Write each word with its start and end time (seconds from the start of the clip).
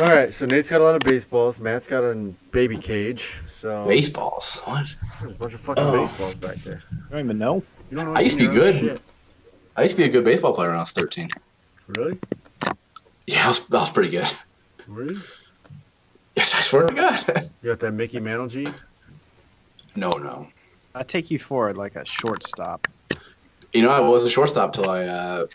All 0.00 0.08
right, 0.08 0.32
so 0.32 0.46
Nate's 0.46 0.70
got 0.70 0.80
a 0.80 0.84
lot 0.84 0.94
of 0.94 1.00
baseballs. 1.00 1.58
Matt's 1.58 1.88
got 1.88 2.04
a 2.04 2.14
baby 2.52 2.76
cage. 2.78 3.38
So 3.50 3.84
Baseballs. 3.88 4.60
What? 4.64 4.94
there's 5.20 5.32
a 5.32 5.38
bunch 5.38 5.54
of 5.54 5.60
fucking 5.60 5.82
Oh. 5.84 5.92
baseballs 5.92 6.36
back 6.36 6.56
there. 6.56 6.82
I 7.08 7.12
don't 7.12 7.24
even 7.24 7.38
know. 7.38 7.64
You 7.90 7.96
don't 7.96 8.06
know 8.06 8.12
I 8.14 8.20
used 8.20 8.38
to 8.38 8.48
be 8.48 8.56
what's 8.58 8.58
in 8.58 8.62
your 8.62 8.66
own 8.66 8.80
good. 8.80 8.90
shit. 8.98 9.02
I 9.76 9.82
used 9.82 9.96
to 9.96 10.02
be 10.02 10.08
a 10.08 10.08
good 10.08 10.24
baseball 10.24 10.54
player 10.54 10.68
when 10.68 10.76
I 10.76 10.82
was 10.82 10.92
13. 10.92 11.28
Really? 11.88 12.16
Yeah, 13.26 13.44
I 13.44 13.48
was, 13.48 13.72
I 13.72 13.78
was 13.80 13.90
pretty 13.90 14.10
good. 14.10 14.30
Really? 14.86 15.16
Yes, 16.36 16.54
I 16.54 16.60
swear 16.60 16.86
to 16.86 16.94
God. 16.94 17.50
You 17.62 17.70
got 17.70 17.80
that 17.80 17.92
Mickey 17.92 18.20
Mantle 18.20 18.46
G? 18.46 18.68
no, 19.96 20.10
no. 20.10 20.46
I 20.94 21.02
take 21.02 21.28
you 21.30 21.40
for 21.40 21.74
like 21.74 21.96
a 21.96 22.04
shortstop. 22.04 22.86
You 23.72 23.82
know, 23.82 23.90
I 23.90 23.98
was 24.00 24.24
a 24.24 24.30
shortstop 24.30 24.72
till 24.72 24.88
I 24.88 25.04
uh, 25.04 25.46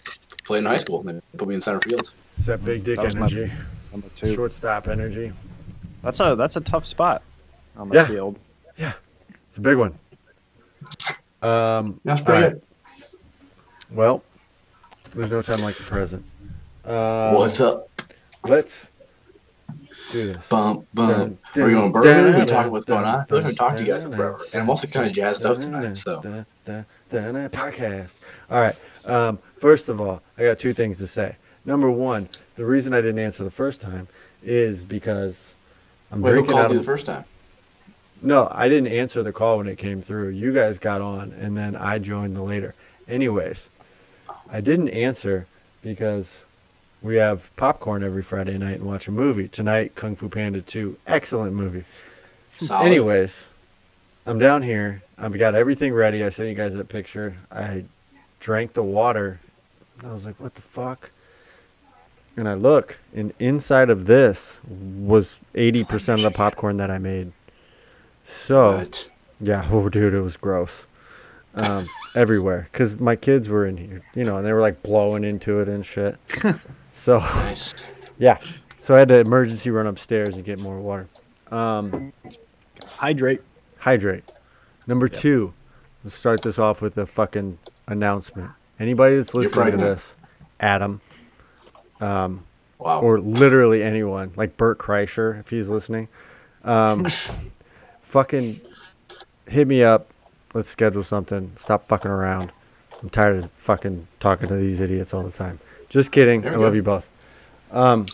played 0.43 0.59
in 0.59 0.65
high 0.65 0.77
school. 0.77 1.07
and 1.07 1.21
They 1.31 1.37
put 1.37 1.47
me 1.47 1.55
in 1.55 1.61
center 1.61 1.79
field. 1.79 2.11
It's 2.35 2.45
that 2.47 2.63
big 2.65 2.83
dick 2.83 2.97
That 2.97 3.05
was 3.05 3.15
my- 3.15 3.27
energy. 3.27 3.51
Number 3.93 4.09
two. 4.15 4.33
Shortstop 4.33 4.89
energy. 4.89 5.31
That's 6.01 6.19
a 6.19 6.35
that's 6.35 6.57
a 6.57 6.61
tough 6.61 6.85
spot 6.85 7.21
on 7.77 7.87
the 7.87 7.95
Yeah. 7.95 8.07
field. 8.07 8.37
Yeah, 8.77 8.93
it's 9.47 9.57
a 9.57 9.61
big 9.61 9.77
one. 9.77 9.97
Um, 11.41 11.99
That's 12.03 12.19
pretty 12.21 12.43
all 12.43 12.49
good. 12.51 12.61
well, 13.91 14.23
there's 15.13 15.29
no 15.31 15.41
time 15.41 15.61
like 15.61 15.75
the 15.75 15.83
present. 15.83 16.25
Uh, 16.83 17.33
What's 17.35 17.61
up? 17.61 17.87
Let's 18.47 18.89
do 20.11 20.33
this. 20.33 20.49
Bump, 20.49 20.87
bump. 20.93 21.37
Dun, 21.53 21.63
Are 21.63 21.67
we 21.67 21.73
going 21.73 21.91
dun, 21.91 21.91
bourbon? 21.91 22.11
Are 22.11 22.25
we 22.25 22.31
dun, 22.39 22.47
talking 22.47 22.71
what's 22.71 22.85
going 22.85 23.05
on? 23.05 23.19
I 23.21 23.25
feel 23.25 23.37
like 23.37 23.47
I've 23.47 23.55
talked 23.55 23.77
to 23.77 23.83
you 23.85 23.91
guys 23.91 24.03
dun, 24.03 24.11
in 24.11 24.17
forever. 24.17 24.39
And 24.53 24.63
I'm 24.63 24.69
also 24.69 24.87
kind 24.87 25.07
of 25.07 25.13
jazzed 25.13 25.45
up 25.45 25.59
dun, 25.59 25.71
tonight, 25.71 25.97
so. 25.97 26.21
dun, 26.21 26.45
dun, 26.65 26.85
dun, 27.09 27.33
dun, 27.35 27.49
podcast. 27.49 28.21
All 28.49 28.59
right. 28.59 28.75
Um, 29.05 29.37
first 29.59 29.87
of 29.89 30.01
all, 30.01 30.21
I 30.37 30.43
got 30.43 30.59
two 30.59 30.73
things 30.73 30.97
to 30.97 31.07
say. 31.07 31.35
Number 31.65 31.89
one, 31.91 32.27
the 32.55 32.65
reason 32.65 32.93
I 32.93 33.01
didn't 33.01 33.19
answer 33.19 33.43
the 33.43 33.51
first 33.51 33.81
time 33.81 34.07
is 34.43 34.83
because 34.83 35.53
I'm 36.11 36.21
Wait, 36.21 36.33
who 36.33 36.43
called 36.45 36.57
out 36.59 36.71
you 36.71 36.77
the 36.77 36.83
first 36.83 37.05
time? 37.05 37.25
No, 38.21 38.47
I 38.51 38.69
didn't 38.69 38.87
answer 38.87 39.21
the 39.21 39.33
call 39.33 39.57
when 39.57 39.67
it 39.67 39.77
came 39.77 40.01
through. 40.01 40.29
You 40.29 40.53
guys 40.53 40.79
got 40.79 41.01
on, 41.01 41.33
and 41.33 41.57
then 41.57 41.75
I 41.75 41.99
joined 41.99 42.35
the 42.35 42.41
later. 42.41 42.73
Anyways, 43.07 43.69
I 44.49 44.61
didn't 44.61 44.89
answer 44.89 45.45
because 45.81 46.45
we 47.01 47.17
have 47.17 47.53
popcorn 47.57 48.03
every 48.03 48.23
Friday 48.23 48.57
night 48.57 48.75
and 48.75 48.85
watch 48.85 49.09
a 49.09 49.11
movie. 49.11 49.49
Tonight, 49.49 49.95
Kung 49.95 50.15
Fu 50.15 50.29
Panda 50.29 50.61
2. 50.61 50.97
Excellent 51.05 51.53
movie. 51.53 51.83
Solid. 52.57 52.85
Anyways, 52.85 53.49
I'm 54.25 54.39
down 54.39 54.61
here. 54.61 55.03
I've 55.17 55.37
got 55.37 55.53
everything 55.53 55.93
ready. 55.93 56.23
I 56.23 56.29
sent 56.29 56.47
you 56.47 56.55
guys 56.55 56.73
that 56.75 56.87
picture. 56.87 57.35
I 57.51 57.83
drank 58.39 58.73
the 58.73 58.83
water. 58.83 59.39
I 60.01 60.13
was 60.13 60.25
like, 60.25 60.39
what 60.39 60.55
the 60.55 60.61
fuck? 60.61 61.11
And 62.35 62.49
I 62.49 62.55
look, 62.55 62.97
and 63.13 63.31
inside 63.39 63.89
of 63.89 64.05
this 64.05 64.59
was 64.67 65.37
80% 65.53 66.15
of 66.15 66.21
the 66.23 66.31
popcorn 66.31 66.77
that 66.77 66.89
I 66.89 66.97
made. 66.97 67.31
So, 68.25 68.77
What? 68.77 69.09
yeah, 69.39 69.67
oh, 69.71 69.87
dude, 69.89 70.13
it 70.13 70.21
was 70.21 70.37
gross. 70.37 70.87
Um, 71.55 71.87
everywhere. 72.15 72.67
Because 72.71 72.99
my 72.99 73.15
kids 73.15 73.47
were 73.49 73.67
in 73.67 73.77
here, 73.77 74.01
you 74.15 74.23
know, 74.23 74.37
and 74.37 74.45
they 74.45 74.51
were 74.53 74.61
like 74.61 74.81
blowing 74.81 75.23
into 75.23 75.59
it 75.61 75.69
and 75.69 75.85
shit. 75.85 76.17
so, 76.93 77.19
Nice. 77.19 77.75
yeah. 78.17 78.39
So 78.79 78.95
I 78.95 78.99
had 78.99 79.07
to 79.09 79.19
emergency 79.19 79.69
run 79.69 79.85
upstairs 79.87 80.35
and 80.35 80.43
get 80.43 80.59
more 80.59 80.79
water. 80.79 81.07
Um, 81.51 82.11
Hydrate. 82.87 83.41
hydrate. 83.77 84.29
Number 84.87 85.07
two, 85.07 85.53
let's 86.03 86.15
start 86.15 86.41
this 86.41 86.57
off 86.59 86.81
with 86.81 86.97
a 86.97 87.05
fucking 87.05 87.59
announcement. 87.87 88.49
Anybody 88.79 89.17
that's 89.17 89.33
listening 89.35 89.71
to 89.71 89.77
this, 89.77 90.15
Adam, 90.59 90.99
um, 92.03 92.43
Wow. 92.79 93.01
or 93.01 93.19
literally 93.19 93.81
anyone, 93.81 94.31
like 94.35 94.57
Bert 94.57 94.77
Kreischer, 94.77 95.39
if 95.39 95.49
he's 95.49 95.69
listening, 95.69 96.07
um, 96.65 97.05
fucking 98.01 98.59
hit 99.47 99.67
me 99.67 99.83
up. 99.83 100.07
Let's 100.53 100.69
schedule 100.69 101.03
something. 101.03 101.51
Stop 101.57 101.87
fucking 101.87 102.11
around. 102.11 102.51
I'm 103.01 103.09
tired 103.09 103.43
of 103.43 103.51
fucking 103.53 104.07
talking 104.19 104.47
to 104.49 104.55
these 104.55 104.79
idiots 104.81 105.13
all 105.13 105.23
the 105.23 105.31
time. 105.31 105.59
Just 105.89 106.11
kidding. 106.11 106.45
I 106.47 106.57
we 106.57 106.63
love 106.63 106.75
you 106.75 106.83
both. 106.83 107.05
Um, 107.71 108.05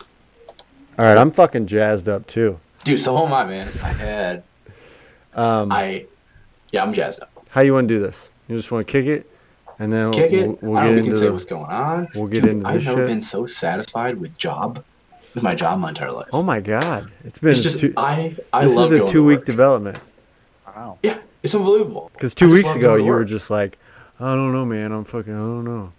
all 0.97 1.05
right, 1.05 1.17
I'm 1.17 1.31
fucking 1.31 1.67
jazzed 1.67 2.07
up 2.07 2.27
too. 2.27 2.59
Dude, 2.83 2.99
so 2.99 3.25
am 3.25 3.33
I, 3.33 3.45
man. 3.45 3.67
I 3.83 3.87
had, 3.89 4.43
Um, 5.33 5.71
I, 5.71 6.05
yeah, 6.71 6.83
I'm 6.83 6.93
jazzed 6.93 7.21
up. 7.21 7.31
how 7.49 7.61
you 7.61 7.73
want 7.73 7.87
to 7.87 7.95
do 7.95 8.01
this? 8.01 8.29
You 8.47 8.55
just 8.57 8.71
want 8.71 8.85
to 8.87 8.91
kick 8.91 9.05
it, 9.05 9.29
and 9.79 9.91
then 9.91 10.11
Kick 10.11 10.31
we'll, 10.31 10.53
it. 10.53 10.63
we'll 10.63 10.77
I 10.77 10.83
get 10.83 10.87
don't 10.87 10.89
know, 10.89 10.91
we 10.93 10.97
into 10.99 11.09
can 11.09 11.17
say 11.17 11.25
the. 11.25 11.31
what's 11.31 11.45
going 11.45 11.65
on. 11.65 12.07
we'll 12.15 12.27
get 12.27 12.41
Dude, 12.43 12.51
into 12.51 12.67
I've 12.67 12.75
this 12.75 12.85
never 12.85 13.01
shit. 13.01 13.07
been 13.07 13.21
so 13.21 13.45
satisfied 13.45 14.17
with 14.19 14.37
job, 14.37 14.83
with 15.33 15.43
my 15.43 15.55
job 15.55 15.79
my 15.79 15.89
entire 15.89 16.11
life. 16.11 16.27
Oh 16.33 16.43
my 16.43 16.59
god, 16.59 17.11
it's 17.23 17.39
been 17.39 17.49
it's 17.49 17.63
just, 17.63 17.79
two, 17.79 17.93
I, 17.97 18.35
I 18.53 18.65
this 18.65 18.75
love 18.75 18.91
is 18.93 18.99
a 18.99 19.01
going 19.01 19.11
two 19.11 19.19
to 19.19 19.23
week 19.25 19.39
work. 19.39 19.45
development. 19.45 19.97
Wow. 20.67 20.97
Yeah, 21.03 21.17
it's 21.43 21.55
unbelievable. 21.55 22.09
Because 22.13 22.35
two 22.35 22.47
just 22.49 22.63
weeks 22.65 22.75
ago 22.75 22.95
you 22.95 23.11
were 23.11 23.25
just 23.25 23.49
like, 23.49 23.77
I 24.19 24.35
don't 24.35 24.53
know, 24.53 24.65
man. 24.65 24.91
I'm 24.91 25.03
fucking, 25.05 25.33
I 25.33 25.37
don't 25.37 25.63
know. 25.65 25.91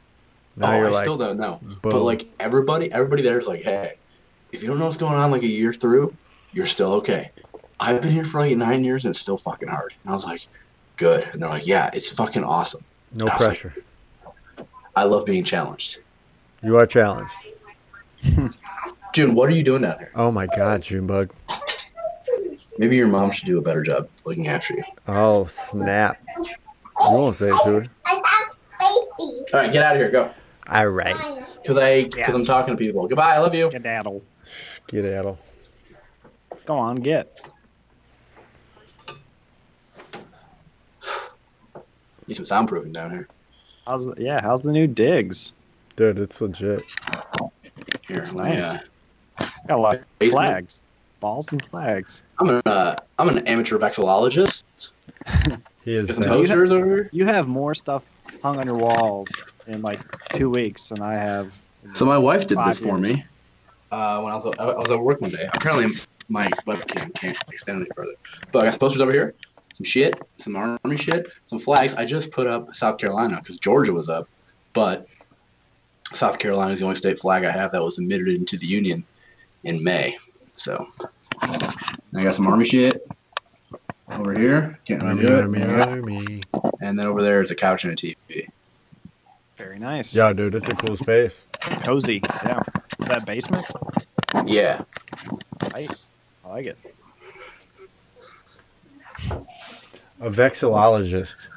Now 0.56 0.72
oh, 0.72 0.76
you're 0.76 0.86
I 0.88 0.90
like, 0.90 1.02
still 1.02 1.16
don't 1.16 1.38
know. 1.38 1.60
But 1.82 2.02
like 2.02 2.26
everybody, 2.38 2.92
everybody 2.92 3.22
there 3.22 3.38
is 3.38 3.46
like, 3.46 3.62
hey, 3.62 3.94
if 4.52 4.62
you 4.62 4.68
don't 4.68 4.78
know 4.78 4.84
what's 4.84 4.96
going 4.96 5.14
on 5.14 5.30
like 5.30 5.42
a 5.42 5.46
year 5.46 5.72
through, 5.72 6.14
you're 6.52 6.66
still 6.66 6.92
okay. 6.94 7.30
I've 7.78 8.02
been 8.02 8.12
here 8.12 8.24
for 8.24 8.40
like 8.40 8.56
nine 8.56 8.84
years 8.84 9.04
and 9.04 9.12
it's 9.12 9.18
still 9.20 9.38
fucking 9.38 9.68
hard. 9.68 9.94
And 10.02 10.10
I 10.10 10.12
was 10.14 10.24
like, 10.24 10.42
good. 10.96 11.24
And 11.32 11.40
they're 11.42 11.48
like, 11.48 11.66
yeah, 11.66 11.88
it's 11.94 12.12
fucking 12.12 12.44
awesome. 12.44 12.84
No 13.12 13.26
I 13.26 13.34
was 13.36 13.40
like- 13.40 13.40
pressure. 13.60 13.74
I 14.96 15.04
love 15.04 15.24
being 15.24 15.44
challenged. 15.44 16.00
You 16.62 16.76
are 16.76 16.86
challenged. 16.86 17.32
June, 19.14 19.34
what 19.34 19.48
are 19.48 19.52
you 19.52 19.62
doing 19.62 19.84
out 19.84 19.98
here? 19.98 20.10
Oh 20.14 20.30
my 20.30 20.46
god, 20.46 20.82
Junebug. 20.82 21.30
Maybe 22.78 22.96
your 22.96 23.08
mom 23.08 23.30
should 23.30 23.46
do 23.46 23.58
a 23.58 23.62
better 23.62 23.82
job 23.82 24.08
looking 24.24 24.48
after 24.48 24.74
you. 24.74 24.84
Oh 25.08 25.46
snap. 25.46 26.20
You 26.42 27.10
won't 27.10 27.36
say 27.36 27.48
it 27.48 27.60
to 27.64 27.80
her. 27.80 27.86
All 29.18 29.44
right, 29.52 29.72
get 29.72 29.82
out 29.82 29.96
of 29.96 30.00
here, 30.00 30.10
go. 30.10 30.30
All 30.68 30.86
right. 30.88 31.16
Cause 31.64 31.78
I, 31.78 32.04
cause 32.04 32.34
I'm 32.34 32.44
talking 32.44 32.74
to 32.76 32.78
people. 32.78 33.06
Goodbye, 33.06 33.34
I 33.34 33.38
love 33.38 33.54
you. 33.54 33.68
Skedaddle. 33.70 34.22
Get 34.86 35.04
Adel. 35.04 35.38
Go 36.66 36.76
on, 36.78 36.96
get. 36.96 37.40
Need 42.26 42.34
some 42.34 42.44
soundproofing 42.44 42.92
down 42.92 43.10
here. 43.10 43.28
How's 43.86 44.06
the, 44.06 44.14
yeah? 44.18 44.40
How's 44.40 44.60
the 44.60 44.72
new 44.72 44.86
digs? 44.86 45.52
Dude, 45.96 46.18
it's 46.18 46.40
legit. 46.40 46.82
Here, 48.06 48.18
That's 48.20 48.34
let 48.34 48.50
me, 48.50 48.56
nice. 48.56 48.76
uh, 48.76 49.48
Got 49.68 49.78
a 49.78 49.82
lot 49.82 49.94
of 49.96 50.18
basement. 50.18 50.46
flags, 50.46 50.80
balls 51.20 51.50
and 51.52 51.64
flags. 51.66 52.22
I'm 52.38 52.48
an, 52.50 52.62
uh, 52.66 52.96
I'm 53.18 53.28
an 53.28 53.46
amateur 53.46 53.78
vexillologist. 53.78 54.64
He 55.82 55.96
is 55.96 56.08
Get 56.08 56.16
some 56.16 56.24
that. 56.24 56.28
posters 56.32 56.70
over 56.72 56.84
here. 56.84 57.08
You 57.10 57.24
have 57.24 57.48
more 57.48 57.74
stuff 57.74 58.02
hung 58.42 58.58
on 58.58 58.66
your 58.66 58.76
walls 58.76 59.30
in 59.66 59.80
like 59.80 59.98
two 60.34 60.50
weeks 60.50 60.90
than 60.90 61.00
I 61.00 61.14
have. 61.14 61.56
So 61.94 62.04
my 62.04 62.18
wife 62.18 62.46
did 62.46 62.56
five 62.56 62.66
this 62.66 62.78
for 62.78 62.98
years. 62.98 63.14
me. 63.16 63.24
Uh, 63.90 64.20
when 64.20 64.30
I 64.30 64.36
was 64.36 64.54
I 64.58 64.64
was 64.74 64.90
at 64.90 65.00
work 65.00 65.22
one 65.22 65.30
day. 65.30 65.48
Apparently 65.54 65.86
my 66.28 66.48
webcam 66.66 67.14
can't 67.14 67.38
extend 67.48 67.80
any 67.80 67.88
further. 67.96 68.12
But 68.52 68.58
I 68.60 68.64
got 68.64 68.72
some 68.72 68.78
posters 68.80 69.00
over 69.00 69.10
here, 69.10 69.34
some 69.80 69.84
shit, 69.86 70.20
some 70.36 70.56
army 70.56 70.96
shit, 70.96 71.28
some 71.46 71.58
flags. 71.58 71.94
I 71.94 72.04
just 72.04 72.32
put 72.32 72.46
up 72.46 72.74
South 72.74 72.98
Carolina 72.98 73.36
because 73.36 73.56
Georgia 73.56 73.94
was 73.94 74.10
up, 74.10 74.28
but 74.74 75.06
South 76.12 76.38
Carolina 76.38 76.72
is 76.72 76.80
the 76.80 76.84
only 76.84 76.96
state 76.96 77.18
flag 77.18 77.44
I 77.44 77.50
have 77.50 77.72
that 77.72 77.82
was 77.82 77.98
admitted 77.98 78.28
into 78.28 78.58
the 78.58 78.66
Union 78.66 79.04
in 79.64 79.82
May. 79.82 80.18
So 80.52 80.86
I 81.40 82.22
got 82.22 82.34
some 82.34 82.46
army 82.46 82.66
shit 82.66 83.08
over 84.12 84.38
here. 84.38 84.78
Can't 84.84 85.02
really 85.02 85.26
Army, 85.26 85.58
do 85.60 85.68
it. 85.68 85.80
army, 85.80 86.42
army. 86.52 86.72
And 86.82 86.98
then 86.98 87.06
over 87.06 87.22
there 87.22 87.40
is 87.40 87.50
a 87.50 87.54
couch 87.54 87.84
and 87.84 87.94
a 87.94 87.96
TV. 87.96 88.48
Very 89.56 89.78
nice. 89.78 90.14
Yeah, 90.14 90.34
dude, 90.34 90.56
it's 90.56 90.68
a 90.68 90.74
cool 90.74 90.98
space. 90.98 91.46
Cozy. 91.84 92.20
Yeah. 92.44 92.62
That 92.98 93.24
basement. 93.24 93.64
Yeah. 94.44 94.82
I, 95.62 95.88
I 96.44 96.48
like 96.48 96.66
it. 96.66 96.78
A 100.20 100.30
vexillologist, 100.30 101.48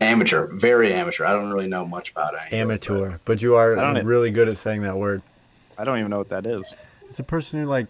Amateur, 0.00 0.46
very 0.46 0.94
amateur. 0.94 1.26
I 1.26 1.32
don't 1.32 1.50
really 1.50 1.66
know 1.66 1.84
much 1.84 2.10
about 2.12 2.32
it. 2.34 2.52
amateur, 2.54 3.18
but 3.26 3.42
you 3.42 3.56
are 3.56 3.76
I 3.78 3.92
don't- 3.94 4.06
really 4.06 4.30
good 4.30 4.48
at 4.48 4.56
saying 4.56 4.82
that 4.82 4.96
word. 4.96 5.20
I 5.76 5.84
don't 5.84 5.98
even 5.98 6.10
know 6.10 6.18
what 6.18 6.30
that 6.30 6.46
is. 6.46 6.74
It's 7.08 7.18
a 7.18 7.22
person 7.24 7.60
who 7.60 7.66
like 7.66 7.86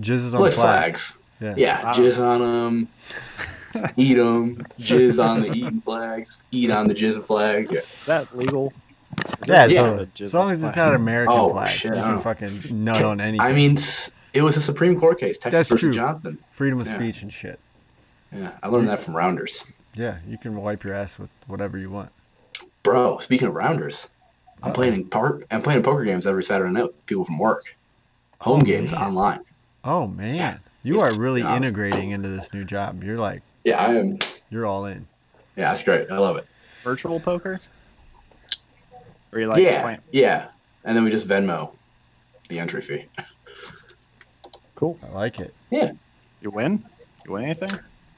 jizzes 0.00 0.32
on 0.34 0.40
flags. 0.50 0.56
flags. 0.56 1.12
Yeah. 1.40 1.54
Yeah, 1.56 1.84
Wow. 1.84 1.92
jizz 1.92 2.24
on 2.24 2.40
them, 3.74 3.92
eat 3.96 4.14
them, 4.14 4.64
jizz 4.80 5.22
on 5.22 5.42
the 5.42 5.52
eating 5.52 5.80
flags, 5.80 6.42
eat 6.50 6.70
on 6.70 6.88
the 6.88 6.94
jizzing 6.94 7.24
flags. 7.24 7.70
Yeah. 7.70 7.80
Is 8.00 8.06
that 8.06 8.36
legal? 8.36 8.72
Is 9.18 9.24
Yeah, 9.48 9.66
Yeah. 9.66 9.82
totally. 9.82 10.08
As 10.20 10.34
long 10.34 10.50
as 10.50 10.62
it's 10.64 10.74
not 10.76 10.88
an 10.88 10.94
American 10.94 11.34
Oh, 11.36 11.50
flag, 11.50 11.68
shit, 11.68 11.94
you 11.94 12.00
I 12.00 12.02
can 12.12 12.20
fucking 12.20 12.60
nut 12.84 13.02
on 13.02 13.20
anything. 13.20 13.40
I 13.46 13.52
mean, 13.52 13.76
it 14.32 14.42
was 14.42 14.56
a 14.56 14.62
Supreme 14.62 14.98
Court 14.98 15.18
case, 15.20 15.36
Texas 15.36 15.52
That's 15.60 15.68
versus 15.68 15.80
true. 15.80 15.92
Johnson. 15.92 16.38
freedom 16.52 16.80
of 16.80 16.86
yeah. 16.86 16.96
speech 16.96 17.22
and 17.22 17.32
shit. 17.32 17.58
Yeah, 18.34 18.52
I 18.62 18.68
learned 18.68 18.88
that 18.88 19.00
from 19.00 19.14
Rounders. 19.16 19.70
Yeah, 19.94 20.18
you 20.26 20.38
can 20.38 20.56
wipe 20.56 20.84
your 20.84 20.94
ass 20.94 21.18
with 21.18 21.30
whatever 21.46 21.76
you 21.76 21.90
want. 21.90 22.10
Bro, 22.82 23.18
speaking 23.18 23.48
of 23.48 23.54
Rounders, 23.54 24.08
I'm 24.62 24.70
Uh-oh. 24.70 24.74
playing 24.74 25.08
part. 25.08 25.46
I'm 25.50 25.62
playing 25.62 25.82
poker 25.82 26.04
games 26.04 26.26
every 26.26 26.44
Saturday 26.44 26.72
night 26.72 26.84
with 26.84 27.06
people 27.06 27.24
from 27.24 27.38
work. 27.38 27.62
Home 28.40 28.60
Oh, 28.60 28.64
games 28.64 28.92
man. 28.92 29.02
online. 29.02 29.40
Oh 29.84 30.06
man, 30.06 30.60
you 30.82 31.00
are 31.00 31.12
really 31.12 31.42
Yeah. 31.42 31.56
integrating 31.56 32.10
into 32.10 32.28
this 32.28 32.52
new 32.54 32.64
job. 32.64 33.04
You're 33.04 33.18
like, 33.18 33.42
Yeah, 33.64 33.84
I 33.84 33.94
am. 33.94 34.18
you're 34.50 34.66
all 34.66 34.86
in. 34.86 35.06
Yeah, 35.56 35.68
that's 35.68 35.82
great. 35.82 36.10
I 36.10 36.18
love 36.18 36.36
it. 36.36 36.46
Virtual 36.82 37.20
poker? 37.20 37.58
Or 39.32 39.38
you 39.38 39.46
like 39.46 39.62
yeah, 39.62 39.82
playing? 39.82 40.00
yeah. 40.10 40.48
And 40.84 40.96
then 40.96 41.04
we 41.04 41.10
just 41.10 41.28
Venmo 41.28 41.74
the 42.48 42.58
entry 42.58 42.80
fee. 42.80 43.08
Cool. 44.74 44.98
I 45.02 45.12
like 45.12 45.38
it. 45.38 45.54
Yeah. 45.70 45.92
You 46.40 46.50
win? 46.50 46.84
You 47.26 47.32
win 47.32 47.44
anything? 47.44 47.70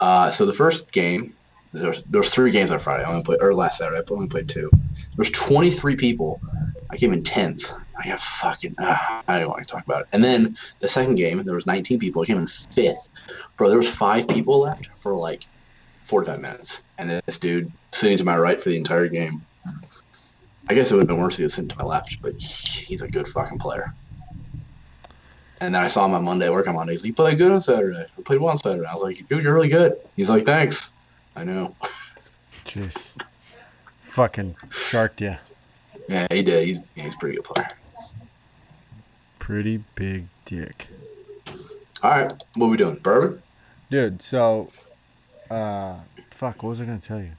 Uh, 0.05 0.29
so 0.31 0.45
the 0.45 0.53
first 0.53 0.93
game, 0.93 1.35
there's 1.73 2.03
there's 2.03 2.29
three 2.29 2.51
games 2.51 2.71
on 2.71 2.79
Friday. 2.79 3.05
I 3.05 3.09
only 3.09 3.25
played, 3.25 3.41
or 3.41 3.55
last 3.55 3.79
Saturday, 3.79 4.03
I 4.07 4.13
only 4.13 4.29
played 4.29 4.51
two. 4.51 4.71
There's 5.17 5.31
23 5.31 5.97
people. 5.97 6.43
I 6.91 6.99
came 6.99 7.15
in 7.15 7.23
10th. 7.23 7.75
I 7.99 8.09
got 8.09 8.21
fucking. 8.21 8.75
Uh, 8.77 9.23
I 9.27 9.39
don't 9.39 9.49
want 9.49 9.67
to 9.67 9.73
talk 9.73 9.83
about 9.83 10.03
it. 10.03 10.09
And 10.13 10.23
then 10.23 10.59
the 10.81 10.89
second 10.89 11.15
game, 11.15 11.43
there 11.43 11.55
was 11.55 11.65
19 11.65 11.99
people. 11.99 12.21
I 12.21 12.27
came 12.27 12.37
in 12.37 12.47
fifth. 12.47 13.09
Bro, 13.57 13.71
there 13.71 13.79
was 13.79 13.89
five 13.89 14.29
people 14.29 14.61
left 14.61 14.89
for 14.95 15.15
like 15.15 15.47
45 16.03 16.39
minutes, 16.39 16.83
and 16.99 17.09
this 17.09 17.39
dude 17.39 17.73
sitting 17.93 18.19
to 18.19 18.25
my 18.25 18.37
right 18.37 18.61
for 18.61 18.69
the 18.69 18.77
entire 18.77 19.09
game. 19.09 19.41
I 20.69 20.75
guess 20.75 20.93
it 20.93 20.97
would 20.97 21.01
have 21.01 21.09
been 21.09 21.19
worse 21.19 21.35
if 21.35 21.39
he 21.39 21.43
was 21.45 21.55
sitting 21.55 21.71
to 21.71 21.79
my 21.79 21.85
left, 21.85 22.21
but 22.21 22.35
he's 22.43 23.01
a 23.01 23.09
good 23.09 23.27
fucking 23.27 23.59
player. 23.59 23.95
And 25.65 25.75
then 25.75 25.83
I 25.83 25.87
saw 25.87 26.05
him 26.05 26.13
on 26.13 26.25
Monday, 26.25 26.51
work 26.51 26.69
on 26.69 26.75
Monday. 26.75 26.93
He's 26.93 27.01
like, 27.01 27.07
You 27.07 27.15
played 27.15 27.39
good 27.39 27.51
on 27.51 27.61
Saturday. 27.61 28.05
I 28.19 28.23
played 28.23 28.39
well 28.39 28.51
on 28.51 28.59
Saturday. 28.59 28.87
I 28.87 28.93
was 28.93 29.03
like, 29.03 29.27
Dude, 29.29 29.43
you're 29.43 29.55
really 29.55 29.69
good. 29.69 29.97
He's 30.15 30.29
like, 30.29 30.45
Thanks. 30.45 30.91
I 31.37 31.43
know. 31.45 31.75
Jeez. 32.67 33.13
Fucking 34.03 34.57
sharked 34.71 35.23
you. 35.23 35.37
Yeah, 36.09 36.27
he 36.31 36.43
did. 36.43 36.67
He's 36.67 36.81
he's 36.95 37.15
a 37.15 37.19
pretty 37.19 37.37
good 37.37 37.45
player. 37.45 37.69
Pretty 39.39 39.83
big 39.95 40.27
dick. 40.45 40.89
All 42.03 42.11
right, 42.11 42.33
what 42.57 42.69
we 42.69 42.77
doing? 42.77 42.97
Bourbon? 42.97 43.43
Dude, 43.91 44.23
so 44.23 44.69
uh 45.51 45.97
fuck, 46.31 46.63
what 46.63 46.71
was 46.71 46.81
I 46.83 46.85
gonna 46.85 46.99
tell 46.99 47.21
you? 47.21 47.33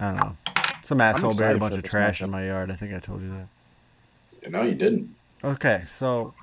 I 0.00 0.10
don't 0.10 0.16
know. 0.16 0.36
Some 0.82 1.00
asshole 1.00 1.34
buried 1.34 1.56
a 1.56 1.60
bunch 1.60 1.74
of 1.74 1.84
trash 1.84 2.22
in 2.22 2.30
my 2.30 2.46
yard. 2.46 2.72
I 2.72 2.74
think 2.74 2.92
I 2.92 2.98
told 2.98 3.22
you 3.22 3.32
that. 4.42 4.50
No, 4.50 4.62
you 4.62 4.74
didn't. 4.74 5.14
Okay, 5.44 5.84
so 5.86 6.34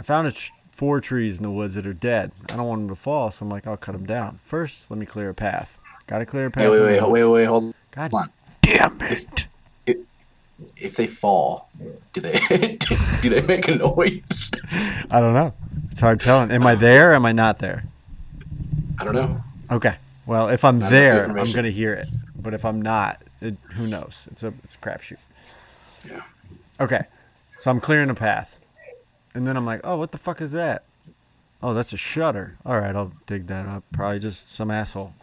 I 0.00 0.02
found 0.02 0.26
a 0.26 0.32
tr- 0.32 0.52
four 0.70 0.98
trees 1.02 1.36
in 1.36 1.42
the 1.42 1.50
woods 1.50 1.74
that 1.74 1.86
are 1.86 1.92
dead. 1.92 2.32
I 2.50 2.56
don't 2.56 2.66
want 2.66 2.80
them 2.80 2.88
to 2.88 2.94
fall, 2.94 3.30
so 3.30 3.44
I'm 3.44 3.50
like, 3.50 3.66
I'll 3.66 3.76
cut 3.76 3.92
them 3.92 4.06
down. 4.06 4.40
First, 4.46 4.90
let 4.90 4.98
me 4.98 5.04
clear 5.04 5.28
a 5.28 5.34
path. 5.34 5.76
Gotta 6.06 6.24
clear 6.24 6.46
a 6.46 6.50
path. 6.50 6.64
Hey, 6.64 6.70
wait, 6.70 6.78
the 6.78 6.84
wait, 6.84 7.02
wait, 7.06 7.24
wait, 7.24 7.44
hold. 7.44 7.74
God 7.90 8.14
on. 8.14 8.30
damn 8.62 8.98
it! 9.02 9.46
If 10.76 10.96
they 10.96 11.06
fall, 11.06 11.68
do 12.14 12.22
they 12.22 12.32
do 13.20 13.28
they 13.28 13.42
make 13.42 13.68
a 13.68 13.76
noise? 13.76 14.50
I 15.10 15.20
don't 15.20 15.34
know. 15.34 15.52
It's 15.90 16.00
hard 16.00 16.18
telling. 16.20 16.50
Am 16.50 16.66
I 16.66 16.74
there? 16.76 17.12
Or 17.12 17.14
am 17.14 17.26
I 17.26 17.32
not 17.32 17.58
there? 17.58 17.84
I 18.98 19.04
don't 19.04 19.14
know. 19.14 19.42
Okay. 19.70 19.96
Well, 20.24 20.48
if 20.48 20.64
I'm 20.64 20.78
Not 20.78 20.90
there, 20.90 21.26
I'm 21.26 21.52
gonna 21.52 21.70
hear 21.70 21.92
it. 21.92 22.08
But 22.36 22.54
if 22.54 22.64
I'm 22.64 22.80
not, 22.80 23.20
it, 23.42 23.56
who 23.74 23.86
knows? 23.86 24.26
It's 24.30 24.42
a 24.42 24.54
it's 24.64 24.76
a 24.76 24.78
crapshoot. 24.78 25.18
Yeah. 26.08 26.22
Okay. 26.80 27.04
So 27.58 27.70
I'm 27.70 27.80
clearing 27.80 28.08
a 28.08 28.14
path, 28.14 28.59
and 29.34 29.46
then 29.46 29.56
I'm 29.56 29.66
like, 29.66 29.80
oh, 29.84 29.96
what 29.96 30.12
the 30.12 30.18
fuck 30.18 30.40
is 30.40 30.52
that? 30.52 30.84
Oh, 31.62 31.74
that's 31.74 31.92
a 31.92 31.96
shutter. 31.96 32.56
All 32.64 32.78
right, 32.80 32.94
I'll 32.96 33.12
dig 33.26 33.46
that 33.48 33.66
up. 33.66 33.84
Probably 33.92 34.18
just 34.18 34.52
some 34.52 34.70
asshole. 34.70 35.14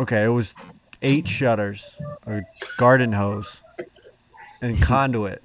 Okay, 0.00 0.24
it 0.24 0.28
was 0.28 0.54
eight 1.02 1.28
shutters, 1.28 1.96
a 2.26 2.42
garden 2.78 3.12
hose, 3.12 3.60
and 4.60 4.80
conduit. 4.82 5.42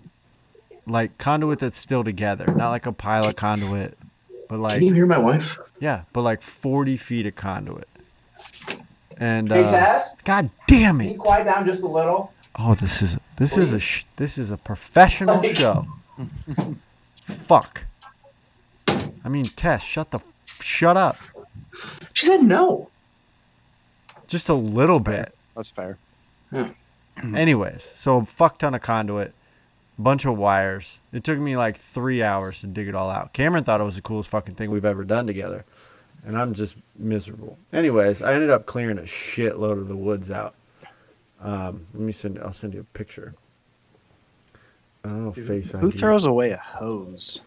Like 0.85 1.17
conduit 1.17 1.59
that's 1.59 1.77
still 1.77 2.03
together, 2.03 2.45
not 2.55 2.69
like 2.69 2.85
a 2.85 2.93
pile 2.93 3.27
of 3.27 3.35
conduit, 3.35 3.97
but 4.47 4.59
like 4.59 4.75
Can 4.75 4.83
you 4.87 4.93
hear 4.93 5.05
my 5.05 5.17
wife? 5.17 5.57
yeah, 5.79 6.03
but 6.13 6.21
like 6.21 6.41
40 6.41 6.95
feet 6.95 7.25
of 7.25 7.35
conduit. 7.35 7.89
And 9.17 9.51
Hey, 9.51 9.65
uh, 9.65 9.69
Tess, 9.71 10.15
God 10.23 10.49
damn 10.67 11.01
it! 11.01 11.05
can 11.05 11.13
you 11.15 11.19
quiet 11.19 11.43
down 11.43 11.65
just 11.65 11.83
a 11.83 11.87
little? 11.87 12.31
Oh, 12.57 12.73
this 12.75 13.01
is 13.01 13.17
this 13.35 13.57
is 13.57 13.73
a 13.73 13.79
sh- 13.79 14.05
this 14.15 14.37
is 14.37 14.49
a 14.49 14.57
professional 14.57 15.37
Like- 15.41 15.55
show. 15.57 15.85
Fuck. 17.27 17.85
I 18.87 19.29
mean, 19.29 19.45
Tess, 19.45 19.83
shut 19.83 20.11
the 20.11 20.19
shut 20.45 20.95
up. 20.97 21.17
She 22.13 22.25
said 22.25 22.41
no. 22.43 22.89
Just 24.27 24.49
a 24.49 24.53
little 24.53 24.99
bit. 24.99 25.35
That's 25.55 25.69
fair. 25.71 25.97
Anyways, 27.21 27.91
so 27.95 28.17
a 28.17 28.25
fuck 28.25 28.59
ton 28.59 28.75
of 28.75 28.81
conduit, 28.81 29.33
bunch 29.99 30.25
of 30.25 30.37
wires. 30.37 31.01
It 31.11 31.23
took 31.23 31.39
me 31.39 31.57
like 31.57 31.75
three 31.75 32.23
hours 32.23 32.61
to 32.61 32.67
dig 32.67 32.87
it 32.87 32.95
all 32.95 33.09
out. 33.09 33.33
Cameron 33.33 33.63
thought 33.63 33.81
it 33.81 33.85
was 33.85 33.95
the 33.95 34.01
coolest 34.01 34.29
fucking 34.29 34.55
thing 34.55 34.71
we've 34.71 34.85
ever 34.85 35.03
done 35.03 35.27
together, 35.27 35.63
and 36.25 36.37
I'm 36.37 36.53
just 36.53 36.75
miserable. 36.97 37.57
Anyways, 37.73 38.21
I 38.21 38.33
ended 38.33 38.49
up 38.49 38.65
clearing 38.65 38.99
a 38.99 39.03
shitload 39.03 39.81
of 39.81 39.87
the 39.87 39.95
woods 39.95 40.29
out. 40.31 40.55
Um, 41.41 41.87
let 41.93 42.01
me 42.01 42.11
send. 42.11 42.39
I'll 42.39 42.53
send 42.53 42.73
you 42.73 42.81
a 42.81 42.97
picture. 42.97 43.33
Oh, 45.07 45.31
face 45.31 45.71
Who 45.71 45.87
ID. 45.87 45.97
throws 45.97 46.25
away 46.25 46.51
a 46.51 46.57
hose? 46.57 47.41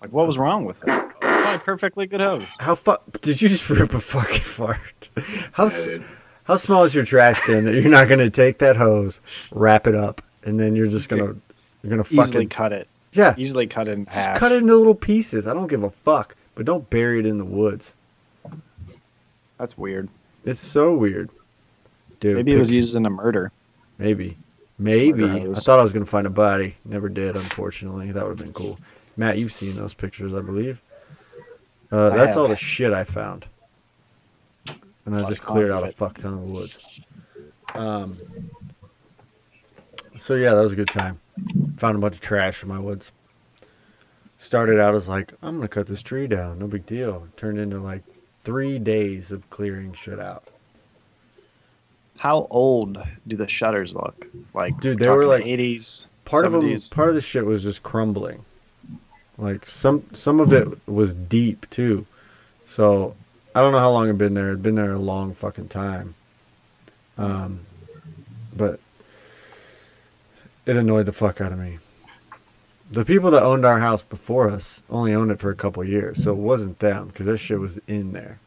Like, 0.00 0.12
what 0.12 0.26
was 0.26 0.36
wrong 0.36 0.64
with 0.64 0.82
it? 0.82 0.86
Probably 1.20 1.58
perfectly 1.60 2.06
good 2.06 2.20
hose. 2.20 2.44
How 2.60 2.74
fu- 2.74 2.96
Did 3.22 3.40
you 3.40 3.48
just 3.48 3.68
rip 3.70 3.94
a 3.94 4.00
fucking 4.00 4.40
fart? 4.42 5.08
How 5.52 5.68
Yeah, 5.68 5.98
how 6.44 6.56
small 6.56 6.84
is 6.84 6.94
your 6.94 7.04
trash 7.04 7.40
can 7.40 7.64
that 7.64 7.74
you're 7.74 7.90
not 7.90 8.08
gonna 8.08 8.30
take 8.30 8.58
that 8.58 8.76
hose, 8.76 9.20
wrap 9.52 9.86
it 9.86 9.94
up, 9.94 10.20
and 10.44 10.58
then 10.60 10.74
you're 10.76 10.86
just 10.88 11.08
gonna 11.08 11.34
you're 11.82 11.90
gonna 11.90 12.02
Easily 12.02 12.16
fucking 12.24 12.48
cut 12.50 12.72
it. 12.72 12.88
yeah. 13.12 13.34
Easily 13.38 13.66
cut 13.66 13.88
it 13.88 13.92
in 13.92 14.04
Just 14.06 14.34
cut 14.38 14.52
it 14.52 14.56
into 14.62 14.76
little 14.76 14.94
pieces. 14.94 15.46
I 15.46 15.54
don't 15.54 15.68
give 15.68 15.82
a 15.84 15.90
fuck. 15.90 16.34
But 16.56 16.66
don't 16.66 16.88
bury 16.90 17.18
it 17.20 17.26
in 17.26 17.38
the 17.38 17.44
woods. 17.44 17.94
That's 19.58 19.76
weird. 19.78 20.08
It's 20.44 20.60
so 20.60 20.94
weird. 20.94 21.30
Dude, 22.20 22.36
Maybe 22.36 22.52
it 22.52 22.58
was 22.58 22.70
used 22.70 22.94
in 22.96 23.06
a 23.06 23.10
murder. 23.10 23.50
Maybe. 23.98 24.36
Maybe. 24.84 25.24
I 25.24 25.54
thought 25.54 25.78
I 25.80 25.82
was 25.82 25.94
going 25.94 26.04
to 26.04 26.10
find 26.10 26.26
a 26.26 26.30
body. 26.30 26.76
Never 26.84 27.08
did, 27.08 27.36
unfortunately. 27.36 28.12
That 28.12 28.22
would 28.22 28.38
have 28.38 28.46
been 28.46 28.52
cool. 28.52 28.78
Matt, 29.16 29.38
you've 29.38 29.50
seen 29.50 29.76
those 29.76 29.94
pictures, 29.94 30.34
I 30.34 30.42
believe. 30.42 30.82
Uh, 31.90 32.08
I 32.08 32.16
that's 32.16 32.34
have. 32.34 32.38
all 32.42 32.48
the 32.48 32.56
shit 32.56 32.92
I 32.92 33.04
found. 33.04 33.46
And 35.06 35.16
I 35.16 35.26
just 35.26 35.42
cleared 35.42 35.70
out 35.70 35.88
a 35.88 35.90
fuck 35.90 36.18
ton 36.18 36.34
of 36.34 36.44
the 36.44 36.50
woods. 36.50 37.00
Um, 37.74 38.18
so, 40.16 40.34
yeah, 40.34 40.54
that 40.54 40.60
was 40.60 40.74
a 40.74 40.76
good 40.76 40.88
time. 40.88 41.18
Found 41.78 41.96
a 41.96 42.00
bunch 42.00 42.16
of 42.16 42.20
trash 42.20 42.62
in 42.62 42.68
my 42.68 42.78
woods. 42.78 43.10
Started 44.36 44.78
out 44.78 44.94
as 44.94 45.08
like, 45.08 45.32
I'm 45.40 45.56
going 45.56 45.62
to 45.62 45.68
cut 45.68 45.86
this 45.86 46.02
tree 46.02 46.26
down. 46.26 46.58
No 46.58 46.66
big 46.66 46.84
deal. 46.84 47.26
Turned 47.38 47.58
into 47.58 47.80
like 47.80 48.02
three 48.42 48.78
days 48.78 49.32
of 49.32 49.48
clearing 49.48 49.94
shit 49.94 50.20
out. 50.20 50.48
How 52.18 52.46
old 52.50 53.02
do 53.26 53.36
the 53.36 53.48
shutters 53.48 53.92
look? 53.92 54.26
Like, 54.54 54.78
Dude, 54.80 54.98
they 54.98 55.08
were 55.08 55.26
like- 55.26 55.44
80s. 55.44 56.06
part 56.24 56.44
of 56.46 56.52
them 56.52 56.76
part 56.90 57.08
of 57.08 57.14
the 57.14 57.20
shit 57.20 57.44
was 57.44 57.62
just 57.62 57.82
crumbling. 57.82 58.44
Like 59.36 59.66
some 59.66 60.04
some 60.12 60.40
of 60.40 60.52
it 60.52 60.68
was 60.88 61.14
deep 61.14 61.68
too. 61.70 62.06
So 62.64 63.14
i 63.54 63.60
don't 63.60 63.72
know 63.72 63.78
how 63.80 63.90
long 63.90 64.04
it'd 64.04 64.16
been 64.18 64.34
there. 64.34 64.48
It'd 64.48 64.62
been 64.62 64.74
there 64.76 64.92
a 64.92 64.98
long 64.98 65.34
fucking 65.34 65.68
time. 65.68 66.14
Um 67.18 67.60
but 68.56 68.78
it 70.66 70.76
annoyed 70.76 71.06
the 71.06 71.12
fuck 71.12 71.40
out 71.40 71.52
of 71.52 71.58
me. 71.58 71.78
The 72.92 73.04
people 73.04 73.30
that 73.32 73.42
owned 73.42 73.64
our 73.66 73.80
house 73.80 74.02
before 74.02 74.48
us 74.48 74.82
only 74.88 75.12
owned 75.14 75.30
it 75.32 75.40
for 75.40 75.50
a 75.50 75.54
couple 75.56 75.82
years 75.84 76.22
so 76.22 76.30
it 76.30 76.36
wasn't 76.38 76.78
them 76.78 77.08
because 77.08 77.26
that 77.26 77.38
shit 77.38 77.58
was 77.58 77.78
in 77.88 78.12
there. 78.12 78.38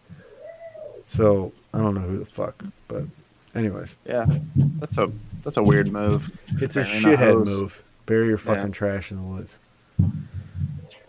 So 1.05 1.51
i 1.73 1.79
don't 1.79 1.93
know 1.95 2.01
who 2.01 2.17
the 2.19 2.25
fuck 2.25 2.63
but 2.87 3.03
anyways 3.57 3.95
Yeah, 4.05 4.25
that's 4.79 4.97
a 4.97 5.11
that's 5.43 5.57
a 5.57 5.63
weird 5.63 5.91
move. 5.91 6.31
It's 6.61 6.75
a 6.75 6.83
Burying 6.83 7.03
a 7.03 7.07
shithead 7.07 7.17
hose. 7.33 7.61
move. 7.61 7.83
Bury 8.05 8.27
your 8.27 8.37
fucking 8.37 8.67
Yeah. 8.67 8.71
trash 8.71 9.11
in 9.11 9.17
the 9.17 9.23
woods. 9.23 9.59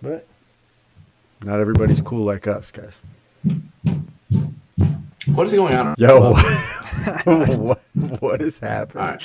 But 0.03 0.27
not 1.45 1.61
everybody's 1.61 2.01
cool 2.03 2.25
like 2.25 2.47
us, 2.47 2.71
guys. 2.71 3.01
What 5.27 5.47
is 5.47 5.53
going 5.55 5.75
on? 5.75 5.95
Yo, 5.99 6.33
what 7.25 7.81
what 8.21 8.41
is 8.43 8.59
happening? 8.59 9.05
right. 9.05 9.23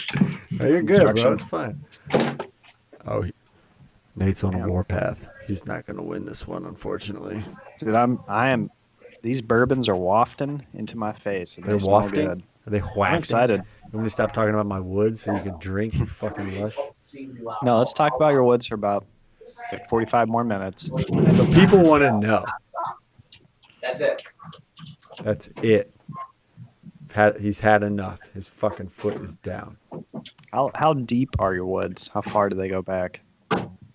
Oh, 0.62 0.68
you're 0.68 0.82
good, 0.84 1.02
bro. 1.16 1.34
Construction. 1.34 1.34
It's 1.34 1.44
fine. 1.44 2.40
Oh, 3.08 3.22
he, 3.22 3.34
Nate's 4.16 4.44
on 4.44 4.54
a 4.56 4.68
warpath. 4.68 5.28
He's 5.48 5.66
not 5.66 5.86
gonna 5.86 6.04
win 6.04 6.26
this 6.26 6.48
one, 6.48 6.66
unfortunately. 6.66 7.42
Dude, 7.80 7.96
I'm 7.96 8.20
I 8.28 8.50
am. 8.50 8.70
These 9.22 9.42
bourbons 9.42 9.88
are 9.88 9.96
wafting 9.96 10.66
into 10.74 10.98
my 10.98 11.14
face. 11.14 11.56
And 11.58 11.66
They're 11.66 11.76
they 11.76 11.80
smell 11.80 11.94
wafting. 12.02 12.26
good. 12.28 12.44
Are 12.66 12.70
they 12.70 12.80
whacked? 12.80 13.14
I'm 13.14 13.20
excited. 13.20 13.60
You 13.60 13.90
want 13.94 14.04
me 14.04 14.06
to 14.06 14.10
stop 14.10 14.34
talking 14.34 14.54
about 14.54 14.68
my 14.68 14.80
woods 14.80 15.22
so 15.22 15.34
you 15.36 15.42
can 15.42 15.58
drink? 15.60 15.94
You 15.96 16.06
fucking 16.06 16.62
lush. 16.62 16.78
No, 17.62 17.78
let's 17.78 17.94
talk 17.94 18.16
about 18.16 18.30
your 18.30 18.44
woods 18.44 18.66
for 18.66 18.76
about 18.76 19.06
like 19.72 19.88
45 19.90 20.28
more 20.30 20.44
minutes. 20.44 20.90
The 20.90 21.52
people 21.54 21.84
want 21.84 22.02
to 22.04 22.12
know. 22.20 22.46
That's 23.82 24.00
it. 24.00 24.24
That's 25.22 25.50
it. 25.62 25.94
Had 27.12 27.40
he's 27.40 27.60
had 27.60 27.84
enough. 27.84 28.20
His 28.34 28.48
fucking 28.48 28.88
foot 28.88 29.22
is 29.22 29.36
down. 29.36 29.78
How 30.52 30.72
how 30.74 30.94
deep 30.94 31.30
are 31.38 31.54
your 31.54 31.68
woods? 31.68 32.10
How 32.12 32.22
far 32.22 32.50
do 32.50 32.56
they 32.56 32.70
go 32.70 32.82
back? 32.82 33.20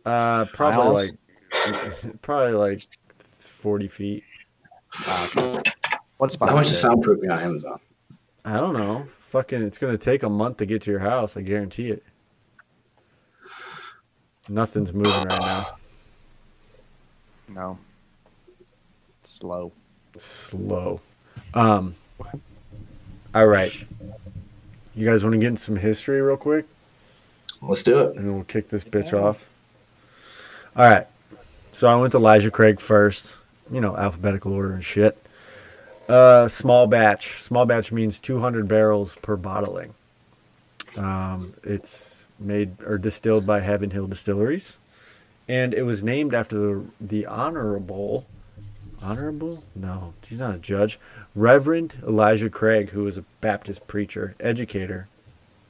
Uh, 0.04 0.44
probably 0.52 0.84
Miles? 0.84 1.12
like 1.12 2.20
Probably 2.22 2.52
like 2.52 2.80
40 3.38 3.88
feet. 3.88 4.24
What's 6.18 6.36
How 6.36 6.38
behind 6.38 6.56
much 6.56 6.66
it? 6.68 6.72
is 6.72 6.84
soundproofing 6.84 7.32
on 7.32 7.40
Amazon? 7.40 7.80
I 8.48 8.54
don't 8.60 8.72
know. 8.72 9.06
Fucking, 9.18 9.62
it's 9.62 9.76
gonna 9.76 9.98
take 9.98 10.22
a 10.22 10.28
month 10.28 10.56
to 10.58 10.66
get 10.66 10.80
to 10.82 10.90
your 10.90 11.00
house. 11.00 11.36
I 11.36 11.42
guarantee 11.42 11.90
it. 11.90 12.02
Nothing's 14.48 14.94
moving 14.94 15.12
right 15.12 15.40
now. 15.40 15.66
No. 17.48 17.78
Slow. 19.22 19.70
Slow. 20.16 21.00
Um. 21.52 21.94
All 23.34 23.46
right. 23.46 23.72
You 24.94 25.06
guys 25.06 25.22
want 25.22 25.34
to 25.34 25.38
get 25.38 25.48
into 25.48 25.62
some 25.62 25.76
history 25.76 26.20
real 26.22 26.36
quick, 26.38 26.64
Let's 27.60 27.82
do 27.82 28.00
it. 28.00 28.16
and 28.16 28.26
then 28.26 28.34
we'll 28.34 28.44
kick 28.44 28.68
this 28.68 28.82
bitch 28.82 29.12
off. 29.12 29.46
All 30.74 30.90
right. 30.90 31.06
So 31.72 31.86
I 31.86 31.94
went 31.96 32.12
to 32.12 32.18
Elijah 32.18 32.50
Craig 32.50 32.80
first. 32.80 33.36
You 33.70 33.82
know, 33.82 33.94
alphabetical 33.94 34.54
order 34.54 34.72
and 34.72 34.82
shit. 34.82 35.22
Uh, 36.08 36.48
small 36.48 36.86
batch. 36.86 37.42
Small 37.42 37.66
batch 37.66 37.92
means 37.92 38.18
200 38.18 38.66
barrels 38.66 39.16
per 39.20 39.36
bottling. 39.36 39.92
Um, 40.96 41.52
it's 41.62 42.22
made 42.38 42.80
or 42.82 42.96
distilled 42.98 43.46
by 43.46 43.60
Heaven 43.60 43.90
Hill 43.90 44.06
Distilleries, 44.06 44.78
and 45.48 45.74
it 45.74 45.82
was 45.82 46.02
named 46.02 46.34
after 46.34 46.58
the 46.58 46.84
the 47.00 47.26
honorable, 47.26 48.26
honorable? 49.02 49.62
No, 49.76 50.14
he's 50.26 50.38
not 50.38 50.54
a 50.54 50.58
judge. 50.58 50.98
Reverend 51.34 51.96
Elijah 52.02 52.48
Craig, 52.48 52.90
who 52.90 53.04
was 53.04 53.18
a 53.18 53.24
Baptist 53.40 53.86
preacher, 53.86 54.34
educator 54.40 55.08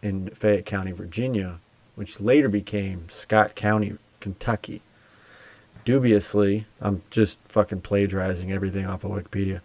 in 0.03 0.29
Fayette 0.31 0.67
County, 0.67 0.93
Virginia, 0.93 1.59
which 1.97 2.21
later 2.21 2.49
became 2.49 3.09
Scott 3.09 3.57
County, 3.57 3.99
Kentucky. 4.21 4.83
Dubiously, 5.85 6.67
I'm 6.81 7.03
just 7.11 7.41
fucking 7.49 7.81
plagiarizing 7.81 8.53
everything 8.53 8.87
off 8.87 9.05
of 9.05 9.11
Wikipedia. 9.11 9.63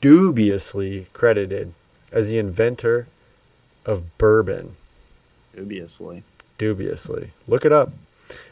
Dubiously 0.00 1.06
credited 1.12 1.74
as 2.12 2.30
the 2.30 2.38
inventor 2.38 3.06
of 3.84 4.16
bourbon. 4.18 4.76
Dubiously. 5.54 6.22
Dubiously. 6.56 7.30
Look 7.46 7.64
it 7.64 7.72
up. 7.72 7.92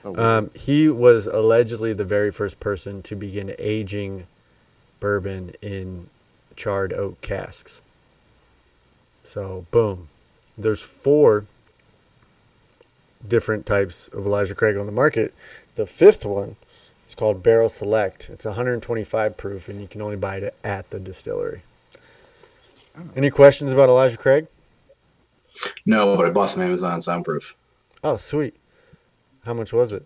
Oh, 0.04 0.16
Um, 0.16 0.50
he 0.54 0.88
was 0.88 1.26
allegedly 1.26 1.92
the 1.92 2.04
very 2.04 2.30
first 2.30 2.58
person 2.60 3.02
to 3.02 3.14
begin 3.14 3.54
aging 3.58 4.26
bourbon 5.00 5.54
in 5.60 6.08
charred 6.56 6.92
oak 6.92 7.20
casks. 7.20 7.80
So, 9.24 9.66
boom. 9.70 10.08
There's 10.56 10.80
four 10.80 11.44
different 13.26 13.66
types 13.66 14.08
of 14.08 14.24
Elijah 14.24 14.54
Craig 14.54 14.76
on 14.76 14.86
the 14.86 14.92
market. 14.92 15.34
The 15.74 15.86
fifth 15.86 16.24
one 16.24 16.56
is 17.08 17.14
called 17.14 17.42
Barrel 17.42 17.68
Select. 17.68 18.30
It's 18.30 18.44
125 18.44 19.36
proof, 19.36 19.68
and 19.68 19.80
you 19.80 19.88
can 19.88 20.02
only 20.02 20.16
buy 20.16 20.36
it 20.36 20.54
at 20.64 20.88
the 20.90 20.98
distillery. 20.98 21.62
Any 23.14 23.30
questions 23.30 23.72
about 23.72 23.88
Elijah 23.88 24.16
Craig? 24.16 24.46
No, 25.84 26.16
but 26.16 26.26
I 26.26 26.30
bought 26.30 26.50
some 26.50 26.62
Amazon 26.62 27.00
soundproof. 27.02 27.54
Oh, 28.04 28.16
sweet. 28.16 28.54
How 29.44 29.54
much 29.54 29.72
was 29.72 29.92
it? 29.92 30.04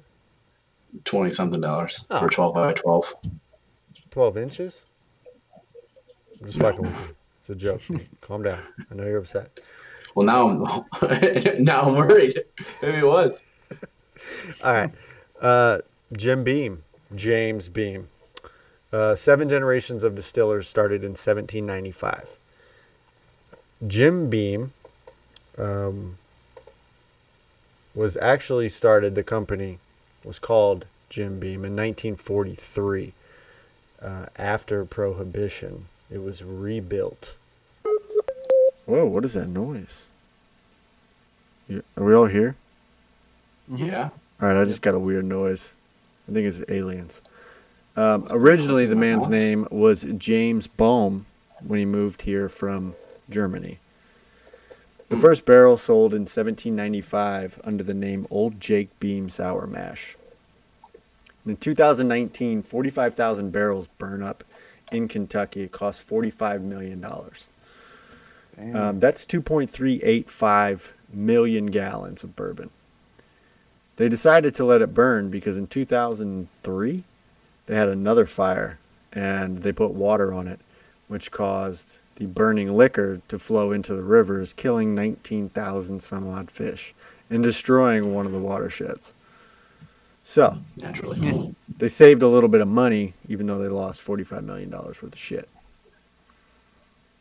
Twenty 1.05 1.31
something 1.31 1.61
dollars 1.61 2.05
Oh. 2.11 2.19
for 2.21 2.29
twelve 2.29 2.55
by 2.55 2.73
twelve. 2.73 3.15
12 4.11 4.37
inches? 4.39 4.85
I'm 6.41 6.47
just 6.47 6.59
fucking 6.59 6.83
with 6.83 7.09
you. 7.09 7.15
It's 7.39 7.51
a 7.51 7.55
joke. 7.55 7.81
Calm 8.21 8.43
down. 8.43 8.59
I 8.91 8.95
know 8.95 9.05
you're 9.05 9.19
upset. 9.19 9.61
Well, 10.17 10.27
now 10.27 10.49
I'm 10.49 11.63
now 11.63 11.83
I'm 11.83 11.95
worried. 11.95 12.43
Maybe 12.83 12.99
it 12.99 13.07
was. 13.07 13.41
All 14.65 14.73
right. 14.73 14.91
Uh, 15.41 15.79
Jim 16.17 16.43
Beam, 16.43 16.83
James 17.15 17.69
Beam. 17.69 18.09
Uh, 18.93 19.15
seven 19.15 19.49
generations 19.49 20.03
of 20.03 20.15
distillers 20.15 20.69
started 20.69 21.03
in 21.03 21.11
1795. 21.11 22.29
Jim 23.87 24.29
Beam 24.29 24.73
um, 25.57 26.17
was 27.95 28.17
actually 28.17 28.69
started, 28.69 29.15
the 29.15 29.23
company 29.23 29.79
was 30.25 30.39
called 30.39 30.87
Jim 31.09 31.39
Beam 31.39 31.65
in 31.65 31.77
1943. 31.77 33.13
Uh, 34.03 34.27
after 34.37 34.85
Prohibition, 34.85 35.87
it 36.11 36.19
was 36.23 36.43
rebuilt. 36.43 37.35
Whoa, 38.87 39.05
what 39.05 39.25
is 39.25 39.35
that 39.35 39.49
noise? 39.49 40.07
Are 41.71 42.05
we 42.05 42.15
all 42.15 42.27
here? 42.27 42.57
Yeah. 43.69 44.11
All 44.41 44.49
right, 44.49 44.61
I 44.61 44.65
just 44.65 44.83
got 44.83 44.95
a 44.95 44.99
weird 44.99 45.27
noise. 45.27 45.75
I 46.31 46.33
think 46.33 46.47
it's 46.47 46.63
aliens. 46.71 47.23
Um, 47.97 48.27
originally, 48.31 48.87
the 48.87 48.95
man's 48.95 49.29
name 49.29 49.67
was 49.71 50.05
James 50.17 50.69
Bohm 50.69 51.27
when 51.67 51.81
he 51.81 51.85
moved 51.85 52.23
here 52.23 52.49
from 52.49 52.95
Germany. 53.29 53.79
The 55.09 55.17
first 55.17 55.45
barrel 55.45 55.77
sold 55.77 56.15
in 56.15 56.21
1795 56.21 57.61
under 57.65 57.83
the 57.83 57.95
name 57.95 58.29
Old 58.31 58.61
Jake 58.61 58.89
Beam 59.01 59.29
Sour 59.29 59.67
Mash. 59.67 60.17
In 61.45 61.57
2019, 61.57 62.63
45,000 62.63 63.51
barrels 63.51 63.89
burn 63.99 64.23
up 64.23 64.45
in 64.93 65.09
Kentucky. 65.09 65.63
It 65.63 65.73
cost 65.73 66.07
$45 66.07 66.63
million. 66.63 67.05
Um, 67.05 69.01
that's 69.01 69.27
2.385 69.27 70.93
million 71.13 71.67
gallons 71.67 72.23
of 72.23 72.37
bourbon. 72.37 72.71
They 74.01 74.09
decided 74.09 74.55
to 74.55 74.65
let 74.65 74.81
it 74.81 74.95
burn 74.95 75.29
because 75.29 75.59
in 75.59 75.67
2003 75.67 77.05
they 77.67 77.77
had 77.77 77.89
another 77.91 78.25
fire 78.25 78.79
and 79.13 79.59
they 79.59 79.73
put 79.73 79.91
water 79.91 80.33
on 80.33 80.49
it, 80.49 80.59
which 81.09 81.31
caused 81.31 81.99
the 82.17 82.25
burning 82.25 82.75
liquor 82.75 83.21
to 83.29 83.39
flow 83.39 83.73
into 83.73 83.95
the 83.95 84.03
rivers, 84.03 84.55
killing 84.55 84.95
19,000 84.95 86.03
some 86.03 86.27
odd 86.31 86.51
fish 86.51 86.95
and 87.29 87.43
destroying 87.43 88.15
one 88.15 88.25
of 88.25 88.33
the 88.33 88.39
watersheds. 88.39 89.13
So 90.25 90.57
Naturally. 90.79 91.55
they 91.77 91.89
saved 91.89 92.23
a 92.23 92.29
little 92.29 92.49
bit 92.49 92.63
of 92.63 92.69
money, 92.69 93.13
even 93.29 93.45
though 93.45 93.59
they 93.59 93.69
lost 93.69 94.03
$45 94.03 94.45
million 94.45 94.71
worth 94.71 95.03
of 95.03 95.19
shit. 95.19 95.47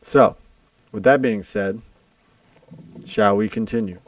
So, 0.01 0.37
with 0.93 1.03
that 1.03 1.21
being 1.21 1.43
said, 1.43 1.81
shall 3.05 3.35
we 3.35 3.49
continue? 3.49 3.99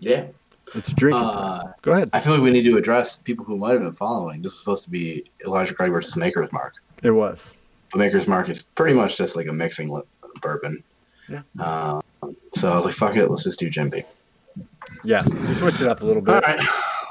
Yeah. 0.00 0.26
It's 0.74 0.92
drinking 0.92 1.20
time. 1.22 1.36
Uh, 1.68 1.72
Go 1.82 1.92
ahead. 1.92 2.10
I 2.12 2.20
feel 2.20 2.32
like 2.32 2.42
we 2.42 2.50
need 2.50 2.64
to 2.64 2.76
address 2.76 3.16
people 3.18 3.44
who 3.44 3.56
might 3.56 3.72
have 3.72 3.80
been 3.82 3.92
following. 3.92 4.42
This 4.42 4.52
was 4.52 4.58
supposed 4.60 4.84
to 4.84 4.90
be 4.90 5.24
Elijah 5.44 5.74
Craig 5.74 5.90
versus 5.92 6.16
Maker's 6.16 6.50
Mark. 6.52 6.74
It 7.02 7.10
was. 7.10 7.54
But 7.92 7.98
Maker's 7.98 8.26
Mark 8.26 8.48
is 8.48 8.62
pretty 8.62 8.94
much 8.94 9.16
just 9.16 9.36
like 9.36 9.46
a 9.46 9.52
mixing 9.52 9.88
li- 9.92 10.02
bourbon. 10.40 10.82
Yeah. 11.28 11.42
Um, 11.60 12.02
so 12.54 12.72
I 12.72 12.76
was 12.76 12.84
like, 12.84 12.94
fuck 12.94 13.16
it, 13.16 13.28
let's 13.30 13.44
just 13.44 13.58
do 13.58 13.68
Jim 13.70 13.90
Beam. 13.90 14.02
Yeah, 15.04 15.22
we 15.28 15.54
switched 15.54 15.80
it 15.80 15.88
up 15.88 16.02
a 16.02 16.06
little 16.06 16.22
bit. 16.22 16.42
right. 16.44 16.60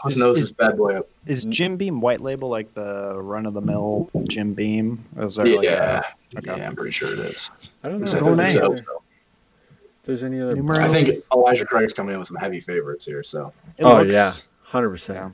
Let's 0.03 0.17
nose 0.17 0.38
this 0.39 0.51
bad 0.51 0.75
boy 0.77 0.98
up. 0.98 1.07
Is 1.27 1.45
Jim 1.45 1.77
Beam 1.77 2.01
white 2.01 2.19
label 2.19 2.50
like 2.50 2.74
the 2.74 3.17
run 3.22 3.45
of 3.45 3.53
the 3.53 3.62
mill 3.62 4.10
Jim 4.27 4.53
Beam? 4.53 5.03
Or 5.15 5.25
is 5.25 5.36
there 5.36 5.45
like 5.45 5.63
Yeah. 5.63 6.01
a, 6.36 6.38
okay. 6.39 6.57
Yeah, 6.60 6.67
I'm 6.67 6.75
pretty 6.75 6.91
sure 6.91 7.13
it 7.13 7.19
is. 7.19 7.50
I 7.83 7.89
don't 7.89 8.00
know 8.00 8.03
Is 8.03 8.13
if 8.13 8.19
that 8.19 8.25
Cool 8.25 8.36
there's, 8.36 8.55
name. 8.55 8.63
any 8.65 8.77
so? 8.77 8.83
other, 8.83 9.00
if 9.00 9.92
there's 10.03 10.24
any 10.24 10.41
other. 10.41 10.55
Numero- 10.55 10.79
I 10.83 10.88
think 10.88 11.24
Elijah 11.33 11.65
Craig's 11.65 11.93
coming 11.93 12.13
in 12.13 12.19
with 12.19 12.27
some 12.27 12.38
heavy 12.38 12.60
favorites 12.60 13.05
here. 13.05 13.24
So 13.24 13.51
It 13.77 13.83
oh 13.83 14.01
looks- 14.01 14.13
yeah, 14.13 14.31
hundred 14.63 14.89
percent. 14.89 15.33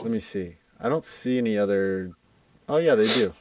Let 0.00 0.10
me 0.10 0.20
see. 0.20 0.56
I 0.80 0.88
don't 0.88 1.04
see 1.04 1.38
any 1.38 1.58
other. 1.58 2.12
Oh 2.68 2.76
yeah, 2.76 2.94
they 2.94 3.04
do. 3.04 3.32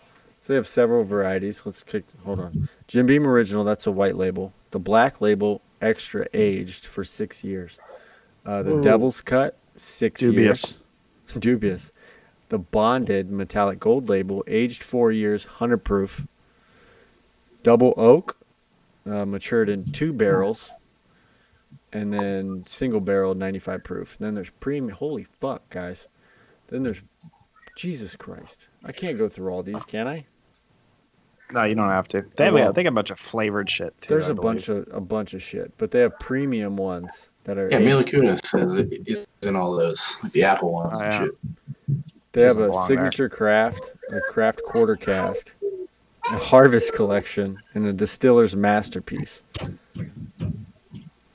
So 0.42 0.54
they 0.54 0.56
have 0.56 0.68
several 0.68 1.04
varieties. 1.04 1.66
Let's 1.66 1.84
kick. 1.84 2.06
Hold 2.26 2.40
on. 2.40 2.70
Jim 2.88 3.06
Beam 3.06 3.28
Original. 3.28 3.64
That's 3.64 3.86
a 3.88 3.92
white 3.92 4.16
label. 4.16 4.54
The 4.72 4.80
black 4.80 5.22
label, 5.22 5.62
extra 5.82 6.26
aged 6.34 6.86
for 6.86 7.04
six 7.04 7.44
years. 7.44 7.78
Uh, 8.46 8.64
the 8.64 8.76
Ooh. 8.76 8.82
Devil's 8.82 9.22
Cut, 9.22 9.58
six 9.76 10.20
Dubious. 10.22 10.72
years. 10.72 10.80
Dubious. 11.28 11.40
Dubious. 11.40 11.92
The 12.50 12.58
bonded 12.60 13.30
metallic 13.30 13.78
gold 13.80 14.08
label, 14.08 14.42
aged 14.48 14.82
four 14.82 15.12
years, 15.12 15.44
hundred 15.44 15.80
proof. 15.84 16.26
Double 17.64 17.94
oak, 17.98 18.37
uh, 19.10 19.26
matured 19.26 19.70
in 19.70 19.92
two 19.92 20.14
barrels, 20.14 20.72
and 21.94 22.12
then 22.14 22.64
single 22.66 23.00
barrel, 23.02 23.34
ninety-five 23.36 23.84
proof. 23.84 24.18
then 24.20 24.36
there's 24.36 24.50
premium. 24.50 24.96
Holy 24.96 25.24
fuck, 25.40 25.70
guys! 25.70 26.08
Then 26.68 26.84
there's 26.84 27.02
Jesus 27.76 28.16
Christ. 28.16 28.68
I 28.84 28.92
can't 28.92 29.18
go 29.18 29.30
through 29.30 29.52
all 29.52 29.64
these, 29.64 29.86
can 29.86 30.08
I? 30.08 30.26
No, 31.52 31.64
you 31.64 31.76
don't 31.76 31.88
have 31.90 32.10
to. 32.10 32.26
They 32.36 32.46
have, 32.46 32.54
Well, 32.54 32.74
they 32.74 32.84
got 32.84 32.90
a 32.90 32.92
bunch 32.92 33.10
of 33.10 33.20
flavored 33.20 33.70
shit 33.70 33.94
too. 34.02 34.10
There's 34.10 34.28
I 34.28 34.32
a 34.32 34.36
bunch 34.36 34.68
of 34.68 34.86
a 34.92 35.00
bunch 35.00 35.34
of 35.34 35.42
shit, 35.42 35.72
but 35.78 35.92
they 35.92 36.02
have 36.02 36.18
premium 36.20 36.76
ones 36.76 37.32
that 37.46 37.58
are. 37.58 37.70
yeah, 37.72 37.80
Mila 37.80 38.04
Kunis 38.04 38.46
says 38.46 38.74
it 38.74 38.92
is 39.08 39.26
in 39.44 39.56
all 39.56 39.74
those, 39.74 40.18
like 40.24 40.34
the 40.34 40.44
Apple 40.44 40.74
ones 40.74 40.92
Oh, 40.96 41.00
and 41.00 41.14
yeah. 41.14 41.20
shit. 41.20 41.32
They 42.34 42.42
have 42.44 42.58
a 42.58 42.68
belong 42.68 42.88
there. 42.90 42.98
signature 42.98 43.30
craft, 43.30 43.94
a 44.12 44.20
craft 44.30 44.62
quarter 44.66 44.96
cask, 44.98 45.54
a 46.32 46.38
harvest 46.38 46.94
collection, 46.94 47.58
and 47.74 47.86
a 47.86 47.94
distiller's 47.94 48.56
masterpiece, 48.56 49.44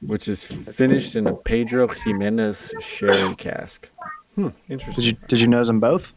which 0.01 0.29
is 0.29 0.45
finished 0.45 1.17
in 1.17 1.27
a 1.27 1.35
Pedro 1.35 1.89
Ximénez 1.89 2.73
sherry 2.83 3.35
cask. 3.37 3.91
Hmm, 4.35 4.49
interesting. 4.69 4.69
Did 4.69 4.73
interesting. 4.73 5.05
you 5.05 5.13
did 5.29 5.41
you 5.41 5.47
nose 5.49 5.67
them 5.67 5.81
both? 5.81 6.13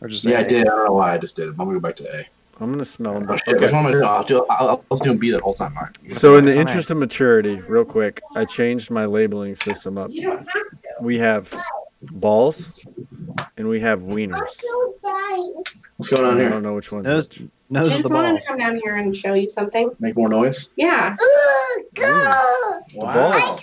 Or 0.00 0.08
just 0.08 0.24
Yeah, 0.24 0.38
I 0.38 0.42
A? 0.42 0.48
did. 0.48 0.66
I 0.66 0.70
don't 0.70 0.86
know 0.86 0.94
why 0.94 1.14
I 1.14 1.18
just 1.18 1.36
did. 1.36 1.48
I'm 1.48 1.56
gonna 1.56 1.74
go 1.74 1.80
back 1.80 1.96
to 1.96 2.16
A. 2.16 2.24
I'm 2.60 2.70
gonna 2.72 2.84
smell 2.84 3.14
them. 3.14 3.24
Oh, 3.28 3.36
shit. 3.36 3.54
Okay. 3.54 3.72
one 3.72 3.74
am 3.74 3.86
I 3.86 3.90
doing? 3.92 4.04
I'll, 4.04 4.22
do, 4.22 4.46
I'll, 4.50 4.68
I'll, 4.68 4.84
I 4.90 4.94
was 4.94 5.00
doing 5.00 5.18
B 5.18 5.30
that 5.30 5.40
whole 5.40 5.54
time. 5.54 5.76
All 5.76 5.84
right. 5.84 6.12
So 6.12 6.36
in 6.36 6.44
the 6.44 6.56
interest 6.56 6.90
of 6.90 6.96
maturity, 6.96 7.56
real 7.62 7.84
quick, 7.84 8.20
I 8.34 8.44
changed 8.44 8.90
my 8.90 9.04
labeling 9.04 9.54
system 9.54 9.98
up. 9.98 10.10
You 10.10 10.22
don't 10.22 10.38
have 10.38 10.46
to. 10.46 10.80
We 11.00 11.18
have 11.18 11.52
balls 12.12 12.84
and 13.56 13.68
we 13.68 13.80
have 13.80 14.00
wieners. 14.00 14.40
What's 15.96 16.08
going 16.08 16.24
on 16.24 16.36
here? 16.36 16.46
I 16.46 16.50
don't 16.50 16.62
know 16.62 16.74
which 16.74 16.92
one. 16.92 17.02
Nose 17.02 17.28
which. 17.28 17.42
Nose 17.72 17.86
I 17.90 17.96
the 17.96 18.02
just 18.02 18.14
wanted 18.14 18.32
balls. 18.32 18.42
to 18.44 18.48
come 18.48 18.58
down 18.58 18.80
here 18.82 18.96
and 18.96 19.14
show 19.16 19.34
you 19.34 19.48
something. 19.48 19.90
Make 19.98 20.16
more 20.16 20.28
noise. 20.28 20.70
Yeah. 20.76 21.16
Wow. 21.96 22.82
balls. 22.94 23.60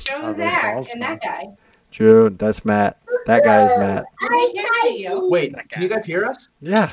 Show 0.00 0.14
oh, 0.16 0.26
Are 0.26 0.34
Zach 0.34 0.74
balls 0.74 0.92
and 0.92 1.02
that 1.02 1.20
guy. 1.22 1.48
June, 1.90 2.36
that's 2.36 2.64
Matt. 2.64 2.98
That 3.26 3.44
guy 3.44 3.64
is 3.64 3.78
Matt. 3.78 4.04
I 4.20 4.52
can't 4.54 4.74
see 4.82 5.02
you. 5.02 5.28
Wait, 5.28 5.54
can 5.68 5.82
you 5.82 5.88
guys 5.88 6.06
hear 6.06 6.24
us? 6.24 6.48
Yeah, 6.60 6.90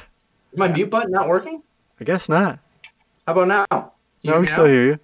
Is 0.52 0.60
my 0.60 0.68
mute 0.68 0.90
button 0.90 1.12
not 1.12 1.28
working? 1.28 1.62
I 2.00 2.04
guess 2.04 2.28
not. 2.30 2.60
How 3.26 3.34
about 3.34 3.48
now? 3.48 3.66
Can 3.70 3.90
you 4.22 4.32
No, 4.32 4.36
we 4.38 4.42
me 4.42 4.48
still 4.48 4.66
now? 4.66 4.72
hear 4.72 4.86
you. 4.86 5.00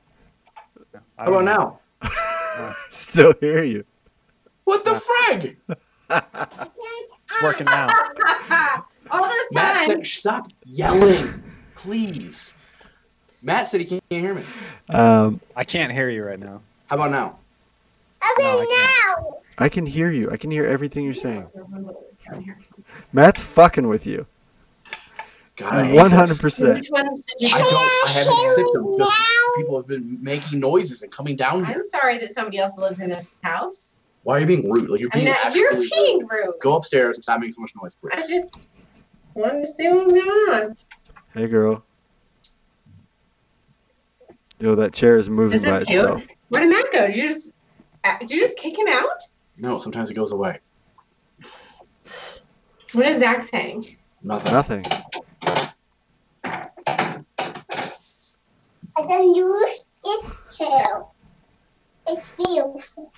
I 1.17 1.23
How 1.23 1.25
don't 1.25 1.47
about 1.47 1.57
know. 1.57 1.79
now? 2.03 2.73
Still 2.89 3.33
hear 3.39 3.63
you. 3.63 3.83
What 4.65 4.83
the 4.83 4.91
frig? 4.91 5.55
Working 7.41 7.65
now. 7.65 7.89
All 9.12 9.22
the 9.24 9.45
Matt 9.51 9.75
time. 9.75 9.88
said, 9.88 10.07
stop 10.07 10.48
yelling, 10.65 11.43
please. 11.75 12.55
Matt 13.41 13.67
said 13.67 13.81
he 13.81 13.86
can't 13.86 14.03
hear 14.10 14.33
me. 14.33 14.43
Um, 14.89 15.39
I 15.55 15.63
can't 15.63 15.91
hear 15.91 16.10
you 16.10 16.24
right 16.24 16.39
now. 16.39 16.62
How 16.88 16.95
about 16.95 17.12
now? 17.12 17.39
No, 18.39 18.45
I 18.45 19.15
I 19.60 19.69
can 19.69 19.86
hear 19.86 20.10
you. 20.12 20.31
I 20.31 20.38
can 20.38 20.50
hear 20.50 20.65
everything 20.65 21.03
you're 21.05 21.13
saying. 21.13 21.45
Matt's 23.12 23.41
fucking 23.41 23.88
with 23.88 24.07
you. 24.07 24.25
God, 25.55 25.74
I 25.74 25.83
hate 25.86 25.95
One 25.95 26.10
this. 26.10 26.19
hundred 26.19 26.39
percent. 26.39 26.79
Which 26.79 26.89
ones 26.89 27.22
did 27.38 27.50
you 27.50 27.55
I 27.55 27.60
don't. 27.60 28.07
I 28.07 28.12
haven't 28.12 28.55
sick 28.55 28.65
them 28.74 28.91
because 28.91 29.13
people 29.55 29.77
have 29.77 29.88
been 29.88 30.17
making 30.22 30.60
noises 30.60 31.03
and 31.03 31.12
coming 31.12 31.36
down 31.36 31.65
here. 31.65 31.75
I'm 31.75 31.86
sorry 31.86 32.17
that 32.19 32.33
somebody 32.33 32.57
else 32.57 32.75
lives 32.77 33.01
in 33.01 33.10
this 33.10 33.29
house. 33.43 33.95
Why 34.24 34.38
are 34.38 34.39
you 34.39 34.45
being 34.48 34.72
rude? 34.72 34.89
Like 34.89 35.00
you're 35.00 35.10
I'm 35.13 35.19
being 35.19 35.31
not, 35.31 35.53
you're 35.55 35.74
being 35.74 36.19
rude. 36.27 36.29
rude. 36.31 36.55
Go 36.62 36.75
upstairs 36.77 37.17
and 37.17 37.24
stop 37.24 37.39
making 37.39 37.51
so 37.53 37.62
much 37.62 37.74
noise, 37.75 37.95
I 38.12 38.15
please. 38.15 38.29
just 38.29 38.67
wanted 39.35 39.61
to 39.61 39.67
see 39.67 39.87
what 39.89 40.05
was 40.05 40.13
going 40.13 40.63
on. 40.63 40.77
Hey, 41.33 41.47
girl. 41.47 41.83
Yo, 44.59 44.75
that 44.75 44.93
chair 44.93 45.17
is 45.17 45.29
moving 45.29 45.57
is 45.57 45.65
by 45.65 45.83
cute. 45.83 45.99
itself. 45.99 46.25
Where 46.49 46.61
did 46.61 46.69
Matt 46.69 46.91
go? 46.93 47.07
Did 47.07 47.15
you 47.15 47.27
just 47.27 47.51
uh, 48.03 48.17
did 48.19 48.31
you 48.31 48.39
just 48.39 48.57
kick 48.57 48.77
him 48.77 48.87
out? 48.87 49.21
No, 49.57 49.79
sometimes 49.79 50.11
it 50.11 50.13
goes 50.13 50.31
away. 50.31 50.59
What 52.93 53.07
is 53.07 53.19
Zach 53.19 53.41
saying? 53.41 53.97
Nothing. 54.21 54.53
Nothing. 54.53 54.85
I 58.95 59.07
can 59.07 59.35
use 59.35 59.83
this 60.03 60.57
too. 60.57 61.05
It's 62.07 62.31
beautiful. 62.31 63.11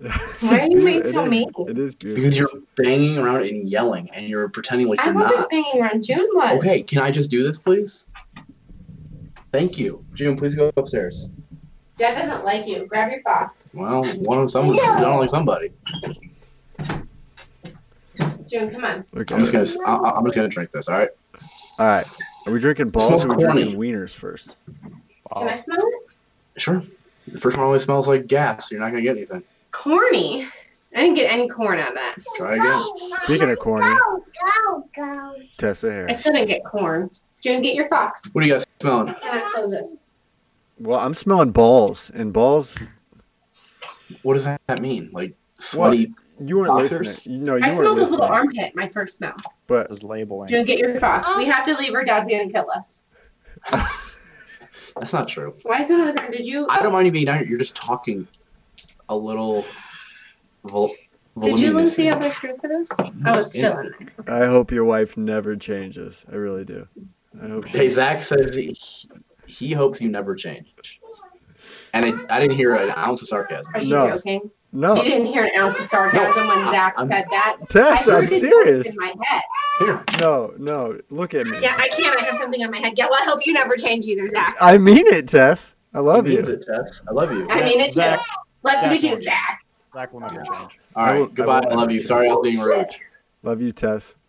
Why 0.00 0.60
are 0.60 0.66
you 0.68 0.78
being 0.84 1.00
It 1.00 1.06
so 1.08 1.24
is- 1.24 1.30
mean? 1.30 1.50
It 1.66 1.78
is 1.78 1.94
beautiful. 1.94 2.22
Because 2.22 2.38
you're 2.38 2.50
banging 2.76 3.18
around 3.18 3.46
and 3.46 3.68
yelling, 3.68 4.08
and 4.12 4.28
you're 4.28 4.48
pretending 4.48 4.86
like 4.88 5.00
I 5.00 5.06
you're 5.06 5.14
wasn't 5.14 5.50
banging 5.50 5.80
around. 5.80 6.04
June 6.04 6.28
was. 6.34 6.58
Okay, 6.58 6.82
can 6.82 7.00
I 7.02 7.10
just 7.10 7.30
do 7.30 7.42
this, 7.42 7.58
please? 7.58 8.06
Thank 9.52 9.78
you, 9.78 10.04
June. 10.14 10.36
Please 10.36 10.54
go 10.54 10.70
upstairs. 10.76 11.30
Dad 11.96 12.14
doesn't 12.28 12.44
like 12.44 12.66
you. 12.66 12.86
Grab 12.86 13.10
your 13.10 13.22
box. 13.22 13.70
Well, 13.74 14.04
one 14.22 14.38
of 14.38 14.50
some. 14.50 14.66
You 14.66 14.76
don't 14.76 15.18
like 15.18 15.30
somebody. 15.30 15.72
June, 18.46 18.70
come 18.70 18.84
on. 18.84 19.04
Look 19.12 19.32
I'm 19.32 19.40
just 19.44 19.52
gonna. 19.52 19.86
I, 19.86 20.10
I'm 20.10 20.24
just 20.24 20.36
gonna 20.36 20.48
drink 20.48 20.70
this. 20.72 20.88
All 20.88 20.96
right. 20.96 21.10
All 21.78 21.86
right. 21.86 22.06
Are 22.46 22.52
we 22.52 22.60
drinking 22.60 22.88
balls 22.88 23.24
or 23.24 23.32
are 23.32 23.36
we 23.36 23.44
corny. 23.44 23.62
drinking 23.64 23.80
wieners 23.80 24.10
first? 24.10 24.56
Can 25.36 25.48
I 25.48 25.52
smell 25.52 25.78
it? 25.78 26.60
Sure. 26.60 26.82
The 27.26 27.38
first 27.38 27.56
one 27.56 27.66
always 27.66 27.82
smells 27.82 28.08
like 28.08 28.26
gas. 28.26 28.68
So 28.68 28.74
you're 28.74 28.80
not 28.84 28.90
gonna 28.90 29.02
get 29.02 29.16
anything. 29.16 29.42
Corny. 29.72 30.48
I 30.94 31.00
didn't 31.00 31.14
get 31.16 31.30
any 31.30 31.48
corn 31.48 31.78
out 31.78 31.90
of 31.90 31.94
that. 31.96 32.16
Try 32.36 32.54
again. 32.54 32.82
Speaking 33.22 33.50
of 33.50 33.58
corny, 33.58 33.86
Go, 33.86 34.24
go, 34.64 34.88
go. 34.96 35.34
Tessa 35.58 35.88
I 35.88 35.92
here. 35.92 36.14
still 36.14 36.32
didn't 36.32 36.48
get 36.48 36.64
corn. 36.64 37.10
June, 37.42 37.62
get 37.62 37.74
your 37.74 37.88
fox. 37.88 38.22
What 38.32 38.42
are 38.42 38.46
you 38.46 38.54
guys 38.54 38.66
smelling? 38.80 39.14
Can 39.14 39.38
I 39.38 39.50
close 39.52 39.70
this? 39.70 39.96
Well, 40.80 40.98
I'm 40.98 41.14
smelling 41.14 41.50
balls, 41.50 42.10
and 42.14 42.32
balls. 42.32 42.92
What 44.22 44.34
does 44.34 44.44
that 44.44 44.80
mean? 44.80 45.10
Like 45.12 45.36
sweaty? 45.58 46.14
You 46.40 46.58
weren't 46.58 46.68
Boxers? 46.68 47.00
listening. 47.00 47.44
No, 47.44 47.56
you 47.56 47.64
I 47.64 47.68
weren't 47.68 47.78
I 47.78 47.82
smelled 47.82 47.98
his 47.98 48.10
little 48.10 48.26
listening. 48.26 48.60
armpit, 48.60 48.76
my 48.76 48.88
first 48.88 49.16
smell. 49.18 49.36
But 49.66 49.90
Is 49.90 50.02
labeling. 50.02 50.48
June, 50.48 50.64
get 50.64 50.78
your 50.78 50.98
fox. 51.00 51.28
We 51.36 51.44
oh. 51.44 51.50
have 51.50 51.64
to 51.66 51.76
leave 51.76 51.94
or 51.94 52.04
Dad's 52.04 52.28
gonna 52.28 52.50
kill 52.50 52.70
us. 52.70 53.02
That's 54.96 55.12
not 55.12 55.28
true. 55.28 55.54
Why 55.64 55.80
is 55.80 55.90
it 55.90 56.00
on 56.00 56.06
the 56.06 56.12
ground? 56.12 56.32
Did 56.32 56.46
you 56.46 56.66
I 56.70 56.80
don't 56.82 56.92
mind 56.92 57.06
you 57.06 57.12
being 57.12 57.26
down 57.26 57.38
here. 57.38 57.46
You're 57.48 57.58
just 57.58 57.76
talking 57.76 58.26
a 59.08 59.16
little. 59.16 59.64
Vol- 60.64 60.94
did 61.40 61.58
you 61.60 61.72
lose 61.72 61.94
voluminous. 61.94 61.96
the 61.96 62.10
other 62.10 62.30
screw 62.30 62.56
for 62.56 62.68
this? 62.68 62.88
Oh, 62.98 63.10
it's 63.26 63.46
still 63.48 63.78
in 63.78 63.94
there. 64.26 64.42
I 64.42 64.46
hope 64.46 64.72
your 64.72 64.84
wife 64.84 65.16
never 65.16 65.54
changes. 65.56 66.26
I 66.30 66.34
really 66.34 66.64
do. 66.64 66.86
I 67.42 67.48
hope 67.48 67.66
she. 67.68 67.78
Hey, 67.78 67.88
Zach 67.90 68.22
says 68.22 68.54
he, 68.56 68.76
he 69.46 69.72
hopes 69.72 70.00
you 70.02 70.08
never 70.08 70.34
change. 70.34 71.00
And 71.94 72.04
I, 72.04 72.36
I 72.36 72.40
didn't 72.40 72.56
hear 72.56 72.74
an 72.74 72.90
ounce 72.96 73.22
of 73.22 73.28
sarcasm. 73.28 73.72
Are 73.74 73.80
you 73.80 73.90
No. 73.94 74.10
joking? 74.10 74.50
No, 74.72 74.96
You 74.96 75.04
didn't 75.04 75.26
hear 75.28 75.44
an 75.44 75.52
ounce 75.56 75.78
of 75.78 75.86
sarcasm 75.86 76.46
No, 76.46 76.54
when 76.54 76.70
Zach 76.72 76.94
I'm- 76.98 77.08
said 77.08 77.24
that. 77.30 77.56
Tess, 77.70 78.06
I 78.08 78.12
heard 78.20 78.24
I'm 78.24 78.28
serious. 78.40 78.88
in 78.88 78.96
my 78.98 79.14
head. 79.22 79.42
Here, 79.78 80.04
No, 80.18 80.52
no, 80.58 81.00
look 81.08 81.32
at 81.32 81.46
me. 81.46 81.58
Yeah, 81.60 81.74
I 81.78 81.88
can't. 81.88 82.20
I 82.20 82.24
have 82.24 82.36
something 82.36 82.62
on 82.62 82.70
my 82.72 82.76
head. 82.78 82.92
Yeah, 82.98 83.06
well, 83.10 83.18
I 83.22 83.24
hope 83.24 83.46
you 83.46 83.54
never 83.54 83.76
change 83.76 84.06
either, 84.06 84.28
Zach. 84.28 84.56
I 84.60 84.76
mean 84.76 85.06
it, 85.06 85.28
Tess. 85.28 85.74
I 85.94 86.00
love 86.00 86.26
he 86.26 86.34
means 86.36 86.48
you. 86.48 86.54
it, 86.54 86.66
Tess. 86.66 87.00
I 87.08 87.12
love 87.12 87.32
you. 87.32 87.46
I 87.48 87.64
mean 87.64 87.80
it. 87.80 87.92
Zach- 87.94 88.18
Let 88.18 88.26
me 88.64 88.70
Zach 88.72 89.00
do 89.00 89.08
won't. 89.08 89.24
Zach. 89.24 89.60
Zach 89.94 90.12
will 90.12 90.20
never 90.20 90.34
change. 90.34 90.48
All 90.48 90.70
I 90.96 91.18
will- 91.18 91.26
goodbye. 91.26 91.60
I 91.60 91.70
I, 91.70 91.74
love 91.74 91.90
you. 91.90 92.02
Sorry, 92.02 92.28
I 92.28 92.34
was 92.34 92.48
being 92.50 92.60
rude. 92.62 92.86
Love 93.42 93.60
you, 93.62 93.72
Tess. 93.72 94.16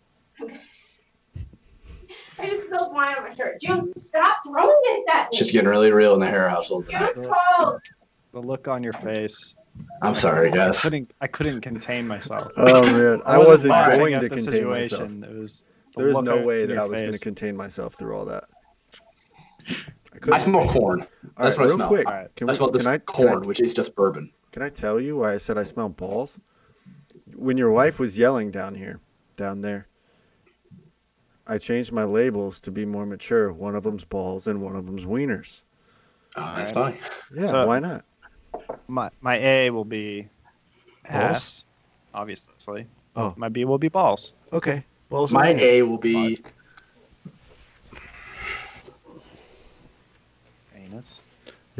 I 2.38 2.48
just 2.48 2.64
spilled 2.66 2.92
wine 2.94 3.16
on 3.16 3.24
my 3.24 3.34
shirt. 3.34 3.60
June, 3.60 3.92
stop 3.98 4.38
throwing 4.46 4.70
it 4.84 5.04
at 5.12 5.24
me. 5.24 5.28
It's 5.28 5.38
just 5.38 5.52
getting 5.52 5.68
really 5.68 5.92
real 5.92 6.14
in 6.14 6.20
the 6.20 6.26
hair 6.26 6.48
household. 6.48 6.86
tonight. 6.86 7.14
June's 7.14 7.28
cold. 7.58 7.80
The 8.32 8.40
look 8.40 8.66
on 8.68 8.82
your 8.82 8.94
face. 8.94 9.56
I'm 10.02 10.14
sorry, 10.14 10.48
I 10.50 10.54
guys. 10.54 10.80
couldn't. 10.80 11.12
I 11.20 11.26
couldn't 11.26 11.60
contain 11.60 12.06
myself. 12.08 12.50
Oh 12.56 12.82
man, 12.92 13.20
I 13.26 13.36
wasn't 13.38 13.72
laughing 13.72 13.98
going 13.98 14.20
to 14.20 14.28
the 14.28 14.34
contain 14.34 14.68
myself. 14.68 15.10
It 15.10 15.34
was. 15.36 15.62
the 15.94 16.02
There 16.02 16.06
was 16.08 16.22
no 16.22 16.42
way 16.42 16.64
that 16.66 16.78
I 16.78 16.84
was 16.84 17.00
going 17.00 17.12
to 17.12 17.18
contain 17.18 17.56
myself 17.56 17.94
through 17.94 18.16
all 18.16 18.24
that. 18.26 18.44
I, 20.30 20.34
I 20.36 20.38
smell 20.38 20.66
corn. 20.68 21.06
That's 21.38 21.56
right, 21.56 21.58
what 21.58 21.58
I 21.58 21.62
real 21.64 21.76
smell. 21.76 21.88
quick, 21.88 22.06
All 22.06 22.12
right. 22.12 22.36
can, 22.36 22.48
I 22.48 22.52
we, 22.52 22.56
smell 22.56 22.70
this 22.70 22.82
can 22.84 22.92
I 22.92 22.98
corn, 22.98 23.40
Can 23.40 23.48
which 23.48 23.60
is 23.60 23.74
just 23.74 23.94
bourbon. 23.94 24.32
Can 24.52 24.62
I 24.62 24.68
tell 24.68 25.00
you 25.00 25.18
why 25.18 25.34
I 25.34 25.38
said 25.38 25.56
I 25.58 25.62
smell 25.62 25.88
balls? 25.88 26.38
When 27.36 27.56
your 27.56 27.70
wife 27.70 27.98
was 27.98 28.18
yelling 28.18 28.50
down 28.50 28.74
here, 28.74 29.00
down 29.36 29.60
there, 29.60 29.86
I 31.46 31.58
changed 31.58 31.92
my 31.92 32.04
labels 32.04 32.60
to 32.62 32.70
be 32.70 32.84
more 32.84 33.06
mature. 33.06 33.52
One 33.52 33.74
of 33.76 33.82
them's 33.82 34.04
balls 34.04 34.46
and 34.46 34.60
one 34.60 34.76
of 34.76 34.86
them's 34.86 35.04
wieners. 35.04 35.62
Oh, 36.36 36.52
that's 36.56 36.72
funny. 36.72 36.96
Yeah, 37.34 37.46
So- 37.46 37.66
why 37.66 37.78
not? 37.78 38.04
My 38.88 39.10
my 39.20 39.36
A 39.38 39.70
will 39.70 39.84
be 39.84 40.22
Balls? 41.08 41.24
ass, 41.34 41.64
obviously. 42.12 42.86
Oh. 43.16 43.32
My 43.36 43.48
B 43.48 43.64
will 43.64 43.78
be 43.78 43.88
balls. 43.88 44.34
Okay, 44.52 44.84
balls. 45.08 45.30
My. 45.30 45.54
A 45.56 45.82
will 45.82 45.98
be 45.98 46.16
Anus. 46.16 46.52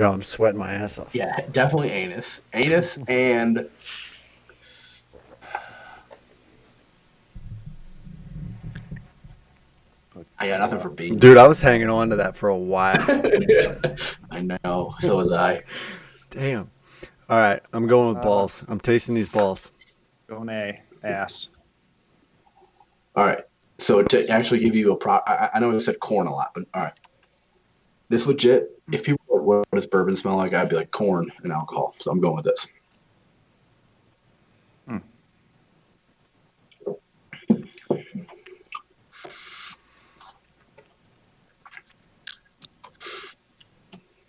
Yeah, 0.00 0.08
I'm 0.08 0.22
sweating 0.22 0.58
my 0.58 0.72
ass 0.72 0.98
off. 0.98 1.14
yeah, 1.14 1.44
definitely 1.52 1.90
anus. 1.90 2.40
Anus 2.54 2.98
and 3.06 3.68
I 10.38 10.48
got 10.48 10.60
nothing 10.60 10.78
for 10.78 10.88
B. 10.88 11.10
Dude, 11.10 11.36
I 11.36 11.46
was 11.46 11.60
hanging 11.60 11.90
on 11.90 12.08
to 12.08 12.16
that 12.16 12.34
for 12.34 12.48
a 12.48 12.56
while. 12.56 12.96
I 14.30 14.40
know. 14.64 14.94
So 15.00 15.16
was 15.18 15.32
I. 15.32 15.64
Damn. 16.30 16.70
All 17.28 17.36
right, 17.36 17.60
I'm 17.74 17.86
going 17.86 18.08
with 18.08 18.18
Uh, 18.18 18.22
balls. 18.22 18.64
I'm 18.68 18.80
tasting 18.80 19.14
these 19.14 19.28
balls. 19.28 19.70
Going 20.30 20.48
A. 20.48 20.80
Ass. 21.04 21.50
All 23.14 23.26
right. 23.26 23.44
So 23.76 24.02
to 24.02 24.28
actually 24.30 24.60
give 24.60 24.74
you 24.74 24.92
a 24.92 24.96
pro, 24.96 25.20
I, 25.26 25.50
I 25.52 25.60
know 25.60 25.74
I 25.74 25.78
said 25.78 26.00
corn 26.00 26.26
a 26.26 26.32
lot, 26.32 26.52
but 26.54 26.64
all 26.72 26.84
right. 26.84 26.94
This 28.08 28.26
legit. 28.26 28.70
If 28.90 29.04
people 29.04 29.19
are 29.40 29.59
like, 29.59 29.66
what 29.70 29.76
does 29.76 29.87
bourbon 29.87 30.16
smell 30.16 30.37
like? 30.37 30.53
I'd 30.55 30.68
be 30.68 30.76
like 30.76 30.90
corn 30.90 31.31
and 31.42 31.53
alcohol. 31.53 31.94
So 31.98 32.11
I'm 32.11 32.20
going 32.20 32.37
with 32.37 32.44
this. 32.44 32.72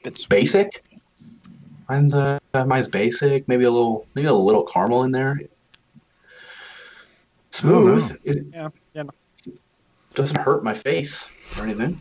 It's 0.04 0.26
Basic. 0.26 0.84
Mine's 1.89 2.15
uh, 2.15 2.39
mine's 2.65 2.88
basic. 2.88 3.47
Maybe 3.47 3.65
a 3.65 3.71
little, 3.71 4.08
maybe 4.15 4.28
a 4.28 4.34
little 4.34 4.63
caramel 4.63 5.04
in 5.04 5.12
there. 5.12 5.39
smooth. 7.52 8.17
It 8.24 8.45
Yeah, 8.54 8.69
yeah. 8.93 9.04
doesn't 10.13 10.39
hurt 10.39 10.63
my 10.63 10.74
face 10.74 11.30
or 11.58 11.65
anything. 11.65 12.00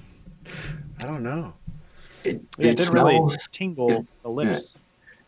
I 1.00 1.04
don't 1.04 1.22
know. 1.22 1.52
It, 2.24 2.40
Yeah, 2.58 2.66
it 2.66 2.70
it 2.70 2.76
didn't 2.76 2.94
really 2.94 3.14
smells. 3.16 3.48
tingle 3.52 4.06
the 4.22 4.28
lips. 4.28 4.76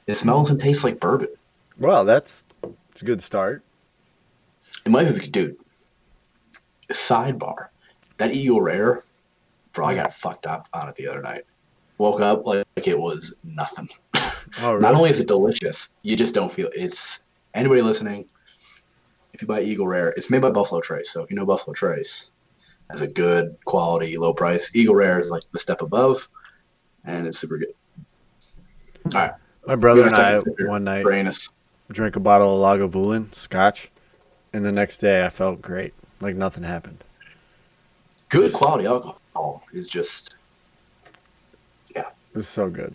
It 0.07 0.17
smells 0.17 0.51
and 0.51 0.61
tastes 0.61 0.85
like 0.85 1.01
bourbon. 1.01 1.29
Well, 1.79 2.05
that's 2.05 2.45
it's 2.91 3.03
a 3.03 3.05
good 3.05 3.23
start. 3.23 3.63
It 4.85 4.91
might 4.91 5.05
be, 5.13 5.27
dude. 5.27 5.57
Sidebar, 6.91 7.69
that 8.19 8.35
Eagle 8.35 8.61
Rare, 8.61 9.05
bro. 9.73 9.87
I 9.87 9.95
got 9.95 10.13
fucked 10.13 10.47
up 10.47 10.69
on 10.73 10.89
it 10.89 10.95
the 10.97 11.09
other 11.09 11.23
night. 11.23 11.45
Woke 11.99 12.21
up 12.21 12.47
like, 12.47 12.67
like 12.77 12.89
it 12.89 12.99
was 12.99 13.35
nothing. 13.45 13.89
Oh, 14.61 14.77
Not 14.81 14.95
only 14.95 15.11
is 15.11 15.21
it 15.21 15.29
delicious, 15.29 15.93
you 16.03 16.17
just 16.17 16.35
don't 16.35 16.53
feel 16.53 16.69
it's. 16.75 17.23
Anybody 17.55 17.83
listening, 17.83 18.27
if 19.35 19.43
you 19.43 19.49
buy 19.49 19.61
Eagle 19.61 19.87
Rare, 19.87 20.11
it's 20.17 20.31
made 20.31 20.41
by 20.43 20.51
Buffalo 20.51 20.81
Trace. 20.81 21.11
So 21.11 21.23
if 21.23 21.31
you 21.31 21.37
know 21.37 21.45
Buffalo 21.45 21.75
Trace, 21.75 22.33
has 22.91 23.03
a 23.03 23.07
good 23.07 23.57
quality, 23.67 24.17
low 24.17 24.33
price. 24.33 24.75
Eagle 24.75 24.95
Rare 24.95 25.19
is 25.19 25.31
like 25.31 25.43
the 25.53 25.59
step 25.59 25.83
above, 25.83 26.29
and 27.05 27.27
it's 27.27 27.39
super 27.39 27.59
good. 27.59 27.75
Hmm. 29.11 29.17
All 29.17 29.23
right, 29.23 29.33
My 29.67 29.77
brother 29.77 30.05
and 30.05 30.15
I 30.15 30.39
one 30.67 30.85
night 30.85 31.05
Brainus. 31.05 31.51
drank 31.91 32.17
a 32.17 32.21
bottle 32.21 32.65
of 32.65 32.79
Lagavulin 32.81 33.35
scotch, 33.35 33.91
and 34.53 34.65
the 34.65 34.73
next 34.73 34.99
day 34.99 35.25
I 35.25 35.29
felt 35.29 35.61
great, 35.63 35.93
like 36.21 36.37
nothing 36.37 36.65
happened. 36.65 37.03
Good 38.29 38.53
quality 38.53 38.87
alcohol 38.87 39.63
is 39.73 39.89
just. 39.89 40.37
Yeah, 41.95 42.07
it 42.33 42.37
was 42.39 42.49
so 42.49 42.71
good. 42.71 42.95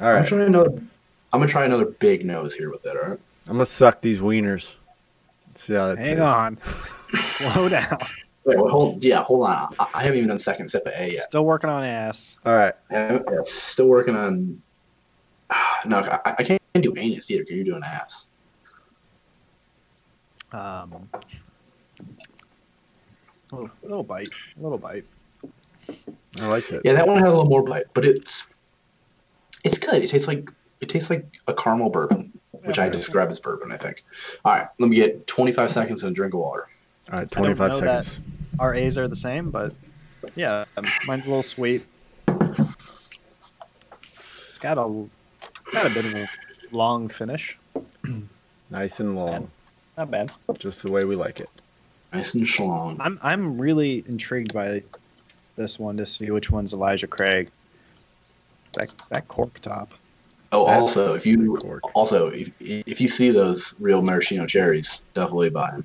All 0.00 0.08
I'm 0.08 0.24
trying 0.24 0.42
another. 0.42 0.70
I'm 1.32 1.38
gonna 1.38 1.46
try 1.46 1.64
another 1.64 1.84
big 1.84 2.24
nose 2.24 2.54
here 2.54 2.70
with 2.70 2.84
it. 2.86 2.96
All 2.96 3.10
right. 3.10 3.18
I'm 3.46 3.54
gonna 3.54 3.66
suck 3.66 4.00
these 4.00 4.18
wieners. 4.18 4.74
See 5.54 5.74
how 5.74 5.88
that 5.94 5.98
Hang 5.98 6.16
tastes. 6.16 6.22
on. 6.22 6.58
Slow 7.14 7.68
down. 7.68 7.98
Wait, 8.44 8.56
well, 8.56 8.68
hold. 8.68 9.04
Yeah, 9.04 9.22
hold 9.22 9.46
on. 9.46 9.74
I, 9.78 9.86
I 9.94 10.02
haven't 10.02 10.16
even 10.18 10.28
done 10.28 10.38
second 10.38 10.68
sip 10.70 10.86
of 10.86 10.92
A 10.96 11.12
yet. 11.12 11.24
Still 11.24 11.44
working 11.44 11.68
on 11.70 11.84
ass. 11.84 12.36
All 12.46 12.54
right, 12.54 12.74
I 12.90 12.94
haven't- 12.94 13.26
yeah, 13.30 13.38
still 13.44 13.88
working 13.88 14.16
on. 14.16 14.60
No, 15.86 15.98
I, 15.98 16.34
I 16.38 16.42
can't 16.42 16.60
do 16.80 16.92
anus 16.96 17.30
either. 17.30 17.42
because 17.42 17.56
You're 17.56 17.64
doing 17.64 17.82
ass. 17.82 18.28
Um, 20.52 21.08
little, 23.50 23.70
little 23.82 24.02
bite. 24.02 24.28
A 24.58 24.62
little 24.62 24.78
bite. 24.78 25.06
I 26.40 26.46
like 26.48 26.70
it. 26.70 26.82
Yeah, 26.84 26.92
that 26.94 27.06
one 27.06 27.16
had 27.16 27.26
a 27.26 27.30
little 27.30 27.46
more 27.46 27.62
bite, 27.64 27.84
but 27.94 28.04
it's 28.04 28.46
it's 29.64 29.78
good. 29.78 30.02
It 30.02 30.08
tastes 30.08 30.28
like 30.28 30.50
it 30.80 30.88
tastes 30.88 31.08
like 31.10 31.24
a 31.46 31.54
caramel 31.54 31.88
bourbon, 31.90 32.32
which 32.52 32.78
I 32.78 32.84
Yeah. 32.86 32.90
describe 32.90 33.30
as 33.30 33.38
bourbon. 33.40 33.72
I 33.72 33.76
think. 33.76 34.02
All 34.44 34.52
right, 34.54 34.68
let 34.78 34.88
me 34.90 34.96
get 34.96 35.26
25 35.26 35.70
seconds 35.70 36.02
and 36.02 36.12
a 36.12 36.14
drink 36.14 36.34
of 36.34 36.40
water. 36.40 36.66
All 37.12 37.18
right, 37.18 37.22
I 37.36 37.40
don't 37.42 37.58
25 37.58 37.70
know 37.70 37.80
that. 37.80 38.04
seconds. 38.04 38.30
Our 38.58 38.74
A's 38.74 38.98
are 38.98 39.08
the 39.08 39.16
same, 39.16 39.50
but 39.50 39.74
yeah, 40.36 40.64
um, 40.76 40.84
mine's 41.06 41.26
a 41.26 41.30
little 41.30 41.42
sweet. 41.42 41.86
It's 44.48 44.58
got 44.58 44.78
a 44.78 44.82
got 45.72 45.86
a 45.86 45.90
bit 45.90 46.04
of 46.04 46.14
a 46.14 46.76
long 46.76 47.08
finish. 47.08 47.56
Nice 48.72 49.00
and 49.00 49.16
long, 49.16 49.50
Not 49.98 50.12
bad. 50.12 50.30
just 50.60 50.84
the 50.84 50.92
way 50.92 51.04
we 51.04 51.16
like 51.16 51.40
it. 51.40 51.48
Nice 52.12 52.34
and 52.36 52.44
schlong. 52.44 52.98
I'm 53.00 53.18
I'm 53.20 53.60
really 53.60 54.04
intrigued 54.06 54.54
by 54.54 54.84
this 55.56 55.80
one 55.80 55.96
to 55.96 56.06
see 56.06 56.30
which 56.30 56.52
one's 56.52 56.72
Elijah 56.72 57.08
Craig. 57.08 57.50
That 58.74 58.90
that 59.10 59.26
cork 59.26 59.58
top. 59.60 59.92
Oh, 60.52 60.66
That's 60.66 60.80
also, 60.96 61.14
if 61.14 61.26
you 61.26 61.56
also 61.94 62.28
if 62.28 62.52
if 62.60 63.00
you 63.00 63.08
see 63.08 63.32
those 63.32 63.74
real 63.80 64.02
maraschino 64.02 64.46
cherries, 64.46 65.04
definitely 65.14 65.50
buy 65.50 65.72
them. 65.72 65.84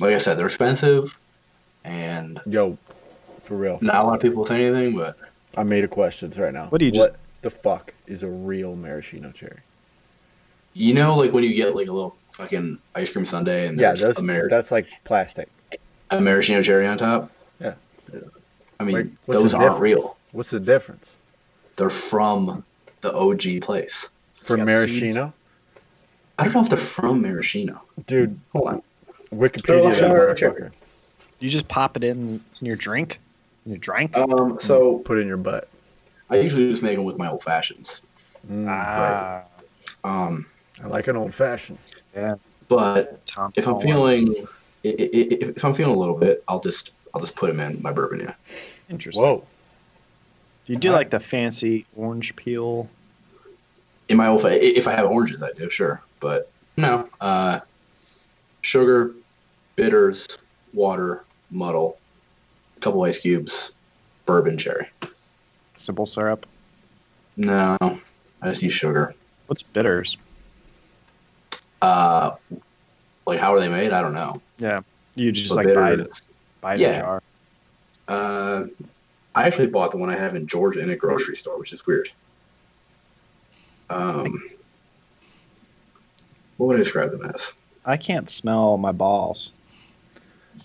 Like 0.00 0.14
I 0.14 0.18
said, 0.18 0.38
they're 0.38 0.46
expensive, 0.46 1.18
and 1.84 2.40
Yo, 2.46 2.78
for 3.44 3.56
real. 3.56 3.78
not 3.82 4.04
a 4.04 4.06
lot 4.06 4.14
of 4.14 4.20
people 4.22 4.44
say 4.44 4.64
anything, 4.66 4.96
but 4.96 5.18
I 5.56 5.64
made 5.64 5.82
a 5.84 5.88
questions 5.88 6.38
right 6.38 6.52
now. 6.52 6.66
What 6.68 6.78
do 6.78 6.84
you 6.84 6.92
just- 6.92 7.10
What 7.12 7.18
the 7.42 7.50
fuck 7.50 7.94
is 8.06 8.22
a 8.22 8.28
real 8.28 8.76
maraschino 8.76 9.32
cherry? 9.32 9.58
you 10.74 10.94
know, 10.94 11.16
like 11.16 11.32
when 11.32 11.42
you 11.42 11.52
get 11.54 11.74
like 11.74 11.88
a 11.88 11.92
little 11.92 12.14
fucking 12.32 12.78
ice 12.94 13.10
cream 13.10 13.24
sundae 13.24 13.66
and 13.66 13.80
Yeah, 13.80 13.88
there's 13.88 14.02
that's 14.02 14.18
a, 14.20 14.22
mar- 14.22 14.48
that's 14.48 14.70
like 14.70 14.86
plastic. 15.02 15.48
a 16.10 16.20
maraschino 16.20 16.62
cherry 16.62 16.86
on 16.86 16.98
top. 16.98 17.32
Yeah. 17.60 17.74
I 18.78 18.84
mean, 18.84 18.94
Like, 18.96 19.06
those 19.26 19.54
aren't 19.54 19.64
difference? 19.72 19.80
real. 19.82 20.16
What's 20.30 20.50
the 20.50 20.60
difference 20.60 21.16
They're 21.76 21.90
from 21.90 22.62
the 23.00 23.12
OG 23.12 23.60
place. 23.62 24.10
for 24.40 24.56
got 24.56 24.66
maraschino? 24.66 25.32
I 26.38 26.44
don't 26.44 26.54
know 26.54 26.60
if 26.62 26.68
they're 26.68 26.78
from 26.78 27.22
maraschino. 27.22 27.82
Dude, 28.06 28.38
Hold 28.52 28.68
on. 28.68 28.82
Wikipedia 29.32 29.94
that 30.28 30.36
They're. 30.38 30.72
You 31.40 31.48
just 31.50 31.68
pop 31.68 31.96
it 31.96 32.04
in, 32.04 32.40
in 32.60 32.66
your 32.66 32.76
drink. 32.76 33.20
In 33.64 33.72
your 33.72 33.78
drink. 33.78 34.16
Um, 34.16 34.58
so 34.58 34.98
Put 34.98 35.18
it 35.18 35.22
in 35.22 35.28
your 35.28 35.36
butt. 35.36 35.68
I 36.30 36.36
usually 36.36 36.68
just 36.68 36.82
make 36.82 36.96
them 36.96 37.04
with 37.04 37.18
my 37.18 37.30
old 37.30 37.42
fashions. 37.42 38.02
Mm, 38.50 38.68
ah, 38.68 39.42
Um, 40.04 40.46
I 40.82 40.86
like 40.88 41.08
an 41.08 41.16
old 41.16 41.34
fashioned. 41.34 41.78
Yeah. 42.14 42.36
But 42.68 43.24
Tom. 43.26 43.52
if 43.56 43.66
I'm 43.66 43.80
feeling, 43.80 44.34
i- 44.84 44.88
i- 44.88 44.92
i- 45.14 45.38
if 45.40 45.64
I'm 45.64 45.72
feeling 45.74 45.94
a 45.94 45.98
little 45.98 46.16
bit, 46.16 46.44
I'll 46.48 46.60
just 46.60 46.92
I'll 47.14 47.20
just 47.20 47.36
put 47.36 47.46
them 47.48 47.58
in 47.60 47.80
my 47.82 47.90
bourbon. 47.90 48.20
Yeah. 48.20 48.34
interesting. 48.90 49.22
Whoa. 49.22 49.44
Do 50.66 50.72
you 50.74 50.78
do 50.78 50.92
like 50.92 51.08
the 51.10 51.18
fancy 51.20 51.86
orange 51.96 52.36
peel? 52.36 52.88
In 54.10 54.18
my 54.18 54.28
old, 54.28 54.42
fa- 54.42 54.64
if 54.64 54.86
I 54.86 54.92
have 54.92 55.06
oranges, 55.10 55.42
I 55.42 55.50
do 55.52 55.70
sure. 55.70 56.02
But 56.20 56.50
no, 56.76 57.08
uh, 57.22 57.60
sugar, 58.60 59.14
bitters, 59.78 60.26
water, 60.74 61.24
muddle, 61.52 61.96
a 62.76 62.80
couple 62.80 63.00
ice 63.04 63.20
cubes, 63.20 63.76
bourbon 64.26 64.58
cherry. 64.58 64.88
Simple 65.76 66.04
syrup. 66.04 66.46
No, 67.36 67.76
I 67.80 68.48
just 68.48 68.60
use 68.60 68.72
sugar. 68.72 69.14
What's 69.46 69.62
bitters? 69.62 70.16
Uh, 71.80 72.32
like 73.24 73.38
how 73.38 73.54
are 73.54 73.60
they 73.60 73.68
made? 73.68 73.92
I 73.92 74.02
don't 74.02 74.14
know. 74.14 74.42
Yeah. 74.58 74.80
You 75.14 75.30
just 75.30 75.54
But 75.54 75.66
like 75.66 75.74
buy 75.74 75.92
it, 75.92 76.22
buy 76.60 76.74
it 76.74 76.80
yeah. 76.80 77.00
jar. 77.00 77.22
Uh, 78.08 78.64
I 79.36 79.46
actually 79.46 79.68
bought 79.68 79.92
the 79.92 79.96
one 79.96 80.10
I 80.10 80.16
have 80.16 80.34
in 80.34 80.48
Georgia 80.48 80.80
in 80.80 80.90
a 80.90 80.96
grocery 80.96 81.36
store, 81.36 81.56
which 81.56 81.72
is 81.72 81.86
weird. 81.86 82.10
Um, 83.90 84.42
what 86.56 86.66
would 86.66 86.74
I 86.74 86.78
describe 86.78 87.12
them 87.12 87.30
as? 87.32 87.52
I 87.84 87.96
can't 87.96 88.28
smell 88.28 88.76
my 88.76 88.90
balls. 88.90 89.52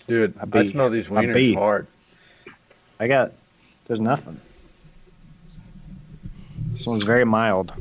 Dude, 0.06 0.34
A 0.38 0.42
I 0.42 0.44
bee. 0.44 0.64
smell 0.66 0.90
these 0.90 1.06
A 1.06 1.10
wieners 1.10 1.34
bee. 1.34 1.54
hard. 1.54 1.86
I 3.00 3.06
got. 3.08 3.32
There's 3.86 4.00
nothing. 4.00 4.40
This 6.72 6.86
one's 6.86 7.04
very 7.04 7.24
mild. 7.24 7.72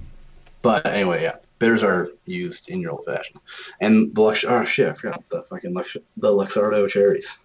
But 0.62 0.86
anyway, 0.86 1.24
yeah, 1.24 1.36
bitters 1.60 1.84
are 1.84 2.10
used 2.26 2.70
in 2.70 2.80
your 2.80 2.92
old 2.92 3.06
fashioned, 3.06 3.40
and 3.82 4.14
the 4.16 4.22
Lux. 4.22 4.46
Oh 4.46 4.64
shit, 4.64 4.88
I 4.90 4.94
forgot 4.94 5.24
the 5.30 5.44
fucking 5.44 5.74
Lux, 5.74 5.98
the 6.18 6.30
Luxardo 6.30 6.88
cherries. 6.88 7.44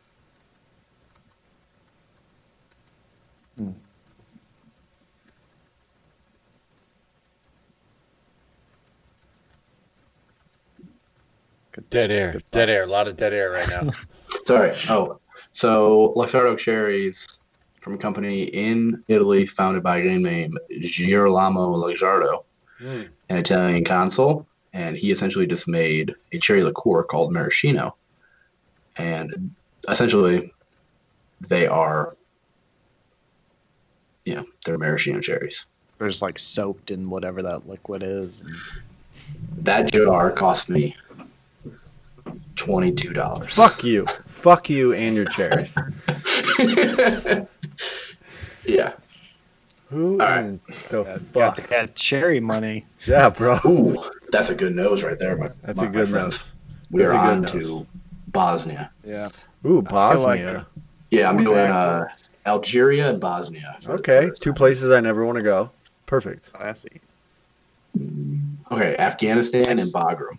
Hmm. 3.56 3.70
Dead 11.90 12.10
air. 12.10 12.40
Dead 12.50 12.68
air. 12.68 12.84
A 12.84 12.86
lot 12.86 13.08
of 13.08 13.16
dead 13.16 13.32
air 13.32 13.50
right 13.50 13.68
now. 13.68 13.90
Sorry. 14.44 14.72
Oh, 14.88 15.20
so 15.52 16.12
Luxardo 16.16 16.56
cherries 16.58 17.26
from 17.80 17.94
a 17.94 17.98
company 17.98 18.44
in 18.44 19.02
Italy 19.08 19.46
founded 19.46 19.82
by 19.82 19.98
a 19.98 20.04
guy 20.04 20.16
named 20.16 20.58
Girolamo 20.80 21.74
Luxardo. 21.74 22.44
Mm. 22.80 23.08
an 23.28 23.38
Italian 23.38 23.84
consul, 23.84 24.46
and 24.72 24.96
he 24.96 25.10
essentially 25.10 25.48
just 25.48 25.66
made 25.66 26.14
a 26.32 26.38
cherry 26.38 26.62
liqueur 26.62 27.02
called 27.02 27.32
maraschino. 27.32 27.96
And 28.96 29.50
essentially, 29.88 30.52
they 31.40 31.66
are, 31.66 32.14
you 34.24 34.36
know, 34.36 34.44
they're 34.64 34.78
maraschino 34.78 35.20
cherries. 35.20 35.66
They're 35.98 36.08
just 36.08 36.22
like 36.22 36.38
soaked 36.38 36.92
in 36.92 37.10
whatever 37.10 37.42
that 37.42 37.68
liquid 37.68 38.04
is. 38.04 38.42
and- 38.42 38.54
That 39.64 39.90
jar 39.90 40.30
cost 40.30 40.70
me 40.70 40.94
twenty-two 42.58 43.12
dollars. 43.12 43.54
Fuck 43.56 43.84
you. 43.84 44.04
Fuck 44.26 44.68
you 44.68 44.92
and 44.92 45.14
your 45.14 45.24
cherries. 45.26 45.74
yeah. 48.64 48.92
Who 49.90 50.12
All 50.12 50.18
right. 50.18 50.40
in 50.44 50.60
the 50.90 51.02
Got 51.04 51.20
fuck? 51.56 51.68
that 51.68 51.94
cherry 51.94 52.40
money. 52.40 52.84
Yeah, 53.06 53.30
bro. 53.30 53.58
Ooh, 53.64 53.96
that's 54.30 54.50
a 54.50 54.54
good 54.54 54.76
nose 54.76 55.02
right 55.02 55.18
there. 55.18 55.36
My, 55.36 55.48
That's 55.62 55.80
my- 55.80 55.86
a 55.86 55.90
good 55.90 56.10
nose. 56.12 56.52
We 56.90 57.04
are 57.04 57.12
That's 57.12 57.24
a 57.24 57.30
on 57.30 57.42
good 57.42 57.60
to. 57.62 57.86
Bosnia. 58.28 58.90
Yeah. 59.04 59.28
Ooh, 59.64 59.82
I 59.86 60.12
feel 60.14 60.22
like 60.22 60.40
Bosnia. 60.44 60.66
Yeah, 61.10 61.28
I'm 61.30 61.42
doing 61.42 61.58
uh, 61.70 62.06
Algeria 62.46 63.08
and 63.10 63.18
Bosnia. 63.20 63.76
for- 63.80 63.82
for 63.82 63.92
Okay, 63.94 64.30
two 64.40 64.52
places 64.52 64.90
I 64.90 65.00
never 65.00 65.24
want 65.24 65.36
to 65.36 65.42
go. 65.42 65.70
Perfect. 66.06 66.52
Classy. 66.52 67.00
Okay, 68.70 68.94
Afghanistan 68.98 69.78
and 69.78 69.88
Bagram. 69.92 70.38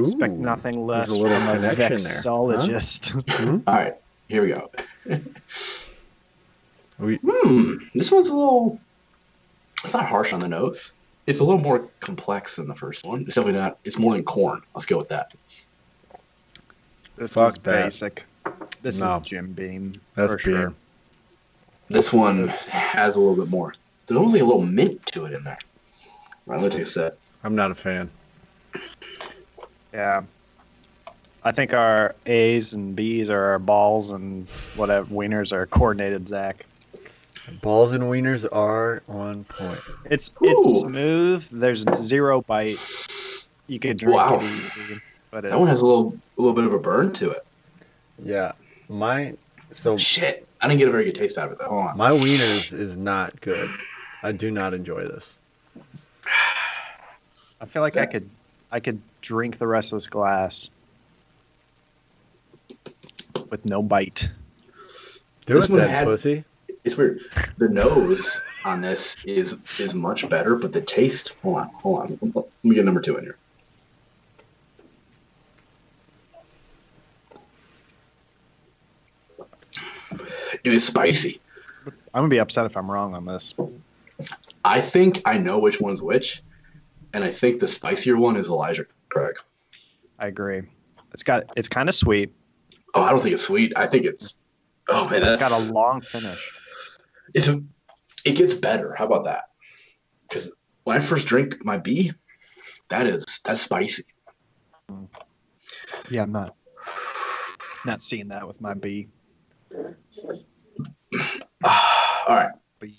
Expect 0.00 0.32
nothing 0.34 0.86
less 0.86 1.08
there's 1.08 1.18
a 1.18 1.22
little 1.22 1.38
from 1.38 1.48
a 1.48 1.52
connection 1.74 1.96
there, 2.02 2.12
huh? 2.14 2.20
vexologist. 2.22 3.62
All 3.68 3.74
right, 3.74 3.94
here 4.28 4.42
we 4.42 4.48
go. 4.48 4.70
We, 6.98 7.16
Hmm, 7.22 7.74
this 7.94 8.10
one's 8.10 8.28
a 8.30 8.34
little. 8.34 8.80
It's 9.84 9.92
not 9.92 10.06
harsh 10.06 10.32
on 10.32 10.40
the 10.40 10.48
nose. 10.48 10.94
It's 11.26 11.40
a 11.40 11.44
little 11.44 11.60
more 11.60 11.80
complex 12.00 12.56
than 12.56 12.68
the 12.68 12.74
first 12.74 13.04
one. 13.04 13.22
It's 13.26 13.34
definitely 13.34 13.60
not. 13.60 13.76
It's 13.84 13.98
more 13.98 14.14
than 14.14 14.24
corn. 14.24 14.62
Let's 14.74 14.86
go 14.86 14.96
with 14.96 15.10
that. 15.10 15.34
This 17.16 17.34
Fuck 17.34 17.56
is 17.56 17.62
that. 17.64 17.84
basic. 17.84 18.24
This 18.80 18.98
No. 18.98 19.16
is 19.18 19.26
Jim 19.26 19.52
Beam. 19.52 19.92
That's 20.14 20.32
for 20.32 20.38
sure. 20.38 20.74
This 21.88 22.14
one 22.14 22.48
has 22.70 23.16
a 23.16 23.20
little 23.20 23.36
bit 23.36 23.48
more. 23.50 23.74
There's 24.06 24.16
almost 24.16 24.40
a 24.40 24.44
little 24.44 24.62
mint 24.64 25.04
to 25.06 25.26
it 25.26 25.34
in 25.34 25.44
there. 25.44 25.58
All 26.48 26.54
right, 26.54 26.60
let 26.62 26.72
me 26.72 26.78
take 26.78 26.82
a 26.82 26.90
sip. 26.90 27.18
I'm 27.44 27.54
not 27.54 27.70
a 27.70 27.74
fan. 27.74 28.08
Yeah. 29.96 30.22
I 31.42 31.52
think 31.52 31.72
our 31.72 32.14
A's 32.26 32.74
and 32.74 32.94
B's 32.94 33.30
are 33.30 33.42
our 33.52 33.58
balls 33.58 34.10
and 34.10 34.46
whatever 34.76 35.06
wieners 35.06 35.52
are 35.52 35.64
coordinated, 35.66 36.28
Zach. 36.28 36.66
Balls 37.62 37.92
and 37.92 38.04
wieners 38.04 38.46
are 38.52 39.02
on 39.08 39.44
point. 39.44 39.78
It's 40.10 40.30
it's 40.42 40.82
Ooh. 40.84 40.88
smooth. 40.88 41.48
There's 41.50 41.84
zero 41.94 42.42
bite. 42.42 42.76
You 43.68 43.78
could 43.78 43.96
drink 43.96 44.16
Wow. 44.16 44.38
it 44.40 44.42
easy, 44.42 45.00
but 45.30 45.44
it's, 45.44 45.52
That 45.52 45.58
one 45.58 45.68
has 45.68 45.80
a 45.80 45.86
little, 45.86 46.18
a 46.36 46.40
little 46.40 46.52
bit 46.54 46.64
of 46.64 46.72
a 46.74 46.78
burn 46.78 47.12
to 47.14 47.30
it. 47.30 47.46
Yeah, 48.22 48.52
my 48.88 49.34
so 49.72 49.96
Shit, 49.96 50.46
I 50.60 50.68
didn't 50.68 50.80
get 50.80 50.88
a 50.88 50.90
very 50.92 51.04
good 51.04 51.14
taste 51.14 51.38
out 51.38 51.46
of 51.46 51.52
it. 51.52 51.58
Though. 51.60 51.68
Hold 51.68 51.82
on. 51.90 51.96
my 51.96 52.10
wieners 52.10 52.72
is 52.76 52.96
not 52.96 53.40
good. 53.40 53.70
I 54.22 54.32
do 54.32 54.50
not 54.50 54.74
enjoy 54.74 55.06
this. 55.06 55.38
I 57.60 57.64
feel 57.66 57.82
like 57.82 57.96
I 57.96 58.06
could 58.06 58.28
I 58.72 58.80
could 58.80 59.00
drink 59.26 59.58
the 59.58 59.66
rest 59.66 59.92
of 59.92 59.96
this 59.96 60.06
glass 60.06 60.70
with 63.50 63.64
no 63.64 63.82
bite. 63.82 64.28
Do 65.46 65.54
This 65.54 65.64
it 65.64 65.70
one 65.70 65.80
then, 65.80 65.88
had- 65.90 66.04
pussy. 66.04 66.44
It's 66.84 66.96
weird. 66.96 67.20
The 67.58 67.68
nose 67.68 68.40
on 68.64 68.80
this 68.80 69.16
is 69.24 69.58
is 69.78 69.94
much 69.94 70.28
better, 70.28 70.54
but 70.54 70.72
the 70.72 70.80
taste. 70.80 71.34
Hold 71.42 71.58
on, 71.58 71.70
hold 71.74 71.98
on. 72.04 72.18
Let 72.34 72.44
me 72.62 72.74
get 72.76 72.84
number 72.84 73.00
two 73.00 73.16
in 73.16 73.24
here. 73.24 73.38
Dude, 80.62 80.74
it's 80.74 80.84
spicy. 80.84 81.40
I'm 81.86 82.22
gonna 82.22 82.28
be 82.28 82.38
upset 82.38 82.66
if 82.66 82.76
I'm 82.76 82.90
wrong 82.90 83.14
on 83.14 83.24
this. 83.24 83.54
I 84.64 84.80
think 84.80 85.22
I 85.24 85.38
know 85.38 85.58
which 85.58 85.80
one's 85.80 86.02
which, 86.02 86.42
and 87.12 87.22
I 87.24 87.30
think 87.30 87.60
the 87.60 87.68
spicier 87.68 88.16
one 88.16 88.36
is 88.36 88.48
Elijah 88.48 88.86
Craig. 89.16 89.36
I 90.18 90.26
agree. 90.26 90.62
It's 91.12 91.22
got 91.22 91.44
it's 91.56 91.68
kind 91.68 91.88
of 91.88 91.94
sweet. 91.94 92.30
Oh, 92.94 93.02
I 93.02 93.10
don't 93.10 93.20
think 93.20 93.32
it's 93.34 93.44
sweet. 93.44 93.72
I 93.76 93.86
think 93.86 94.04
it's. 94.04 94.38
Oh 94.88 95.08
man, 95.08 95.22
It's 95.22 95.36
that's 95.36 95.50
got 95.50 95.68
a 95.68 95.72
long 95.72 96.00
finish. 96.02 96.52
It's 97.34 97.48
a, 97.48 97.62
it 98.24 98.36
gets 98.36 98.54
better. 98.54 98.94
How 98.94 99.06
about 99.06 99.24
that? 99.24 99.44
Because 100.22 100.54
when 100.84 100.96
I 100.96 101.00
first 101.00 101.26
drink 101.26 101.64
my 101.64 101.78
B, 101.78 102.12
that 102.88 103.06
is 103.06 103.24
that's 103.44 103.62
spicy. 103.62 104.04
Yeah, 106.10 106.22
I'm 106.22 106.32
not 106.32 106.54
not 107.84 108.02
seeing 108.02 108.28
that 108.28 108.46
with 108.46 108.60
my 108.60 108.74
B. 108.74 109.08
All 111.64 112.34
right. 112.34 112.50
B. 112.80 112.94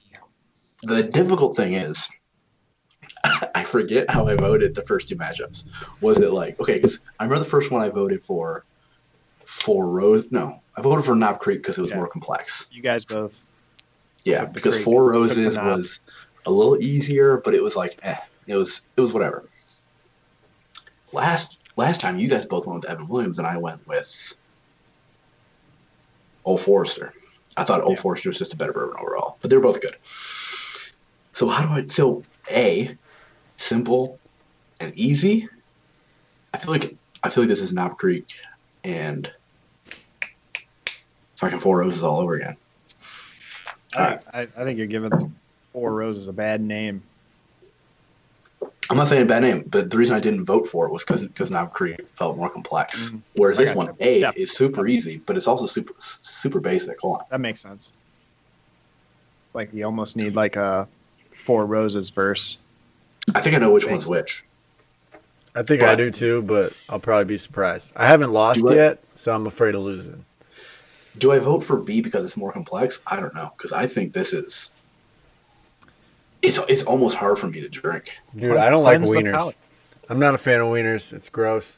The 0.84 1.04
difficult 1.04 1.56
thing 1.56 1.74
is, 1.74 2.10
I 3.56 3.64
forget 3.64 4.10
how 4.10 4.28
I 4.28 4.36
voted 4.36 4.76
the 4.76 4.84
first 4.84 5.10
two 5.10 5.16
matchups. 5.16 5.64
Was 6.02 6.20
it 6.20 6.32
like 6.32 6.60
okay? 6.60 6.76
Because 6.76 7.00
I 7.20 7.24
remember 7.24 7.44
the 7.44 7.50
first 7.50 7.72
one 7.72 7.82
I 7.82 7.90
voted 7.90 8.24
for, 8.24 8.66
for 9.46 9.88
Rose. 9.88 10.32
No, 10.32 10.62
I 10.76 10.82
voted 10.82 11.06
for 11.06 11.16
Knob 11.16 11.40
Creek 11.40 11.60
because 11.60 11.78
it 11.78 11.82
was 11.82 11.92
Yeah. 11.92 11.98
more 11.98 12.08
complex. 12.08 12.68
You 12.72 12.82
guys 12.82 13.06
both. 13.06 13.44
Yeah, 14.26 14.46
because 14.46 14.76
Creek, 14.76 14.86
Four 14.86 15.10
Roses 15.12 15.58
was 15.58 16.02
a 16.46 16.52
little 16.52 16.82
easier, 16.82 17.42
but 17.44 17.54
it 17.54 17.64
was 17.64 17.76
like, 17.76 17.98
eh, 18.04 18.18
it 18.46 18.56
was 18.56 18.88
it 18.96 19.02
was 19.02 19.14
whatever. 19.14 19.50
Last 21.14 21.58
last 21.78 22.02
time 22.02 22.20
you 22.20 22.28
guys 22.28 22.46
both 22.46 22.68
went 22.68 22.82
with 22.84 22.92
Evan 22.92 23.08
Williams 23.08 23.38
and 23.38 23.48
I 23.48 23.58
went 23.58 23.86
with 23.88 24.36
Old 26.44 26.60
Forester. 26.60 27.14
I 27.56 27.64
thought 27.64 27.82
Old 27.82 27.98
Yeah. 27.98 28.02
Forester 28.02 28.30
was 28.30 28.38
just 28.38 28.54
a 28.54 28.58
better 28.58 28.74
bourbon 28.74 28.98
overall, 29.02 29.38
but 29.42 29.50
they 29.50 29.58
were 29.58 29.64
both 29.64 29.82
good. 29.82 29.96
So 31.34 31.48
how 31.48 31.66
do 31.66 31.82
I? 31.82 31.88
So 31.88 32.24
a 32.50 32.98
simple 33.58 34.20
and 34.80 34.94
easy. 34.96 35.48
I 36.54 36.58
feel 36.58 36.72
like 36.72 36.96
I 37.24 37.30
feel 37.30 37.44
like 37.44 37.50
this 37.50 37.62
is 37.62 37.74
Knob 37.74 37.98
Creek 37.98 38.28
and 38.84 39.32
fucking 41.38 41.60
Four 41.60 41.80
Roses 41.80 42.04
all 42.04 42.20
over 42.20 42.36
again. 42.36 42.58
I, 43.96 44.20
I, 44.34 44.42
I 44.42 44.64
think 44.64 44.78
you're 44.78 44.88
giving 44.88 45.36
Four 45.74 45.94
Roses 45.94 46.28
a 46.28 46.34
bad 46.34 46.62
name. 46.62 47.04
I'm 48.90 48.96
not 48.96 49.08
saying 49.10 49.24
a 49.24 49.26
bad 49.26 49.42
name, 49.42 49.66
but 49.68 49.90
the 49.90 49.98
reason 49.98 50.16
I 50.16 50.20
didn't 50.20 50.46
vote 50.46 50.66
for 50.66 50.86
it 50.86 50.92
was 50.94 51.04
because 51.04 51.24
because 51.24 51.52
Knob 51.52 51.74
Creek 51.74 52.08
felt 52.18 52.38
more 52.38 52.50
complex. 52.50 53.12
Mhm. 53.12 53.24
Whereas 53.36 53.60
I 53.60 53.66
this 53.66 53.76
one, 53.76 53.88
you. 53.88 53.94
A, 54.00 54.20
Yeah. 54.22 54.32
is 54.36 54.52
super 54.52 54.88
easy, 54.88 55.18
but 55.26 55.36
it's 55.36 55.48
also 55.48 55.66
super 55.66 55.94
super 56.00 56.62
basic. 56.62 57.00
Hold 57.02 57.20
on. 57.20 57.26
That 57.30 57.42
makes 57.42 57.62
sense. 57.62 57.92
Like 59.54 59.74
you 59.74 59.84
almost 59.84 60.16
need 60.16 60.36
like 60.36 60.56
a 60.56 60.88
Four 61.36 61.66
Roses 61.66 62.10
verse. 62.10 62.58
I 63.36 63.42
think 63.42 63.56
I 63.56 63.60
know 63.60 63.72
which 63.72 63.84
Thanks. 63.86 64.08
one's 64.08 64.10
which. 64.22 64.44
I 65.56 65.64
think 65.64 65.82
I 65.82 65.96
do 65.96 66.12
too, 66.12 66.44
but 66.44 66.74
I'll 66.90 67.00
probably 67.00 67.26
be 67.26 67.38
surprised. 67.38 67.92
I 67.96 68.08
haven't 68.08 68.32
lost 68.32 68.64
I- 68.68 68.76
yet, 68.76 69.00
so 69.16 69.34
I'm 69.34 69.48
afraid 69.48 69.76
of 69.76 69.82
losing. 69.82 70.24
Do 71.18 71.32
I 71.32 71.40
vote 71.40 71.62
for 71.64 71.78
B 71.78 72.00
because 72.00 72.24
it's 72.24 72.38
more 72.38 72.52
complex? 72.52 73.00
I 73.08 73.20
don't 73.20 73.34
know 73.34 73.52
because 73.58 73.72
I 73.72 73.88
think 73.88 74.14
this 74.14 74.34
is. 74.34 74.72
It's 76.44 76.60
it's 76.70 76.84
almost 76.84 77.16
hard 77.16 77.40
for 77.40 77.48
me 77.48 77.60
to 77.60 77.68
drink. 77.70 78.12
Dude, 78.36 78.56
I 78.56 78.70
don't 78.70 78.84
like 78.84 79.02
wieners. 79.02 79.54
I'm 80.10 80.20
not 80.20 80.36
a 80.36 80.38
fan 80.38 80.62
of 80.62 80.68
wieners. 80.68 81.12
It's 81.14 81.30
gross. 81.30 81.76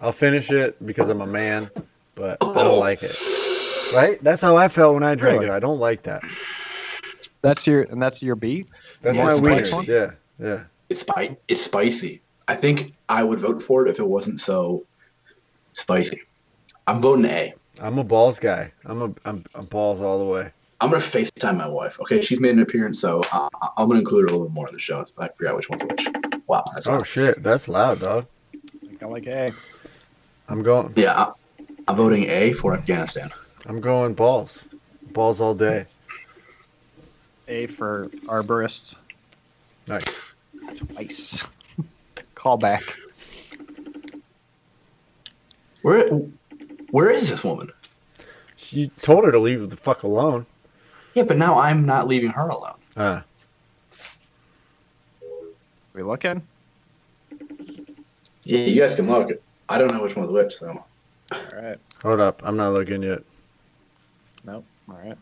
I'll 0.00 0.12
finish 0.12 0.50
it 0.50 0.84
because 0.86 1.10
I'm 1.10 1.20
a 1.20 1.26
man, 1.26 1.68
but 2.14 2.38
I 2.40 2.46
Oh. 2.46 2.54
don't 2.54 2.78
like 2.78 3.02
it. 3.02 3.14
Oh. 3.14 3.92
Right? 3.94 4.18
That's 4.24 4.40
how 4.40 4.56
I 4.56 4.68
felt 4.68 4.94
when 4.94 5.02
I 5.02 5.14
drank 5.14 5.40
Really? 5.40 5.52
it. 5.52 5.54
I 5.54 5.60
don't 5.60 5.78
like 5.78 6.04
that. 6.04 6.22
That's 7.42 7.66
your 7.66 7.82
and 7.82 8.00
that's 8.02 8.22
your 8.22 8.34
B. 8.34 8.64
That's 9.02 9.18
Yeah, 9.18 9.24
my 9.24 9.30
it's 9.32 9.40
wieners. 9.40 9.86
Yeah, 9.86 10.12
yeah. 10.38 10.64
It's 10.90 11.00
spi- 11.00 11.36
It's 11.48 11.60
spicy. 11.60 12.20
I 12.48 12.54
think 12.54 12.92
I 13.08 13.22
would 13.24 13.38
vote 13.38 13.62
for 13.62 13.86
it 13.86 13.90
if 13.90 13.98
it 13.98 14.06
wasn't 14.06 14.38
so 14.40 14.84
spicy. 15.72 16.20
I'm 16.86 17.00
voting 17.00 17.24
A. 17.26 17.54
I'm 17.80 17.98
a 17.98 18.04
balls 18.04 18.38
guy. 18.38 18.72
I'm 18.84 19.02
a 19.02 19.14
I'm, 19.24 19.44
I'm 19.54 19.64
balls 19.66 20.00
all 20.00 20.18
the 20.18 20.24
way. 20.24 20.50
I'm 20.80 20.90
gonna 20.90 21.00
FaceTime 21.02 21.56
my 21.56 21.66
wife. 21.68 21.98
Okay, 22.00 22.20
she's 22.20 22.40
made 22.40 22.50
an 22.50 22.58
appearance, 22.60 23.00
so 23.00 23.22
I, 23.32 23.48
I- 23.62 23.68
I'm 23.78 23.88
gonna 23.88 24.00
include 24.00 24.22
her 24.22 24.26
a 24.26 24.30
little 24.32 24.46
bit 24.48 24.54
more 24.54 24.68
in 24.68 24.74
the 24.74 24.78
show. 24.80 25.00
If 25.00 25.18
I 25.18 25.28
figure 25.28 25.48
out 25.48 25.56
which 25.56 25.68
one's 25.70 25.82
which. 25.84 26.06
Wow, 26.46 26.64
that's 26.74 26.86
Oh 26.88 27.02
shit, 27.02 27.42
that's 27.42 27.66
loud, 27.68 28.00
dog. 28.00 28.26
I 28.54 28.86
think 28.86 29.02
I 29.02 29.06
like 29.06 29.26
A. 29.26 29.52
I'm 30.48 30.62
going. 30.62 30.92
yeah. 30.96 31.14
I, 31.18 31.32
I'm 31.88 31.96
voting 31.96 32.24
A 32.24 32.52
for 32.52 32.74
Afghanistan. 32.74 33.30
I'm 33.66 33.80
going 33.80 34.12
balls. 34.14 34.62
Balls 35.12 35.40
all 35.40 35.54
day. 35.54 35.86
A 37.48 37.66
for 37.66 38.08
arborists. 38.26 38.94
Nice. 39.88 40.34
Twice. 40.92 41.44
Call 42.34 42.56
back. 42.56 42.82
Where, 45.82 46.08
where 46.90 47.10
is 47.10 47.28
this 47.28 47.44
woman? 47.44 47.70
You 48.70 48.88
told 49.02 49.24
her 49.24 49.32
to 49.32 49.38
leave 49.38 49.68
the 49.68 49.76
fuck 49.76 50.02
alone. 50.02 50.46
Yeah, 51.14 51.24
but 51.24 51.36
now 51.36 51.58
I'm 51.58 51.84
not 51.84 52.08
leaving 52.08 52.30
her 52.30 52.48
alone. 52.48 52.76
Ah, 52.96 53.24
We 55.92 56.02
looking? 56.02 56.42
Yeah, 58.44 58.58
you 58.60 58.80
guys 58.80 58.96
can 58.96 59.06
look. 59.08 59.30
I 59.68 59.78
don't 59.78 59.92
know 59.92 60.02
which 60.02 60.16
one's 60.16 60.30
which, 60.30 60.54
so 60.56 60.84
All 61.32 61.38
right. 61.52 61.78
hold 62.02 62.20
up. 62.20 62.42
I'm 62.44 62.56
not 62.56 62.72
looking 62.72 63.02
yet. 63.02 63.22
Nope. 64.44 64.64
All 64.88 64.96
right. 64.96 65.16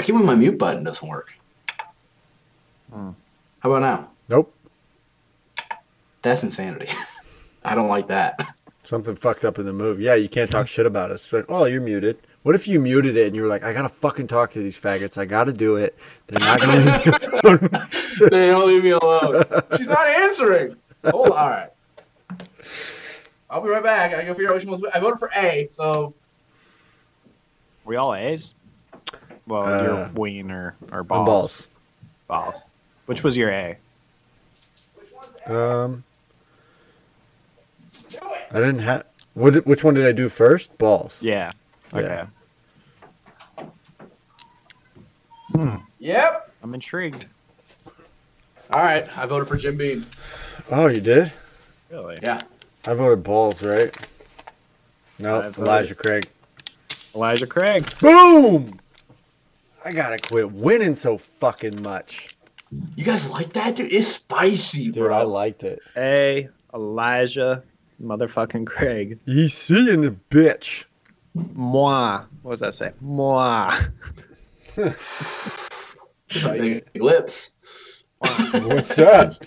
I 0.00 0.02
keep 0.02 0.14
when 0.14 0.24
my 0.24 0.34
mute 0.34 0.56
button 0.56 0.82
doesn't 0.82 1.06
work. 1.06 1.36
Hmm. 2.90 3.10
How 3.58 3.70
about 3.70 3.82
now? 3.82 4.08
Nope. 4.30 4.54
That's 6.22 6.42
insanity. 6.42 6.88
I 7.66 7.74
don't 7.74 7.88
like 7.88 8.08
that. 8.08 8.40
Something 8.84 9.14
fucked 9.14 9.44
up 9.44 9.58
in 9.58 9.66
the 9.66 9.74
move. 9.74 10.00
Yeah, 10.00 10.14
you 10.14 10.30
can't 10.30 10.50
talk 10.50 10.68
shit 10.68 10.86
about 10.86 11.10
us. 11.10 11.30
Like, 11.30 11.44
oh, 11.50 11.66
you're 11.66 11.82
muted. 11.82 12.16
What 12.44 12.54
if 12.54 12.66
you 12.66 12.80
muted 12.80 13.18
it 13.18 13.26
and 13.26 13.36
you 13.36 13.42
were 13.42 13.48
like, 13.48 13.62
I 13.62 13.74
gotta 13.74 13.90
fucking 13.90 14.26
talk 14.28 14.52
to 14.52 14.60
these 14.60 14.80
faggots. 14.80 15.18
I 15.18 15.26
gotta 15.26 15.52
do 15.52 15.76
it. 15.76 15.98
They're 16.28 16.40
not 16.40 16.60
gonna 16.62 16.76
leave 16.76 17.06
me 17.06 17.38
alone. 17.44 17.88
they 18.30 18.50
don't 18.50 18.66
leave 18.68 18.82
me 18.84 18.90
alone. 18.90 19.44
She's 19.76 19.86
not 19.86 20.06
answering. 20.06 20.76
Hold 21.04 21.28
on. 21.28 21.38
All 21.38 21.50
right. 21.50 21.68
I'll 23.50 23.60
be 23.60 23.68
right 23.68 23.82
back. 23.82 24.14
I 24.14 24.24
go 24.24 24.32
figure 24.32 24.48
out 24.48 24.54
which 24.54 24.64
one's 24.64 24.80
which. 24.80 24.92
I 24.94 24.98
voted 24.98 25.18
for 25.18 25.30
A, 25.36 25.68
so 25.70 26.14
We 27.84 27.96
all 27.96 28.14
A's? 28.14 28.54
Well, 29.50 29.66
Uh, 29.66 29.82
your 29.82 30.10
ween 30.14 30.50
or, 30.52 30.76
or 30.92 31.02
balls. 31.02 31.26
balls. 31.26 31.68
Balls. 32.28 32.62
Which 33.06 33.24
was 33.24 33.36
your 33.36 33.50
A? 33.50 33.76
Um, 35.46 36.04
I 38.52 38.54
didn't 38.54 38.78
have. 38.80 39.04
What? 39.34 39.66
Which 39.66 39.82
one 39.82 39.94
did 39.94 40.06
I 40.06 40.12
do 40.12 40.28
first? 40.28 40.76
Balls. 40.78 41.20
Yeah. 41.22 41.50
Okay. 41.92 42.24
Yeah. 43.58 43.64
Hmm. 45.52 45.76
Yep. 45.98 46.52
I'm 46.62 46.74
intrigued. 46.74 47.26
All 48.72 48.82
right. 48.82 49.06
I 49.18 49.26
voted 49.26 49.48
for 49.48 49.56
Jim 49.56 49.76
Beam. 49.76 50.06
Oh, 50.70 50.86
you 50.88 51.00
did? 51.00 51.32
Really? 51.90 52.20
Yeah. 52.22 52.40
I 52.86 52.94
voted 52.94 53.24
balls, 53.24 53.60
right? 53.62 53.92
No, 55.18 55.38
I 55.38 55.42
voted- 55.48 55.58
Elijah 55.58 55.94
Craig. 55.96 56.28
Elijah 57.16 57.46
Craig. 57.48 57.92
Boom! 57.98 58.78
I 59.84 59.92
gotta 59.92 60.18
quit 60.18 60.50
winning 60.52 60.94
so 60.94 61.16
fucking 61.16 61.82
much. 61.82 62.36
You 62.94 63.04
guys 63.04 63.30
like 63.30 63.52
that, 63.54 63.76
dude? 63.76 63.92
It's 63.92 64.06
spicy, 64.06 64.86
Dude, 64.86 65.04
bro. 65.04 65.16
I 65.16 65.22
liked 65.22 65.64
it. 65.64 65.80
A. 65.96 66.48
Elijah 66.74 67.62
motherfucking 68.02 68.66
Craig. 68.66 69.18
You 69.24 69.48
see 69.48 69.90
in 69.90 70.02
the 70.02 70.14
bitch. 70.30 70.84
Moi. 71.34 72.22
What 72.42 72.52
does 72.52 72.60
that 72.60 72.74
say? 72.74 72.92
Moi. 73.00 73.76
Some 76.30 76.52
big 76.58 76.84
lips. 76.94 77.52
What's 78.18 78.98
up? 78.98 79.36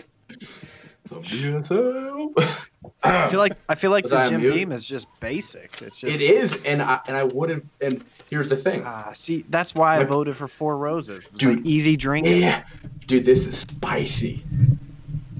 I 3.04 3.30
feel 3.30 3.40
like 3.40 3.56
I 3.70 3.76
feel 3.76 3.92
like 3.92 4.04
Was 4.04 4.12
the 4.12 4.18
I 4.18 4.26
on 4.26 4.32
Jim 4.32 4.42
mute? 4.42 4.54
Beam 4.56 4.72
is 4.72 4.86
just 4.86 5.08
basic. 5.20 5.82
It's 5.82 5.98
just 5.98 6.14
It 6.14 6.22
is, 6.22 6.60
and 6.66 6.82
I 6.82 7.00
and 7.08 7.16
I 7.16 7.24
would 7.24 7.50
have. 7.50 7.64
And 7.82 8.04
here's 8.34 8.50
the 8.50 8.58
thing. 8.58 8.82
Ah, 8.86 9.12
see, 9.14 9.46
that's 9.50 9.76
why 9.76 9.98
I 9.98 10.04
voted 10.04 10.36
for 10.36 10.48
Four 10.48 10.78
Roses. 10.78 11.28
It's 11.28 11.38
Dude. 11.38 11.58
like 11.60 11.66
easy 11.68 11.96
drinking. 11.96 12.42
Yeah, 12.42 12.64
dude, 13.08 13.26
this 13.26 13.46
is 13.46 13.60
spicy. 13.60 14.44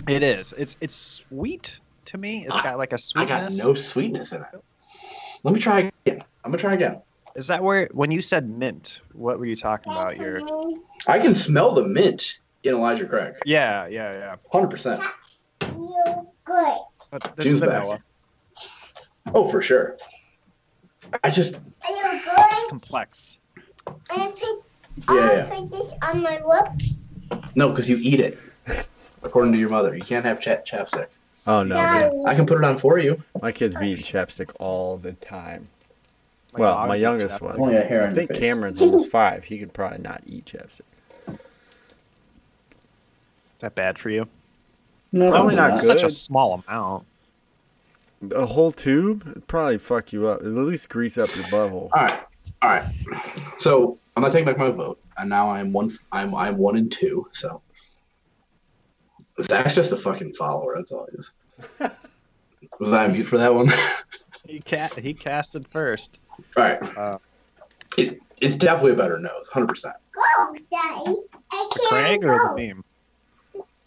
It 0.08 0.22
is. 0.22 0.54
It's 0.58 0.78
it's 0.80 0.96
sweet 0.96 1.80
to 2.06 2.18
me. 2.18 2.46
It's 2.46 2.56
I- 2.56 2.64
got 2.64 2.78
like 2.78 2.92
a 2.92 2.96
I 2.96 2.98
sweetness. 2.98 3.32
I 3.32 3.58
got 3.58 3.68
no 3.68 3.74
sweetness 3.74 4.32
in 4.34 4.42
it. 4.42 4.64
Let 5.44 5.54
me 5.54 5.60
try 5.60 5.92
again. 6.06 6.24
I'm 6.46 6.52
gonna 6.52 6.58
try 6.58 6.74
again. 6.74 7.02
Is 7.36 7.48
that 7.48 7.64
where 7.64 7.90
when 7.94 8.12
you 8.12 8.22
said 8.22 8.48
mint? 8.48 9.02
What 9.14 9.40
were 9.40 9.46
you 9.46 9.56
talking 9.56 9.92
about? 9.92 10.18
Your 10.18 10.42
I 11.08 11.18
can 11.20 11.34
smell 11.34 11.72
the 11.74 11.84
mint 11.84 12.40
in 12.64 12.76
Elijah 12.76 13.08
Craig. 13.08 13.34
yeah, 13.46 13.88
yeah, 13.88 14.14
yeah. 14.14 14.36
Hundred 14.52 14.70
percent. 14.70 15.02
You 15.62 16.28
good. 16.46 16.78
But 17.12 17.40
June's 17.40 17.60
back. 17.62 18.00
Oh, 19.34 19.48
for 19.50 19.62
sure. 19.62 19.98
I 21.24 21.30
just 21.30 21.56
Are 21.56 21.58
you 21.58 21.64
good? 21.64 21.73
Complex. 22.74 23.40
I 24.10 24.28
put, 24.28 24.64
Yeah, 25.16 25.16
I 25.16 25.34
yeah. 25.36 25.46
put 25.50 25.70
this 25.72 25.92
on 26.02 26.22
my 26.24 26.42
lips. 26.44 27.06
no, 27.56 27.70
because 27.70 27.90
you 27.90 27.98
eat 28.02 28.20
it. 28.20 28.38
According 29.22 29.54
to 29.54 29.60
your 29.60 29.70
mother, 29.70 29.96
you 29.96 30.02
can't 30.04 30.26
have 30.26 30.40
chat 30.42 30.66
chapstick. 30.68 31.08
Oh 31.46 31.62
no, 31.64 31.76
man. 31.76 32.24
I 32.26 32.36
can 32.36 32.46
put 32.46 32.58
it 32.58 32.64
on 32.64 32.78
for 32.78 32.98
you. 33.00 33.22
My 33.42 33.52
kids 33.52 33.76
be 33.76 33.92
eating 33.92 34.04
chapstick 34.04 34.50
all 34.60 34.98
the 34.98 35.14
time. 35.14 35.68
My 36.54 36.60
well, 36.60 36.88
my 36.88 36.96
youngest 36.96 37.42
one. 37.42 37.60
Only 37.60 37.76
a 37.76 37.84
hair 37.84 38.08
I 38.08 38.14
think. 38.14 38.34
Cameron's 38.34 38.82
almost 38.82 39.10
five. 39.12 39.44
He 39.44 39.58
could 39.60 39.74
probably 39.74 40.00
not 40.00 40.22
eat 40.26 40.46
chapstick. 40.46 40.82
Is 41.28 41.38
that 43.60 43.76
bad 43.76 43.98
for 43.98 44.10
you? 44.10 44.28
No, 45.12 45.26
it's 45.26 45.34
only 45.34 45.56
not 45.56 45.72
It's 45.72 45.82
good. 45.82 46.00
such 46.00 46.04
a 46.04 46.10
small 46.10 46.64
amount. 46.68 47.06
A 48.34 48.46
whole 48.46 48.72
tube 48.72 49.26
it'd 49.30 49.48
probably 49.48 49.78
fuck 49.78 50.12
you 50.14 50.28
up. 50.28 50.40
At 50.42 50.48
least 50.48 50.90
grease 50.90 51.18
up 51.18 51.34
your 51.36 51.46
butthole. 51.46 51.90
All 51.92 52.06
right, 52.06 52.20
all 52.62 52.70
right. 52.70 52.86
So 53.58 54.00
I'm 54.16 54.24
gonna 54.24 54.34
take 54.34 54.46
back 54.46 54.58
my 54.58 54.72
vote, 54.72 55.00
and 55.18 55.30
now 55.30 55.50
I'm 55.52 55.74
one. 55.74 55.90
I'm 56.12 56.34
I'm 56.36 56.58
one 56.58 56.76
and 56.78 56.92
two. 56.92 57.28
So 57.32 57.62
Zach's 59.42 59.76
just 59.76 59.92
a 59.92 59.98
fucking 59.98 60.34
follower. 60.34 60.74
That's 60.78 60.92
all 60.92 61.08
he 61.12 61.18
is. 61.18 61.34
Was 62.80 62.94
I 62.94 63.06
on 63.06 63.12
mute 63.14 63.26
for 63.26 63.38
that 63.38 63.54
one? 63.54 63.70
He 64.46 64.60
ca- 64.60 64.90
he 65.02 65.14
casted 65.14 65.66
first. 65.72 66.20
all 66.58 66.64
right. 66.64 66.98
Uh, 66.98 67.18
It, 67.98 68.20
it's 68.42 68.58
definitely 68.58 68.92
a 68.92 68.96
better 68.96 69.18
nose, 69.18 69.48
hundred 69.48 69.68
percent. 69.68 69.96
Go, 70.14 70.54
Daddy. 70.70 71.16
I 71.52 71.70
can't 71.74 71.88
Craig 71.90 72.26
or 72.26 72.56
the 72.58 72.74
go. 72.74 72.82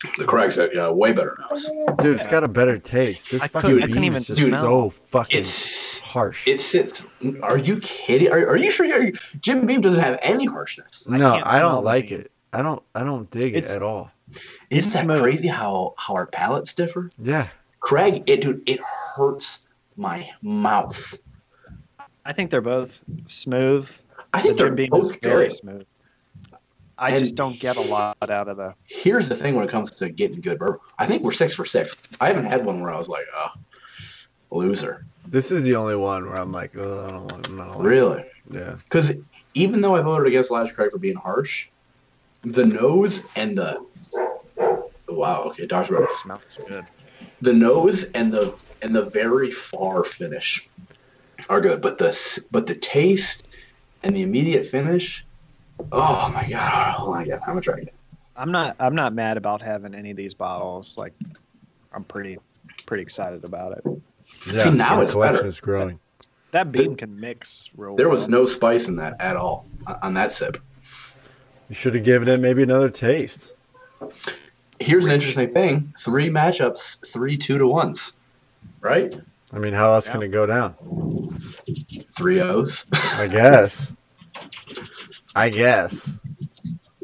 Beam? 0.03 0.13
The 0.19 0.25
Craig 0.25 0.53
said, 0.53 0.71
uh, 0.71 0.73
yeah, 0.75 0.91
way 0.91 1.13
better 1.13 1.39
nose. 1.51 1.71
Dude, 2.01 2.17
it's 2.17 2.27
got 2.27 2.45
a 2.45 2.49
better 2.49 2.79
taste. 2.79 3.31
This 3.31 3.43
I 3.43 3.49
fucking 3.49 3.71
couldn't- 3.71 3.93
Beam 3.93 4.05
even 4.05 4.17
is 4.19 4.27
just 4.27 4.41
smell. 4.41 4.61
so 4.61 4.91
fucking 4.91 5.41
It's 5.41 6.01
harsh. 6.03 6.47
it 6.47 6.61
sits. 6.61 7.07
Are 7.43 7.59
you 7.59 7.81
kidding? 7.81 8.31
Are, 8.31 8.47
are 8.49 8.57
you 8.57 8.71
sure? 8.71 8.85
You're, 8.87 9.11
Jim 9.41 9.67
Beam 9.67 9.81
doesn't 9.81 10.03
have 10.03 10.19
any 10.23 10.45
harshness. 10.47 11.07
I 11.11 11.17
no, 11.17 11.33
can't 11.33 11.47
I 11.47 11.59
don't 11.61 11.85
like 11.85 12.09
Beam. 12.11 12.21
it. 12.21 12.31
I 12.53 12.63
don't. 12.63 12.83
I 12.95 13.05
don't 13.05 13.31
dig 13.31 13.55
It's- 13.57 13.73
it 13.73 13.77
at 13.77 13.83
all. 13.83 14.11
Isn't 14.71 14.93
that 14.93 15.05
smooth. 15.05 15.21
crazy? 15.23 15.49
How 15.49 15.95
how 15.97 16.15
our 16.15 16.27
palates 16.27 16.73
differ? 16.75 17.11
Yeah. 17.23 17.47
Craig, 17.81 18.25
it 18.29 18.41
dude, 18.41 18.69
it 18.69 18.81
hurts 18.81 19.61
my 19.97 20.29
mouth. 20.43 21.17
I 22.25 22.33
think 22.33 22.51
they're 22.51 22.61
both 22.61 22.99
smooth. 23.29 23.89
I 24.35 24.41
think 24.41 24.57
the 24.57 24.65
they're 24.65 24.67
Jim 24.75 24.77
Beam 24.77 24.95
is 24.95 25.11
both 25.13 25.23
very 25.23 25.45
good. 25.45 25.53
smooth. 25.53 25.87
I 26.99 27.11
And- 27.11 27.21
just 27.21 27.35
don't 27.35 27.59
get 27.61 27.77
a 27.77 27.81
lot 27.83 28.17
out 28.31 28.49
of 28.49 28.57
the. 28.57 28.75
Here's 28.85 29.29
the 29.29 29.37
thing 29.37 29.55
when 29.55 29.65
it 29.65 29.71
comes 29.71 29.91
to 29.93 30.09
getting 30.09 30.41
good 30.41 30.59
bourbon. 30.59 30.81
I 30.99 31.07
think 31.07 31.23
we're 31.23 31.31
six 31.33 31.55
for 31.55 31.65
six. 31.67 31.95
I 32.21 32.29
haven't 32.29 32.47
had 32.47 32.65
one 32.65 32.81
where 32.81 32.91
I 32.91 32.97
was 32.97 33.09
like, 33.09 33.27
oh, 33.37 33.51
loser. 34.51 35.05
This 35.27 35.51
is 35.53 35.65
the 35.65 35.75
only 35.77 35.97
one 35.97 36.27
where 36.27 36.37
I'm 36.39 36.53
like, 36.53 36.77
oh, 36.77 37.05
I 37.07 37.11
don't 37.11 37.31
want. 37.33 37.49
I'm 37.49 37.57
not 37.57 37.77
like 37.79 37.87
Really? 37.87 38.25
Yeah. 38.51 38.77
Because 38.85 39.13
even 39.55 39.81
though 39.81 39.97
I 39.97 40.01
voted 40.01 40.27
against 40.29 40.51
Elijah 40.51 40.73
Craig 40.73 40.91
for 40.93 40.99
being 40.99 41.17
harsh, 41.17 41.69
the 42.43 42.65
nose 42.65 43.25
and 43.37 43.59
the 43.59 43.85
wow, 45.09 45.43
okay, 45.45 45.67
Doctor 45.67 45.95
It 45.97 45.99
Robert, 46.01 46.13
smells 46.13 46.59
good. 46.69 46.87
the 47.43 47.53
nose 47.53 48.05
and 48.13 48.33
the 48.33 48.55
and 48.83 48.95
the 48.95 49.05
very 49.07 49.51
far 49.51 50.05
finish 50.05 50.69
are 51.49 51.61
good, 51.61 51.81
but 51.83 51.99
the 51.99 52.45
but 52.53 52.67
the 52.67 52.75
taste 52.77 53.49
and 54.05 54.15
the 54.17 54.23
immediate 54.23 54.65
finish, 54.67 55.25
oh 55.93 56.31
my 56.35 56.47
god! 56.49 56.95
Hold 56.95 57.17
on 57.17 57.23
again, 57.23 57.39
I'm 57.43 57.49
gonna 57.49 57.61
try 57.61 57.75
again. 57.79 57.91
I'm 58.37 58.51
not. 58.53 58.77
I'm 58.81 58.95
not 58.95 59.13
mad 59.15 59.37
about 59.37 59.63
having 59.63 59.95
any 59.95 60.11
of 60.11 60.17
these 60.17 60.35
bottles. 60.35 60.97
Like, 60.99 61.13
I'm 61.93 62.05
pretty, 62.05 62.39
pretty 62.87 63.03
excited 63.03 63.45
about 63.45 63.73
it. 63.79 63.85
yeah 64.53 64.59
See, 64.59 64.71
now 64.71 65.01
it's 65.01 65.13
collection 65.13 65.37
better. 65.39 65.49
is 65.49 65.61
growing. 65.61 65.99
That 66.53 66.71
beam 66.73 66.97
can 66.97 67.19
mix 67.19 67.71
real. 67.77 67.97
There 67.97 68.09
was 68.09 68.29
no 68.29 68.47
spice 68.47 68.89
in 68.89 68.97
that 68.97 69.17
at 69.21 69.37
all 69.37 69.67
on- 69.87 69.99
on 70.03 70.15
that 70.15 70.31
sip. 70.33 70.59
You 71.69 71.75
should 71.75 71.95
have 71.95 72.05
given 72.05 72.29
it 72.29 72.41
maybe 72.41 72.63
another 72.63 72.89
taste. 72.91 73.53
Here's 74.79 75.07
an 75.07 75.11
interesting 75.13 75.51
thing: 75.51 75.93
three 75.99 76.29
matchups, 76.29 77.11
three 77.11 77.37
two 77.37 77.59
to 77.59 77.67
ones, 77.67 78.15
right? 78.81 79.19
I 79.53 79.59
mean, 79.59 79.73
how 79.73 79.93
else 79.95 80.09
can 80.09 80.23
it 80.23 80.29
go 80.29 80.45
down? 80.45 80.75
Three 82.17 82.41
O's. 82.41 82.87
I 82.93 83.27
guess. 83.29 83.93
I 85.37 85.51
guess. 85.51 86.11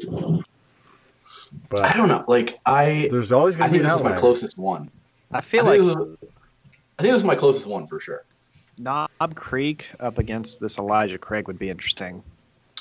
I 0.09 1.93
don't 1.95 2.07
know. 2.07 2.25
Like 2.27 2.57
I, 2.65 3.07
there's 3.11 3.31
always 3.31 3.55
gonna 3.55 3.69
be 3.71 3.77
I 3.77 3.79
think 3.79 3.83
an 3.83 3.89
this 3.89 3.97
is 3.97 4.03
my 4.03 4.15
closest 4.15 4.57
one. 4.57 4.89
I 5.31 5.41
feel 5.41 5.65
I 5.65 5.77
like 5.77 5.79
think, 5.81 5.93
this 5.97 6.07
is, 6.07 6.29
I 6.99 7.01
think 7.01 7.11
this 7.13 7.21
is 7.21 7.23
my 7.23 7.35
closest 7.35 7.67
one 7.67 7.87
for 7.87 7.99
sure. 7.99 8.25
Knob 8.77 9.09
Creek 9.35 9.87
up 9.99 10.17
against 10.17 10.59
this 10.59 10.77
Elijah 10.79 11.17
Craig 11.17 11.47
would 11.47 11.59
be 11.59 11.69
interesting. 11.69 12.23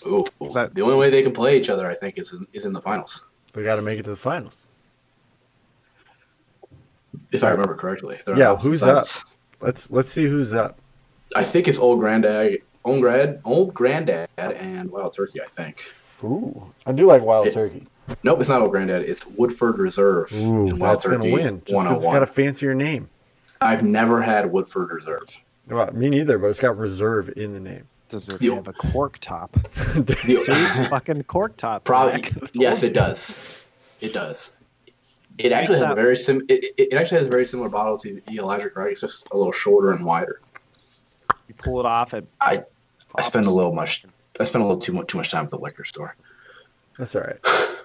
Ooh, 0.07 0.25
Is 0.41 0.55
that- 0.55 0.75
the 0.75 0.83
only 0.83 0.97
way 0.97 1.11
they 1.11 1.23
can 1.23 1.33
play 1.33 1.57
each 1.57 1.69
other, 1.69 1.87
I 1.87 1.95
think, 1.95 2.19
is 2.19 2.33
in, 2.33 2.47
is 2.53 2.65
in 2.65 2.73
the 2.73 2.81
finals, 2.81 3.25
We 3.55 3.62
got 3.62 3.77
to 3.77 3.83
make 3.83 3.99
it 3.99 4.05
to 4.05 4.11
the 4.11 4.17
finals. 4.17 4.69
if 7.31 7.45
I 7.45 7.51
remember 7.51 7.75
correctly. 7.75 8.19
Yeah, 8.27 8.57
who's 8.57 8.81
sides. 8.81 9.25
Let's 9.61 9.91
let's 9.91 10.11
see 10.11 10.25
who's 10.25 10.53
up. 10.53 10.79
I 11.37 11.45
think 11.45 11.69
it's 11.69 11.79
Old 11.79 12.01
Granddad, 12.01 12.62
Old 12.85 13.01
Grad, 13.01 13.40
Old 13.45 13.73
Granddad, 13.75 14.29
and 14.38 14.90
Wild 14.90 15.12
Turkey. 15.14 15.40
I 15.42 15.47
think. 15.47 15.95
Ooh, 16.25 16.73
I 16.87 16.93
do 16.93 17.07
like 17.07 17.22
wild 17.22 17.47
It- 17.49 17.55
turkey. 17.55 17.87
Nope, 18.24 18.41
it's 18.41 18.49
not 18.49 18.61
Old 18.61 18.72
Granddad. 18.72 19.03
It's 19.03 19.24
Woodford 19.26 19.78
Reserve 19.78 20.30
Ooh, 20.35 20.66
and 20.68 20.80
Wild 20.80 20.99
that's 20.99 21.07
gonna 21.07 21.18
win. 21.30 21.62
Just 21.64 21.72
'cause 21.85 21.97
it's 21.97 22.05
101. 22.05 22.14
got 22.14 22.22
a 22.22 22.30
oh 22.30 22.33
fancier 22.33 22.74
name. 22.74 23.09
I've 23.61 23.83
never 23.85 24.20
had 24.20 24.51
Woodford 24.53 24.91
Reserve. 24.91 25.28
Well, 25.68 25.91
me 25.93 26.11
neither, 26.11 26.37
but 26.39 26.49
it's 26.49 26.59
got 26.61 26.76
reserve 26.76 27.33
in 27.37 27.55
the 27.55 27.61
name. 27.61 27.85
Does 28.09 28.28
it 28.28 28.41
The- 28.41 28.55
have 28.57 28.66
a 28.68 28.72
cork 28.72 29.18
top? 29.20 29.53
The- 29.95 30.14
See, 30.45 30.89
fucking 30.89 31.22
cork 31.24 31.57
top. 31.57 31.85
Probably 31.85 32.20
Zach. 32.20 32.33
yes, 32.53 32.83
it 32.83 32.93
does. 32.93 33.61
It 34.01 34.12
does. 34.12 34.53
It 35.39 35.53
actually 35.53 35.78
has 35.78 35.89
a 35.91 35.95
very 35.95 36.16
sim. 36.16 36.43
It, 36.49 36.64
it, 36.64 36.74
it 36.93 36.95
actually 36.95 37.18
has 37.18 37.26
a 37.28 37.30
very 37.30 37.47
similar 37.47 37.68
bottle 37.70 37.97
to 37.99 38.20
the 38.26 38.37
Elijah 38.37 38.68
Craig. 38.68 38.93
It's 38.93 39.01
just 39.01 39.28
a 39.33 39.37
little 39.37 39.53
shorter 39.53 39.93
and 39.93 40.05
wider. 40.05 40.41
You 41.49 41.55
pull 41.57 41.78
it 41.80 41.87
off 41.87 42.12
at. 42.14 42.24
I- 42.41 42.64
I 43.17 43.23
spend 43.23 43.47
a 43.47 43.51
little 43.51 43.73
much. 43.73 44.05
I 44.41 44.45
spend 44.45 44.65
a 44.65 44.67
little 44.67 44.81
too 44.81 44.93
much 44.93 45.09
too 45.09 45.19
much 45.19 45.31
time 45.31 45.45
at 45.45 45.51
the 45.51 45.59
liquor 45.59 45.85
store. 45.85 46.17
That's 46.99 47.15
all 47.17 47.23
right. 47.23 47.39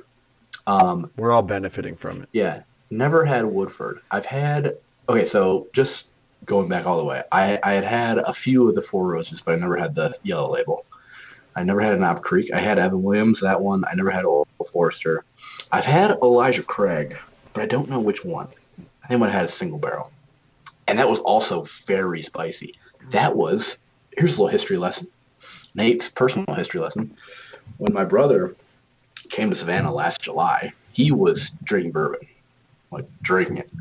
Um, 0.66 1.10
We're 1.16 1.32
all 1.32 1.44
benefiting 1.44 1.96
from 1.96 2.24
it. 2.24 2.30
yeah, 2.34 2.64
never 2.90 3.24
had 3.24 3.46
Woodford. 3.46 4.02
I've 4.12 4.26
had 4.26 4.76
okay. 5.08 5.24
So 5.24 5.68
just 5.72 6.12
going 6.44 6.68
back 6.68 6.86
all 6.86 6.98
the 6.98 7.06
way, 7.06 7.24
I 7.32 7.58
I 7.64 7.72
had 7.72 7.86
had 7.86 8.18
a 8.18 8.34
few 8.34 8.68
of 8.68 8.76
the 8.76 8.82
Four 8.82 9.08
Roses, 9.08 9.40
but 9.40 9.54
I 9.56 9.58
never 9.58 9.78
had 9.78 9.96
the 9.96 10.14
yellow 10.24 10.52
label. 10.52 10.84
I 11.56 11.64
never 11.64 11.80
had 11.80 11.94
an 11.94 12.02
Knob 12.02 12.22
Creek. 12.22 12.52
I 12.54 12.60
had 12.60 12.80
Evan 12.80 13.02
Williams, 13.02 13.40
that 13.40 13.62
one. 13.62 13.86
I 13.90 13.96
never 13.96 14.12
had 14.12 14.26
Old 14.26 14.50
Forester. 14.72 15.24
I've 15.72 15.86
had 15.86 16.12
Elijah 16.22 16.64
Craig, 16.64 17.18
but 17.54 17.64
I 17.64 17.66
don't 17.66 17.90
know 17.90 18.02
which 18.02 18.26
one. 18.26 18.48
I 19.04 19.08
think 19.08 19.24
I 19.24 19.30
had 19.30 19.46
a 19.46 19.48
single 19.48 19.80
barrel, 19.80 20.12
and 20.90 21.00
that 21.00 21.08
was 21.08 21.20
also 21.20 21.64
very 21.86 22.22
spicy. 22.22 22.76
That 23.12 23.38
was 23.38 23.82
here's 24.18 24.38
a 24.38 24.42
little 24.42 24.52
history 24.52 24.76
lesson. 24.76 25.08
Nate's 25.78 26.10
personal 26.10 26.54
history 26.56 26.82
lesson. 26.82 27.16
When 27.78 27.94
my 27.94 28.04
brother 28.04 28.56
came 29.30 29.50
to 29.50 29.56
Savannah 29.56 29.94
last 29.94 30.22
July, 30.22 30.74
he 30.92 31.12
was 31.12 31.52
drinking 31.64 31.92
bourbon, 31.92 32.20
like 32.92 33.06
drinking 33.22 33.58
it. 33.58 33.72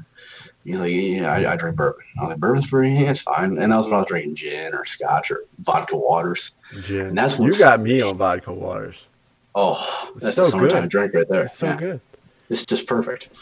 He's 0.64 0.80
like, 0.80 0.92
yeah, 0.92 1.32
I, 1.32 1.52
I 1.52 1.56
drink 1.56 1.76
bourbon. 1.76 2.02
I 2.18 2.22
was 2.22 2.30
like, 2.30 2.38
bourbon's 2.38 2.66
pretty, 2.66 2.94
yeah, 2.94 3.10
it's 3.10 3.22
fine. 3.22 3.56
And 3.56 3.72
I 3.72 3.78
was 3.78 3.86
when 3.86 3.94
I 3.94 3.98
was 3.98 4.08
drinking 4.08 4.34
gin 4.34 4.74
or 4.74 4.84
scotch 4.84 5.30
or 5.30 5.44
vodka 5.60 5.96
waters. 5.96 6.54
Gin. 6.82 7.06
And 7.06 7.18
that's 7.18 7.38
you 7.38 7.50
got 7.58 7.80
me 7.80 8.02
on 8.02 8.18
vodka 8.18 8.52
waters. 8.52 9.08
Oh, 9.54 10.10
It's 10.16 10.24
that's 10.24 10.36
so 10.36 10.42
a 10.42 10.46
summertime 10.46 10.82
good. 10.82 10.90
drink 10.90 11.14
right 11.14 11.26
there. 11.28 11.44
It's 11.44 11.56
so 11.58 11.66
Yeah. 11.66 11.76
good. 11.76 12.00
It's 12.50 12.64
just 12.66 12.86
perfect. 12.86 13.34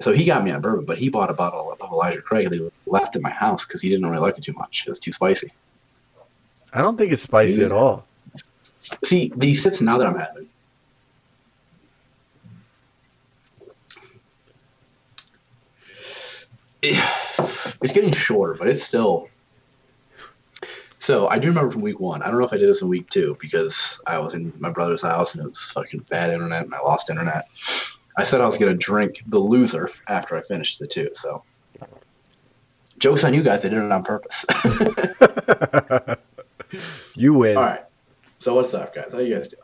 So 0.00 0.12
he 0.12 0.24
got 0.24 0.42
me 0.42 0.50
on 0.50 0.60
bourbon, 0.60 0.84
but 0.84 0.98
he 0.98 1.08
bought 1.08 1.30
a 1.30 1.34
bottle 1.34 1.70
of 1.70 1.92
Elijah 1.92 2.20
Craig 2.20 2.50
that 2.50 2.58
he 2.58 2.68
left 2.86 3.14
in 3.14 3.22
my 3.22 3.30
house 3.30 3.64
because 3.64 3.80
he 3.80 3.88
didn't 3.88 4.06
really 4.06 4.20
like 4.20 4.36
it 4.36 4.42
too 4.44 4.54
much. 4.54 4.84
It 4.86 4.90
was 4.90 4.98
too 4.98 5.12
spicy. 5.12 5.48
I 6.72 6.80
don't 6.80 6.96
think 6.96 7.12
it's 7.12 7.22
spicy 7.22 7.62
at 7.64 7.72
all. 7.72 8.06
See, 9.04 9.32
these 9.36 9.62
sips 9.62 9.80
now 9.80 9.98
that 9.98 10.06
I'm 10.06 10.18
having. 10.18 10.48
It's 17.82 17.92
getting 17.92 18.12
shorter, 18.12 18.54
but 18.54 18.68
it's 18.68 18.84
still. 18.84 19.28
So 21.00 21.26
I 21.26 21.40
do 21.40 21.48
remember 21.48 21.70
from 21.70 21.80
week 21.80 21.98
one. 21.98 22.22
I 22.22 22.28
don't 22.28 22.38
know 22.38 22.44
if 22.44 22.52
I 22.52 22.58
did 22.58 22.68
this 22.68 22.80
in 22.80 22.86
week 22.86 23.10
two 23.10 23.36
because 23.40 24.00
I 24.06 24.20
was 24.20 24.34
in 24.34 24.52
my 24.60 24.70
brother's 24.70 25.02
house 25.02 25.34
and 25.34 25.44
it 25.44 25.48
was 25.48 25.70
fucking 25.72 26.06
bad 26.08 26.30
internet 26.30 26.64
and 26.64 26.72
I 26.72 26.80
lost 26.80 27.10
internet. 27.10 27.44
I 28.16 28.22
said 28.22 28.40
I 28.40 28.46
was 28.46 28.56
gonna 28.56 28.74
drink 28.74 29.20
the 29.26 29.38
loser 29.38 29.90
after 30.08 30.36
I 30.36 30.42
finished 30.42 30.78
the 30.78 30.86
two. 30.86 31.08
So 31.12 31.42
jokes 32.98 33.24
on 33.24 33.34
you 33.34 33.42
guys. 33.42 33.64
I 33.64 33.68
did 33.68 33.78
it 33.78 33.90
on 33.90 34.04
purpose. 34.04 34.46
you 37.14 37.34
win. 37.34 37.56
All 37.56 37.62
right. 37.64 37.84
So 38.38 38.54
what's 38.54 38.74
up, 38.74 38.94
guys? 38.94 39.12
How 39.12 39.18
you 39.20 39.34
guys 39.34 39.48
doing? 39.48 39.62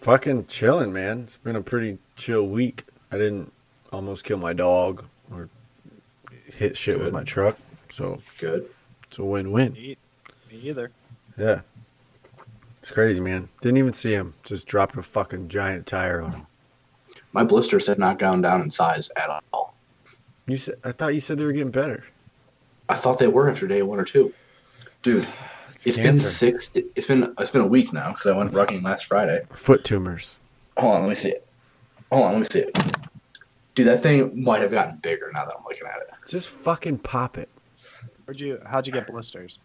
Fucking 0.00 0.46
chilling, 0.46 0.92
man. 0.92 1.20
It's 1.20 1.36
been 1.36 1.56
a 1.56 1.62
pretty 1.62 1.98
chill 2.16 2.46
week. 2.46 2.84
I 3.10 3.18
didn't 3.18 3.52
almost 3.92 4.24
kill 4.24 4.38
my 4.38 4.52
dog 4.52 5.04
or 5.30 5.48
hit 6.46 6.76
shit 6.76 6.98
with 6.98 7.12
my 7.12 7.24
truck, 7.24 7.56
so 7.88 8.18
Good. 8.38 8.68
it's 9.04 9.18
a 9.18 9.24
win-win. 9.24 9.72
Me, 9.74 9.96
me 10.50 10.58
either. 10.58 10.90
Yeah, 11.38 11.60
it's 12.78 12.90
crazy, 12.90 13.20
man. 13.20 13.48
Didn't 13.60 13.78
even 13.78 13.92
see 13.92 14.12
him. 14.12 14.34
Just 14.42 14.66
dropped 14.66 14.96
a 14.96 15.02
fucking 15.02 15.48
giant 15.48 15.86
tire 15.86 16.20
on 16.20 16.32
him. 16.32 16.46
My 17.32 17.44
blisters 17.44 17.86
have 17.86 17.98
not 17.98 18.18
gone 18.18 18.42
down 18.42 18.60
in 18.62 18.70
size 18.70 19.10
at 19.16 19.30
all. 19.52 19.74
You 20.46 20.56
said 20.56 20.74
I 20.84 20.92
thought 20.92 21.14
you 21.14 21.20
said 21.20 21.38
they 21.38 21.44
were 21.44 21.52
getting 21.52 21.70
better. 21.70 22.04
I 22.88 22.94
thought 22.94 23.18
they 23.18 23.28
were 23.28 23.48
after 23.48 23.66
day 23.66 23.82
one 23.82 23.98
or 24.00 24.04
two. 24.04 24.34
Dude, 25.02 25.26
It's, 25.84 25.98
it's 25.98 25.98
been 25.98 26.16
six. 26.16 26.70
It's 26.74 27.06
been 27.06 27.34
it's 27.38 27.50
been 27.50 27.60
a 27.62 27.66
week 27.66 27.92
now 27.92 28.10
because 28.12 28.26
I 28.26 28.32
went 28.36 28.52
rucking 28.52 28.82
last 28.84 29.06
Friday. 29.06 29.42
foot 29.52 29.84
tumors. 29.84 30.36
Hold 30.76 30.94
on, 30.94 31.00
let 31.02 31.08
me 31.08 31.14
see 31.16 31.30
it. 31.30 31.46
Hold 32.12 32.24
on, 32.26 32.32
let 32.32 32.38
me 32.38 32.44
see 32.50 32.60
it. 32.60 32.78
Dude, 33.74 33.86
that 33.88 34.00
thing 34.02 34.44
might 34.44 34.60
have 34.60 34.70
gotten 34.70 34.98
bigger 34.98 35.30
now 35.34 35.44
that 35.44 35.54
I'm 35.56 35.64
looking 35.64 35.86
at 35.86 35.96
it. 36.02 36.08
Just 36.28 36.48
fucking 36.50 36.98
pop 36.98 37.36
it. 37.36 37.48
Where'd 38.24 38.40
you? 38.40 38.60
How'd 38.64 38.86
you 38.86 38.92
get 38.92 39.08
blisters? 39.08 39.58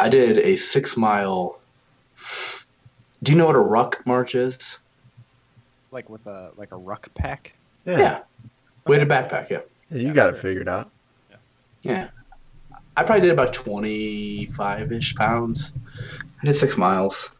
I 0.00 0.08
did 0.08 0.38
a 0.38 0.56
six 0.56 0.96
mile. 0.96 1.58
Do 3.22 3.32
you 3.32 3.38
know 3.38 3.46
what 3.46 3.56
a 3.56 3.60
ruck 3.60 4.04
march 4.06 4.34
is? 4.34 4.78
Like 5.92 6.10
with 6.10 6.26
a 6.26 6.50
like 6.56 6.72
a 6.72 6.76
ruck 6.76 7.08
pack? 7.14 7.52
Yeah, 7.84 7.98
Yeah. 7.98 8.18
Weighted 8.86 9.08
backpack, 9.08 9.48
yeah. 9.48 9.60
Yeah, 9.90 9.98
you 9.98 10.12
got 10.12 10.28
it 10.28 10.36
figured 10.38 10.68
out. 10.68 10.90
Yeah. 11.82 12.08
I 12.96 13.04
probably 13.04 13.22
did 13.22 13.30
about 13.30 13.52
25 13.52 14.92
ish 14.92 15.14
pounds. 15.16 15.74
I 16.42 16.46
did 16.46 16.54
six 16.54 16.76
miles. 16.76 17.30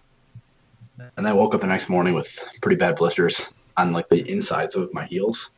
And 1.17 1.27
I 1.27 1.33
woke 1.33 1.55
up 1.55 1.63
the 1.63 1.67
next 1.67 1.89
morning 1.89 2.15
with 2.15 2.29
pretty 2.61 2.77
bad 2.77 2.97
blisters 2.97 3.53
on 3.77 3.93
like 3.93 4.09
the 4.11 4.29
insides 4.31 4.75
of 4.75 4.93
my 4.93 5.07
heels. 5.07 5.55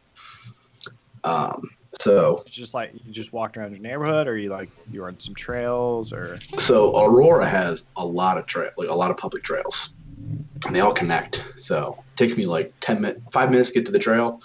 Um, 1.24 1.62
so, 2.00 2.42
just 2.48 2.74
like 2.74 2.92
you 2.94 3.12
just 3.12 3.32
walked 3.32 3.56
around 3.56 3.72
your 3.72 3.80
neighborhood, 3.80 4.28
or 4.28 4.36
you 4.36 4.50
like 4.50 4.70
you 4.90 5.00
were 5.00 5.08
on 5.08 5.18
some 5.18 5.34
trails, 5.34 6.12
or 6.12 6.36
so 6.58 6.96
Aurora 7.00 7.48
has 7.48 7.88
a 7.96 8.06
lot 8.06 8.38
of 8.38 8.46
trail, 8.46 8.70
like 8.76 8.88
a 8.88 8.94
lot 8.94 9.10
of 9.10 9.16
public 9.16 9.42
trails, 9.42 9.96
and 10.66 10.74
they 10.74 10.80
all 10.80 10.92
connect. 10.92 11.44
So 11.56 12.04
it 12.12 12.16
takes 12.16 12.36
me 12.36 12.46
like 12.46 12.72
10 12.80 13.00
minutes, 13.00 13.20
five 13.32 13.50
minutes 13.50 13.70
to 13.70 13.74
get 13.74 13.86
to 13.86 13.92
the 13.92 13.98
trail. 13.98 14.38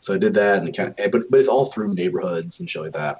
So 0.00 0.14
I 0.14 0.18
did 0.18 0.34
that, 0.34 0.58
and 0.58 0.68
it 0.68 0.76
kind 0.76 0.94
of, 0.98 1.10
but 1.12 1.22
but 1.30 1.38
it's 1.38 1.48
all 1.48 1.66
through 1.66 1.94
neighborhoods 1.94 2.60
and 2.60 2.68
shit 2.68 2.82
like 2.82 2.92
that. 2.92 3.18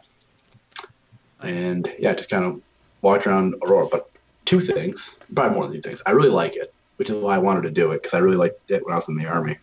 Nice. 1.43 1.59
and 1.63 1.91
yeah, 1.99 2.15
just 2.15 2.31
kind 2.31 2.45
of 2.45 2.61
walked 3.03 3.27
around 3.27 3.55
Aurora. 3.63 3.87
But 3.91 4.11
two 4.45 4.61
things, 4.61 5.19
probably 5.35 5.57
more 5.57 5.67
than 5.67 5.77
two 5.77 5.83
things. 5.83 6.03
I 6.07 6.11
really 6.13 6.31
like 6.31 6.57
it, 6.57 6.73
which 6.97 7.11
is 7.11 7.17
why 7.17 7.35
I 7.37 7.39
wanted 7.39 7.63
to 7.63 7.71
do 7.71 7.93
it 7.93 8.03
because 8.03 8.15
I 8.15 8.19
really 8.19 8.37
liked 8.37 8.71
it 8.71 8.85
when 8.85 8.93
I 8.93 8.97
was 8.97 9.09
in 9.09 9.17
the 9.17 9.27
army. 9.27 9.57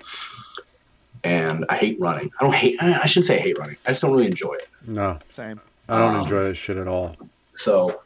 And 1.24 1.66
I 1.70 1.76
hate 1.78 2.00
running. 2.00 2.30
I 2.40 2.44
don't 2.44 2.54
hate. 2.54 2.82
I 2.82 3.06
shouldn't 3.08 3.26
say 3.26 3.38
I 3.38 3.42
hate 3.42 3.58
running. 3.58 3.78
I 3.86 3.90
just 3.90 4.02
don't 4.02 4.12
really 4.12 4.28
enjoy 4.28 4.54
it. 4.54 4.70
No, 4.88 5.18
same? 5.34 5.60
I 5.90 5.98
don't 6.00 6.16
Um, 6.16 6.22
enjoy 6.22 6.44
this 6.44 6.58
shit 6.58 6.78
at 6.78 6.88
all. 6.88 7.16
So 7.56 8.02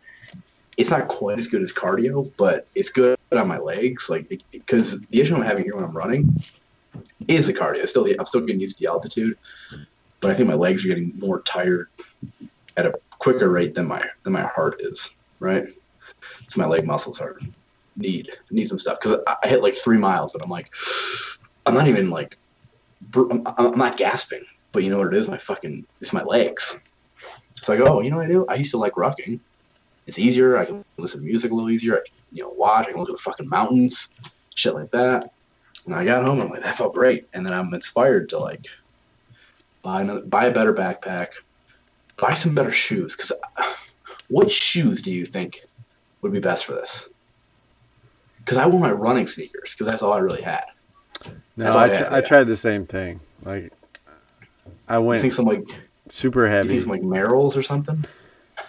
it's 0.78 0.90
not 0.90 1.10
quite 1.10 1.38
as 1.38 1.48
good 1.48 1.62
as 1.62 1.74
cardio, 1.74 2.32
but 2.38 2.66
it's 2.76 2.90
good 2.90 3.18
on 3.34 3.48
my 3.48 3.58
legs. 3.58 4.10
Like 4.10 4.42
because 4.52 5.00
the 5.02 5.20
issue 5.20 5.36
I'm 5.36 5.42
having 5.42 5.66
here 5.66 5.76
when 5.76 5.84
I'm 5.84 5.96
running 5.96 6.42
is 7.28 7.48
the 7.48 7.54
cardio. 7.54 7.86
Still, 7.88 8.08
I'm 8.18 8.26
still 8.26 8.42
getting 8.42 8.62
used 8.62 8.78
to 8.78 8.86
the 8.86 8.90
altitude, 8.90 9.38
but 10.22 10.32
I 10.32 10.34
think 10.34 10.48
my 10.48 10.56
legs 10.56 10.86
are 10.86 10.88
getting 10.88 11.12
more 11.20 11.42
tired 11.42 11.90
at 12.78 12.86
a 12.86 12.94
quicker 13.20 13.50
rate 13.50 13.76
than 13.76 13.88
my 13.88 14.04
than 14.24 14.34
my 14.34 14.44
heart 14.44 14.82
is. 14.82 15.16
Right, 15.40 15.70
so 16.48 16.60
my 16.60 16.68
leg 16.68 16.86
muscles 16.86 17.22
are 17.22 17.40
need 17.96 18.32
need 18.50 18.68
some 18.68 18.80
stuff 18.80 19.00
because 19.00 19.20
I, 19.28 19.36
I 19.44 19.48
hit 19.48 19.64
like 19.64 19.76
three 19.76 19.98
miles 19.98 20.34
and 20.34 20.44
I'm 20.44 20.50
like, 20.50 20.74
I'm 21.66 21.74
not 21.74 21.88
even 21.88 22.10
like, 22.10 22.38
I'm, 23.16 23.44
I'm 23.58 23.78
not 23.78 23.98
gasping, 23.98 24.44
but 24.72 24.84
you 24.84 24.90
know 24.90 24.98
what 24.98 25.08
it 25.08 25.14
is? 25.14 25.28
My 25.28 25.38
fucking 25.38 25.86
it's 26.02 26.14
my 26.14 26.24
legs. 26.24 26.82
It's 27.58 27.68
like, 27.68 27.80
oh, 27.82 28.02
you 28.02 28.10
know 28.10 28.18
what 28.18 28.26
I 28.26 28.30
do? 28.30 28.46
I 28.48 28.56
used 28.56 28.72
to 28.72 28.78
like 28.78 28.94
rucking. 28.94 29.40
It's 30.08 30.18
easier. 30.18 30.58
I 30.58 30.66
can 30.66 30.84
listen 30.98 31.20
to 31.20 31.26
music 31.26 31.52
a 31.52 31.54
little 31.54 31.70
easier. 31.70 31.98
I 31.98 32.00
can, 32.00 32.16
you 32.32 32.44
know, 32.44 32.50
watch. 32.50 32.88
I 32.88 32.92
can 32.92 33.00
look 33.00 33.10
at 33.10 33.18
the 33.18 33.22
fucking 33.22 33.50
mountains, 33.50 34.12
shit 34.56 34.74
like 34.74 34.90
that. 34.92 35.34
And 35.86 35.94
I 35.94 36.06
got 36.06 36.24
home. 36.24 36.42
I'm 36.42 36.50
like, 36.50 36.64
that 36.64 36.78
felt 36.78 36.96
great. 36.96 37.28
And 37.34 37.46
then 37.46 37.54
I'm 37.54 37.74
inspired 37.74 38.30
to 38.30 38.40
like 38.40 38.66
buy 39.82 40.02
another, 40.02 40.22
buy 40.22 40.46
a 40.46 40.54
better 40.54 40.74
backpack, 40.74 41.28
buy 42.22 42.34
some 42.34 42.54
better 42.56 42.72
shoes. 42.72 43.16
Because 43.16 43.32
what 44.30 44.50
shoes 44.50 45.02
do 45.02 45.12
you 45.12 45.26
think 45.26 45.66
would 46.22 46.32
be 46.32 46.40
best 46.40 46.66
for 46.66 46.74
this? 46.74 47.10
Because 48.40 48.58
I 48.58 48.66
wore 48.68 48.80
my 48.80 48.92
running 48.92 49.28
sneakers 49.28 49.74
because 49.74 49.88
that's 49.88 50.02
all 50.02 50.14
I 50.14 50.20
really 50.20 50.42
had. 50.42 50.66
No, 51.56 51.66
I, 51.66 51.84
I 51.84 51.88
had, 51.90 52.04
I 52.14 52.20
yeah. 52.20 52.26
tried 52.28 52.44
the 52.46 52.56
same 52.58 52.86
thing. 52.86 53.20
Like, 53.44 53.72
I 54.88 54.98
went. 54.98 55.18
You 55.18 55.22
think 55.24 55.34
some 55.34 55.46
like 55.46 55.68
super 56.08 56.46
you 56.46 56.52
heavy, 56.52 56.70
think 56.70 56.82
some 56.82 56.92
like 56.92 57.02
Merrells 57.02 57.56
or 57.58 57.62
something? 57.62 58.04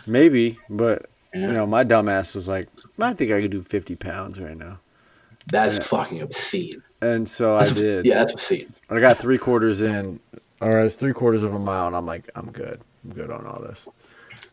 maybe, 0.07 0.59
but 0.69 1.07
Yeah. 1.35 1.47
you 1.47 1.53
know, 1.53 1.67
my 1.67 1.85
dumbass 1.85 2.35
was 2.35 2.49
like, 2.49 2.69
I 3.01 3.13
think 3.13 3.33
I 3.33 3.41
could 3.41 3.51
do 3.51 3.63
50 3.63 3.97
pounds 3.97 4.39
right 4.41 4.57
now, 4.57 4.81
That's 5.47 5.77
Yeah. 5.81 5.87
fucking 5.87 6.21
obscene. 6.23 6.83
and 7.01 7.29
so 7.29 7.55
I 7.55 7.61
That's, 7.61 7.73
did. 7.73 8.07
Yeah, 8.07 8.19
that's 8.19 8.33
obscene. 8.33 8.73
I 8.91 9.01
got 9.01 9.19
three 9.19 9.39
quarters 9.39 9.81
in, 9.83 10.21
or 10.61 10.79
I 10.81 10.85
was 10.85 10.97
three 10.97 11.13
quarters 11.13 11.43
of 11.43 11.55
a 11.55 11.59
mile, 11.59 11.87
and 11.87 11.97
I'm 11.97 12.07
like, 12.07 12.29
I'm 12.35 12.51
good. 12.51 12.81
I'm 13.05 13.13
good 13.13 13.31
on 13.31 13.47
all 13.47 13.61
this. 13.63 13.87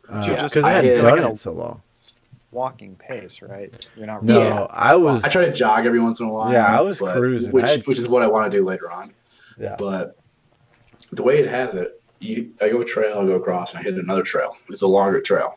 Yeah, 0.10 0.16
uh, 0.20 0.44
Because 0.44 0.64
I, 0.64 0.70
I 0.70 0.72
hadn't 0.74 0.92
hit- 0.92 1.02
done 1.02 1.20
like 1.24 1.34
it 1.34 1.38
so 1.38 1.52
long. 1.54 1.82
Walking 2.52 2.96
pace, 2.96 3.42
right? 3.42 3.88
You're 3.98 4.08
not. 4.08 4.24
No, 4.24 4.40
Yeah. 4.42 4.68
I 4.70 4.96
was. 4.96 5.24
I 5.24 5.30
try 5.30 5.46
to 5.46 5.52
jog 5.52 5.86
every 5.86 6.00
once 6.00 6.20
in 6.22 6.28
a 6.28 6.30
while. 6.32 6.52
Yeah, 6.52 6.66
I 6.66 6.82
was 6.82 7.00
but- 7.00 7.16
cruising. 7.18 7.52
which 7.52 7.66
had- 7.66 7.86
which 7.88 8.00
is 8.00 8.08
what 8.08 8.24
I 8.24 8.28
want 8.28 8.50
to 8.52 8.58
do 8.58 8.64
later 8.64 8.90
on. 8.90 9.14
Yeah. 9.60 9.76
But 9.78 10.18
the 11.12 11.24
way 11.24 11.40
it 11.40 11.50
has 11.50 11.74
it, 11.76 12.02
you 12.20 12.52
I 12.62 12.70
go 12.70 12.84
trail, 12.84 13.20
I 13.20 13.26
go 13.26 13.36
across, 13.36 13.72
and 13.72 13.80
I 13.80 13.84
hit 13.84 13.96
another 13.96 14.24
trail. 14.24 14.56
It's 14.70 14.82
a 14.82 14.88
longer 14.88 15.20
trail, 15.22 15.56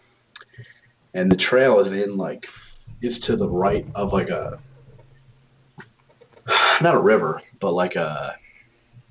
and 1.14 1.30
the 1.30 1.36
trail 1.36 1.78
is 1.78 1.92
in 1.92 2.16
like 2.16 2.48
it's 3.02 3.18
to 3.20 3.36
the 3.36 3.48
right 3.48 3.86
of 3.94 4.12
like 4.12 4.28
a 4.30 4.58
not 6.82 6.94
a 6.94 7.00
river, 7.00 7.40
but 7.60 7.72
like 7.72 7.96
a 7.96 8.36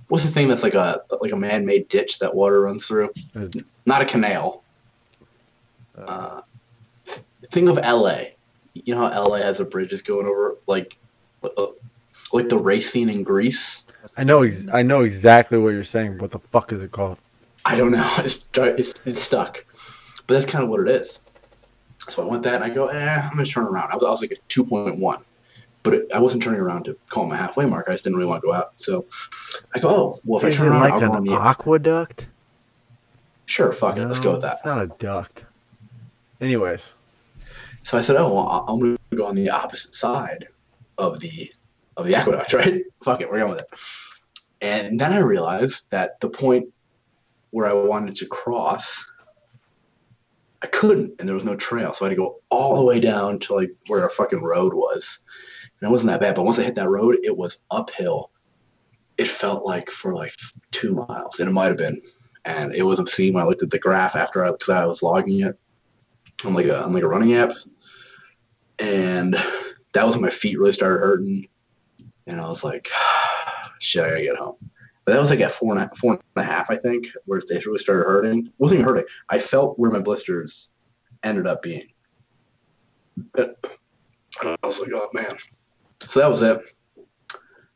what's 0.09 0.25
the 0.25 0.31
thing 0.31 0.47
that's 0.47 0.63
like 0.63 0.75
a 0.75 1.01
like 1.21 1.31
a 1.31 1.37
man-made 1.37 1.87
ditch 1.89 2.19
that 2.19 2.33
water 2.35 2.61
runs 2.61 2.87
through? 2.87 3.09
Uh, 3.35 3.47
Not 3.85 4.01
a 4.01 4.05
canal. 4.05 4.63
Uh, 5.97 6.01
Uh, 6.01 6.41
think 7.51 7.69
of 7.69 7.77
LA. 7.77 8.21
You 8.73 8.95
know 8.95 9.07
how 9.07 9.27
LA 9.27 9.37
has 9.37 9.57
the 9.57 9.65
bridges 9.65 10.01
going 10.01 10.25
over 10.27 10.57
like 10.67 10.97
uh, 11.43 11.67
like 12.31 12.49
the 12.49 12.57
race 12.57 12.89
scene 12.89 13.09
in 13.09 13.23
Grease. 13.23 13.85
I 14.17 14.23
know. 14.23 14.43
Ex- 14.43 14.65
I 14.71 14.83
know 14.83 15.01
exactly 15.03 15.57
what 15.57 15.69
you're 15.69 15.83
saying. 15.83 16.17
What 16.19 16.31
the 16.31 16.39
fuck 16.39 16.71
is 16.71 16.83
it 16.83 16.91
called? 16.91 17.17
I 17.65 17.75
don't 17.75 17.91
know. 17.91 18.07
It's 18.19 18.47
it's, 18.55 18.93
it's 19.05 19.21
stuck, 19.21 19.65
but 20.27 20.33
that's 20.35 20.45
kind 20.45 20.63
of 20.63 20.69
what 20.69 20.81
it 20.81 20.87
is. 20.89 21.21
So 22.07 22.23
I 22.25 22.29
went 22.31 22.43
that 22.43 22.55
and 22.55 22.63
I 22.63 22.69
go, 22.69 22.87
eh, 22.87 23.15
I'm 23.21 23.29
gonna 23.31 23.45
turn 23.45 23.65
around. 23.65 23.91
I 23.91 23.95
was, 23.95 24.03
I 24.03 24.09
was 24.09 24.21
like 24.21 24.31
a 24.31 24.37
two 24.47 24.63
point 24.63 24.97
one, 24.97 25.21
but 25.83 25.93
it, 25.93 26.11
I 26.13 26.19
wasn't 26.19 26.43
turning 26.43 26.59
around 26.59 26.85
to 26.85 26.97
call 27.09 27.25
my 27.25 27.37
halfway 27.37 27.65
mark. 27.65 27.87
I 27.87 27.91
just 27.91 28.03
didn't 28.03 28.17
really 28.17 28.29
want 28.29 28.41
to 28.41 28.47
go 28.47 28.53
out. 28.53 28.73
So 28.75 29.05
I 29.73 29.79
go, 29.79 29.89
oh, 29.89 30.19
well, 30.25 30.39
if 30.39 30.45
I 30.45 30.55
turn 30.55 30.67
it 30.67 30.69
around, 30.69 30.81
like 30.81 31.03
I'll 31.03 31.15
an 31.15 31.23
the 31.23 31.33
aqueduct? 31.33 32.27
Sure, 33.45 33.71
fuck 33.71 33.97
it. 33.97 34.05
Let's 34.05 34.19
go 34.19 34.33
with 34.33 34.41
that. 34.41 34.57
It's 34.57 34.65
not 34.65 34.81
a 34.81 34.87
duct. 34.99 35.45
Anyways, 36.41 36.93
So 37.81 37.97
I 37.97 38.01
said, 38.01 38.15
"Oh, 38.15 38.33
well, 38.33 38.65
I'm 38.67 38.79
going 38.79 38.97
to 39.11 39.17
go 39.17 39.25
on 39.25 39.35
the 39.35 39.49
opposite 39.49 39.95
side 39.95 40.47
of 40.97 41.19
the 41.19 41.51
of 41.97 42.05
the 42.05 42.15
aqueduct, 42.15 42.53
right? 42.53 42.83
Fuck 43.03 43.21
it, 43.21 43.29
we're 43.29 43.39
going 43.39 43.49
with 43.49 43.59
it." 43.59 43.67
And 44.61 44.99
then 44.99 45.11
I 45.11 45.17
realized 45.17 45.89
that 45.89 46.19
the 46.19 46.29
point 46.29 46.67
where 47.49 47.67
I 47.67 47.73
wanted 47.73 48.15
to 48.15 48.27
cross, 48.27 49.09
I 50.61 50.67
couldn't, 50.67 51.15
and 51.19 51.27
there 51.27 51.35
was 51.35 51.45
no 51.45 51.55
trail, 51.55 51.91
so 51.91 52.05
I 52.05 52.09
had 52.09 52.15
to 52.15 52.21
go 52.21 52.41
all 52.49 52.75
the 52.75 52.85
way 52.85 52.99
down 52.99 53.39
to 53.39 53.55
like 53.55 53.71
where 53.87 54.05
a 54.05 54.09
fucking 54.09 54.43
road 54.43 54.73
was, 54.73 55.19
and 55.81 55.87
it 55.87 55.91
wasn't 55.91 56.11
that 56.11 56.21
bad. 56.21 56.35
But 56.35 56.45
once 56.45 56.59
I 56.59 56.63
hit 56.63 56.75
that 56.75 56.89
road, 56.89 57.17
it 57.23 57.35
was 57.35 57.63
uphill. 57.71 58.31
It 59.17 59.27
felt 59.27 59.65
like 59.65 59.89
for 59.89 60.13
like 60.13 60.31
two 60.71 60.93
miles, 60.93 61.39
and 61.39 61.49
it 61.49 61.53
might 61.53 61.67
have 61.67 61.77
been, 61.77 62.01
and 62.45 62.73
it 62.73 62.83
was 62.83 62.99
obscene 62.99 63.33
when 63.33 63.43
I 63.43 63.47
looked 63.47 63.63
at 63.63 63.69
the 63.69 63.79
graph 63.79 64.15
after 64.15 64.45
I 64.45 64.51
because 64.51 64.69
I 64.69 64.85
was 64.85 65.03
logging 65.03 65.41
it 65.41 65.57
on 66.45 66.53
like 66.53 66.65
a 66.65 66.83
on 66.83 66.93
like 66.93 67.03
a 67.03 67.07
running 67.07 67.33
app, 67.33 67.51
and 68.79 69.35
that 69.93 70.05
was 70.05 70.15
when 70.15 70.23
my 70.23 70.29
feet 70.29 70.57
really 70.57 70.71
started 70.71 70.99
hurting, 70.99 71.47
and 72.27 72.39
I 72.39 72.47
was 72.47 72.63
like, 72.63 72.89
shit, 73.79 74.03
I 74.03 74.09
gotta 74.09 74.23
get 74.23 74.37
home. 74.37 74.55
But 75.05 75.13
that 75.13 75.21
was 75.21 75.31
like 75.31 75.39
at 75.39 75.51
four 75.51 75.75
and 75.75 75.83
a, 75.83 75.95
four 75.95 76.13
and 76.13 76.21
a 76.35 76.43
half, 76.43 76.69
I 76.69 76.75
think, 76.75 77.07
where 77.25 77.41
they 77.49 77.55
really 77.65 77.79
started 77.79 78.03
hurting. 78.03 78.45
It 78.45 78.53
wasn't 78.57 78.81
even 78.81 78.89
hurting. 78.89 79.05
I 79.29 79.39
felt 79.39 79.79
where 79.79 79.91
my 79.91 79.99
blisters 79.99 80.71
ended 81.23 81.47
up 81.47 81.61
being. 81.61 81.87
But 83.33 83.55
I 84.41 84.55
was 84.63 84.79
like, 84.79 84.91
oh 84.93 85.09
man. 85.13 85.35
So 86.03 86.19
that 86.19 86.29
was 86.29 86.41
it. 86.41 86.59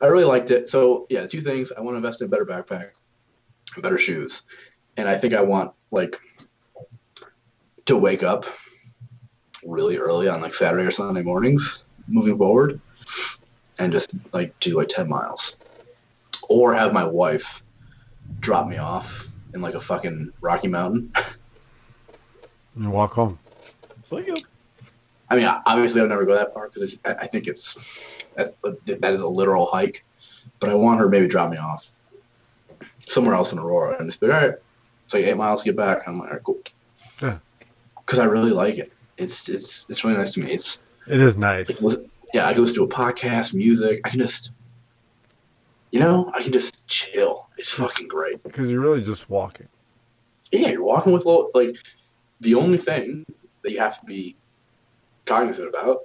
I 0.01 0.07
really 0.07 0.25
liked 0.25 0.51
it. 0.51 0.67
So 0.67 1.05
yeah, 1.09 1.25
two 1.27 1.41
things. 1.41 1.71
I 1.71 1.81
want 1.81 1.93
to 1.93 1.97
invest 1.97 2.21
in 2.21 2.27
a 2.27 2.29
better 2.29 2.45
backpack, 2.45 2.89
better 3.77 3.97
shoes, 3.97 4.43
and 4.97 5.07
I 5.07 5.15
think 5.15 5.33
I 5.33 5.41
want 5.41 5.71
like 5.91 6.19
to 7.85 7.97
wake 7.97 8.23
up 8.23 8.45
really 9.65 9.97
early 9.97 10.27
on 10.27 10.41
like 10.41 10.53
Saturday 10.53 10.85
or 10.85 10.91
Sunday 10.91 11.21
mornings 11.21 11.85
moving 12.07 12.37
forward 12.37 12.81
and 13.79 13.91
just 13.91 14.15
like 14.33 14.53
do 14.59 14.77
like 14.77 14.89
10 14.89 15.07
miles 15.07 15.61
or 16.49 16.73
have 16.73 16.93
my 16.93 17.05
wife 17.05 17.63
drop 18.39 18.67
me 18.67 18.77
off 18.77 19.25
in 19.53 19.61
like 19.61 19.75
a 19.75 19.79
fucking 19.79 20.31
Rocky 20.41 20.67
Mountain. 20.67 21.11
and 22.75 22.91
walk 22.91 23.13
home. 23.13 23.39
So 24.03 24.17
you 24.17 24.35
I 25.33 25.35
mean, 25.37 25.47
obviously 25.65 25.99
I'll 25.99 26.07
never 26.07 26.25
go 26.25 26.35
that 26.35 26.53
far 26.53 26.69
because 26.69 26.99
I 27.05 27.25
think 27.25 27.47
it's 27.47 28.23
that's, 28.35 28.53
that 28.85 29.13
is 29.13 29.21
a 29.21 29.27
literal 29.27 29.65
hike, 29.65 30.05
but 30.59 30.69
I 30.69 30.75
want 30.75 30.99
her 30.99 31.05
to 31.05 31.09
maybe 31.09 31.27
drop 31.27 31.49
me 31.49 31.57
off 31.57 31.93
somewhere 33.07 33.33
else 33.33 33.51
in 33.51 33.57
Aurora 33.57 33.97
and 33.97 34.07
just 34.07 34.21
be 34.21 34.27
all 34.27 34.33
right. 34.33 34.51
It's 35.05 35.13
like 35.15 35.25
eight 35.25 35.35
miles 35.35 35.63
to 35.63 35.69
get 35.69 35.75
back. 35.75 36.03
I'm 36.07 36.19
like, 36.19 36.27
all 36.27 36.33
right, 36.35 36.43
cool. 36.43 36.59
Yeah. 37.19 37.39
Because 37.97 38.19
I 38.19 38.25
really 38.25 38.51
like 38.51 38.77
it. 38.77 38.93
It's 39.17 39.49
it's 39.49 39.87
it's 39.89 40.03
really 40.03 40.17
nice 40.17 40.29
to 40.33 40.39
me. 40.39 40.51
It's 40.51 40.83
It 41.07 41.19
is 41.19 41.35
nice. 41.35 41.67
Like, 41.67 41.81
listen, 41.81 42.11
yeah, 42.31 42.45
I 42.45 42.53
can 42.53 42.61
listen 42.61 42.75
to 42.75 42.83
a 42.83 42.87
podcast, 42.87 43.55
music. 43.55 44.01
I 44.05 44.09
can 44.09 44.19
just, 44.19 44.51
you 45.91 45.99
know, 45.99 46.29
I 46.35 46.43
can 46.43 46.51
just 46.51 46.85
chill. 46.87 47.47
It's 47.57 47.71
fucking 47.71 48.07
great. 48.07 48.43
Because 48.43 48.69
you're 48.69 48.81
really 48.81 49.01
just 49.01 49.31
walking. 49.31 49.67
Yeah, 50.51 50.69
you're 50.69 50.83
walking 50.83 51.11
with 51.11 51.25
like, 51.55 51.75
the 52.41 52.53
only 52.53 52.77
thing 52.77 53.25
that 53.63 53.71
you 53.71 53.79
have 53.79 53.99
to 53.99 54.05
be 54.05 54.35
cognizant 55.25 55.69
about 55.69 56.01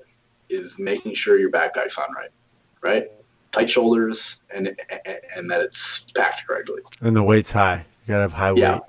is 0.48 0.78
making 0.78 1.14
sure 1.14 1.38
your 1.38 1.50
backpack's 1.50 1.98
on 1.98 2.12
right, 2.14 2.30
right? 2.82 3.10
Tight 3.52 3.68
shoulders 3.68 4.42
and 4.54 4.68
and 5.36 5.50
that 5.50 5.60
it's 5.60 6.00
packed 6.14 6.46
correctly. 6.46 6.82
And 7.00 7.14
the 7.16 7.22
weight's 7.22 7.50
high. 7.50 7.84
You 8.06 8.12
gotta 8.14 8.22
have 8.22 8.32
high 8.32 8.52
Yeah. 8.54 8.74
weight. 8.74 8.82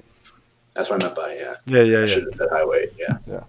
That's 0.73 0.89
what 0.89 1.01
I 1.01 1.05
meant 1.05 1.15
by 1.17 1.35
yeah. 1.35 1.53
Yeah, 1.65 1.81
yeah, 1.83 1.97
I 1.97 2.01
yeah. 2.01 2.05
should 2.07 2.23
have 2.25 2.35
said 2.35 2.49
high 2.51 2.65
weight. 2.65 2.93
Yeah. 2.97 3.17
Yeah. 3.27 3.43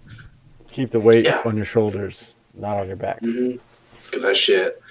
Keep 0.67 0.91
the 0.91 0.99
weight 0.99 1.25
Yeah. 1.25 1.41
on 1.45 1.55
your 1.55 1.65
shoulders, 1.65 2.35
not 2.53 2.77
on 2.77 2.87
your 2.87 2.97
back. 2.97 3.21
Mm-hmm. 3.21 3.57
Because 4.05 4.23
that 4.23 4.35
shit, 4.35 4.81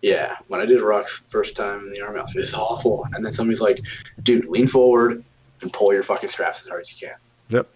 yeah. 0.00 0.36
When 0.48 0.60
I 0.60 0.64
did 0.64 0.80
rucks 0.80 1.26
first 1.28 1.56
time 1.56 1.80
in 1.80 1.92
the 1.92 2.00
army, 2.00 2.18
I 2.20 2.22
was 2.22 2.34
like, 2.34 2.62
awful. 2.62 3.06
And 3.14 3.24
then 3.24 3.32
somebody's 3.32 3.60
like, 3.60 3.78
dude, 4.22 4.46
lean 4.46 4.66
forward 4.66 5.22
and 5.60 5.72
pull 5.72 5.92
your 5.92 6.02
fucking 6.02 6.28
straps 6.28 6.62
as 6.62 6.68
hard 6.68 6.80
as 6.80 6.90
you 6.90 7.08
can. 7.08 7.16
Yep. 7.50 7.68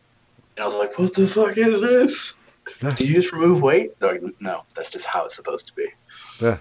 And 0.56 0.62
I 0.62 0.66
was 0.66 0.76
like, 0.76 0.98
what 0.98 1.12
the 1.14 1.26
fuck 1.26 1.58
is 1.58 1.82
this? 1.82 2.35
Yeah. 2.82 2.94
Do 2.94 3.06
you 3.06 3.14
just 3.14 3.32
remove 3.32 3.62
weight? 3.62 3.92
Like, 4.00 4.22
no, 4.40 4.62
that's 4.74 4.90
just 4.90 5.06
how 5.06 5.24
it's 5.24 5.36
supposed 5.36 5.66
to 5.68 5.74
be. 5.74 5.86
Yeah. 6.40 6.58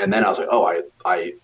And 0.00 0.12
then 0.12 0.24
I 0.24 0.28
was 0.28 0.38
like, 0.38 0.48
oh, 0.50 0.66
I, 0.66 0.82
I 1.04 1.34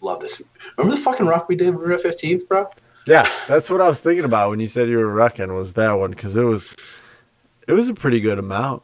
love 0.00 0.20
this. 0.20 0.40
Remember 0.76 0.96
the 0.96 1.02
fucking 1.02 1.26
ruck 1.26 1.48
we 1.48 1.56
did 1.56 1.70
when 1.74 1.78
we 1.80 1.84
were 1.86 1.94
at 1.94 2.02
15th, 2.02 2.46
bro? 2.48 2.68
Yeah, 3.06 3.28
that's 3.48 3.68
what 3.68 3.80
I 3.80 3.88
was 3.88 4.00
thinking 4.00 4.24
about 4.24 4.50
when 4.50 4.60
you 4.60 4.68
said 4.68 4.88
you 4.88 4.98
were 4.98 5.12
rucking 5.12 5.54
was 5.56 5.72
that 5.74 5.92
one 5.94 6.10
because 6.10 6.36
it 6.36 6.42
was, 6.42 6.76
it 7.66 7.72
was 7.72 7.88
a 7.88 7.94
pretty 7.94 8.20
good 8.20 8.38
amount. 8.38 8.82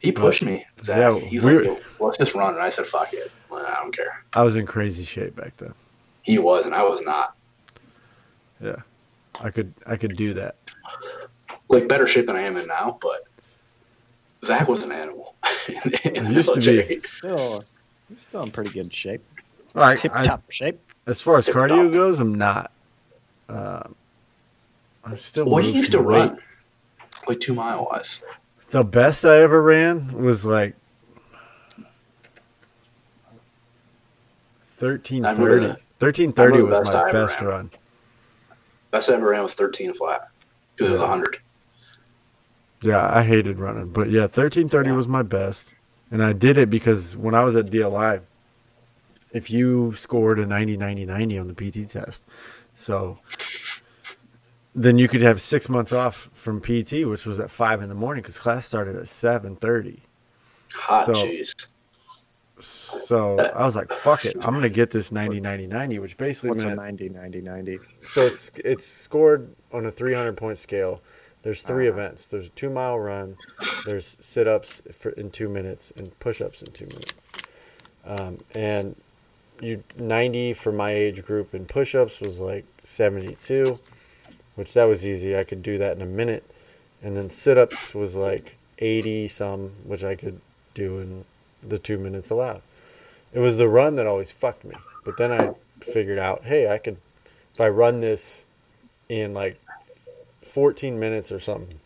He 0.00 0.12
pushed 0.12 0.42
me, 0.42 0.64
Zach. 0.82 0.98
Yeah, 0.98 1.18
He's 1.28 1.44
we're- 1.44 1.66
like, 1.68 1.82
Yo, 1.82 2.06
let's 2.06 2.18
just 2.18 2.34
run. 2.34 2.54
And 2.54 2.62
I 2.62 2.68
said, 2.68 2.86
fuck 2.86 3.12
it. 3.14 3.30
I 3.50 3.74
don't 3.82 3.94
care. 3.96 4.22
I 4.34 4.42
was 4.44 4.56
in 4.56 4.66
crazy 4.66 5.04
shape 5.04 5.34
back 5.34 5.56
then. 5.56 5.74
He 6.22 6.38
was, 6.38 6.66
and 6.66 6.74
I 6.74 6.82
was 6.84 7.02
not. 7.02 7.34
Yeah, 8.62 8.76
I 9.40 9.50
could 9.50 9.72
I 9.86 9.96
could 9.96 10.16
do 10.16 10.34
that. 10.34 10.56
like 11.68 11.88
better 11.88 12.06
shape 12.06 12.26
than 12.26 12.36
I 12.36 12.42
am 12.42 12.56
in 12.56 12.66
now, 12.66 12.98
but 13.00 13.24
Zach 14.44 14.68
was 14.68 14.84
an 14.84 14.92
animal. 14.92 15.34
in, 15.68 15.74
in 16.14 16.24
the 16.24 16.28
He 16.30 16.34
used 16.36 16.54
to 16.54 16.86
be. 16.88 16.98
still 17.00 17.64
you're 18.08 18.20
still 18.20 18.42
in 18.42 18.50
pretty 18.50 18.70
good 18.70 18.92
shape. 18.94 19.22
Like 19.74 20.00
Tip 20.00 20.12
top 20.12 20.42
shape. 20.50 20.80
as 21.06 21.20
far 21.20 21.38
as 21.38 21.46
Tip 21.46 21.54
cardio 21.54 21.84
top. 21.84 21.92
goes, 21.92 22.20
I'm 22.20 22.34
not. 22.34 22.72
Um, 23.48 23.94
I'm 25.04 25.18
still. 25.18 25.46
What 25.46 25.62
do 25.62 25.68
you 25.70 25.74
used 25.76 25.92
to 25.92 25.98
weight. 26.00 26.30
run? 26.30 26.38
Like 27.26 27.40
two 27.40 27.54
mile 27.54 27.88
wise. 27.90 28.24
The 28.70 28.84
best 28.84 29.24
I 29.24 29.38
ever 29.42 29.62
ran 29.62 30.12
was 30.12 30.44
like 30.44 30.74
thirteen 34.76 35.24
I 35.24 35.32
remember 35.32 35.54
thirty. 35.54 35.66
that. 35.68 35.80
Thirteen 35.98 36.28
I 36.28 36.32
thirty 36.32 36.58
remember 36.58 36.74
the 36.74 36.80
was 36.80 36.92
my 36.94 37.12
best 37.12 37.40
ran. 37.40 37.46
run. 37.48 37.70
Best 38.90 39.10
I 39.10 39.14
ever 39.14 39.28
ran 39.30 39.42
was 39.42 39.54
thirteen 39.54 39.92
flat 39.92 40.28
because 40.76 40.88
it 40.88 40.92
was 40.92 41.00
Yeah. 41.02 41.06
hundred. 41.08 41.38
Yeah, 42.80 43.08
I 43.12 43.22
hated 43.24 43.58
running, 43.58 43.88
but 43.88 44.10
yeah, 44.10 44.26
thirteen 44.26 44.68
thirty 44.68 44.90
Yeah. 44.90 44.96
was 44.96 45.08
my 45.08 45.22
best, 45.22 45.74
and 46.10 46.22
I 46.22 46.32
did 46.32 46.56
it 46.56 46.70
because 46.70 47.16
when 47.16 47.34
I 47.34 47.42
was 47.44 47.56
at 47.56 47.66
DLI, 47.66 48.20
if 49.32 49.50
you 49.50 49.94
scored 49.96 50.38
a 50.38 50.46
90 50.46 50.76
90 50.76 51.04
90 51.04 51.38
on 51.38 51.48
the 51.48 51.54
PT 51.54 51.88
test, 51.90 52.24
so 52.74 53.18
then 54.74 54.96
you 54.98 55.08
could 55.08 55.22
have 55.22 55.40
six 55.40 55.68
months 55.68 55.92
off 55.92 56.30
from 56.32 56.60
PT, 56.60 57.04
which 57.04 57.26
was 57.26 57.40
at 57.40 57.50
five 57.50 57.82
in 57.82 57.88
the 57.88 57.94
morning 57.96 58.22
because 58.22 58.38
class 58.38 58.64
started 58.66 58.94
at 58.96 59.08
seven 59.08 59.56
thirty. 59.56 60.00
Hot 60.72 61.06
So- 61.06 61.12
jeez. 61.26 61.68
So 62.60 63.36
I 63.54 63.64
was 63.64 63.76
like, 63.76 63.92
"Fuck 63.92 64.24
it, 64.24 64.34
I'm 64.44 64.52
gonna 64.54 64.68
get 64.68 64.90
this 64.90 65.12
90 65.12 65.38
90 65.40 65.68
90," 65.68 65.98
which 66.00 66.16
basically 66.16 66.50
What's 66.50 66.64
a 66.64 66.66
meant 66.66 66.78
90, 66.80 67.08
90, 67.10 67.40
90? 67.40 67.78
so 68.00 68.22
it's 68.26 68.50
it's 68.56 68.84
scored 68.84 69.48
on 69.72 69.86
a 69.86 69.90
300 69.92 70.36
point 70.36 70.58
scale. 70.58 71.00
There's 71.42 71.62
three 71.62 71.86
Ah. 71.86 71.92
events. 71.92 72.26
There's 72.26 72.48
a 72.48 72.50
two 72.50 72.70
mile 72.70 72.98
run. 72.98 73.36
There's 73.86 74.16
sit 74.20 74.46
ups 74.48 74.82
in 75.16 75.30
two 75.30 75.48
minutes 75.48 75.92
and 75.96 76.16
push 76.20 76.40
ups 76.40 76.62
in 76.62 76.72
two 76.72 76.86
minutes. 76.86 77.26
Um, 78.04 78.38
and 78.54 78.96
you 79.60 79.82
90 79.96 80.52
for 80.54 80.72
my 80.72 80.90
age 80.92 81.24
group 81.24 81.54
in 81.54 81.66
push 81.66 81.94
ups 81.94 82.20
was 82.20 82.38
like 82.40 82.64
72, 82.82 83.78
which 84.56 84.74
that 84.74 84.84
was 84.84 85.06
easy. 85.06 85.36
I 85.36 85.44
could 85.44 85.62
do 85.62 85.78
that 85.78 85.96
in 85.96 86.02
a 86.02 86.06
minute. 86.06 86.44
And 87.02 87.16
then 87.16 87.30
sit 87.30 87.58
ups 87.58 87.94
was 87.94 88.16
like 88.16 88.56
80 88.78 89.28
some, 89.28 89.72
which 89.84 90.04
I 90.04 90.14
could 90.16 90.40
do 90.74 90.98
in 91.00 91.24
the 91.68 91.78
two 91.78 91.98
minutes 91.98 92.30
allowed. 92.30 92.62
It 93.32 93.40
was 93.40 93.56
the 93.56 93.68
run 93.68 93.96
that 93.96 94.06
always 94.06 94.30
fucked 94.32 94.64
me. 94.64 94.74
But 95.04 95.16
then 95.16 95.32
I 95.32 95.52
figured 95.80 96.18
out, 96.18 96.44
hey, 96.44 96.70
I 96.70 96.78
could 96.78 96.96
if 97.54 97.60
I 97.60 97.68
run 97.68 98.00
this 98.00 98.46
in 99.08 99.34
like 99.34 99.60
14 100.48 100.98
minutes 100.98 101.30
or 101.32 101.38
something, 101.38 101.78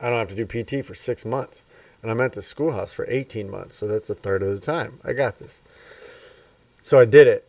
I 0.00 0.08
don't 0.08 0.18
have 0.18 0.34
to 0.36 0.44
do 0.44 0.46
PT 0.46 0.84
for 0.84 0.94
six 0.94 1.24
months. 1.24 1.64
And 2.02 2.10
I'm 2.10 2.20
at 2.20 2.32
the 2.34 2.42
schoolhouse 2.42 2.92
for 2.92 3.06
18 3.08 3.50
months. 3.50 3.76
So 3.76 3.86
that's 3.86 4.10
a 4.10 4.14
third 4.14 4.42
of 4.42 4.48
the 4.50 4.58
time. 4.58 5.00
I 5.04 5.12
got 5.14 5.38
this. 5.38 5.62
So 6.82 6.98
I 7.00 7.04
did 7.06 7.26
it. 7.26 7.48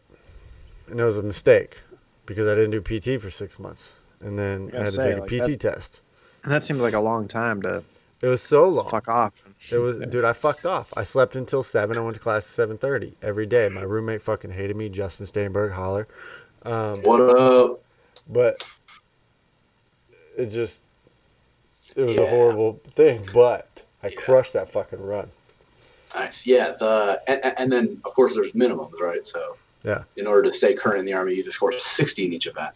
And 0.90 1.00
it 1.00 1.04
was 1.04 1.18
a 1.18 1.24
mistake 1.24 1.80
because 2.26 2.48
I 2.48 2.56
didn't 2.56 2.72
do 2.72 2.82
PT 2.82 3.20
for 3.22 3.30
six 3.30 3.60
months. 3.60 4.00
And 4.22 4.40
then 4.40 4.68
I 4.68 4.72
gotta 4.72 4.78
had 4.78 4.86
to 4.86 4.92
say, 4.92 5.04
take 5.10 5.18
a 5.18 5.22
like, 5.22 5.30
PT 5.30 5.48
that- 5.52 5.60
test. 5.60 6.02
And 6.44 6.52
that 6.54 6.64
seems 6.64 6.82
like 6.82 6.94
a 6.94 7.00
long 7.00 7.28
time 7.28 7.62
to 7.64 7.84
It 8.22 8.28
was 8.28 8.42
so 8.42 8.70
long. 8.70 8.90
fuck 8.90 9.08
off. 9.08 9.34
It 9.72 9.78
was, 9.80 9.98
dude. 9.98 10.24
I 10.24 10.32
fucked 10.34 10.66
off. 10.66 10.94
I 10.96 11.04
slept 11.04 11.36
until 11.36 11.64
seven. 11.64 11.98
I 11.98 12.02
went 12.02 12.14
to 12.14 12.20
class 12.22 12.44
at 12.44 12.50
seven 12.52 12.78
thirty 12.78 13.14
every 13.24 13.48
day. 13.48 13.68
My 13.68 13.82
roommate 13.82 14.22
fucking 14.22 14.52
hated 14.52 14.76
me. 14.76 14.90
Justin 14.90 15.26
Steinberg, 15.26 15.72
holler. 15.72 16.08
Um, 16.64 17.02
What 17.02 17.20
up? 17.22 17.82
but 18.30 18.64
it 20.38 20.48
just 20.48 20.84
it 21.96 22.02
was 22.04 22.18
a 22.18 22.26
horrible 22.28 22.80
thing 22.92 23.22
but 23.34 23.84
i 24.04 24.08
Yeah. 24.08 24.16
crushed 24.20 24.54
that 24.54 24.70
fucking 24.70 25.02
run 25.02 25.30
Nice. 26.14 26.48
Yeah. 26.48 26.72
The 26.80 27.22
and, 27.28 27.44
and- 27.44 27.54
and 27.60 27.72
then 27.74 28.02
of 28.06 28.14
course 28.14 28.36
there's 28.36 28.54
minimums, 28.54 29.02
right? 29.02 29.28
So 29.28 29.58
Yeah. 29.84 30.04
in 30.16 30.28
order 30.28 30.44
to 30.44 30.54
stay 30.54 30.74
current 30.74 31.00
in 31.02 31.06
the 31.06 31.12
army, 31.12 31.34
you 31.34 31.44
just 31.44 31.58
score 31.58 31.74
sixty 31.74 32.26
in 32.26 32.32
each 32.34 32.48
event. 32.48 32.74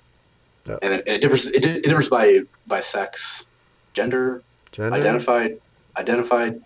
Yep. 0.67 0.79
And, 0.81 0.91
then, 0.91 0.99
and 1.07 1.07
it 1.07 1.21
differs. 1.21 1.47
It, 1.47 1.63
it 1.63 1.83
differs 1.83 2.09
by 2.09 2.39
by 2.67 2.81
sex, 2.81 3.45
gender, 3.93 4.41
Gender? 4.73 4.93
identified 4.93 5.57
identified 5.95 6.61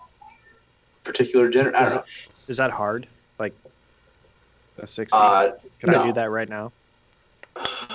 particular 1.04 1.48
gender. 1.48 1.76
I 1.78 1.86
don't 1.86 1.96
know. 1.96 2.04
Is 2.48 2.58
that 2.58 2.72
hard? 2.72 3.06
Like 3.38 3.54
a 4.80 4.88
sixty? 4.88 5.16
Uh, 5.16 5.52
Can 5.80 5.94
I 5.94 6.08
do 6.08 6.14
that 6.14 6.32
right 6.32 6.50
now? 6.50 6.72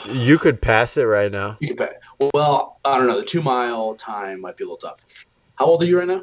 You 0.08 0.38
could 0.38 0.62
pass 0.62 0.96
it 0.96 1.02
right 1.04 1.32
now. 1.32 1.56
You 1.58 1.68
could 1.74 1.78
pay. 1.78 1.96
Well, 2.34 2.80
I 2.84 2.96
don't 2.98 3.06
know. 3.06 3.18
The 3.18 3.24
two 3.24 3.42
mile 3.42 3.94
time 3.94 4.40
might 4.40 4.56
be 4.56 4.64
a 4.64 4.66
little 4.66 4.76
tough. 4.78 5.04
How 5.56 5.66
old 5.66 5.82
are 5.82 5.86
you 5.86 5.98
right 5.98 6.08
now? 6.08 6.22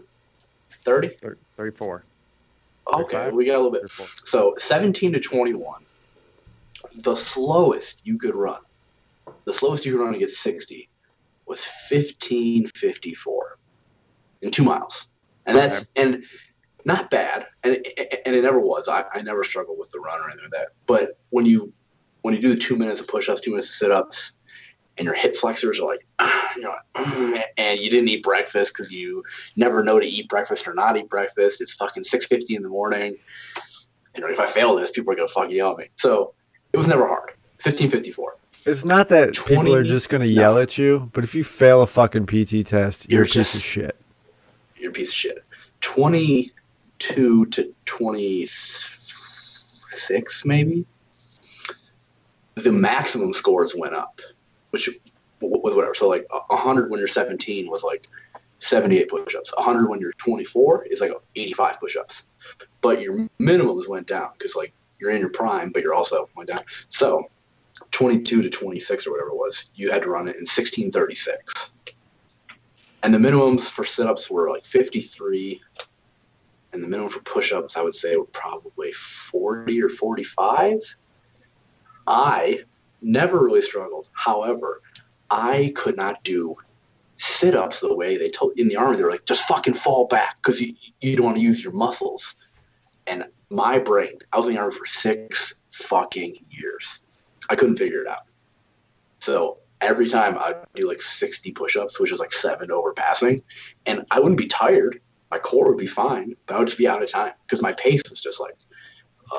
Thirty. 0.84 1.10
Thir- 1.22 1.38
Thirty-four. 1.58 2.06
Okay, 2.94 3.18
35? 3.18 3.34
we 3.34 3.46
got 3.46 3.56
a 3.56 3.58
little 3.58 3.72
bit. 3.72 3.82
34. 3.82 4.06
So 4.26 4.54
17 4.58 5.14
to 5.14 5.20
21, 5.20 5.82
the 7.02 7.16
slowest 7.16 8.02
you 8.06 8.18
could 8.18 8.36
run, 8.36 8.60
the 9.46 9.54
slowest 9.54 9.86
you 9.86 9.94
could 9.94 10.04
run 10.04 10.14
to 10.14 10.20
get 10.20 10.30
60 10.30 10.88
was 11.48 11.66
1554 11.90 13.58
in 14.42 14.52
two 14.52 14.64
miles. 14.64 15.10
And 15.48 15.58
that's, 15.58 15.92
and 15.96 16.24
not 16.86 17.10
bad. 17.10 17.48
And 17.64 17.76
it, 17.84 18.22
and 18.26 18.36
it 18.36 18.44
never 18.44 18.60
was. 18.60 18.88
I, 18.88 19.06
I 19.14 19.22
never 19.22 19.44
struggled 19.44 19.80
with 19.80 19.90
the 19.92 20.00
run 20.00 20.20
or 20.20 20.26
anything 20.26 20.44
like 20.44 20.52
that. 20.52 20.68
But 20.86 21.18
when 21.30 21.46
you, 21.46 21.74
when 22.22 22.34
you 22.36 22.42
do 22.42 22.50
the 22.50 22.60
two 22.60 22.76
minutes 22.76 23.00
of 23.00 23.08
push 23.08 23.30
ups, 23.30 23.42
two 23.42 23.52
minutes 23.52 23.70
of 23.70 23.74
sit 23.74 23.92
ups, 23.92 24.38
and 24.98 25.06
your 25.06 25.14
hip 25.14 25.36
flexors 25.36 25.80
are 25.80 25.88
like, 25.88 26.06
you 26.56 26.62
know, 26.62 26.76
and 27.58 27.80
you 27.80 27.90
didn't 27.90 28.10
eat 28.10 28.24
breakfast 28.24 28.74
because 28.74 28.92
you 28.92 29.24
never 29.56 29.84
know 29.84 30.00
to 30.00 30.06
eat 30.06 30.30
breakfast 30.30 30.68
or 30.68 30.74
not 30.74 30.98
eat 30.98 31.10
breakfast. 31.10 31.62
It's 31.62 31.74
fucking 31.74 32.04
6:50 32.04 32.56
in 32.56 32.64
the 32.64 32.70
morning 32.70 33.18
you 34.16 34.24
know, 34.24 34.30
if 34.30 34.40
I 34.40 34.46
fail 34.46 34.76
this, 34.76 34.92
people 34.92 35.14
are 35.14 35.16
gonna 35.16 35.28
fucking 35.28 35.56
yell 35.56 35.72
at 35.72 35.78
me. 35.78 35.86
So 35.96 36.34
it 36.74 36.78
was 36.78 36.88
never 36.88 37.08
hard. 37.08 37.32
Fifteen 37.60 37.90
fifty 37.90 38.12
four. 38.12 38.38
It's 38.66 38.86
not 38.86 39.10
that 39.10 39.36
people 39.46 39.76
are 39.76 39.84
just 39.84 40.10
going 40.10 40.22
to 40.22 40.28
yell 40.28 40.58
at 40.58 40.76
you, 40.76 41.12
but 41.14 41.24
if 41.24 41.36
you 41.36 41.44
fail 41.44 41.84
a 41.84 41.88
fucking 41.88 42.26
PT 42.26 42.66
test, 42.66 43.08
you're, 43.08 43.20
You're 43.20 43.22
a 43.22 43.28
piece 43.28 43.54
of 43.54 43.62
shit. 43.62 43.96
You're 44.76 44.90
a 44.90 44.94
piece 44.94 45.10
of 45.10 45.14
shit. 45.14 45.46
Twenty 45.82 46.52
two 46.98 47.46
to 47.48 47.72
twenty 47.86 48.44
six, 48.46 50.46
maybe. 50.46 50.86
The 52.56 52.72
maximum 52.72 53.34
scores 53.34 53.76
went 53.78 53.94
up, 53.94 54.20
which 54.76 54.90
was 55.40 55.74
whatever. 55.74 55.96
So 55.96 56.10
like 56.10 56.28
hundred 56.52 56.90
when 56.90 57.00
you're 57.00 57.08
seventeen 57.08 57.70
was 57.70 57.82
like 57.82 58.10
seventy 58.60 58.98
eight 58.98 59.10
push 59.10 59.36
ups. 59.36 59.54
hundred 59.58 59.88
when 59.88 60.02
you're 60.02 60.12
twenty 60.14 60.44
four 60.44 60.86
is 60.86 61.00
like 61.00 61.14
eighty 61.38 61.54
five 61.54 61.80
push 61.80 61.96
ups. 61.96 62.28
But 62.82 63.02
your 63.02 63.30
minimums 63.40 63.88
went 63.88 64.06
down 64.06 64.32
because 64.38 64.56
like 64.56 64.74
you're 65.00 65.12
in 65.12 65.22
your 65.22 65.30
prime, 65.30 65.72
but 65.72 65.82
you're 65.82 65.94
also 65.94 66.30
went 66.36 66.50
down. 66.50 66.62
So 66.90 67.30
22 67.92 68.42
to 68.42 68.50
26 68.50 69.08
or 69.08 69.12
whatever 69.12 69.30
it 69.30 69.36
was, 69.36 69.72
you 69.76 69.92
had 69.92 70.02
to 70.02 70.10
run 70.10 70.28
it 70.28 70.36
in 70.36 70.42
1636. 70.44 71.74
And 73.04 73.14
the 73.14 73.18
minimums 73.18 73.70
for 73.70 73.84
sit-ups 73.84 74.30
were 74.30 74.50
like 74.50 74.66
53 74.66 75.62
and 76.72 76.84
the 76.84 76.88
minimum 76.88 77.10
for 77.10 77.22
push-ups 77.22 77.78
I 77.78 77.82
would 77.82 77.96
say 77.96 78.16
were 78.16 78.26
probably 78.26 78.92
40 78.94 79.84
or 79.84 79.90
45. 79.90 80.80
I 82.08 82.60
never 83.06 83.44
really 83.44 83.62
struggled. 83.62 84.10
However, 84.14 84.82
I 85.30 85.72
could 85.76 85.96
not 85.96 86.24
do 86.24 86.56
sit-ups 87.18 87.80
the 87.80 87.96
way 87.96 88.18
they 88.18 88.30
told 88.30 88.60
in 88.60 88.68
the 88.68 88.76
army 88.76 88.98
they're 88.98 89.10
like 89.10 89.26
just 89.26 89.48
fucking 89.48 89.74
fall 89.74 90.06
back 90.08 90.42
cuz 90.42 90.62
you, 90.62 90.76
you 91.00 91.16
don't 91.16 91.26
want 91.26 91.38
to 91.38 91.44
use 91.44 91.64
your 91.64 91.72
muscles. 91.72 92.36
And 93.08 93.26
my 93.50 93.80
brain, 93.80 94.18
I 94.34 94.38
was 94.38 94.48
in 94.48 94.56
the 94.56 94.60
army 94.60 94.76
for 94.76 94.86
6 94.86 95.54
fucking 95.72 96.46
years. 96.50 97.00
I 97.50 97.56
couldn't 97.56 97.78
figure 97.78 98.02
it 98.02 98.08
out. 98.08 98.24
So 99.20 99.60
every 99.82 100.10
time 100.10 100.38
I'd 100.38 100.56
do 100.74 100.88
like 100.88 101.02
60 101.02 101.52
push 101.52 101.78
ups, 101.78 102.00
which 102.00 102.12
is 102.12 102.20
like 102.20 102.32
seven 102.32 102.72
over 102.72 102.94
passing, 102.94 103.42
and 103.86 104.06
I 104.12 104.20
wouldn't 104.20 104.38
be 104.38 104.48
tired. 104.48 105.00
My 105.32 105.40
core 105.40 105.70
would 105.70 105.78
be 105.78 105.88
fine, 105.88 106.36
but 106.46 106.56
I 106.56 106.60
would 106.60 106.68
just 106.68 106.78
be 106.78 106.88
out 106.88 107.04
of 107.04 107.10
time 107.10 107.34
because 107.46 107.62
my 107.62 107.74
pace 107.74 108.02
was 108.10 108.22
just 108.22 108.40
like 108.40 108.56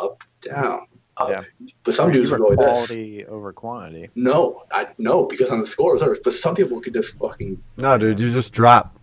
up, 0.03 0.25
down, 0.41 0.87
up. 1.17 1.31
Yeah. 1.31 1.69
But 1.85 1.95
some 1.95 2.11
dudes 2.11 2.31
You 2.31 2.39
would 2.39 2.57
go 2.57 2.62
like 2.62 2.73
this. 2.75 2.87
quality 2.89 3.27
over 3.27 3.53
quantity. 3.53 4.09
No, 4.14 4.64
I 4.73 4.89
no 4.99 5.25
because 5.27 5.51
I'm 5.51 5.61
the 5.61 5.67
score 5.67 5.93
reserve. 5.93 6.19
But 6.23 6.33
some 6.33 6.55
people 6.55 6.81
could 6.81 6.95
just 6.95 7.19
fucking. 7.19 7.62
No, 7.77 7.97
dude, 7.97 8.21
you 8.21 8.31
just 8.31 8.53
drop. 8.53 8.97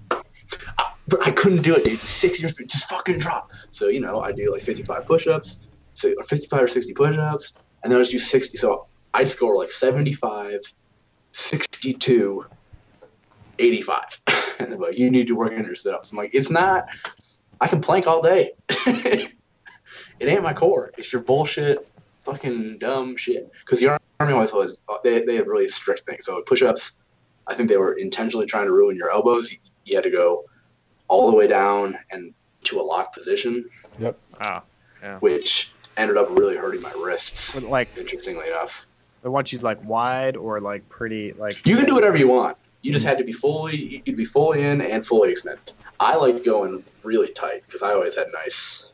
But 1.07 1.27
I 1.27 1.31
couldn't 1.31 1.63
do 1.63 1.75
it, 1.75 1.83
dude. 1.83 1.99
Six 1.99 2.39
years, 2.41 2.53
just 2.67 2.87
fucking 2.89 3.17
drop. 3.19 3.51
So 3.71 3.87
you 3.87 3.99
know, 3.99 4.21
I 4.21 4.31
do 4.31 4.51
like 4.51 4.61
55 4.61 5.05
push-ups, 5.05 5.67
so 5.93 6.13
or 6.17 6.23
55 6.23 6.61
or 6.61 6.67
60 6.67 6.93
push-ups, 6.93 7.53
and 7.83 7.91
then 7.91 7.99
I 7.99 8.01
just 8.01 8.11
do 8.11 8.19
60. 8.19 8.57
So 8.57 8.87
I'd 9.13 9.27
score 9.27 9.57
like 9.57 9.69
75, 9.71 10.61
62, 11.33 12.45
85. 13.59 13.99
and 14.59 14.71
they're 14.71 14.79
like, 14.79 14.97
you 14.97 15.09
need 15.11 15.27
to 15.27 15.35
work 15.35 15.51
on 15.51 15.65
your 15.65 15.75
sit-ups. 15.75 16.11
I'm 16.11 16.17
like, 16.17 16.33
it's 16.33 16.49
not. 16.49 16.85
I 17.59 17.67
can 17.67 17.81
plank 17.81 18.07
all 18.07 18.21
day. 18.21 18.51
it 18.69 19.31
ain't 20.21 20.43
my 20.43 20.53
core. 20.53 20.91
It's 20.97 21.11
your 21.13 21.21
bullshit, 21.21 21.87
fucking 22.23 22.77
dumb 22.79 23.15
shit. 23.15 23.51
Because 23.59 23.79
the 23.79 23.97
army 24.19 24.33
always 24.33 24.53
was 24.53 24.77
they 25.03 25.23
they 25.23 25.35
have 25.35 25.47
really 25.47 25.67
strict 25.67 26.01
things. 26.01 26.25
So 26.25 26.41
push-ups, 26.41 26.97
I 27.47 27.53
think 27.53 27.69
they 27.69 27.77
were 27.77 27.93
intentionally 27.93 28.45
trying 28.45 28.65
to 28.65 28.71
ruin 28.71 28.95
your 28.95 29.11
elbows. 29.11 29.51
You, 29.51 29.57
you 29.85 29.95
had 29.95 30.03
to 30.03 30.09
go 30.11 30.45
all 31.07 31.29
the 31.29 31.35
way 31.37 31.47
down 31.47 31.97
and 32.11 32.33
to 32.63 32.79
a 32.79 32.83
locked 32.83 33.13
position, 33.13 33.65
Yep. 33.99 34.17
Oh, 34.47 34.61
which 35.19 35.73
ended 35.97 36.15
up 36.17 36.27
really 36.31 36.55
hurting 36.55 36.81
my 36.81 36.93
wrists. 36.93 37.55
but 37.59 37.69
like 37.69 37.89
Interestingly 37.97 38.47
enough, 38.47 38.87
they 39.21 39.29
want 39.29 39.51
you 39.51 39.59
like 39.59 39.83
wide 39.83 40.37
or 40.37 40.59
like 40.61 40.87
pretty 40.89 41.33
like. 41.33 41.65
you 41.65 41.75
can 41.75 41.85
do 41.85 41.93
whatever 41.93 42.17
you 42.17 42.27
want. 42.27 42.57
You 42.81 42.91
just 42.91 43.05
had 43.05 43.17
to 43.17 43.23
be 43.23 43.31
fully, 43.31 44.01
you'd 44.05 44.17
be 44.17 44.25
fully 44.25 44.61
in 44.61 44.81
and 44.81 45.05
fully 45.05 45.31
extended. 45.31 45.71
I 45.99 46.15
like 46.15 46.43
going 46.43 46.83
really 47.03 47.31
tight 47.31 47.63
because 47.65 47.81
I 47.81 47.91
always 47.93 48.15
had 48.15 48.27
nice, 48.33 48.91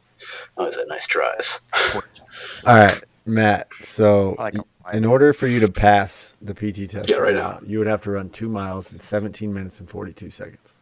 I 0.57 0.61
always 0.61 0.75
had 0.75 0.87
nice 0.87 1.07
tries. 1.07 1.59
All 1.95 2.75
right, 2.75 3.03
Matt. 3.25 3.67
So, 3.81 4.35
like 4.39 4.55
in 4.93 5.05
order 5.05 5.33
for 5.33 5.47
you 5.47 5.59
to 5.59 5.71
pass 5.71 6.33
the 6.41 6.53
PT 6.53 6.89
test, 6.89 7.09
Yeah, 7.09 7.17
right 7.17 7.33
now. 7.35 7.59
you 7.65 7.77
would 7.79 7.87
have 7.87 8.01
to 8.01 8.11
run 8.11 8.29
two 8.29 8.49
miles 8.49 8.91
in 8.91 8.99
17 8.99 9.53
minutes 9.53 9.79
and 9.79 9.89
42 9.89 10.29
seconds. 10.31 10.75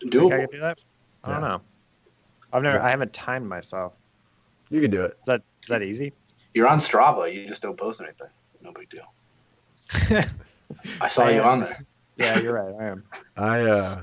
Think 0.00 0.14
I 0.14 0.18
Doable. 0.18 0.30
can 0.40 0.48
do 0.50 0.60
that? 0.60 0.84
I 1.24 1.30
don't 1.32 1.42
Yeah. 1.42 1.48
know. 1.48 1.60
I've 2.52 2.62
never. 2.62 2.76
Yeah. 2.76 2.84
I 2.86 2.90
haven't 2.90 3.12
timed 3.12 3.46
myself. 3.48 3.92
You 4.70 4.80
can 4.80 4.90
do 4.90 5.02
it. 5.02 5.12
Is 5.12 5.26
that 5.26 5.42
is 5.62 5.68
that 5.68 5.82
easy? 5.82 6.12
You're 6.54 6.68
on 6.68 6.78
Strava. 6.78 7.32
You 7.32 7.46
just 7.46 7.62
don't 7.62 7.76
post 7.76 8.00
anything. 8.00 8.28
No 8.62 8.72
big 8.72 8.88
deal. 8.90 9.12
I 11.00 11.08
saw 11.08 11.28
you 11.28 11.40
on 11.42 11.60
there. 11.60 11.84
yeah, 12.16 12.38
you're 12.40 12.54
right. 12.54 12.74
I 12.80 12.84
am. 12.88 13.04
I 13.36 13.60
uh, 13.62 14.00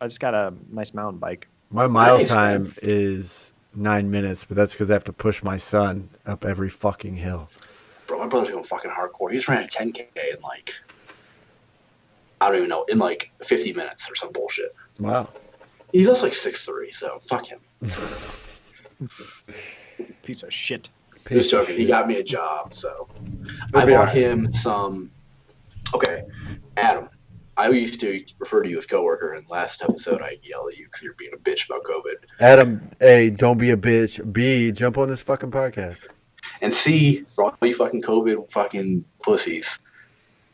I 0.00 0.06
just 0.06 0.20
got 0.20 0.34
a 0.34 0.52
nice 0.70 0.92
mountain 0.92 1.18
bike. 1.18 1.46
my 1.70 1.86
mile 1.86 2.18
Nice, 2.18 2.28
time 2.28 2.62
man. 2.64 2.72
is 2.82 3.51
nine 3.74 4.10
minutes, 4.10 4.44
but 4.44 4.56
that's 4.56 4.72
because 4.72 4.90
I 4.90 4.94
have 4.94 5.04
to 5.04 5.12
push 5.12 5.42
my 5.42 5.56
son 5.56 6.08
up 6.26 6.44
every 6.44 6.68
fucking 6.68 7.16
hill. 7.16 7.48
Bro, 8.06 8.18
my 8.18 8.26
brother's 8.26 8.50
going 8.50 8.64
fucking 8.64 8.90
hardcore. 8.90 9.30
He 9.30 9.36
just 9.36 9.48
ran 9.48 9.62
a 9.62 9.66
10K 9.66 10.00
in 10.16 10.40
like, 10.42 10.74
I 12.40 12.48
don't 12.48 12.56
even 12.58 12.68
know, 12.68 12.84
in 12.84 12.98
like 12.98 13.30
50 13.42 13.72
minutes 13.72 14.10
or 14.10 14.14
some 14.14 14.32
bullshit. 14.32 14.72
Wow. 14.98 15.28
He's 15.92 16.08
also 16.08 16.24
like 16.26 16.32
6'3, 16.32 16.92
so 16.92 17.18
fuck 17.20 17.46
him. 17.46 17.60
Piece 20.22 20.42
of 20.42 20.52
shit. 20.52 20.88
Just 21.28 21.50
joking. 21.50 21.76
He 21.76 21.84
got 21.86 22.08
me 22.08 22.16
a 22.16 22.22
job, 22.24 22.74
so 22.74 23.08
It'll 23.68 23.80
I 23.80 23.84
be 23.84 23.92
bought 23.92 24.00
alright. 24.08 24.16
him 24.16 24.52
some. 24.52 25.10
Okay, 25.94 26.22
Adam. 26.76 27.08
I 27.62 27.68
used 27.68 28.00
to 28.00 28.24
refer 28.40 28.64
to 28.64 28.68
you 28.68 28.76
as 28.76 28.86
coworker, 28.86 29.34
and 29.34 29.48
last 29.48 29.84
episode 29.84 30.20
I 30.20 30.36
yelled 30.42 30.72
at 30.72 30.78
you 30.78 30.86
because 30.86 31.00
you're 31.00 31.14
being 31.14 31.30
a 31.32 31.36
bitch 31.36 31.66
about 31.66 31.84
COVID. 31.84 32.16
Adam, 32.40 32.90
A, 33.00 33.30
don't 33.30 33.56
be 33.56 33.70
a 33.70 33.76
bitch. 33.76 34.32
B, 34.32 34.72
jump 34.72 34.98
on 34.98 35.06
this 35.06 35.22
fucking 35.22 35.52
podcast. 35.52 36.08
And 36.60 36.74
C, 36.74 37.24
for 37.32 37.44
all 37.44 37.56
you 37.62 37.72
fucking 37.72 38.02
COVID 38.02 38.50
fucking 38.50 39.04
pussies. 39.22 39.78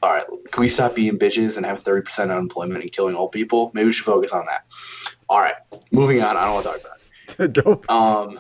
All 0.03 0.13
right, 0.13 0.27
can 0.53 0.61
we 0.61 0.69
stop 0.69 0.95
being 0.95 1.19
bitches 1.19 1.57
and 1.57 1.65
have 1.65 1.83
30% 1.83 2.31
unemployment 2.31 2.83
and 2.83 2.93
killing 2.93 3.17
old 3.17 3.33
people? 3.33 3.71
Maybe 3.73 3.87
we 3.87 3.93
should 3.93 4.05
focus 4.05 4.33
on 4.33 4.45
that. 4.45 4.67
All 5.31 5.41
right, 5.41 5.57
moving 5.91 6.21
on. 6.23 6.37
I 6.37 6.45
don't 6.45 6.55
want 6.55 6.67
to 6.67 6.73
talk 6.73 6.81
about 6.81 7.47
it. 7.47 7.53
don't. 7.65 7.91
Um, 7.91 8.39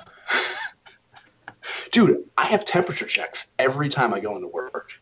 dude, 1.90 2.22
I 2.36 2.44
have 2.44 2.66
temperature 2.66 3.06
checks 3.06 3.50
every 3.58 3.88
time 3.88 4.12
I 4.12 4.20
go 4.20 4.36
into 4.36 4.48
work. 4.48 5.00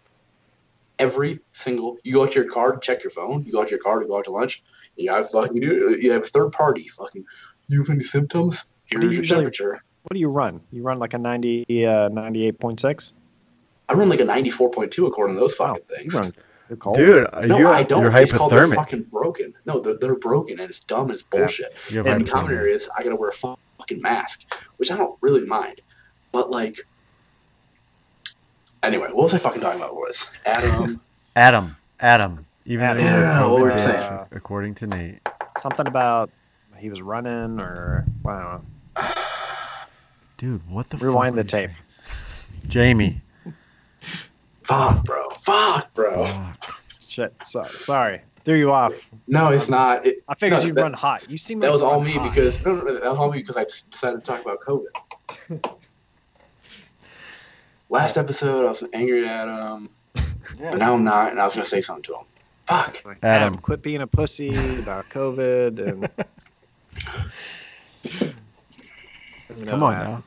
Every 0.98 1.40
single, 1.52 1.98
you 2.04 2.14
go 2.14 2.22
out 2.24 2.32
to 2.32 2.40
your 2.42 2.50
car 2.50 2.72
to 2.72 2.80
check 2.80 3.04
your 3.04 3.10
phone. 3.10 3.42
You 3.44 3.52
go 3.52 3.60
out 3.60 3.68
to 3.68 3.72
your 3.72 3.82
car 3.82 3.98
to 4.00 4.06
go 4.06 4.16
out 4.18 4.24
to 4.24 4.30
lunch. 4.30 4.62
You 4.96 5.08
got 5.10 5.30
fucking, 5.30 5.54
you, 5.56 5.60
do, 5.60 5.98
you 6.00 6.10
have 6.12 6.24
a 6.24 6.26
third 6.26 6.52
party. 6.52 6.88
Fucking, 6.88 7.24
you 7.68 7.80
have 7.80 7.90
any 7.90 8.00
symptoms? 8.00 8.70
What 8.92 9.00
do 9.00 9.06
you 9.06 9.12
your 9.12 9.20
usually- 9.22 9.36
temperature. 9.38 9.82
What 10.04 10.14
do 10.14 10.20
you 10.20 10.28
run? 10.28 10.60
You 10.70 10.82
run 10.84 10.98
like 10.98 11.14
a 11.14 11.18
90, 11.18 11.64
uh, 11.84 12.08
98.6? 12.10 13.12
I 13.88 13.94
run 13.94 14.08
like 14.08 14.20
a 14.20 14.24
94.2 14.24 15.06
according 15.08 15.34
to 15.36 15.40
those 15.40 15.58
Wow, 15.58 15.74
fucking 15.74 15.84
You 15.90 15.96
things. 15.96 16.14
run. 16.14 16.32
You're 16.68 16.76
cold. 16.76 16.96
Dude, 16.96 17.26
No, 17.46 17.58
you, 17.58 17.68
I 17.68 17.82
don't. 17.82 18.02
you're 18.02 18.16
It's 18.16 18.32
called 18.32 18.52
they're 18.52 18.66
fucking 18.68 19.02
broken. 19.04 19.52
No, 19.66 19.80
they're, 19.80 19.98
they're 20.00 20.14
broken 20.18 20.60
and 20.60 20.68
it's 20.70 20.80
dumb 20.80 21.02
and 21.02 21.10
it's 21.10 21.24
Yeah. 21.32 21.38
bullshit. 21.40 21.76
You 21.90 21.98
have 21.98 22.06
And 22.06 22.20
in 22.22 22.26
common 22.26 22.52
hypothermia. 22.52 22.58
areas, 22.58 22.88
I 22.96 23.02
gotta 23.02 23.16
wear 23.16 23.28
a 23.30 23.32
fucking 23.32 24.00
mask, 24.00 24.54
which 24.76 24.90
I 24.92 24.96
don't 24.96 25.16
really 25.20 25.44
mind. 25.44 25.80
But 26.32 26.50
like, 26.50 26.80
anyway, 28.86 29.08
what 29.08 29.24
was 29.24 29.34
I 29.34 29.38
fucking 29.38 29.60
talking 29.60 29.80
about? 29.80 29.94
Was 29.94 30.30
Adam? 30.46 31.00
Adam, 31.36 31.76
Adam, 32.00 32.46
even 32.64 32.84
Adam. 32.84 33.04
though 33.04 33.10
you're 33.10 33.18
a 33.18 33.22
Yeah, 33.22 33.46
what 33.46 33.58
COVID 33.58 33.60
were 33.60 33.72
you 33.72 33.78
saying? 33.78 34.20
according 34.32 34.74
to 34.76 34.86
Nate. 34.86 35.18
Something 35.58 35.86
about 35.86 36.30
he 36.78 36.88
was 36.90 37.00
running 37.02 37.60
or 37.60 38.04
I 38.26 38.30
don't 38.30 38.42
know. 38.42 39.02
Dude, 40.38 40.68
what 40.70 40.88
the 40.90 40.96
fuck? 40.98 41.06
Rewind 41.06 41.36
the 41.38 41.44
tape. 41.44 41.70
saying? 42.04 42.62
Jamie. 42.68 43.20
Fuck, 44.62 45.04
bro. 45.04 45.30
Fuck, 45.38 45.92
bro. 45.94 46.26
Fuck. 46.26 46.80
Shit. 47.06 47.34
So, 47.44 47.64
sorry. 47.64 48.20
Threw 48.44 48.56
you 48.56 48.70
off. 48.72 48.92
No, 49.26 49.48
it's 49.48 49.68
not. 49.68 50.04
It, 50.06 50.16
I 50.28 50.34
figured 50.34 50.60
No, 50.60 50.66
you'd 50.66 50.76
that- 50.76 50.82
run 50.82 50.92
hot. 50.92 51.28
You 51.30 51.38
seem 51.38 51.60
like 51.60 51.68
that 51.68 51.72
was 51.72 51.82
all 51.82 52.00
me 52.00 52.12
hot. 52.12 52.28
because 52.34 52.64
no, 52.64 52.74
no, 52.76 52.82
no, 52.84 52.94
that 52.94 53.10
was 53.10 53.18
all 53.18 53.30
me 53.30 53.38
because 53.38 53.56
I 53.56 53.64
decided 53.64 54.24
to 54.24 54.30
talk 54.30 54.40
about 54.42 54.60
COVID. 54.60 54.86
Last 57.88 58.16
episode, 58.16 58.66
I 58.66 58.68
was 58.70 58.84
angry 58.92 59.26
at 59.28 59.46
him, 59.74 59.88
but 60.14 60.78
now 60.78 60.94
I'm 60.94 61.04
not, 61.04 61.30
and 61.30 61.40
I 61.40 61.44
was 61.44 61.54
gonna 61.54 61.64
say 61.64 61.80
something 61.80 62.02
to 62.04 62.14
him. 62.16 62.24
Fuck. 62.66 63.02
Like, 63.04 63.18
Adam. 63.22 63.46
Adam, 63.46 63.58
quit 63.58 63.80
being 63.82 64.02
a 64.02 64.06
pussy 64.06 64.48
about 64.80 65.08
COVID 65.10 65.78
and. 65.88 66.08
Come 69.66 69.82
on 69.84 69.94
Adam, 69.94 70.10
now. 70.12 70.22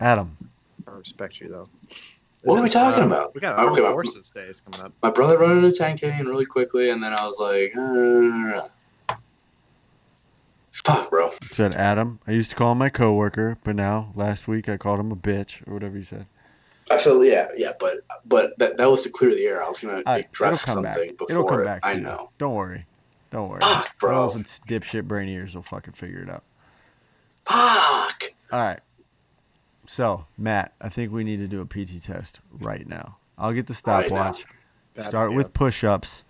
Adam. 0.00 0.36
I 0.86 0.90
respect 0.92 1.40
you 1.40 1.48
though. 1.48 1.68
What 2.42 2.58
are 2.58 2.62
we 2.62 2.70
talking 2.70 3.02
uh, 3.02 3.06
about? 3.06 3.34
We 3.34 3.40
got 3.40 3.54
Okay, 3.58 3.64
Armed 3.66 3.80
well- 3.80 3.92
Forces 3.92 4.30
Days 4.30 4.60
coming 4.62 4.80
up. 4.80 4.92
My 5.02 5.10
brother 5.10 5.36
running 5.36 5.64
a 5.64 5.68
10k 5.68 6.04
and 6.20 6.28
really 6.28 6.46
quickly, 6.46 6.90
and 6.90 7.02
then 7.02 7.12
I 7.12 7.24
was 7.26 7.38
like, 7.38 7.76
uh, 7.76 9.16
fuck, 10.72 11.10
bro. 11.10 11.30
Said 11.50 11.74
Adam. 11.74 12.20
I 12.26 12.30
used 12.32 12.50
to 12.50 12.56
call 12.56 12.72
him 12.72 12.78
my 12.78 12.88
coworker, 12.88 13.58
but 13.64 13.76
now 13.76 14.12
last 14.14 14.48
week 14.48 14.68
I 14.68 14.76
called 14.78 15.00
him 15.00 15.12
a 15.12 15.16
bitch 15.16 15.66
or 15.68 15.74
whatever 15.74 15.98
you 15.98 16.04
said. 16.04 16.26
I 16.90 16.96
said, 16.96 17.20
yeah, 17.22 17.48
yeah, 17.56 17.72
but 17.78 17.98
but 18.26 18.58
that, 18.58 18.76
that 18.76 18.90
was 18.90 19.02
to 19.02 19.10
clear 19.10 19.34
the 19.34 19.44
air. 19.46 19.64
I 19.64 19.68
was 19.68 19.80
gonna 19.80 20.02
right, 20.04 20.26
address 20.28 20.64
it'll 20.64 20.74
come 20.74 20.84
something 20.84 21.08
back. 21.10 21.18
before 21.18 21.30
It'll 21.30 21.48
come 21.48 21.64
back. 21.64 21.82
To 21.82 21.88
I 21.88 21.92
you. 21.92 22.00
know. 22.00 22.30
Don't 22.38 22.54
worry. 22.54 22.84
Don't 23.30 23.48
worry. 23.48 23.60
Fuck, 23.60 23.98
bro. 23.98 24.28
Those 24.28 24.36
with 24.38 24.60
dipshit 24.66 25.04
brain 25.06 25.28
ears 25.28 25.54
will 25.54 25.62
fucking 25.62 25.92
figure 25.92 26.22
it 26.22 26.28
out. 26.28 26.42
Fuck. 27.44 28.32
All 28.50 28.60
right. 28.60 28.80
So, 29.86 30.26
Matt, 30.36 30.72
I 30.80 30.88
think 30.88 31.12
we 31.12 31.24
need 31.24 31.38
to 31.38 31.48
do 31.48 31.60
a 31.60 31.64
PT 31.64 32.02
test 32.02 32.40
right 32.58 32.86
now. 32.86 33.16
I'll 33.38 33.52
get 33.52 33.66
the 33.66 33.74
stopwatch. 33.74 34.44
Bad 34.94 35.06
Start 35.06 35.32
with 35.32 35.52
push 35.52 35.84
ups. 35.84 36.24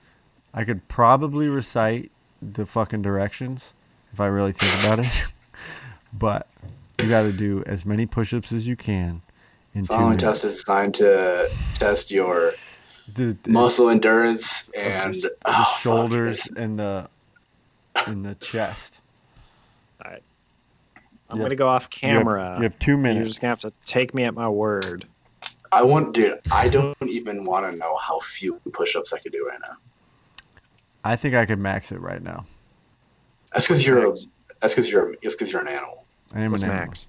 I 0.53 0.65
could 0.65 0.87
probably 0.89 1.49
recite 1.49 2.11
the 2.43 2.67
fucking 2.67 3.03
directions 3.03 3.73
if 4.13 4.21
I 4.21 4.27
really 4.27 4.53
think 4.53 4.85
about 4.85 4.99
it. 5.01 5.33
but 6.13 6.49
you 6.99 7.09
got 7.09 7.23
to 7.23 7.33
do 7.33 7.63
as 7.67 7.87
many 7.87 8.07
push 8.07 8.35
ups 8.35 8.53
as 8.53 8.67
you 8.67 8.77
can 8.77 9.23
Following 9.87 10.09
minutes. 10.11 10.23
test 10.25 10.45
is 10.45 10.57
designed 10.57 10.95
to 10.97 11.49
test 11.75 12.11
your 12.11 12.53
The- 13.15 13.37
the- 13.43 13.51
muscle 13.51 13.89
endurance 13.89 14.69
and 14.77 15.15
the, 15.15 15.35
oh, 15.47 15.77
shoulders 15.81 16.47
it's- 16.47 16.63
and 16.63 16.79
the 16.79 17.09
and 18.07 18.25
the 18.25 18.35
chest. 18.37 19.01
All 20.05 20.11
right. 20.11 20.23
I'm 20.97 21.37
You 21.37 21.43
gonna 21.43 21.49
have- 21.51 21.59
go 21.59 21.69
off 21.69 21.83
You 22.03 22.09
have- 22.09 22.19
camera. 22.25 22.57
You 22.57 22.63
have, 22.65 22.79
two 22.79 22.97
minutes. 22.97 23.19
You're 23.19 23.27
just 23.29 23.41
gonna 23.41 23.51
have 23.51 23.61
to 23.61 23.73
take 23.85 24.15
me 24.15 24.25
at 24.25 24.35
my 24.35 24.49
word. 24.49 25.07
I 25.73 25.83
want, 25.83 26.15
dude. 26.15 26.41
I 26.51 26.69
don't 26.69 26.97
even 27.07 27.45
want 27.45 27.71
to 27.71 27.77
know 27.79 27.97
how 27.97 28.19
few 28.21 28.55
push-ups 28.73 29.13
I 29.13 29.19
could 29.21 29.31
do 29.33 29.47
right 29.47 29.61
now. 29.61 29.77
I 31.05 31.15
think 31.15 31.35
I 31.37 31.47
could 31.47 31.61
max 31.61 31.93
it 31.93 32.01
right 32.01 32.21
now. 32.23 32.45
That's 33.53 33.67
because 33.67 33.87
you're. 33.87 34.05
A, 34.05 34.09
Max. 34.09 34.27
that's 34.61 34.75
because 34.75 34.91
you're. 34.91 35.15
That's 35.23 35.35
because 35.37 35.53
you're 35.53 35.63
an 35.63 35.69
animal. 35.69 36.05
I 36.35 36.41
am 36.41 36.51
What's 36.51 36.65
an 36.65 36.71
animal. 36.71 36.87
max? 36.87 37.09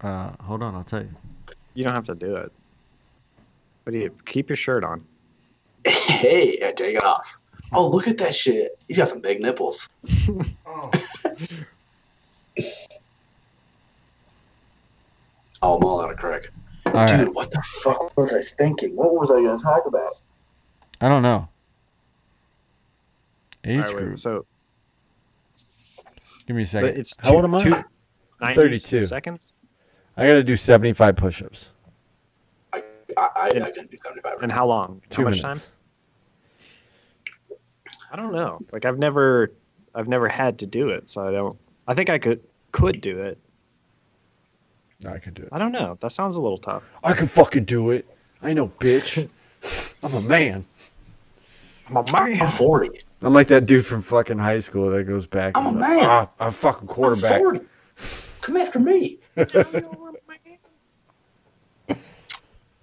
Uh, 0.00 0.30
hold 0.42 0.62
on, 0.62 0.74
I'll 0.74 0.82
tell 0.84 1.02
you. 1.02 1.10
You 1.74 1.84
don't 1.84 1.94
have 1.94 2.04
to 2.06 2.14
do 2.14 2.36
it. 2.36 2.52
But 3.84 3.94
you 3.94 4.14
keep 4.26 4.48
your 4.48 4.56
shirt 4.56 4.84
on. 4.84 5.04
Hey, 5.86 6.56
yeah, 6.60 6.70
take 6.70 6.94
it 6.96 7.02
off. 7.02 7.36
Oh, 7.72 7.88
look 7.88 8.06
at 8.06 8.16
that 8.18 8.32
shit. 8.34 8.78
He's 8.86 8.96
got 8.98 9.08
some 9.08 9.20
big 9.20 9.40
nipples. 9.40 9.88
Oh. 10.66 10.90
oh, 15.62 15.76
I'm 15.76 15.84
all 15.84 16.00
out 16.02 16.10
of 16.10 16.18
crack. 16.18 16.48
All 16.86 16.92
right. 16.92 17.24
Dude, 17.24 17.34
what 17.34 17.50
the 17.50 17.62
fuck 17.62 18.16
was 18.16 18.32
I 18.32 18.40
thinking? 18.40 18.94
What 18.96 19.14
was 19.14 19.30
I 19.30 19.40
going 19.42 19.56
to 19.58 19.62
talk 19.62 19.86
about? 19.86 20.12
I 21.00 21.08
don't 21.08 21.22
know. 21.22 21.48
Age 23.64 23.76
All 23.78 23.82
right, 23.84 23.94
wait, 23.94 24.04
group. 24.04 24.18
so 24.18 24.44
Give 26.46 26.56
me 26.56 26.62
a 26.62 26.66
second. 26.66 26.96
it's 26.96 27.14
How 27.18 27.34
old 27.34 27.44
am 27.44 27.54
I? 27.54 27.62
two- 27.62 27.82
32. 28.54 29.06
seconds. 29.06 29.52
I 30.16 30.26
got 30.26 30.34
to 30.34 30.44
do 30.44 30.56
75 30.56 31.16
push-ups. 31.16 31.70
I, 32.72 32.82
I, 33.16 33.28
I, 33.34 33.48
I 33.48 33.70
can 33.70 33.86
do 33.86 33.96
75. 33.96 34.42
And 34.42 34.52
how 34.52 34.66
long? 34.66 35.00
Two 35.10 35.22
how 35.22 35.28
much 35.28 35.42
minutes. 35.42 35.72
time? 37.48 37.58
I 38.12 38.16
don't 38.16 38.32
know. 38.32 38.60
Like 38.72 38.84
I've 38.84 38.98
never, 38.98 39.52
I've 39.94 40.08
never 40.08 40.28
had 40.28 40.58
to 40.58 40.66
do 40.66 40.90
it, 40.90 41.08
so 41.08 41.26
I 41.26 41.32
don't. 41.32 41.58
I 41.88 41.94
think 41.94 42.10
I 42.10 42.18
could 42.18 42.40
could 42.70 43.00
do 43.00 43.20
it. 43.22 43.38
I 45.06 45.18
could 45.18 45.34
do 45.34 45.42
it. 45.42 45.48
I 45.50 45.58
don't 45.58 45.72
know. 45.72 45.96
That 46.00 46.12
sounds 46.12 46.36
a 46.36 46.40
little 46.42 46.58
tough. 46.58 46.82
I 47.02 47.14
can 47.14 47.26
fucking 47.26 47.64
do 47.64 47.90
it. 47.90 48.06
I 48.42 48.52
know, 48.52 48.68
bitch. 48.68 49.28
I'm 50.02 50.14
a 50.14 50.20
man. 50.20 50.64
I'm 51.88 51.96
a 51.96 52.04
I'm 52.14 52.48
40. 52.48 53.00
I'm 53.22 53.32
like 53.32 53.48
that 53.48 53.66
dude 53.66 53.84
from 53.84 54.02
fucking 54.02 54.38
high 54.38 54.58
school 54.60 54.90
that 54.90 55.04
goes 55.04 55.26
back. 55.26 55.56
I'm 55.56 55.66
and 55.66 55.76
a 55.76 55.80
like, 55.80 55.90
man. 55.90 56.04
Ah, 56.04 56.28
I'm 56.38 56.48
a 56.48 56.52
fucking 56.52 56.88
I'm 56.88 56.94
quarterback. 56.94 57.40
40. 57.40 57.60
Come 58.40 58.56
after 58.56 58.78
me. 58.78 59.18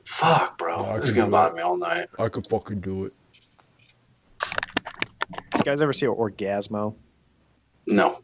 Fuck, 0.05 0.57
bro. 0.57 0.85
I 0.85 0.99
this 0.99 1.09
is 1.09 1.15
can 1.15 1.15
going 1.15 1.25
to 1.25 1.25
do 1.25 1.31
bother 1.31 1.55
me 1.55 1.61
all 1.61 1.77
night. 1.77 2.07
I 2.17 2.29
can 2.29 2.43
fucking 2.43 2.81
do 2.81 3.05
it. 3.05 3.13
You 5.55 5.63
guys 5.63 5.81
ever 5.81 5.93
see 5.93 6.05
Orgazmo? 6.07 6.95
No. 7.87 8.21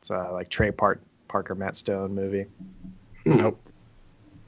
It's 0.00 0.10
uh, 0.10 0.32
like 0.32 0.48
Trey 0.48 0.70
Park 0.70 1.00
Parker 1.28 1.54
Matt 1.54 1.76
Stone 1.76 2.14
movie. 2.14 2.46
Nope. 3.24 3.60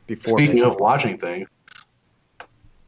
Before 0.06 0.38
Speaking 0.38 0.56
Mason- 0.56 0.68
of 0.68 0.76
watching 0.76 1.18
things, 1.18 1.48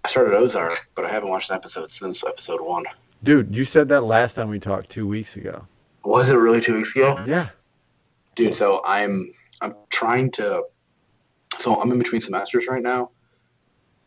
I 0.04 0.08
started 0.08 0.34
Ozark, 0.34 0.88
but 0.94 1.04
I 1.04 1.10
haven't 1.10 1.30
watched 1.30 1.50
an 1.50 1.56
episode 1.56 1.92
since 1.92 2.24
episode 2.24 2.60
one. 2.60 2.84
Dude, 3.22 3.54
you 3.54 3.64
said 3.64 3.88
that 3.88 4.02
last 4.02 4.34
time 4.34 4.48
we 4.50 4.58
talked 4.58 4.90
two 4.90 5.06
weeks 5.06 5.36
ago. 5.36 5.66
Was 6.04 6.30
it 6.30 6.36
really 6.36 6.60
two 6.60 6.74
weeks 6.74 6.94
ago? 6.94 7.22
Yeah. 7.26 7.48
Dude, 8.34 8.54
so 8.54 8.82
I'm 8.84 9.30
I'm 9.60 9.74
trying 9.90 10.30
to 10.32 10.64
so 11.58 11.80
I'm 11.80 11.90
in 11.92 11.98
between 11.98 12.20
semesters 12.20 12.66
right 12.66 12.82
now 12.82 13.10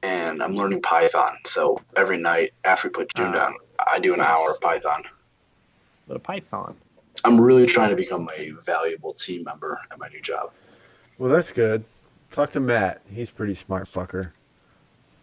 and 0.04 0.44
I'm 0.44 0.56
learning 0.56 0.82
Python. 0.82 1.38
So 1.46 1.80
every 1.96 2.18
night 2.18 2.52
after 2.66 2.88
we 2.88 2.92
put 2.92 3.14
June 3.16 3.28
Ah. 3.30 3.32
down, 3.48 3.56
I 3.88 4.00
do 4.00 4.14
an 4.14 4.22
hour 4.22 4.52
of 4.52 4.60
Python. 4.62 5.04
Little 6.08 6.22
Python. 6.22 6.76
I'm 7.26 7.40
really 7.40 7.66
trying 7.66 7.90
to 7.90 7.96
become 7.96 8.30
a 8.38 8.52
valuable 8.64 9.14
team 9.14 9.44
member 9.44 9.80
at 9.92 9.98
my 9.98 10.08
new 10.10 10.22
job. 10.22 10.52
Well, 11.18 11.32
that's 11.32 11.52
good. 11.52 11.84
Talk 12.32 12.52
to 12.52 12.60
Matt. 12.60 13.02
He's 13.12 13.30
a 13.30 13.34
pretty 13.34 13.56
smart 13.56 13.92
fucker. 13.92 14.32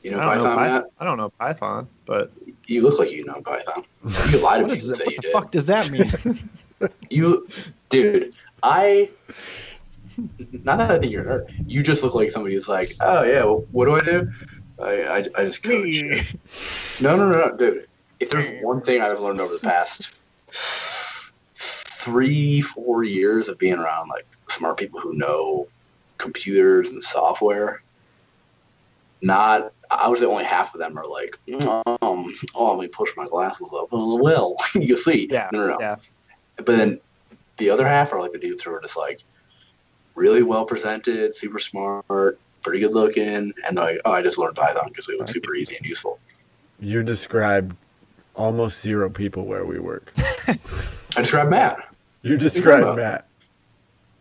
You 0.02 0.10
know 0.10 0.18
Python, 0.18 0.44
know 0.44 0.56
Matt? 0.56 0.84
I 0.98 1.04
don't 1.04 1.16
know 1.18 1.30
Python, 1.30 1.88
but 2.04 2.32
You 2.66 2.82
look 2.82 2.98
like 2.98 3.12
you 3.12 3.24
know 3.24 3.40
Python. 3.44 3.84
You 4.04 4.10
could 4.30 4.42
lie 4.42 4.58
to 4.58 4.66
me 4.66 4.72
is 4.72 4.88
and 4.88 4.98
What 4.98 5.16
the 5.16 5.22
did. 5.22 5.32
fuck 5.32 5.50
does 5.50 5.66
that 5.66 5.90
mean? 5.90 6.10
You, 7.08 7.48
dude, 7.88 8.34
I. 8.62 9.08
Not 10.64 10.78
that 10.78 10.90
I 10.90 10.98
think 10.98 11.12
you're 11.12 11.28
a 11.28 11.40
nerd. 11.40 11.64
You 11.66 11.82
just 11.82 12.02
look 12.02 12.14
like 12.14 12.30
somebody 12.30 12.54
who's 12.54 12.68
like, 12.68 12.96
oh 13.00 13.22
yeah, 13.22 13.44
well, 13.44 13.64
what 13.72 13.86
do 13.86 13.94
I 13.96 14.00
do? 14.00 14.30
I, 14.82 15.02
I, 15.04 15.16
I 15.36 15.44
just 15.44 15.62
coach. 15.62 16.02
No, 17.02 17.16
no, 17.16 17.30
no, 17.30 17.46
no, 17.48 17.56
dude. 17.56 17.86
If 18.20 18.30
there's 18.30 18.50
one 18.62 18.80
thing 18.80 19.02
I've 19.02 19.20
learned 19.20 19.40
over 19.40 19.52
the 19.54 19.60
past 19.60 20.14
three, 21.54 22.60
four 22.60 23.04
years 23.04 23.48
of 23.48 23.58
being 23.58 23.74
around 23.78 24.08
like 24.08 24.26
smart 24.48 24.78
people 24.78 25.00
who 25.00 25.14
know 25.14 25.66
computers 26.18 26.90
and 26.90 27.02
software, 27.02 27.82
not 29.22 29.72
I 29.90 30.08
was 30.08 30.20
the 30.20 30.28
only 30.28 30.44
half 30.44 30.74
of 30.74 30.80
them 30.80 30.98
are 30.98 31.06
like, 31.06 31.38
um, 32.02 32.34
oh, 32.54 32.74
let 32.74 32.78
me 32.78 32.88
push 32.88 33.10
my 33.16 33.26
glasses 33.26 33.72
up. 33.76 33.88
Oh, 33.92 34.16
well, 34.20 34.56
you'll 34.74 34.96
see. 34.96 35.28
yeah, 35.30 35.48
No, 35.52 35.60
no, 35.60 35.66
no. 35.74 35.76
yeah. 35.80 35.96
But 36.56 36.66
then 36.66 37.00
the 37.58 37.70
other 37.70 37.86
half 37.86 38.12
are 38.12 38.20
like 38.20 38.32
the 38.32 38.38
dudes 38.38 38.62
who 38.62 38.72
are 38.72 38.80
just 38.80 38.96
like 38.96 39.22
really 40.14 40.42
well 40.42 40.64
presented, 40.64 41.34
super 41.34 41.58
smart, 41.58 42.38
pretty 42.62 42.80
good 42.80 42.92
looking, 42.92 43.52
and 43.66 43.76
like, 43.76 43.98
oh, 44.04 44.12
I 44.12 44.22
just 44.22 44.38
learned 44.38 44.56
Python 44.56 44.88
because 44.88 45.08
it 45.08 45.18
was 45.18 45.30
super 45.30 45.54
easy 45.54 45.76
and 45.76 45.86
useful. 45.86 46.18
You 46.80 47.02
described 47.02 47.76
almost 48.34 48.80
zero 48.80 49.08
people 49.10 49.44
where 49.46 49.64
we 49.64 49.78
work. 49.78 50.12
I 50.48 50.58
described 51.20 51.50
Matt, 51.50 51.88
You 52.22 52.36
described 52.36 52.82
about? 52.84 52.96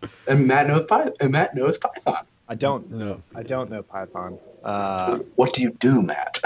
Matt. 0.01 0.09
and 0.27 0.47
Matt 0.47 0.67
knows 0.67 0.85
Python. 0.85 1.13
And 1.19 1.31
Matt 1.31 1.55
knows 1.55 1.77
Python. 1.77 2.25
I 2.49 2.55
don't. 2.55 2.89
know. 2.91 3.19
I 3.35 3.41
don't 3.43 3.69
know 3.71 3.81
Python. 3.83 4.37
Uh, 4.63 5.17
What 5.35 5.53
do 5.53 5.61
you 5.61 5.71
do, 5.79 6.01
Matt? 6.01 6.39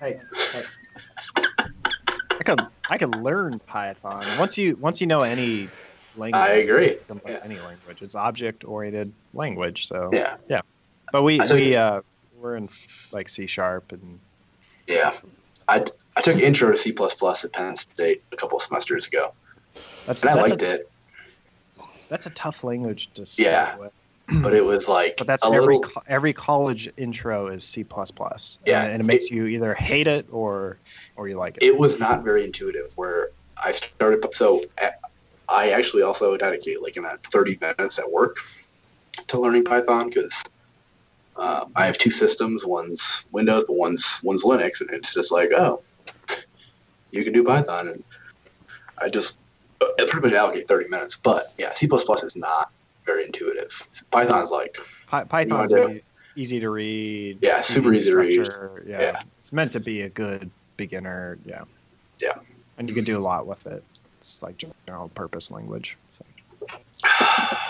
hey, 0.00 0.20
hey. 0.52 0.62
I 2.38 2.42
can 2.44 2.56
I 2.90 2.98
could 2.98 3.14
learn 3.16 3.58
Python 3.60 4.24
once 4.38 4.58
you 4.58 4.76
once 4.76 5.00
you 5.00 5.06
know 5.06 5.22
any 5.22 5.68
language. 6.16 6.40
I 6.40 6.52
agree. 6.54 6.96
Yeah. 7.26 7.40
Any 7.44 7.58
language. 7.60 8.02
It's 8.02 8.14
object 8.14 8.64
oriented 8.64 9.12
language. 9.32 9.88
So, 9.88 10.10
Yeah, 10.12 10.36
yeah. 10.48 10.60
but 11.12 11.22
we 11.22 11.38
took- 11.38 11.52
we 11.52 11.76
uh 11.76 12.00
we're 12.40 12.56
in 12.56 12.68
like 13.12 13.28
C 13.28 13.46
sharp 13.46 13.92
and 13.92 14.18
yeah. 14.86 15.14
I 15.68 15.84
I 16.16 16.20
took 16.20 16.36
intro 16.38 16.70
to 16.70 16.76
C 16.76 16.94
at 17.44 17.52
Penn 17.52 17.74
State 17.76 18.22
a 18.32 18.36
couple 18.36 18.56
of 18.56 18.62
semesters 18.62 19.06
ago, 19.06 19.32
That's 20.06 20.22
and 20.22 20.30
I 20.30 20.34
that's 20.36 20.50
liked 20.50 20.62
a, 20.62 20.72
it. 20.74 20.90
That's 22.10 22.26
a 22.26 22.30
tough 22.30 22.64
language 22.64 23.10
to 23.14 23.24
start 23.26 23.46
Yeah. 23.46 23.76
with. 23.78 23.92
But 24.42 24.54
it 24.54 24.64
was 24.64 24.88
like 24.88 25.16
But 25.18 25.26
that's 25.26 25.44
every 25.44 25.76
little. 25.76 25.80
co- 25.80 26.02
every 26.08 26.32
college 26.32 26.90
intro 26.96 27.48
is 27.48 27.62
C 27.64 27.84
plus 27.84 28.10
plus. 28.10 28.58
Yeah, 28.66 28.82
and, 28.84 28.92
and 28.92 29.00
it 29.02 29.04
makes 29.04 29.30
you 29.30 29.46
either 29.46 29.74
hate 29.74 30.06
it 30.06 30.26
or 30.30 30.78
or 31.16 31.28
you 31.28 31.36
like 31.36 31.56
it. 31.58 31.62
It 31.62 31.76
was 31.78 31.98
not 31.98 32.22
very 32.24 32.42
intuitive. 32.44 32.92
Where 32.96 33.30
I 33.62 33.72
started, 33.72 34.24
so 34.34 34.64
uh, 34.82 34.88
I 35.48 35.70
actually 35.70 36.02
also 36.02 36.36
dedicate 36.36 36.82
like 36.82 36.96
about 36.96 37.22
30 37.24 37.58
minutes 37.60 37.98
at 37.98 38.10
work 38.10 38.36
to 39.28 39.38
learning 39.40 39.64
Python 39.64 40.08
because 40.08 40.42
uh, 41.36 41.66
I 41.76 41.86
have 41.86 41.98
two 41.98 42.10
systems. 42.10 42.64
One's 42.64 43.26
Windows, 43.32 43.64
but 43.66 43.74
one's 43.76 44.20
one's 44.22 44.44
Linux, 44.44 44.80
and 44.80 44.90
it's 44.90 45.12
just 45.14 45.32
like, 45.32 45.50
oh, 45.56 45.82
you 47.10 47.24
can 47.24 47.32
do 47.32 47.44
Python, 47.44 47.88
and 47.88 48.04
I 48.98 49.08
just 49.08 49.38
uh, 49.80 49.86
I 49.98 50.06
pretty 50.08 50.28
much 50.28 50.36
allocate 50.36 50.68
30 50.68 50.88
minutes. 50.88 51.16
But 51.16 51.52
yeah, 51.58 51.72
C 51.74 51.86
is 51.92 52.36
not 52.36 52.70
very 53.04 53.24
intuitive. 53.24 53.86
Python's 54.10 54.50
like, 54.50 54.74
Py- 55.10 55.24
Python's 55.28 55.72
do 55.72 55.88
easy, 55.90 56.02
easy 56.36 56.60
to 56.60 56.70
read. 56.70 57.38
Yeah, 57.42 57.60
super 57.60 57.92
easy 57.92 58.10
to 58.10 58.16
read. 58.16 58.48
Yeah. 58.86 59.00
Yeah. 59.00 59.22
it's 59.40 59.52
meant 59.52 59.72
to 59.72 59.80
be 59.80 60.02
a 60.02 60.08
good 60.08 60.50
beginner. 60.76 61.38
Yeah, 61.44 61.64
Yeah. 62.20 62.38
and 62.78 62.88
you 62.88 62.94
can 62.94 63.04
do 63.04 63.18
a 63.18 63.20
lot 63.20 63.46
with 63.46 63.66
it. 63.66 63.82
It's 64.32 64.42
like 64.42 64.62
general 64.86 65.08
purpose 65.10 65.50
language. 65.50 65.96
So. 66.18 66.24
Well, 66.96 67.58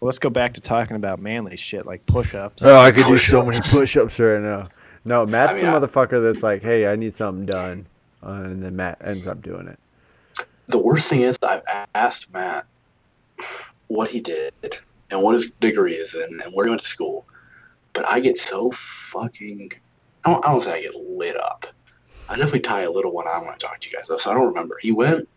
let's 0.00 0.18
go 0.18 0.30
back 0.30 0.54
to 0.54 0.60
talking 0.60 0.96
about 0.96 1.20
manly 1.20 1.56
shit 1.56 1.86
like 1.86 2.04
push-ups. 2.06 2.64
Oh, 2.64 2.78
I 2.78 2.90
could 2.90 3.04
do 3.04 3.10
Push-ups. 3.10 3.30
so 3.30 3.44
many 3.44 3.58
push-ups 3.62 4.18
right 4.18 4.40
now. 4.40 4.68
No, 5.04 5.24
Matt's 5.24 5.52
I 5.52 5.56
mean, 5.56 5.64
the 5.66 5.72
I- 5.72 5.78
motherfucker 5.78 6.22
that's 6.22 6.42
like, 6.42 6.62
"Hey, 6.62 6.86
I 6.88 6.96
need 6.96 7.14
something 7.14 7.46
done," 7.46 7.86
uh, 8.26 8.30
and 8.32 8.62
then 8.62 8.74
Matt 8.76 8.98
ends 9.02 9.26
up 9.28 9.40
doing 9.42 9.68
it. 9.68 9.78
the 10.66 10.78
worst 10.78 11.08
thing 11.08 11.22
is 11.22 11.38
I've 11.42 11.62
asked 11.94 12.32
Matt 12.32 12.66
what 13.86 14.10
he 14.10 14.20
did 14.20 14.52
and 15.10 15.22
what 15.22 15.32
his 15.32 15.50
degree 15.60 15.94
is 15.94 16.14
in 16.14 16.40
and 16.44 16.52
where 16.52 16.66
he 16.66 16.70
went 16.70 16.82
to 16.82 16.88
school, 16.88 17.24
but 17.94 18.04
I 18.06 18.20
get 18.20 18.36
so 18.38 18.70
fucking 18.72 19.70
I 20.24 20.32
don't, 20.32 20.44
I 20.46 20.52
don't 20.52 20.62
say 20.62 20.72
I 20.72 20.82
get 20.82 20.94
lit 20.96 21.36
up. 21.40 21.66
I 22.30 22.36
definitely 22.36 22.60
tie 22.60 22.82
a 22.82 22.90
little 22.90 23.12
one 23.12 23.26
on 23.26 23.44
when 23.44 23.54
I 23.54 23.56
talk 23.56 23.78
to 23.80 23.90
you 23.90 23.96
guys 23.96 24.08
though, 24.08 24.16
so 24.16 24.30
I 24.30 24.34
don't 24.34 24.46
remember. 24.48 24.76
He 24.80 24.92
went 24.92 25.28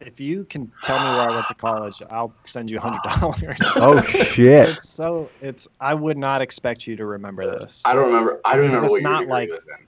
If 0.00 0.20
you 0.20 0.44
can 0.44 0.70
tell 0.82 0.98
me 0.98 1.04
where 1.04 1.28
I 1.28 1.30
went 1.34 1.46
to 1.48 1.54
college, 1.54 2.02
I'll 2.10 2.32
send 2.44 2.70
you 2.70 2.78
a 2.78 2.80
hundred 2.80 3.02
dollars. 3.02 3.58
Oh 3.76 4.00
shit! 4.02 4.68
It's 4.68 4.88
so 4.90 5.28
it's. 5.40 5.66
I 5.80 5.94
would 5.94 6.16
not 6.18 6.42
expect 6.42 6.86
you 6.86 6.96
to 6.96 7.06
remember 7.06 7.46
this. 7.58 7.82
I 7.84 7.94
don't 7.94 8.06
remember 8.06 8.40
I 8.44 8.54
don't 8.56 8.66
remember 8.66 8.84
It's 8.86 8.92
what 8.92 9.02
your 9.02 9.10
not 9.10 9.18
degree 9.20 9.32
like- 9.32 9.48
was 9.50 9.64
in. 9.78 9.86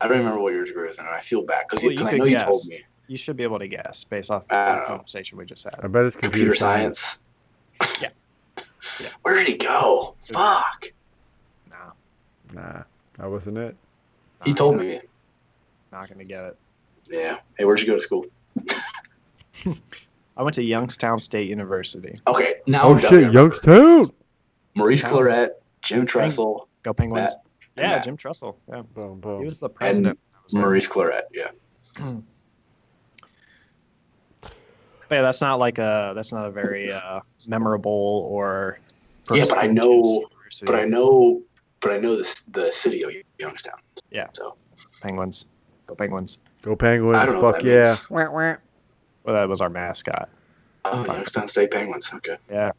I 0.00 0.08
don't 0.08 0.18
remember 0.18 0.40
what 0.40 0.52
your 0.52 0.64
degree 0.64 0.88
was 0.88 0.98
in, 0.98 1.04
and 1.06 1.14
I 1.14 1.20
feel 1.20 1.42
bad 1.42 1.64
because 1.68 1.84
Well, 1.84 1.92
you 1.92 2.04
I 2.04 2.10
could 2.10 2.18
know 2.18 2.24
you 2.24 2.38
told 2.38 2.66
me 2.68 2.82
You 3.06 3.16
should 3.16 3.36
be 3.36 3.44
able 3.44 3.60
to 3.60 3.68
guess 3.68 4.02
based 4.02 4.30
off 4.32 4.42
I 4.50 4.54
the 4.64 4.70
don't 4.72 4.80
know. 4.80 4.86
conversation 4.86 5.38
we 5.38 5.44
just 5.46 5.62
had. 5.64 5.76
I 5.82 5.86
bet 5.86 6.04
it's 6.04 6.16
computer, 6.16 6.30
computer 6.50 6.54
science. 6.56 7.20
science. 7.80 8.00
Yeah. 8.02 8.08
Yeah. 9.00 9.08
Where 9.22 9.36
did 9.36 9.46
he 9.46 9.56
go? 9.56 10.16
Fuck. 10.20 10.92
No, 11.70 11.92
Nah, 12.52 12.82
that 13.16 13.30
wasn't 13.30 13.56
it. 13.58 13.76
He 14.44 14.54
told 14.54 14.76
gonna- 14.76 14.88
me. 14.88 15.00
Not 15.92 16.08
gonna 16.08 16.24
get 16.24 16.44
it. 16.44 16.56
Yeah. 17.10 17.38
Hey, 17.58 17.64
where'd 17.64 17.80
you 17.80 17.86
go 17.86 17.94
to 17.96 18.00
school? 18.00 18.24
I 20.36 20.42
went 20.42 20.54
to 20.54 20.62
Youngstown 20.62 21.20
State 21.20 21.48
University. 21.48 22.18
Okay, 22.26 22.54
now 22.66 22.84
Oh 22.84 22.92
I'm 22.94 22.98
shit. 22.98 23.32
Youngstown! 23.32 24.06
Maurice 24.74 25.02
Clarett, 25.02 25.50
Jim 25.82 26.06
Tressel, 26.06 26.68
Go 26.82 26.94
Penguins! 26.94 27.26
Matt- 27.26 27.42
yeah, 27.76 27.88
Matt. 27.96 28.04
Jim 28.04 28.16
Tressel. 28.16 28.56
Yeah, 28.68 28.82
Boom, 28.94 29.20
boom. 29.20 29.40
he 29.40 29.44
was 29.44 29.58
the 29.60 29.68
president. 29.68 30.18
I 30.34 30.38
was 30.44 30.52
there. 30.54 30.62
Maurice 30.62 30.88
Clarett. 30.88 31.22
Yeah. 31.32 31.50
But 35.08 35.16
yeah, 35.16 35.22
that's 35.22 35.42
not 35.42 35.58
like 35.58 35.76
a 35.78 36.12
that's 36.14 36.32
not 36.32 36.46
a 36.46 36.50
very 36.50 36.90
uh, 36.90 37.20
memorable 37.46 38.26
or 38.30 38.78
Yeah, 39.30 39.44
but 39.46 39.58
I 39.62 39.66
know- 39.66 40.02
university. 40.02 40.66
But 40.66 40.74
I 40.76 40.84
know, 40.86 41.42
but 41.82 41.92
I 41.92 41.98
know 41.98 42.16
this 42.16 42.42
the 42.42 42.70
city 42.70 43.02
of 43.02 43.12
Youngstown. 43.38 43.78
Yeah. 44.10 44.28
So 44.32 44.56
Penguins. 45.00 45.46
Go 45.86 45.94
Penguins. 45.94 46.38
Go 46.62 46.76
Penguins! 46.76 47.16
I 47.16 47.26
don't 47.26 47.34
know 47.34 47.40
what 47.42 47.56
Fuck 47.56 47.64
that 47.64 47.68
yeah! 47.68 47.82
means. 47.82 48.10
Wah, 48.10 48.30
wah. 48.30 48.56
Well, 49.24 49.34
that 49.34 49.48
was 49.48 49.60
our 49.60 49.68
mascot. 49.68 50.28
oh, 50.84 51.04
Youngstown 51.04 51.48
State 51.48 51.70
Penguins. 51.70 52.10
Okay. 52.14 52.36
Yeah. 52.50 52.70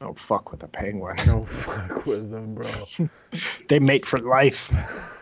Oh 0.00 0.14
fuck 0.14 0.52
with 0.52 0.60
the 0.60 0.68
penguin. 0.68 1.16
No 1.26 1.44
fuck 1.44 2.06
with 2.06 2.30
them, 2.30 2.54
bro. 2.54 2.70
they 3.68 3.78
mate 3.78 4.06
for 4.06 4.18
life. 4.18 4.72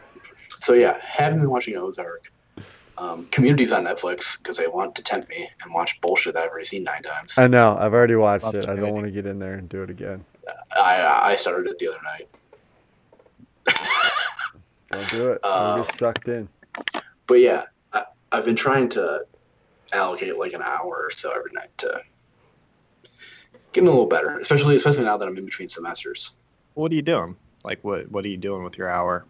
So 0.60 0.72
yeah, 0.72 0.98
haven't 1.00 1.40
been 1.40 1.50
watching 1.50 1.76
Ozark. 1.76 2.32
Um, 2.98 3.28
Community's 3.30 3.70
on 3.70 3.84
Netflix 3.84 4.38
because 4.38 4.56
they 4.56 4.66
want 4.66 4.96
to 4.96 5.02
tempt 5.02 5.28
me 5.28 5.48
and 5.62 5.72
watch 5.72 6.00
bullshit 6.00 6.34
that 6.34 6.42
I've 6.42 6.50
already 6.50 6.64
seen 6.64 6.82
nine 6.82 7.02
times. 7.02 7.38
I 7.38 7.46
know. 7.46 7.76
I've 7.78 7.92
already 7.92 8.16
watched 8.16 8.44
Love 8.44 8.56
it. 8.56 8.68
I 8.68 8.74
don't 8.74 8.92
want 8.92 9.04
to 9.06 9.12
get 9.12 9.26
in 9.26 9.38
there 9.38 9.54
and 9.54 9.68
do 9.68 9.82
it 9.82 9.90
again. 9.90 10.24
I 10.74 11.20
I 11.22 11.36
started 11.36 11.68
it 11.68 11.78
the 11.78 11.88
other 11.88 11.98
night. 12.02 12.26
Don't 14.90 15.10
do 15.10 15.32
it. 15.32 15.40
I'll 15.42 15.82
get 15.82 15.94
sucked 15.94 16.28
in. 16.28 16.48
But 17.26 17.40
yeah, 17.40 17.64
I, 17.92 18.04
I've 18.32 18.44
been 18.44 18.56
trying 18.56 18.88
to 18.90 19.26
allocate 19.92 20.38
like 20.38 20.52
an 20.52 20.62
hour 20.62 21.02
or 21.04 21.10
so 21.10 21.30
every 21.30 21.52
night 21.52 21.76
to 21.78 22.00
getting 23.72 23.88
a 23.88 23.90
little 23.90 24.06
better, 24.06 24.38
especially 24.38 24.76
especially 24.76 25.04
now 25.04 25.16
that 25.16 25.26
I'm 25.26 25.36
in 25.36 25.44
between 25.44 25.68
semesters. 25.68 26.38
What 26.74 26.92
are 26.92 26.94
you 26.94 27.02
doing? 27.02 27.36
Like 27.64 27.82
what 27.82 28.10
what 28.10 28.24
are 28.24 28.28
you 28.28 28.36
doing 28.36 28.62
with 28.64 28.78
your 28.78 28.88
hour? 28.88 29.24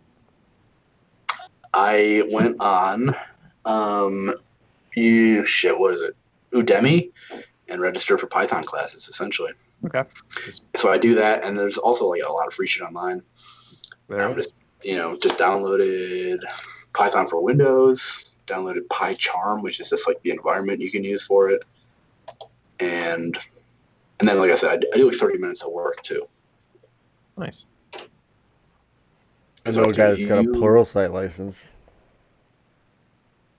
I 1.72 2.22
went 2.30 2.60
on, 2.60 3.14
um, 3.64 4.34
you 4.94 5.44
shit, 5.44 5.78
what 5.78 5.94
is 5.94 6.00
it, 6.00 6.16
Udemy, 6.52 7.10
and 7.68 7.80
register 7.80 8.16
for 8.16 8.26
Python 8.26 8.64
classes 8.64 9.08
essentially. 9.08 9.52
Okay. 9.84 10.04
So 10.74 10.90
I 10.90 10.96
do 10.96 11.14
that, 11.16 11.44
and 11.44 11.58
there's 11.58 11.76
also 11.76 12.06
like 12.06 12.22
a 12.22 12.32
lot 12.32 12.46
of 12.46 12.54
free 12.54 12.66
shit 12.66 12.82
online. 12.82 13.22
There 14.08 14.20
I'm 14.20 14.34
just 14.34 14.52
you 14.86 14.96
know 14.96 15.16
just 15.18 15.36
downloaded 15.36 16.38
Python 16.94 17.26
for 17.26 17.42
Windows, 17.42 18.32
downloaded 18.46 18.86
PyCharm, 18.88 19.62
which 19.62 19.80
is 19.80 19.90
just 19.90 20.06
like 20.08 20.22
the 20.22 20.30
environment 20.30 20.80
you 20.80 20.90
can 20.90 21.04
use 21.04 21.22
for 21.26 21.50
it, 21.50 21.64
and 22.80 23.36
and 24.20 24.28
then 24.28 24.38
like 24.38 24.50
I 24.50 24.54
said, 24.54 24.70
I 24.70 24.76
do, 24.76 24.88
I 24.94 24.96
do 24.98 25.08
like 25.10 25.18
30 25.18 25.38
minutes 25.38 25.62
of 25.62 25.72
work 25.72 26.02
too. 26.02 26.26
Nice. 27.36 27.66
I 29.66 29.70
So 29.70 29.82
know 29.82 29.88
a 29.90 29.92
guy 29.92 30.10
that's 30.12 30.24
got 30.24 30.38
a 30.38 30.44
plural 30.44 30.84
Pluralsight 30.84 31.12
license. 31.12 31.68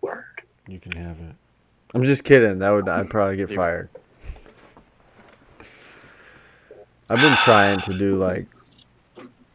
Word. 0.02 0.44
You 0.68 0.80
can 0.80 0.94
have 0.94 1.20
it. 1.20 1.36
I'm 1.94 2.04
just 2.04 2.24
kidding. 2.24 2.60
That 2.60 2.70
would 2.72 2.88
I'd 2.88 3.10
probably 3.10 3.38
get 3.38 3.52
fired. 3.56 3.90
I've 7.10 7.22
been 7.22 7.38
trying 7.38 7.80
to 7.82 7.94
do 7.94 8.18
like 8.18 8.48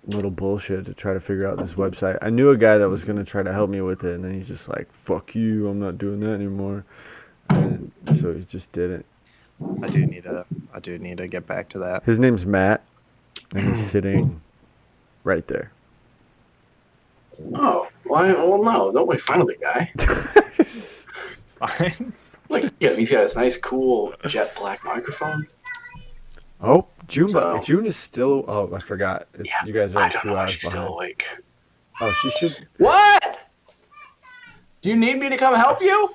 little 0.07 0.31
bullshit 0.31 0.85
to 0.87 0.95
try 0.95 1.15
to 1.15 1.21
figure 1.21 1.47
out 1.47 1.59
this 1.59 1.75
website. 1.75 2.19
I 2.23 2.31
knew 2.31 2.51
a 2.51 2.57
guy 2.57 2.79
that 2.79 2.89
was 2.89 3.05
gonna 3.05 3.25
try 3.25 3.43
to 3.43 3.53
help 3.53 3.71
me 3.71 3.81
with 3.81 4.05
it, 4.05 4.15
and 4.15 4.25
then 4.25 4.35
he's 4.35 4.49
just 4.49 4.69
like, 4.69 4.93
"Fuck 4.93 5.35
you! 5.35 5.69
I'm 5.69 5.79
not 5.79 5.99
doing 5.99 6.21
that 6.21 6.33
anymore." 6.33 6.85
And 7.51 7.93
so 8.13 8.33
he 8.33 8.45
just 8.45 8.73
didn't. 8.73 9.05
I 9.83 9.89
do 9.89 10.05
need 10.07 10.25
to 10.25 10.45
I 10.75 10.81
do 10.81 10.99
need 10.99 11.19
to 11.19 11.29
get 11.29 11.47
back 11.47 11.69
to 11.71 11.79
that. 11.81 12.05
His 12.05 12.19
name's 12.19 12.45
Matt, 12.45 12.83
and 13.55 13.69
he's 13.69 13.85
sitting 13.85 14.41
right 15.25 15.47
there. 15.47 15.71
Oh, 17.55 17.89
why? 18.05 18.31
I, 18.31 18.33
well 18.33 18.63
no, 18.63 18.93
don't 18.93 19.09
make 19.09 19.21
fun 19.21 19.41
of 19.41 19.47
the 19.47 19.57
guy. 19.57 19.93
Fine. 21.67 22.13
Like, 22.49 22.73
yeah, 22.81 22.93
he's 22.95 23.11
got 23.11 23.23
this 23.23 23.37
nice, 23.37 23.57
cool 23.57 24.15
jet 24.27 24.55
black 24.57 24.85
microphone. 24.85 25.47
Oh, 26.63 26.87
June. 27.09 27.29
So- 27.29 27.61
June 27.65 27.87
is 27.87 27.97
still. 27.97 28.45
Oh, 28.49 28.73
I 28.75 28.79
forgot. 28.79 29.27
It's, 29.35 29.49
Yeah, 29.49 29.65
you 29.67 29.73
guys 29.73 29.95
are 29.95 29.99
I 30.03 30.09
don't 30.09 30.23
two 30.23 30.29
know. 30.29 30.37
hours 30.37 30.53
She's 30.53 30.63
behind. 30.71 30.85
still 30.85 30.95
awake. 30.95 31.29
Oh, 32.01 32.13
she 32.23 32.31
should. 32.31 32.67
What? 32.79 33.39
Do 34.81 34.89
you 34.89 34.97
need 34.97 35.19
me 35.19 35.29
to 35.29 35.37
come 35.37 35.55
help 35.55 35.81
you? 35.81 36.15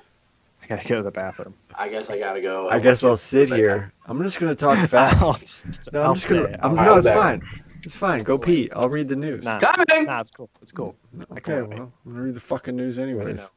I 0.64 0.68
gotta 0.68 0.88
go 0.88 0.98
to 0.98 1.04
the 1.04 1.12
bathroom. 1.12 1.54
I 1.76 1.88
guess 1.88 2.10
I 2.10 2.18
gotta 2.20 2.42
go. 2.42 2.68
I 2.70 2.80
guess 2.80 3.04
I'll 3.04 3.16
sit 3.18 3.50
here. 3.50 3.94
I'm 4.06 4.22
just 4.24 4.40
gonna 4.40 4.56
talk 4.56 4.78
fast. 4.90 5.66
No, 5.94 6.02
I'm 6.02 6.08
I'll 6.08 6.14
just 6.16 6.28
gonna. 6.28 6.58
I'm, 6.62 6.76
no, 6.76 6.98
it's 6.98 7.08
fine. 7.08 7.42
It's 7.84 7.96
fine. 7.96 8.24
Go 8.24 8.38
pee. 8.38 8.70
I'll 8.72 8.90
read 8.90 9.08
the 9.08 9.16
news. 9.16 9.46
Nah, 9.46 9.60
Coming. 9.60 10.06
nah, 10.06 10.20
it's 10.20 10.32
cool. 10.32 10.50
It's 10.62 10.72
cool. 10.74 10.96
I 11.32 11.40
can 11.40 11.54
Okay, 11.54 11.62
wait. 11.62 11.80
well, 11.80 11.92
I'm 12.06 12.12
gonna 12.14 12.26
read 12.26 12.34
the 12.34 12.40
fucking 12.42 12.76
news 12.76 13.00
I 13.00 13.04
didn't 13.04 13.20
anyways. 13.20 13.38
know. 13.38 13.48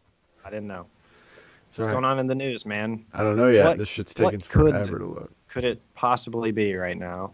I 0.45 0.51
didn't 0.51 0.69
know. 0.69 0.87
What's 1.69 1.81
all 1.81 1.87
going 1.87 2.05
on 2.05 2.19
in 2.21 2.27
the 2.29 2.35
news, 2.35 2.65
man? 2.67 3.05
I 3.13 3.25
don't 3.25 3.37
know 3.37 3.49
yet. 3.49 3.65
What- 3.65 3.79
this 3.79 3.89
shit's 3.89 4.15
taking 4.15 4.41
forever 4.41 4.99
to 4.99 5.07
look. 5.07 5.33
Could 5.51 5.65
it 5.65 5.81
possibly 5.95 6.53
be 6.53 6.75
right 6.75 6.97
now? 6.97 7.33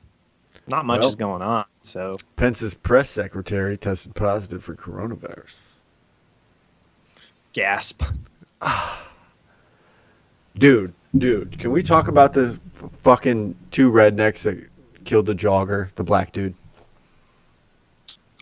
Not 0.67 0.85
much 0.87 1.01
Well- 1.01 1.09
is 1.11 1.15
going 1.17 1.43
on, 1.43 1.67
so 1.83 2.15
Pence's 2.37 2.75
press 2.75 3.11
secretary 3.11 3.77
tested 3.77 4.15
positive 4.15 4.65
for 4.65 4.75
coronavirus. 4.75 5.75
gasp. 7.53 8.03
Dude, 10.59 10.95
dude, 11.17 11.59
can 11.59 11.71
we 11.71 11.83
talk 11.83 12.09
about 12.09 12.33
the 12.33 12.59
fucking 12.99 13.55
two 13.71 13.91
rednecks 13.93 14.43
that 14.43 14.59
killed 15.05 15.27
the 15.27 15.35
jogger, 15.35 15.95
the 15.97 16.03
black 16.05 16.33
dude? 16.33 16.55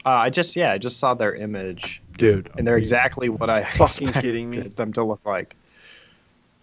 Uh, 0.06 0.10
I 0.10 0.30
just 0.30 0.54
yeah, 0.54 0.70
I 0.72 0.78
just 0.78 0.98
saw 0.98 1.14
their 1.14 1.34
image, 1.34 2.00
Dude, 2.16 2.50
and 2.56 2.64
they're 2.66 2.76
exactly 2.76 3.28
what 3.28 3.50
I 3.50 3.64
fucking 3.64 4.12
kidding 4.12 4.50
me? 4.50 4.60
them 4.62 4.92
to 4.92 5.02
look 5.02 5.20
like. 5.24 5.56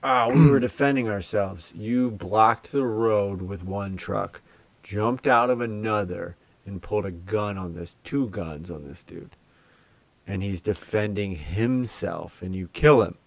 Ah, 0.04 0.28
we 0.30 0.50
were 0.50 0.60
defending 0.60 1.08
ourselves. 1.08 1.72
You 1.76 2.10
blocked 2.10 2.72
the 2.72 2.84
road 2.84 3.40
with 3.40 3.64
one 3.64 3.98
truck, 3.98 4.42
jumped 4.82 5.28
out 5.28 5.52
of 5.52 5.62
another, 5.62 6.36
and 6.66 6.82
pulled 6.82 7.06
a 7.06 7.12
gun 7.12 7.56
on 7.56 7.76
this, 7.76 7.96
two 8.04 8.28
guns 8.30 8.72
on 8.72 8.84
this 8.88 9.04
dude. 9.04 9.36
And 10.26 10.42
he's 10.42 10.60
defending 10.60 11.36
himself, 11.36 12.42
and 12.42 12.56
you 12.56 12.68
kill 12.70 13.04
him. 13.04 13.20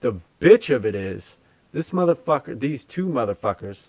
The 0.00 0.20
bitch 0.38 0.74
of 0.74 0.84
it 0.84 0.94
is, 0.94 1.38
this 1.72 1.90
motherfucker, 1.90 2.60
these 2.60 2.84
two 2.84 3.06
motherfuckers, 3.06 3.84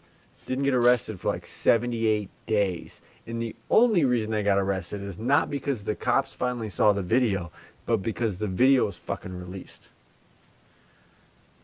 didn't 0.46 0.64
get 0.64 0.74
arrested 0.74 1.20
for 1.20 1.34
like 1.34 1.46
78 1.46 2.30
days. 2.46 3.02
And 3.26 3.42
the 3.42 3.54
only 3.70 4.06
reason 4.06 4.32
they 4.32 4.44
got 4.44 4.58
arrested 4.58 5.02
is 5.02 5.20
not 5.20 5.50
because 5.50 5.84
the 5.84 5.96
cops 5.96 6.34
finally 6.34 6.70
saw 6.70 6.94
the 6.94 7.04
video, 7.04 7.52
but 7.86 7.98
because 7.98 8.38
the 8.38 8.48
video 8.48 8.86
was 8.86 8.96
fucking 8.96 9.38
released 9.38 9.90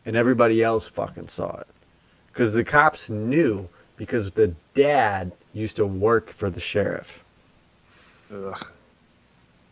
and 0.05 0.15
everybody 0.15 0.63
else 0.63 0.87
fucking 0.87 1.27
saw 1.27 1.57
it. 1.59 1.67
Because 2.27 2.53
the 2.53 2.63
cops 2.63 3.09
knew 3.09 3.67
because 3.95 4.31
the 4.31 4.53
dad 4.73 5.31
used 5.53 5.75
to 5.77 5.85
work 5.85 6.29
for 6.29 6.49
the 6.49 6.59
sheriff. 6.59 7.23
Ugh. 8.33 8.67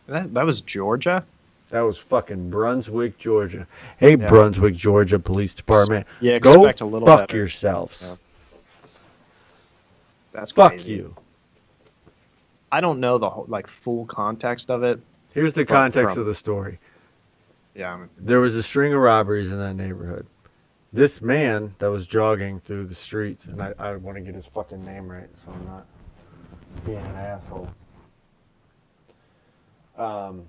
That 0.06 0.32
that 0.34 0.46
was 0.46 0.60
Georgia. 0.60 1.24
That 1.70 1.80
was 1.80 1.96
fucking 1.98 2.50
Brunswick, 2.50 3.16
Georgia. 3.18 3.66
Hey, 3.96 4.10
Yeah. 4.16 4.28
Brunswick, 4.28 4.74
Georgia 4.74 5.18
Police 5.18 5.54
Department. 5.54 6.06
Yeah, 6.20 6.38
Go 6.38 6.66
a 6.66 6.84
little 6.84 7.06
fuck 7.06 7.28
better. 7.28 7.36
yourselves. 7.38 8.06
Yeah. 8.10 8.16
That's 10.32 10.52
Fuck 10.52 10.72
crazy. 10.72 10.94
you. 10.94 11.14
I 12.70 12.80
don't 12.80 13.00
know 13.00 13.18
the 13.18 13.28
whole, 13.28 13.44
like 13.48 13.66
full 13.66 14.06
context 14.06 14.70
of 14.70 14.82
it. 14.82 14.98
Here's 15.34 15.52
the 15.52 15.64
context 15.64 16.14
from- 16.14 16.20
of 16.20 16.26
the 16.26 16.34
story. 16.34 16.78
Yeah, 17.74 17.90
I'm- 17.90 18.10
There 18.18 18.40
was 18.40 18.54
a 18.56 18.62
string 18.62 18.92
of 18.92 19.00
robberies 19.00 19.52
in 19.52 19.58
that 19.58 19.74
neighborhood. 19.74 20.26
This 20.92 21.22
man 21.22 21.74
that 21.78 21.90
was 21.90 22.06
jogging 22.06 22.60
through 22.60 22.86
the 22.86 22.94
streets, 22.94 23.46
and 23.46 23.62
I, 23.62 23.74
I 23.78 23.96
want 23.96 24.16
to 24.16 24.20
get 24.22 24.34
his 24.34 24.44
fucking 24.46 24.84
name 24.84 25.08
right, 25.10 25.30
so 25.44 25.52
I'm 25.52 25.64
not 25.66 25.86
being 26.84 26.98
an 26.98 27.16
asshole. 27.16 27.68
Um, 29.96 30.46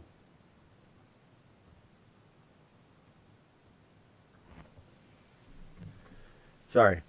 sorry, 6.67 7.01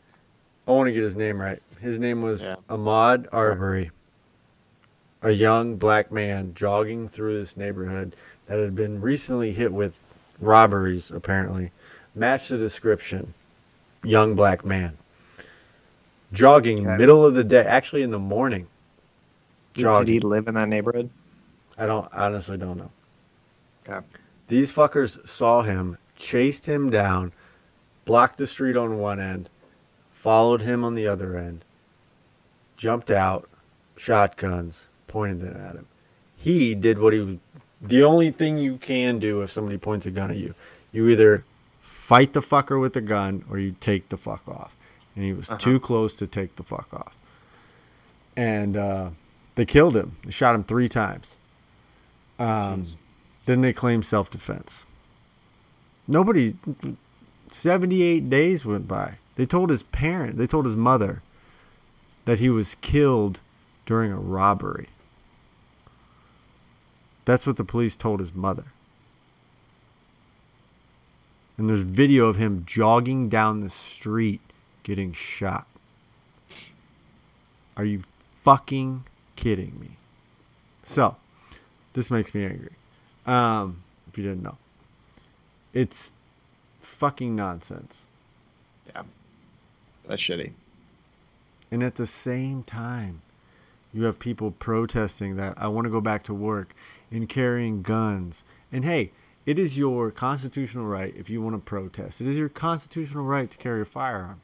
I 0.66 0.70
want 0.70 0.88
to 0.88 0.92
get 0.92 1.02
his 1.02 1.16
name 1.16 1.40
right. 1.40 1.62
His 1.80 1.98
name 2.00 2.22
was 2.22 2.42
Yeah. 2.42 2.56
Ahmaud 2.68 3.26
Arbery, 3.32 3.90
a 5.22 5.30
young 5.30 5.76
black 5.76 6.12
man 6.12 6.52
jogging 6.54 7.08
through 7.08 7.38
this 7.38 7.56
neighborhood 7.56 8.16
that 8.46 8.58
had 8.58 8.74
been 8.74 9.00
recently 9.00 9.52
hit 9.52 9.72
with 9.72 10.02
robberies, 10.44 11.10
apparently. 11.10 11.70
match 12.14 12.48
the 12.48 12.56
description. 12.58 13.34
Young 14.04 14.34
black 14.36 14.64
man. 14.64 14.96
Jogging, 16.32 16.86
Okay. 16.86 16.96
middle 16.96 17.24
of 17.24 17.34
the 17.34 17.42
day, 17.44 17.64
actually 17.64 18.02
in 18.02 18.10
the 18.10 18.18
morning. 18.18 18.66
Did, 19.72 19.84
did 19.98 20.08
he 20.08 20.20
live 20.20 20.46
in 20.46 20.54
that 20.54 20.68
neighborhood? 20.68 21.10
I 21.76 21.86
don't 21.86 22.08
honestly 22.12 22.56
don't 22.56 22.78
know. 22.78 22.90
Okay. 23.88 24.04
These 24.46 24.72
fuckers 24.72 25.26
saw 25.26 25.62
him, 25.62 25.98
chased 26.14 26.66
him 26.66 26.90
down, 26.90 27.32
blocked 28.04 28.38
the 28.38 28.46
street 28.46 28.76
on 28.76 28.98
one 28.98 29.18
end, 29.20 29.48
followed 30.12 30.60
him 30.60 30.84
on 30.84 30.94
the 30.94 31.06
other 31.08 31.36
end, 31.36 31.64
jumped 32.76 33.10
out, 33.10 33.48
shotguns, 33.96 34.86
pointed 35.08 35.40
them 35.40 35.56
at 35.56 35.74
him. 35.74 35.86
He 36.36 36.74
did 36.74 36.98
what 36.98 37.12
he. 37.12 37.40
The 37.86 38.02
only 38.02 38.30
thing 38.30 38.58
you 38.58 38.76
can 38.78 39.18
do 39.18 39.42
if 39.42 39.50
somebody 39.50 39.76
points 39.78 40.06
a 40.06 40.10
gun 40.10 40.30
at 40.30 40.36
you, 40.38 40.54
you 40.92 41.08
either 41.08 41.44
fight 41.80 42.32
the 42.32 42.40
fucker 42.40 42.80
with 42.80 42.94
the 42.94 43.00
gun 43.00 43.44
or 43.50 43.58
you 43.58 43.74
take 43.80 44.08
the 44.08 44.16
fuck 44.16 44.46
off. 44.48 44.74
And 45.14 45.24
he 45.24 45.32
was 45.32 45.48
Uh-huh. 45.50 45.58
too 45.58 45.78
close 45.80 46.16
to 46.16 46.26
take 46.26 46.56
the 46.56 46.62
fuck 46.62 46.88
off. 46.92 47.16
And 48.36 48.76
uh, 48.76 49.10
they 49.54 49.64
killed 49.64 49.94
him. 49.96 50.16
They 50.24 50.30
shot 50.30 50.54
him 50.54 50.64
three 50.64 50.88
times. 50.88 51.36
Um, 52.38 52.82
then 53.46 53.60
they 53.60 53.72
claimed 53.72 54.04
self 54.06 54.30
defense. 54.30 54.86
Nobody, 56.08 56.54
78 57.50 58.28
days 58.28 58.64
went 58.66 58.88
by. 58.88 59.14
They 59.36 59.46
told 59.46 59.70
his 59.70 59.82
parent, 59.84 60.36
they 60.36 60.46
told 60.46 60.64
his 60.66 60.76
mother 60.76 61.22
that 62.24 62.38
he 62.40 62.48
was 62.50 62.74
killed 62.76 63.40
during 63.86 64.10
a 64.12 64.18
robbery. 64.18 64.88
That's 67.24 67.46
what 67.46 67.56
the 67.56 67.64
police 67.64 67.96
told 67.96 68.20
his 68.20 68.34
mother. 68.34 68.64
And 71.56 71.68
there's 71.68 71.80
video 71.80 72.26
of 72.26 72.36
him 72.36 72.64
jogging 72.66 73.28
down 73.28 73.60
the 73.60 73.70
street 73.70 74.40
getting 74.82 75.12
shot. 75.12 75.66
Are 77.76 77.84
you 77.84 78.02
fucking 78.42 79.04
kidding 79.36 79.78
me? 79.80 79.90
So, 80.84 81.16
this 81.94 82.10
makes 82.10 82.34
me 82.34 82.44
angry. 82.44 82.72
Um, 83.26 83.82
if 84.08 84.18
you 84.18 84.24
didn't 84.24 84.42
know, 84.42 84.58
it's 85.72 86.12
fucking 86.82 87.34
nonsense. 87.34 88.04
Yeah. 88.94 89.02
That's 90.06 90.22
shitty. 90.22 90.52
And 91.70 91.82
at 91.82 91.94
the 91.94 92.06
same 92.06 92.62
time, 92.62 93.22
you 93.94 94.04
have 94.04 94.18
people 94.18 94.50
protesting 94.50 95.36
that 95.36 95.54
I 95.56 95.68
want 95.68 95.84
to 95.84 95.90
go 95.90 96.00
back 96.00 96.24
to 96.24 96.34
work 96.34 96.74
and 97.10 97.28
carrying 97.28 97.82
guns. 97.82 98.44
And 98.72 98.84
hey, 98.84 99.12
it 99.46 99.58
is 99.58 99.78
your 99.78 100.10
constitutional 100.10 100.86
right 100.86 101.14
if 101.16 101.30
you 101.30 101.40
want 101.40 101.54
to 101.54 101.60
protest. 101.60 102.20
It 102.20 102.26
is 102.26 102.36
your 102.36 102.48
constitutional 102.48 103.24
right 103.24 103.50
to 103.50 103.58
carry 103.58 103.82
a 103.82 103.86
firearm. 103.86 104.40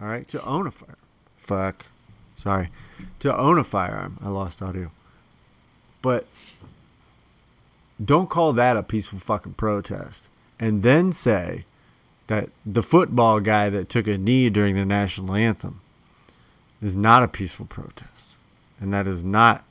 All 0.00 0.06
right, 0.06 0.26
to 0.28 0.42
own 0.44 0.66
a 0.66 0.70
fire. 0.70 0.96
Fuck. 1.36 1.86
Sorry. 2.34 2.70
To 3.18 3.36
own 3.36 3.58
a 3.58 3.64
firearm. 3.64 4.18
I 4.22 4.28
lost 4.28 4.62
audio. 4.62 4.90
But 6.00 6.26
don't 8.02 8.30
call 8.30 8.54
that 8.54 8.78
a 8.78 8.82
peaceful 8.82 9.18
fucking 9.18 9.54
protest. 9.54 10.28
And 10.58 10.82
then 10.82 11.12
say 11.12 11.66
that 12.28 12.48
the 12.64 12.82
football 12.82 13.40
guy 13.40 13.68
that 13.68 13.88
took 13.88 14.06
a 14.06 14.16
knee 14.16 14.48
during 14.48 14.76
the 14.76 14.86
national 14.86 15.34
anthem 15.34 15.80
is 16.80 16.96
not 16.96 17.22
a 17.22 17.28
peaceful 17.28 17.66
protest, 17.66 18.36
and 18.80 18.92
that 18.92 19.06
is 19.06 19.22
not 19.22 19.64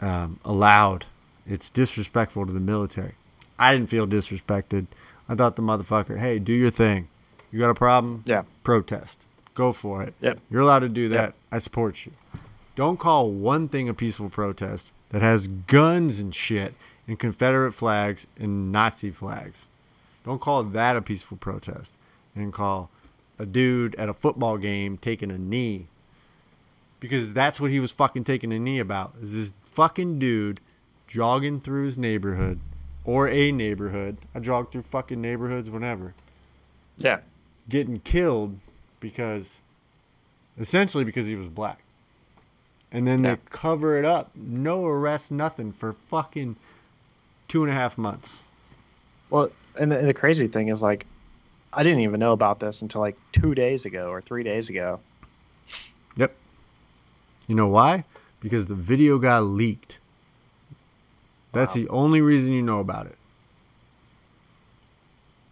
um, 0.00 0.38
allowed. 0.44 1.06
It's 1.46 1.70
disrespectful 1.70 2.46
to 2.46 2.52
the 2.52 2.60
military. 2.60 3.14
I 3.58 3.74
didn't 3.74 3.90
feel 3.90 4.06
disrespected. 4.06 4.86
I 5.28 5.34
thought 5.34 5.56
the 5.56 5.62
motherfucker, 5.62 6.18
hey, 6.18 6.38
do 6.38 6.52
your 6.52 6.70
thing. 6.70 7.08
You 7.50 7.60
got 7.60 7.70
a 7.70 7.74
problem? 7.74 8.22
Yeah. 8.26 8.42
Protest. 8.62 9.24
Go 9.54 9.72
for 9.72 10.02
it. 10.02 10.14
Yep. 10.20 10.40
You're 10.50 10.62
allowed 10.62 10.80
to 10.80 10.88
do 10.88 11.08
that. 11.10 11.26
Yep. 11.26 11.34
I 11.52 11.58
support 11.58 12.04
you. 12.04 12.12
Don't 12.76 12.98
call 12.98 13.30
one 13.30 13.68
thing 13.68 13.88
a 13.88 13.94
peaceful 13.94 14.28
protest 14.28 14.92
that 15.10 15.22
has 15.22 15.46
guns 15.46 16.18
and 16.18 16.34
shit 16.34 16.74
and 17.06 17.18
Confederate 17.18 17.72
flags 17.72 18.26
and 18.38 18.72
Nazi 18.72 19.10
flags. 19.10 19.66
Don't 20.24 20.40
call 20.40 20.64
that 20.64 20.96
a 20.96 21.02
peaceful 21.02 21.36
protest 21.36 21.94
and 22.34 22.52
call 22.52 22.90
a 23.38 23.46
dude 23.46 23.94
at 23.96 24.08
a 24.08 24.14
football 24.14 24.58
game 24.58 24.98
taking 24.98 25.30
a 25.30 25.38
knee 25.38 25.86
because 27.04 27.34
that's 27.34 27.60
what 27.60 27.70
he 27.70 27.80
was 27.80 27.92
fucking 27.92 28.24
taking 28.24 28.50
a 28.50 28.58
knee 28.58 28.78
about. 28.78 29.12
Is 29.20 29.34
this 29.34 29.52
fucking 29.66 30.18
dude 30.18 30.58
jogging 31.06 31.60
through 31.60 31.84
his 31.84 31.98
neighborhood 31.98 32.60
or 33.04 33.28
a 33.28 33.52
neighborhood? 33.52 34.16
I 34.34 34.40
jog 34.40 34.72
through 34.72 34.84
fucking 34.84 35.20
neighborhoods 35.20 35.68
whenever 35.68 36.14
Yeah. 36.96 37.18
getting 37.68 38.00
killed 38.00 38.58
because 39.00 39.60
essentially 40.58 41.04
because 41.04 41.26
he 41.26 41.34
was 41.36 41.48
black. 41.48 41.80
And 42.90 43.06
then 43.06 43.22
Yeah. 43.22 43.34
they 43.34 43.40
cover 43.50 43.98
it 43.98 44.06
up. 44.06 44.30
No 44.34 44.86
arrest, 44.86 45.30
nothing 45.30 45.72
for 45.72 45.92
fucking 45.92 46.56
two 47.48 47.64
and 47.64 47.70
a 47.70 47.74
half 47.74 47.98
months. 47.98 48.44
Well, 49.28 49.50
and 49.78 49.92
the, 49.92 49.98
and 49.98 50.08
the 50.08 50.14
crazy 50.14 50.46
thing 50.48 50.68
is 50.68 50.82
like, 50.82 51.04
I 51.70 51.82
didn't 51.82 52.00
even 52.00 52.18
know 52.18 52.32
about 52.32 52.60
this 52.60 52.80
until 52.80 53.02
like 53.02 53.18
two 53.32 53.54
days 53.54 53.84
ago 53.84 54.08
or 54.08 54.22
three 54.22 54.42
days 54.42 54.70
ago. 54.70 55.00
You 57.46 57.54
know 57.54 57.68
why? 57.68 58.04
Because 58.40 58.66
the 58.66 58.74
video 58.74 59.18
got 59.18 59.40
leaked. 59.44 59.98
That's 61.52 61.74
Wow. 61.76 61.82
the 61.82 61.88
only 61.88 62.20
reason 62.20 62.52
you 62.52 62.62
know 62.62 62.80
about 62.80 63.06
it. 63.06 63.16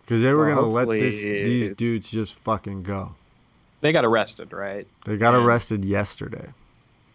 Because 0.01 0.23
they 0.23 0.33
were 0.33 0.47
Well, 0.47 0.57
gonna 0.57 0.69
let 0.69 0.99
this 0.99 1.23
these 1.23 1.71
dudes 1.71 2.11
just 2.11 2.35
fucking 2.35 2.83
go. 2.83 3.15
They 3.81 3.93
got 3.93 4.05
arrested, 4.05 4.53
right? 4.53 4.87
They 5.05 5.17
got 5.17 5.33
Yeah. 5.33 5.45
arrested 5.45 5.85
yesterday. 5.85 6.49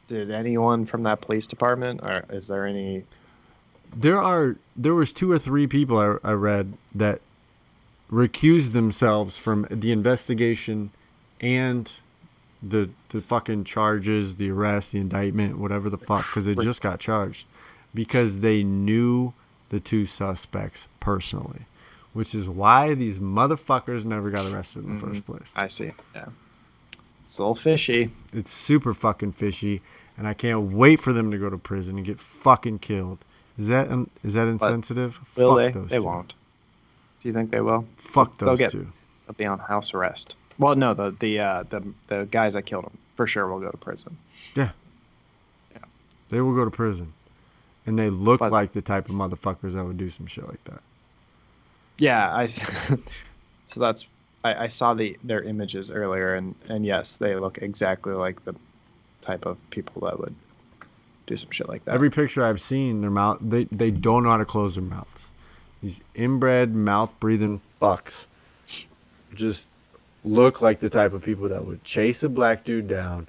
Did 0.07 0.32
anyone 0.32 0.86
from 0.86 1.03
that 1.03 1.21
police 1.21 1.47
department, 1.47 2.01
or 2.01 2.23
is 2.30 2.47
there 2.47 2.65
any? 2.65 3.03
There 3.95 4.21
are 4.21 4.55
there 4.75 4.95
was 4.95 5.11
two 5.13 5.32
or 5.32 5.39
three 5.39 5.67
people 5.67 5.97
I, 5.97 6.17
I 6.30 6.34
read 6.34 6.73
that 6.95 7.21
recused 8.11 8.71
themselves 8.71 9.38
from 9.38 9.67
the 9.69 9.91
investigation 9.91 10.91
and 11.41 11.91
the 12.62 12.89
the 13.10 13.22
fucking 13.22 13.64
charges, 13.66 14.36
the 14.38 14.49
arrest, 14.51 14.91
the 14.91 14.99
indictment, 14.99 15.58
whatever 15.60 15.89
the 15.89 15.97
fuck, 15.97 16.26
because 16.28 16.45
they 16.45 16.55
just 16.55 16.82
got 16.82 16.99
charged. 16.99 17.45
because 17.93 18.39
they 18.39 18.64
knew 18.64 19.34
the 19.70 19.80
two 19.80 20.05
suspects 20.05 20.88
personally, 20.99 21.62
which 22.14 22.36
is 22.36 22.47
why 22.47 22.93
these 22.93 23.18
motherfuckers 23.18 24.05
never 24.05 24.30
got 24.30 24.45
arrested 24.51 24.84
in 24.86 24.95
the 24.95 25.01
Mhm. 25.01 25.08
first 25.10 25.26
place. 25.26 25.51
I 25.55 25.68
see. 25.68 25.91
Yeah. 26.14 26.26
It's 27.26 27.38
a 27.39 27.41
little 27.41 27.55
fishy. 27.55 28.10
It's 28.34 28.51
super 28.51 28.93
fucking 28.93 29.32
fishy, 29.34 29.82
and 30.18 30.28
I 30.28 30.34
can't 30.34 30.72
wait 30.74 30.99
for 30.99 31.12
them 31.12 31.32
to 31.32 31.38
go 31.38 31.49
to 31.49 31.58
prison 31.58 31.97
and 31.97 32.05
get 32.05 32.20
fucking 32.20 32.80
killed. 32.80 33.18
Is 33.58 33.68
that 33.70 33.88
is 34.24 34.34
that 34.36 34.47
insensitive? 34.47 35.20
Will 35.36 35.55
Fuck 35.55 35.58
they? 35.66 35.72
those 35.80 35.89
They 35.89 35.97
two. 35.97 36.03
won't. 36.03 36.34
Do 37.22 37.30
you 37.30 37.34
think 37.34 37.49
they 37.51 37.62
will? 37.62 37.86
Fuck 37.97 38.38
They'll 38.38 38.49
those 38.49 38.60
get- 38.60 38.72
two. 38.72 38.88
They'll 39.26 39.34
be 39.36 39.45
on 39.45 39.58
house 39.60 39.93
arrest. 39.93 40.36
Well, 40.60 40.76
no, 40.76 40.93
the 40.93 41.12
the 41.20 41.39
uh, 41.39 41.64
the 41.64 41.84
the 42.08 42.28
guys 42.32 42.53
that 42.53 42.64
killed 42.64 42.86
him 42.86 42.97
for 43.16 43.28
sure 43.28 43.47
will 43.47 43.60
go 43.60 43.70
to 43.70 43.78
prison. 43.78 44.18
Yeah. 44.55 44.70
Yeah. 45.72 45.80
They 46.30 46.41
will 46.41 46.55
go 46.55 46.66
to 46.66 46.72
prison, 46.72 47.14
and 47.86 47.97
they 47.97 48.10
look 48.10 48.39
But- 48.39 48.51
like 48.51 48.72
the 48.72 48.82
type 48.82 49.10
of 49.10 49.16
motherfuckers 49.16 49.74
that 49.74 49.84
would 49.86 49.97
do 49.97 50.10
some 50.10 50.26
shit 50.28 50.47
like 50.47 50.64
that. 50.66 50.82
Yeah, 51.99 52.34
I. 52.36 52.47
so 53.66 53.80
that's 53.80 54.08
I, 54.43 54.64
I 54.66 54.68
saw 54.68 54.93
the 54.93 55.18
their 55.24 55.41
images 55.43 55.91
earlier, 55.91 56.36
and 56.36 56.55
and 56.70 56.86
yes, 56.86 57.14
they 57.14 57.36
look 57.36 57.58
exactly 57.60 58.14
like 58.14 58.43
the 58.45 58.55
type 59.22 59.45
of 59.45 59.58
people 59.72 60.08
that 60.08 60.20
would 60.20 60.36
do 61.26 61.36
some 61.38 61.51
shit 61.51 61.68
like 61.68 61.84
that. 61.86 61.93
Every 61.93 62.10
picture 62.10 62.43
I've 62.43 62.62
seen, 62.62 63.01
their 63.01 63.12
mouth 63.12 63.38
they 63.41 63.66
they 63.66 63.91
don't 63.91 64.24
know 64.24 64.30
how 64.30 64.38
to 64.38 64.45
close 64.45 64.76
their 64.76 64.84
mouths. 64.84 65.32
These 65.82 66.01
inbred 66.16 66.74
mouth 66.76 67.14
breathing 67.20 67.62
fucks 67.82 68.26
just 69.34 69.70
look 70.28 70.61
like 70.61 70.80
the 70.80 70.89
type 70.89 71.13
of 71.13 71.23
people 71.23 71.49
that 71.49 71.65
would 71.65 71.84
chase 71.84 72.23
a 72.23 72.30
black 72.30 72.63
dude 72.63 72.88
down, 72.88 73.28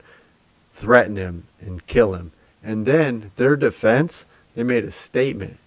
threaten 0.73 1.17
him, 1.17 1.45
and 1.61 1.87
kill 1.87 2.15
him. 2.15 2.33
And 2.63 2.87
then 2.87 3.31
their 3.37 3.57
defense, 3.57 4.25
they 4.55 4.63
made 4.63 4.85
a 4.85 4.91
statement 4.91 5.59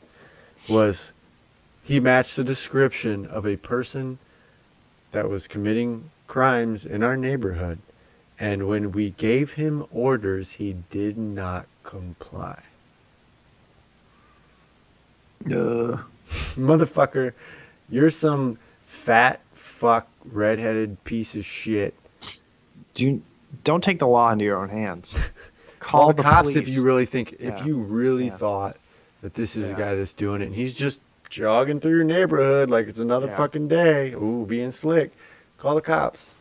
was 0.70 1.14
he 1.84 2.00
matched 2.00 2.36
the 2.36 2.44
description 2.44 3.26
of 3.26 3.46
a 3.46 3.58
person 3.58 4.20
that 5.12 5.30
was 5.30 5.48
committing 5.48 6.10
crimes 6.28 6.86
in 6.86 7.04
our 7.04 7.18
neighborhood. 7.18 7.80
And 8.40 8.68
when 8.68 8.92
we 8.92 9.12
gave 9.12 9.54
him 9.54 9.86
orders, 9.92 10.54
he 10.54 10.78
did 10.90 11.18
not 11.18 11.68
comply. 11.84 12.62
Uh, 15.46 15.98
Motherfucker, 16.56 17.34
you're 17.90 18.10
some 18.10 18.58
fat 18.84 19.42
fuck 19.82 20.08
redheaded 20.32 21.04
piece 21.06 21.36
of 21.36 21.44
shit. 21.44 21.96
do 22.94 23.20
don't 23.64 23.84
take 23.84 23.98
the 24.00 24.08
law 24.08 24.32
into 24.32 24.46
your 24.46 24.58
own 24.62 24.70
hands. 24.70 25.16
Call, 25.80 26.02
Call 26.02 26.14
the, 26.14 26.22
cops 26.24 26.56
if 26.56 26.70
you 26.70 26.84
really 26.84 27.08
think 27.08 27.36
if 27.40 27.66
you 27.66 27.78
really 27.80 28.26
Yeah. 28.28 28.38
thought 28.38 28.78
that 29.24 29.34
this 29.34 29.56
is 29.56 29.68
Yeah. 29.70 29.76
a 29.76 29.78
guy 29.80 29.96
that's 29.96 30.14
doing 30.14 30.42
it 30.44 30.46
and 30.46 30.56
he's 30.56 30.76
just 30.76 31.00
jogging 31.30 31.80
through 31.80 31.96
your 31.96 32.04
neighborhood 32.04 32.70
like 32.70 32.88
it's 32.88 33.00
another 33.00 33.26
Yeah. 33.28 33.38
fucking 33.38 33.68
day. 33.70 34.12
Ooh, 34.14 34.46
being 34.48 34.70
slick. 34.70 35.12
Call 35.58 35.74
the 35.76 35.82
cops. 35.82 36.32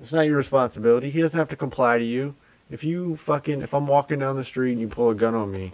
It's 0.00 0.12
not 0.12 0.26
your 0.26 0.36
responsibility. 0.36 1.08
He 1.10 1.22
doesn't 1.22 1.38
have 1.38 1.48
to 1.48 1.56
comply 1.56 1.96
to 1.98 2.04
you. 2.04 2.34
If 2.70 2.84
you 2.84 3.16
fucking 3.16 3.62
if 3.62 3.72
I'm 3.72 3.86
walking 3.86 4.18
down 4.18 4.36
the 4.36 4.44
street 4.44 4.72
and 4.72 4.80
you 4.80 4.88
pull 4.88 5.08
a 5.08 5.14
gun 5.14 5.34
on 5.34 5.50
me, 5.50 5.72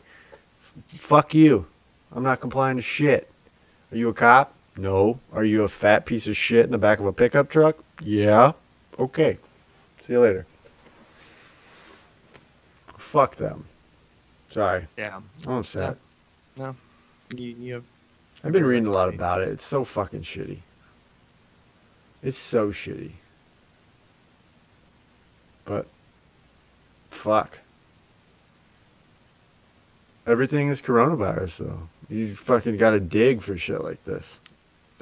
f- 0.62 1.00
fuck 1.00 1.34
you. 1.34 1.66
I'm 2.12 2.22
not 2.22 2.38
complying 2.40 2.76
to 2.76 2.82
shit. 2.82 3.28
Are 3.90 3.96
you 3.96 4.08
a 4.08 4.14
cop? 4.14 4.54
No. 4.76 5.20
Are 5.32 5.44
you 5.44 5.62
a 5.62 5.68
fat 5.68 6.06
piece 6.06 6.26
of 6.28 6.36
shit 6.36 6.64
in 6.64 6.72
the 6.72 6.78
back 6.78 6.98
of 6.98 7.06
a 7.06 7.12
pickup 7.12 7.48
truck? 7.48 7.76
Yeah. 8.02 8.52
Okay. 8.98 9.38
See 10.00 10.12
you 10.14 10.20
later. 10.20 10.46
Fuck 12.96 13.36
them. 13.36 13.64
Sorry. 14.50 14.86
Yeah, 14.96 15.20
oh, 15.46 15.50
I'm 15.50 15.58
upset. 15.58 15.96
you, 16.56 16.74
you 17.36 17.74
have 17.74 17.84
I've 18.44 18.52
been 18.52 18.64
reading 18.64 18.86
a 18.86 18.90
lot 18.92 19.08
about 19.08 19.40
it. 19.40 19.48
It's 19.48 19.64
so 19.64 19.84
fucking 19.84 20.20
shitty. 20.20 20.58
It's 22.22 22.36
so 22.36 22.68
shitty. 22.68 23.12
But 25.64 25.86
fuck. 27.10 27.60
Everything 30.26 30.68
is 30.68 30.82
coronavirus 30.82 31.58
though. 31.58 31.88
You 32.08 32.34
fucking 32.34 32.76
gotta 32.76 33.00
dig 33.00 33.40
for 33.40 33.56
shit 33.56 33.82
like 33.82 34.04
this. 34.04 34.40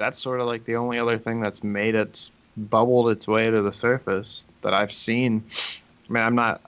That's 0.03 0.19
sort 0.21 0.41
of 0.41 0.47
like 0.47 0.65
the 0.65 0.75
only 0.75 0.99
other 0.99 1.17
thing 1.17 1.39
that's 1.39 1.63
made 1.63 1.95
it 1.95 2.29
bubbled 2.57 3.09
its 3.09 3.25
way 3.25 3.49
to 3.49 3.61
the 3.61 3.71
surface 3.71 4.45
that 4.61 4.73
I've 4.73 4.91
seen. 4.91 5.45
I 6.09 6.11
mean, 6.11 6.23
I'm 6.23 6.35
not 6.35 6.59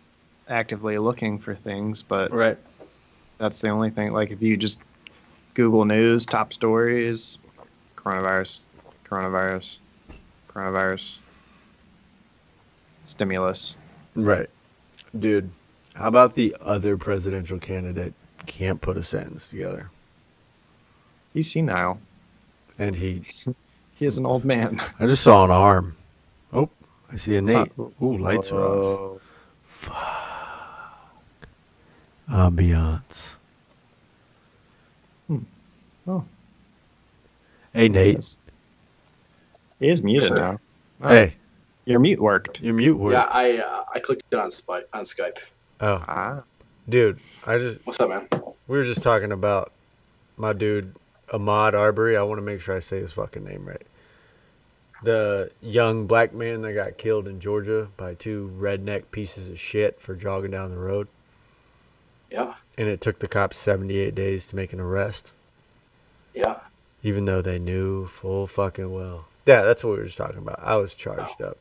actively 0.48 0.98
looking 1.00 1.38
for 1.38 1.54
things, 1.54 2.02
but 2.02 2.32
Right. 2.32 2.58
that's 3.38 3.60
the 3.60 3.68
only 3.68 3.90
thing. 3.90 4.14
Like 4.14 4.32
if 4.32 4.42
you 4.42 4.56
just 4.56 4.80
Google 5.54 5.84
News 5.84 6.26
top 6.26 6.54
stories, 6.54 7.38
coronavirus, 7.98 8.64
coronavirus, 9.06 9.80
coronavirus, 10.48 11.20
stimulus. 13.04 13.78
Right. 14.16 14.50
Dude, 15.20 15.50
how 15.94 16.08
about 16.08 16.36
the 16.36 16.56
other 16.62 16.96
presidential 16.96 17.60
candidate 17.60 18.14
can't 18.46 18.80
put 18.80 18.96
a 18.96 19.04
sentence 19.04 19.50
together? 19.50 19.90
He's 21.34 21.52
senile. 21.52 22.00
And 22.80 22.96
he 22.96 23.22
He 23.96 24.06
is 24.06 24.18
an 24.18 24.26
old 24.26 24.44
man. 24.46 24.80
I 25.00 25.06
just 25.08 25.24
saw 25.24 25.44
an 25.46 25.52
arm. 25.52 25.96
Oh, 26.54 26.70
I 27.12 27.16
see 27.16 27.36
a 27.36 27.40
It's 27.40 27.48
Nate. 27.52 27.78
not- 27.78 27.92
Ooh, 28.02 28.18
lights 28.18 28.52
are 28.52 28.62
off. 28.62 29.22
Whoa. 29.88 30.16
Ambiance. 32.30 33.36
Hmm. 35.28 35.38
Oh. 36.08 36.24
Hey 37.74 37.88
Nate. 37.90 38.16
Yes. 38.16 38.38
He 39.80 39.90
is 39.90 40.02
muted 40.04 40.30
sir. 40.30 40.36
now. 40.36 40.60
Oh, 41.02 41.10
Hey, 41.10 41.36
Your 41.86 42.00
mute 42.00 42.20
worked. 42.20 42.62
your 42.62 42.74
mute 42.74 42.96
worked. 42.98 43.14
Yeah, 43.14 43.28
I 43.32 43.58
uh, 43.60 43.84
I 43.94 44.00
clicked 44.00 44.24
it 44.32 44.40
on 44.40 44.50
Skype. 44.50 44.86
On 44.94 45.04
Skype. 45.04 45.38
Oh, 45.82 46.04
Ah. 46.08 46.42
dude, 46.90 47.20
I 47.46 47.58
just 47.58 47.80
What's 47.86 48.00
up, 48.00 48.10
man? 48.10 48.28
we 48.68 48.78
were 48.78 48.84
just 48.84 49.04
talking 49.04 49.32
about 49.32 49.72
my 50.38 50.54
dude 50.54 50.96
Ahmaud 51.30 51.74
Arbery. 51.74 52.16
I 52.18 52.24
want 52.24 52.38
to 52.40 52.44
make 52.44 52.62
sure 52.62 52.76
I 52.76 52.80
say 52.80 53.00
his 53.00 53.14
fucking 53.14 53.44
name 53.44 53.66
right. 53.66 53.82
The 55.04 55.52
young 55.62 56.08
black 56.08 56.34
man 56.34 56.62
that 56.62 56.74
got 56.74 56.98
killed 56.98 57.28
in 57.28 57.40
Georgia 57.40 57.90
by 57.98 58.14
two 58.16 58.52
redneck 58.58 59.04
pieces 59.12 59.50
of 59.50 59.60
shit 59.60 60.00
for 60.00 60.16
jogging 60.16 60.52
down 60.52 60.72
the 60.72 60.78
road, 60.78 61.08
Yeah, 62.32 62.54
and 62.78 62.88
it 62.88 63.02
took 63.02 63.20
the 63.20 63.28
cops 63.28 63.58
78 63.58 64.16
days 64.16 64.48
to 64.48 64.56
make 64.56 64.74
an 64.74 64.80
arrest. 64.80 65.34
yeah. 66.34 66.60
even 67.04 67.26
though 67.26 67.42
they 67.42 67.60
knew 67.60 68.08
full 68.08 68.48
fucking 68.48 68.92
well. 68.92 69.26
Yeah, 69.46 69.62
that's 69.62 69.84
what 69.84 69.92
we 69.92 69.98
were 70.00 70.06
just 70.06 70.18
talking 70.18 70.40
about. 70.40 70.60
I 70.64 70.78
was 70.78 70.96
charged 70.96 71.40
up. 71.42 71.58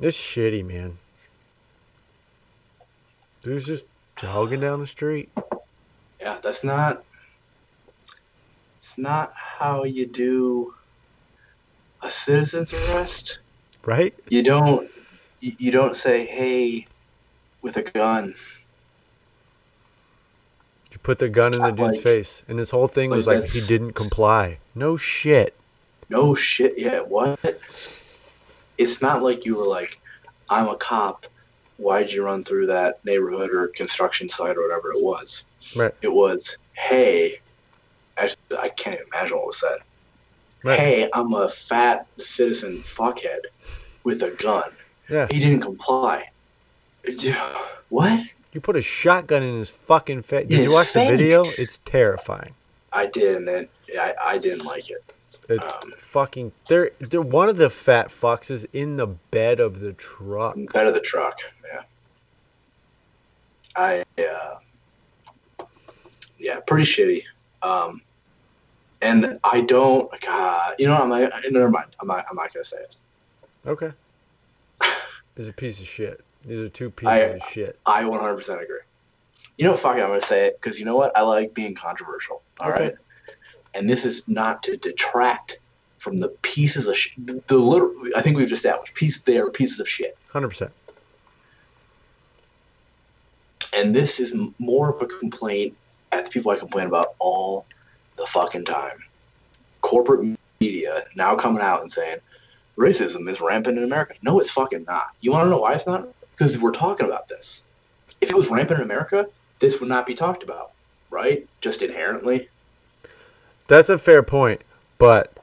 It's 0.00 0.16
shitty, 0.16 0.66
man. 0.66 0.98
Dude's 3.42 3.66
just 3.66 3.84
jogging 4.16 4.60
down 4.60 4.80
the 4.80 4.86
street. 4.86 5.30
Yeah, 6.20 6.38
that's 6.42 6.64
not. 6.64 7.02
It's 8.82 8.98
not 8.98 9.32
how 9.36 9.84
you 9.84 10.06
do 10.06 10.74
a 12.02 12.10
citizen's 12.10 12.72
arrest. 12.72 13.38
Right? 13.84 14.12
You 14.28 14.42
don't. 14.42 14.90
You, 15.38 15.70
don't 15.70 15.94
say, 15.94 16.26
"Hey," 16.26 16.88
with 17.62 17.76
a 17.76 17.82
gun. 17.82 18.34
You 20.90 20.98
put 21.04 21.20
the 21.20 21.28
gun 21.28 21.54
in 21.54 21.60
the 21.60 21.70
dude's 21.70 21.96
Like- 21.96 22.00
face, 22.00 22.42
and 22.48 22.58
this 22.58 22.70
whole 22.70 22.88
thing 22.88 23.10
was 23.10 23.24
like 23.28 23.40
like 23.42 23.48
he 23.50 23.60
didn't 23.60 23.92
comply. 23.92 24.58
No 24.74 24.96
shit. 24.96 25.54
No 26.08 26.34
shit. 26.34 26.76
Yeah. 26.76 27.02
What? 27.02 27.38
It's 28.78 29.00
not 29.00 29.22
like 29.22 29.44
you 29.44 29.54
were 29.56 29.66
like, 29.66 30.00
"I'm 30.50 30.66
a 30.68 30.76
cop. 30.76 31.26
Why'd 31.76 32.10
you 32.10 32.24
run 32.24 32.42
through 32.42 32.66
that 32.66 33.04
neighborhood 33.04 33.50
or 33.50 33.68
construction 33.68 34.28
site 34.28 34.56
or 34.56 34.62
whatever 34.62 34.90
it 34.90 35.02
was?" 35.04 35.44
Right. 35.76 35.94
It 36.02 36.12
was, 36.12 36.58
"Hey." 36.72 37.38
I 38.54 38.68
can't 38.70 39.00
imagine 39.12 39.36
what 39.36 39.46
was 39.46 39.60
said. 39.60 39.78
Right. 40.64 40.78
Hey, 40.78 41.10
I'm 41.12 41.32
a 41.34 41.48
fat 41.48 42.06
citizen 42.18 42.76
fuckhead 42.78 43.40
with 44.04 44.22
a 44.22 44.30
gun. 44.30 44.70
Yeah. 45.08 45.26
He 45.30 45.38
didn't 45.40 45.60
comply. 45.60 46.30
Dude, 47.04 47.34
What? 47.88 48.24
You 48.52 48.60
put 48.60 48.76
a 48.76 48.82
shotgun 48.82 49.42
in 49.42 49.58
his 49.58 49.70
fucking 49.70 50.22
face. 50.22 50.46
Did 50.46 50.64
you 50.64 50.72
watch 50.72 50.92
the 50.92 51.06
video? 51.06 51.40
It's 51.40 51.78
terrifying. 51.84 52.54
I 52.92 53.06
did, 53.06 53.36
and 53.36 53.48
then 53.48 53.68
I, 53.98 54.14
I 54.22 54.38
didn't 54.38 54.64
like 54.64 54.90
it. 54.90 55.02
It's 55.48 55.74
Um, 55.84 55.92
fucking. 55.96 56.52
They're 56.68 56.90
they're 57.00 57.20
one 57.20 57.48
of 57.48 57.56
the 57.56 57.70
fat 57.70 58.10
foxes 58.10 58.64
in 58.72 58.96
the 58.96 59.06
bed 59.06 59.58
of 59.58 59.80
the 59.80 59.92
truck. 59.94 60.56
Bed 60.72 60.86
of 60.86 60.94
the 60.94 61.00
truck. 61.00 61.38
Yeah. 61.72 61.82
I 63.74 64.04
uh, 64.22 65.64
yeah, 66.38 66.60
pretty 66.66 66.84
shitty. 66.84 67.22
Um, 67.62 68.02
and 69.02 69.36
I 69.44 69.60
don't. 69.62 70.08
God, 70.20 70.74
you 70.78 70.86
know, 70.86 70.96
I'm 70.96 71.10
like, 71.10 71.30
Never 71.50 71.68
mind. 71.70 71.86
I'm 72.00 72.06
not. 72.08 72.24
I'm 72.30 72.36
not 72.36 72.52
gonna 72.52 72.64
say 72.64 72.78
it. 72.78 72.96
Okay. 73.66 73.92
He's 75.36 75.48
a 75.48 75.52
piece 75.52 75.80
of 75.80 75.86
shit. 75.86 76.20
These 76.44 76.60
are 76.60 76.68
two 76.68 76.90
pieces 76.90 77.12
I- 77.12 77.18
of 77.18 77.42
shit. 77.44 77.78
I 77.86 78.02
100% 78.04 78.62
agree. 78.62 78.78
You 79.58 79.66
know, 79.66 79.74
fuck 79.76 79.96
it, 79.96 80.00
I'm 80.02 80.08
gonna 80.08 80.20
say 80.20 80.46
it 80.46 80.60
because 80.60 80.78
you 80.80 80.86
know 80.86 80.96
what? 80.96 81.16
I 81.16 81.22
like 81.22 81.52
being 81.54 81.74
controversial. 81.74 82.42
All 82.60 82.70
right, 82.70 82.80
Okay. 82.92 82.94
and 83.74 83.88
this 83.88 84.04
is 84.04 84.26
not 84.26 84.62
to 84.64 84.76
detract 84.78 85.58
from 85.98 86.16
the 86.16 86.28
pieces 86.42 86.86
of 86.86 86.96
sh- 86.96 87.10
the, 87.18 87.34
the 87.46 87.56
little. 87.58 87.92
I 88.16 88.22
think 88.22 88.36
we've 88.36 88.50
established 88.50 88.94
piece. 88.94 89.20
They 89.20 89.38
are 89.38 89.50
pieces 89.50 89.78
of 89.78 89.88
shit, 89.88 90.16
Hundred 90.32 90.48
percent. 90.48 90.72
and 93.74 93.94
this 93.94 94.18
is 94.20 94.34
more 94.58 94.90
of 94.90 95.00
a 95.02 95.06
complaint 95.06 95.76
at 96.12 96.24
the 96.24 96.30
people 96.30 96.50
I 96.50 96.56
complain 96.56 96.86
about 96.86 97.14
all 97.18 97.66
the 98.16 98.26
fucking 98.26 98.64
time. 98.64 98.98
Corporate 99.80 100.36
media 100.60 101.02
now 101.16 101.34
coming 101.34 101.62
out 101.62 101.80
and 101.80 101.90
saying 101.90 102.16
racism 102.76 103.28
is 103.28 103.40
rampant 103.40 103.78
in 103.78 103.84
America. 103.84 104.14
No, 104.22 104.38
it's 104.40 104.50
fucking 104.50 104.84
not. 104.84 105.08
You 105.20 105.32
want 105.32 105.46
to 105.46 105.50
know 105.50 105.58
why 105.58 105.72
it's 105.74 105.86
not? 105.86 106.08
Because 106.36 106.58
we're 106.58 106.70
talking 106.70 107.06
about 107.06 107.28
this. 107.28 107.64
If 108.20 108.30
it 108.30 108.36
was 108.36 108.48
rampant 108.48 108.78
in 108.80 108.84
America, 108.84 109.26
this 109.58 109.80
would 109.80 109.88
not 109.88 110.06
be 110.06 110.14
talked 110.14 110.42
about, 110.42 110.72
right? 111.10 111.46
Just 111.60 111.82
inherently. 111.82 112.48
That's 113.66 113.88
a 113.88 113.98
fair 113.98 114.22
point, 114.22 114.62
but 114.98 115.36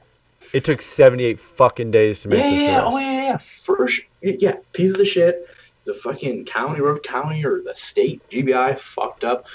it 0.52 0.64
took 0.64 0.80
seventy-eight 0.82 1.38
fucking 1.38 1.90
days 1.90 2.20
to 2.22 2.28
make 2.28 2.38
Yeah, 2.42 2.50
this. 2.50 2.62
yeah, 2.62 2.80
oh 2.84 2.98
yeah, 2.98 3.22
yeah, 3.22 3.38
sure. 3.38 3.88
Yeah, 4.22 4.54
piece 4.72 4.98
of 4.98 5.06
shit. 5.06 5.46
The 5.84 5.94
fucking 5.94 6.44
county, 6.44 6.80
River 6.80 7.00
County, 7.00 7.44
or 7.44 7.60
the 7.60 7.74
state 7.74 8.20
GBI 8.30 8.78
fucked 8.78 9.24
up, 9.24 9.46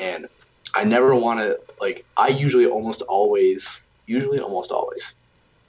and 0.00 0.26
I 0.74 0.84
never 0.84 1.14
want 1.14 1.40
to 1.40 1.60
like. 1.80 2.04
I 2.16 2.28
usually 2.28 2.66
almost 2.66 3.02
always, 3.02 3.80
usually 4.06 4.40
almost 4.40 4.72
always. 4.72 5.14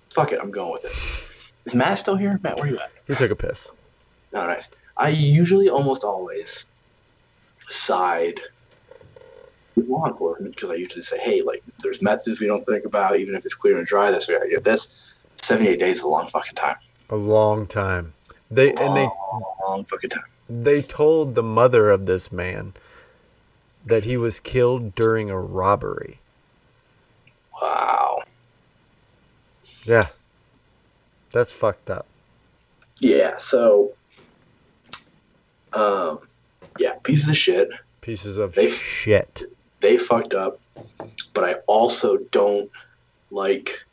Fuck 0.10 0.32
it, 0.32 0.40
I'm 0.42 0.52
going 0.52 0.72
with 0.72 0.86
it. 0.86 1.68
Is 1.68 1.76
Matt 1.76 1.98
still 1.98 2.16
here? 2.16 2.40
Matt, 2.44 2.58
where 2.58 2.68
you 2.68 2.80
at? 2.80 2.92
He 3.08 3.16
took 3.16 3.32
a 3.32 3.36
piss. 3.36 3.70
No, 4.34 4.46
nice. 4.48 4.72
I 4.98 5.10
usually 5.10 5.70
almost 5.70 6.04
always 6.04 6.68
side 7.68 8.40
with 9.76 9.88
law 9.88 10.08
enforcement 10.08 10.56
because 10.56 10.70
I 10.70 10.76
usually 10.76 11.02
say, 11.02 11.18
hey, 11.20 11.42
like, 11.42 11.64
there's 11.80 12.02
methods 12.02 12.40
we 12.40 12.48
don't 12.48 12.66
think 12.66 12.86
about, 12.86 13.20
even 13.20 13.36
if 13.36 13.46
it's 13.46 13.54
clear 13.54 13.78
and 13.78 13.86
dry. 13.86 14.12
That's 14.12 14.28
why 14.28 14.40
I 14.44 14.48
get 14.48 14.64
this. 14.64 15.16
78 15.42 15.80
days 15.80 15.98
is 15.98 16.04
a 16.04 16.08
long 16.08 16.28
fucking 16.28 16.56
time. 16.56 16.78
A 17.10 17.16
long 17.16 17.68
time. 17.68 18.14
They 18.50 18.70
and 18.70 18.96
they 18.96 19.10
long 19.68 19.86
fucking 19.86 20.12
time. 20.12 20.24
they 20.50 20.82
told 20.82 21.36
the 21.36 21.44
mother 21.44 21.90
of 21.90 22.06
this 22.06 22.32
man 22.32 22.74
that 23.86 24.04
he 24.04 24.18
was 24.18 24.40
killed 24.40 24.96
during 24.96 25.30
a 25.30 25.40
robbery. 25.40 26.20
Wow. 27.62 28.24
Yeah. 29.84 30.08
That's 31.32 31.52
fucked 31.52 31.90
up. 31.90 32.06
Yeah, 33.00 33.38
so, 33.38 33.92
um, 35.74 36.20
yeah, 36.80 36.94
pieces 37.04 37.30
of 37.30 37.38
shit. 37.38 37.70
Pieces 38.02 38.38
of 38.38 38.56
They- 38.56 38.70
shit. 38.70 39.44
They 39.82 39.98
fucked 39.98 40.34
up, 40.34 40.60
but 41.34 41.44
I 41.44 41.56
also 41.68 42.18
don't 42.32 42.72
like 43.30 43.84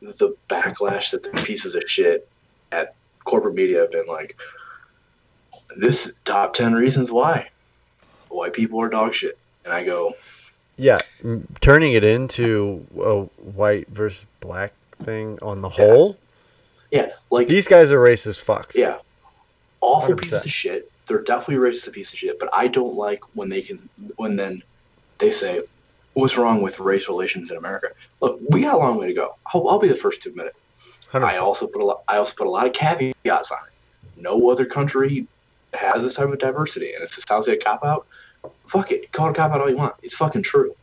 the 0.00 0.36
backlash 0.48 1.10
that 1.10 1.22
the 1.22 1.30
pieces 1.42 1.74
of 1.74 1.82
shit 1.86 2.28
at 2.70 2.94
corporate 3.24 3.54
media 3.54 3.80
have 3.80 3.90
been 3.90 4.06
like. 4.06 4.40
This 5.76 6.20
top 6.24 6.52
ten 6.52 6.74
reasons 6.74 7.10
why 7.10 7.48
white 8.34 8.52
people 8.52 8.80
are 8.82 8.88
dog 8.88 9.14
shit, 9.14 9.38
and 9.64 9.72
I 9.72 9.84
go, 9.84 10.14
Yeah, 10.76 11.00
turning 11.60 11.92
it 11.92 12.02
into 12.04 12.86
a 12.98 13.20
white 13.52 13.88
versus 13.88 14.26
black 14.40 14.72
thing 15.02 15.38
on 15.42 15.60
the 15.60 15.68
Yeah. 15.70 15.74
whole. 15.86 16.16
yeah, 16.90 17.10
like 17.30 17.46
These 17.48 17.68
guys 17.68 17.92
are 17.92 17.98
racist 18.00 18.44
fucks. 18.44 18.74
Yeah. 18.74 18.98
Awful 19.80 20.14
100%. 20.14 20.22
pieces 20.22 20.44
of 20.44 20.50
shit. 20.50 20.90
They're 21.06 21.22
definitely 21.22 21.68
racist 21.68 21.92
piece 21.92 22.12
of 22.12 22.18
shit, 22.18 22.38
but 22.38 22.48
I 22.52 22.68
don't 22.68 22.94
like 22.94 23.20
when 23.34 23.48
they 23.48 23.60
can 23.62 23.88
when 24.16 24.36
then 24.36 24.62
they 25.18 25.30
say, 25.30 25.60
What's 26.14 26.36
wrong 26.36 26.60
with 26.62 26.78
race 26.78 27.08
relations 27.08 27.50
in 27.50 27.56
America? 27.56 27.88
Look, 28.20 28.38
we 28.50 28.62
got 28.62 28.74
a 28.74 28.78
long 28.78 28.98
way 28.98 29.06
to 29.06 29.14
go. 29.14 29.34
I'll, 29.52 29.66
I'll 29.68 29.78
be 29.78 29.88
the 29.88 29.94
first 29.94 30.22
to 30.22 30.28
admit 30.28 30.46
it. 30.46 30.54
100%. 31.10 31.24
I 31.24 31.38
also 31.38 31.66
put 31.66 31.82
a 31.82 31.84
lot 31.84 32.02
I 32.08 32.16
also 32.18 32.34
put 32.36 32.46
a 32.46 32.50
lot 32.50 32.66
of 32.66 32.72
caveats 32.72 33.50
on 33.50 33.58
it. 33.66 34.20
No 34.22 34.50
other 34.50 34.64
country 34.64 35.26
has 35.74 36.04
this 36.04 36.14
type 36.14 36.28
of 36.28 36.38
diversity 36.38 36.92
and 36.94 37.02
it 37.02 37.10
sounds 37.10 37.48
like 37.48 37.58
a 37.60 37.64
cop 37.64 37.84
out, 37.84 38.06
fuck 38.66 38.90
it. 38.92 39.10
Call 39.12 39.28
it 39.28 39.30
a 39.30 39.34
cop 39.34 39.52
out 39.52 39.60
all 39.60 39.70
you 39.70 39.76
want. 39.76 39.94
It's 40.02 40.14
fucking 40.16 40.42
true. 40.42 40.74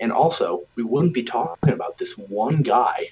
And 0.00 0.12
also, 0.12 0.62
we 0.76 0.82
wouldn't 0.82 1.14
be 1.14 1.22
talking 1.22 1.72
about 1.72 1.98
this 1.98 2.16
one 2.16 2.62
guy 2.62 3.08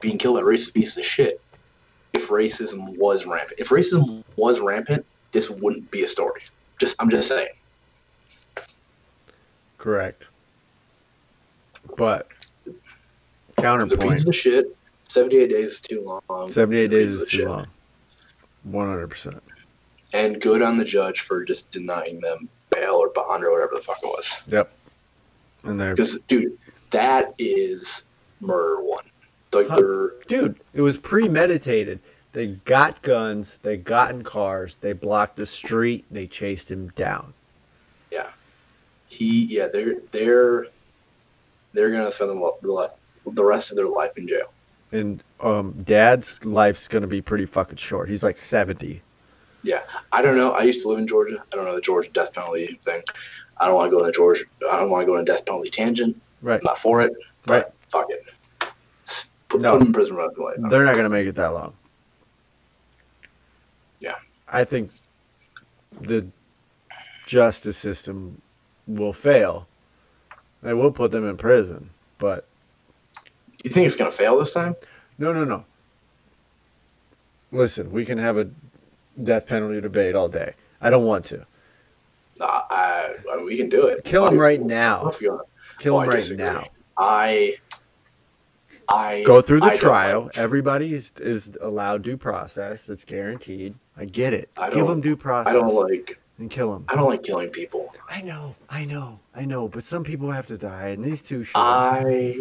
being 0.00 0.18
killed 0.18 0.36
by 0.36 0.42
racist 0.42 0.74
pieces 0.74 0.98
of 0.98 1.04
shit 1.04 1.40
if 2.12 2.28
racism 2.28 2.96
was 2.98 3.26
rampant. 3.26 3.58
If 3.58 3.68
racism 3.70 4.22
was 4.36 4.60
rampant, 4.60 5.04
this 5.32 5.50
wouldn't 5.50 5.90
be 5.90 6.02
a 6.04 6.06
story. 6.06 6.42
Just 6.78 6.96
I'm 7.00 7.10
just 7.10 7.28
saying. 7.28 7.48
Correct. 9.78 10.28
But 11.96 12.28
The 12.64 12.74
counterpoint. 13.56 14.12
pieces 14.12 14.28
of 14.28 14.34
shit. 14.34 14.76
Seventy 15.08 15.38
eight 15.38 15.48
days 15.50 15.72
is 15.72 15.80
too 15.80 16.20
long. 16.28 16.48
78 16.50 16.90
days 16.90 17.14
is 17.14 17.30
too 17.30 17.38
shit. 17.38 17.48
long. 17.48 17.66
100%. 18.68 19.40
And 20.14 20.40
good 20.40 20.62
on 20.62 20.76
the 20.76 20.84
judge 20.84 21.20
for 21.20 21.44
just 21.44 21.70
denying 21.70 22.20
them 22.20 22.48
bail 22.70 22.94
or 22.94 23.10
bond 23.10 23.44
or 23.44 23.52
whatever 23.52 23.72
the 23.74 23.80
fuck 23.80 23.98
it 24.02 24.06
was. 24.06 24.42
Yep. 24.48 24.72
And 25.64 25.80
they're 25.80 25.94
Because 25.94 26.20
dude, 26.22 26.56
that 26.90 27.34
is 27.38 28.06
murder 28.40 28.82
one. 28.82 29.04
Like 29.52 29.68
Huh. 29.68 29.76
they're 29.76 30.10
dude, 30.26 30.60
it 30.74 30.80
was 30.80 30.98
premeditated. 30.98 32.00
They 32.32 32.48
got 32.48 33.02
guns, 33.02 33.58
they 33.62 33.76
got 33.76 34.10
in 34.10 34.22
cars, 34.22 34.76
they 34.80 34.92
blocked 34.92 35.36
the 35.36 35.46
street, 35.46 36.04
they 36.10 36.26
chased 36.26 36.70
him 36.70 36.88
down. 36.90 37.34
Yeah. 38.12 38.28
He 39.08 39.44
yeah 39.46 39.68
they're 39.72 39.96
they're 40.12 40.66
they're 41.72 41.90
gonna 41.90 42.10
spend 42.10 42.30
the, 42.30 42.52
the, 42.62 42.72
life, 42.72 42.92
the 43.26 43.44
rest 43.44 43.70
of 43.70 43.76
their 43.76 43.88
life 43.88 44.16
in 44.16 44.28
jail. 44.28 44.52
And 44.92 45.22
um 45.40 45.72
dad's 45.84 46.42
life's 46.44 46.88
going 46.88 47.02
to 47.02 47.08
be 47.08 47.20
pretty 47.20 47.44
fucking 47.46 47.76
short. 47.76 48.08
He's 48.08 48.22
like 48.22 48.36
70. 49.64 49.84
I 50.12 50.22
don't 50.22 50.36
know. 50.36 50.50
I 50.52 50.62
used 50.62 50.82
to 50.82 50.88
live 50.88 50.98
in 50.98 51.06
Georgia. 51.06 51.42
I 51.52 51.56
don't 51.56 51.64
know 51.64 51.74
the 51.74 51.80
Georgia 51.80 52.10
death 52.10 52.32
penalty 52.32 52.78
thing. 52.82 53.02
I 53.60 53.66
don't 53.66 53.74
want 53.74 53.90
to 53.90 53.96
go 53.96 54.02
on 54.02 54.08
a 54.08 54.12
Georgia. 54.12 54.44
I 54.70 54.78
don't 54.78 54.90
want 54.90 55.02
to 55.02 55.06
go 55.06 55.14
on 55.16 55.22
a 55.22 55.24
death 55.24 55.44
penalty 55.44 55.70
tangent. 55.70 56.20
Right. 56.42 56.60
I'm 56.60 56.64
not 56.64 56.78
for 56.78 57.02
it. 57.02 57.12
Right. 57.46 57.64
fuck 57.88 58.06
it. 58.10 58.24
Put, 59.48 59.60
No. 59.62 59.72
put 59.72 59.78
them 59.80 59.88
in 59.88 59.92
prison 59.94 60.14
for 60.16 60.22
the 60.22 60.26
rest 60.26 60.30
of 60.30 60.36
their 60.36 60.62
life. 60.62 60.70
They're 60.70 60.84
not 60.84 60.92
going 60.94 61.04
to 61.04 61.10
make 61.10 61.26
it 61.26 61.34
that 61.36 61.48
long. 61.48 61.74
Yeah. 64.00 64.14
I 64.46 64.64
think 64.64 64.90
the 66.00 66.26
justice 67.26 67.76
system 67.76 68.40
will 68.86 69.12
fail. 69.12 69.66
They 70.62 70.74
will 70.74 70.90
put 70.92 71.10
them 71.10 71.28
in 71.28 71.36
prison, 71.36 71.90
but 72.18 72.46
You 73.64 73.70
think 73.70 73.86
it's 73.86 73.96
gonna 73.96 74.10
fail 74.10 74.38
this 74.38 74.52
time? 74.52 74.74
no, 75.18 75.32
no, 75.32 75.44
no. 75.44 75.64
Listen, 77.52 77.90
we 77.92 78.04
can 78.04 78.18
have 78.18 78.36
a 78.38 78.48
death 79.22 79.46
penalty 79.46 79.80
debate 79.80 80.14
all 80.14 80.28
day. 80.28 80.54
I 80.80 80.90
don't 80.90 81.04
want 81.04 81.24
to. 81.26 81.46
Nah, 82.38 82.46
I, 82.70 83.14
I 83.32 83.36
mean, 83.36 83.46
we 83.46 83.56
can 83.56 83.68
do 83.68 83.86
it. 83.86 84.04
Kill 84.04 84.26
him 84.26 84.38
right 84.38 84.60
now. 84.62 85.02
else 85.06 85.20
we 85.20 85.28
got? 85.28 85.46
Kill 85.80 85.96
Oh, 85.96 86.00
him 86.00 86.08
right 86.08 86.30
now. 86.36 86.64
I, 86.96 87.56
I 88.88 89.22
Go 89.26 89.40
through 89.40 89.60
the 89.60 89.66
I 89.66 89.76
trial. 89.76 90.22
like- 90.24 90.38
Everybody 90.38 90.94
is, 90.94 91.12
is 91.18 91.50
allowed 91.60 92.02
due 92.02 92.16
process. 92.16 92.88
It's 92.88 93.04
guaranteed. 93.04 93.74
I 93.96 94.04
get 94.04 94.32
it. 94.32 94.48
I 94.56 94.70
Give 94.70 94.86
them 94.86 95.00
due 95.00 95.16
process 95.16 95.50
I 95.50 95.54
don't 95.56 95.74
like. 95.74 96.20
and 96.38 96.48
kill 96.50 96.72
them. 96.72 96.84
I 96.88 96.94
don't 96.94 97.08
like 97.08 97.22
killing 97.24 97.50
people. 97.50 97.92
I 98.08 98.20
know, 98.22 98.54
I 98.70 98.84
know, 98.84 99.18
I 99.34 99.44
know. 99.44 99.66
But 99.68 99.84
some 99.84 100.04
people 100.04 100.30
have 100.30 100.46
to 100.46 100.56
die, 100.56 100.88
and 100.88 101.04
these 101.04 101.20
two 101.22 101.42
should. 101.42 101.56
I. 101.58 102.36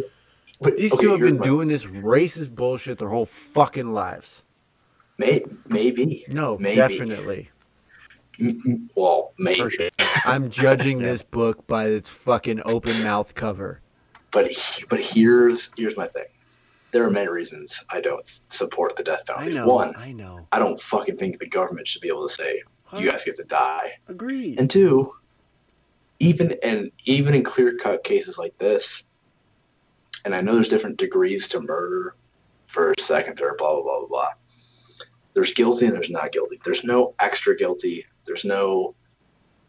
But 0.61 0.75
These 0.77 0.93
okay, 0.93 1.03
two 1.03 1.11
have 1.11 1.19
been 1.19 1.37
my- 1.39 1.45
doing 1.45 1.67
this 1.67 1.85
racist 1.85 2.55
bullshit 2.55 2.97
their 2.99 3.09
whole 3.09 3.25
fucking 3.27 3.93
lives. 3.93 4.43
May, 5.17 5.41
maybe. 5.67 6.25
No, 6.29 6.57
Maybe. 6.57 6.75
definitely. 6.75 7.49
Well, 8.95 9.33
maybe. 9.39 9.69
Sure. 9.69 9.89
I'm 10.25 10.49
judging 10.49 10.99
this 11.01 11.23
book 11.23 11.65
by 11.65 11.85
its 11.87 12.09
fucking 12.09 12.61
open 12.65 13.03
mouth 13.03 13.33
cover. 13.33 13.81
But 14.31 14.51
but 14.89 14.99
here's 14.99 15.71
here's 15.75 15.97
my 15.97 16.07
thing. 16.07 16.25
There 16.91 17.03
are 17.03 17.09
many 17.09 17.29
reasons 17.29 17.83
I 17.91 17.99
don't 17.99 18.39
support 18.49 18.95
the 18.95 19.03
death 19.03 19.25
penalty. 19.25 19.51
I 19.51 19.53
know. 19.55 19.67
One, 19.67 19.95
I 19.97 20.11
know. 20.11 20.47
I 20.51 20.59
don't 20.59 20.79
fucking 20.79 21.17
think 21.17 21.39
the 21.39 21.47
government 21.47 21.87
should 21.87 22.01
be 22.01 22.07
able 22.09 22.27
to 22.27 22.33
say 22.33 22.61
you 22.97 23.09
guys 23.11 23.25
get 23.25 23.35
to 23.37 23.43
die. 23.43 23.93
Agreed. 24.07 24.59
And 24.59 24.69
two, 24.69 25.13
even 26.19 26.55
and 26.63 26.91
even 27.05 27.33
in 27.33 27.43
clear 27.43 27.75
cut 27.77 28.03
cases 28.03 28.37
like 28.37 28.57
this, 28.59 29.03
and 30.25 30.35
I 30.35 30.41
know 30.41 30.53
there's 30.53 30.69
different 30.69 30.97
degrees 30.97 31.47
to 31.49 31.59
murder, 31.61 32.15
first, 32.67 33.01
second, 33.01 33.37
third, 33.37 33.57
blah 33.57 33.73
blah 33.73 33.83
blah 33.83 33.99
blah 33.99 34.07
blah. 34.07 34.29
There's 35.37 35.53
guilty 35.53 35.85
and 35.85 35.93
there's 35.93 36.09
not 36.09 36.31
guilty. 36.31 36.59
There's 36.63 36.83
no 36.83 37.13
extra 37.19 37.55
guilty. 37.55 38.07
There's 38.25 38.43
no 38.43 38.95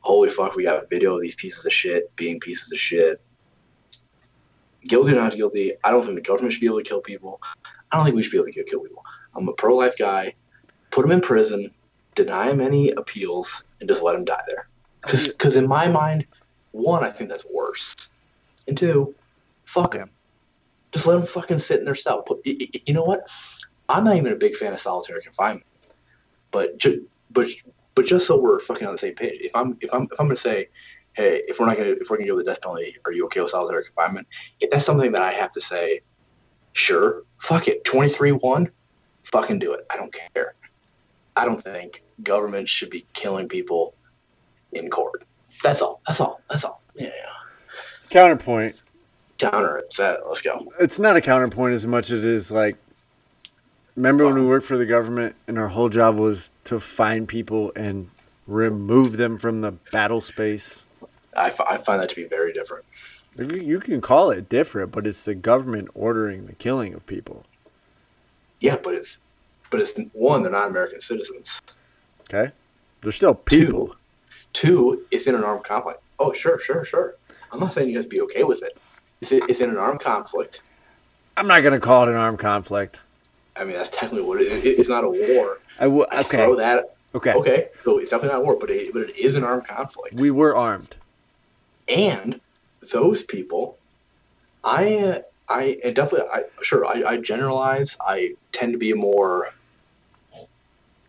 holy 0.00 0.30
fuck, 0.30 0.56
we 0.56 0.64
got 0.64 0.88
video 0.88 1.14
of 1.14 1.20
these 1.20 1.34
pieces 1.34 1.66
of 1.66 1.72
shit 1.74 2.14
being 2.16 2.40
pieces 2.40 2.72
of 2.72 2.78
shit. 2.78 3.20
Guilty 4.86 5.12
or 5.12 5.16
not 5.16 5.36
guilty, 5.36 5.74
I 5.84 5.90
don't 5.90 6.02
think 6.02 6.14
the 6.14 6.22
government 6.22 6.54
should 6.54 6.62
be 6.62 6.66
able 6.68 6.78
to 6.78 6.88
kill 6.88 7.02
people. 7.02 7.38
I 7.92 7.96
don't 7.96 8.04
think 8.06 8.16
we 8.16 8.22
should 8.22 8.32
be 8.32 8.38
able 8.38 8.46
to 8.46 8.64
kill 8.64 8.80
people. 8.80 9.04
I'm 9.36 9.46
a 9.46 9.52
pro 9.52 9.76
life 9.76 9.98
guy. 9.98 10.34
Put 10.90 11.02
them 11.02 11.12
in 11.12 11.20
prison, 11.20 11.70
deny 12.14 12.48
them 12.48 12.62
any 12.62 12.88
appeals, 12.92 13.62
and 13.80 13.88
just 13.90 14.02
let 14.02 14.14
them 14.14 14.24
die 14.24 14.40
there. 14.48 14.70
Because 15.02 15.56
in 15.56 15.68
my 15.68 15.86
mind, 15.86 16.24
one, 16.72 17.04
I 17.04 17.10
think 17.10 17.28
that's 17.28 17.44
worse, 17.52 17.94
and 18.68 18.74
two, 18.74 19.14
fuck 19.66 19.92
them. 19.92 20.08
Just 20.92 21.06
let 21.06 21.16
them 21.16 21.26
fucking 21.26 21.58
sit 21.58 21.78
in 21.78 21.84
their 21.84 21.94
cell. 21.94 22.22
Put, 22.22 22.46
you 22.46 22.94
know 22.94 23.04
what? 23.04 23.28
I'm 23.88 24.04
not 24.04 24.16
even 24.16 24.32
a 24.32 24.36
big 24.36 24.54
fan 24.54 24.72
of 24.72 24.80
solitary 24.80 25.22
confinement, 25.22 25.66
but 26.50 26.78
ju- 26.78 27.08
but 27.30 27.48
but 27.94 28.06
just 28.06 28.26
so 28.26 28.38
we're 28.38 28.60
fucking 28.60 28.86
on 28.86 28.92
the 28.94 28.98
same 28.98 29.14
page, 29.14 29.38
if 29.40 29.54
I'm 29.56 29.76
if 29.80 29.92
I'm 29.92 30.02
if 30.12 30.20
I'm 30.20 30.26
gonna 30.26 30.36
say, 30.36 30.68
hey, 31.14 31.42
if 31.48 31.58
we're 31.58 31.66
not 31.66 31.76
gonna 31.76 31.90
if 32.00 32.10
we're 32.10 32.16
gonna 32.16 32.28
go 32.28 32.36
with 32.36 32.44
the 32.44 32.50
death 32.52 32.60
penalty, 32.60 32.96
are 33.04 33.12
you 33.12 33.24
okay 33.26 33.40
with 33.40 33.50
solitary 33.50 33.84
confinement? 33.84 34.26
If 34.60 34.70
that's 34.70 34.84
something 34.84 35.12
that 35.12 35.22
I 35.22 35.32
have 35.32 35.52
to 35.52 35.60
say, 35.60 36.00
sure, 36.72 37.24
fuck 37.38 37.68
it, 37.68 37.84
twenty 37.84 38.08
three 38.08 38.32
one, 38.32 38.70
fucking 39.24 39.58
do 39.58 39.72
it. 39.72 39.86
I 39.90 39.96
don't 39.96 40.14
care. 40.34 40.54
I 41.36 41.44
don't 41.44 41.60
think 41.60 42.02
government 42.22 42.68
should 42.68 42.90
be 42.90 43.06
killing 43.12 43.48
people 43.48 43.94
in 44.72 44.90
court. 44.90 45.24
That's 45.62 45.80
all. 45.82 46.00
That's 46.06 46.20
all. 46.20 46.40
That's 46.50 46.64
all. 46.64 46.82
Yeah. 46.94 47.10
Counterpoint. 48.10 48.80
Counter 49.38 49.78
it. 49.78 49.94
Let's 49.98 50.42
go. 50.42 50.72
It's 50.80 50.98
not 50.98 51.16
a 51.16 51.20
counterpoint 51.20 51.74
as 51.74 51.86
much 51.86 52.10
as 52.10 52.20
it 52.20 52.26
is 52.26 52.50
like. 52.50 52.76
Remember 53.98 54.26
when 54.26 54.36
we 54.36 54.46
worked 54.46 54.64
for 54.64 54.76
the 54.76 54.86
government 54.86 55.34
and 55.48 55.58
our 55.58 55.66
whole 55.66 55.88
job 55.88 56.14
was 56.18 56.52
to 56.62 56.78
find 56.78 57.26
people 57.26 57.72
and 57.74 58.08
remove 58.46 59.16
them 59.16 59.36
from 59.38 59.60
the 59.60 59.72
battle 59.72 60.20
space? 60.20 60.84
I, 61.36 61.50
find 61.50 62.00
that 62.00 62.08
to 62.10 62.14
be 62.14 62.26
very 62.26 62.52
different. 62.52 62.84
You, 63.36 63.80
can 63.80 64.00
call 64.00 64.30
it 64.30 64.48
different, 64.48 64.92
but 64.92 65.04
it's 65.04 65.24
the 65.24 65.34
government 65.34 65.88
ordering 65.96 66.46
the 66.46 66.52
killing 66.52 66.94
of 66.94 67.04
people. 67.06 67.44
Yeah, 68.60 68.76
but 68.76 68.94
it's 68.94 69.20
but 69.68 69.80
it's 69.80 69.98
one. 70.12 70.42
They're 70.42 70.52
not 70.52 70.68
American 70.68 71.00
citizens. 71.00 71.60
Okay, 72.32 72.52
they're 73.00 73.10
still 73.10 73.34
people. 73.34 73.96
Two, 74.52 75.06
it's 75.10 75.26
in 75.26 75.34
an 75.34 75.42
armed 75.42 75.64
conflict. 75.64 76.02
Oh, 76.20 76.32
sure, 76.32 76.60
sure, 76.60 76.84
sure. 76.84 77.16
I'm 77.50 77.58
not 77.58 77.72
saying 77.72 77.88
you 77.88 77.96
guys 77.96 78.06
be 78.06 78.20
okay 78.20 78.44
with 78.44 78.62
it. 78.62 78.78
It's, 79.20 79.32
it's 79.32 79.60
in 79.60 79.70
an 79.70 79.76
armed 79.76 80.00
conflict. 80.00 80.62
I'm 81.36 81.48
not 81.48 81.64
gonna 81.64 81.80
call 81.80 82.04
it 82.04 82.10
an 82.10 82.16
armed 82.16 82.38
conflict. 82.38 83.00
I 83.58 83.64
mean, 83.64 83.74
that's 83.74 83.90
technically 83.90 84.22
what 84.22 84.40
it 84.40 84.46
is. 84.46 84.64
It's 84.64 84.88
not 84.88 85.04
a 85.04 85.08
war. 85.08 85.58
I 85.78 85.84
w- 85.84 86.06
I 86.10 86.20
okay, 86.20 86.36
throw 86.36 86.54
that. 86.56 86.96
okay. 87.14 87.32
Okay, 87.32 87.68
so 87.82 87.98
it's 87.98 88.10
definitely 88.10 88.34
not 88.36 88.42
a 88.42 88.44
war, 88.44 88.56
but 88.58 88.70
it, 88.70 88.92
but 88.92 89.02
it 89.02 89.16
is 89.16 89.34
an 89.34 89.44
armed 89.44 89.66
conflict. 89.66 90.20
We 90.20 90.30
were 90.30 90.54
armed. 90.56 90.94
and 91.88 92.40
those 92.92 93.24
people 93.24 93.76
i 94.62 95.20
i 95.48 95.76
and 95.84 95.96
definitely 95.96 96.28
i 96.32 96.42
sure 96.62 96.86
I, 96.86 97.02
I 97.06 97.16
generalize 97.16 97.96
i 98.00 98.34
tend 98.52 98.72
to 98.72 98.78
be 98.78 98.92
more 98.94 99.50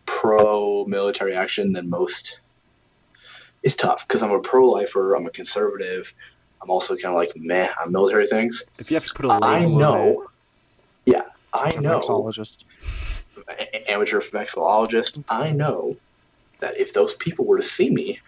pro 0.04 0.84
military 0.86 1.34
action 1.34 1.72
than 1.72 1.88
most 1.88 2.40
it's 3.62 3.74
tough 3.76 4.06
because 4.06 4.22
i'm 4.22 4.32
a 4.32 4.40
pro-lifer 4.40 5.14
i'm 5.14 5.26
a 5.26 5.30
conservative 5.30 6.12
i'm 6.62 6.70
also 6.70 6.96
kind 6.96 7.14
of 7.14 7.20
like 7.20 7.32
meh 7.36 7.68
on 7.84 7.92
military 7.92 8.26
things 8.26 8.64
If 8.78 8.90
you 8.90 8.96
have 8.96 9.06
to 9.06 9.14
put 9.14 9.26
a 9.26 9.28
label 9.28 9.44
i 9.44 9.56
on 9.58 9.62
it, 9.64 9.68
know 9.78 10.26
i 11.52 11.74
know 11.76 12.00
amateur 13.88 14.20
vexillologist, 14.20 15.22
I 15.28 15.50
know 15.50 15.96
that 16.60 16.76
if 16.78 16.92
those 16.92 17.14
people 17.14 17.46
were 17.46 17.56
to 17.56 17.62
see 17.62 17.90
me, 17.90 18.18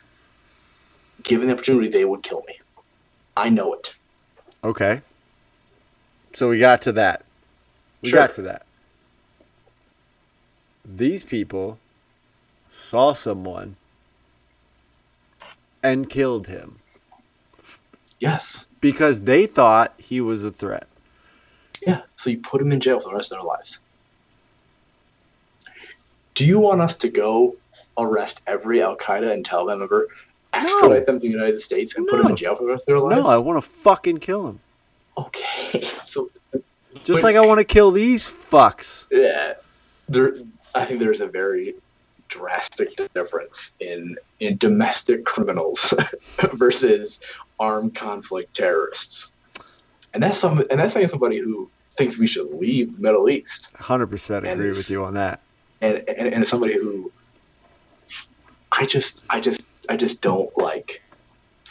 given 1.22 1.48
the 1.48 1.54
opportunity, 1.54 1.88
they 1.88 2.04
would 2.04 2.22
kill 2.22 2.42
me. 2.48 2.58
I 3.36 3.48
know 3.48 3.72
it. 3.74 3.94
Okay. 4.64 5.02
So 6.34 6.48
we 6.48 6.58
got 6.58 6.82
to 6.82 6.92
that. 6.92 7.24
We 8.02 8.08
Sure. 8.08 8.20
got 8.20 8.32
to 8.34 8.42
that. 8.42 8.64
These 10.84 11.22
people 11.22 11.78
saw 12.74 13.12
someone 13.12 13.76
and 15.82 16.08
killed 16.08 16.46
him 16.46 16.78
Yes. 18.18 18.66
because 18.80 19.22
they 19.22 19.46
thought 19.46 19.94
he 19.98 20.20
was 20.20 20.42
a 20.44 20.50
threat. 20.50 20.86
Yeah. 21.86 22.02
So 22.16 22.30
you 22.30 22.38
put 22.38 22.58
them 22.60 22.72
in 22.72 22.80
jail 22.80 23.00
for 23.00 23.08
the 23.10 23.14
rest 23.14 23.32
of 23.32 23.38
their 23.38 23.44
lives. 23.46 23.80
Do 26.34 26.44
you 26.46 26.58
want 26.58 26.80
us 26.80 26.94
to 26.96 27.08
go 27.08 27.56
arrest 27.98 28.42
every 28.46 28.82
Al 28.82 28.96
Qaeda 28.96 29.30
and 29.32 29.44
Taliban 29.46 29.78
member, 29.80 30.08
extradite 30.54 31.04
them 31.06 31.16
to 31.16 31.20
the 31.26 31.28
United 31.32 31.60
States, 31.60 31.96
and 31.96 32.06
put 32.06 32.18
them 32.18 32.28
in 32.28 32.36
jail 32.36 32.54
for 32.54 32.64
the 32.64 32.70
rest 32.70 32.82
of 32.82 32.86
their 32.86 32.98
lives? 33.00 33.22
No, 33.22 33.28
I 33.28 33.38
want 33.38 33.62
to 33.62 33.68
fucking 33.68 34.18
kill 34.18 34.44
them. 34.44 34.60
Okay. 35.18 35.80
So 36.12 36.30
Just 36.94 37.08
But- 37.08 37.22
like 37.22 37.36
I 37.36 37.46
want 37.46 37.58
to 37.58 37.64
kill 37.64 37.90
these 37.90 38.28
fucks. 38.28 39.06
Yeah, 39.10 39.54
there. 40.08 40.34
I 40.74 40.84
think 40.84 41.00
there's 41.00 41.20
a 41.22 41.26
very 41.26 41.74
drastic 42.28 42.90
difference 43.14 43.74
in 43.80 44.16
in 44.40 44.56
domestic 44.58 45.24
criminals 45.24 45.92
versus 46.52 47.20
armed 47.58 47.94
conflict 47.94 48.54
terrorists, 48.54 49.31
and 50.14 50.22
that's 50.22 50.38
some. 50.38 50.58
And 50.70 50.80
that's 50.80 50.94
saying 50.94 51.08
somebody 51.08 51.38
who 51.38 51.70
thinks 51.90 52.18
we 52.18 52.26
should 52.26 52.50
leave 52.54 52.94
the 52.96 53.02
Middle 53.02 53.28
East, 53.28 53.74
100% 53.74 54.50
agree 54.50 54.68
with 54.68 54.90
you 54.90 55.04
on 55.04 55.14
that. 55.14 55.40
and 55.80 56.04
and, 56.08 56.34
and 56.34 56.46
somebody 56.46 56.74
who 56.74 57.10
I 58.72 58.86
just 58.86 59.24
I 59.30 59.40
just 59.40 59.66
I 59.88 59.96
just 59.96 60.22
don't 60.22 60.56
like 60.56 61.02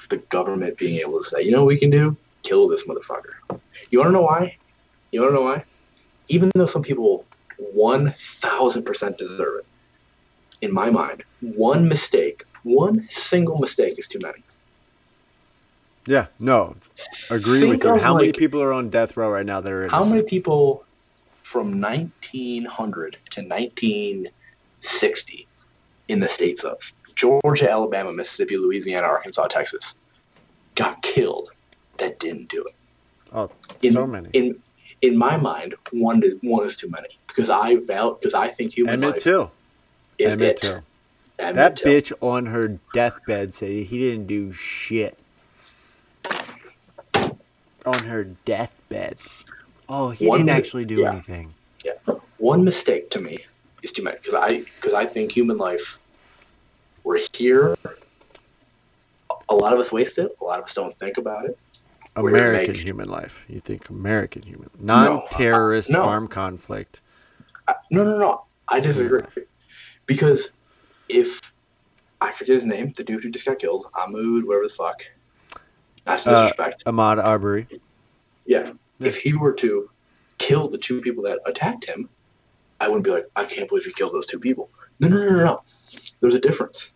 the 0.10 0.18
government 0.18 0.78
being 0.78 1.00
able 1.00 1.18
to 1.18 1.24
say, 1.24 1.42
you 1.42 1.52
know 1.52 1.62
what 1.64 1.68
we 1.68 1.78
can 1.78 1.90
do? 1.90 2.16
Kill 2.44 2.68
this 2.68 2.88
motherfucker. 2.88 3.60
You 3.90 4.00
wanna 4.00 4.12
know 4.12 4.22
why? 4.22 4.58
You 5.12 5.22
wanna 5.22 5.34
know 5.34 5.42
why? 5.44 5.64
Even 6.30 6.52
though 6.56 6.66
some 6.66 6.84
people 6.84 7.26
one 7.74 8.12
thousand 8.12 8.84
percent 8.84 9.18
deserve 9.18 9.60
it, 9.60 9.66
in 10.62 10.74
my 10.74 10.90
mind, 10.90 11.24
one 11.42 11.88
mistake, 11.88 12.44
one 12.64 13.08
single 13.10 13.58
mistake 13.58 13.98
is 13.98 14.08
too 14.08 14.20
many. 14.22 14.44
Yeah, 16.08 16.28
no, 16.40 16.76
agree 17.30 17.60
Think 17.60 17.84
with 17.84 17.96
you. 17.96 18.00
How 18.00 18.16
many 18.16 18.34
people 18.34 18.62
are 18.62 18.74
on 18.74 18.90
death 18.90 19.16
row 19.16 19.30
right 19.30 19.46
now 19.46 19.62
that 19.62 19.72
are 19.72 19.88
How 19.88 20.04
many 20.04 20.24
people 20.24 20.84
from 21.44 21.80
1900 21.80 23.18
to 23.32 23.42
1960 23.42 25.48
in 26.08 26.20
the 26.20 26.28
states 26.28 26.64
of 26.64 26.78
Georgia, 27.16 27.70
Alabama, 27.70 28.12
Mississippi, 28.14 28.58
Louisiana, 28.58 29.08
Arkansas, 29.08 29.48
Texas 29.48 29.96
got 30.76 31.02
killed 31.04 31.50
that 31.98 32.20
didn't 32.20 32.50
do 32.50 32.64
it? 32.64 32.74
Oh, 33.32 33.52
In, 33.84 33.94
so 33.94 34.08
many. 34.08 34.30
In 34.34 34.56
in 35.02 35.18
my 35.18 35.38
mind, 35.38 35.76
one 35.92 36.22
to, 36.22 36.38
one 36.44 36.66
is 36.66 36.76
too 36.76 36.90
many 36.90 37.08
because 37.28 37.50
I 37.50 37.78
val 37.88 38.16
because 38.16 38.34
I 38.34 38.48
think 38.48 38.76
human 38.76 38.96
Emmett 38.96 39.12
life 39.12 39.24
Till. 39.24 39.52
is 40.18 40.34
Emmett 40.34 40.50
it. 40.50 40.58
Till. 40.58 40.84
Emmett 41.40 41.56
That 41.56 41.76
Till. 41.78 41.92
bitch 41.92 42.12
on 42.22 42.48
her 42.48 42.80
deathbed 42.94 43.54
said 43.54 43.70
he 43.70 44.00
didn't 44.00 44.28
do 44.28 44.52
shit. 44.52 45.18
On 47.86 48.00
her 48.04 48.26
deathbed. 48.46 49.18
Oh, 49.90 50.12
he 50.12 50.28
One 50.28 50.40
didn't 50.40 50.52
actually 50.52 50.86
do 50.86 51.02
yeah. 51.02 51.12
anything. 51.12 51.54
one 52.38 52.64
mistake 52.64 53.10
to 53.12 53.20
me 53.22 53.40
is 53.84 53.92
too 53.92 54.04
many 54.04 54.18
because 54.18 54.36
I 54.36 54.60
because 54.60 54.94
I 54.94 55.06
think 55.06 55.32
human 55.32 55.58
life. 55.58 56.00
We're 57.04 57.20
here. 57.34 57.76
A 59.50 59.56
lot 59.56 59.74
of 59.74 59.80
us 59.80 59.92
waste 59.92 60.20
it. 60.20 60.32
A 60.40 60.44
lot 60.44 60.60
of 60.60 60.66
us 60.66 60.74
don't 60.76 60.94
think 60.94 61.18
about 61.18 61.46
it. 61.46 61.58
American 62.16 62.74
make- 62.74 62.86
human 62.86 63.10
life. 63.10 63.44
You 63.48 63.60
think 63.60 63.90
American 63.90 64.44
human, 64.44 64.70
non-terrorist 64.80 65.90
no. 65.90 66.04
armed 66.04 66.30
conflict. 66.30 67.02
I, 67.68 67.76
no, 67.90 68.04
no, 68.04 68.18
no. 68.18 68.44
I 68.68 68.80
disagree 68.80 69.24
because 70.06 70.52
if 71.10 71.52
I 72.22 72.32
forget 72.32 72.54
his 72.56 72.66
name, 72.66 72.94
the 72.96 73.04
dude 73.04 73.24
who 73.24 73.30
just 73.32 73.46
got 73.46 73.60
killed, 73.60 73.88
Ahmaud, 73.94 74.46
whatever 74.46 74.68
the 74.68 74.74
fuck. 74.74 75.04
That's 76.06 76.26
Uh, 76.28 76.32
disrespect. 76.32 76.86
Ahmaud 76.86 77.24
Arbery. 77.24 77.68
yeah. 78.46 78.74
If 79.00 79.18
he 79.22 79.34
were 79.34 79.54
to 79.54 79.90
kill 80.38 80.68
the 80.68 80.78
two 80.78 81.02
people 81.02 81.24
that 81.24 81.40
attacked 81.46 81.86
him, 81.86 82.10
I 82.80 82.88
wouldn't 82.88 83.04
be 83.06 83.12
like, 83.12 83.28
I 83.36 83.46
can't 83.46 83.68
believe 83.68 83.86
he 83.86 83.94
killed 83.94 84.14
those 84.14 84.26
two 84.26 84.40
people. 84.40 84.70
No, 85.00 85.08
no, 85.08 85.18
no, 85.18 85.30
no, 85.32 85.44
no. 85.44 85.64
There's 86.20 86.36
a 86.36 86.40
difference. 86.40 86.94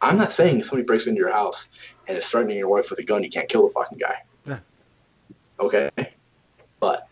I'm 0.00 0.16
not 0.16 0.30
saying 0.30 0.60
if 0.60 0.66
somebody 0.66 0.84
breaks 0.84 1.06
into 1.06 1.18
your 1.18 1.32
house 1.32 1.68
and 2.08 2.16
is 2.16 2.28
threatening 2.30 2.58
your 2.58 2.68
wife 2.68 2.90
with 2.90 2.98
a 3.00 3.02
gun, 3.04 3.22
you 3.24 3.28
can't 3.28 3.48
kill 3.48 3.66
the 3.66 3.72
fucking 3.72 3.98
guy. 3.98 4.16
Yeah. 4.46 4.58
Okay. 5.60 5.90
But 6.80 7.08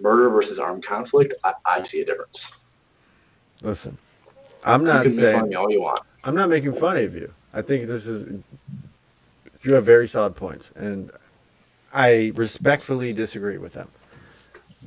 murder 0.00 0.30
versus 0.30 0.58
armed 0.60 0.84
conflict, 0.84 1.34
I, 1.44 1.54
I 1.66 1.82
see 1.82 2.00
a 2.00 2.04
difference. 2.04 2.56
Listen, 3.62 3.98
I'm 4.64 4.82
you 4.82 4.86
not 4.86 5.02
can 5.04 5.16
make 5.16 5.32
fun 5.32 5.40
saying 5.42 5.56
all 5.56 5.70
you 5.70 5.80
want. 5.80 6.02
I'm 6.24 6.34
not 6.36 6.48
making 6.48 6.72
fun 6.72 6.96
of 6.96 7.14
you. 7.14 7.32
I 7.52 7.62
think 7.62 7.86
this 7.88 8.06
is 8.06 8.40
you 9.62 9.74
have 9.74 9.84
very 9.84 10.08
solid 10.08 10.36
points, 10.36 10.72
and 10.76 11.10
I 11.92 12.32
respectfully 12.34 13.12
disagree 13.12 13.58
with 13.58 13.72
them. 13.72 13.88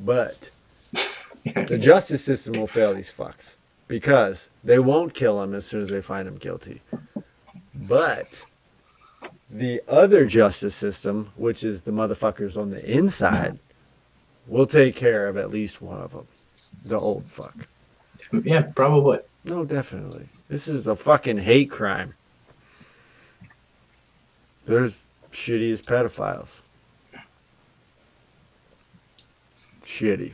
But 0.06 0.50
the 1.44 1.78
justice 1.78 2.24
system 2.24 2.54
will 2.54 2.68
fail 2.68 2.94
these 2.94 3.12
fucks 3.12 3.56
because 3.88 4.50
they 4.64 4.80
won't 4.80 5.14
kill 5.14 5.42
him 5.42 5.54
as 5.54 5.66
soon 5.66 5.82
as 5.82 5.90
they 5.90 6.02
find 6.02 6.28
him 6.28 6.38
guilty. 6.38 6.82
But 7.74 8.44
the 9.50 9.82
other 9.88 10.26
justice 10.26 10.76
system, 10.76 11.32
which 11.36 11.64
is 11.64 11.82
the 11.82 11.92
motherfuckers 11.92 12.56
on 12.56 12.70
the 12.70 12.90
inside, 12.90 13.60
will 14.48 14.66
take 14.66 14.96
care 14.96 15.28
of 15.28 15.38
at 15.38 15.50
least 15.50 15.82
one 15.82 16.00
of 16.00 16.12
them. 16.12 16.28
The 16.86 16.98
old 16.98 17.24
fuck. 17.24 17.68
Yeah, 18.44 18.64
probably. 18.64 19.20
No, 19.46 19.66
definitely. 19.66 20.30
This 20.48 20.68
is 20.68 20.88
a 20.88 20.96
fucking 20.96 21.40
hate 21.40 21.70
crime. 21.72 22.14
There's 24.72 25.06
shitty 25.34 25.70
as 25.74 25.82
pedophiles. 25.82 26.62
Shitty. 29.84 30.34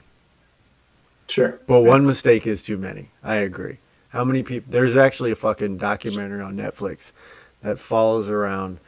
Sure. 1.28 1.60
But 1.66 1.82
one 1.82 2.06
mistake 2.06 2.46
is 2.46 2.62
too 2.62 2.78
many. 2.78 3.10
I 3.24 3.38
agree. 3.38 3.80
How 4.10 4.24
many 4.24 4.44
people? 4.44 4.72
There's 4.72 4.96
actually 4.96 5.32
a 5.32 5.36
fucking 5.36 5.78
documentary 5.78 6.42
on 6.42 6.56
Netflix 6.56 7.14
that 7.64 7.80
follows 7.80 8.30
around 8.30 8.80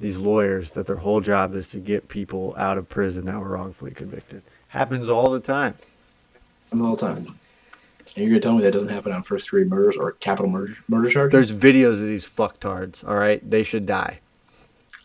these 0.00 0.18
lawyers 0.18 0.72
that 0.72 0.88
their 0.88 0.96
whole 0.96 1.20
job 1.20 1.54
is 1.54 1.68
to 1.68 1.78
get 1.78 2.08
people 2.08 2.54
out 2.58 2.76
of 2.76 2.88
prison 2.88 3.24
that 3.26 3.38
were 3.38 3.50
wrongfully 3.50 3.92
convicted. 3.92 4.42
Happens 4.66 5.08
all 5.08 5.30
the 5.30 5.40
time. 5.40 5.74
all 6.72 6.96
the 6.96 7.06
time. 7.06 7.38
And 8.16 8.24
you're 8.24 8.30
gonna 8.30 8.40
tell 8.40 8.56
me 8.56 8.62
that 8.64 8.72
doesn't 8.72 8.88
happen 8.88 9.12
on 9.12 9.22
first 9.22 9.46
degree 9.46 9.64
murders 9.64 9.96
or 9.96 10.12
capital 10.12 10.50
murder 10.50 10.74
murder 10.88 11.08
charges? 11.08 11.32
There's 11.32 11.56
videos 11.56 11.92
of 11.92 12.06
these 12.06 12.28
fucktards. 12.28 13.06
All 13.06 13.16
right, 13.16 13.48
they 13.48 13.62
should 13.62 13.86
die. 13.86 14.18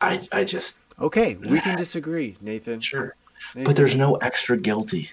I 0.03 0.19
I 0.31 0.43
just 0.43 0.80
Okay, 0.99 1.35
we 1.35 1.59
can 1.59 1.77
disagree, 1.85 2.38
Nathan. 2.41 2.80
sure. 2.80 3.15
Nathan. 3.55 3.63
But 3.65 3.75
there's 3.75 3.95
no 3.95 4.15
extra 4.15 4.57
guilty. 4.57 5.09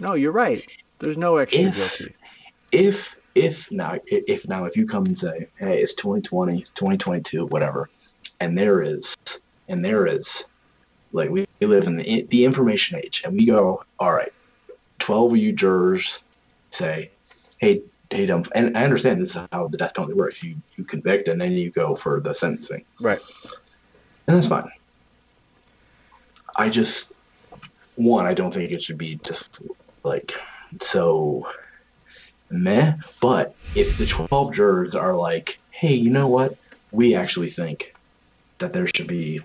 no, 0.00 0.14
you're 0.14 0.32
right. 0.32 0.64
There's 1.00 1.18
no 1.18 1.36
extra 1.36 1.60
If- 1.60 1.74
guilty. 1.76 2.14
If 2.72 3.18
if 3.34 3.70
now 3.70 3.98
if 4.06 4.24
if 4.28 4.48
now 4.48 4.64
if 4.64 4.76
you 4.76 4.86
come 4.86 5.04
and 5.06 5.18
say, 5.18 5.46
hey, 5.58 5.78
it's 5.78 5.94
2020, 5.94 6.62
2022, 6.74 7.46
whatever, 7.46 7.88
and 8.40 8.56
there 8.56 8.80
is 8.82 9.14
and 9.68 9.84
there 9.84 10.06
is 10.06 10.44
like 11.12 11.28
we 11.30 11.44
live 11.60 11.86
in 11.86 11.96
the 11.98 12.26
the 12.30 12.44
information 12.44 12.98
age, 12.98 13.22
and 13.24 13.34
we 13.34 13.44
go, 13.44 13.82
all 13.98 14.12
right, 14.14 14.32
12 15.00 15.32
of 15.32 15.38
you 15.38 15.52
jurors 15.52 16.24
say, 16.72 17.12
hey. 17.58 17.82
Hey, 18.10 18.26
dumb, 18.26 18.44
and 18.54 18.76
I 18.76 18.84
understand 18.84 19.22
this 19.22 19.30
is 19.36 19.46
how 19.52 19.68
the 19.68 19.78
death 19.78 19.94
penalty 19.94 20.12
works. 20.12 20.42
You 20.42 20.56
you 20.76 20.84
convict 20.84 21.28
and 21.28 21.40
then 21.40 21.52
you 21.52 21.70
go 21.70 21.94
for 21.94 22.20
the 22.20 22.34
sentencing. 22.34 22.84
Right. 23.00 23.20
And 24.26 24.36
that's 24.36 24.48
fine. 24.48 24.68
I 26.56 26.68
just 26.68 27.12
one, 27.96 28.26
I 28.26 28.34
don't 28.34 28.52
think 28.52 28.70
it 28.70 28.82
should 28.82 28.98
be 28.98 29.20
just 29.24 29.60
like 30.04 30.32
so 30.80 31.46
meh. 32.50 32.94
But 33.20 33.54
if 33.74 33.96
the 33.96 34.06
twelve 34.06 34.52
jurors 34.52 34.94
are 34.94 35.14
like, 35.14 35.58
hey, 35.70 35.94
you 35.94 36.10
know 36.10 36.28
what? 36.28 36.54
We 36.90 37.14
actually 37.14 37.48
think 37.48 37.92
that 38.58 38.72
there 38.72 38.86
should 38.86 39.06
be 39.06 39.40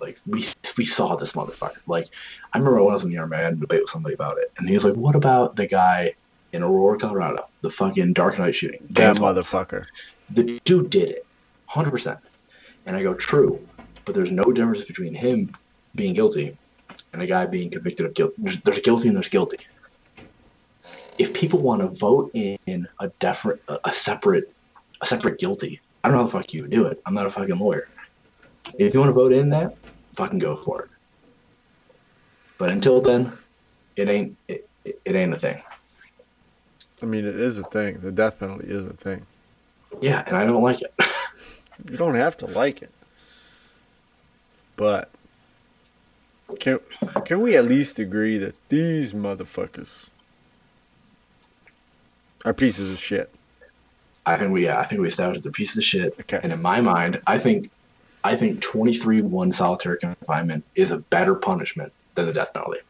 like 0.00 0.18
we 0.26 0.44
we 0.76 0.84
saw 0.84 1.16
this 1.16 1.32
motherfucker. 1.32 1.80
Like 1.86 2.06
I 2.52 2.58
remember 2.58 2.82
when 2.82 2.90
I 2.90 2.94
was 2.94 3.04
in 3.04 3.10
the 3.10 3.18
army, 3.18 3.36
I 3.36 3.42
had 3.42 3.54
a 3.54 3.56
debate 3.56 3.80
with 3.80 3.90
somebody 3.90 4.14
about 4.14 4.38
it, 4.38 4.48
and 4.58 4.68
he 4.68 4.74
was 4.74 4.84
like, 4.84 4.94
"What 4.94 5.16
about 5.16 5.56
the 5.56 5.66
guy 5.66 6.14
in 6.52 6.62
Aurora, 6.62 6.98
Colorado, 6.98 7.44
the 7.62 7.70
fucking 7.70 8.12
Dark 8.12 8.38
Knight 8.38 8.54
shooting?" 8.54 8.80
That 8.90 8.94
James 8.94 9.18
Holmes? 9.18 9.38
motherfucker. 9.38 9.84
the 10.30 10.60
dude 10.64 10.90
did 10.90 11.10
it 11.10 11.22
100% 11.70 12.18
and 12.88 12.96
i 12.96 13.02
go 13.02 13.14
true 13.14 13.64
but 14.04 14.14
there's 14.16 14.32
no 14.32 14.52
difference 14.52 14.84
between 14.84 15.14
him 15.14 15.48
being 15.94 16.14
guilty 16.14 16.58
and 17.12 17.22
a 17.22 17.26
guy 17.26 17.46
being 17.46 17.70
convicted 17.70 18.06
of 18.06 18.14
guilt. 18.14 18.32
There's, 18.38 18.60
there's 18.62 18.80
guilty 18.80 19.08
and 19.08 19.16
there's 19.16 19.28
guilty. 19.28 19.58
If 21.18 21.34
people 21.34 21.60
want 21.62 21.82
to 21.82 21.88
vote 21.98 22.30
in 22.34 22.86
a 23.00 23.10
different 23.20 23.60
a 23.84 23.92
separate 23.92 24.44
a 25.02 25.06
separate 25.06 25.38
guilty 25.38 25.80
i 26.02 26.08
don't 26.08 26.16
know 26.16 26.22
how 26.22 26.26
the 26.26 26.32
fuck 26.32 26.52
you 26.54 26.62
would 26.62 26.70
do 26.70 26.86
it. 26.86 26.98
I'm 27.06 27.14
not 27.14 27.26
a 27.26 27.30
fucking 27.30 27.58
lawyer. 27.58 27.84
If 28.78 28.94
you 28.94 29.00
want 29.00 29.10
to 29.10 29.14
vote 29.14 29.32
in 29.32 29.50
that 29.50 29.72
fucking 30.16 30.38
go 30.38 30.56
for 30.56 30.82
it. 30.82 30.88
But 32.58 32.70
until 32.70 33.00
then 33.02 33.32
it 33.96 34.08
ain't 34.08 34.36
it, 34.48 34.62
it, 34.84 34.96
it 35.04 35.16
ain't 35.16 35.34
a 35.34 35.36
thing. 35.36 35.60
I 37.02 37.06
mean, 37.06 37.26
it 37.26 37.38
is 37.38 37.58
a 37.58 37.64
thing. 37.64 38.00
The 38.00 38.12
death 38.12 38.38
penalty 38.38 38.68
is 38.68 38.86
a 38.86 38.94
thing. 38.94 39.26
yeah 40.00 40.22
and 40.26 40.36
i 40.36 40.44
don't 40.46 40.62
like 40.62 40.80
it 40.82 40.92
You 41.86 41.96
don't 41.96 42.14
have 42.14 42.36
to 42.38 42.46
like 42.46 42.82
it. 42.82 42.90
But 44.76 45.10
can 46.60 46.80
can 47.24 47.40
we 47.40 47.56
at 47.56 47.64
least 47.64 47.98
agree 47.98 48.38
that 48.38 48.54
these 48.68 49.12
motherfuckers 49.12 50.08
are 52.44 52.54
pieces 52.54 52.92
of 52.92 52.98
shit? 52.98 53.30
I 54.26 54.36
think 54.36 54.52
we 54.52 54.68
I 54.68 54.84
think 54.84 55.00
we 55.00 55.08
established 55.08 55.44
the 55.44 55.50
piece 55.50 55.76
of 55.76 55.84
shit. 55.84 56.14
Okay. 56.20 56.40
And 56.42 56.52
in 56.52 56.62
my 56.62 56.80
mind, 56.80 57.20
I 57.26 57.38
think 57.38 57.70
I 58.24 58.36
think 58.36 58.60
23 58.60 59.22
1 59.22 59.52
solitary 59.52 59.98
confinement 59.98 60.64
is 60.74 60.90
a 60.90 60.98
better 60.98 61.34
punishment 61.34 61.92
than 62.14 62.26
the 62.26 62.32
death 62.32 62.52
penalty. 62.52 62.80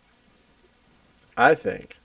I 1.37 1.55
think 1.55 1.97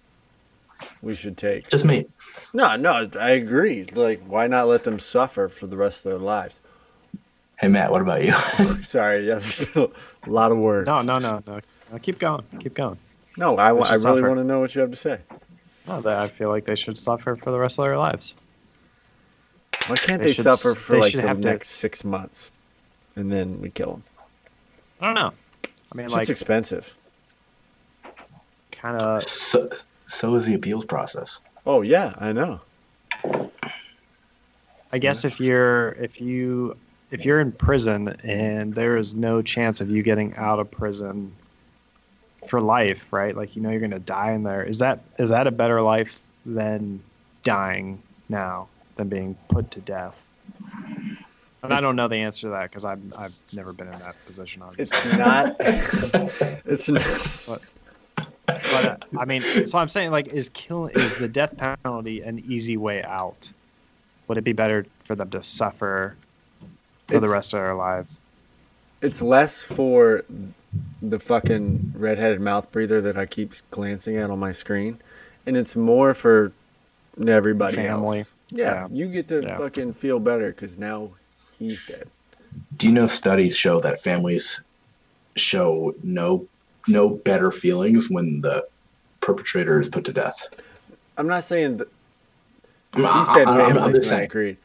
we 1.02 1.16
should 1.16 1.38
take. 1.38 1.68
Just 1.68 1.86
me. 1.86 2.06
No, 2.54 2.76
no, 2.76 3.10
I 3.20 3.32
agree. 3.32 3.86
Like, 3.86 4.22
why 4.26 4.48
not 4.48 4.68
let 4.68 4.84
them 4.84 5.00
suffer 5.00 5.48
for 5.48 5.68
the 5.68 5.78
rest 5.78 6.06
of 6.06 6.12
their 6.12 6.20
lives? 6.20 6.60
Hey 7.60 7.68
Matt, 7.68 7.92
what 7.92 8.02
about 8.02 8.24
you? 8.26 8.32
Sorry, 8.84 9.28
yeah, 9.28 9.40
a 9.76 9.90
lot 10.30 10.52
of 10.52 10.58
words. 10.60 10.88
No, 10.88 11.02
no, 11.02 11.18
no, 11.18 11.42
no. 11.46 11.60
no 11.92 12.00
keep 12.00 12.20
going. 12.20 12.44
Keep 12.60 12.74
going. 12.74 12.98
No, 13.38 13.58
I, 13.58 13.70
I 13.70 13.96
really 13.96 14.22
want 14.22 14.38
to 14.38 14.44
know 14.44 14.60
what 14.60 14.76
you 14.76 14.82
have 14.82 14.92
to 14.92 14.98
say. 14.98 15.20
No, 15.88 16.02
that 16.02 16.18
I 16.20 16.28
feel 16.28 16.50
like 16.50 16.66
they 16.66 16.76
should 16.76 16.98
suffer 16.98 17.36
for 17.36 17.52
the 17.52 17.60
rest 17.60 17.80
of 17.80 17.86
their 17.86 17.98
lives. 17.98 18.36
Why 19.88 19.96
can't 19.98 20.22
They 20.22 20.30
they, 20.30 20.34
should 20.34 20.44
suffer 20.44 20.76
for 20.78 20.94
they 20.94 21.00
like 21.00 21.14
the 21.14 21.22
have 21.22 21.42
to- 21.42 21.48
next 21.48 21.70
six 21.70 22.04
months, 22.04 22.52
and 23.16 23.32
then 23.32 23.60
we 23.62 23.70
kill 23.70 23.92
them? 23.94 24.04
I 25.02 25.06
don't 25.08 25.16
know. 25.16 25.34
I 25.92 25.96
mean, 25.96 26.06
It's 26.06 26.14
like, 26.14 26.30
expensive. 26.30 26.96
kind 28.72 28.98
of. 28.98 29.24
so, 29.24 29.70
so 30.06 30.36
is 30.36 30.46
the 30.46 30.54
appeals 30.54 30.86
process. 30.86 31.42
Oh 31.66 31.82
yeah, 31.82 32.14
I 32.18 32.32
know. 32.34 32.62
I 34.92 34.98
guess 35.00 35.26
if 35.26 35.40
you're 35.40 35.90
if 35.94 36.22
you 36.22 36.78
if 37.14 37.24
you're 37.26 37.40
in 37.40 37.52
prison 37.52 38.08
and 38.24 38.74
there 38.74 38.98
is 38.98 39.14
no 39.14 39.44
chance 39.44 39.80
of 39.82 39.92
you 39.92 40.02
getting 40.02 40.36
out 40.36 40.60
of 40.60 40.70
prison 40.72 41.32
for 42.48 42.60
life, 42.60 43.06
right? 43.12 43.38
Like 43.38 43.56
you 43.56 43.62
know 43.62 43.70
you're 43.70 43.80
gonna 43.80 44.00
die 44.00 44.32
in 44.32 44.42
there. 44.42 44.64
Is 44.64 44.80
that 44.80 45.04
is 45.20 45.30
that 45.30 45.46
a 45.46 45.52
better 45.52 45.82
life 45.82 46.20
than 46.44 47.02
dying 47.44 48.02
now 48.30 48.68
than 48.96 49.10
being 49.10 49.38
put 49.48 49.70
to 49.72 49.80
death? 49.82 50.26
And 51.62 51.72
I 51.72 51.80
don't 51.80 51.96
know 51.96 52.08
the 52.08 52.18
answer 52.18 52.48
to 52.48 52.50
that 52.50 52.72
because 52.72 52.84
I've 52.84 53.02
I've 53.16 53.38
never 53.54 53.74
been 53.74 53.88
in 53.88 54.00
that 54.00 54.18
position. 54.26 54.64
Obviously. 54.64 55.12
It's 55.12 55.18
not. 55.18 55.56
it's 56.66 56.90
not. 56.90 57.62
But 58.48 58.86
uh, 58.86 58.98
I 59.20 59.26
mean, 59.26 59.42
so 59.68 59.78
I'm 59.78 59.88
saying 59.88 60.10
like, 60.10 60.28
is 60.28 60.50
kill 60.50 60.88
is 60.88 61.20
the 61.20 61.28
death 61.28 61.56
penalty 61.58 62.22
an 62.22 62.44
easy 62.48 62.76
way 62.76 63.04
out? 63.04 63.52
Would 64.28 64.40
it 64.40 64.44
be 64.44 64.54
better 64.54 64.88
for 65.06 65.16
them 65.16 65.30
to 65.30 65.44
suffer 65.44 66.16
for 67.14 67.20
the 67.28 67.30
rest 67.30 67.54
of 67.54 67.60
our 67.60 67.76
lives? 67.76 68.20
It's 69.02 69.22
less 69.22 69.64
for 69.64 70.24
the 71.02 71.20
fucking 71.20 71.94
redheaded 71.96 72.42
mouth 72.42 72.72
breather 72.72 73.02
that 73.02 73.18
I 73.18 73.26
keep 73.26 73.54
glancing 73.72 74.18
at 74.18 74.30
on 74.30 74.40
my 74.40 74.52
screen, 74.52 75.00
and 75.46 75.56
it's 75.58 75.76
more 75.76 76.14
for 76.14 76.52
everybody 77.28 77.76
Family. 77.76 78.20
else. 78.20 78.32
Yeah, 78.50 78.74
Yeah. 78.74 78.88
you 78.92 79.08
get 79.08 79.28
to 79.30 79.42
Yeah. 79.42 79.58
fucking 79.58 79.94
feel 79.94 80.20
better 80.20 80.50
because 80.52 80.78
now 80.78 81.10
he's 81.60 81.86
dead. 81.88 82.08
Do 82.78 82.88
you 82.88 82.94
know 82.94 83.08
studies 83.08 83.56
show 83.58 83.80
that 83.82 84.00
families 84.00 84.64
show 85.36 85.94
no 86.04 86.46
no 86.88 87.10
better 87.10 87.50
feelings 87.50 88.10
when 88.10 88.42
the 88.42 88.66
perpetrator 89.22 89.80
is 89.80 89.88
put 89.88 90.04
to 90.06 90.12
death? 90.14 90.48
I'm 91.18 91.28
not 91.28 91.44
saying 91.46 91.78
that 91.78 91.88
he 92.96 93.02
said 93.02 93.08
I'm- 93.08 93.48
I'm- 93.48 93.60
I'm 93.60 93.74
families, 93.76 93.96
just 93.96 94.06
and 94.12 94.16
I 94.16 94.18
saying. 94.20 94.24
agreed. 94.26 94.58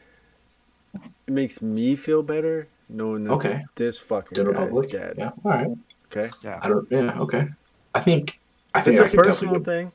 It 1.29 1.33
makes 1.33 1.61
me 1.61 1.95
feel 1.95 2.23
better 2.23 2.67
knowing 2.89 3.25
that 3.25 3.33
Okay. 3.33 3.63
this 3.75 3.99
fucking 3.99 4.35
General 4.35 4.55
guy's 4.55 4.69
public? 4.71 4.89
dead. 4.89 5.13
Yeah. 5.15 5.29
All 5.45 5.51
right. 5.51 5.67
Okay, 6.07 6.31
Yeah. 6.41 6.59
I 6.63 6.67
don't. 6.69 6.87
Yeah. 6.89 7.19
Okay. 7.19 7.47
I 7.93 7.99
think. 7.99 8.39
I 8.73 8.81
think 8.81 8.93
it's 8.95 9.01
I 9.03 9.05
a 9.05 9.09
could 9.11 9.19
personal 9.19 9.59
definitely. 9.59 9.91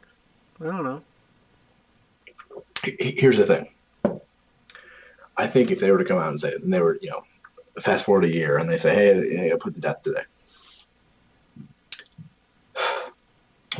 thing. 0.61 0.69
I 0.69 0.71
don't 0.71 0.85
know. 0.85 1.03
he- 2.85 2.97
he- 3.01 3.17
Here's 3.21 3.39
the 3.39 3.47
thing. 3.47 3.69
I 5.37 5.49
think 5.49 5.73
if 5.73 5.81
they 5.81 5.91
were 5.91 5.99
to 5.99 6.05
come 6.05 6.19
out 6.19 6.29
and 6.29 6.39
say, 6.41 6.53
and 6.55 6.73
they 6.73 6.81
were, 6.81 6.99
you 7.03 7.11
know, 7.11 7.25
fast 7.81 8.05
forward 8.05 8.27
a 8.27 8.33
year, 8.33 8.59
and 8.59 8.71
they 8.71 8.77
say, 8.77 8.95
"Hey, 8.95 9.37
hey 9.37 9.53
I 9.53 9.57
put 9.57 9.75
the 9.75 9.81
death 9.81 10.03
today," 10.03 10.23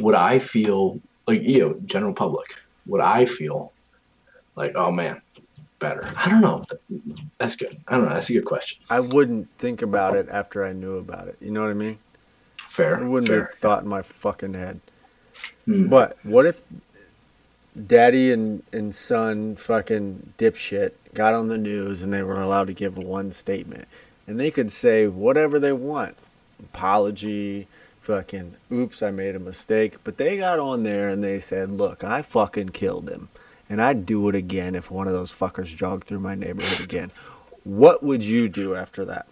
would 0.01 0.17
I 0.17 0.41
feel 0.41 1.01
like 1.29 1.43
you 1.43 1.61
know, 1.61 1.81
general 1.85 2.15
public? 2.15 2.49
Would 2.87 3.01
I 3.01 3.27
feel 3.27 3.73
like, 4.57 4.73
oh 4.75 4.91
man, 4.91 5.23
better? 5.79 6.11
I 6.17 6.31
don't 6.31 6.41
know. 6.41 6.65
That's 7.39 7.57
good. 7.57 7.81
I 7.89 7.97
don't 7.97 8.07
know. 8.07 8.15
That's 8.15 8.31
a 8.31 8.35
good 8.35 8.45
question. 8.45 8.83
I 8.91 9.01
wouldn't 9.01 9.49
think 9.59 9.83
about 9.83 10.17
it 10.17 10.29
after 10.29 10.65
I 10.65 10.73
knew 10.73 10.97
about 10.97 11.29
it. 11.29 11.37
You 11.41 11.51
know 11.51 11.63
what 11.63 11.71
I 11.71 11.75
mean? 11.75 11.99
Fair. 12.59 13.03
It 13.03 13.09
wouldn't 13.09 13.29
fair. 13.29 13.45
be 13.45 13.53
a 13.53 13.57
thought 13.57 13.83
in 13.83 13.89
my 13.89 14.03
fucking 14.03 14.55
head. 14.55 14.81
Hmm. 15.67 15.89
But 15.89 16.17
what 16.23 16.47
if 16.47 16.63
daddy 17.87 18.33
and, 18.33 18.63
and 18.73 18.95
son 18.95 19.57
fucking 19.57 20.35
dipshit 20.39 20.93
got 21.13 21.35
on 21.35 21.49
the 21.49 21.59
news 21.59 22.03
and 22.03 22.13
they 22.13 22.23
were 22.23 22.41
allowed 22.41 22.67
to 22.69 22.75
give 22.75 22.97
one 22.97 23.33
statement? 23.33 23.87
And 24.27 24.41
they 24.41 24.51
could 24.51 24.73
say 24.73 25.07
whatever 25.07 25.59
they 25.59 25.73
want. 25.73 26.17
Apology, 26.59 27.67
fucking 28.01 28.55
oops, 28.73 29.03
I 29.03 29.11
made 29.11 29.35
a 29.35 29.41
mistake. 29.41 29.97
But 30.03 30.17
they 30.17 30.37
got 30.39 30.59
on 30.59 30.83
there 30.83 31.09
and 31.09 31.23
they 31.23 31.41
said, 31.41 31.71
Look, 31.71 32.05
I 32.05 32.23
fucking 32.23 32.71
killed 32.71 33.09
him. 33.11 33.29
And 33.75 33.83
I'd 33.83 34.07
do 34.07 34.29
it 34.29 34.37
again 34.37 34.77
if 34.77 34.93
one 34.93 35.09
of 35.09 35.15
those 35.15 35.33
fuckers 35.33 35.67
jogged 35.67 36.07
through 36.07 36.21
my 36.21 36.37
neighborhood 36.37 36.85
again. 36.85 37.11
What 37.65 38.05
would 38.05 38.23
you 38.23 38.49
do 38.49 38.77
after 38.77 39.05
that? 39.07 39.27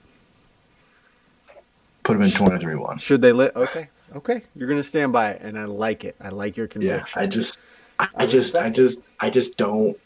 Put 2.03 2.15
them 2.15 2.23
in 2.23 2.29
23-1. 2.29 2.99
Should 2.99 3.23
they 3.23 3.31
let? 3.31 3.55
Okay, 3.55 3.89
okay, 4.17 4.43
you're 4.57 4.69
gonna 4.69 4.83
stand 4.83 5.13
by 5.13 5.31
it, 5.31 5.43
and 5.43 5.57
I 5.57 5.67
like 5.67 6.05
it. 6.05 6.17
I 6.21 6.31
like 6.31 6.57
your 6.57 6.67
conviction. 6.67 6.97
Yeah, 6.99 7.05
conviction. 7.05 7.23
I 7.23 7.27
just, 7.29 7.67
I, 8.01 8.09
I 8.17 8.23
I 8.25 8.27
just, 8.27 8.57
I 8.57 8.71
just, 8.71 9.03
I 9.21 9.31
just 9.31 9.59
don't, 9.59 9.97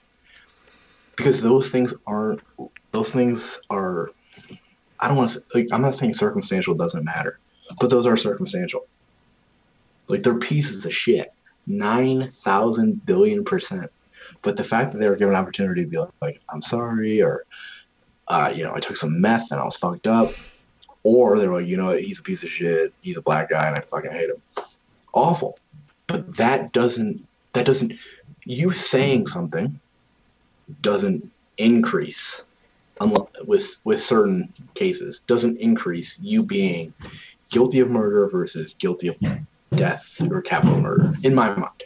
because 1.17 1.41
those 1.41 1.71
things 1.71 1.95
aren't. 2.07 2.43
Those 2.91 3.15
things 3.15 3.59
are. 3.71 4.11
I 5.01 5.09
don't 5.09 5.17
want 5.17 5.31
to. 5.31 5.43
Like, 5.55 5.69
I'm 5.73 5.81
not 5.81 5.95
saying 5.95 6.13
circumstantial 6.13 6.75
doesn't 6.75 7.05
matter, 7.05 7.39
but 7.81 7.89
those 7.89 8.07
are 8.07 8.19
circumstantial. 8.19 8.87
Like 10.09 10.21
they're 10.21 10.39
pieces 10.39 10.85
of 10.85 10.93
shit, 10.93 11.33
nine 11.67 12.29
thousand 12.29 13.07
billion 13.07 13.43
percent. 13.43 13.91
But 14.43 14.57
the 14.57 14.65
fact 14.65 14.93
that 14.93 14.99
they 14.99 15.09
were 15.09 15.17
given 15.17 15.35
an 15.35 15.41
opportunity 15.41 15.85
to 15.85 15.91
be 15.91 15.99
like, 15.99 16.11
like 16.21 16.41
I'm 16.49 16.63
sorry, 16.63 17.23
or, 17.23 17.45
uh, 18.29 18.53
you 18.55 18.65
know, 18.65 18.75
I 18.75 18.81
took 18.81 18.97
some 18.97 19.21
meth 19.21 19.51
and 19.51 19.61
I 19.61 19.65
was 19.65 19.77
fucked 19.77 20.07
up, 20.07 20.31
or 21.03 21.39
they 21.39 21.49
were 21.49 21.61
like, 21.61 21.69
you 21.69 21.77
know, 21.77 21.91
he's 21.91 22.21
a 22.21 22.23
piece 22.23 22.43
of 22.43 22.51
shit, 22.51 22.93
he's 23.03 23.17
a 23.17 23.23
black 23.23 23.51
guy 23.51 23.67
and 23.67 23.77
I 23.77 23.81
fucking 23.81 24.13
hate 24.13 24.31
him. 24.31 24.43
Awful. 25.13 25.59
But 26.07 26.37
that 26.37 26.73
doesn't 26.73 27.27
that 27.53 27.67
doesn't 27.67 27.95
you 28.45 28.71
saying 28.71 29.27
something 29.27 29.81
doesn't 30.83 31.31
increase 31.59 32.45
with 33.45 33.81
with 33.85 34.01
certain 34.01 34.53
cases 34.75 35.21
doesn't 35.27 35.59
increase 35.59 36.19
you 36.21 36.43
being 36.43 36.93
guilty 37.51 37.81
of 37.81 37.91
murder 37.91 38.29
versus 38.29 38.75
guilty 38.75 39.09
of 39.09 39.17
death 39.75 40.21
or 40.31 40.41
capital 40.43 40.79
murder 40.79 41.13
in 41.25 41.35
my 41.35 41.55
mind 41.55 41.85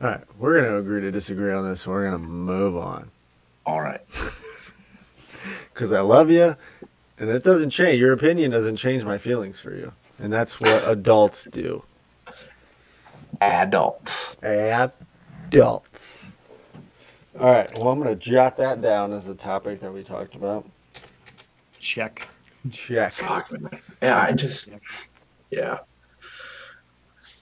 All 0.00 0.08
right, 0.08 0.20
we're 0.38 0.62
gonna 0.62 0.78
agree 0.78 1.00
to 1.00 1.10
disagree 1.10 1.52
on 1.52 1.68
this. 1.68 1.86
We're 1.86 2.04
gonna 2.04 2.18
move 2.18 2.76
on 2.76 3.10
all 3.68 3.82
right 3.82 4.00
because 5.74 5.92
I 5.92 6.00
love 6.00 6.30
you, 6.30 6.56
and 7.18 7.28
it 7.28 7.44
doesn't 7.44 7.68
change. 7.68 8.00
Your 8.00 8.14
opinion 8.14 8.50
doesn't 8.50 8.76
change 8.76 9.04
my 9.04 9.18
feelings 9.18 9.60
for 9.60 9.74
you, 9.74 9.92
and 10.18 10.32
that's 10.32 10.58
what 10.58 10.88
adults 10.88 11.44
do. 11.44 11.82
adults 13.42 14.36
Adults. 14.42 16.32
All 17.38 17.52
right. 17.52 17.70
Well, 17.78 17.88
I'm 17.88 17.98
gonna 17.98 18.16
jot 18.16 18.56
that 18.56 18.80
down 18.80 19.12
as 19.12 19.28
a 19.28 19.34
topic 19.34 19.80
that 19.80 19.92
we 19.92 20.02
talked 20.02 20.34
about. 20.34 20.64
Check. 21.78 22.26
Check. 22.70 23.12
fuck 23.12 23.50
yeah 24.02 24.20
i 24.20 24.32
just 24.32 24.70
yeah 25.50 25.78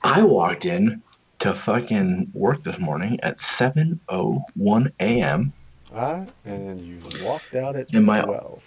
i 0.04 0.22
walked 0.22 0.66
in 0.66 1.02
to 1.46 1.54
fucking 1.54 2.28
work 2.34 2.60
this 2.64 2.80
morning 2.80 3.20
at 3.22 3.36
7.01 3.38 4.90
a.m 4.98 5.52
All 5.94 5.98
right, 6.00 6.28
and 6.44 6.84
you 6.84 6.98
walked 7.20 7.54
out 7.54 7.76
at 7.76 7.86
In 7.94 8.04
my- 8.04 8.20
twelve. 8.22 8.64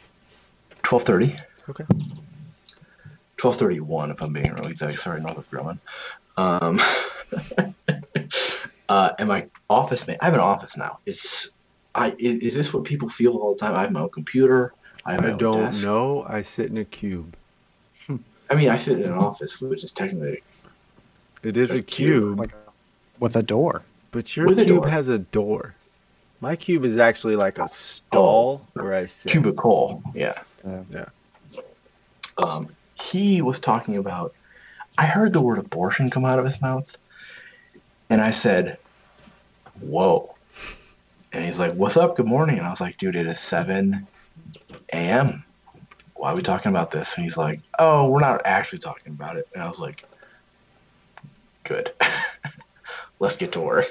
12.30 0.85 1.37
Okay. 1.69 1.83
1231 3.41 4.11
if 4.11 4.21
i'm 4.21 4.31
being 4.31 4.53
really 4.53 4.71
exact 4.71 4.97
sorry 4.99 5.19
northrop 5.21 5.45
grumman 5.53 5.77
um 6.37 6.79
uh 8.89 9.11
and 9.19 9.27
my 9.27 9.45
office 9.69 10.07
mate 10.07 10.17
i 10.21 10.25
have 10.25 10.33
an 10.33 10.39
office 10.39 10.77
now 10.77 10.97
it's 11.05 11.51
i 11.95 12.13
is, 12.17 12.37
is 12.39 12.55
this 12.55 12.73
what 12.73 12.85
people 12.85 13.09
feel 13.09 13.33
all 13.35 13.55
the 13.55 13.59
time 13.59 13.75
i 13.75 13.81
have 13.81 13.91
my 13.91 13.99
own 14.01 14.09
computer 14.13 14.71
i 15.05 15.11
have 15.13 15.21
my 15.21 15.27
I 15.27 15.31
own 15.31 15.37
don't 15.37 15.59
desk. 15.65 15.85
know. 15.85 16.23
I 16.27 16.41
sit 16.43 16.67
in 16.67 16.77
a 16.77 16.85
cube. 16.85 17.35
i 18.49 18.55
mean 18.55 18.69
i 18.69 18.77
sit 18.77 18.99
in 18.99 19.05
an 19.11 19.17
office 19.17 19.59
which 19.61 19.83
is 19.83 19.91
technically 19.91 20.37
It 21.43 21.55
is 21.55 21.73
a 21.73 21.77
A 21.77 21.81
cube. 21.81 22.37
cube, 22.37 22.39
Like 22.39 22.53
with 23.19 23.35
a 23.35 23.43
door. 23.43 23.83
but 24.11 24.35
your 24.35 24.47
With 24.47 24.57
cube 24.57 24.67
door. 24.83 24.87
has 24.87 25.07
a 25.07 25.19
door. 25.19 25.75
My 26.41 26.55
cube 26.55 26.85
is 26.85 26.97
actually 26.97 27.35
like 27.35 27.57
a 27.59 27.67
stall 27.67 28.67
where 28.73 28.93
I 28.93 29.05
sit. 29.05 29.31
cubicle 29.31 30.01
yeah 30.15 30.33
Yeah. 30.89 31.05
um 32.43 32.69
he 32.95 33.41
was 33.41 33.59
talking 33.59 33.97
about 33.97 34.33
i 34.97 35.05
heard 35.05 35.33
the 35.33 35.41
word 35.41 35.57
abortion 35.59 36.09
come 36.09 36.25
out 36.25 36.39
of 36.39 36.45
his 36.45 36.61
mouth 36.61 36.95
and 38.09 38.21
i 38.21 38.29
said 38.31 38.77
whoa 39.81 40.33
and 41.33 41.43
he's 41.45 41.59
like 41.59 41.73
what's 41.73 41.97
up 41.97 42.15
good 42.17 42.25
morning 42.25 42.57
and 42.57 42.65
i 42.65 42.69
was 42.69 42.81
like 42.81 42.97
dude 42.97 43.15
it 43.15 43.25
is 43.27 43.39
7 43.39 44.07
a.m 44.93 45.43
why 46.15 46.31
are 46.31 46.35
we 46.35 46.41
talking 46.41 46.69
about 46.71 46.91
this 46.91 47.15
and 47.15 47.23
he's 47.23 47.37
like 47.37 47.61
oh 47.79 48.09
we're 48.09 48.19
not 48.19 48.41
actually 48.45 48.79
talking 48.79 49.13
about 49.13 49.35
it 49.37 49.45
and 49.53 49.63
i 49.63 49.67
was 49.67 49.79
like 49.79 50.05
good 51.63 51.91
let's 53.19 53.35
get 53.37 53.51
to 53.51 53.59
work 53.61 53.85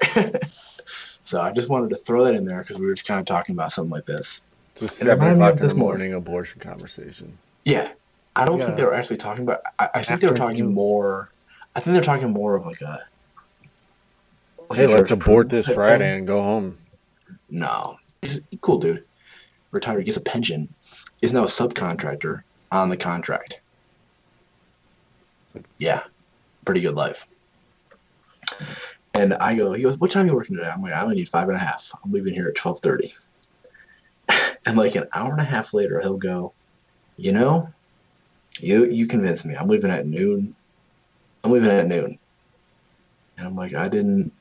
so 1.24 1.40
i 1.40 1.50
just 1.52 1.68
wanted 1.70 1.90
to 1.90 1.96
throw 1.96 2.24
that 2.24 2.34
in 2.34 2.44
there 2.44 2.60
because 2.60 2.78
we 2.78 2.86
were 2.86 2.94
just 2.94 3.06
kind 3.06 3.20
of 3.20 3.26
talking 3.26 3.54
about 3.54 3.72
something 3.72 3.90
like 3.90 4.04
this 4.04 4.40
Just 4.76 5.00
It 5.00 5.04
seven 5.04 5.28
reminded 5.28 5.38
me 5.40 5.48
of 5.48 5.50
o'clock 5.50 5.60
in 5.60 5.62
this 5.62 5.72
the 5.72 5.78
morning. 5.78 6.10
morning 6.10 6.14
abortion 6.14 6.60
conversation. 6.60 7.38
Yeah, 7.64 7.92
I 8.36 8.44
don't 8.44 8.58
Yeah. 8.58 8.66
think 8.66 8.76
they 8.78 8.84
were 8.84 8.94
actually 8.94 9.16
talking 9.18 9.42
about. 9.44 9.60
I, 9.78 9.88
I 9.96 10.02
think 10.02 10.20
they 10.20 10.28
were 10.28 10.34
talking 10.34 10.54
Afternoon. 10.60 10.74
more. 10.74 11.28
I 11.74 11.80
think 11.80 11.94
they're 11.94 12.02
talking 12.02 12.30
more 12.30 12.54
of 12.56 12.64
like 12.64 12.80
a. 12.80 13.02
like 14.70 14.78
Hey, 14.78 14.86
a 14.86 14.96
let's 14.96 15.10
abort 15.10 15.48
this 15.50 15.66
Friday 15.66 16.08
thing. 16.10 16.18
and 16.18 16.26
go 16.26 16.40
home. 16.42 16.78
No, 17.50 17.96
he's 18.22 18.38
a 18.38 18.56
cool 18.62 18.78
dude. 18.78 19.04
Retired, 19.72 20.04
gets 20.06 20.16
a 20.16 20.22
pension. 20.22 20.74
Is 21.20 21.32
now 21.32 21.42
a 21.42 21.46
subcontractor 21.46 22.40
on 22.70 22.88
the 22.88 22.96
contract. 22.96 23.60
Yeah, 25.78 26.02
pretty 26.64 26.80
good 26.80 26.94
life. 26.94 27.26
And 29.18 29.34
I 29.34 29.54
go, 29.54 29.72
he 29.72 29.82
goes, 29.82 29.98
"What 29.98 30.12
time 30.12 30.26
are 30.26 30.28
you 30.28 30.34
working 30.36 30.56
today?" 30.56 30.70
I'm 30.70 30.80
like, 30.80 30.92
"I 30.92 31.02
only 31.02 31.16
need 31.16 31.28
five 31.28 31.48
and 31.48 31.56
a 31.56 31.60
half. 31.60 31.90
I'm 32.04 32.12
leaving 32.12 32.34
here 32.34 32.46
at 32.48 32.54
twelve 32.54 32.78
thirty. 32.80 33.12
and 34.66 34.76
like 34.76 34.94
an 34.94 35.08
hour 35.14 35.32
and 35.32 35.40
a 35.40 35.44
half 35.44 35.74
later, 35.74 36.00
he'll 36.00 36.18
go, 36.18 36.54
"You 37.16 37.32
know, 37.32 37.68
you 38.60 38.86
you 38.86 39.08
convinced 39.08 39.44
me. 39.44 39.56
I'm 39.56 39.68
leaving 39.68 39.90
at 39.90 40.06
noon. 40.06 40.54
I'm 41.42 41.50
leaving 41.50 41.70
at 41.70 41.86
noon." 41.86 42.18
And 43.36 43.46
I'm 43.46 43.56
like, 43.56 43.74
"I 43.74 43.88
didn't, 43.88 44.32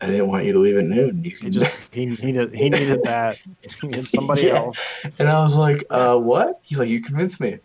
I 0.00 0.06
didn't 0.06 0.28
want 0.28 0.46
you 0.46 0.52
to 0.52 0.58
leave 0.58 0.78
at 0.78 0.86
noon. 0.86 1.22
You 1.22 1.30
He 1.30 1.36
can 1.36 1.52
just 1.52 1.92
he 1.94 2.06
he 2.14 2.32
did, 2.32 2.52
he 2.54 2.70
needed 2.70 3.02
that. 3.04 3.38
He 3.80 3.86
needed 3.88 4.08
somebody 4.08 4.48
Yeah. 4.48 4.56
else. 4.56 5.04
And 5.18 5.28
I 5.28 5.42
was 5.42 5.56
like, 5.56 5.84
uh, 5.90 6.16
what? 6.16 6.56
He's 6.62 6.78
like, 6.78 6.88
you 6.88 7.02
convinced 7.02 7.40
me. 7.40 7.58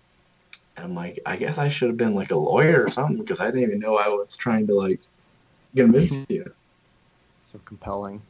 And 0.77 0.85
I'm 0.85 0.95
like, 0.95 1.19
I 1.25 1.37
guess 1.37 1.57
I 1.57 1.69
should 1.69 1.89
have 1.89 1.97
been 1.97 2.15
like 2.15 2.31
a 2.31 2.37
lawyer 2.37 2.83
or 2.83 2.89
something 2.89 3.19
because 3.19 3.39
I 3.39 3.45
didn't 3.45 3.63
even 3.63 3.79
know 3.79 3.97
I 3.97 4.09
was 4.09 4.35
trying 4.37 4.67
to 4.67 4.75
like 4.75 5.01
convince 5.75 6.25
you. 6.29 6.53
So 7.43 7.59
compelling. 7.65 8.21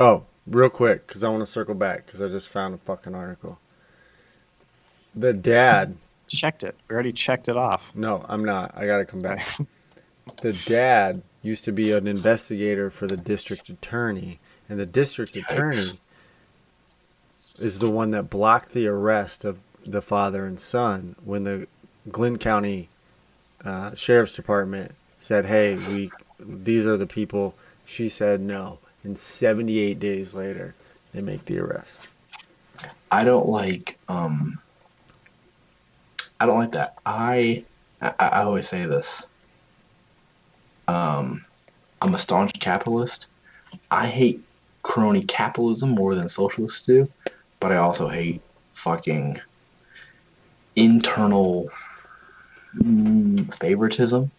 Oh, 0.00 0.24
real 0.46 0.68
quick, 0.68 1.06
because 1.06 1.24
I 1.24 1.28
want 1.28 1.40
to 1.40 1.46
circle 1.46 1.74
back 1.74 2.06
because 2.06 2.22
I 2.22 2.28
just 2.28 2.48
found 2.48 2.74
a 2.74 2.78
fucking 2.78 3.14
article. 3.14 3.58
The 5.14 5.32
dad. 5.32 5.96
Checked 6.28 6.62
it. 6.62 6.76
We 6.88 6.94
already 6.94 7.12
checked 7.12 7.48
it 7.48 7.56
off. 7.56 7.90
No, 7.94 8.22
I'm 8.28 8.44
not. 8.44 8.72
I 8.76 8.84
gotta 8.84 9.06
come 9.06 9.20
back. 9.20 9.46
The 10.42 10.52
dad 10.52 11.22
used 11.42 11.64
to 11.64 11.72
be 11.72 11.92
an 11.92 12.06
investigator 12.06 12.90
for 12.90 13.06
the 13.06 13.16
district 13.16 13.70
attorney, 13.70 14.38
and 14.68 14.78
the 14.78 14.84
district 14.84 15.34
attorney 15.36 15.98
is 17.58 17.78
the 17.78 17.90
one 17.90 18.10
that 18.10 18.30
blocked 18.30 18.72
the 18.72 18.86
arrest 18.86 19.46
of 19.46 19.58
the 19.84 20.02
father 20.02 20.44
and 20.44 20.60
son 20.60 21.16
when 21.24 21.44
the 21.44 21.66
Glynn 22.10 22.36
County 22.36 22.90
uh, 23.64 23.94
Sheriff's 23.94 24.36
Department 24.36 24.94
said, 25.18 25.46
"Hey, 25.46 25.76
we 25.76 26.10
these 26.40 26.86
are 26.86 26.96
the 26.96 27.06
people." 27.06 27.54
She 27.84 28.08
said 28.08 28.40
no, 28.40 28.78
and 29.02 29.18
78 29.18 29.98
days 29.98 30.34
later, 30.34 30.74
they 31.12 31.20
make 31.20 31.44
the 31.44 31.58
arrest. 31.58 32.02
I 33.10 33.24
don't 33.24 33.46
like 33.46 33.98
um 34.08 34.58
I 36.40 36.46
don't 36.46 36.58
like 36.58 36.72
that. 36.72 36.94
I 37.04 37.64
I, 38.00 38.14
I 38.18 38.42
always 38.42 38.68
say 38.68 38.86
this. 38.86 39.28
Um 40.86 41.44
I'm 42.00 42.14
a 42.14 42.18
staunch 42.18 42.52
capitalist. 42.60 43.28
I 43.90 44.06
hate 44.06 44.40
crony 44.82 45.24
capitalism 45.24 45.90
more 45.90 46.14
than 46.14 46.28
socialists 46.28 46.86
do, 46.86 47.08
but 47.60 47.72
I 47.72 47.76
also 47.76 48.08
hate 48.08 48.40
fucking 48.74 49.38
internal 50.76 51.68
mm, 52.76 53.52
favoritism. 53.54 54.30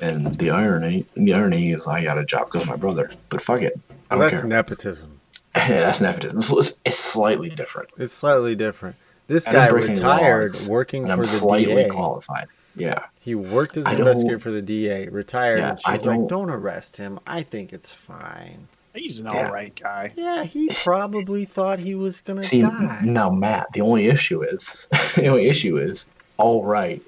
And 0.00 0.36
the 0.38 0.50
irony, 0.50 1.06
the 1.14 1.32
irony 1.34 1.70
is, 1.72 1.86
I 1.86 2.02
got 2.02 2.18
a 2.18 2.24
job 2.24 2.46
because 2.46 2.62
of 2.62 2.68
my 2.68 2.76
brother. 2.76 3.10
But 3.30 3.40
fuck 3.40 3.62
it, 3.62 3.78
I 4.10 4.16
Well, 4.16 4.20
don't 4.24 4.30
that's 4.30 4.42
care. 4.42 4.48
nepotism. 4.48 5.20
That's 5.54 6.00
nepotism. 6.00 6.38
It's, 6.58 6.80
it's 6.84 6.98
slightly 6.98 7.48
different. 7.48 7.88
It's 7.96 8.12
slightly 8.12 8.56
different. 8.56 8.96
This 9.28 9.46
I 9.46 9.52
didn't 9.52 9.70
guy 9.70 9.76
retired 9.92 10.50
laws, 10.50 10.68
working 10.68 11.04
and 11.04 11.10
for 11.12 11.14
I'm 11.14 11.20
the 11.20 11.26
slightly 11.28 11.74
DA. 11.84 11.88
qualified. 11.90 12.46
Yeah, 12.74 13.04
He 13.20 13.36
worked 13.36 13.76
as 13.76 13.86
an 13.86 13.96
investigator 13.98 14.40
for 14.40 14.50
the 14.50 14.60
DA, 14.60 15.08
retired, 15.08 15.60
Yeah, 15.60 15.70
and 15.70 15.78
I 15.86 15.92
she's 15.96 16.04
like, 16.04 16.16
don't- 16.18 16.26
"Don't 16.26 16.50
arrest 16.50 16.96
him. 16.96 17.20
I 17.24 17.42
think 17.44 17.72
it's 17.72 17.94
fine." 17.94 18.66
He's 18.94 19.20
an 19.20 19.26
Yeah. 19.26 19.46
all 19.46 19.52
right 19.52 19.72
guy. 19.80 20.12
Yeah, 20.16 20.42
he 20.42 20.68
probably 20.82 21.44
thought 21.44 21.78
he 21.78 21.94
was 21.94 22.20
gonna 22.20 22.42
See, 22.42 22.62
die. 22.62 23.02
now 23.04 23.30
Matt, 23.30 23.68
the 23.72 23.80
only 23.80 24.06
issue 24.08 24.42
is, 24.42 24.88
the 25.14 25.28
only 25.28 25.46
issue 25.46 25.78
is, 25.78 26.08
all 26.36 26.64
right. 26.64 27.00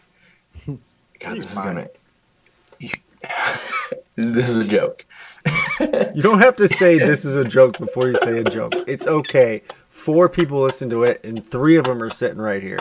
God, 0.67 0.79
He's 1.35 1.43
this 1.43 1.53
is 1.53 1.59
gonna. 1.59 1.89
This 4.19 4.49
is 4.49 4.57
a 4.57 4.65
joke. 4.65 5.05
You 5.81 6.23
don't 6.23 6.41
have 6.41 6.57
to 6.57 6.69
say 6.69 6.99
this 7.01 7.27
is 7.27 7.37
a 7.37 7.45
joke 7.45 7.77
before 7.79 8.09
you 8.09 8.17
say 8.23 8.39
a 8.39 8.45
joke. 8.45 8.73
It's 8.87 9.07
okay. 9.07 9.63
Four 9.89 10.31
people 10.31 10.61
listen 10.61 10.89
to 10.91 11.03
it, 11.05 11.23
and 11.23 11.45
three 11.45 11.77
of 11.77 11.85
them 11.85 12.03
are 12.03 12.09
sitting 12.09 12.39
right 12.39 12.63
here. 12.63 12.81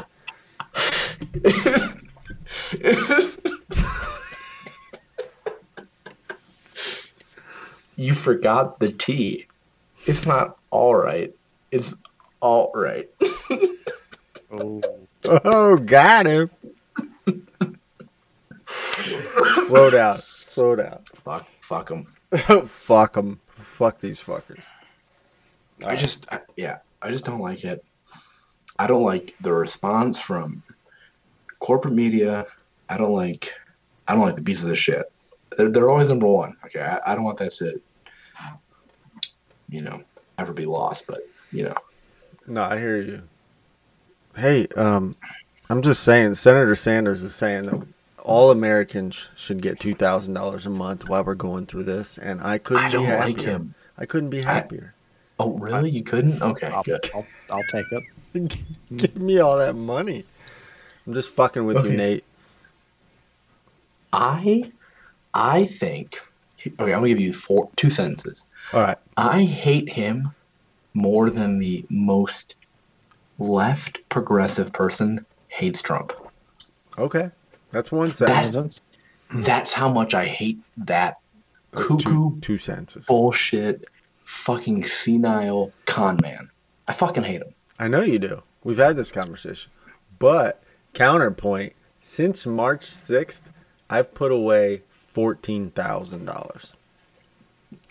You 7.97 8.13
forgot 8.13 8.79
the 8.79 8.91
T. 8.91 9.47
It's 10.05 10.25
not 10.25 10.57
all 10.69 10.95
right. 10.95 11.33
It's 11.71 11.95
all 12.39 12.71
right. 12.73 13.09
Oh. 14.51 14.81
Oh, 15.27 15.75
got 15.77 16.27
him. 16.27 16.51
Slow 19.65 19.89
down. 19.89 20.21
Slow 20.55 20.77
down. 20.77 20.99
Fuck. 21.15 21.47
Fuck 21.59 21.89
them. 21.89 22.05
Fuck 22.65 23.11
them. 23.11 23.41
Fuck 23.49 23.99
these 23.99 24.21
fuckers. 24.21 24.63
I 25.85 25.97
just, 25.97 26.31
I, 26.31 26.39
yeah, 26.55 26.77
I 27.01 27.11
just 27.11 27.25
don't 27.25 27.41
like 27.41 27.65
it. 27.65 27.83
I 28.79 28.87
don't 28.87 29.03
like 29.03 29.35
the 29.41 29.51
response 29.51 30.17
from 30.17 30.63
corporate 31.59 31.93
media. 31.93 32.45
I 32.87 32.95
don't 32.95 33.11
like, 33.11 33.53
I 34.07 34.13
don't 34.13 34.23
like 34.23 34.35
the 34.35 34.41
pieces 34.41 34.67
of 34.67 34.77
shit. 34.77 35.11
They're, 35.57 35.69
they're 35.69 35.89
always 35.89 36.07
number 36.07 36.27
one. 36.27 36.55
Okay, 36.63 36.79
I, 36.79 37.01
I 37.05 37.15
don't 37.15 37.25
want 37.25 37.37
that 37.39 37.51
to, 37.55 37.81
you 39.67 39.81
know, 39.81 40.01
ever 40.37 40.53
be 40.53 40.65
lost. 40.65 41.05
But 41.05 41.19
you 41.51 41.63
know, 41.63 41.75
No, 42.47 42.63
I 42.63 42.79
hear 42.79 43.01
you. 43.01 43.23
Hey, 44.37 44.67
um, 44.77 45.17
I'm 45.69 45.81
just 45.81 46.03
saying, 46.03 46.35
Senator 46.35 46.77
Sanders 46.77 47.23
is 47.23 47.35
saying 47.35 47.65
that 47.65 47.85
all 48.25 48.51
Americans 48.51 49.29
should 49.35 49.61
get 49.61 49.79
two 49.79 49.93
thousand 49.95 50.33
dollars 50.33 50.65
a 50.65 50.69
month 50.69 51.07
while 51.07 51.23
we're 51.23 51.35
going 51.35 51.65
through 51.65 51.83
this, 51.83 52.17
and 52.17 52.41
I 52.41 52.57
couldn't 52.57 52.83
I 52.83 52.89
don't 52.89 53.03
be 53.03 53.07
happier. 53.07 53.27
like 53.33 53.41
him. 53.41 53.75
I 53.97 54.05
couldn't 54.05 54.29
be 54.31 54.43
I- 54.43 54.53
happier. 54.53 54.93
Oh, 55.37 55.57
really? 55.57 55.89
You 55.89 56.01
couldn't? 56.01 56.41
Okay, 56.41 56.67
I'll, 56.67 56.83
good. 56.83 57.09
I'll, 57.13 57.25
I'll 57.51 57.63
take 57.63 57.85
it. 57.91 58.03
Give 58.95 59.17
me 59.17 59.39
all 59.39 59.57
that 59.57 59.75
money. 59.75 60.23
I'm 61.05 61.13
just 61.13 61.29
fucking 61.29 61.65
with 61.65 61.83
you, 61.85 61.91
Nate. 61.91 62.23
I, 64.13 64.71
I 65.33 65.65
think. 65.65 66.19
Okay, 66.65 66.71
I'm 66.79 66.87
gonna 66.87 67.09
give 67.09 67.19
you 67.19 67.33
four, 67.33 67.69
two 67.75 67.89
sentences. 67.89 68.45
All 68.73 68.81
right. 68.81 68.97
I 69.17 69.43
hate 69.43 69.89
him 69.89 70.33
more 70.93 71.29
than 71.29 71.59
the 71.59 71.85
most 71.89 72.55
left 73.37 73.99
progressive 74.09 74.71
person 74.73 75.25
hates 75.49 75.81
Trump. 75.81 76.13
Okay. 76.97 77.29
That's 77.75 77.91
one 77.91 78.07
That's- 78.07 78.51
sentence. 78.53 78.79
That's 79.33 79.73
how 79.73 79.89
much 79.91 80.13
I 80.13 80.23
hate 80.25 80.59
that 80.77 81.17
That's 81.71 81.87
cuckoo 81.87 81.99
two, 82.03 82.37
two 82.41 82.57
sentences. 82.57 83.05
bullshit 83.05 83.83
fucking 84.23 84.85
senile 84.85 85.73
con 85.85 86.17
man. 86.21 86.49
I 86.87 86.93
fucking 86.93 87.23
hate 87.23 87.41
him. 87.41 87.53
I 87.77 87.89
know 87.89 87.99
you 88.01 88.17
do. 88.17 88.43
We've 88.63 88.77
had 88.77 88.95
this 88.95 89.11
conversation. 89.11 89.71
But 90.19 90.63
counterpoint, 90.93 91.73
since 91.99 92.45
March 92.45 92.85
6th, 92.85 93.41
I've 93.89 94.13
put 94.13 94.31
away 94.31 94.83
$14,000. 95.13 96.71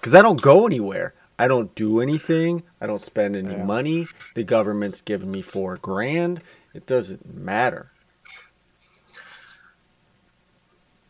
Cuz 0.00 0.14
I 0.14 0.22
don't 0.22 0.40
go 0.40 0.64
anywhere. 0.66 1.12
I 1.38 1.46
don't 1.46 1.74
do 1.74 2.00
anything. 2.00 2.62
I 2.80 2.86
don't 2.86 3.02
spend 3.02 3.36
any 3.36 3.52
Yeah. 3.52 3.64
money. 3.64 4.06
The 4.34 4.44
government's 4.44 5.02
giving 5.02 5.30
me 5.30 5.42
4 5.42 5.76
grand. 5.76 6.40
It 6.72 6.86
doesn't 6.86 7.34
matter. 7.36 7.90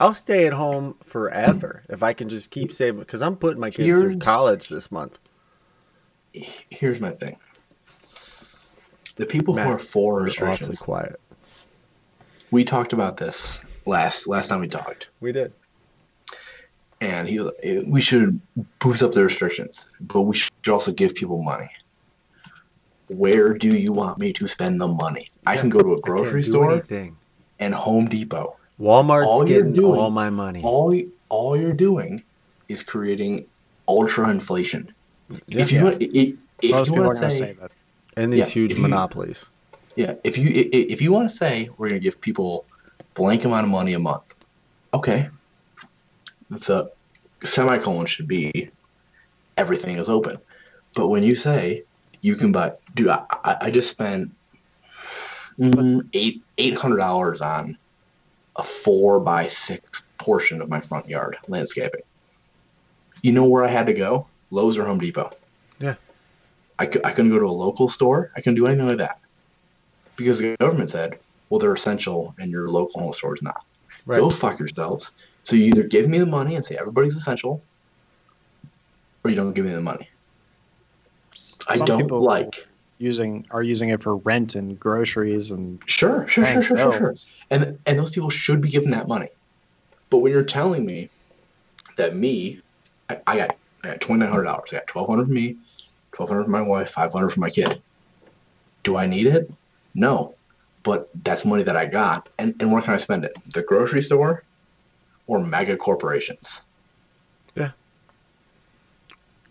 I'll 0.01 0.15
stay 0.15 0.47
at 0.47 0.53
home 0.53 0.97
forever 1.05 1.85
if 1.89 2.03
I 2.03 2.12
can 2.12 2.29
just 2.29 2.51
keep 2.51 2.73
saving 2.73 3.05
cuz 3.05 3.23
I'm 3.23 3.37
putting 3.37 3.61
my 3.61 3.71
kids 3.71 3.89
through 3.89 4.19
college 4.19 4.69
this 4.69 4.91
month. 4.91 5.19
Here's 6.33 7.01
my 7.01 7.11
thing. 7.11 7.37
The 9.16 9.27
people 9.27 9.55
Matt, 9.55 9.66
who 9.66 9.73
are 9.75 9.79
for 9.79 10.23
restrictions, 10.23 10.81
quiet. 10.81 11.21
we 12.51 12.65
talked 12.65 12.93
about 12.93 13.16
this 13.16 13.62
last 13.87 14.27
last 14.27 14.49
time 14.49 14.61
we 14.61 14.69
talked. 14.69 15.09
We 15.21 15.31
did. 15.33 15.53
and 17.01 17.29
he 17.29 17.41
we 17.87 18.01
should 18.01 18.41
boost 18.81 19.03
up 19.03 19.12
the 19.12 19.23
restrictions, 19.23 19.91
but 20.01 20.23
we 20.23 20.35
should 20.35 20.69
also 20.69 20.91
give 20.91 21.15
people 21.15 21.43
money. 21.43 21.69
Where 23.09 23.55
do 23.55 23.69
you 23.69 23.93
want 23.93 24.19
me 24.19 24.33
to 24.33 24.49
spend 24.49 24.81
the 24.81 24.89
money? 24.89 25.29
I 25.47 25.57
can 25.57 25.69
go 25.69 25.81
to 25.81 25.95
a 25.95 26.01
grocery 26.01 26.43
store 26.43 26.73
anything. 26.73 27.16
and 27.61 27.75
Home 27.75 28.07
Depot. 28.09 28.57
Walmart's 28.81 29.27
All 29.29 29.45
getting 29.45 29.73
doing- 29.73 30.01
all 30.01 30.11
my 30.11 30.31
money. 30.31 30.63
All 30.63 30.95
all 31.29 31.57
you're 31.57 31.75
doing 31.75 32.23
is 32.69 32.83
creating 32.83 33.47
ultra 33.89 34.29
inflation. 34.31 34.93
Yeah. 35.31 35.39
If 35.63 35.73
you 35.73 35.85
want, 35.85 36.03
if, 36.03 36.11
if 36.63 36.89
you 36.89 37.03
want 37.03 37.17
to 37.19 37.25
to 37.25 37.31
say, 37.31 37.39
say 37.39 37.53
that. 37.61 37.71
and 38.17 38.33
these 38.33 38.41
yeah, 38.41 38.47
huge 38.47 38.73
if 38.73 38.77
you- 38.79 38.83
monopolies. 38.83 39.47
yeah, 39.97 40.15
if 40.25 40.37
you 40.39 40.49
i- 40.49 40.71
i- 40.77 40.87
if 40.95 41.01
you 41.03 41.13
want 41.13 41.29
to 41.31 41.35
say 41.37 41.69
we're 41.79 41.89
gonna 41.89 42.01
give 42.01 42.21
people 42.21 42.65
blank 43.15 43.45
amount 43.45 43.65
of 43.65 43.71
money 43.71 43.93
a 43.95 43.99
month, 43.99 44.35
okay. 44.93 45.29
The 46.51 46.91
semicolon 47.43 48.07
should 48.07 48.29
be 48.29 48.71
everything 49.57 49.97
is 49.99 50.09
open, 50.09 50.39
but 50.95 51.09
when 51.09 51.23
you 51.23 51.35
say 51.35 51.85
you 52.23 52.37
can 52.37 52.53
buy, 52.53 52.73
dude, 52.95 53.09
I, 53.09 53.25
I, 53.45 53.57
I 53.63 53.71
just 53.71 53.91
spent 53.91 54.31
mm, 55.59 56.07
eight 56.13 56.43
eight 56.59 56.75
hundred 56.75 56.99
dollars 56.99 57.41
on 57.41 57.77
a 58.56 58.62
four 58.62 59.20
by 59.20 59.47
six 59.47 60.02
portion 60.18 60.62
of 60.62 60.68
my 60.68 60.81
front 60.81 61.09
yard 61.09 61.36
landscaping. 61.48 62.02
You 63.22 63.32
know 63.32 63.44
where 63.44 63.64
I 63.64 63.68
had 63.68 63.86
to 63.86 63.93
go? 63.93 64.26
Lowe's 64.51 64.78
or 64.78 64.85
Home 64.85 64.98
Depot. 64.98 65.31
Yeah. 65.81 65.94
I, 66.78 66.85
I 66.85 67.10
couldn't 67.10 67.31
go 67.31 67.39
to 67.39 67.47
a 67.47 67.48
local 67.48 67.89
store. 67.89 68.31
I 68.36 68.40
couldn't 68.40 68.56
do 68.56 68.66
anything 68.66 68.86
like 68.86 68.98
that 68.98 69.18
because 70.16 70.39
the 70.39 70.56
government 70.59 70.90
said, 70.90 71.18
well, 71.48 71.59
they're 71.59 71.72
essential 71.72 72.35
and 72.39 72.51
your 72.51 72.68
local 72.70 73.01
home 73.01 73.12
store 73.12 73.35
is 73.35 73.43
not. 73.43 73.64
Right. 74.06 74.18
Go 74.18 74.31
fuck 74.31 74.59
yourselves. 74.59 75.14
So 75.43 75.56
you 75.56 75.66
either 75.66 75.82
give 75.82 76.09
me 76.09 76.18
the 76.18 76.26
money 76.26 76.55
and 76.55 76.64
say 76.64 76.76
everybody's 76.76 77.16
essential, 77.16 77.62
or 79.22 79.31
you 79.31 79.36
don't 79.36 79.52
give 79.52 79.64
me 79.64 79.72
the 79.72 79.81
money. 79.81 80.09
I 81.68 81.76
don't 81.76 82.02
people 82.02 82.20
like. 82.20 82.66
Using 82.99 83.47
are 83.51 83.62
using 83.62 83.89
it 83.91 84.03
for 84.03 84.16
rent 84.19 84.55
and 84.55 84.79
groceries 84.79 85.51
and 85.51 85.83
Sure, 85.87 86.27
sure, 86.29 86.45
sure, 86.47 86.62
sure, 86.62 86.77
sure, 86.79 86.93
sure. 86.93 87.15
And 87.51 87.79
and 87.87 87.99
those 87.99 88.11
people 88.11 88.31
should 88.31 88.61
be 88.61 88.69
given 88.69 88.91
that 88.91 89.09
money. 89.09 89.29
But 90.11 90.19
when 90.19 90.33
you're 90.33 90.45
telling 90.45 90.85
me 90.87 91.11
that 91.97 92.15
me, 92.16 92.61
I, 93.11 93.21
I 93.27 93.37
got 93.37 93.57
I 93.83 93.89
got 93.89 94.01
twenty 94.01 94.21
nine 94.21 94.31
hundred 94.31 94.45
dollars. 94.45 94.71
I 94.73 94.77
got 94.77 94.87
twelve 94.87 95.09
hundred 95.09 95.27
for 95.27 95.33
me, 95.33 95.57
twelve 96.12 96.31
hundred 96.31 96.45
for 96.45 96.51
my 96.51 96.61
wife, 96.62 96.91
five 96.91 97.12
hundred 97.12 97.31
for 97.31 97.41
my 97.41 97.51
kid. 97.51 97.83
Do 98.85 98.97
I 98.97 99.07
need 99.07 99.27
it? 99.27 99.51
No. 99.95 100.35
But 100.83 101.09
that's 101.25 101.45
money 101.47 101.62
that 101.62 101.77
I 101.77 101.87
got. 101.87 102.29
And 102.39 102.55
and 102.61 102.71
where 102.73 102.83
can 102.83 102.95
I 102.95 102.99
spend 102.99 103.25
it? 103.25 103.33
The 103.53 103.62
grocery 103.62 104.03
store 104.03 104.45
or 105.27 105.41
mega 105.41 105.77
corporations? 105.77 106.62
Yeah. 107.57 107.71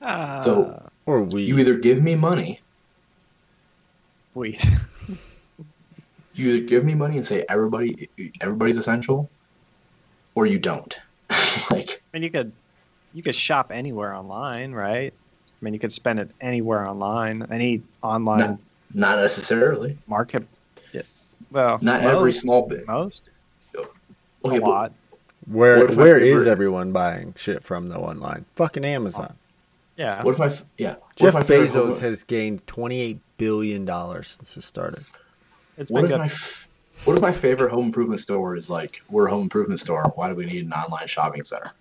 Uh, 0.01 0.39
So- 0.41 0.89
Or 1.05 1.23
we. 1.23 1.43
You 1.43 1.57
either 1.59 1.75
give 1.75 2.01
me 2.01 2.15
money, 2.15 2.61
wheat. 4.33 4.63
you 6.33 6.51
either 6.53 6.65
give 6.67 6.83
me 6.85 6.95
money 6.95 7.17
and 7.17 7.25
say 7.25 7.45
everybody 7.49 8.09
everybody's 8.41 8.77
essential, 8.77 9.29
or 10.35 10.45
you 10.45 10.59
don't. 10.59 10.97
like 11.71 12.01
I 12.13 12.17
mean, 12.17 12.23
you 12.23 12.29
could 12.29 12.51
you 13.13 13.21
could 13.23 13.35
shop 13.35 13.71
anywhere 13.71 14.13
online, 14.13 14.71
right? 14.71 15.13
I 15.13 15.65
mean, 15.65 15.73
you 15.73 15.79
could 15.79 15.93
spend 15.93 16.19
it 16.19 16.29
anywhere 16.41 16.89
online, 16.89 17.45
any 17.51 17.81
online 18.01 18.39
No. 18.39 18.59
not 18.93 19.17
necessarily. 19.19 19.97
market. 20.07 20.45
Yeah. 20.93 21.03
Well, 21.51 21.77
Not 21.81 22.03
most, 22.03 22.13
every 22.15 22.33
small 22.33 22.67
bit. 22.67 22.85
most 22.87 23.29
Okay, 24.45 24.57
a 24.57 24.59
lot. 24.61 24.91
where 25.45 25.79
What 25.79 25.91
if 25.91 25.95
my 25.95 26.03
where 26.03 26.17
is 26.17 26.47
everyone 26.47 26.91
buying 26.91 27.33
shit 27.37 27.63
from 27.63 27.87
though 27.87 28.01
online? 28.03 28.43
Fucking 28.55 28.83
Amazon. 28.83 29.33
Yeah. 29.97 30.23
What 30.23 30.31
if 30.31 30.39
my 30.39 30.51
yeah? 30.77 30.95
What 30.95 31.15
Jeff 31.15 31.35
if 31.35 31.47
Bezos 31.47 31.99
has 31.99 32.23
gained 32.23 32.65
twenty 32.67 32.99
eight 32.99 33.19
billion 33.37 33.85
dollars 33.85 34.29
since 34.29 34.57
it 34.57 34.63
started. 34.63 35.03
It's 35.77 35.91
What 35.91 36.03
if 36.03 36.09
good. 36.09 36.19
my 36.19 36.29
what 37.05 37.15
if 37.17 37.21
my 37.21 37.31
favorite 37.31 37.71
home 37.71 37.85
improvement 37.87 38.19
store 38.19 38.55
is 38.55 38.69
like 38.69 39.01
we're 39.09 39.27
a 39.27 39.29
home 39.29 39.43
improvement 39.43 39.79
store? 39.79 40.11
Why 40.15 40.29
do 40.29 40.35
we 40.35 40.45
need 40.45 40.65
an 40.65 40.73
online 40.73 41.07
shopping 41.07 41.43
center? 41.43 41.71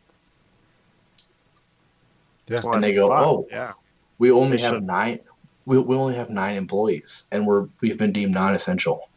Well, 2.50 2.74
and 2.74 2.84
they 2.84 2.92
go, 2.94 3.08
wow, 3.08 3.24
"Oh, 3.24 3.48
yeah. 3.50 3.72
We 4.18 4.30
only 4.30 4.56
They 4.56 4.62
have 4.64 4.74
should. 4.74 4.82
nine. 4.84 5.20
We, 5.64 5.78
we 5.78 5.96
only 5.96 6.14
have 6.16 6.28
nine 6.28 6.56
employees, 6.56 7.24
and 7.32 7.46
we're 7.46 7.66
we've 7.80 7.96
been 7.96 8.12
deemed 8.12 8.34
non-essential. 8.34 9.08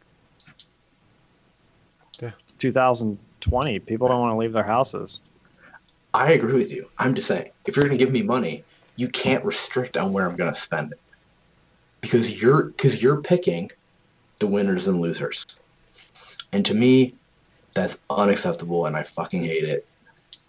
Yeah. 2.22 2.30
2020. 2.58 3.78
People 3.80 4.08
don't 4.08 4.20
want 4.20 4.32
to 4.32 4.36
leave 4.36 4.52
their 4.52 4.64
houses. 4.64 5.22
I 6.14 6.32
agree 6.32 6.54
with 6.54 6.72
you. 6.72 6.88
I'm 6.98 7.14
just 7.14 7.26
saying, 7.26 7.50
if 7.66 7.76
you're 7.76 7.84
going 7.84 7.98
to 7.98 8.02
give 8.02 8.12
me 8.12 8.22
money, 8.22 8.64
you 8.96 9.08
can't 9.08 9.44
restrict 9.44 9.96
on 9.96 10.12
where 10.12 10.28
I'm 10.28 10.36
going 10.36 10.52
to 10.52 10.58
spend 10.58 10.92
it, 10.92 11.00
because 12.00 12.40
you're 12.42 12.64
because 12.64 13.02
you're 13.02 13.20
picking 13.20 13.70
the 14.38 14.46
winners 14.46 14.86
and 14.88 15.00
losers, 15.00 15.44
and 16.52 16.64
to 16.66 16.74
me, 16.74 17.14
that's 17.74 17.98
unacceptable, 18.10 18.86
and 18.86 18.96
I 18.96 19.02
fucking 19.02 19.42
hate 19.42 19.64
it. 19.64 19.86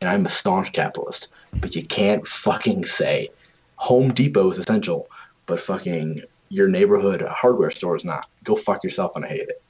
and 0.01 0.09
I'm 0.09 0.25
a 0.25 0.29
staunch 0.29 0.73
capitalist, 0.73 1.31
but 1.59 1.75
you 1.75 1.83
can't 1.83 2.25
fucking 2.27 2.85
say 2.85 3.29
Home 3.77 4.13
Depot 4.13 4.51
is 4.51 4.59
essential, 4.59 5.09
but 5.45 5.59
fucking 5.59 6.21
your 6.49 6.67
neighborhood 6.67 7.21
hardware 7.23 7.71
store 7.71 7.95
is 7.95 8.05
not. 8.05 8.29
Go 8.43 8.55
fuck 8.55 8.83
yourself, 8.83 9.13
and 9.15 9.25
I 9.25 9.29
hate 9.29 9.49
it. 9.49 9.61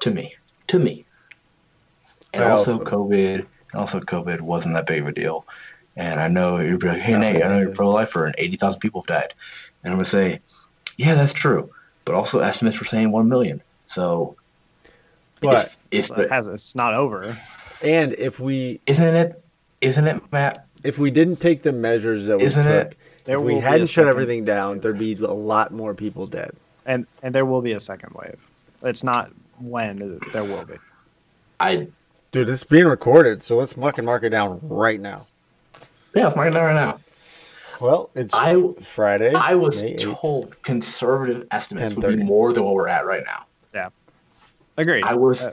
To 0.00 0.10
me, 0.10 0.34
to 0.68 0.78
me. 0.78 1.04
And 2.32 2.44
also, 2.44 2.72
also- 2.78 2.84
COVID. 2.84 3.46
Also, 3.74 3.98
COVID 3.98 4.40
wasn't 4.40 4.74
that 4.74 4.86
big 4.86 5.02
of 5.02 5.08
a 5.08 5.12
deal. 5.12 5.44
And 5.96 6.20
I 6.20 6.28
know 6.28 6.58
you'd 6.58 6.80
be 6.80 6.88
like, 6.88 6.98
"Hey 7.00 7.16
Nate, 7.18 7.42
I 7.44 7.48
know 7.48 7.58
you're 7.58 7.70
pro-lifer, 7.72 8.26
and 8.26 8.34
eighty 8.38 8.56
thousand 8.56 8.80
people 8.80 9.00
have 9.02 9.06
died." 9.06 9.34
And 9.82 9.92
I'm 9.92 9.96
gonna 9.98 10.04
say, 10.04 10.40
"Yeah, 10.96 11.14
that's 11.14 11.32
true." 11.32 11.70
But 12.04 12.14
also, 12.14 12.40
estimates 12.40 12.78
were 12.78 12.84
saying 12.86 13.10
one 13.12 13.28
million. 13.28 13.62
So, 13.86 14.36
But 15.40 15.54
it's, 15.64 15.78
it's 15.90 16.10
Well, 16.10 16.20
it 16.20 16.30
has 16.30 16.46
it's 16.46 16.74
not 16.74 16.94
over. 16.94 17.36
and 17.82 18.12
if 18.14 18.40
we 18.40 18.80
isn't 18.86 19.14
it? 19.14 19.42
Isn't 19.80 20.06
it, 20.06 20.20
Matt? 20.32 20.66
if 20.82 20.98
we 20.98 21.10
didn't 21.10 21.36
take 21.36 21.62
the 21.62 21.72
measures 21.72 22.26
that 22.26 22.38
we 22.38 22.44
Isn't 22.44 22.64
took, 22.64 22.92
it? 22.92 22.96
There 23.24 23.36
if 23.36 23.40
will 23.40 23.46
we 23.46 23.54
be 23.54 23.58
a 23.58 23.62
hadn't 23.62 23.86
shut 23.86 24.06
everything 24.06 24.44
down, 24.44 24.80
there'd 24.80 24.98
be 24.98 25.14
a 25.14 25.26
lot 25.32 25.72
more 25.72 25.94
people 25.94 26.26
dead. 26.26 26.52
and 26.86 27.06
and 27.22 27.34
there 27.34 27.46
will 27.46 27.62
be 27.62 27.72
a 27.72 27.80
second 27.80 28.14
wave. 28.14 28.38
It's 28.82 29.02
not 29.04 29.30
when 29.60 30.20
there 30.32 30.44
will 30.44 30.64
be. 30.64 30.74
I 31.60 31.88
Dude, 32.32 32.48
this 32.48 32.62
is 32.62 32.64
being 32.64 32.86
recorded, 32.86 33.42
so 33.44 33.56
let's 33.56 33.74
fucking 33.74 34.04
mark 34.04 34.24
it 34.24 34.30
down 34.30 34.58
right 34.62 35.00
now. 35.00 35.26
Yeah, 36.14 36.26
it's 36.26 36.36
marking 36.36 36.54
that 36.54 36.60
right 36.60 36.74
now. 36.74 37.00
Well, 37.80 38.10
it's 38.14 38.32
I- 38.34 38.62
Friday. 38.82 39.34
I 39.34 39.54
was 39.54 39.82
May 39.82 39.94
8th. 39.94 40.14
told 40.14 40.62
conservative 40.62 41.46
estimates 41.50 41.96
would 41.96 42.16
be 42.16 42.22
more 42.22 42.52
than 42.52 42.64
what 42.64 42.74
we're 42.74 42.88
at 42.88 43.04
right 43.04 43.24
now. 43.24 43.46
Yeah, 43.74 43.88
agreed. 44.76 45.04
I 45.04 45.14
was, 45.14 45.46
Uh, 45.46 45.52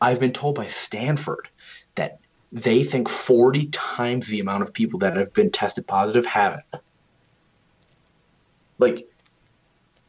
I've 0.00 0.20
been 0.20 0.32
told 0.32 0.54
by 0.54 0.66
Stanford 0.66 1.48
that 1.96 2.18
they 2.52 2.84
think 2.84 3.08
40 3.08 3.68
times 3.68 4.28
the 4.28 4.40
amount 4.40 4.62
of 4.62 4.72
people 4.72 4.98
that 5.00 5.16
have 5.16 5.32
been 5.34 5.50
tested 5.50 5.86
positive 5.86 6.24
haven't. 6.24 6.62
Like, 8.78 9.06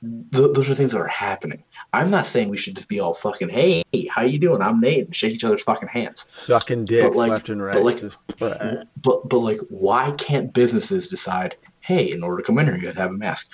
th- 0.01 0.53
those 0.53 0.69
are 0.69 0.73
things 0.75 0.91
that 0.91 0.99
are 1.01 1.07
happening. 1.07 1.63
I'm 1.93 2.09
not 2.09 2.25
saying 2.25 2.49
we 2.49 2.57
should 2.57 2.75
just 2.75 2.87
be 2.87 2.99
all 2.99 3.13
fucking, 3.13 3.49
hey, 3.49 3.83
how 4.09 4.23
you 4.23 4.37
doing? 4.39 4.61
I'm 4.61 4.79
Nate, 4.79 5.05
and 5.05 5.15
shake 5.15 5.33
each 5.33 5.43
other's 5.43 5.61
fucking 5.63 5.89
hands. 5.89 6.25
sucking 6.29 6.85
dicks 6.85 7.15
like- 7.15 7.29
left 7.29 7.49
and 7.49 7.59
but 7.59 7.65
right. 7.65 7.83
like- 7.83 7.99
Just, 8.01 8.17
uh, 8.41 8.83
But 9.01 9.27
but 9.29 9.39
like, 9.39 9.59
why 9.69 10.11
can't 10.11 10.53
businesses 10.53 11.07
decide, 11.07 11.55
hey, 11.81 12.11
in 12.11 12.23
order 12.23 12.37
to 12.37 12.43
come 12.43 12.59
in 12.59 12.65
here, 12.67 12.77
you 12.77 12.87
have 12.87 12.95
to 12.95 13.01
have 13.01 13.11
a 13.11 13.13
mask? 13.13 13.51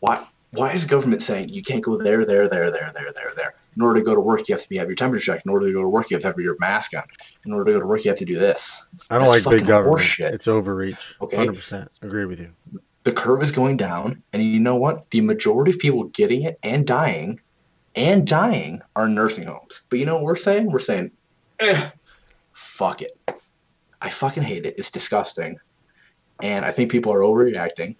Why 0.00 0.24
why 0.52 0.72
is 0.72 0.84
government 0.84 1.22
saying 1.22 1.50
you 1.50 1.62
can't 1.62 1.80
go 1.82 1.96
there, 1.96 2.24
there, 2.24 2.48
there, 2.48 2.70
there, 2.72 2.90
there, 2.92 3.12
there, 3.14 3.32
there? 3.36 3.54
In 3.76 3.82
order 3.82 4.00
to 4.00 4.04
go 4.04 4.16
to 4.16 4.20
work, 4.20 4.48
you 4.48 4.54
have 4.56 4.62
to 4.62 4.68
be, 4.68 4.78
have 4.78 4.88
your 4.88 4.96
temperature 4.96 5.24
checked. 5.32 5.46
In 5.46 5.52
order 5.52 5.66
to 5.68 5.72
go 5.72 5.80
to 5.82 5.88
work, 5.88 6.10
you 6.10 6.16
have 6.16 6.22
to 6.22 6.26
have 6.26 6.36
your 6.40 6.56
mask 6.58 6.92
on. 6.96 7.04
In 7.46 7.52
order 7.52 7.66
to 7.66 7.72
go 7.76 7.80
to 7.80 7.86
work, 7.86 8.04
you 8.04 8.10
have 8.10 8.18
to 8.18 8.24
do 8.24 8.36
this. 8.36 8.84
I 9.10 9.18
don't 9.18 9.28
That's 9.28 9.46
like 9.46 9.58
big 9.58 9.66
government. 9.68 10.00
horseshit. 10.00 10.32
It's 10.32 10.48
overreach. 10.48 11.14
Okay. 11.22 11.36
100%. 11.36 12.02
Agree 12.02 12.24
with 12.24 12.40
you. 12.40 12.50
The 13.02 13.12
curve 13.12 13.42
is 13.42 13.50
going 13.50 13.76
down, 13.76 14.22
and 14.32 14.42
you 14.42 14.60
know 14.60 14.76
what? 14.76 15.10
The 15.10 15.22
majority 15.22 15.70
of 15.70 15.78
people 15.78 16.04
getting 16.04 16.42
it 16.42 16.58
and 16.62 16.86
dying, 16.86 17.40
and 17.96 18.26
dying, 18.26 18.82
are 18.94 19.06
in 19.06 19.14
nursing 19.14 19.46
homes. 19.46 19.82
But 19.88 19.98
you 19.98 20.06
know 20.06 20.16
what 20.16 20.24
we're 20.24 20.36
saying? 20.36 20.70
We're 20.70 20.78
saying, 20.80 21.10
eh, 21.60 21.90
fuck 22.52 23.02
it. 23.02 23.18
I 24.02 24.10
fucking 24.10 24.42
hate 24.42 24.66
it. 24.66 24.74
It's 24.78 24.90
disgusting. 24.90 25.58
And 26.42 26.64
I 26.64 26.72
think 26.72 26.90
people 26.90 27.12
are 27.12 27.20
overreacting. 27.20 27.96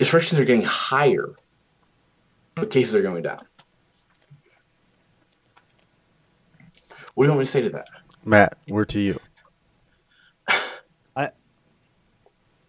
Restrictions 0.00 0.40
are 0.40 0.44
getting 0.44 0.64
higher, 0.64 1.34
but 2.54 2.70
cases 2.70 2.94
are 2.94 3.02
going 3.02 3.22
down. 3.22 3.44
What 7.14 7.24
do 7.24 7.26
you 7.26 7.30
want 7.30 7.40
me 7.40 7.44
to 7.46 7.50
say 7.50 7.62
to 7.62 7.70
that? 7.70 7.88
Matt, 8.24 8.58
we're 8.68 8.84
to 8.86 9.00
you. 9.00 9.18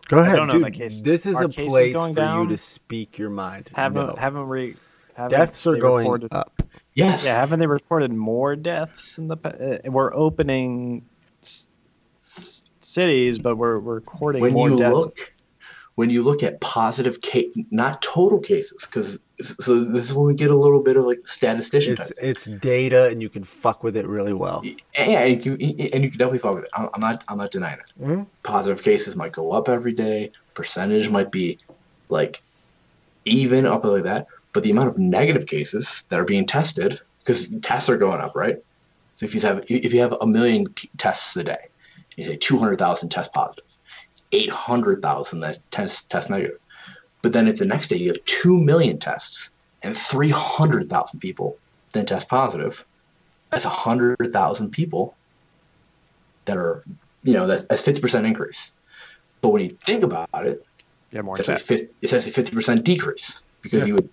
Go 0.10 0.20
ahead, 0.20 0.36
don't 0.38 0.48
know 0.48 0.54
dude. 0.54 0.62
about 0.64 0.74
cases. 0.74 1.02
This 1.04 1.26
is 1.26 1.38
Are 1.38 1.46
a 1.46 1.50
cases 1.50 1.72
place 1.72 1.94
going 1.94 2.16
for 2.16 2.22
you 2.42 2.48
to 2.50 2.58
speak 2.58 3.18
your 3.18 3.30
mind. 3.30 3.70
haven't 3.74 4.08
No. 4.08 4.16
haven't 4.18 4.50
we? 4.50 4.76
Haven't 5.16 5.38
Deaths 5.38 5.66
are 5.68 5.76
going 5.78 6.04
reported- 6.06 6.34
up. 6.34 6.64
Yes. 6.96 7.26
Yeah, 7.26 7.36
haven't 7.40 7.60
they 7.60 7.68
reported 7.68 8.12
more 8.12 8.56
deaths 8.56 9.18
in 9.18 9.28
the? 9.28 9.38
pa- 9.38 9.50
Uh, 9.50 9.78
we're 9.86 10.14
opening 10.14 11.06
s- 11.44 11.68
s- 12.38 12.64
cities, 12.82 13.38
but 13.38 13.56
we're 13.58 13.80
we're 13.80 13.96
recording 13.96 14.42
when 14.42 14.54
more 14.54 14.70
you 14.70 14.78
deaths. 14.78 14.96
look 14.96 15.34
when 16.00 16.10
you 16.10 16.24
look 16.24 16.44
at 16.44 16.62
positive 16.62 17.20
case 17.20 17.54
not 17.72 18.02
total 18.02 18.40
cases 18.40 18.86
because 18.86 19.20
so 19.42 19.84
this 19.84 20.06
is 20.06 20.14
when 20.14 20.28
we 20.28 20.34
get 20.34 20.50
a 20.50 20.56
little 20.56 20.82
bit 20.82 20.96
of 20.96 21.04
like 21.04 21.20
statistician 21.28 21.92
It's 22.00 22.14
it's 22.22 22.46
data, 22.46 23.10
and 23.10 23.22
you 23.22 23.28
can 23.28 23.44
fuck 23.44 23.84
with 23.84 23.98
it 23.98 24.08
really 24.08 24.32
well. 24.32 24.62
yeah 24.64 25.24
and 25.28 25.46
you, 25.46 25.54
and 25.94 26.02
you 26.04 26.10
can 26.10 26.18
definitely 26.22 26.40
fuck 26.40 26.56
with 26.56 26.64
it. 26.64 26.70
I'm, 26.74 27.02
not 27.02 27.26
i'm 27.28 27.38
not 27.38 27.52
denying 27.52 27.80
it. 27.80 27.92
Mhm. 28.02 28.26
positive 28.44 28.82
cases 28.82 29.18
might 29.18 29.34
go 29.34 29.52
up 29.52 29.68
every 29.68 29.92
day. 29.92 30.32
Percentage 30.54 31.10
might 31.10 31.32
be 31.34 31.58
like 32.08 32.42
even 33.26 33.66
up 33.66 33.84
like 33.84 34.04
that. 34.04 34.28
But 34.54 34.64
the 34.64 34.72
amount 34.72 34.88
of 34.92 34.98
negative 34.98 35.48
cases 35.48 36.04
that 36.08 36.18
are 36.18 36.30
being 36.34 36.46
tested 36.46 36.92
because 37.22 37.40
tests 37.70 37.90
are 37.90 37.98
going 37.98 38.22
up 38.22 38.38
right? 38.44 38.58
So 39.18 39.26
if 39.26 39.36
you 39.36 39.42
have 39.42 39.58
if 39.68 39.92
you 39.94 40.00
have 40.00 40.16
a 40.22 40.28
million 40.38 40.62
tests 40.98 41.36
a 41.36 41.44
day 41.44 41.64
you 42.16 42.24
say 42.24 42.38
200000 42.38 43.10
test 43.10 43.34
positive 43.34 43.69
800,000 44.32 45.40
that 45.42 45.60
test 45.72 46.10
test 46.10 46.30
negative. 46.30 46.58
But 47.22 47.34
then 47.34 47.48
if 47.48 47.58
the 47.58 47.66
next 47.66 47.88
day 47.88 47.98
you 47.98 48.08
have 48.08 48.24
2 48.26 48.58
million 48.58 48.98
tests 48.98 49.52
and 49.84 49.96
300,000 49.96 51.20
people 51.20 51.58
then 51.94 52.06
test 52.06 52.30
positive, 52.30 52.86
that's 53.50 53.66
100,000 53.66 54.70
people 54.72 55.16
that 56.46 56.58
are, 56.58 56.84
you 57.24 57.34
know, 57.34 57.48
that, 57.48 57.68
that's 57.68 57.82
50% 57.82 58.26
increase. 58.26 58.72
But 59.42 59.50
when 59.50 59.64
you 59.64 59.72
think 59.84 60.04
about 60.04 60.28
it, 60.46 60.64
Yeah, 61.12 61.22
more 61.22 61.36
it's 61.40 61.50
actually, 61.50 61.78
50, 61.78 61.94
it's 62.02 62.14
actually 62.14 62.62
50% 62.62 62.84
decrease 62.84 63.42
because 63.62 63.80
Yeah. 63.80 63.86
you 63.86 63.94
would, 63.96 64.10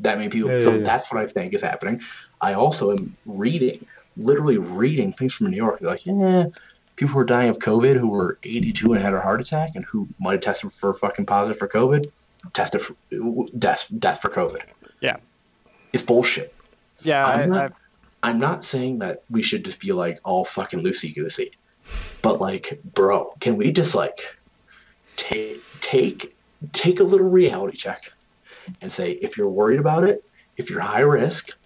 that 0.00 0.16
many 0.16 0.30
people. 0.30 0.50
Yeah, 0.50 0.60
so 0.60 0.76
yeah, 0.76 0.82
that's 0.82 1.12
what 1.12 1.22
I 1.22 1.26
think 1.26 1.52
is 1.54 1.62
happening. 1.62 2.00
I 2.40 2.54
also 2.54 2.90
am 2.90 3.16
reading, 3.26 3.84
literally 4.16 4.58
reading 4.58 5.12
things 5.12 5.34
from 5.34 5.50
New 5.50 5.56
York. 5.56 5.80
Like, 5.82 6.06
yeah, 6.06 6.44
people 6.96 7.12
who 7.14 7.18
are 7.20 7.24
dying 7.24 7.48
of 7.48 7.58
COVID 7.58 7.96
who 7.98 8.08
were 8.10 8.38
82 8.42 8.92
and 8.92 9.02
had 9.02 9.14
a 9.14 9.20
heart 9.20 9.40
attack 9.40 9.70
and 9.74 9.84
who 9.84 10.08
might 10.18 10.32
have 10.32 10.40
tested 10.40 10.72
for 10.72 10.92
fucking 10.92 11.26
positive 11.26 11.58
for 11.58 11.68
COVID, 11.68 12.10
tested 12.52 12.82
for 12.82 12.94
death, 13.58 13.90
death 13.98 14.20
for 14.20 14.28
COVID. 14.28 14.62
Yeah. 15.00 15.16
It's 15.92 16.02
bullshit. 16.02 16.54
Yeah, 17.02 17.26
I, 17.26 17.32
I'm 17.42 17.52
I, 17.52 17.56
not- 17.60 17.72
I'm 18.22 18.38
not 18.38 18.62
saying 18.64 18.98
that 18.98 19.22
we 19.30 19.42
should 19.42 19.64
just 19.64 19.80
be 19.80 19.92
like 19.92 20.20
all 20.24 20.44
fucking 20.44 20.80
loosey 20.84 21.14
goosey, 21.14 21.52
but 22.20 22.38
like, 22.38 22.78
bro, 22.94 23.32
can 23.40 23.56
we 23.56 23.72
just 23.72 23.94
like 23.94 24.20
take 25.16 25.58
take 25.80 26.36
take 26.72 27.00
a 27.00 27.04
little 27.04 27.28
reality 27.28 27.78
check 27.78 28.12
and 28.82 28.92
say 28.92 29.12
if 29.12 29.38
you're 29.38 29.48
worried 29.48 29.80
about 29.80 30.04
it, 30.04 30.22
if 30.58 30.68
you're 30.68 30.80
high 30.80 31.00
risk, 31.00 31.56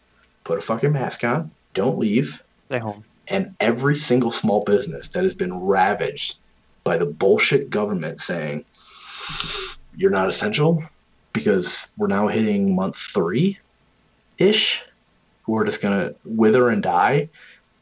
put 0.45 0.57
a 0.57 0.61
fucking 0.61 0.93
mask 0.93 1.25
on, 1.25 1.51
don't 1.73 1.99
leave, 1.99 2.41
stay 2.67 2.79
home. 2.79 3.05
And 3.29 3.55
every 3.61 3.97
single 3.97 4.31
small 4.31 4.63
business 4.65 5.09
that 5.09 5.23
has 5.23 5.35
been 5.35 5.55
ravaged 5.61 6.39
by 6.85 6.99
the 6.99 7.07
bullshit 7.07 7.71
government 7.71 8.21
saying 8.21 8.65
you're 9.97 10.11
not 10.11 10.29
essential 10.29 10.83
because 11.33 11.93
we're 11.97 12.07
now 12.07 12.29
hitting 12.29 12.75
month 12.75 12.97
three 12.97 13.59
ish 14.39 14.83
we're 15.47 15.65
just 15.65 15.81
gonna 15.83 16.13
wither 16.25 16.69
and 16.69 16.83
die 16.83 17.29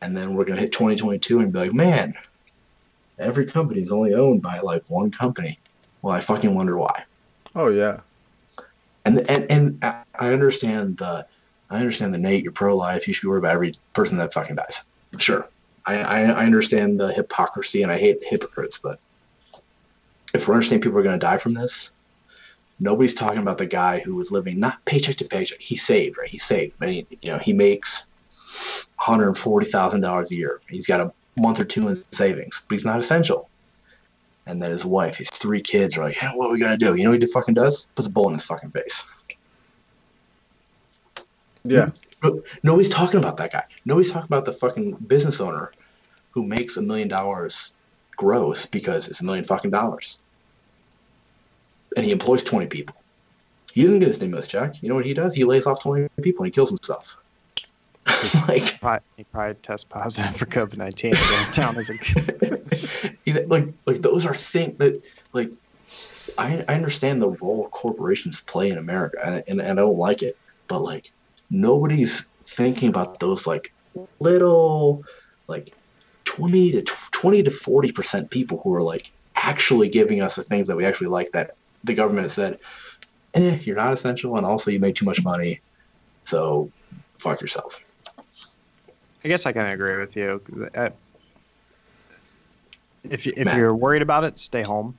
and 0.01 0.16
then 0.16 0.35
we're 0.35 0.44
gonna 0.44 0.60
hit 0.60 0.73
2022 0.73 1.40
and 1.40 1.52
be 1.52 1.59
like 1.59 1.73
man 1.73 2.14
every 3.19 3.44
company 3.44 3.81
is 3.81 3.93
only 3.93 4.14
owned 4.14 4.43
by 4.43 4.59
like 4.60 4.82
one 4.89 5.10
company 5.10 5.59
well 6.02 6.14
i 6.14 6.20
fucking 6.20 6.55
wonder 6.55 6.77
why 6.77 7.05
Oh 7.55 7.69
yeah. 7.69 8.01
and 9.05 9.19
and 9.31 9.51
and 9.51 9.85
I 9.85 10.02
I 10.19 10.32
understand 10.32 10.98
the 10.98 11.27
I 11.70 11.78
understand 11.78 12.14
the 12.14 12.19
Nate. 12.19 12.43
You're 12.43 12.52
pro 12.52 12.77
life. 12.77 13.06
You 13.06 13.14
should 13.14 13.23
be 13.23 13.28
worried 13.28 13.40
about 13.40 13.55
every 13.55 13.73
person 13.94 14.19
that 14.19 14.32
fucking 14.32 14.56
dies. 14.56 14.82
Sure, 15.18 15.48
I, 15.86 15.97
I 15.98 16.20
I 16.22 16.44
understand 16.44 16.98
the 16.98 17.12
hypocrisy 17.12 17.82
and 17.82 17.93
I 17.93 17.98
hate 17.98 18.18
hypocrites. 18.22 18.78
But 18.78 18.98
if 20.34 20.48
we're 20.48 20.55
understanding 20.55 20.82
people 20.82 20.98
are 20.98 21.02
going 21.02 21.18
to 21.18 21.26
die 21.26 21.36
from 21.36 21.55
this, 21.55 21.90
nobody's 22.80 23.14
talking 23.14 23.40
about 23.40 23.59
the 23.59 23.66
guy 23.66 24.01
who 24.01 24.14
was 24.16 24.32
living 24.32 24.59
not 24.59 24.84
paycheck 24.84 25.16
to 25.16 25.24
paycheck. 25.24 25.60
He 25.60 25.76
saved, 25.76 26.16
right? 26.18 26.28
He 26.28 26.39
saved, 26.39 26.76
but 26.78 26.89
he, 26.89 27.06
you 27.20 27.30
know 27.30 27.39
he 27.39 27.52
makes 27.52 28.06
one 29.06 29.18
hundred 29.18 29.34
forty 29.34 29.66
thousand 29.66 30.01
dollars 30.01 30.32
a 30.32 30.36
year. 30.36 30.60
He's 30.68 30.86
got 30.86 31.01
a 31.01 31.12
month 31.40 31.60
or 31.60 31.64
two 31.64 31.89
in 31.89 31.97
savings, 32.12 32.62
but 32.68 32.74
he's 32.74 32.84
not 32.84 32.98
essential. 32.98 33.48
And 34.47 34.60
then 34.60 34.70
his 34.70 34.84
wife, 34.84 35.16
his 35.18 35.30
three 35.30 35.60
kids 35.60 35.97
are 35.97 36.05
like, 36.05 36.16
hey, 36.16 36.28
what 36.34 36.48
are 36.48 36.52
we 36.52 36.59
gonna 36.59 36.76
do? 36.76 36.94
You 36.94 37.05
know 37.05 37.10
what 37.10 37.22
he 37.22 37.26
fucking 37.28 37.55
does? 37.55 37.86
Puts 37.94 38.09
a 38.09 38.10
bullet 38.10 38.30
in 38.30 38.34
his 38.34 38.44
fucking 38.44 38.70
face. 38.70 39.05
Yeah. 41.64 41.90
Nobody's 42.62 42.88
talking 42.88 43.18
about 43.18 43.36
that 43.38 43.52
guy. 43.52 43.64
Nobody's 43.84 44.10
talking 44.10 44.26
about 44.26 44.44
the 44.44 44.52
fucking 44.52 44.92
business 45.06 45.40
owner 45.40 45.72
who 46.30 46.44
makes 46.44 46.76
a 46.76 46.82
million 46.82 47.08
dollars 47.08 47.74
gross 48.16 48.66
because 48.66 49.08
it's 49.08 49.20
a 49.20 49.24
million 49.24 49.44
fucking 49.44 49.70
dollars. 49.70 50.22
And 51.96 52.04
he 52.04 52.12
employs 52.12 52.42
20 52.42 52.66
people. 52.66 52.96
He 53.72 53.82
doesn't 53.82 54.00
get 54.00 54.08
a 54.08 54.14
stimulus 54.14 54.46
check. 54.48 54.82
You 54.82 54.88
know 54.88 54.94
what 54.94 55.04
he 55.06 55.14
does? 55.14 55.34
He 55.34 55.44
lays 55.44 55.66
off 55.66 55.82
20 55.82 56.08
people 56.22 56.44
and 56.44 56.48
he 56.48 56.50
kills 56.54 56.68
himself. 56.70 57.16
like, 58.48 58.80
Probably, 58.80 59.00
he 59.16 59.24
probably 59.24 59.54
test 59.62 59.88
positive 59.88 60.36
for 60.36 60.46
COVID 60.46 60.76
nineteen. 60.76 61.12
Goes 61.12 61.48
down 61.54 61.76
as 61.78 61.88
a 61.88 63.10
either- 63.26 63.46
like, 63.46 63.68
like 63.86 64.02
those 64.02 64.26
are 64.26 64.34
things 64.34 64.76
that, 64.78 65.02
like, 65.32 65.50
I, 66.36 66.64
I 66.68 66.74
understand 66.74 67.22
the 67.22 67.30
role 67.30 67.68
corporations 67.68 68.40
play 68.40 68.70
in 68.70 68.78
America, 68.78 69.42
and, 69.48 69.60
and 69.60 69.78
I 69.78 69.82
don't 69.82 69.98
like 69.98 70.22
it, 70.22 70.36
but 70.66 70.80
like, 70.80 71.12
nobody's 71.52 72.26
thinking 72.46 72.88
about 72.88 73.20
those 73.20 73.46
like 73.46 73.72
little, 74.18 75.04
like, 75.46 75.72
twenty 76.24 76.72
to 76.72 76.82
twenty 77.12 77.42
to 77.44 77.50
forty 77.50 77.92
percent 77.92 78.30
people 78.30 78.58
who 78.64 78.74
are 78.74 78.82
like 78.82 79.10
actually 79.36 79.88
giving 79.88 80.20
us 80.20 80.34
the 80.36 80.42
things 80.42 80.66
that 80.66 80.76
we 80.76 80.84
actually 80.84 81.08
like 81.08 81.30
that 81.32 81.54
the 81.84 81.94
government 81.94 82.24
has 82.24 82.32
said, 82.32 82.58
eh, 83.34 83.58
you're 83.62 83.76
not 83.76 83.92
essential, 83.92 84.36
and 84.36 84.46
also 84.46 84.70
you 84.70 84.80
make 84.80 84.94
too 84.94 85.04
much 85.04 85.22
money, 85.22 85.60
so 86.24 86.70
fuck 87.18 87.40
yourself. 87.40 87.80
I 89.24 89.28
guess 89.28 89.46
I 89.46 89.52
can 89.52 89.66
agree 89.66 89.98
with 89.98 90.16
you. 90.16 90.40
Uh, 90.74 90.90
If 93.04 93.26
you, 93.26 93.32
if 93.36 93.46
Matt. 93.46 93.56
you're 93.56 93.74
worried 93.74 94.02
about 94.02 94.22
it, 94.24 94.38
stay 94.38 94.62
home. 94.62 94.96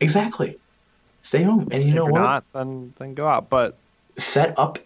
Exactly. 0.00 0.58
Stay 1.22 1.42
home, 1.42 1.68
and 1.72 1.82
you 1.82 1.90
if 1.90 1.94
know 1.94 2.04
what? 2.04 2.20
not, 2.20 2.44
then 2.52 2.92
then 2.98 3.14
go 3.14 3.26
out. 3.26 3.48
But 3.48 3.76
set 4.16 4.58
up 4.58 4.78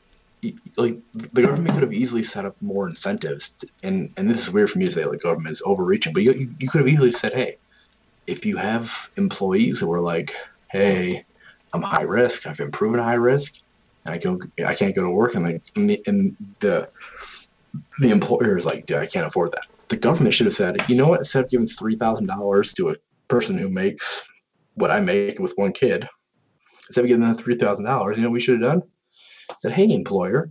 like 0.77 0.99
the 1.13 1.43
government 1.43 1.75
could 1.75 1.83
have 1.83 1.93
easily 1.93 2.23
set 2.23 2.45
up 2.45 2.57
more 2.61 2.89
incentives 2.89 3.51
to, 3.51 3.69
and 3.85 4.13
and 4.17 4.29
this 4.29 4.43
is 4.43 4.53
weird 4.53 4.69
for 4.69 4.79
me 4.79 4.85
to 4.85 4.91
say 4.91 5.05
like 5.05 5.21
government 5.21 5.53
is 5.53 5.63
overreaching 5.65 6.13
but 6.13 6.23
you, 6.23 6.53
you, 6.59 6.69
could 6.69 6.81
have 6.81 6.89
easily 6.89 7.13
said 7.13 7.33
hey 7.33 7.57
if 8.27 8.45
you 8.45 8.57
have 8.57 9.09
employees 9.17 9.79
who 9.79 9.93
are 9.93 10.01
like 10.01 10.35
hey 10.71 11.25
i'm 11.75 11.83
high 11.83 12.03
risk 12.03 12.47
i've 12.47 12.57
been 12.57 12.73
proven 12.73 12.99
high 12.99 13.15
risk 13.15 13.55
and 14.05 14.15
i 14.15 14.19
go 14.19 14.39
i 14.67 14.75
can't 14.75 14.97
go 14.97 15.03
to 15.03 15.11
work 15.11 15.35
and 15.37 15.45
like 15.45 15.63
and 15.77 15.91
the, 15.91 16.03
and 16.07 16.37
the 16.59 16.89
the 18.01 18.11
employer 18.11 18.59
is 18.59 18.67
like 18.67 18.85
dude 18.87 18.99
i 18.99 19.07
can't 19.07 19.27
afford 19.27 19.53
that. 19.53 19.67
The 19.89 19.97
government 19.97 20.35
should 20.35 20.47
have 20.47 20.55
said 20.55 20.89
you 20.89 20.97
know 20.97 21.09
what 21.09 21.21
instead 21.21 21.45
of 21.45 21.51
giving 21.51 21.67
$3000 21.67 22.77
to 22.77 22.91
a 22.91 22.97
person 23.29 23.57
who 23.57 23.69
makes 23.69 24.29
what 24.75 24.91
i 24.91 24.99
make 24.99 25.39
with 25.39 25.53
one 25.57 25.73
kid 25.73 26.09
instead 26.89 27.05
of 27.05 27.09
giving 27.09 27.25
them 27.25 27.37
$3000 27.37 28.17
you 28.17 28.23
know 28.23 28.29
what 28.29 28.33
we 28.33 28.41
should 28.41 28.61
have 28.61 28.71
done 28.73 28.83
said, 29.61 29.73
hey, 29.73 29.93
employer, 29.93 30.51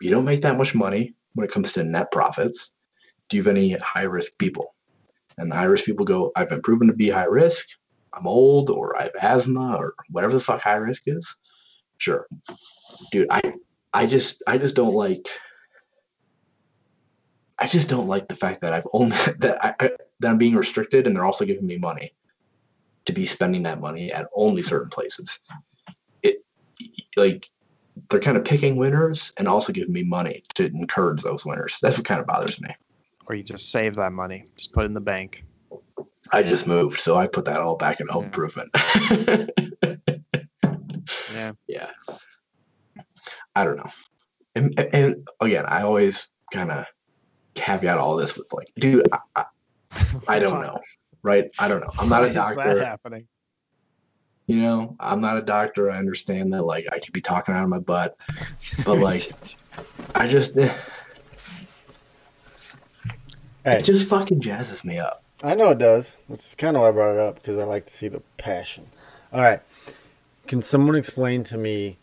you 0.00 0.10
don't 0.10 0.24
make 0.24 0.42
that 0.42 0.58
much 0.58 0.74
money 0.74 1.14
when 1.34 1.44
it 1.44 1.50
comes 1.50 1.72
to 1.74 1.84
net 1.84 2.10
profits. 2.10 2.74
Do 3.28 3.36
you 3.36 3.42
have 3.42 3.50
any 3.50 3.72
high 3.72 4.02
risk 4.02 4.38
people? 4.38 4.74
And 5.38 5.50
the 5.50 5.56
high 5.56 5.64
risk 5.64 5.84
people 5.84 6.04
go, 6.04 6.32
I've 6.36 6.48
been 6.48 6.62
proven 6.62 6.86
to 6.88 6.94
be 6.94 7.08
high 7.08 7.24
risk. 7.24 7.66
I'm 8.14 8.26
old 8.26 8.70
or 8.70 8.96
I 8.96 9.04
have 9.04 9.12
asthma 9.20 9.76
or 9.76 9.94
whatever 10.10 10.32
the 10.32 10.40
fuck 10.40 10.62
high 10.62 10.76
risk 10.76 11.02
is. 11.06 11.36
Sure. 11.98 12.26
Dude, 13.12 13.28
I 13.30 13.40
I 13.92 14.06
just 14.06 14.42
I 14.46 14.58
just 14.58 14.76
don't 14.76 14.94
like 14.94 15.28
I 17.58 17.66
just 17.66 17.88
don't 17.88 18.06
like 18.06 18.28
the 18.28 18.34
fact 18.34 18.60
that 18.62 18.72
I've 18.72 18.86
only 18.92 19.16
that 19.38 19.64
I, 19.64 19.74
I 19.80 19.90
that 20.20 20.30
I'm 20.30 20.38
being 20.38 20.56
restricted 20.56 21.06
and 21.06 21.14
they're 21.14 21.24
also 21.24 21.44
giving 21.44 21.66
me 21.66 21.76
money 21.76 22.12
to 23.04 23.12
be 23.12 23.26
spending 23.26 23.62
that 23.64 23.80
money 23.80 24.12
at 24.12 24.28
only 24.34 24.62
certain 24.62 24.90
places. 24.90 25.40
It 26.22 26.44
like 27.16 27.50
they're 28.10 28.20
kind 28.20 28.36
of 28.36 28.44
picking 28.44 28.76
winners 28.76 29.32
and 29.38 29.48
also 29.48 29.72
giving 29.72 29.92
me 29.92 30.02
money 30.02 30.42
to 30.54 30.66
encourage 30.66 31.22
those 31.22 31.44
winners. 31.46 31.78
That's 31.82 31.96
what 31.96 32.06
kind 32.06 32.20
of 32.20 32.26
bothers 32.26 32.60
me. 32.60 32.68
or 33.28 33.34
you 33.34 33.42
just 33.42 33.70
save 33.70 33.96
that 33.96 34.12
money, 34.12 34.44
just 34.56 34.72
put 34.72 34.82
it 34.84 34.86
in 34.86 34.94
the 34.94 35.00
bank. 35.00 35.44
I 36.32 36.42
just 36.42 36.66
moved, 36.66 36.98
so 37.00 37.16
I 37.16 37.26
put 37.26 37.44
that 37.46 37.60
all 37.60 37.76
back 37.76 38.00
in 38.00 38.06
home 38.08 38.24
Yeah. 38.24 38.26
improvement. 38.26 38.70
Yeah, 41.32 41.52
yeah, 41.68 41.90
I 43.54 43.64
don't 43.64 43.76
know. 43.76 43.90
And, 44.54 44.78
and 44.94 45.28
again, 45.40 45.64
I 45.66 45.82
always 45.82 46.30
kind 46.52 46.70
of 46.70 46.86
caveat 47.54 47.98
all 47.98 48.16
this 48.16 48.36
with 48.36 48.50
like, 48.52 48.66
dude, 48.78 49.06
I, 49.12 49.18
I, 49.36 49.44
I 50.28 50.38
don't 50.38 50.60
know, 50.66 50.80
right? 51.22 51.44
I 51.58 51.68
don't 51.68 51.80
know. 51.80 51.92
I'm 51.98 52.08
not 52.08 52.24
a 52.24 52.32
doctor. 52.32 52.82
happening? 52.84 53.28
You 54.46 54.60
know, 54.60 54.96
I'm 55.00 55.20
not 55.20 55.38
a 55.38 55.42
doctor. 55.42 55.90
I 55.90 55.98
understand 55.98 56.52
that, 56.52 56.62
like, 56.62 56.86
I 56.92 56.98
could 57.00 57.12
be 57.12 57.20
talking 57.20 57.54
out 57.54 57.64
of 57.64 57.68
my 57.68 57.80
butt, 57.80 58.16
but 58.84 58.98
like, 59.00 59.32
I 60.14 60.28
just, 60.28 60.56
eh, 60.56 60.72
Hey, 63.66 63.78
it 63.78 63.84
just 63.84 64.06
fucking 64.06 64.40
jazzes 64.40 64.84
me 64.84 65.00
up. 65.00 65.24
I 65.42 65.56
know 65.56 65.70
it 65.70 65.78
does. 65.78 66.18
Which 66.28 66.44
is 66.44 66.54
kind 66.54 66.76
of 66.76 66.82
why 66.82 66.88
I 66.88 66.92
brought 66.92 67.14
it 67.14 67.18
up 67.18 67.34
because 67.34 67.58
I 67.58 67.64
like 67.64 67.86
to 67.86 67.92
see 67.92 68.06
the 68.06 68.22
passion. 68.38 68.86
All 69.32 69.40
right, 69.40 69.60
can 70.46 70.62
someone 70.62 70.94
explain 70.94 71.42
to 71.42 71.58
me 71.58 71.98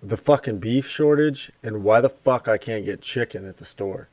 the 0.00 0.16
fucking 0.16 0.58
beef 0.58 0.86
shortage 0.88 1.50
and 1.60 1.82
why 1.82 2.00
the 2.00 2.08
fuck 2.08 2.46
I 2.46 2.56
can't 2.56 2.84
get 2.84 3.00
chicken 3.00 3.48
at 3.48 3.56
the 3.56 3.64
store? 3.64 4.08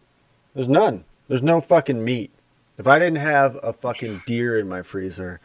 There's 0.55 0.67
none. 0.67 1.05
There's 1.27 1.43
no 1.43 1.61
fucking 1.61 2.03
meat. 2.03 2.31
If 2.79 2.87
I 2.87 2.97
didn't 2.97 3.19
have 3.19 3.59
a 3.61 3.71
fucking 3.71 4.23
deer 4.25 4.57
in 4.57 4.67
my 4.67 4.81
freezer, 4.81 5.41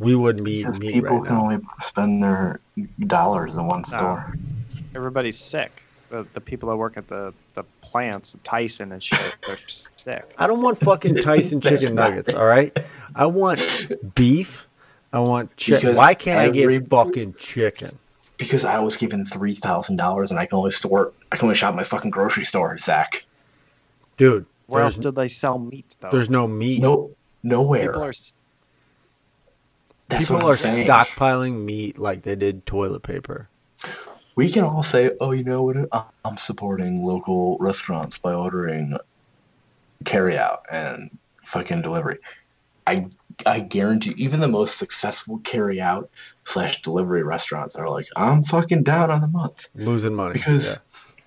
we 0.00 0.16
wouldn't 0.16 0.44
be 0.44 0.62
Because 0.64 0.80
meat 0.80 0.94
people 0.94 1.18
right 1.18 1.26
can 1.26 1.36
now. 1.36 1.42
only 1.44 1.58
spend 1.82 2.22
their 2.22 2.58
dollars 3.06 3.52
in 3.54 3.64
one 3.66 3.84
No. 3.92 3.98
store. 3.98 4.34
Everybody's 4.94 5.38
sick. 5.38 5.82
The, 6.08 6.26
the 6.34 6.40
people 6.40 6.68
that 6.70 6.76
work 6.76 6.96
at 6.96 7.06
the, 7.06 7.32
the 7.54 7.62
plants, 7.82 8.36
Tyson 8.42 8.90
and 8.90 9.00
shit, 9.02 9.36
they're 9.46 9.56
sick. 9.68 10.24
I 10.38 10.48
don't 10.48 10.60
want 10.60 10.78
fucking 10.80 11.14
Tyson 11.22 11.60
chicken 11.60 11.94
nuggets. 11.94 12.34
All 12.34 12.46
right, 12.46 12.76
I 13.14 13.26
want 13.26 13.92
beef. 14.16 14.66
I 15.12 15.20
want 15.20 15.56
chicken. 15.56 15.94
Why 15.94 16.14
can't 16.14 16.38
I 16.40 16.46
every- 16.58 16.78
get 16.80 16.88
fucking 16.90 17.34
chicken? 17.34 17.96
Because 18.38 18.64
I 18.64 18.80
was 18.80 18.96
given 18.96 19.24
three 19.24 19.52
thousand 19.54 19.96
dollars 19.96 20.30
and 20.30 20.40
I 20.40 20.46
can 20.46 20.56
only 20.58 20.70
store, 20.70 21.12
I 21.30 21.36
can 21.36 21.44
only 21.46 21.54
shop 21.54 21.74
my 21.74 21.84
fucking 21.84 22.10
grocery 22.10 22.44
store, 22.44 22.76
Zach. 22.78 23.22
Dude, 24.16 24.46
Where 24.66 24.82
else 24.82 24.96
there's, 24.96 25.02
do 25.04 25.10
they 25.12 25.28
sell 25.28 25.58
meat 25.58 25.94
though? 26.00 26.08
there's 26.10 26.30
no 26.30 26.48
meat. 26.48 26.80
No, 26.80 27.10
nowhere. 27.42 27.88
People 27.88 28.02
are 28.04 28.08
s- 28.10 28.34
That's 30.10 30.28
People 30.28 30.48
are 30.48 30.56
saying. 30.56 30.86
stockpiling 30.86 31.64
meat 31.64 31.98
like 31.98 32.22
they 32.22 32.34
did 32.34 32.66
toilet 32.66 33.02
paper. 33.02 33.48
We 34.34 34.50
can 34.50 34.64
all 34.64 34.82
say, 34.82 35.12
"Oh, 35.20 35.32
you 35.32 35.44
know 35.44 35.62
what? 35.62 35.76
I'm 36.24 36.36
supporting 36.36 37.02
local 37.02 37.56
restaurants 37.58 38.18
by 38.18 38.32
ordering 38.34 38.96
carry 40.04 40.36
out 40.36 40.62
and 40.70 41.16
fucking 41.44 41.82
delivery." 41.82 42.18
I 42.86 43.06
I 43.46 43.60
guarantee, 43.60 44.14
even 44.16 44.40
the 44.40 44.48
most 44.48 44.78
successful 44.78 45.38
carry 45.44 45.80
out 45.80 46.10
slash 46.44 46.82
delivery 46.82 47.22
restaurants 47.22 47.74
are 47.76 47.88
like, 47.88 48.08
"I'm 48.16 48.42
fucking 48.42 48.82
down 48.82 49.10
on 49.10 49.20
the 49.20 49.28
month 49.28 49.68
Losing 49.74 50.14
money. 50.14 50.34
because 50.34 50.80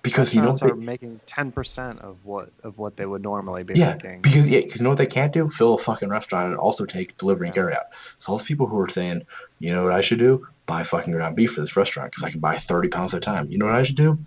because 0.04 0.32
you 0.32 0.40
know 0.40 0.52
what 0.52 0.62
are 0.62 0.76
making 0.76 1.20
ten 1.26 1.50
percent 1.50 1.98
of 2.00 2.16
what 2.24 2.50
of 2.62 2.78
what 2.78 2.96
they 2.96 3.06
would 3.06 3.22
normally 3.22 3.64
be 3.64 3.74
yeah 3.74 3.94
making. 3.94 4.22
because 4.22 4.48
yeah 4.48 4.60
because 4.60 4.80
you 4.80 4.84
know 4.84 4.90
what 4.90 4.98
they 4.98 5.06
can't 5.06 5.32
do 5.32 5.48
fill 5.48 5.74
a 5.74 5.78
fucking 5.78 6.08
restaurant 6.08 6.50
and 6.50 6.56
also 6.56 6.84
take 6.84 7.16
delivery 7.16 7.48
and 7.48 7.54
carry 7.54 7.74
out. 7.74 7.86
So 8.18 8.30
all 8.30 8.38
those 8.38 8.46
people 8.46 8.68
who 8.68 8.78
are 8.78 8.88
saying, 8.88 9.22
"You 9.58 9.72
know 9.72 9.82
what 9.82 9.92
I 9.92 10.02
should 10.02 10.20
do? 10.20 10.46
Buy 10.66 10.84
fucking 10.84 11.12
ground 11.12 11.34
beef 11.34 11.54
for 11.54 11.60
this 11.60 11.76
restaurant 11.76 12.12
because 12.12 12.22
I 12.22 12.30
can 12.30 12.38
buy 12.38 12.56
30 12.56 12.88
pounds 12.88 13.14
at 13.14 13.18
a 13.18 13.20
time." 13.20 13.50
You 13.50 13.58
know 13.58 13.66
what 13.66 13.74
I 13.74 13.82
should 13.82 13.96
do? 13.96 14.18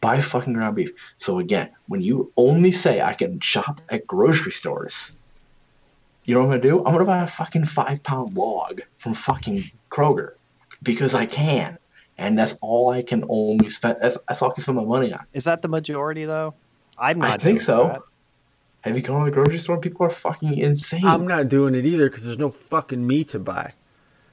buy 0.00 0.20
fucking 0.20 0.52
ground 0.52 0.76
beef. 0.76 0.90
So 1.18 1.38
again, 1.38 1.70
when 1.86 2.00
you 2.02 2.32
only 2.36 2.70
say 2.70 3.00
I 3.00 3.14
can 3.14 3.40
shop 3.40 3.80
at 3.88 4.06
grocery 4.06 4.52
stores, 4.52 5.16
you 6.24 6.34
know 6.34 6.40
what 6.40 6.54
I'm 6.54 6.60
gonna 6.60 6.62
do? 6.62 6.78
I'm 6.84 6.92
gonna 6.92 7.04
buy 7.04 7.22
a 7.22 7.26
fucking 7.26 7.64
five 7.64 8.02
pound 8.02 8.36
log 8.36 8.82
from 8.96 9.14
fucking 9.14 9.70
Kroger 9.90 10.32
because 10.82 11.14
I 11.14 11.26
can, 11.26 11.78
and 12.18 12.38
that's 12.38 12.54
all 12.60 12.90
I 12.90 13.02
can 13.02 13.24
only 13.28 13.68
spend. 13.68 13.98
That's, 14.00 14.18
that's 14.28 14.42
all 14.42 14.50
I 14.50 14.54
can 14.54 14.62
spend 14.62 14.76
my 14.76 14.84
money 14.84 15.12
on. 15.12 15.24
Is 15.32 15.44
that 15.44 15.62
the 15.62 15.68
majority 15.68 16.24
though? 16.24 16.54
I'm 16.98 17.18
not. 17.18 17.30
I 17.30 17.36
think 17.36 17.60
so. 17.60 17.84
that. 17.84 18.00
Have 18.82 18.96
you 18.96 19.02
gone 19.02 19.24
to 19.24 19.30
the 19.30 19.34
grocery 19.34 19.58
store? 19.58 19.78
People 19.78 20.06
are 20.06 20.10
fucking 20.10 20.56
insane. 20.58 21.04
I'm 21.04 21.26
not 21.26 21.48
doing 21.48 21.74
it 21.74 21.84
either 21.86 22.08
because 22.08 22.24
there's 22.24 22.38
no 22.38 22.50
fucking 22.50 23.04
meat 23.06 23.28
to 23.30 23.38
buy. 23.38 23.72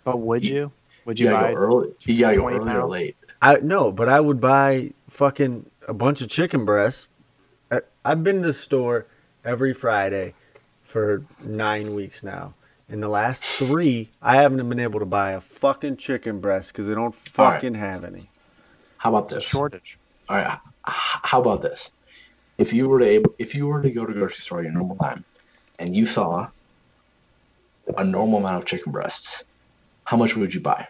But 0.03 0.17
would 0.19 0.43
You- 0.43 0.53
you? 0.55 0.71
Would 1.05 1.19
you 1.19 1.25
you, 1.27 1.31
gotta 1.31 1.47
buy? 1.47 1.53
go 1.53 1.59
early. 1.59 1.93
You 2.05 2.19
gotta 2.19 2.35
go 2.37 2.41
20 2.49 2.57
early 2.59 2.71
or 2.75 2.85
late. 2.87 3.15
I 3.41 3.57
no, 3.57 3.91
but 3.91 4.09
I 4.09 4.19
would 4.19 4.41
buy 4.41 4.91
fucking 5.09 5.67
a 5.87 5.93
bunch 5.93 6.21
of 6.21 6.29
chicken 6.29 6.65
breasts. 6.65 7.07
I, 7.69 7.81
I've 8.03 8.23
been 8.23 8.41
to 8.41 8.47
the 8.47 8.53
store 8.53 9.05
every 9.43 9.73
Friday 9.73 10.33
for 10.81 11.21
nine 11.43 11.93
weeks 11.93 12.23
now. 12.23 12.55
In 12.87 12.99
the 13.01 13.09
last 13.09 13.43
three, 13.43 14.09
I 14.21 14.35
haven't 14.37 14.67
been 14.69 14.79
able 14.79 14.99
to 14.99 15.05
buy 15.05 15.31
a 15.31 15.41
fucking 15.41 15.97
chicken 15.97 16.39
breast 16.39 16.71
because 16.71 16.85
they 16.85 16.93
don't 16.93 17.05
All 17.05 17.09
right. 17.45 17.53
fucking 17.53 17.73
have 17.73 18.05
any. 18.05 18.29
How 18.97 19.09
about 19.15 19.29
this? 19.29 19.43
shortage. 19.47 19.97
All 20.29 20.37
right. 20.37 20.59
How 20.83 21.41
about 21.41 21.61
this? 21.63 21.91
If 22.57 22.71
you 22.73 22.87
were 22.87 22.99
to 22.99 23.05
able, 23.07 23.33
if 23.39 23.55
you 23.55 23.67
were 23.67 23.81
to 23.81 23.89
go 23.89 24.05
to 24.05 24.13
the 24.13 24.19
grocery 24.19 24.37
store 24.37 24.59
at 24.59 24.65
your 24.65 24.73
normal 24.73 24.95
time, 24.97 25.23
and 25.79 25.95
you 25.95 26.05
saw 26.05 26.47
a 27.97 28.03
normal 28.03 28.39
amount 28.39 28.57
of 28.57 28.65
chicken 28.65 28.91
breasts, 28.91 29.45
how 30.05 30.15
much 30.17 30.35
would 30.35 30.53
you 30.53 30.61
buy? 30.61 30.87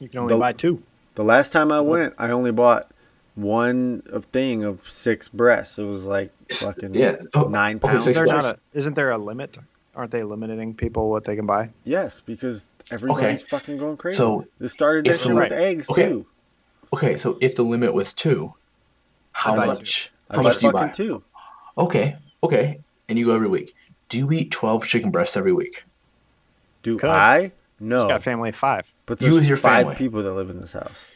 You 0.00 0.08
can 0.08 0.20
only 0.20 0.34
The- 0.34 0.40
buy 0.40 0.52
two. 0.52 0.82
The 1.14 1.24
last 1.24 1.52
time 1.52 1.70
I 1.72 1.80
went, 1.80 2.14
I 2.18 2.30
only 2.30 2.50
bought 2.50 2.90
one 3.34 4.02
of 4.10 4.24
thing 4.26 4.62
of 4.64 4.88
six 4.88 5.28
breasts. 5.28 5.78
It 5.78 5.84
was 5.84 6.04
like 6.04 6.30
fucking 6.52 6.94
Yeah. 6.94 7.16
Oh, 7.34 7.44
nine 7.44 7.76
okay, 7.76 7.88
pounds. 7.88 8.04
six 8.04 8.10
Is 8.10 8.16
there 8.16 8.26
not 8.26 8.42
breasts. 8.42 8.58
a? 8.74 8.78
Isn't 8.78 8.94
there 8.94 9.10
a 9.10 9.18
limit? 9.18 9.56
Aren't 9.96 10.10
they 10.10 10.22
limiting 10.24 10.74
people 10.74 11.08
what 11.10 11.24
they 11.24 11.36
can 11.36 11.46
buy? 11.46 11.70
Yes, 11.84 12.20
because 12.20 12.72
everybody's 12.90 13.42
fucking 13.42 13.78
going 13.78 13.96
crazy. 13.96 14.16
So, 14.16 14.46
this 14.58 14.72
started 14.72 15.06
if 15.06 15.22
that 15.22 15.28
the- 15.28 15.34
with 15.34 15.52
eggs 15.52 15.88
okay. 15.90 16.08
too. 16.08 16.26
Okay, 16.92 17.16
so 17.16 17.38
if 17.40 17.54
the 17.56 17.62
limit 17.62 17.92
was 17.94 18.12
two, 18.12 18.52
How 19.32 19.56
buy 19.56 19.66
much? 19.66 20.12
I 20.30 20.34
How 20.36 20.42
buy 20.42 20.48
much 20.48 20.58
do 20.58 20.66
you 20.66 20.72
buy? 20.72 20.88
two. 20.88 21.22
Okay, 21.78 22.16
okay. 22.42 22.80
And 23.08 23.18
you 23.18 23.26
go 23.26 23.34
every 23.34 23.48
week. 23.48 23.74
Do 24.08 24.18
you 24.18 24.30
eat 24.32 24.50
twelve 24.50 24.86
chicken 24.86 25.10
breasts 25.10 25.36
every 25.36 25.52
week? 25.52 25.84
Do 26.82 26.98
Could. 26.98 27.10
I? 27.10 27.52
No. 27.80 27.96
He's 27.96 28.04
got 28.04 28.22
family 28.22 28.50
of 28.50 28.56
five. 28.56 28.90
But 29.06 29.20
You 29.20 29.26
there's 29.28 29.40
with 29.40 29.48
your 29.48 29.56
five 29.56 29.86
family. 29.86 29.96
people 29.96 30.22
that 30.22 30.32
live 30.32 30.50
in 30.50 30.60
this 30.60 30.72
house. 30.72 31.06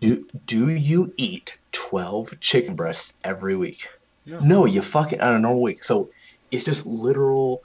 Do 0.00 0.26
do 0.46 0.70
you 0.70 1.12
eat 1.16 1.56
twelve 1.72 2.38
chicken 2.40 2.74
breasts 2.76 3.14
every 3.24 3.54
week? 3.56 3.88
No. 4.26 4.38
No, 4.38 4.64
you 4.66 4.80
fucking 4.82 5.20
on 5.20 5.34
a 5.34 5.38
normal 5.38 5.60
week. 5.62 5.82
So 5.84 6.08
it's 6.50 6.64
just 6.64 6.86
literal 6.86 7.62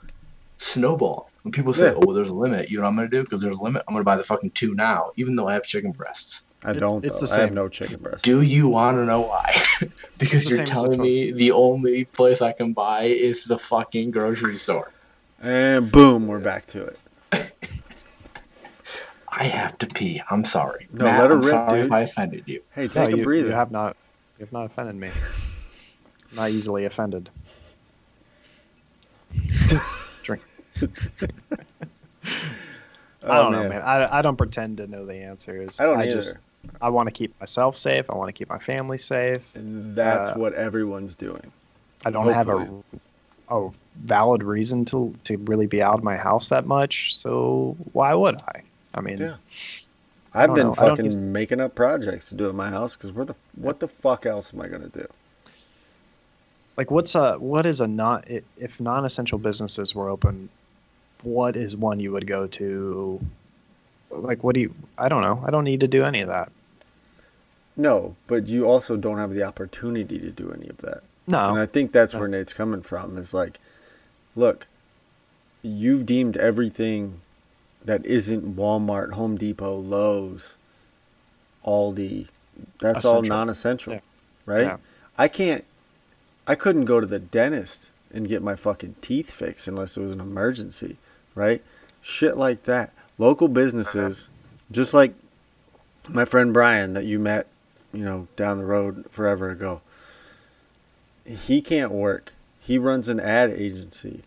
snowball. 0.58 1.30
When 1.42 1.52
people 1.52 1.72
say, 1.72 1.86
Yeah. 1.86 1.94
"Oh, 1.96 2.00
well, 2.06 2.14
there's 2.14 2.28
a 2.28 2.34
limit," 2.34 2.70
you 2.70 2.76
know 2.76 2.82
what 2.82 2.90
I'm 2.90 2.96
gonna 2.96 3.08
do? 3.08 3.22
Because 3.22 3.40
there's 3.40 3.54
a 3.56 3.62
limit. 3.62 3.82
I'm 3.88 3.94
gonna 3.94 4.04
buy 4.04 4.16
the 4.16 4.24
fucking 4.24 4.50
two 4.50 4.74
now, 4.74 5.10
even 5.16 5.34
though 5.34 5.48
I 5.48 5.54
have 5.54 5.62
chicken 5.64 5.92
breasts. 5.92 6.42
I 6.64 6.70
It's- 6.70 6.80
don't. 6.80 7.04
it's 7.04 7.20
though. 7.20 7.26
the 7.26 7.32
I 7.32 7.40
have 7.40 7.48
same. 7.50 7.54
no 7.54 7.68
chicken 7.68 8.00
breast. 8.02 8.24
Do 8.24 8.42
you 8.42 8.68
want 8.68 8.96
to 8.98 9.04
know 9.06 9.22
why? 9.22 9.62
because 10.18 10.44
the 10.46 10.56
you're 10.56 10.64
telling 10.64 11.00
me 11.00 11.30
the 11.32 11.52
only 11.52 12.04
place 12.04 12.42
I 12.42 12.52
can 12.52 12.72
buy 12.74 13.04
is 13.04 13.44
the 13.44 13.56
fucking 13.58 14.10
grocery 14.10 14.56
store. 14.56 14.90
And 15.40 15.90
boom, 15.92 16.26
we're 16.26 16.40
back 16.40 16.66
to 16.66 16.84
it. 16.84 16.98
I 19.30 19.44
have 19.44 19.78
to 19.78 19.86
pee. 19.86 20.20
I'm 20.30 20.44
sorry. 20.44 20.88
No, 20.92 21.04
Matt, 21.04 21.20
let 21.20 21.30
her 21.30 21.36
I'm 21.36 21.42
rip, 21.42 21.50
sorry 21.50 21.78
dude. 21.78 21.86
if 21.86 21.92
I 21.92 22.00
offended 22.00 22.42
you. 22.46 22.60
Hey, 22.74 22.82
No, 22.86 22.88
take 22.88 23.14
a 23.14 23.18
you, 23.18 23.22
breather. 23.22 23.48
you 23.48 23.54
have 23.54 23.70
not. 23.70 23.96
You 24.38 24.44
have 24.46 24.52
not 24.52 24.64
offended 24.64 24.96
me. 24.96 25.08
I'm 25.08 26.36
not 26.36 26.50
easily 26.50 26.86
offended. 26.86 27.30
Oh, 33.20 33.32
I 33.32 33.36
don't 33.42 33.52
know, 33.52 33.68
man. 33.68 33.82
I, 33.82 34.18
I 34.18 34.22
don't 34.22 34.36
pretend 34.36 34.76
to 34.76 34.86
know 34.86 35.04
the 35.04 35.16
answers. 35.16 35.80
I 35.80 35.86
don't 35.86 35.98
I 36.00 36.04
either. 36.04 36.14
just 36.14 36.36
I 36.80 36.88
want 36.88 37.08
to 37.08 37.10
keep 37.12 37.38
myself 37.40 37.76
safe. 37.76 38.08
I 38.08 38.14
want 38.14 38.28
to 38.28 38.32
keep 38.32 38.48
my 38.48 38.60
family 38.60 38.96
safe. 38.96 39.54
And 39.56 39.96
that's 39.96 40.30
Uh, 40.30 40.34
what 40.34 40.54
everyone's 40.54 41.16
doing. 41.16 41.50
I 42.06 42.10
don't 42.10 42.32
have 42.32 42.48
a 42.48 42.58
Hopefully. 42.58 42.82
a 43.50 43.68
valid 44.04 44.44
reason 44.44 44.84
to 44.86 45.12
to 45.24 45.36
really 45.38 45.66
be 45.66 45.82
out 45.82 45.94
of 45.94 46.04
my 46.04 46.16
house 46.16 46.48
that 46.48 46.64
much. 46.66 47.16
So 47.16 47.76
why 47.92 48.14
would 48.14 48.36
I? 48.54 48.62
I 48.94 49.00
mean, 49.00 49.18
Yeah. 49.18 49.34
I've 50.32 50.54
been 50.54 50.68
know. 50.68 50.74
Fucking 50.74 51.04
use- 51.06 51.14
making 51.16 51.60
up 51.60 51.74
projects 51.74 52.28
to 52.28 52.36
do 52.36 52.48
at 52.48 52.54
my 52.54 52.68
house 52.68 52.94
because 52.94 53.10
where 53.12 53.24
the 53.24 53.34
what 53.56 53.80
the 53.80 53.88
fuck 53.88 54.26
else 54.26 54.54
am 54.54 54.60
I 54.60 54.68
gonna 54.68 54.88
do? 54.88 55.06
like 56.76 56.92
what's 56.92 57.16
a 57.16 57.34
what 57.38 57.66
is 57.66 57.80
a 57.80 57.88
non 57.88 58.22
i- 58.30 58.42
if 58.56 58.78
non-essential 58.80 59.38
businesses 59.38 59.92
were 59.96 60.08
open 60.08 60.48
what 61.22 61.56
is 61.56 61.76
one 61.76 62.00
you 62.00 62.12
would 62.12 62.26
go 62.26 62.46
to 62.46 63.20
like 64.10 64.42
what 64.44 64.54
do 64.54 64.60
you 64.60 64.74
i 64.96 65.08
don't 65.08 65.22
know 65.22 65.42
i 65.46 65.50
don't 65.50 65.64
need 65.64 65.80
to 65.80 65.88
do 65.88 66.04
any 66.04 66.20
of 66.20 66.28
that 66.28 66.50
No, 67.76 68.16
but 68.26 68.48
you 68.48 68.66
also 68.66 68.96
don't 68.96 69.18
have 69.18 69.32
the 69.34 69.44
opportunity 69.44 70.18
to 70.18 70.30
do 70.30 70.50
any 70.52 70.68
of 70.68 70.78
that. 70.78 71.02
No. 71.28 71.50
And 71.50 71.60
I 71.60 71.66
think 71.66 71.92
that's 71.92 72.12
where 72.12 72.26
Nate's 72.26 72.52
coming 72.52 72.82
from. 72.82 73.16
Is 73.18 73.32
like, 73.32 73.60
look, 74.34 74.66
you've 75.62 76.04
deemed 76.04 76.36
everything 76.38 77.20
that 77.84 78.04
isn't 78.04 78.56
Walmart, 78.56 79.12
Home 79.12 79.36
Depot, 79.38 79.78
Lowe's, 79.78 80.56
Aldi, 81.64 82.26
that's 82.80 83.04
all 83.04 83.22
non-essential, 83.22 83.92
Yeah. 83.94 84.00
right? 84.46 84.62
Yeah. 84.62 84.76
I 85.16 85.28
can't. 85.28 85.64
I 86.48 86.56
couldn't 86.56 86.86
go 86.86 86.98
to 86.98 87.06
the 87.06 87.20
dentist 87.20 87.92
and 88.12 88.26
get 88.28 88.42
my 88.42 88.56
fucking 88.56 88.96
teeth 89.00 89.30
fixed 89.30 89.68
unless 89.68 89.96
it 89.96 90.00
was 90.00 90.12
an 90.14 90.20
emergency, 90.20 90.96
right? 91.38 91.62
Shit 92.02 92.36
like 92.36 92.62
that. 92.64 92.92
Local 93.16 93.48
businesses, 93.48 94.28
just 94.70 94.92
like 94.92 95.14
my 96.08 96.24
friend 96.24 96.52
Brian 96.52 96.92
that 96.94 97.04
you 97.04 97.18
met, 97.18 97.46
you 97.92 98.04
know, 98.04 98.26
down 98.36 98.58
the 98.58 98.64
road 98.64 99.06
forever 99.10 99.48
ago. 99.50 99.80
He 101.24 101.60
can't 101.60 101.92
work. 101.92 102.32
He 102.60 102.76
runs 102.78 103.08
an 103.08 103.20
ad 103.20 103.50
agency. 103.50 104.22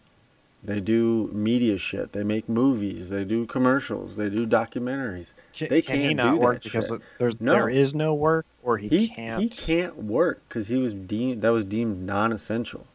They 0.63 0.79
do 0.79 1.29
media 1.33 1.77
shit. 1.79 2.11
They 2.13 2.23
make 2.23 2.47
movies. 2.47 3.09
They 3.09 3.23
do 3.23 3.45
commercials. 3.47 4.15
They 4.15 4.29
do 4.29 4.45
documentaries. 4.45 5.33
can, 5.55 5.69
they 5.69 5.81
can 5.81 5.95
he 5.95 6.01
can't 6.07 6.17
not 6.17 6.33
do 6.35 6.39
work 6.39 6.53
that 6.55 6.63
because 6.63 6.87
shit. 6.89 7.01
there's 7.17 7.41
No. 7.41 7.53
there 7.53 7.69
is 7.69 7.95
no 7.95 8.13
work 8.13 8.45
or 8.61 8.77
he, 8.77 8.87
He 8.87 9.07
can't 9.07 9.41
he 9.41 9.49
can't 9.49 9.97
work 9.97 10.41
because 10.47 10.67
he 10.67 10.77
was 10.77 10.93
deemed 10.93 11.41
that 11.41 11.49
was 11.49 11.65
deemed 11.65 12.05
non-essential. 12.05 12.85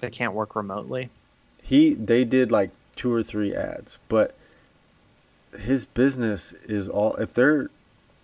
they 0.00 0.08
can't 0.08 0.32
work 0.32 0.56
remotely 0.56 1.10
He 1.62 1.92
they 1.92 2.24
did 2.24 2.50
like 2.50 2.70
two 2.98 3.12
or 3.12 3.22
three 3.22 3.54
ads, 3.54 3.98
but 4.10 4.34
his 5.58 5.86
business 5.86 6.52
is 6.64 6.86
all 6.88 7.14
if 7.14 7.32
they're 7.32 7.70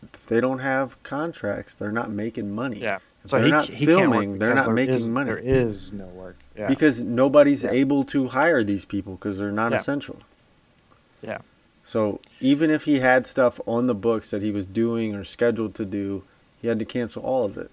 if 0.03 0.27
they 0.27 0.41
don't 0.41 0.59
have 0.59 1.03
contracts, 1.03 1.73
they're 1.73 1.91
not 1.93 2.11
making 2.11 2.55
money. 2.55 2.79
yeah 2.81 2.99
If 3.25 3.31
so 3.31 3.37
they're 3.39 3.47
he, 3.47 3.51
not 3.53 3.69
he 3.69 3.87
filming, 3.87 4.39
they're 4.39 4.55
not 4.55 4.71
making 4.75 4.97
is- 4.97 5.09
money. 5.09 5.31
there 5.31 5.39
is 5.39 5.93
no 5.95 6.05
work 6.09 6.37
yeah 6.59 6.69
Because 6.69 7.03
nobody's 7.03 7.65
Yeah. 7.65 7.71
able 7.71 8.05
to 8.07 8.29
hire 8.29 8.63
these 8.63 8.85
people 8.85 9.15
because 9.15 9.39
they're 9.39 9.51
not 9.51 9.73
Yeah. 9.73 9.79
essential. 9.79 10.19
Yeah. 11.23 11.39
So 11.85 12.21
even 12.41 12.69
if 12.71 12.85
he 12.85 13.01
had 13.01 13.27
stuff 13.27 13.59
on 13.67 13.87
the 13.87 13.95
books 13.95 14.31
that 14.31 14.43
he 14.43 14.51
was 14.51 14.67
doing 14.67 15.15
or 15.15 15.25
scheduled 15.25 15.75
to 15.77 15.85
do, 15.87 16.23
he 16.61 16.69
had 16.69 16.79
to 16.81 16.85
cancel 16.85 17.23
all 17.23 17.45
of 17.47 17.57
it. 17.57 17.71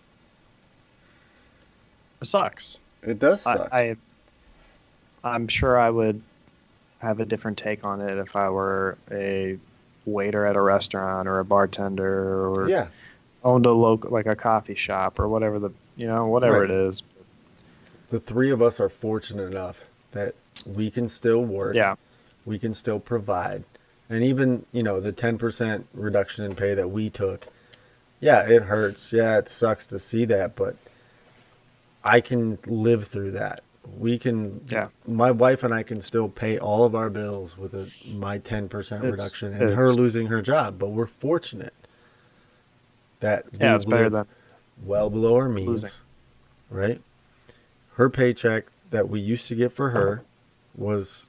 it 2.22 2.26
sucks 2.28 2.80
It 3.04 3.20
does 3.20 3.42
suck. 3.42 3.68
I, 3.74 3.82
I 3.82 5.36
I'm 5.36 5.48
sure 5.48 5.78
I 5.80 5.90
would 5.90 6.22
have 7.02 7.20
a 7.20 7.26
different 7.26 7.58
take 7.58 7.84
on 7.84 8.00
it 8.00 8.18
if 8.20 8.36
I 8.36 8.50
were 8.50 8.98
a 9.12 9.58
waiter 10.06 10.46
at 10.46 10.56
a 10.56 10.62
restaurant 10.62 11.28
or 11.28 11.40
a 11.40 11.46
bartender 11.46 12.48
or 12.48 12.70
yeah. 12.70 12.88
owned 13.44 13.66
a 13.66 13.72
local 13.72 14.12
like 14.12 14.28
a 14.28 14.36
coffee 14.36 14.76
shop 14.76 15.20
or 15.20 15.28
whatever 15.28 15.60
the 15.60 15.72
you 15.98 16.08
know 16.08 16.28
whatever 16.28 16.62
Right. 16.62 16.70
it 16.70 16.72
is. 16.72 17.04
The 18.10 18.20
three 18.20 18.52
of 18.52 18.62
us 18.62 18.80
are 18.80 18.90
fortunate 18.90 19.46
enough 19.52 19.84
that 20.12 20.36
we 20.66 20.92
can 20.92 21.08
still 21.08 21.44
work. 21.44 21.76
Yeah, 21.76 21.96
we 22.46 22.60
can 22.60 22.74
still 22.74 23.00
provide. 23.00 23.64
And 24.10 24.24
even, 24.24 24.66
you 24.74 24.84
know, 24.84 25.00
the 25.00 25.14
10% 25.14 25.86
reduction 25.94 26.44
in 26.44 26.54
pay 26.54 26.74
that 26.74 26.92
we 26.92 27.10
took, 27.10 27.48
yeah, 28.20 28.42
it 28.46 28.64
hurts. 28.64 29.14
Yeah, 29.14 29.38
it 29.38 29.48
sucks 29.48 29.88
to 29.88 30.00
see 30.00 30.26
that, 30.26 30.58
but 30.58 30.76
I 32.04 32.20
can 32.20 32.58
live 32.68 33.08
through 33.08 33.32
that. 33.32 33.64
We 33.98 34.18
can, 34.20 34.62
Yeah. 34.70 34.88
my 35.08 35.32
wife 35.32 35.64
and 35.64 35.74
I 35.74 35.84
can 35.84 36.00
still 36.02 36.30
pay 36.30 36.58
all 36.60 36.86
of 36.86 36.94
our 36.96 37.10
bills 37.10 37.58
with 37.58 37.74
a, 37.74 37.90
my 38.14 38.38
10% 38.40 39.00
It's- 39.00 39.12
reduction 39.12 39.54
and 39.54 39.74
her 39.76 39.90
losing 39.90 40.28
her 40.28 40.42
job. 40.42 40.78
But 40.80 40.90
we're 40.90 41.08
fortunate 41.08 41.74
that 43.20 43.46
yeah, 43.60 43.72
we 43.72 43.76
it's 43.76 43.86
better 43.86 44.04
live 44.04 44.12
than 44.12 44.26
well 44.86 45.10
below 45.10 45.36
our 45.36 45.50
means, 45.50 45.68
losing. 45.68 45.90
right? 46.70 47.02
Her 47.96 48.10
paycheck 48.10 48.66
that 48.92 49.10
we 49.10 49.20
used 49.20 49.48
to 49.48 49.56
get 49.56 49.72
for 49.72 49.90
her 49.92 50.24
was 50.76 51.28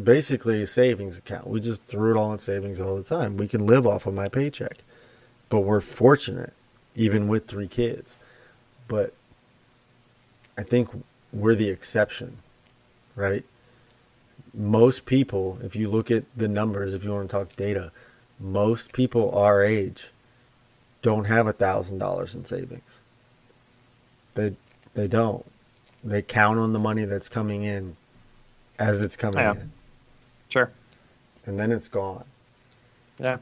basically 0.00 0.62
a 0.62 0.66
savings 0.66 1.18
account. 1.18 1.46
We 1.48 1.60
just 1.60 1.82
threw 1.84 2.14
it 2.14 2.18
all 2.18 2.32
in 2.32 2.38
savings 2.38 2.80
all 2.80 2.96
the 2.96 3.02
time. 3.02 3.36
We 3.36 3.48
can 3.48 3.66
live 3.66 3.86
off 3.86 4.06
of 4.06 4.14
my 4.14 4.28
paycheck, 4.28 4.78
but 5.48 5.60
we're 5.60 5.80
fortunate, 5.80 6.52
even 6.94 7.28
with 7.28 7.46
three 7.46 7.68
kids. 7.68 8.16
But 8.88 9.12
I 10.56 10.62
think 10.62 10.88
we're 11.32 11.54
the 11.54 11.68
exception, 11.68 12.38
right? 13.16 13.44
Most 14.54 15.04
people, 15.06 15.58
if 15.62 15.76
you 15.76 15.88
look 15.90 16.10
at 16.10 16.24
the 16.36 16.48
numbers, 16.48 16.94
if 16.94 17.04
you 17.04 17.10
want 17.12 17.28
to 17.30 17.36
talk 17.36 17.54
data, 17.56 17.92
most 18.40 18.92
people 18.92 19.30
our 19.36 19.62
age 19.62 20.10
don't 21.02 21.24
have 21.24 21.46
a 21.46 21.52
thousand 21.52 21.98
dollars 21.98 22.34
in 22.34 22.44
savings. 22.44 23.00
They 24.34 24.54
they 24.94 25.06
don't. 25.08 25.44
They 26.02 26.22
count 26.22 26.58
on 26.58 26.72
the 26.72 26.78
money 26.78 27.04
that's 27.04 27.28
coming 27.28 27.64
in 27.64 27.96
as 28.78 29.00
it's 29.02 29.16
coming 29.16 29.40
Yeah. 29.40 29.52
in, 29.52 29.72
Sure. 30.48 30.70
and 31.46 31.58
then 31.58 31.72
it's 31.72 31.88
gone. 31.88 32.24
Yeah. 33.18 33.38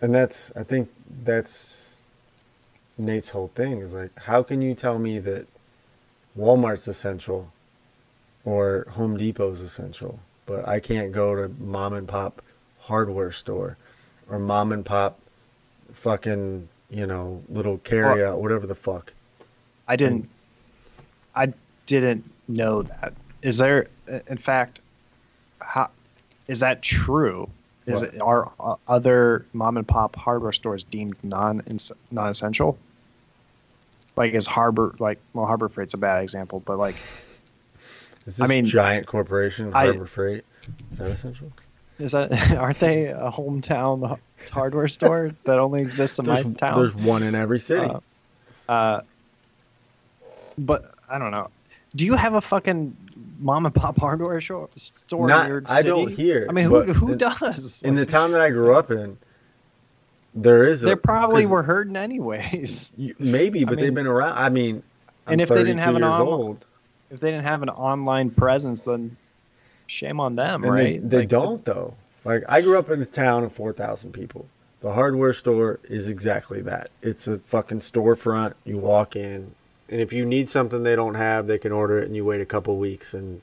And 0.00 0.14
that's 0.14 0.50
I 0.56 0.62
think 0.64 0.90
that's 1.24 1.94
Nate's 2.96 3.28
whole 3.28 3.48
thing 3.48 3.80
is 3.80 3.92
like, 3.92 4.10
how 4.18 4.42
can 4.42 4.62
you 4.62 4.74
tell 4.74 4.98
me 4.98 5.18
that 5.20 5.46
Walmart's 6.38 6.86
essential 6.86 7.50
or 8.44 8.86
Home 8.90 9.16
Depot's 9.18 9.60
essential, 9.60 10.20
but 10.46 10.66
I 10.66 10.78
can't 10.80 11.12
go 11.12 11.34
to 11.34 11.48
mom 11.60 11.92
and 11.94 12.06
pop 12.06 12.40
hardware 12.78 13.32
store 13.32 13.76
or 14.30 14.38
mom 14.38 14.72
and 14.72 14.84
pop 14.86 15.18
fucking, 15.92 16.68
you 16.90 17.06
know, 17.06 17.42
little 17.48 17.78
carry 17.78 18.24
out, 18.24 18.40
whatever 18.40 18.66
the 18.66 18.74
fuck. 18.74 19.12
I 19.88 19.96
didn't. 19.96 20.28
I 21.34 21.52
didn't 21.86 22.30
know 22.46 22.82
that. 22.82 23.12
Is 23.42 23.58
there, 23.58 23.88
in 24.28 24.38
fact, 24.38 24.80
how 25.60 25.90
is 26.46 26.60
that 26.60 26.82
true? 26.82 27.48
Is 27.86 28.02
What? 28.02 28.14
it 28.14 28.20
are 28.20 28.50
uh, 28.60 28.76
other 28.86 29.46
mom 29.52 29.76
and 29.76 29.88
pop 29.88 30.14
hardware 30.14 30.52
stores 30.52 30.84
deemed 30.84 31.16
non 31.22 31.62
non 32.10 32.28
essential? 32.28 32.78
Like 34.18 34.34
is 34.34 34.48
Harbor 34.48 34.96
like 34.98 35.20
well 35.32 35.46
Harbor 35.46 35.68
Freight's 35.68 35.94
a 35.94 35.96
bad 35.96 36.24
example, 36.24 36.58
but 36.58 36.76
like 36.76 36.96
Is 38.26 38.36
this 38.36 38.40
I 38.40 38.48
mean, 38.48 38.64
giant 38.64 39.06
corporation, 39.06 39.72
I- 39.72 39.84
Harbor 39.84 40.06
Freight? 40.06 40.44
Is 40.92 40.98
that 40.98 41.10
essential? 41.12 41.52
is 42.00 42.12
that 42.12 42.50
aren't 42.56 42.80
they 42.80 43.06
a 43.06 43.30
hometown 43.30 44.18
hardware 44.50 44.88
store 44.88 45.30
that 45.44 45.58
only 45.58 45.82
exists 45.82 46.18
in 46.18 46.24
There's, 46.24 46.44
my 46.44 46.52
town? 46.52 46.74
there's 46.74 46.94
one 46.94 47.22
in 47.22 47.34
every 47.36 47.60
city. 47.60 47.88
Uh, 48.68 48.72
uh, 48.72 49.00
but 50.58 50.94
I 51.08 51.18
don't 51.18 51.30
know. 51.30 51.48
Do 51.94 52.04
you 52.04 52.14
have 52.14 52.34
a 52.34 52.40
fucking 52.40 52.96
mom 53.38 53.66
and 53.66 53.74
pop 53.74 53.98
hardware 53.98 54.40
shop, 54.40 54.70
store 54.76 55.28
Not, 55.28 55.44
in 55.46 55.50
your 55.52 55.62
I 55.68 55.82
don't 55.82 56.10
hear. 56.10 56.46
I 56.48 56.52
mean, 56.52 56.64
who 56.64 56.92
who 56.92 57.12
in, 57.12 57.18
does? 57.18 57.82
in 57.82 57.94
the 57.94 58.04
town 58.04 58.32
that 58.32 58.40
I 58.40 58.50
grew 58.50 58.74
up 58.74 58.90
in? 58.90 59.16
There 60.42 60.64
is. 60.64 60.82
they 60.82 60.92
a, 60.92 60.96
probably 60.96 61.46
were 61.46 61.62
hurting 61.62 61.96
anyways. 61.96 62.92
Maybe, 63.18 63.64
but 63.64 63.78
they've 63.78 63.94
been 63.94 64.06
around. 64.06 64.36
I 64.36 64.48
mean, 64.48 64.82
I'm 65.26 65.32
And 65.34 65.40
if 65.40 65.48
they 65.48 65.56
didn't 65.64 65.78
have 65.78 65.96
an 65.96 66.04
online- 66.04 66.26
old, 66.28 66.64
If 67.10 67.20
they 67.20 67.30
didn't 67.30 67.44
have 67.46 67.62
an 67.62 67.70
online 67.70 68.30
presence, 68.30 68.82
then 68.84 69.16
shame 69.86 70.20
on 70.20 70.36
them, 70.36 70.64
and 70.64 70.72
right? 70.72 71.02
they, 71.02 71.08
they 71.08 71.18
Like, 71.20 71.28
don't 71.28 71.64
though. 71.64 71.94
Like 72.24 72.44
I 72.48 72.60
grew 72.60 72.78
up 72.78 72.90
in 72.90 73.00
a 73.00 73.06
town 73.06 73.44
of 73.44 73.52
four 73.52 73.72
thousand 73.72 74.12
people. 74.12 74.46
The 74.80 74.92
hardware 74.92 75.32
store 75.32 75.80
is 75.84 76.06
exactly 76.08 76.60
that. 76.62 76.90
It's 77.02 77.26
a 77.26 77.38
fucking 77.40 77.80
storefront. 77.80 78.54
You 78.64 78.78
walk 78.78 79.16
in, 79.16 79.54
and 79.88 80.00
if 80.00 80.12
you 80.12 80.24
need 80.24 80.48
something 80.48 80.82
they 80.82 80.94
don't 80.96 81.14
have, 81.16 81.46
they 81.46 81.58
can 81.58 81.72
order 81.72 81.98
it, 81.98 82.06
and 82.06 82.14
you 82.14 82.24
wait 82.24 82.40
a 82.40 82.46
couple 82.46 82.76
weeks, 82.76 83.12
and 83.14 83.40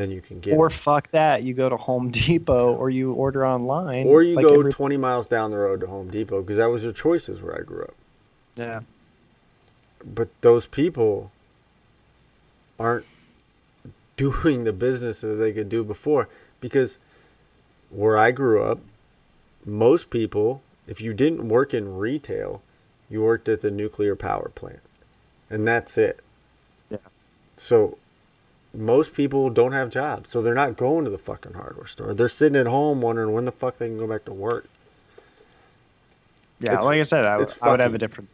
then 0.00 0.10
you 0.10 0.20
can 0.22 0.40
get 0.40 0.56
Or 0.56 0.68
it. 0.68 0.72
fuck 0.72 1.10
that, 1.10 1.42
you 1.42 1.52
go 1.54 1.68
to 1.68 1.76
Home 1.76 2.10
Depot 2.10 2.74
or 2.74 2.88
you 2.90 3.12
order 3.12 3.46
online. 3.46 4.06
Or 4.06 4.22
you 4.22 4.34
like 4.36 4.44
go 4.44 4.58
every- 4.60 4.72
20 4.72 4.96
miles 4.96 5.26
down 5.26 5.50
the 5.50 5.58
road 5.58 5.80
to 5.80 5.86
Home 5.86 6.10
Depot 6.10 6.40
because 6.40 6.56
that 6.56 6.70
was 6.70 6.82
your 6.82 6.92
choices 6.92 7.40
where 7.42 7.56
I 7.58 7.62
grew 7.62 7.82
up. 7.82 7.94
yeah. 8.56 8.80
But 10.02 10.28
those 10.40 10.66
people 10.66 11.30
aren't 12.78 13.04
doing 14.16 14.64
the 14.64 14.72
business 14.72 15.20
that 15.20 15.34
they 15.34 15.52
could 15.52 15.68
do 15.68 15.84
before 15.84 16.28
because 16.60 16.98
where 17.90 18.16
I 18.16 18.30
grew 18.30 18.62
up, 18.62 18.78
most 19.66 20.08
people, 20.08 20.62
if 20.86 21.02
you 21.02 21.12
didn't 21.12 21.48
work 21.48 21.74
in 21.74 21.98
retail, 21.98 22.62
you 23.10 23.22
worked 23.22 23.46
at 23.48 23.60
the 23.60 23.70
nuclear 23.70 24.16
power 24.16 24.50
plant. 24.54 24.80
And 25.50 25.68
that's 25.68 25.98
it. 25.98 26.20
Yeah. 26.88 26.96
So 27.58 27.98
most 28.74 29.14
people 29.14 29.50
don't 29.50 29.72
have 29.72 29.90
jobs, 29.90 30.30
so 30.30 30.40
they're 30.40 30.54
not 30.54 30.76
going 30.76 31.04
to 31.04 31.10
the 31.10 31.18
fucking 31.18 31.54
hardware 31.54 31.86
store. 31.86 32.14
They're 32.14 32.28
sitting 32.28 32.56
at 32.58 32.66
home 32.66 33.00
wondering 33.00 33.32
when 33.32 33.44
the 33.44 33.52
fuck 33.52 33.78
they 33.78 33.88
can 33.88 33.98
go 33.98 34.06
back 34.06 34.24
to 34.26 34.32
work. 34.32 34.66
Yeah, 36.60 36.72
It's- 36.72 36.84
like 36.84 36.98
I 36.98 37.02
said, 37.02 37.24
I, 37.24 37.42
I 37.62 37.70
would 37.70 37.80
have 37.80 37.94
a 37.94 37.98
different, 37.98 38.28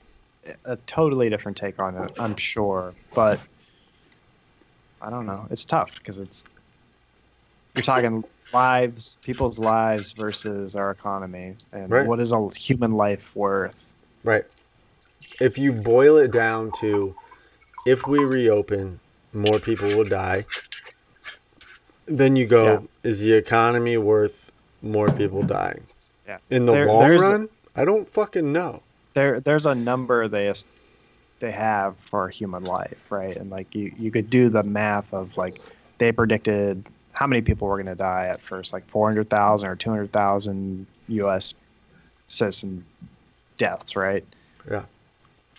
a 0.64 0.76
totally 0.86 1.30
different 1.30 1.56
take 1.56 1.78
on 1.78 1.96
it. 1.96 2.12
I'm 2.18 2.36
sure, 2.36 2.92
but 3.14 3.40
I 5.00 5.10
don't 5.10 5.26
know. 5.26 5.46
It's 5.50 5.64
tough 5.64 5.94
because 5.98 6.18
it's 6.18 6.44
you're 7.74 7.82
talking 7.82 8.24
lives, 8.52 9.18
people's 9.22 9.58
lives 9.58 10.12
versus 10.12 10.76
our 10.76 10.90
economy, 10.90 11.54
and 11.72 11.90
Right. 11.90 12.06
what 12.06 12.20
is 12.20 12.32
a 12.32 12.48
human 12.50 12.92
life 12.92 13.30
worth? 13.34 13.84
Right. 14.24 14.44
If 15.40 15.58
you 15.58 15.72
boil 15.72 16.16
it 16.16 16.30
down 16.30 16.72
to 16.80 17.14
if 17.86 18.06
we 18.06 18.24
reopen, 18.24 18.98
more 19.36 19.58
people 19.58 19.88
will 19.96 20.04
die, 20.04 20.44
then 22.06 22.36
you 22.36 22.46
go, 22.46 22.64
Yeah. 22.64 23.10
is 23.10 23.20
the 23.20 23.32
economy 23.34 23.96
worth 23.96 24.50
more 24.82 25.08
people 25.10 25.42
dying? 25.42 25.82
Yeah. 26.26 26.38
In 26.50 26.66
the 26.66 26.72
There- 26.72 26.86
long 26.86 27.16
run, 27.18 27.48
I 27.74 27.84
don't 27.84 28.08
fucking 28.08 28.52
know. 28.52 28.82
There, 29.14 29.40
there's 29.40 29.66
a 29.66 29.74
number 29.74 30.28
they 30.28 30.52
they 31.38 31.50
have 31.50 31.96
for 31.98 32.28
human 32.30 32.64
life, 32.64 32.98
right? 33.10 33.36
And 33.36 33.50
like 33.50 33.74
you, 33.74 33.92
you 33.98 34.10
could 34.10 34.30
do 34.30 34.48
the 34.48 34.62
math 34.62 35.12
of 35.12 35.36
like 35.36 35.60
they 35.98 36.10
predicted 36.10 36.84
how 37.12 37.26
many 37.26 37.42
people 37.42 37.68
were 37.68 37.76
going 37.76 37.86
to 37.86 37.94
die 37.94 38.26
at 38.26 38.40
first, 38.40 38.72
like 38.72 38.86
400,000 38.88 39.68
or 39.68 39.76
200,000 39.76 40.86
U.S. 41.08 41.54
citizen 42.28 42.84
deaths, 43.58 43.96
right? 43.96 44.24
Yeah. 44.70 44.84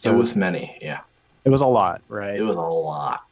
it 0.04 0.10
was 0.12 0.36
many. 0.36 0.78
Yeah, 0.82 1.00
It 1.46 1.50
was 1.50 1.62
a 1.62 1.68
lot, 1.68 2.02
right? 2.10 2.36
it 2.40 2.44
was 2.44 2.56
a 2.56 2.62
lot. 2.62 3.24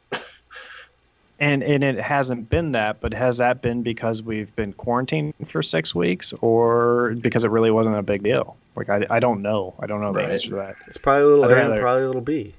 And 1.40 1.62
and 1.62 1.84
it 1.84 1.98
hasn't 1.98 2.48
been 2.48 2.72
that, 2.72 3.00
but 3.00 3.12
has 3.14 3.38
that 3.38 3.60
been 3.62 3.82
because 3.82 4.22
we've 4.22 4.54
been 4.56 4.72
quarantined 4.74 5.34
for 5.48 5.62
six 5.62 5.94
weeks, 5.94 6.32
or 6.40 7.14
because 7.20 7.44
it 7.44 7.50
really 7.50 7.70
wasn't 7.70 7.96
a 7.96 8.02
big 8.02 8.22
deal? 8.22 8.56
Like 8.74 8.88
I, 8.88 9.04
I 9.10 9.20
don't 9.20 9.42
know. 9.42 9.74
I 9.80 9.86
don't 9.86 10.00
know 10.00 10.12
the 10.12 10.20
Right. 10.20 10.30
answer 10.30 10.50
to 10.50 10.56
that. 10.56 10.76
It's 10.86 10.96
probably 10.98 11.22
a 11.24 11.26
little 11.26 11.44
A 11.44 11.48
and 11.48 11.68
rather- 11.70 11.80
probably 11.82 12.02
a 12.02 12.06
little 12.06 12.20
B. 12.22 12.54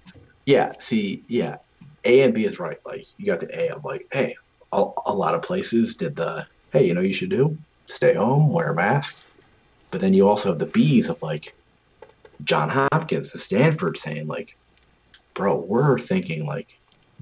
Yeah, 0.46 0.74
see, 0.80 1.24
yeah, 1.28 1.58
A 2.06 2.22
and 2.22 2.34
B 2.34 2.46
is 2.46 2.60
right. 2.60 2.80
Like 2.86 3.06
you 3.18 3.26
got 3.26 3.40
the 3.40 3.62
A 3.64 3.70
of 3.76 3.84
like, 3.84 4.08
hey, 4.12 4.36
a, 4.74 4.86
a 5.06 5.14
lot 5.14 5.34
of 5.36 5.42
places 5.42 5.96
did 5.96 6.16
the, 6.16 6.46
hey, 6.72 6.86
you 6.88 6.94
know, 6.94 7.02
you 7.02 7.14
should 7.14 7.30
do 7.30 7.58
stay 7.88 8.14
home, 8.14 8.52
wear 8.52 8.72
a 8.72 8.76
mask. 8.76 9.24
But 9.92 10.02
then 10.02 10.14
you 10.14 10.28
also 10.28 10.50
have 10.50 10.60
the 10.60 10.66
B's 10.66 11.08
of 11.10 11.22
like 11.22 11.54
John 12.44 12.70
Hopkins 12.70 13.32
the 13.32 13.40
Stanford 13.40 13.98
saying 13.98 14.28
like, 14.28 14.56
bro, 15.34 15.56
we're 15.56 15.98
thinking 15.98 16.46
like, 16.46 16.78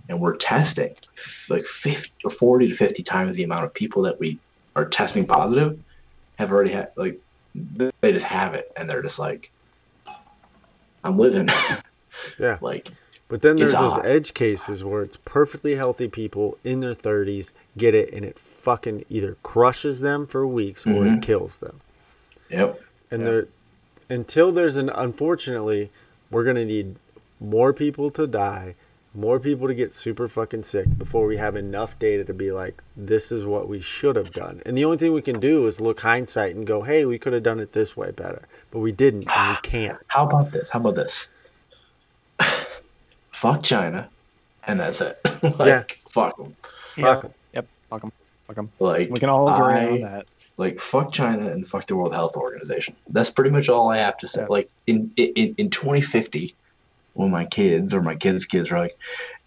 and 0.10 0.20
we're 0.20 0.36
testing 0.36 0.94
f- 1.18 1.48
like 1.50 1.66
50 1.66 2.14
or 2.24 2.30
40 2.30 2.68
to 2.70 2.74
50 2.76 3.04
times 3.04 3.36
the 3.38 3.44
amount 3.44 3.66
of 3.66 3.74
people 3.74 4.02
that 4.04 4.20
we 4.20 4.40
are 4.76 4.86
testing 4.88 5.26
positive 5.26 5.78
have 6.38 6.52
already 6.52 6.72
had 6.72 6.90
like 6.98 7.20
they 8.02 8.12
just 8.12 8.26
have 8.26 8.54
it 8.54 8.70
and 8.78 8.90
they're 8.90 9.02
just 9.02 9.20
like, 9.20 9.52
I'm 11.04 11.18
living. 11.18 11.50
Yeah. 12.40 12.58
like 12.62 12.90
But 13.28 13.42
then 13.42 13.58
there's 13.58 13.74
those 13.74 13.92
odd. 13.92 14.06
edge 14.06 14.34
cases 14.34 14.86
where 14.86 15.02
it's 15.02 15.18
perfectly 15.26 15.76
healthy 15.76 16.08
people 16.08 16.58
in 16.64 16.80
their 16.80 16.94
30s 16.94 17.52
get 17.78 17.94
it 17.94 18.14
and 18.14 18.24
it 18.24 18.40
fucking 18.40 19.04
either 19.10 19.36
crushes 19.44 20.00
them 20.00 20.26
for 20.26 20.48
weeks 20.48 20.86
or 20.86 21.04
Mhm. 21.04 21.18
it 21.18 21.22
kills 21.22 21.58
them. 21.58 21.82
Yep. 22.50 22.82
And 23.12 23.22
Yeah. 23.22 23.26
there, 23.26 23.48
until 24.10 24.54
there's 24.54 24.78
an, 24.78 24.90
unfortunately, 24.90 25.92
we're 26.32 26.46
gonna 26.46 26.64
need 26.64 26.96
more 27.42 27.74
people 27.74 28.10
to 28.12 28.26
die, 28.28 28.76
more 29.16 29.40
people 29.40 29.68
to 29.68 29.74
get 29.76 29.94
super 29.94 30.28
fucking 30.28 30.64
sick 30.64 30.86
before 30.98 31.26
we 31.28 31.38
have 31.38 31.56
enough 31.56 31.98
data 32.00 32.24
to 32.26 32.34
be 32.34 32.52
like, 32.52 32.82
this 32.98 33.32
is 33.32 33.46
what 33.46 33.68
we 33.70 33.80
should 33.82 34.16
have 34.16 34.32
done. 34.32 34.62
And 34.66 34.78
the 34.78 34.86
only 34.86 34.98
thing 34.98 35.14
we 35.14 35.22
can 35.22 35.40
do 35.40 35.66
is 35.68 35.80
look 35.82 36.00
hindsight 36.02 36.56
and 36.56 36.66
go, 36.68 36.82
hey, 36.82 37.06
we 37.06 37.18
could 37.20 37.34
have 37.34 37.44
done 37.44 37.60
it 37.60 37.72
this 37.74 37.96
way 37.98 38.12
better, 38.12 38.48
but 38.72 38.80
we 38.80 38.92
didn't, 38.92 39.28
and 39.30 39.52
we 39.56 39.62
can't. 39.64 39.98
How 40.08 40.26
about 40.26 40.52
this? 40.52 40.70
How 40.70 40.80
about 40.80 40.96
this? 40.96 41.30
fuck 43.32 43.64
China, 43.64 44.10
and 44.68 44.80
that's 44.80 45.02
it. 45.02 45.20
like, 45.44 45.68
Yeah. 45.68 45.84
Fuck 46.10 46.38
them. 46.38 46.56
Fuck 46.62 47.26
'em. 47.26 47.34
Yep. 47.54 47.68
Fuck 47.90 48.04
'em. 48.06 48.12
Fuck 48.48 48.58
'em. 48.58 48.70
Like 48.80 49.10
We 49.10 49.20
can 49.20 49.30
all 49.30 49.50
agree 49.50 49.80
I- 49.80 49.88
on 49.92 50.02
that. 50.02 50.26
like 50.58 50.80
fuck 50.80 51.12
China 51.12 51.48
and 51.52 51.68
fuck 51.68 51.86
the 51.88 51.96
World 51.96 52.14
Health 52.14 52.38
Organization. 52.38 52.96
That's 53.10 53.30
pretty 53.30 53.50
much 53.50 53.68
all 53.68 53.90
I 53.92 53.98
have 53.98 54.18
to 54.20 54.28
say. 54.28 54.42
Yeah. 54.42 54.48
Like 54.50 54.70
in 54.88 55.12
in 55.18 55.54
in 55.58 55.70
2050, 55.70 56.56
when 57.16 57.32
my 57.32 57.46
kids 57.46 57.94
or 57.94 58.02
my 58.02 58.16
kids' 58.16 58.46
kids 58.46 58.72
are 58.72 58.80
like, 58.80 58.92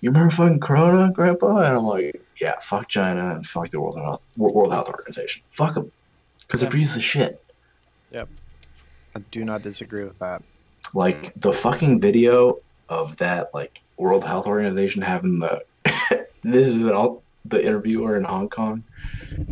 "You 0.01 0.11
remember 0.11 0.31
fucking 0.35 0.61
Corona, 0.61 1.13
Grandpa?" 1.13 1.59
and 1.59 1.77
I'm 1.77 1.85
like, 1.85 2.21
"Yeah, 2.41 2.55
fuck 2.61 2.89
China 2.89 3.35
and 3.35 3.47
fuck 3.47 3.69
the 3.71 3.81
World 3.81 3.97
Health 3.97 4.29
World 4.37 4.73
Health 4.73 4.89
Organization. 4.89 5.43
Fuck 5.51 5.75
them, 5.75 5.93
because 6.41 6.63
Yeah. 6.63 6.69
they're 6.69 6.79
pieces 6.79 6.97
of 6.97 7.03
shit." 7.03 7.37
Yep, 8.11 8.29
I 9.15 9.21
do 9.31 9.45
not 9.45 9.63
disagree 9.63 10.05
with 10.05 10.19
that. 10.19 10.43
like 10.95 11.33
the 11.37 11.53
fucking 11.53 12.01
video 12.01 12.57
of 12.89 13.15
that 13.19 13.49
like 13.53 13.81
World 13.99 14.25
Health 14.25 14.47
Organization 14.47 15.03
having 15.03 15.39
the 15.39 15.61
this 16.43 16.69
is 16.69 16.87
all 16.87 17.23
the 17.45 17.63
interviewer 17.65 18.17
in 18.17 18.25
Hong 18.25 18.49
Kong, 18.49 18.83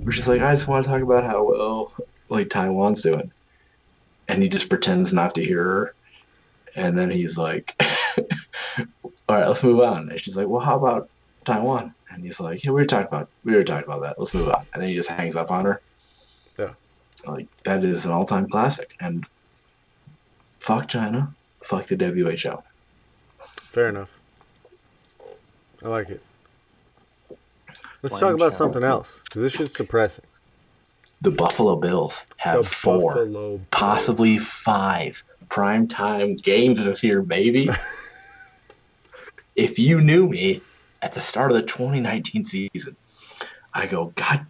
which 0.05 0.17
is 0.19 0.27
like, 0.29 0.41
I 0.41 0.53
just 0.55 0.69
want 0.69 0.85
to 0.85 0.91
talk 0.91 1.03
about 1.03 1.25
how 1.25 1.45
well 1.45 1.93
like 2.31 2.49
Taiwan's 2.49 3.03
doing, 3.03 3.31
and 4.29 4.43
he 4.43 4.49
just 4.49 4.71
pretends 4.71 5.13
not 5.13 5.35
to 5.35 5.45
hear 5.45 5.63
her, 5.63 5.95
and 6.77 6.97
then 6.99 7.11
he's 7.11 7.37
like, 7.37 7.75
All 9.29 9.37
right, 9.37 9.47
let's 9.47 9.63
move 9.63 9.81
on, 9.81 10.09
and 10.11 10.21
she's 10.21 10.37
like, 10.37 10.47
Well, 10.49 10.61
how 10.61 10.77
about 10.77 11.09
Taiwan? 11.45 11.95
And 12.11 12.25
he's 12.25 12.41
like, 12.41 12.65
Yeah, 12.65 12.71
we 12.71 12.81
were 12.83 12.87
talking 12.87 13.09
about 13.09 13.29
we 13.45 13.55
were 13.55 13.65
talking 13.65 13.85
about 13.87 14.03
that. 14.03 14.19
Let's 14.19 14.35
move 14.35 14.49
on, 14.49 14.65
and 14.73 14.83
then 14.83 14.89
he 14.91 14.95
just 14.97 15.09
hangs 15.09 15.37
up 15.37 15.51
on 15.51 15.65
her. 15.65 15.81
Yeah. 16.59 16.73
like 17.27 17.49
that 17.65 17.85
is 17.85 18.07
an 18.07 18.13
all-time 18.13 18.49
classic, 18.49 18.95
and 19.01 19.27
fuck 20.61 20.89
China, 20.89 21.33
fuck 21.63 21.87
the 21.87 21.97
WHO. 21.97 22.63
Fair 23.39 23.89
enough. 23.89 24.19
I 25.85 25.89
like 25.89 26.09
it. 26.09 26.23
Let's 28.03 28.19
Blame 28.19 28.21
talk 28.21 28.35
about 28.35 28.47
China. 28.53 28.57
something 28.57 28.85
else 28.85 29.21
because 29.25 29.43
this 29.43 29.53
shit's 29.53 29.73
depressing. 29.75 30.25
The 31.23 31.31
Buffalo 31.31 31.77
Bills 31.77 32.25
have 32.37 32.59
the 32.59 32.65
four, 32.65 33.15
Buffalo 33.15 33.27
Bills. 33.57 33.61
possibly 33.71 34.39
five 34.39 35.23
prime-time 35.49 36.37
games 36.37 36.85
this 36.85 37.03
year, 37.03 37.23
baby. 37.23 37.69
if 39.57 39.79
you 39.79 40.01
knew 40.01 40.29
me 40.29 40.63
at 41.03 41.13
the 41.13 41.21
start 41.21 41.51
of 41.51 41.57
the 41.57 41.63
2019 41.63 42.45
season, 42.45 42.97
I 43.75 43.87
go, 43.87 44.13
God, 44.17 44.47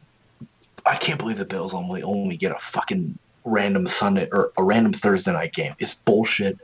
I 0.86 0.96
can't 0.96 1.18
believe 1.18 1.38
the 1.38 1.46
Bills 1.46 1.74
only 1.74 2.02
only 2.02 2.36
get 2.36 2.52
a 2.52 2.58
fucking 2.58 3.18
random 3.44 3.86
Sunday 3.86 4.28
or 4.32 4.52
a 4.58 4.64
random 4.64 4.92
Thursday 4.92 5.32
night 5.32 5.52
game. 5.52 5.74
It's 5.78 5.94
bullshit. 5.94 6.56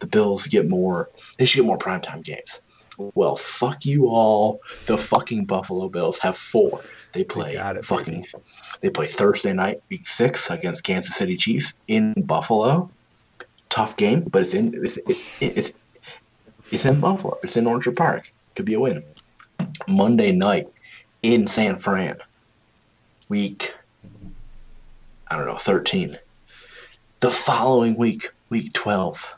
The 0.00 0.06
Bills 0.06 0.46
get 0.46 0.68
more. 0.68 1.08
They 1.38 1.44
should 1.44 1.58
get 1.58 1.66
more 1.66 1.78
primetime 1.78 2.24
games. 2.24 2.60
Well, 3.14 3.36
fuck 3.36 3.84
you 3.84 4.06
all. 4.06 4.58
The 4.86 4.98
fucking 4.98 5.46
Buffalo 5.46 5.88
Bills 5.88 6.18
have 6.20 6.36
four. 6.36 6.82
They 7.12 7.24
play 7.24 7.54
got 7.54 7.76
it, 7.76 7.84
fucking. 7.84 8.14
baby. 8.14 8.28
They 8.82 8.90
play 8.90 9.06
Thursday 9.06 9.52
night, 9.52 9.78
week 9.90 10.06
six 10.06 10.50
against 10.50 10.84
Kansas 10.84 11.14
City 11.16 11.36
Chiefs 11.36 11.74
in 11.86 12.14
Buffalo. 12.26 12.90
Tough 13.70 13.96
game, 13.96 14.22
but 14.22 14.42
it's 14.42 14.54
in 14.54 14.72
it's 14.74 14.98
it's 15.08 15.22
it's, 15.40 15.72
it's 16.70 16.84
in 16.84 17.00
Buffalo. 17.00 17.38
It's 17.42 17.56
in 17.56 17.66
Orchard 17.66 17.96
Park. 17.96 18.32
Could 18.54 18.66
be 18.66 18.74
a 18.74 18.80
win. 18.80 19.02
Monday 19.86 20.32
night 20.32 20.68
in 21.22 21.46
San 21.46 21.76
Fran. 21.76 22.18
Week, 23.28 23.74
I 25.28 25.36
don't 25.36 25.46
know, 25.46 25.56
13. 25.56 26.18
The 27.20 27.30
following 27.30 27.96
week, 27.96 28.30
week 28.50 28.72
12. 28.72 29.36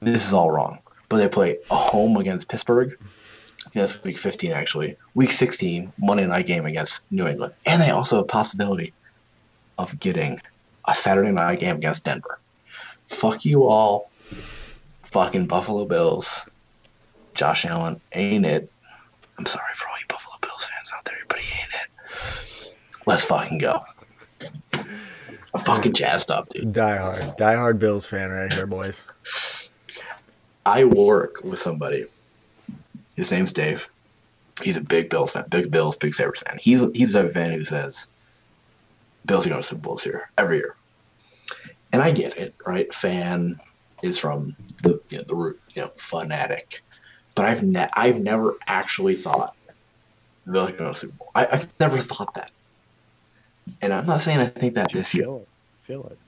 This 0.00 0.26
is 0.26 0.32
all 0.32 0.50
wrong. 0.50 0.78
But 1.08 1.18
they 1.18 1.28
play 1.28 1.58
a 1.70 1.76
home 1.76 2.16
against 2.16 2.48
Pittsburgh. 2.48 2.96
That's 3.72 4.02
week 4.02 4.18
15, 4.18 4.52
actually. 4.52 4.96
Week 5.14 5.30
16, 5.30 5.92
Monday 5.98 6.26
night 6.26 6.46
game 6.46 6.66
against 6.66 7.10
New 7.12 7.26
England. 7.26 7.54
And 7.66 7.80
they 7.80 7.90
also 7.90 8.16
have 8.16 8.24
a 8.24 8.28
possibility 8.28 8.92
of 9.78 9.98
getting 10.00 10.40
a 10.86 10.94
Saturday 10.94 11.30
night 11.30 11.60
game 11.60 11.76
against 11.76 12.04
Denver. 12.04 12.38
Fuck 13.06 13.44
you 13.44 13.66
all. 13.66 14.10
Fucking 15.10 15.46
Buffalo 15.46 15.84
Bills. 15.84 16.46
Josh 17.34 17.64
Allen 17.64 18.00
ain't 18.12 18.46
it. 18.46 18.70
I'm 19.38 19.46
sorry 19.46 19.74
for 19.74 19.88
all 19.88 19.98
you 19.98 20.04
Buffalo 20.08 20.36
Bills 20.40 20.64
fans 20.64 20.92
out 20.94 21.04
there, 21.04 21.18
but 21.28 21.38
he 21.38 21.60
ain't 21.60 21.74
it. 21.74 22.74
Let's 23.06 23.24
fucking 23.24 23.58
go. 23.58 23.82
I'm 25.52 25.60
fucking 25.64 25.94
jazzed 25.94 26.30
up, 26.30 26.48
dude. 26.50 26.72
Die 26.72 26.96
hard, 26.96 27.36
die 27.36 27.56
hard 27.56 27.78
Bills 27.78 28.06
fan 28.06 28.30
right 28.30 28.52
here, 28.52 28.66
boys. 28.66 29.04
I 30.64 30.84
work 30.84 31.42
with 31.42 31.58
somebody. 31.58 32.04
His 33.16 33.32
name's 33.32 33.52
Dave. 33.52 33.90
He's 34.62 34.76
a 34.76 34.82
big 34.82 35.10
Bills 35.10 35.32
fan, 35.32 35.46
big 35.48 35.70
Bills, 35.70 35.96
big 35.96 36.14
Sabres 36.14 36.42
fan. 36.42 36.58
He's 36.60 36.80
he's 36.94 37.12
the 37.12 37.20
type 37.20 37.28
of 37.28 37.34
fan 37.34 37.50
who 37.52 37.64
says 37.64 38.08
Bills 39.26 39.46
are 39.46 39.50
going 39.50 39.62
to 39.62 39.66
Super 39.66 39.80
Bowls 39.80 40.04
here 40.04 40.30
every 40.38 40.58
year, 40.58 40.76
and 41.92 42.02
I 42.02 42.10
get 42.12 42.36
it, 42.36 42.54
right? 42.66 42.92
Fan 42.94 43.58
is 44.02 44.18
from 44.18 44.56
the 44.82 45.00
you 45.10 45.18
know, 45.18 45.24
the 45.26 45.34
root, 45.34 45.60
you 45.74 45.82
know, 45.82 45.90
fanatic, 45.98 46.82
but 47.34 47.44
I've 47.44 47.62
ne- 47.62 47.88
I've 47.94 48.20
never 48.20 48.56
actually 48.66 49.14
thought 49.14 49.54
the 50.46 50.52
Bills 50.52 50.70
are 50.70 50.76
going 50.76 50.92
to 50.92 50.98
Super 50.98 51.14
Bowl. 51.14 51.30
I, 51.34 51.48
I've 51.50 51.72
never 51.80 51.98
thought 51.98 52.34
that, 52.34 52.50
and 53.82 53.92
I'm 53.92 54.06
not 54.06 54.20
saying 54.20 54.38
I 54.38 54.46
think 54.46 54.74
that 54.74 54.92
this 54.92 55.14
year, 55.14 55.24
Feel 55.24 55.36
it. 55.42 55.48
Feel 55.86 56.06
it. 56.06 56.18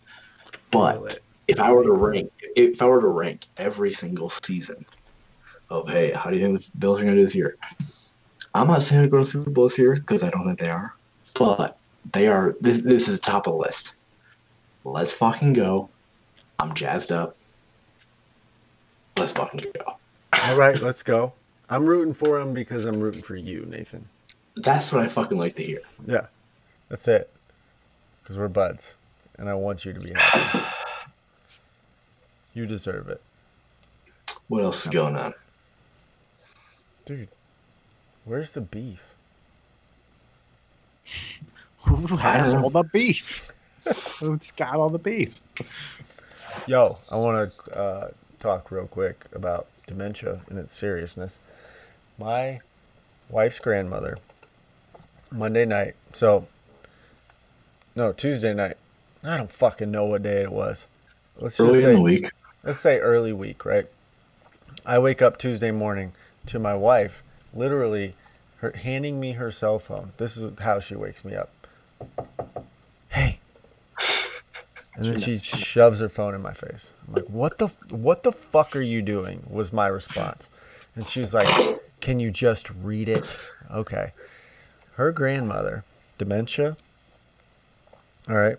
but 0.71 1.19
if 1.49 1.61
I 1.61 1.73
were 1.73 1.85
to 1.85 1.93
rank, 1.93 2.31
if 2.57 2.81
I 2.81 2.87
were 2.87 3.01
to 3.01 3.09
rank 3.09 3.47
every 3.57 3.93
single 3.93 4.29
season 4.29 4.85
of 5.71 5.89
hey, 5.89 6.13
how 6.13 6.31
do 6.31 6.37
you 6.37 6.43
think 6.43 6.59
the 6.59 6.71
Bills 6.79 6.99
are 6.99 7.03
going 7.03 7.15
to 7.15 7.21
do 7.21 7.27
this 7.27 7.35
year? 7.35 7.57
I'm 8.55 8.67
not 8.67 8.83
saying 8.83 9.03
to 9.03 9.09
going 9.09 9.25
to 9.25 9.29
Super 9.31 9.51
Bowl 9.51 9.65
this 9.65 9.79
year 9.79 9.95
because 9.95 10.23
I 10.23 10.31
don't 10.31 10.45
think 10.45 10.59
they 10.59 10.69
are, 10.69 10.93
but 11.39 11.79
they 12.13 12.29
are. 12.29 12.55
This, 12.61 12.79
this 12.79 13.09
is 13.09 13.19
the 13.19 13.31
top 13.31 13.47
of 13.47 13.55
the 13.55 13.59
list. 13.59 13.95
Let's 14.85 15.15
fucking 15.15 15.55
go. 15.55 15.91
I'm 16.59 16.75
jazzed 16.75 17.13
up. 17.13 17.37
Let's 19.17 19.33
fucking 19.33 19.65
go. 19.75 19.97
All 20.45 20.57
right, 20.57 20.81
let's 20.81 21.03
go. 21.03 21.33
I'm 21.71 21.87
rooting 21.87 22.15
for 22.15 22.41
him 22.41 22.53
because 22.55 22.85
I'm 22.87 23.01
rooting 23.01 23.23
for 23.23 23.37
you, 23.37 23.65
Nathan. 23.67 24.07
That's 24.57 24.93
what 24.93 25.03
I 25.03 25.09
fucking 25.09 25.39
like 25.39 25.57
to 25.57 25.63
hear. 25.63 25.81
Yeah, 26.07 26.27
that's 26.89 27.09
it. 27.09 27.31
Because 28.23 28.37
we're 28.39 28.49
buds, 28.49 28.95
and 29.39 29.49
I 29.49 29.55
want 29.55 29.85
you 29.85 29.93
to 29.93 30.01
be 30.01 30.13
happy. 30.15 30.61
You 32.55 32.67
deserve 32.67 33.09
it, 33.09 33.23
What 34.49 34.63
else 34.63 34.85
is 34.85 34.91
going 34.93 35.17
on? 35.17 35.33
dude. 37.05 37.29
Where's 38.25 38.53
the 38.53 38.61
beef? 38.61 39.15
Who 41.89 42.17
has 42.17 42.55
all 42.55 42.71
the 42.71 42.85
beef? 42.85 43.51
Who's 44.21 44.53
got 44.53 44.75
all 44.77 44.91
the 44.91 44.99
beef? 44.99 45.35
Yo, 46.67 46.97
I 47.11 47.17
want 47.17 47.53
to 47.53 47.77
uh, 47.77 48.09
talk 48.43 48.71
real 48.71 48.87
quick 48.87 49.27
about 49.33 49.69
dementia 49.87 50.41
and 50.51 50.59
its 50.59 50.75
seriousness. 50.75 51.39
My 52.19 52.61
wife's 53.31 53.61
grandmother, 53.61 54.19
Monday 55.31 55.65
night, 55.65 55.95
so, 56.13 56.47
no, 57.95 58.13
Tuesday 58.13 58.53
night. 58.53 58.77
I 59.25 59.37
don't 59.37 59.51
fucking 59.51 59.91
know 59.91 60.05
what 60.05 60.25
day 60.25 60.43
it 60.43 60.51
was. 60.51 60.89
Let's 61.39 61.57
just 61.57 61.69
Early 61.69 61.81
say, 61.83 61.89
in 61.91 61.95
the 61.95 62.01
week. 62.01 62.31
let's 62.65 62.81
say 62.81 62.99
early 62.99 63.33
week, 63.33 63.65
right? 63.65 63.87
I 64.85 64.99
wake 64.99 65.23
up 65.23 65.39
Tuesday 65.39 65.71
morning 65.71 66.13
to 66.47 66.59
my 66.59 66.75
wife 66.75 67.23
literally 67.55 68.15
her 68.57 68.73
handing 68.73 69.21
me 69.21 69.33
her 69.33 69.51
cell 69.53 69.79
phone. 69.79 70.13
This 70.17 70.37
is 70.37 70.59
how 70.59 70.81
she 70.81 70.97
wakes 70.97 71.25
me 71.25 71.35
up. 71.37 71.51
And 74.95 75.07
then 75.07 75.19
she 75.19 75.39
shoves 75.39 76.01
her 76.01 76.09
phone 76.09 76.35
in 76.35 76.43
my 76.43 76.53
face. 76.53 76.93
I'm 77.07 77.15
like, 77.15 77.29
"What 77.29 77.59
the 77.59 77.69
what 77.91 78.23
the 78.23 78.33
fuck 78.33 78.77
are 78.77 78.83
you 78.83 79.01
doing?" 79.01 79.43
was 79.49 79.73
my 79.73 79.87
response. 79.87 80.51
And 80.95 81.07
she's 81.07 81.33
like, 81.33 81.49
"Can 82.01 82.21
you 82.21 82.31
just 82.31 82.71
read 82.71 83.09
it?" 83.09 83.39
Okay. 83.71 84.13
Her 84.97 85.11
grandmother, 85.11 85.85
dementia. 86.19 86.77
All 88.29 88.37
right. 88.37 88.59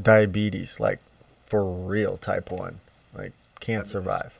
Diabetes, 0.00 0.78
like 0.78 0.98
for 1.46 1.64
real 1.64 2.18
type 2.18 2.50
1. 2.50 2.78
Like 3.16 3.32
can't 3.60 3.88
survive. 3.88 4.38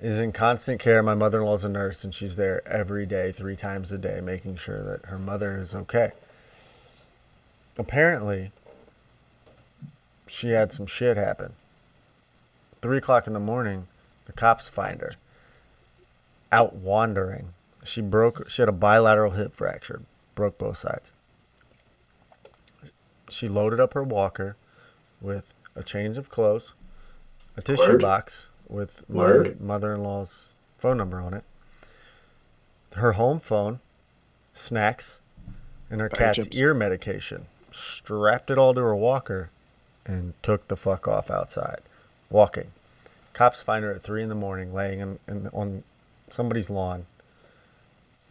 Is 0.00 0.18
in 0.18 0.30
constant 0.30 0.80
care. 0.80 1.02
My 1.02 1.16
mother-in-law's 1.16 1.64
a 1.64 1.68
nurse 1.68 2.04
and 2.04 2.14
she's 2.14 2.36
there 2.36 2.66
every 2.66 3.04
day, 3.04 3.32
3 3.32 3.56
times 3.56 3.90
a 3.90 3.98
day 3.98 4.20
making 4.20 4.56
sure 4.56 4.84
that 4.84 5.06
her 5.06 5.18
mother 5.18 5.58
is 5.58 5.74
okay. 5.74 6.12
Apparently, 7.76 8.52
she 10.28 10.50
had 10.50 10.72
some 10.72 10.86
shit 10.86 11.16
happen. 11.16 11.54
Three 12.80 12.98
o'clock 12.98 13.26
in 13.26 13.32
the 13.32 13.40
morning, 13.40 13.88
the 14.26 14.32
cops 14.32 14.68
find 14.68 15.00
her 15.00 15.12
out 16.52 16.74
wandering. 16.74 17.54
She 17.84 18.00
broke. 18.00 18.48
She 18.48 18.62
had 18.62 18.68
a 18.68 18.72
bilateral 18.72 19.32
hip 19.32 19.54
fracture, 19.54 20.02
broke 20.34 20.58
both 20.58 20.78
sides. 20.78 21.10
She 23.30 23.48
loaded 23.48 23.80
up 23.80 23.94
her 23.94 24.02
walker 24.02 24.56
with 25.20 25.54
a 25.74 25.82
change 25.82 26.16
of 26.18 26.30
clothes, 26.30 26.74
a 27.56 27.62
tissue 27.62 27.92
Word. 27.92 28.00
box 28.00 28.48
with 28.68 29.08
my 29.08 29.24
Word. 29.24 29.60
mother-in-law's 29.60 30.54
phone 30.76 30.96
number 30.96 31.20
on 31.20 31.34
it, 31.34 31.44
her 32.96 33.12
home 33.12 33.40
phone, 33.40 33.80
snacks, 34.52 35.20
and 35.90 36.00
her 36.00 36.08
cat's 36.08 36.46
ear 36.58 36.74
medication. 36.74 37.46
Strapped 37.70 38.50
it 38.50 38.58
all 38.58 38.72
to 38.74 38.80
her 38.80 38.96
walker 38.96 39.50
and 40.08 40.32
took 40.42 40.66
the 40.66 40.76
fuck 40.76 41.06
off 41.06 41.30
outside, 41.30 41.78
walking. 42.30 42.72
Cops 43.34 43.62
find 43.62 43.84
her 43.84 43.92
at 43.94 44.02
three 44.02 44.22
in 44.24 44.28
the 44.28 44.34
morning, 44.34 44.74
laying 44.74 44.98
in, 44.98 45.18
in, 45.28 45.46
on 45.52 45.84
somebody's 46.30 46.68
lawn. 46.68 47.06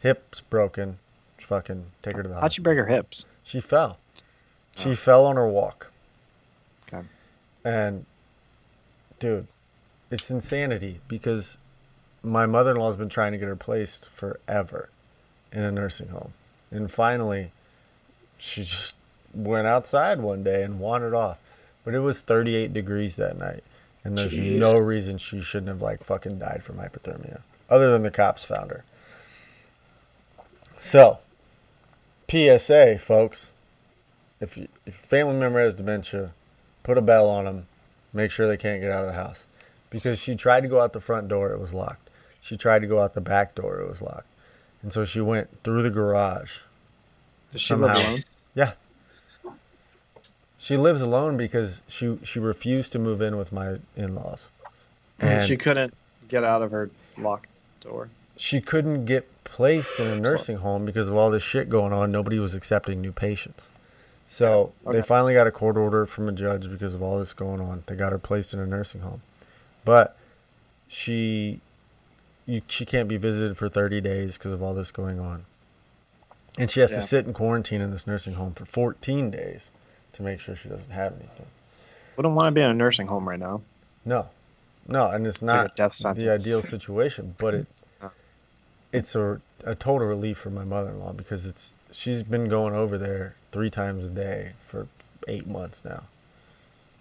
Hips 0.02 0.42
broken. 0.42 1.00
Fucking 1.40 1.86
take 2.02 2.16
her 2.18 2.24
to 2.24 2.28
the 2.28 2.34
hospital. 2.36 2.42
How'd 2.42 2.54
she 2.54 2.62
break 2.62 2.78
her 2.78 2.86
hips? 2.88 3.24
She 3.44 3.62
fell. 3.62 4.00
She 4.76 4.90
Oh. 4.90 4.96
fell 4.96 5.26
on 5.26 5.38
her 5.38 5.48
walk. 5.48 5.92
Okay. 6.92 7.08
And, 7.64 8.06
dude, 9.20 9.48
it's 10.12 10.30
insanity 10.30 11.00
because 11.08 11.58
my 12.24 12.46
mother 12.46 12.72
in 12.72 12.78
law's 12.78 12.98
been 12.98 13.08
trying 13.08 13.32
to 13.32 13.38
get 13.38 13.48
her 13.48 13.56
placed 13.56 14.10
forever 14.10 14.90
in 15.54 15.62
a 15.64 15.72
nursing 15.72 16.10
home. 16.10 16.34
And 16.72 16.92
finally, 16.92 17.52
she 18.38 18.64
just 18.64 18.96
went 19.34 19.68
outside 19.68 20.20
one 20.20 20.44
day 20.44 20.64
and 20.64 20.80
wandered 20.80 21.14
off. 21.14 21.40
But 21.88 21.96
it 21.96 22.00
was 22.00 22.20
38 22.20 22.74
degrees 22.74 23.16
that 23.16 23.38
night. 23.38 23.64
And 24.04 24.18
there's 24.18 24.34
Jeez. 24.34 24.60
no 24.60 24.74
reason 24.74 25.18
she 25.18 25.40
shouldn't 25.40 25.70
have, 25.70 25.82
like, 25.82 26.04
fucking 26.04 26.38
died 26.38 26.62
from 26.62 26.76
hypothermia. 26.76 27.44
Other 27.70 27.94
than 27.94 28.04
the 28.04 28.12
cops 28.12 28.44
found 28.44 28.72
her. 28.72 28.84
So, 30.78 31.20
PSA, 32.30 33.00
folks 33.00 33.52
if, 34.42 34.58
you, 34.58 34.68
if 34.86 34.96
your 34.98 35.08
family 35.08 35.38
member 35.38 35.62
has 35.62 35.76
dementia, 35.76 36.34
put 36.84 36.98
a 36.98 37.02
bell 37.02 37.30
on 37.30 37.46
them. 37.46 37.68
Make 38.12 38.32
sure 38.32 38.50
they 38.50 38.58
can't 38.58 38.82
get 38.82 38.92
out 38.92 39.02
of 39.02 39.08
the 39.08 39.14
house. 39.14 39.46
Because 39.90 40.20
she 40.20 40.36
tried 40.36 40.64
to 40.64 40.68
go 40.68 40.82
out 40.82 40.92
the 40.92 41.00
front 41.00 41.30
door, 41.30 41.52
it 41.52 41.60
was 41.60 41.74
locked. 41.74 42.10
She 42.42 42.58
tried 42.58 42.80
to 42.80 42.88
go 42.88 43.02
out 43.02 43.14
the 43.14 43.22
back 43.22 43.56
door, 43.56 43.80
it 43.80 43.88
was 43.88 44.02
locked. 44.02 44.28
And 44.82 44.92
so 44.92 45.06
she 45.06 45.22
went 45.22 45.64
through 45.64 45.84
the 45.84 45.90
garage. 45.90 46.60
Does 47.54 47.62
she 47.62 47.74
live 47.76 47.96
alone? 47.96 48.20
Yeah. 48.56 48.74
She 50.68 50.76
lives 50.76 51.02
alone 51.02 51.38
because 51.38 51.82
she 51.88 52.20
she 52.24 52.40
refused 52.40 52.92
to 52.92 53.00
move 53.00 53.22
in 53.22 53.38
with 53.38 53.54
my 53.54 53.78
in-laws. 53.96 54.52
And 55.20 55.48
she 55.48 55.56
couldn't 55.56 55.94
get 56.28 56.44
out 56.44 56.62
of 56.62 56.72
her 56.72 56.90
locked 57.18 57.48
door. 57.80 58.10
she 58.36 58.60
couldn't 58.60 59.06
get 59.06 59.26
placed 59.46 59.98
in 59.98 60.08
a 60.08 60.20
nursing 60.20 60.58
home 60.58 60.84
because 60.86 61.08
of 61.08 61.16
all 61.16 61.32
this 61.32 61.42
shit 61.42 61.70
going 61.70 61.94
on. 61.94 62.12
Nobody 62.12 62.38
was 62.38 62.54
accepting 62.54 63.00
new 63.00 63.14
patients. 63.14 63.70
So 64.28 64.74
Okay. 64.86 64.98
they 64.98 65.02
finally 65.02 65.34
got 65.34 65.48
a 65.48 65.52
court 65.52 65.78
order 65.78 66.06
from 66.06 66.28
a 66.28 66.34
judge 66.34 66.70
because 66.70 66.94
of 66.94 67.02
all 67.02 67.18
this 67.18 67.32
going 67.34 67.62
on. 67.62 67.84
They 67.86 67.96
got 67.96 68.12
her 68.12 68.20
placed 68.20 68.54
in 68.54 68.60
a 68.60 68.68
nursing 68.68 69.02
home, 69.02 69.22
but 69.86 70.18
she 70.90 71.62
you, 72.46 72.62
she 72.68 72.86
can't 72.86 73.08
be 73.08 73.16
visited 73.16 73.58
for 73.58 73.70
30 73.70 74.02
days 74.02 74.38
because 74.38 74.52
of 74.52 74.62
all 74.62 74.74
this 74.74 74.92
going 74.92 75.18
on, 75.18 75.46
and 76.60 76.70
she 76.70 76.82
has 76.82 76.92
Yeah. 76.92 76.98
to 76.98 77.02
sit 77.04 77.26
in 77.26 77.34
quarantine 77.34 77.80
in 77.80 77.90
this 77.92 78.06
nursing 78.06 78.34
home 78.34 78.54
for 78.54 78.66
14 78.66 79.32
days 79.32 79.72
to 80.18 80.24
make 80.24 80.40
sure 80.40 80.56
she 80.56 80.70
doesn't 80.70 80.92
have 80.92 81.14
anything. 81.14 81.46
Wouldn't 82.18 82.36
want 82.36 82.52
to 82.54 82.56
be 82.56 82.62
in 82.62 82.70
a 82.70 82.74
nursing 82.74 83.08
home 83.08 83.28
right 83.28 83.40
now. 83.40 83.62
No, 84.06 84.28
No, 84.88 85.10
and 85.10 85.26
it's 85.26 85.38
It's 85.38 85.44
not 85.44 85.76
the 86.16 86.30
ideal 86.30 86.62
situation, 86.62 87.36
but 87.38 87.54
it 87.54 87.68
it's 88.92 89.16
a, 89.16 89.40
a 89.64 89.76
total 89.76 90.08
relief 90.08 90.38
for 90.38 90.50
my 90.50 90.64
mother-in-law 90.64 91.14
because 91.14 91.46
it's 91.46 91.76
she's 91.92 92.24
been 92.24 92.50
going 92.50 92.74
over 92.74 92.98
there 92.98 93.36
three 93.52 93.70
times 93.70 94.06
a 94.06 94.10
day 94.10 94.54
for 94.60 94.88
eight 95.28 95.46
months 95.48 95.84
now 95.86 96.04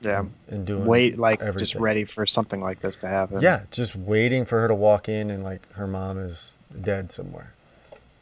Yeah. 0.00 0.24
and 0.48 0.66
doing 0.66 0.84
Wait, 0.84 1.18
like 1.18 1.40
just 1.56 1.74
ready 1.76 2.04
for 2.04 2.26
something 2.26 2.60
like 2.60 2.80
this 2.80 2.96
to 2.98 3.08
happen. 3.08 3.40
Yeah, 3.40 3.62
just 3.70 3.96
waiting 3.96 4.44
for 4.44 4.60
her 4.60 4.68
to 4.68 4.74
walk 4.74 5.08
in 5.08 5.30
and 5.30 5.42
like 5.42 5.62
her 5.72 5.86
mom 5.86 6.18
is 6.18 6.54
dead 6.82 7.12
somewhere. 7.12 7.52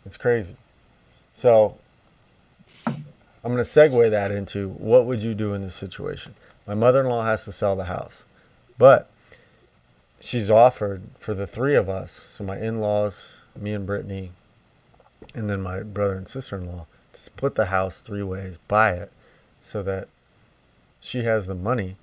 It's 0.06 0.16
crazy. 0.16 0.56
So 1.34 1.78
I'm 3.44 3.52
going 3.52 3.62
to 3.62 3.70
segue 3.70 4.10
that 4.10 4.32
into 4.32 4.70
what 4.70 5.04
would 5.06 5.22
you 5.22 5.34
do 5.34 5.52
in 5.52 5.62
this 5.62 5.74
situation? 5.74 6.34
My 6.66 6.74
mother-in-law 6.74 7.24
has 7.24 7.44
to 7.44 7.52
sell 7.52 7.76
the 7.76 7.84
house. 7.84 8.24
But 8.78 9.10
she's 10.18 10.50
offered 10.50 11.02
for 11.18 11.34
the 11.34 11.46
three 11.46 11.74
of 11.74 11.88
us, 11.88 12.10
so 12.10 12.42
my 12.42 12.58
in-laws, 12.58 13.34
me 13.54 13.74
and 13.74 13.86
Brittany, 13.86 14.32
and 15.34 15.50
then 15.50 15.60
my 15.60 15.80
brother 15.80 16.14
and 16.14 16.26
sister-in-law, 16.26 16.86
to 17.12 17.20
split 17.20 17.54
the 17.54 17.66
house 17.66 18.00
three 18.00 18.22
ways, 18.22 18.58
buy 18.66 18.92
it 18.92 19.12
so 19.60 19.82
that 19.82 20.08
she 21.00 21.24
has 21.24 21.46
the 21.46 21.54
money 21.54 21.96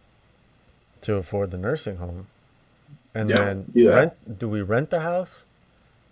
to 1.01 1.15
afford 1.15 1.51
the 1.51 1.57
nursing 1.57 1.97
home. 1.97 2.27
And 3.15 3.29
Yeah, 3.29 3.37
then 3.37 3.65
do 3.73 3.89
rent 3.89 4.39
do 4.39 4.47
we 4.47 4.61
rent 4.61 4.89
the 4.91 5.01
house 5.01 5.43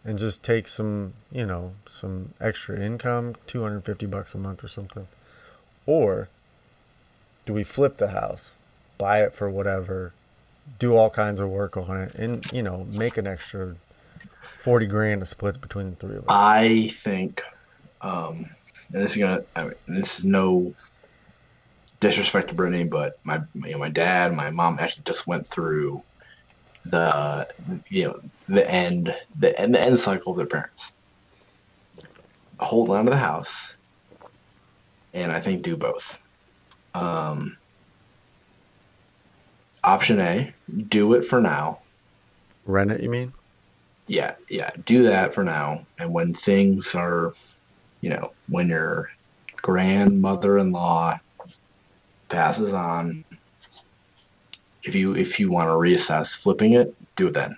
and 0.04 0.18
just 0.20 0.44
take 0.44 0.68
some, 0.68 1.14
you 1.32 1.46
know, 1.46 1.74
some 1.88 2.34
extra 2.42 2.80
income, 2.80 3.36
250 3.48 4.06
bucks 4.08 4.34
a 4.34 4.38
month 4.38 4.64
or 4.64 4.68
something? 4.68 5.08
Or 5.90 6.30
do 7.48 7.54
we 7.54 7.64
flip 7.64 7.98
the 7.98 8.10
house, 8.10 8.54
buy 9.00 9.24
it 9.24 9.34
for 9.34 9.50
whatever, 9.50 10.14
do 10.78 10.96
all 10.96 11.10
kinds 11.10 11.40
of 11.40 11.50
work 11.50 11.76
on 11.78 12.02
it 12.02 12.14
and, 12.14 12.46
you 12.54 12.62
know, 12.62 12.86
make 12.96 13.18
an 13.18 13.26
extra 13.26 13.76
40 14.60 14.86
grand 14.86 15.22
to 15.22 15.26
split 15.26 15.60
between 15.60 15.90
the 15.90 15.96
three 15.96 16.18
of 16.18 16.26
us? 16.26 16.28
I 16.30 16.90
think, 16.92 17.42
um, 18.02 18.46
and 18.94 19.02
this 19.02 19.16
is 19.16 19.18
gonna, 19.18 19.42
I 19.56 19.64
mean, 19.64 19.74
this 19.88 20.20
is 20.20 20.26
no 20.26 20.76
disrespect 22.00 22.50
to 22.50 22.54
Brittany, 22.54 22.84
but 22.84 23.18
my, 23.24 23.42
you 23.56 23.72
know, 23.72 23.80
my 23.80 23.90
dad, 23.90 24.32
my 24.34 24.52
mom 24.52 24.78
actually 24.80 25.06
just 25.06 25.26
went 25.26 25.48
through 25.48 26.04
the, 26.86 27.48
you 27.90 28.10
know, 28.10 28.20
the 28.48 28.70
end, 28.70 29.12
the 29.40 29.60
end, 29.60 29.74
the 29.74 29.82
end 29.82 30.00
cycle 30.00 30.34
of 30.34 30.38
their 30.38 30.46
parents. 30.46 30.94
Hold 32.60 32.92
on 32.92 33.06
to 33.06 33.10
the 33.10 33.18
house, 33.18 33.76
and 35.14 35.32
I 35.32 35.40
think 35.40 35.62
do 35.62 35.78
both. 35.78 36.18
Um, 36.94 37.58
option 39.84 40.20
A, 40.20 40.54
do 40.88 41.14
it 41.14 41.24
for 41.24 41.42
now. 41.42 41.82
Rent 42.66 42.92
it, 42.92 43.02
you 43.02 43.10
mean? 43.10 43.34
yeah, 44.10 44.34
yeah, 44.50 44.72
do 44.86 45.04
that 45.04 45.34
for 45.34 45.44
now. 45.44 45.86
And 46.00 46.12
when 46.12 46.34
things 46.34 46.96
are, 46.96 47.34
you 48.02 48.10
know, 48.10 48.32
when 48.48 48.68
your 48.68 49.08
grandmother-in-law 49.58 51.20
passes 52.28 52.74
on, 52.74 53.24
if 54.84 54.96
you 54.96 55.16
if 55.16 55.40
you 55.40 55.52
want 55.52 55.68
to 55.68 55.74
reassess 55.74 56.36
flipping 56.42 56.74
it, 56.74 56.92
do 57.16 57.28
it 57.28 57.36
then. 57.36 57.56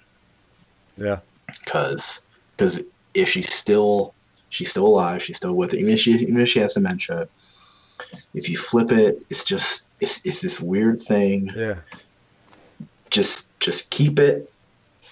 Yeah. 0.98 1.19
Because 1.48 2.26
because 2.57 2.82
if 3.14 3.30
she's 3.30 3.53
still 3.53 4.14
she's 4.52 4.69
still 4.69 4.86
alive, 4.86 5.23
she's 5.23 5.38
still 5.38 5.53
with 5.53 5.73
it. 5.73 5.80
Even 5.80 5.94
if 5.94 5.99
she 5.99 6.11
even 6.11 6.38
if 6.38 6.49
she 6.49 6.60
has 6.60 6.76
dementia, 6.76 7.28
if 8.34 8.48
you 8.49 8.57
flip 8.57 8.91
it, 8.91 9.23
it's 9.30 9.44
just 9.44 9.90
it's 9.99 10.23
it's 10.26 10.41
this 10.41 10.61
weird 10.61 11.02
thing 11.02 11.49
Yeah. 11.56 11.80
just 13.10 13.57
just 13.60 13.90
keep 13.90 14.19
it 14.19 14.53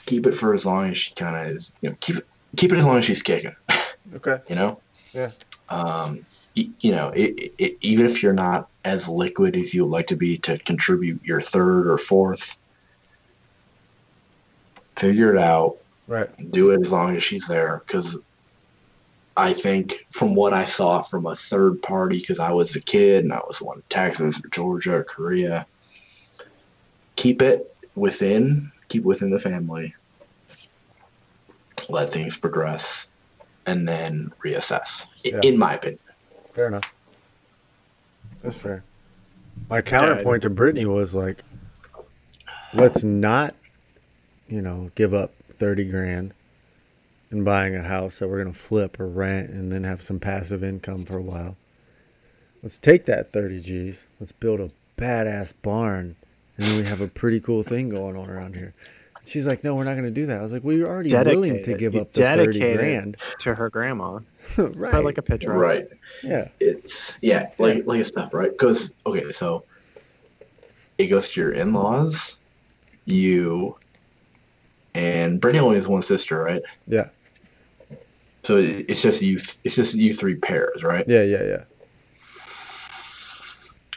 keep 0.06 0.26
it 0.28 0.34
for 0.34 0.53
as 0.53 0.66
long 0.66 0.90
as 0.90 0.98
she 0.98 1.14
kind 1.16 1.36
of 1.36 1.48
is 1.56 1.74
you 1.82 1.90
know 1.90 1.95
keep 2.02 2.18
it 2.18 2.28
keep 2.57 2.72
it 2.72 2.78
as 2.78 2.86
long 2.86 2.98
as 2.98 3.06
she's 3.06 3.22
kicking 3.22 3.53
Okay. 4.16 4.38
you 4.48 4.56
know 4.56 4.82
Yeah. 5.14 5.32
um 5.70 6.26
y- 6.56 6.70
you 6.80 6.91
know 6.91 7.10
it, 7.10 7.53
it, 7.60 7.78
even 7.82 8.06
if 8.06 8.24
you're 8.24 8.34
not 8.34 8.70
as 8.86 9.07
liquid 9.10 9.56
as 9.56 9.74
you 9.74 9.84
would 9.84 9.91
like 9.91 10.07
to 10.07 10.16
be 10.16 10.38
to 10.40 10.57
contribute 10.60 11.22
your 11.24 11.41
third 11.41 11.88
or 11.88 11.98
fourth 11.98 12.57
figure 14.98 15.34
it 15.34 15.40
out 15.40 15.78
Right. 16.07 16.30
do 16.52 16.72
it 16.72 16.82
as 16.82 16.91
long 16.91 17.16
as 17.16 17.24
she's 17.24 17.48
there 17.48 17.84
because 17.86 18.20
I 19.38 19.53
think 19.53 20.06
from 20.10 20.35
what 20.35 20.53
I 20.53 20.65
saw 20.65 21.01
from 21.01 21.26
a 21.26 21.35
third 21.35 21.81
party, 21.81 22.19
because 22.19 22.39
I 22.39 22.51
was 22.51 22.76
a 22.76 22.81
kid 22.81 23.23
and 23.23 23.34
I 23.34 23.39
was 23.47 23.60
the 23.60 23.65
one 23.65 23.77
in 23.77 23.84
Texas 23.89 24.43
or 24.43 24.47
Georgia 24.49 24.95
or 24.95 25.03
Korea, 25.03 25.65
keep 27.15 27.41
it 27.41 27.73
within, 27.95 28.72
keep 28.89 29.03
within 29.03 29.30
the 29.30 29.39
family, 29.39 29.95
let 31.88 32.10
things 32.10 32.35
progress, 32.35 33.11
and 33.65 33.88
then 33.88 34.34
reassess. 34.43 35.07
Yeah. 35.23 35.39
In 35.43 35.57
my 35.57 35.76
opinion, 35.76 35.99
Fair 36.49 36.68
enough. 36.68 36.93
That's 38.41 38.56
fair. 38.56 38.84
My 39.69 39.81
counterpoint 39.81 40.43
to 40.43 40.49
Brittany 40.49 40.85
was 40.85 41.14
like, 41.14 41.43
let's 42.73 43.03
not, 43.03 43.53
you 44.47 44.61
know, 44.61 44.91
give 44.95 45.14
up 45.14 45.34
30 45.57 45.85
grand 45.85 46.34
in 47.31 47.43
buying 47.43 47.76
a 47.76 47.84
house 47.84 48.19
that 48.19 48.27
we're 48.27 48.41
going 48.41 48.53
to 48.53 48.60
flip 48.60 48.99
or 48.99 49.07
rent 49.07 49.49
and 49.49 49.72
then 49.72 49.84
have 49.84 50.01
some 50.01 50.19
passive 50.19 50.64
income 50.64 51.06
for 51.06 51.18
a 51.18 51.22
while. 51.22 51.56
Let's 52.64 52.77
take 52.77 53.06
that 53.06 53.31
30 53.31 53.61
G's. 53.61 54.06
Let's 54.19 54.31
build 54.31 54.60
a 54.60 54.69
badass 54.97 55.53
barn 55.61 56.15
and 56.60 56.68
then 56.68 56.77
we 56.77 56.89
have 56.89 56.99
a 56.99 57.07
pretty 57.07 57.39
cool 57.39 57.64
thing 57.64 57.88
going 57.88 58.18
on 58.18 58.30
around 58.30 58.53
here. 58.53 58.73
She's 59.23 59.47
like, 59.47 59.64
no, 59.64 59.76
we're 59.76 59.85
not 59.85 59.93
going 59.93 60.06
to 60.06 60.11
do 60.11 60.26
that. 60.26 60.39
I 60.39 60.43
was 60.43 60.51
like, 60.51 60.64
well, 60.64 60.76
you're 60.76 60.89
already 60.89 61.14
willing 61.14 61.64
to 61.64 61.73
give 61.73 61.93
You 61.93 62.01
up 62.01 62.11
the 62.11 62.22
30 62.22 62.73
grand. 62.73 63.18
To 63.39 63.56
her 63.56 63.69
grandma. 63.69 64.19
right. 64.57 64.91
Put 64.91 65.06
like 65.06 65.18
a 65.18 65.22
picture. 65.22 65.53
of 65.53 65.57
right? 65.57 65.88
yeah. 66.22 66.49
It's 66.60 67.18
yeah, 67.22 67.49
like 67.60 67.85
like 67.85 67.99
it's 67.99 68.10
stuff, 68.10 68.34
right? 68.34 68.51
Because 68.51 68.93
okay, 69.06 69.31
so 69.31 69.64
it 70.97 71.07
goes 71.07 71.31
to 71.31 71.41
your 71.41 71.51
in-laws, 71.51 72.39
you, 73.06 73.77
and 74.95 75.39
Brittany 75.39 75.64
only 75.64 75.76
has 75.76 75.88
one 75.88 76.01
sister, 76.01 76.43
right? 76.43 76.61
Yeah. 76.88 77.10
So 78.50 78.58
it's 78.58 79.04
just 79.04 79.22
you. 79.22 79.36
It's 79.36 79.76
just 79.76 79.94
you 79.94 80.12
three 80.12 80.34
pairs, 80.34 80.84
right? 80.84 81.08
Yeah. 81.08 81.22
Yeah. 81.22 81.44
Yeah. 81.44 81.66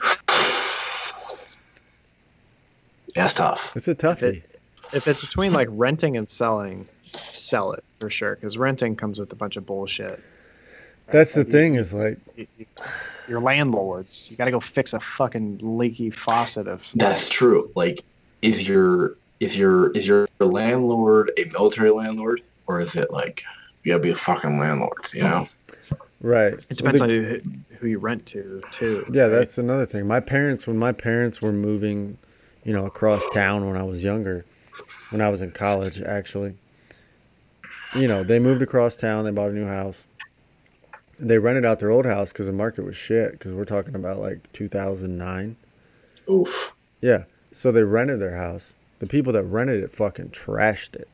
That's 3.15 3.33
tough. 3.33 3.74
It's 3.74 3.89
a 3.89 3.95
toughie. 3.95 4.43
If 4.93 5.09
it's 5.09 5.24
between 5.24 5.55
like 5.55 5.69
renting 5.70 6.19
and 6.19 6.29
selling, 6.29 6.87
sell 7.15 7.73
it 7.73 7.83
for 7.99 8.11
sure. 8.11 8.35
Because 8.35 8.59
renting 8.59 8.95
comes 8.95 9.19
with 9.19 9.33
a 9.33 9.37
bunch 9.37 9.57
of 9.57 9.65
bullshit. 9.65 10.20
That's 11.07 11.33
the 11.33 11.45
thing 11.45 11.77
is 11.77 11.95
like, 11.95 12.19
You- 12.37 12.47
you- 12.59 12.66
Your 13.29 13.41
landlords, 13.41 14.31
you 14.31 14.37
got 14.37 14.45
to 14.45 14.51
go 14.51 14.61
fix 14.61 14.93
a 14.93 15.01
fucking 15.01 15.61
leaky 15.62 16.11
faucet 16.11 16.69
of. 16.69 16.87
That's 16.95 17.31
true. 17.31 17.73
Like, 17.74 18.01
is 18.43 18.69
your 18.69 19.16
is 19.41 19.57
your 19.57 19.93
is 19.93 20.07
your 20.07 20.29
landlord 20.41 21.33
a 21.39 21.45
military 21.47 21.91
landlord, 21.91 22.43
or 22.66 22.83
is 22.83 22.97
it 22.97 23.11
like 23.11 23.45
you 23.82 23.92
gotta 23.92 24.02
be 24.02 24.10
a 24.10 24.14
fucking 24.14 24.59
landlord? 24.59 25.12
You 25.14 25.22
know? 25.22 25.48
right. 26.20 26.52
It 26.54 26.76
depends 26.76 27.00
The- 27.00 27.04
on 27.04 27.10
who, 27.10 27.38
who 27.78 27.86
you 27.88 27.98
rent 27.98 28.26
to 28.26 28.62
too. 28.70 29.04
Yeah, 29.12 29.22
right? 29.24 29.28
that's 29.28 29.59
another 29.59 29.86
thing. 29.86 30.06
My 30.06 30.20
parents, 30.20 30.66
when 30.66 30.78
my 30.78 30.92
parents 30.92 31.40
were 31.42 31.52
moving, 31.52 32.16
you 32.64 32.72
know, 32.72 32.86
across 32.86 33.22
town 33.30 33.66
when 33.66 33.76
I 33.76 33.82
was 33.82 34.02
younger, 34.04 34.44
when 35.10 35.20
I 35.20 35.28
was 35.28 35.42
in 35.42 35.50
college, 35.50 36.00
actually, 36.00 36.54
you 37.96 38.06
know, 38.06 38.22
they 38.22 38.38
moved 38.38 38.62
across 38.62 38.96
town. 38.96 39.24
They 39.24 39.30
bought 39.30 39.50
a 39.50 39.54
new 39.54 39.66
house. 39.66 40.06
They 41.18 41.38
rented 41.38 41.64
out 41.64 41.78
their 41.78 41.90
old 41.90 42.06
house 42.06 42.32
because 42.32 42.46
the 42.46 42.52
market 42.52 42.84
was 42.84 42.96
shit. 42.96 43.32
Because 43.32 43.52
we're 43.52 43.64
talking 43.64 43.94
about 43.94 44.18
like 44.18 44.50
2009. 44.52 45.56
Oof. 46.30 46.74
Yeah. 47.00 47.24
So 47.52 47.70
they 47.70 47.82
rented 47.82 48.20
their 48.20 48.34
house. 48.34 48.74
The 49.00 49.06
people 49.06 49.32
that 49.34 49.44
rented 49.44 49.82
it 49.82 49.90
fucking 49.92 50.30
trashed 50.30 50.94
it. 50.94 51.09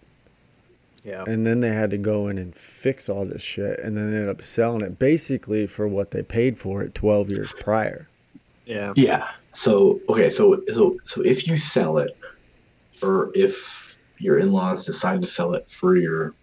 Yeah. 1.04 1.24
And 1.26 1.46
then 1.46 1.60
they 1.60 1.72
had 1.72 1.90
to 1.90 1.98
go 1.98 2.28
in 2.28 2.38
and 2.38 2.54
fix 2.54 3.08
all 3.08 3.24
this 3.24 3.42
shit. 3.42 3.78
And 3.80 3.96
then 3.96 4.12
ended 4.14 4.28
up 4.28 4.42
selling 4.42 4.82
it 4.82 4.98
basically 4.98 5.66
for 5.66 5.88
what 5.88 6.10
they 6.10 6.22
paid 6.22 6.58
for 6.58 6.82
it 6.82 6.94
12 6.94 7.30
years 7.30 7.52
prior. 7.60 8.08
Yeah. 8.66 8.92
Yeah. 8.96 9.28
So 9.52 10.00
okay. 10.08 10.28
So 10.28 10.62
so 10.72 10.96
so 11.04 11.22
if 11.22 11.46
you 11.48 11.56
sell 11.56 11.98
it, 11.98 12.16
or 13.02 13.30
if 13.34 13.96
your 14.18 14.38
in-laws 14.38 14.84
decide 14.84 15.22
to 15.22 15.26
sell 15.26 15.54
it 15.54 15.70
for 15.70 15.96
your 15.96 16.34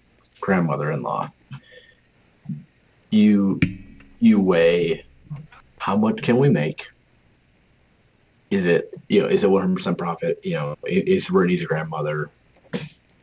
grandmother-in-law, 0.41 1.29
you 3.11 3.59
you 4.19 4.41
weigh 4.41 5.05
how 5.77 5.95
much 5.95 6.23
can 6.23 6.37
we 6.37 6.49
make? 6.49 6.87
Is 8.49 8.65
it 8.65 8.91
you 9.09 9.21
know 9.21 9.27
is 9.27 9.43
it 9.43 9.51
one 9.51 9.61
hundred 9.61 9.75
percent 9.75 9.97
profit? 9.97 10.39
You 10.43 10.53
know 10.55 10.75
i- 10.85 11.03
is 11.05 11.29
Brittany's 11.29 11.63
grandmother 11.65 12.31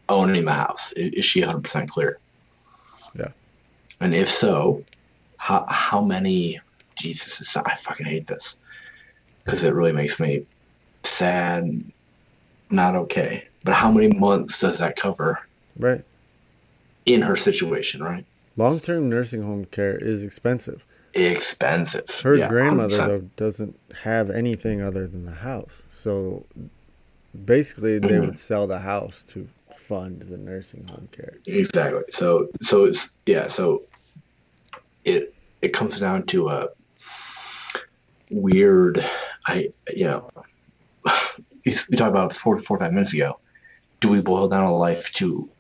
owning 0.09 0.45
the 0.45 0.53
house? 0.53 0.93
Is, 0.93 1.25
she 1.25 1.41
one 1.41 1.51
hundred 1.51 1.65
percent 1.65 1.91
clear? 1.91 2.19
Yeah. 3.19 3.29
And 4.01 4.15
if 4.15 4.29
so, 4.29 4.85
how 5.39 5.65
how 5.69 6.03
many? 6.03 6.61
Jesus, 6.99 7.57
I 7.57 7.75
fucking 7.75 8.07
hate 8.07 8.27
this 8.27 8.59
because 9.45 9.65
it 9.65 9.75
really 9.75 9.93
makes 9.93 10.21
me 10.21 10.45
sad, 11.05 11.65
not 12.71 12.95
okay. 12.95 13.49
But 13.65 13.75
how 13.75 13.91
many 13.91 14.09
months 14.09 14.61
does 14.61 14.79
that 14.79 14.97
cover 14.97 15.39
Right. 15.79 16.03
in 17.07 17.23
her 17.23 17.35
situation, 17.35 18.03
right? 18.03 18.25
Long 18.57 18.79
term 18.79 19.09
nursing 19.09 19.43
home 19.43 19.65
care 19.65 19.97
is 19.97 20.23
expensive. 20.23 20.85
Expensive. 21.15 22.05
Her 22.23 22.37
Yeah, 22.37 22.49
grandmother 22.49 22.97
100%. 22.97 23.07
though 23.09 23.21
doesn't 23.37 23.77
have 24.03 24.31
anything 24.31 24.83
other 24.83 25.07
than 25.07 25.25
the 25.25 25.33
house. 25.33 25.87
So 25.89 26.45
basically 27.47 27.99
they 27.99 28.19
Mhm. 28.19 28.27
would 28.27 28.39
sell 28.39 28.67
the 28.67 28.79
house 28.79 29.25
to 29.27 29.49
fund 29.83 30.23
the 30.23 30.37
nursing 30.37 30.87
home 30.89 31.09
care. 31.13 31.39
Exactly. 31.47 32.03
So 32.11 32.49
so 32.61 32.85
it's 32.85 33.17
yeah, 33.27 33.47
so 33.49 33.81
it 35.05 35.35
it 35.61 35.73
comes 35.73 36.01
down 36.01 36.27
to 36.27 36.49
a 36.49 36.69
weird 38.31 39.05
I 39.47 39.69
you 39.95 40.05
know 40.05 40.31
we 41.67 41.73
talked 41.73 42.11
about 42.11 42.33
four 42.33 42.59
four 42.59 42.79
five 42.79 42.93
minutes 42.93 43.15
ago. 43.15 43.35
Do 44.01 44.09
we 44.11 44.21
boil 44.21 44.49
down 44.49 44.65
a 44.65 44.77
life 44.77 45.13
to 45.15 45.51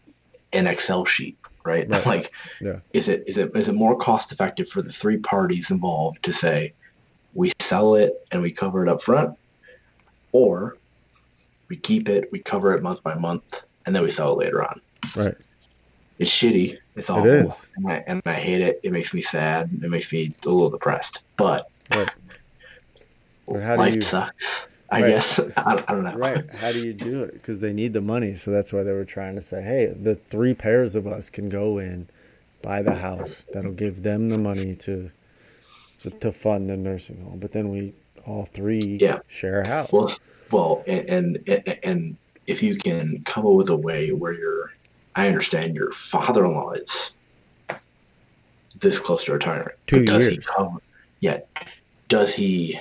an 0.53 0.67
Excel 0.67 1.05
sheet, 1.05 1.39
right? 1.65 1.89
Right. 1.89 2.07
Like 2.13 2.31
Yeah. 2.61 2.81
is 2.93 3.09
it 3.09 3.25
is 3.27 3.39
it 3.39 3.51
is 3.57 3.69
it 3.69 3.75
more 3.75 3.97
cost 3.97 4.33
effective 4.33 4.69
for 4.69 4.83
the 4.83 4.93
three 4.93 5.19
parties 5.19 5.71
involved 5.71 6.23
to 6.25 6.33
say 6.33 6.75
we 7.35 7.51
sell 7.61 7.95
it 7.95 8.13
and 8.31 8.43
we 8.43 8.53
cover 8.53 8.83
it 8.85 8.89
up 8.89 9.01
front 9.03 9.31
or 10.33 10.77
we 11.73 11.79
keep 11.79 12.09
it, 12.11 12.27
we 12.31 12.39
cover 12.39 12.75
it 12.75 12.83
month 12.83 13.03
by 13.03 13.15
month, 13.15 13.65
and 13.87 13.95
then 13.95 14.03
we 14.03 14.11
sell 14.11 14.33
it 14.33 14.39
later 14.45 14.63
on 14.63 14.81
Right. 15.17 15.35
it's 16.19 16.31
shitty. 16.31 16.77
It's 16.95 17.09
awful, 17.11 17.31
is. 17.31 17.73
And, 17.77 17.91
I, 17.91 18.05
and 18.07 18.23
I 18.27 18.35
hate 18.35 18.61
it. 18.61 18.81
It 18.83 18.93
makes 18.93 19.15
me 19.15 19.21
sad. 19.23 19.71
It 19.83 19.89
makes 19.91 20.13
me 20.13 20.31
a 20.45 20.49
little 20.49 20.71
depressed. 20.71 21.23
But 21.37 21.69
Right. 21.95 22.09
But 23.47 23.63
how 23.63 23.77
do 23.77 23.83
life 23.83 23.95
you- 23.97 24.01
sucks. 24.01 24.69
I 24.91 25.01
Right. 25.01 25.09
guess 25.09 25.41
I, 25.57 25.83
I 25.89 25.93
don't 25.95 26.05
know. 26.05 26.15
Right. 26.15 26.45
How 26.53 26.71
do 26.71 26.81
you 26.87 26.93
do 26.93 27.23
it? 27.23 27.33
Because 27.33 27.61
they 27.61 27.73
need 27.73 27.95
the 27.95 28.01
money. 28.03 28.35
So 28.35 28.51
that's 28.51 28.73
why 28.75 28.83
they 28.83 28.93
were 28.93 29.07
trying 29.07 29.37
to 29.37 29.43
say, 29.43 29.63
hey, 29.63 29.87
the 29.87 30.15
three 30.15 30.53
pairs 30.55 30.95
of 30.95 31.07
us 31.07 31.31
can 31.31 31.49
go 31.49 31.79
in, 31.79 32.07
buy 32.61 32.83
the 32.83 32.95
house. 32.95 33.47
That'll 33.55 33.73
give 33.73 34.03
them 34.03 34.29
the 34.29 34.39
money 34.39 34.75
to 34.77 35.11
to, 36.03 36.11
to 36.11 36.31
fund 36.33 36.69
the 36.69 36.77
nursing 36.77 37.21
home. 37.23 37.39
But 37.39 37.53
then 37.53 37.71
we 37.71 37.95
all 38.27 38.45
three 38.53 38.99
Yeah. 39.01 39.21
share 39.29 39.61
a 39.61 39.67
house. 39.67 39.91
Well, 39.93 40.11
well, 40.51 40.85
and, 40.87 41.39
and 41.49 41.79
and 41.83 42.17
if 42.47 42.63
you 42.63 42.77
can 42.77 43.23
come 43.25 43.47
up 43.47 43.53
with 43.53 43.69
a 43.69 43.77
way 43.77 44.13
where 44.13 44.33
you're, 44.33 44.73
I 45.15 45.29
understand 45.29 45.75
your 45.75 45.91
father-in-law 45.91 46.73
is 46.73 47.17
this 48.81 48.99
close 48.99 49.25
to 49.25 49.33
retirement. 49.33 49.77
Two 49.87 50.05
does 50.05 50.27
he 50.27 50.35
years. 50.35 50.47
cover? 50.47 50.79
Yeah. 51.21 51.41
Does 52.09 52.35
he? 52.35 52.81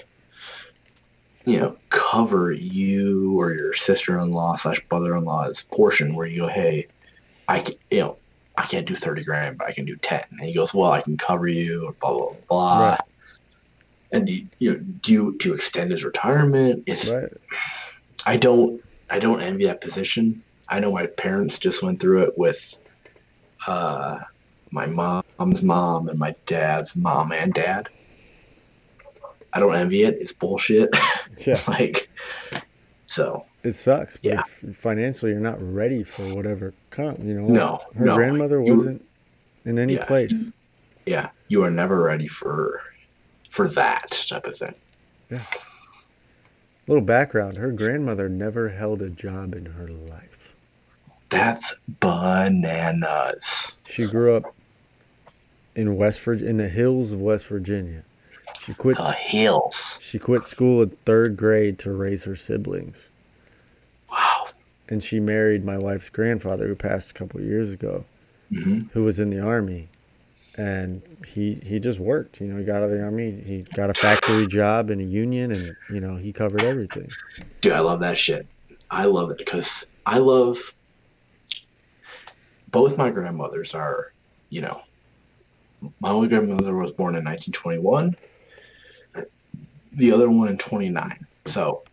You 1.44 1.60
know, 1.60 1.76
cover 1.90 2.52
you 2.52 3.36
or 3.40 3.52
your 3.56 3.74
sister-in-law 3.74 4.58
slash 4.58 4.80
brother-in-law's 4.82 5.64
portion 5.64 6.14
where 6.14 6.28
you 6.28 6.42
go, 6.42 6.48
hey, 6.48 6.86
I 7.48 7.62
can, 7.62 7.74
you 7.90 8.02
know, 8.02 8.18
I 8.58 8.64
can't 8.68 8.86
do 8.86 8.94
thirty 8.94 9.24
grand, 9.24 9.58
but 9.58 9.68
I 9.68 9.72
can 9.72 9.84
do 9.84 9.96
ten. 9.96 10.22
And 10.30 10.42
he 10.42 10.54
goes, 10.54 10.72
well, 10.72 10.92
I 10.92 11.02
can 11.02 11.18
cover 11.18 11.48
you, 11.48 11.88
or 11.88 11.94
blah 11.94 12.14
blah 12.14 12.34
blah. 12.48 12.90
Right. 12.90 13.00
And 14.12 14.30
you, 14.30 14.48
you 14.60 14.74
know, 14.74 14.80
do 15.02 15.12
you 15.12 15.36
do 15.40 15.50
you 15.50 15.56
extend 15.56 15.90
his 15.90 16.06
retirement? 16.06 16.84
It's 16.86 17.12
right. 17.12 17.34
I 18.28 18.38
don't 18.38 18.80
I 19.12 19.20
don't 19.20 19.42
envy 19.42 19.66
that 19.66 19.82
position. 19.82 20.42
I 20.70 20.80
know 20.80 20.92
my 20.92 21.06
parents 21.06 21.60
just 21.60 21.84
went 21.84 22.00
through 22.00 22.24
it 22.24 22.38
with 22.38 22.80
uh, 23.68 24.20
my 24.72 24.86
mom's 24.88 25.62
mom 25.62 26.08
and 26.08 26.18
my 26.18 26.34
dad's 26.46 26.96
mom 26.96 27.34
and 27.34 27.54
dad. 27.54 27.90
I 29.54 29.60
don't 29.60 29.76
envy 29.76 30.04
it. 30.04 30.18
It's 30.20 30.32
bullshit. 30.32 30.96
Yeah. 31.46 31.60
like 31.68 32.10
so 33.08 33.46
It 33.64 33.74
sucks. 33.74 34.16
But 34.18 34.24
Yeah. 34.32 34.44
if 34.62 34.78
financially 34.78 35.32
you're 35.32 35.40
not 35.42 35.58
ready 35.60 36.04
for 36.04 36.22
whatever 36.36 36.72
comes, 36.92 37.24
you 37.26 37.34
know. 37.34 37.48
No, 37.48 37.82
Her 37.96 38.06
no. 38.06 38.16
grandmother 38.16 38.62
You- 38.64 38.76
wasn't 38.76 39.06
in 39.66 39.80
any 39.80 39.96
Yeah. 39.96 40.06
place. 40.06 40.52
yeah, 41.06 41.30
you 41.48 41.64
are 41.64 41.72
never 41.72 42.02
ready 42.04 42.28
for 42.28 42.82
for 43.50 43.68
that 43.70 44.12
type 44.30 44.46
of 44.46 44.56
thing. 44.56 44.76
Little 46.92 47.06
background: 47.06 47.56
Her 47.56 47.72
grandmother 47.72 48.28
never 48.28 48.68
held 48.68 49.02
a 49.02 49.08
job 49.08 49.56
in 49.56 49.66
her 49.66 49.88
life. 49.88 50.54
That's 51.30 51.74
bananas. 52.02 53.78
She 53.86 54.06
grew 54.08 54.36
up 54.36 54.54
in 55.74 55.96
West 55.96 56.20
Virginia, 56.20 56.50
in 56.50 56.58
the 56.58 56.68
hills 56.68 57.14
of 57.14 57.22
West 57.22 57.48
Virginia. 57.48 58.04
She 58.60 58.74
quit. 58.74 58.98
The 58.98 59.14
hills. 59.14 60.00
She 60.02 60.20
quit 60.20 60.44
school 60.44 60.82
in 60.82 60.90
third 60.90 61.38
grade 61.38 61.80
to 61.80 61.94
raise 61.94 62.26
her 62.26 62.36
siblings, 62.36 63.10
Wow. 64.12 64.48
and 64.90 65.02
she 65.02 65.22
married 65.22 65.64
my 65.64 65.78
wife's 65.78 66.10
grandfather, 66.10 66.68
who 66.68 66.76
passed 66.76 67.12
a 67.12 67.14
couple 67.14 67.40
years 67.40 67.72
ago, 67.72 68.04
hmm 68.50 68.80
who 68.92 69.06
was 69.06 69.18
in 69.18 69.30
the 69.30 69.40
army, 69.40 69.88
and 70.58 71.02
he 71.28 71.56
he 71.64 71.80
just 71.80 72.00
worked. 72.00 72.42
You 72.42 72.48
know, 72.48 72.58
he 72.58 72.64
got 72.64 72.78
out 72.78 72.84
of 72.84 72.92
the 72.92 73.02
army. 73.02 73.32
He 73.46 73.64
got 73.76 73.90
a 73.90 73.94
factory 73.94 74.48
job 74.48 74.90
in 74.90 75.00
a 75.00 75.04
union, 75.04 75.52
and 75.52 75.76
you 75.90 76.02
know 76.02 76.18
he 76.18 76.34
covered 76.34 76.64
everything. 76.64 77.10
Dude, 77.62 77.74
I 77.74 77.80
love 77.80 78.00
that 78.02 78.18
shit. 78.18 78.48
I 78.90 79.06
love 79.06 79.32
it 79.32 79.38
because 79.38 79.86
I 80.06 80.18
love 80.18 80.58
both 82.72 82.98
my 82.98 83.10
grandmothers 83.10 83.74
are, 83.74 84.08
you 84.50 84.62
know, 84.62 84.82
my 86.00 86.10
only 86.10 86.28
grandmother 86.28 86.76
was 86.76 86.92
born 86.92 87.16
in 87.16 87.24
1921, 87.24 88.16
the 89.94 90.12
other 90.12 90.30
one 90.30 90.48
in 90.48 90.58
29. 90.58 91.28
So, 91.46 91.84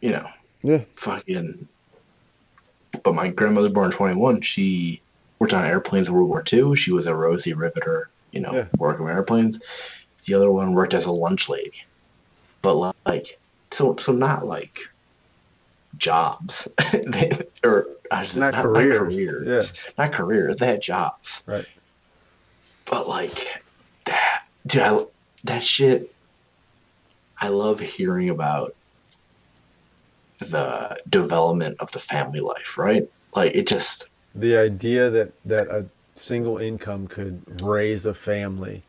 you 0.00 0.10
know, 0.10 0.26
Yeah. 0.62 0.84
fucking. 0.96 1.68
But 3.02 3.14
my 3.14 3.28
grandmother 3.28 3.70
born 3.70 3.90
21, 3.90 4.40
she 4.42 5.02
worked 5.42 5.54
on 5.54 5.64
airplanes 5.64 6.06
in 6.06 6.14
World 6.14 6.28
War 6.28 6.44
II. 6.52 6.76
She 6.76 6.92
was 6.92 7.08
a 7.08 7.16
Rosie 7.16 7.52
Riveter, 7.52 8.08
you 8.30 8.40
know, 8.40 8.52
Yeah. 8.54 8.66
working 8.78 9.06
on 9.06 9.10
airplanes. 9.10 9.58
The 10.24 10.34
other 10.34 10.52
one 10.52 10.72
worked 10.72 10.94
as 10.94 11.06
a 11.06 11.10
lunch 11.10 11.48
lady. 11.48 11.82
But 12.62 12.94
like, 13.04 13.40
so 13.72 13.96
so 13.96 14.12
not 14.12 14.46
like 14.46 14.78
jobs, 15.96 16.68
they, 16.92 17.32
or 17.64 17.88
Not 18.12 18.36
not, 18.36 18.54
careers, 18.54 19.00
Not 19.00 19.10
careers. 19.10 19.94
Not 19.98 20.12
careers. 20.12 20.56
They 20.58 20.66
had 20.66 20.80
jobs. 20.80 21.42
Right. 21.44 21.66
But 22.88 23.08
like 23.08 23.64
that, 24.04 24.42
dude, 24.64 24.82
I, 24.82 25.04
that 25.42 25.62
shit. 25.64 26.14
I 27.40 27.48
love 27.48 27.80
hearing 27.80 28.28
about 28.30 28.76
the 30.38 30.96
development 31.08 31.78
of 31.80 31.90
the 31.90 31.98
family 31.98 32.38
life, 32.38 32.78
right? 32.78 33.02
Like 33.34 33.56
it 33.56 33.66
just 33.66 34.08
The 34.34 34.56
idea 34.56 35.10
that 35.10 35.32
that 35.44 35.68
a 35.68 35.86
single 36.14 36.58
income 36.58 37.06
could 37.06 37.42
raise 37.60 38.06
a 38.06 38.14
family. 38.14 38.82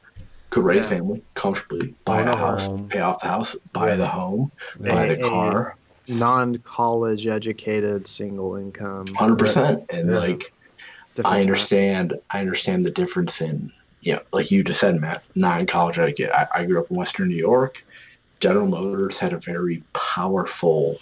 could 0.49 0.63
raise 0.63 0.83
Yeah. 0.83 0.89
family 0.99 1.23
comfortably, 1.33 1.95
buy 2.05 2.21
a 2.21 2.31
a 2.31 2.35
house, 2.35 2.67
home. 2.67 2.87
pay 2.87 2.99
off 2.99 3.19
the 3.21 3.27
house, 3.27 3.55
buy 3.73 3.89
Yeah. 3.89 3.95
the 3.95 4.05
home, 4.05 4.51
buy 4.79 5.07
the 5.07 5.19
A- 5.21 5.25
a- 5.25 5.29
car, 5.29 5.75
Non-college 6.07 7.25
educated, 7.27 8.07
single 8.07 8.55
income. 8.57 9.07
hundred 9.15 9.39
percent. 9.39 9.83
And 9.89 10.11
Yeah. 10.11 10.19
like 10.19 10.53
different 11.15 11.25
I 11.27 11.31
time. 11.37 11.41
understand. 11.41 12.13
I 12.31 12.39
understand 12.39 12.85
the 12.85 12.91
difference 12.91 13.41
in, 13.41 13.71
you 14.01 14.13
know, 14.13 14.19
like 14.31 14.51
you 14.51 14.63
just 14.63 14.79
said, 14.79 14.95
Matt, 15.01 15.23
non-college 15.35 15.97
etiquette. 15.97 16.29
I, 16.33 16.45
I 16.53 16.65
grew 16.65 16.79
up 16.79 16.91
in 16.91 16.97
Western 16.97 17.29
New 17.29 17.35
York. 17.35 17.83
General 18.39 18.67
Motors 18.67 19.19
had 19.19 19.33
a 19.33 19.37
very 19.39 19.81
powerful 19.93 20.97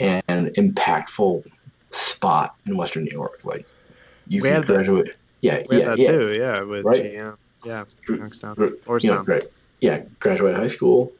and 0.00 0.46
impactful 0.54 1.44
spot 1.94 2.56
in 2.66 2.76
Western 2.76 3.04
New 3.04 3.10
York. 3.12 3.40
Like 3.44 3.66
you 4.28 4.42
We 4.42 4.48
could 4.48 4.52
had 4.54 4.62
that. 4.62 4.66
graduate. 4.66 5.16
Yeah, 5.40 5.62
We 5.68 5.76
had 5.76 5.82
yeah, 5.82 5.88
that 5.90 5.98
yeah. 5.98 6.10
too, 6.12 6.32
yeah, 6.34 6.62
with 6.62 6.84
Right. 6.84 7.04
GM. 7.04 7.36
Yeah, 7.64 7.84
Youngstown. 8.08 8.56
Or 8.86 8.98
You 8.98 9.10
know, 9.14 9.22
great. 9.22 9.44
Yeah, 9.80 10.02
graduate 10.20 10.54
high 10.56 10.66
school, 10.68 11.12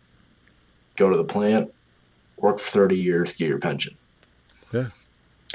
go 0.96 1.10
to 1.10 1.16
the 1.16 1.24
plant, 1.24 1.72
work 2.36 2.58
for 2.58 2.70
thirty 2.70 2.96
years, 2.98 3.32
get 3.34 3.48
your 3.48 3.58
pension. 3.58 3.96
Yeah. 4.72 4.86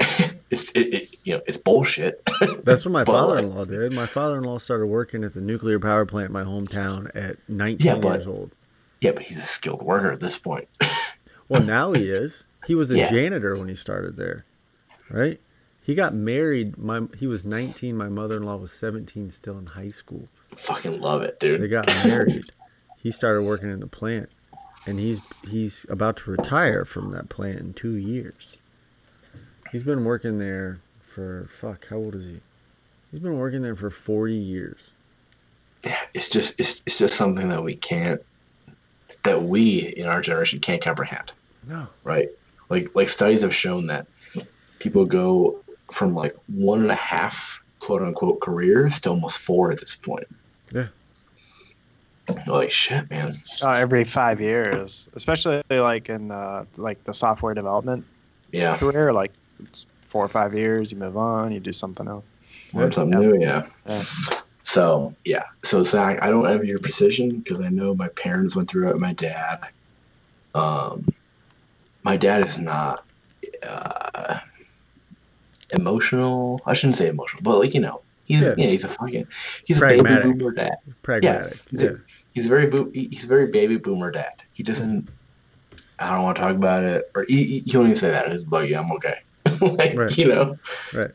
it's 0.50 0.70
it, 0.72 0.94
it 0.94 1.14
you 1.24 1.34
know 1.34 1.42
it's 1.46 1.56
bullshit. 1.56 2.22
That's 2.64 2.84
what 2.84 2.92
my 2.92 3.04
father-in-law 3.04 3.64
did. 3.66 3.92
My 3.92 4.06
father-in-law 4.06 4.58
started 4.58 4.86
working 4.86 5.24
at 5.24 5.34
the 5.34 5.40
nuclear 5.40 5.78
power 5.80 6.06
plant 6.06 6.28
in 6.28 6.32
my 6.32 6.44
hometown 6.44 7.10
at 7.14 7.36
19 7.48 7.86
Yeah, 7.86 7.94
but- 7.96 8.14
years 8.18 8.26
old. 8.26 8.50
yeah, 9.00 9.12
but 9.12 9.22
he's 9.22 9.38
a 9.38 9.42
skilled 9.42 9.82
worker 9.82 10.10
at 10.12 10.20
this 10.20 10.38
point. 10.38 10.68
Well, 11.50 11.62
now 11.62 11.92
he 11.94 12.10
is. 12.10 12.44
He 12.66 12.74
was 12.74 12.90
a 12.90 12.96
Yeah. 12.98 13.10
janitor 13.10 13.56
when 13.56 13.68
he 13.68 13.74
started 13.74 14.18
there, 14.18 14.44
right? 15.10 15.40
He 15.82 15.94
got 15.94 16.14
married. 16.14 16.76
My 16.78 17.02
he 17.18 17.26
was 17.26 17.44
19. 17.44 17.96
My 17.96 18.08
mother-in-law 18.08 18.56
was 18.56 18.72
17, 18.72 19.30
still 19.30 19.58
in 19.58 19.66
high 19.66 19.90
school. 19.90 20.28
Fucking 20.56 21.00
love 21.00 21.22
it, 21.22 21.40
dude. 21.40 21.62
They 21.62 21.68
got 21.68 21.86
married. 22.04 22.50
he 22.96 23.10
started 23.10 23.42
working 23.42 23.70
in 23.70 23.80
the 23.80 23.86
plant, 23.86 24.28
and 24.86 24.98
he's 24.98 25.20
he's 25.48 25.86
about 25.88 26.16
to 26.18 26.30
retire 26.30 26.84
from 26.84 27.10
that 27.10 27.28
plant 27.30 27.58
in 27.60 27.72
two 27.74 27.96
years. 27.96 28.58
He's 29.72 29.82
been 29.82 30.04
working 30.04 30.38
there 30.38 30.78
for 31.02 31.48
fuck. 31.50 31.86
How 31.88 31.96
old 31.96 32.14
is 32.14 32.24
he? 32.26 32.40
He's 33.10 33.20
been 33.20 33.38
working 33.38 33.62
there 33.62 33.76
for 33.76 33.88
40 33.90 34.34
years. 34.34 34.90
Yeah, 35.84 35.96
it's 36.12 36.28
just 36.28 36.58
it's 36.60 36.82
it's 36.86 36.98
just 36.98 37.16
something 37.16 37.48
that 37.48 37.62
we 37.62 37.76
can't 37.76 38.20
that 39.22 39.42
we 39.42 39.94
in 39.96 40.06
our 40.06 40.20
generation 40.20 40.58
can't 40.58 40.82
comprehend, 40.82 41.32
No. 41.66 41.86
right? 42.04 42.28
Like 42.68 42.94
like 42.94 43.08
studies 43.08 43.40
have 43.42 43.54
shown 43.54 43.86
that 43.86 44.06
people 44.78 45.04
go 45.04 45.62
from 45.90 46.14
like 46.14 46.34
one 46.46 46.80
and 46.82 46.90
a 46.90 46.94
half 46.94 47.62
quote 47.78 48.02
unquote 48.02 48.40
careers 48.40 49.00
to 49.00 49.10
almost 49.10 49.38
four 49.38 49.70
at 49.70 49.80
this 49.80 49.96
point. 49.96 50.26
Yeah. 50.74 50.88
Like 52.46 52.70
shit, 52.70 53.08
man. 53.10 53.34
Uh, 53.62 53.70
every 53.70 54.04
five 54.04 54.40
years, 54.40 55.08
especially 55.14 55.62
like 55.70 56.10
in 56.10 56.30
uh, 56.30 56.64
like 56.76 57.02
the 57.04 57.14
software 57.14 57.54
development 57.54 58.04
Yeah. 58.52 58.76
career, 58.76 59.12
like 59.12 59.32
it's 59.62 59.86
four 60.10 60.24
or 60.24 60.28
five 60.28 60.52
years, 60.54 60.92
you 60.92 60.98
move 60.98 61.16
on, 61.16 61.52
you 61.52 61.60
do 61.60 61.72
something 61.72 62.06
else. 62.06 62.26
Learn 62.74 62.92
something 62.92 63.18
new, 63.18 63.40
yeah. 63.40 63.66
Yeah. 63.86 64.02
So 64.62 65.14
yeah. 65.24 65.44
So 65.64 65.82
Zach, 65.82 66.18
I 66.22 66.30
don't 66.30 66.46
envy 66.46 66.68
your 66.68 66.80
position 66.80 67.38
because 67.38 67.62
I 67.62 67.70
know 67.70 67.94
my 67.94 68.08
parents 68.08 68.54
went 68.54 68.68
through 68.68 68.90
it. 68.90 68.98
My 68.98 69.14
dad. 69.14 69.60
Um, 70.54 71.06
my 72.02 72.16
dad 72.16 72.46
is 72.46 72.58
not 72.58 73.04
uh, 73.62 74.40
emotional. 75.72 76.60
I 76.66 76.72
shouldn't 76.74 76.96
say 76.96 77.08
emotional, 77.08 77.42
but 77.42 77.58
like 77.58 77.74
you 77.74 77.80
know, 77.80 78.00
he's 78.24 78.42
Yeah. 78.46 78.54
yeah, 78.56 78.66
he's 78.66 78.84
a 78.84 78.88
fucking 78.88 79.26
he's 79.64 79.78
a 79.82 79.86
baby 79.86 80.32
boomer 80.32 80.52
dad. 80.52 80.76
Pragmatic. 81.02 81.58
he's 81.70 81.82
Yeah. 81.82 81.90
a- 81.90 81.96
He's 82.34 82.46
a 82.46 82.48
very 82.48 82.70
he- 82.92 83.08
he's 83.10 83.24
a 83.24 83.26
very 83.28 83.46
baby 83.48 83.78
boomer 83.78 84.10
dad. 84.12 84.42
He 84.52 84.62
doesn't. 84.62 85.08
I 85.98 86.14
don't 86.14 86.22
want 86.22 86.36
to 86.36 86.42
talk 86.42 86.54
about 86.54 86.84
it, 86.84 87.10
or 87.16 87.24
he, 87.26 87.42
he 87.42 87.58
he 87.60 87.76
won't 87.76 87.88
even 87.88 87.96
say 87.96 88.10
that. 88.12 88.30
He's 88.30 88.46
like, 88.46 88.70
yeah, 88.70 88.78
I'm 88.80 88.92
okay. 88.92 89.16
like 89.60 89.98
Right. 89.98 90.16
you 90.16 90.28
know. 90.28 90.56
Right. 90.94 91.10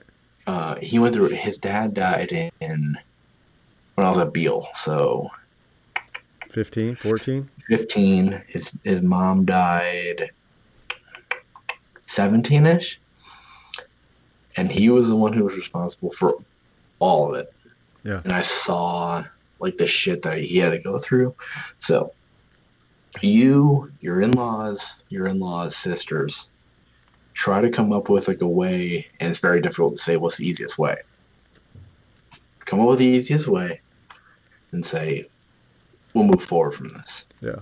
Uh, 0.47 0.75
he 0.81 0.99
went 0.99 1.13
through. 1.15 1.29
His 1.29 1.57
dad 1.57 1.93
died 1.93 2.33
in 2.33 2.95
when 3.95 4.05
I 4.05 4.09
was 4.09 4.17
at 4.17 4.33
Beale, 4.33 4.67
so 4.73 5.29
15, 6.49 6.97
14? 6.97 7.49
15. 7.67 8.43
His 8.49 8.77
his 8.83 9.01
mom 9.01 9.45
died 9.45 10.29
17 12.05 12.65
ish, 12.65 12.99
and 14.57 14.71
he 14.71 14.89
was 14.89 15.09
the 15.09 15.15
one 15.15 15.33
who 15.33 15.43
was 15.43 15.55
responsible 15.55 16.09
for 16.11 16.35
all 16.99 17.33
of 17.33 17.39
it. 17.39 17.53
Yeah. 18.03 18.21
And 18.23 18.33
I 18.33 18.41
saw 18.41 19.25
like 19.59 19.77
the 19.77 19.87
shit 19.87 20.21
that 20.23 20.37
he 20.37 20.57
had 20.57 20.71
to 20.71 20.79
go 20.79 20.97
through. 20.99 21.35
So 21.79 22.13
you, 23.21 23.91
your 24.01 24.21
in-laws, 24.21 25.03
your 25.09 25.27
in-laws' 25.27 25.75
sisters, 25.75 26.49
try 27.33 27.61
to 27.61 27.69
come 27.69 27.93
up 27.93 28.09
with 28.09 28.27
like 28.27 28.41
a 28.41 28.47
way, 28.47 29.07
and 29.19 29.29
it's 29.29 29.39
very 29.39 29.61
difficult 29.61 29.95
to 29.95 30.01
say 30.01 30.17
what's 30.17 30.37
the 30.37 30.47
easiest 30.47 30.77
way. 30.77 30.97
Come 32.59 32.79
up 32.79 32.89
with 32.89 32.99
the 32.99 33.05
easiest 33.05 33.47
way, 33.47 33.81
and 34.71 34.85
say, 34.85 35.25
we'll 36.13 36.25
move 36.25 36.41
forward 36.41 36.71
from 36.71 36.89
this. 36.89 37.27
Yeah. 37.41 37.57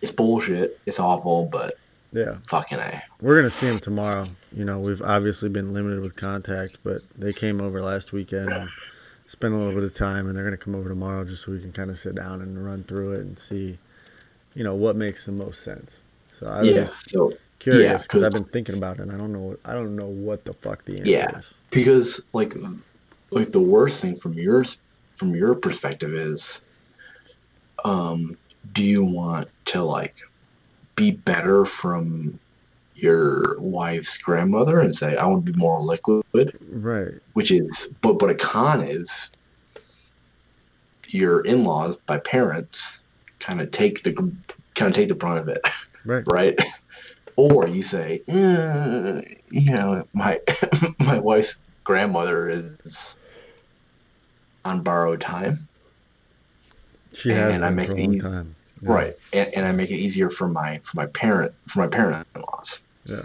It's 0.00 0.12
bullshit. 0.12 0.80
It's 0.86 0.98
awful, 0.98 1.46
but 1.46 1.74
Yeah. 2.12 2.38
fucking 2.46 2.78
a. 2.78 3.02
We're 3.20 3.34
going 3.40 3.50
to 3.50 3.50
see 3.56 3.66
them 3.66 3.78
tomorrow. 3.78 4.26
You 4.54 4.64
know, 4.64 4.78
we've 4.80 5.02
obviously 5.02 5.48
been 5.48 5.72
limited 5.72 6.00
with 6.00 6.14
contact, 6.16 6.78
but 6.84 7.00
they 7.16 7.32
came 7.32 7.60
over 7.60 7.82
last 7.82 8.12
weekend 8.12 8.50
and 8.52 8.68
spent 9.26 9.54
a 9.54 9.56
little 9.56 9.72
bit 9.74 9.82
of 9.84 9.94
time, 9.94 10.26
and 10.28 10.36
they're 10.36 10.44
going 10.44 10.56
to 10.56 10.62
come 10.62 10.74
over 10.74 10.88
tomorrow 10.88 11.24
just 11.24 11.44
so 11.44 11.52
we 11.52 11.60
can 11.60 11.72
kind 11.72 11.90
of 11.90 11.98
sit 11.98 12.14
down 12.14 12.42
and 12.42 12.62
run 12.64 12.84
through 12.84 13.12
it 13.12 13.20
and 13.20 13.38
see, 13.38 13.78
you 14.54 14.62
know, 14.64 14.74
what 14.74 14.94
makes 14.96 15.24
the 15.24 15.32
most 15.32 15.62
sense. 15.62 16.02
So 16.38 16.46
I 16.46 16.58
was 16.60 16.68
Yeah. 16.70 16.86
So 16.86 17.32
curious 17.58 18.02
because 18.02 18.24
'cause- 18.24 18.34
I've 18.34 18.42
been 18.44 18.52
thinking 18.52 18.74
about 18.76 18.98
it. 18.98 19.02
and 19.02 19.12
I 19.12 19.16
don't 19.16 19.32
know. 19.32 19.40
What, 19.40 19.60
I 19.64 19.72
don't 19.72 19.96
know 19.96 20.06
what 20.08 20.44
the 20.44 20.52
fuck 20.54 20.84
the 20.84 20.98
answer 20.98 21.10
Yeah. 21.10 21.38
is. 21.38 21.54
because 21.70 22.20
like 22.34 22.54
like 23.30 23.50
the 23.52 23.60
worst 23.60 24.02
thing 24.02 24.14
from 24.16 24.34
yours 24.34 24.78
from 25.14 25.34
your 25.34 25.54
perspective 25.54 26.12
is 26.12 26.60
um 27.86 28.36
do 28.74 28.84
you 28.84 29.02
want 29.04 29.48
to 29.66 29.82
like 29.82 30.20
be 30.96 31.10
better 31.12 31.64
from 31.64 32.38
your 32.94 33.58
wife's 33.60 34.18
grandmother 34.18 34.80
and 34.80 34.94
say 34.94 35.16
i 35.16 35.24
want 35.26 35.44
to 35.46 35.52
be 35.52 35.58
more 35.58 35.80
liquid 35.80 36.22
Right. 36.70 37.14
which 37.32 37.50
is 37.50 37.88
but 38.02 38.18
but 38.18 38.30
a 38.30 38.34
con 38.34 38.82
is 38.82 39.30
your 41.08 41.44
in-laws 41.44 41.96
by 42.06 42.18
parents 42.18 43.02
kind 43.40 43.60
of 43.60 43.70
take 43.70 44.02
the 44.02 44.12
kind 44.74 44.90
of 44.90 44.94
take 44.94 45.08
the 45.08 45.14
brunt 45.14 45.40
of 45.40 45.48
it 45.48 45.60
Right. 46.04 46.24
right? 46.26 46.58
Or 47.36 47.66
you 47.68 47.82
say, 47.82 48.20
"Uh, 48.28 49.22
you 49.50 49.72
know, 49.72 50.04
my 50.12 50.40
my 50.98 51.18
wife's 51.18 51.56
grandmother 51.84 52.48
is 52.50 53.16
on 54.64 54.82
borrowed 54.82 55.20
time, 55.20 55.66
She 57.14 57.30
has 57.30 57.54
And 57.54 57.64
I 57.64 57.70
make 57.70 57.90
for 57.90 57.96
it 57.96 58.10
easy- 58.10 58.18
time. 58.20 58.54
Yeah. 58.82 58.92
right? 58.92 59.12
And, 59.32 59.48
and 59.54 59.66
I 59.66 59.72
make 59.72 59.90
it 59.90 59.96
easier 59.96 60.30
for 60.30 60.48
my 60.48 60.80
for 60.84 60.96
my 60.96 61.06
parent 61.06 61.52
for 61.66 61.80
my 61.80 61.86
parent-in-laws. 61.86 62.82
Yeah. 63.06 63.22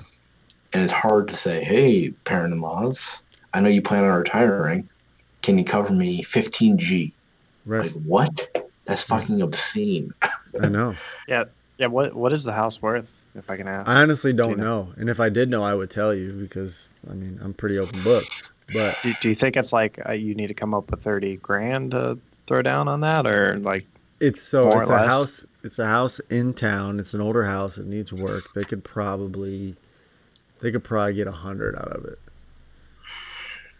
And 0.74 0.84
it's 0.84 0.92
hard 0.92 1.28
to 1.30 1.36
say, 1.36 1.64
hey, 1.64 2.10
parent-in-laws, 2.26 3.24
I 3.54 3.62
know 3.62 3.70
you 3.70 3.82
plan 3.82 4.04
on 4.04 4.12
retiring. 4.18 4.88
Can 5.42 5.58
you 5.58 5.64
cover 5.64 5.94
me 5.94 6.24
15G? 6.24 7.14
Right. 7.66 7.84
Like 7.84 8.04
what? 8.04 8.68
That's 8.86 9.04
fucking 9.04 9.42
obscene. 9.42 10.14
I 10.62 10.68
know. 10.68 10.96
Yeah, 11.28 11.46
Yeah. 11.78 11.88
what 11.88 12.14
what 12.14 12.34
is 12.34 12.44
the 12.44 12.54
house 12.54 12.82
worth, 12.82 13.24
if 13.36 13.50
I 13.50 13.58
can 13.58 13.68
ask? 13.68 13.90
I 13.90 14.02
honestly 14.02 14.34
don't 14.34 14.52
Gina. 14.58 14.64
know. 14.64 14.94
And 14.98 15.10
if 15.10 15.20
I 15.20 15.30
did 15.30 15.50
know, 15.50 15.64
I 15.64 15.74
would 15.74 15.90
tell 15.90 16.14
you 16.14 16.32
because 16.34 16.88
I 17.10 17.14
mean 17.14 17.40
I'm 17.44 17.54
pretty 17.54 17.78
open 17.80 18.02
book. 18.04 18.24
But 18.74 18.98
do, 19.04 19.14
do 19.22 19.30
you 19.30 19.36
think 19.36 19.56
it's 19.56 19.72
like 19.72 20.00
uh, 20.08 20.12
you 20.12 20.36
need 20.36 20.48
to 20.48 20.54
come 20.54 20.74
up 20.74 20.90
with 20.92 21.02
thirty 21.02 21.38
grand 21.38 21.92
to 21.92 22.18
throw 22.48 22.62
down 22.62 22.88
on 22.88 23.02
that, 23.02 23.26
or 23.28 23.58
like 23.60 23.86
it's 24.20 24.42
so 24.42 24.80
it's 24.80 24.90
a 24.90 24.94
less. 24.94 25.08
house. 25.08 25.46
It's 25.64 25.80
a 25.80 25.88
house 25.88 26.20
in 26.30 26.54
town. 26.54 27.00
It's 27.00 27.14
an 27.14 27.22
older 27.22 27.44
house. 27.44 27.78
It 27.78 27.88
needs 27.88 28.14
work. 28.14 28.54
They 28.54 28.64
could 28.64 28.84
probably, 28.84 29.76
they 30.62 30.72
could 30.72 30.84
probably 30.84 31.16
get 31.16 31.28
a 31.28 31.32
hundred 31.32 31.76
out 31.76 31.90
of 31.90 32.06
it. 32.06 32.20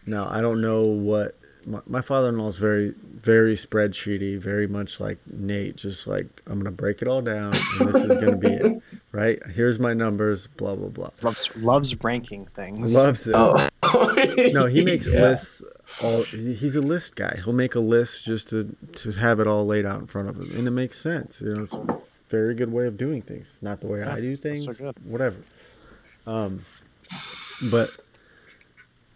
Now 0.06 0.28
I 0.30 0.40
don't 0.40 0.60
know 0.60 0.82
what 0.82 1.37
my, 1.68 1.80
my 1.86 2.00
father-in-law 2.00 2.48
is 2.48 2.56
very 2.56 2.94
very 3.20 3.54
spreadsheety, 3.56 4.38
very 4.38 4.66
much 4.66 5.00
like 5.00 5.18
Nate. 5.32 5.76
Just 5.76 6.06
like 6.06 6.26
I'm 6.46 6.58
gonna 6.58 6.70
break 6.70 7.02
it 7.02 7.08
all 7.08 7.20
down, 7.20 7.52
and 7.80 7.92
this 7.92 8.02
is 8.04 8.16
gonna 8.18 8.36
be 8.36 8.48
it. 8.52 8.82
Right? 9.10 9.42
Here's 9.46 9.78
my 9.78 9.94
numbers. 9.94 10.46
Blah 10.58 10.76
blah 10.76 10.88
blah. 10.88 11.08
loves 11.22 11.56
loves 11.56 11.94
ranking 12.04 12.44
things? 12.46 12.94
Loves 12.94 13.26
it. 13.26 13.34
Oh. 13.36 13.56
No, 14.52 14.66
he 14.66 14.84
makes 14.84 15.06
Yeah. 15.12 15.20
lists. 15.22 15.62
All 16.04 16.22
he's 16.24 16.76
a 16.76 16.82
list 16.82 17.16
guy. 17.16 17.38
He'll 17.42 17.54
make 17.54 17.74
a 17.74 17.80
list 17.80 18.24
just 18.24 18.50
to 18.50 18.76
to 18.96 19.10
have 19.12 19.40
it 19.40 19.46
all 19.46 19.64
laid 19.66 19.86
out 19.86 20.00
in 20.00 20.06
front 20.06 20.28
of 20.28 20.36
him, 20.36 20.48
and 20.58 20.68
it 20.68 20.72
makes 20.72 21.00
sense. 21.00 21.40
You 21.40 21.50
know, 21.50 21.62
it's, 21.62 21.72
it's 21.72 22.08
a 22.08 22.10
very 22.28 22.54
good 22.54 22.70
way 22.70 22.86
of 22.86 22.98
doing 22.98 23.22
things. 23.22 23.58
Not 23.62 23.80
the 23.80 23.86
way 23.86 24.02
I 24.02 24.20
do 24.20 24.36
things. 24.36 24.66
good. 24.76 24.94
Whatever. 25.04 25.38
Um, 26.26 26.64
but 27.70 27.90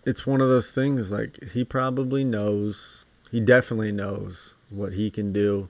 it's 0.04 0.26
one 0.26 0.40
of 0.40 0.48
those 0.48 0.70
things. 0.70 1.10
Like 1.10 1.42
he 1.52 1.64
probably 1.64 2.24
knows. 2.24 3.04
He 3.30 3.40
definitely 3.40 3.92
knows 3.92 4.54
what 4.70 4.92
he 4.92 5.10
can 5.10 5.32
do. 5.32 5.68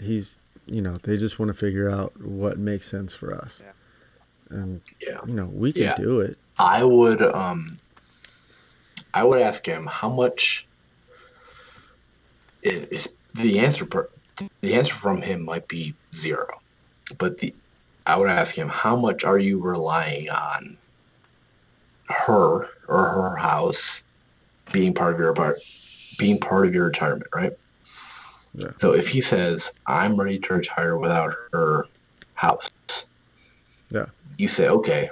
He's, 0.00 0.36
you 0.66 0.80
know, 0.80 0.96
they 1.02 1.16
just 1.16 1.38
want 1.38 1.48
to 1.50 1.54
figure 1.54 1.90
out 1.90 2.18
what 2.20 2.58
makes 2.58 2.88
sense 2.88 3.14
for 3.14 3.34
us. 3.34 3.62
Yeah. 3.64 3.72
And 4.56 4.80
Yeah. 5.00 5.18
you 5.26 5.34
know, 5.34 5.46
we 5.46 5.72
can 5.72 5.82
Yeah. 5.82 5.96
do 5.96 6.20
it. 6.20 6.36
I 6.58 6.84
would 6.84 7.20
um 7.22 7.78
I 9.12 9.24
would 9.24 9.40
ask 9.40 9.66
him 9.66 9.86
how 9.86 10.08
much 10.08 10.66
is 12.62 13.08
the 13.34 13.58
answer 13.58 13.84
per, 13.84 14.08
the 14.62 14.74
answer 14.74 14.94
from 14.94 15.20
him 15.22 15.44
might 15.44 15.68
be 15.68 15.94
zero. 16.14 16.48
But 17.18 17.38
the 17.38 17.54
I 18.06 18.18
would 18.18 18.28
ask 18.28 18.54
him 18.56 18.68
how 18.68 18.96
much 18.96 19.24
are 19.24 19.38
you 19.38 19.60
relying 19.60 20.30
on 20.30 20.76
her 22.08 22.68
or 22.88 23.04
her 23.04 23.36
house 23.36 24.04
being 24.72 24.94
part 24.94 25.14
of 25.14 25.18
your 25.18 25.32
part 25.32 25.58
being 26.18 26.38
part 26.38 26.66
of 26.66 26.74
your 26.74 26.86
retirement, 26.86 27.26
right? 27.34 27.52
Yeah. 28.54 28.70
So 28.78 28.94
if 28.94 29.08
he 29.08 29.20
says 29.20 29.72
I'm 29.86 30.18
ready 30.18 30.38
to 30.38 30.54
retire 30.54 30.98
without 30.98 31.34
her 31.52 31.86
house. 32.34 32.70
Yeah. 33.90 34.06
You 34.38 34.48
say, 34.48 34.68
okay, 34.68 35.08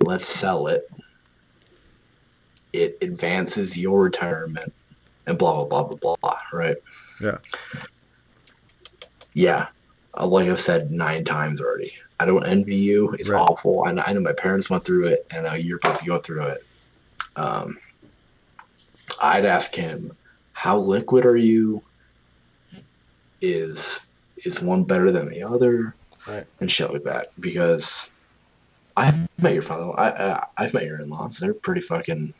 let's 0.00 0.26
sell 0.26 0.66
it. 0.68 0.82
It 2.72 2.96
advances 3.02 3.76
your 3.76 4.04
retirement 4.04 4.72
and 5.26 5.38
blah, 5.38 5.64
blah, 5.64 5.84
blah, 5.84 5.96
blah, 5.96 6.16
blah, 6.22 6.38
right? 6.52 6.76
Yeah. 7.20 7.38
Yeah. 9.34 9.66
Uh, 10.18 10.26
Like 10.26 10.48
I've 10.48 10.60
said 10.60 10.90
nine 10.90 11.24
times 11.24 11.60
already. 11.60 11.92
I 12.22 12.24
don't 12.24 12.46
envy 12.46 12.76
you. 12.76 13.10
It's 13.18 13.30
Right. 13.30 13.40
awful. 13.40 13.82
I 13.84 13.90
know, 13.90 14.02
I 14.06 14.12
know 14.12 14.20
my 14.20 14.32
parents 14.32 14.70
went 14.70 14.84
through 14.84 15.06
it, 15.08 15.20
and 15.34 15.44
uh, 15.44 15.54
you're 15.54 15.78
about 15.78 15.98
to 15.98 16.06
go 16.06 16.18
through 16.18 16.44
it. 16.44 16.60
Um, 17.34 17.76
I'd 19.20 19.44
ask 19.44 19.74
him, 19.74 20.16
how 20.52 20.78
liquid 20.78 21.26
are 21.26 21.36
you? 21.36 21.82
Is 23.40 24.00
is 24.44 24.62
one 24.62 24.84
better 24.84 25.10
than 25.10 25.28
the 25.28 25.42
other? 25.42 25.96
Right. 26.28 26.46
And 26.60 26.70
shit 26.70 26.92
like 26.92 27.02
that. 27.04 27.28
Because 27.40 28.12
I've 28.96 29.26
met 29.40 29.52
your 29.54 29.62
father. 29.62 29.92
I, 29.98 30.10
I 30.10 30.46
I've 30.58 30.74
met 30.74 30.84
your 30.84 31.00
in-laws. 31.00 31.38
They're 31.38 31.54
pretty 31.54 31.80
fucking 31.80 32.32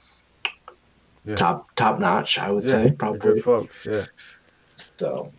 Yeah. 1.25 1.35
top 1.35 1.75
top 1.75 1.99
notch. 1.99 2.39
I 2.39 2.53
would 2.53 2.65
Yeah, 2.65 2.71
say 2.71 2.93
probably. 2.93 3.19
good 3.35 3.43
folks. 3.43 3.85
Yeah. 3.85 4.07
So 5.01 5.33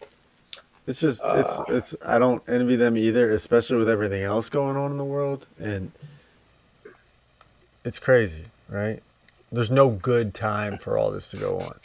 It's 0.86 1.00
just 1.00 1.22
Uh, 1.24 1.36
it's 1.38 1.94
it's 1.94 2.06
I 2.06 2.20
don't 2.20 2.44
envy 2.48 2.76
them 2.76 2.98
either, 2.98 3.32
especially 3.32 3.78
with 3.78 3.90
everything 3.90 4.24
else 4.24 4.50
going 4.50 4.76
on 4.76 4.92
in 4.92 4.98
the 4.98 5.06
world. 5.06 5.48
And 5.60 5.92
it's 7.86 8.00
crazy, 8.00 8.46
right? 8.70 9.02
There's 9.52 9.72
no 9.72 9.90
good 9.90 10.34
time 10.34 10.78
for 10.78 10.98
all 10.98 11.12
this 11.12 11.30
to 11.32 11.38
go 11.38 11.58
on. 11.60 11.80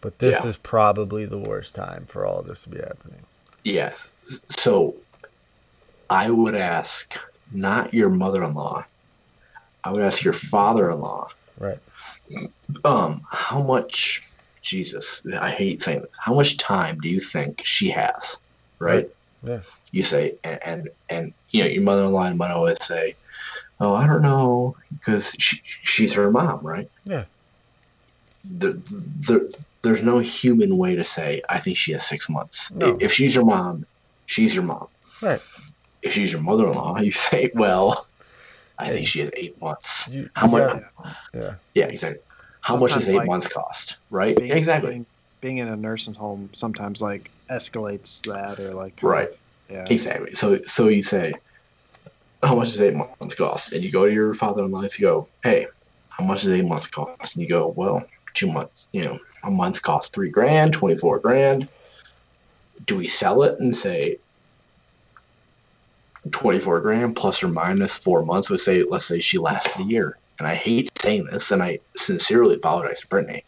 But 0.00 0.18
this 0.18 0.42
Yeah. 0.42 0.48
is 0.48 0.56
probably 0.56 1.26
the 1.26 1.38
worst 1.38 1.74
time 1.74 2.06
for 2.06 2.24
all 2.24 2.40
this 2.42 2.62
to 2.62 2.70
be 2.70 2.78
happening. 2.78 3.20
Yes. 3.64 4.08
So 4.48 4.94
I 6.08 6.30
would 6.30 6.56
ask 6.56 7.18
not 7.52 7.92
your 7.92 8.08
mother-in-law. 8.08 8.84
I 9.84 9.92
would 9.92 10.02
ask 10.02 10.24
your 10.24 10.32
father-in-law. 10.32 11.28
Right. 11.58 11.78
Um, 12.84 13.26
how 13.30 13.60
much? 13.60 14.22
Jesus, 14.70 15.26
I 15.40 15.50
hate 15.50 15.82
saying 15.82 16.02
this. 16.02 16.10
How 16.18 16.32
much 16.34 16.56
time 16.56 16.98
do 17.02 17.10
you 17.10 17.18
think 17.20 17.60
she 17.64 17.90
has? 17.90 18.38
Right. 18.78 19.08
Yeah. 19.42 19.60
You 19.90 20.02
say, 20.02 20.38
and 20.44 20.60
and, 20.64 20.88
and 21.08 21.34
you 21.50 21.62
know, 21.64 21.68
your 21.68 21.82
mother-in-law 21.82 22.32
might 22.34 22.52
always 22.52 22.82
say, 22.82 23.14
"Oh, 23.80 23.94
I 23.94 24.06
don't 24.06 24.22
know," 24.22 24.76
because 24.92 25.34
she, 25.38 25.60
she's 25.64 26.14
her 26.14 26.30
mom, 26.30 26.64
right? 26.64 26.88
Yeah. 27.04 27.24
The, 28.44 28.72
the, 29.26 29.64
there's 29.82 30.02
no 30.02 30.18
human 30.20 30.76
way 30.76 30.94
to 30.94 31.04
say, 31.04 31.42
"I 31.50 31.58
think 31.58 31.76
she 31.76 31.92
has 31.92 32.06
six 32.06 32.30
months." 32.30 32.70
No. 32.70 32.96
If 33.00 33.12
she's 33.12 33.34
your 33.34 33.44
mom, 33.44 33.84
she's 34.26 34.54
your 34.54 34.64
mom 34.64 34.86
Right. 35.20 35.40
if 36.02 36.12
she's 36.12 36.32
your 36.32 36.42
mother-in-law, 36.42 37.00
you 37.00 37.10
say, 37.10 37.50
"Well, 37.54 38.06
I 38.78 38.90
think 38.90 39.08
she 39.08 39.20
has 39.20 39.30
eight 39.36 39.60
months." 39.60 40.08
You, 40.08 40.30
How 40.36 40.46
much? 40.46 40.80
yeah. 41.34 41.56
Yeah, 41.74 41.86
exactly. 41.86 42.22
How 42.60 42.76
much 42.76 42.94
does 42.94 43.08
eight 43.08 43.16
like, 43.16 43.26
months 43.26 43.48
cost? 43.48 43.98
Right? 44.10 44.36
Being, 44.36 44.50
exactly. 44.50 44.90
Being, 44.90 45.06
being 45.40 45.58
in 45.58 45.68
a 45.68 45.76
nursing 45.76 46.14
home 46.14 46.50
sometimes 46.52 47.00
like 47.00 47.30
escalates 47.50 48.22
that 48.22 48.60
or 48.60 48.74
like 48.74 48.98
Right. 49.02 49.30
Yeah. 49.70 49.86
Exactly. 49.88 50.32
So, 50.32 50.58
so 50.62 50.88
you 50.88 51.02
say, 51.02 51.32
"How 52.42 52.56
much 52.56 52.72
does 52.72 52.80
eight 52.80 52.94
months 52.94 53.34
cost?" 53.34 53.72
And 53.72 53.82
you 53.82 53.90
go 53.90 54.06
to 54.06 54.12
your 54.12 54.34
father-in-law 54.34 54.80
and 54.80 54.98
you 54.98 55.06
go, 55.06 55.28
"Hey, 55.42 55.66
how 56.08 56.24
much 56.24 56.42
does 56.42 56.52
eight 56.52 56.64
months 56.64 56.88
cost?" 56.88 57.36
And 57.36 57.42
you 57.42 57.48
go, 57.48 57.68
"Well, 57.68 58.04
two 58.34 58.50
months. 58.50 58.88
You 58.92 59.04
know, 59.04 59.18
a 59.44 59.50
month 59.50 59.82
costs 59.82 60.10
three 60.10 60.30
grand, 60.30 60.72
twenty-four 60.72 61.20
grand." 61.20 61.68
Do 62.84 62.96
we 62.96 63.06
sell 63.06 63.42
it 63.42 63.58
and 63.60 63.76
say? 63.76 64.18
24 66.32 66.80
grand 66.80 67.16
plus 67.16 67.42
or 67.42 67.48
minus 67.48 67.96
four 67.96 68.22
months 68.22 68.50
would 68.50 68.60
say 68.60 68.82
let's 68.82 69.06
say 69.06 69.20
she 69.20 69.38
lasts 69.38 69.78
a 69.78 69.82
year 69.84 70.18
and 70.40 70.48
i 70.48 70.54
hate 70.54 70.88
saying 71.00 71.24
this 71.30 71.52
and 71.52 71.62
i 71.62 71.78
sincerely 71.96 72.56
apologize 72.56 73.00
to 73.00 73.06
brittany 73.08 73.42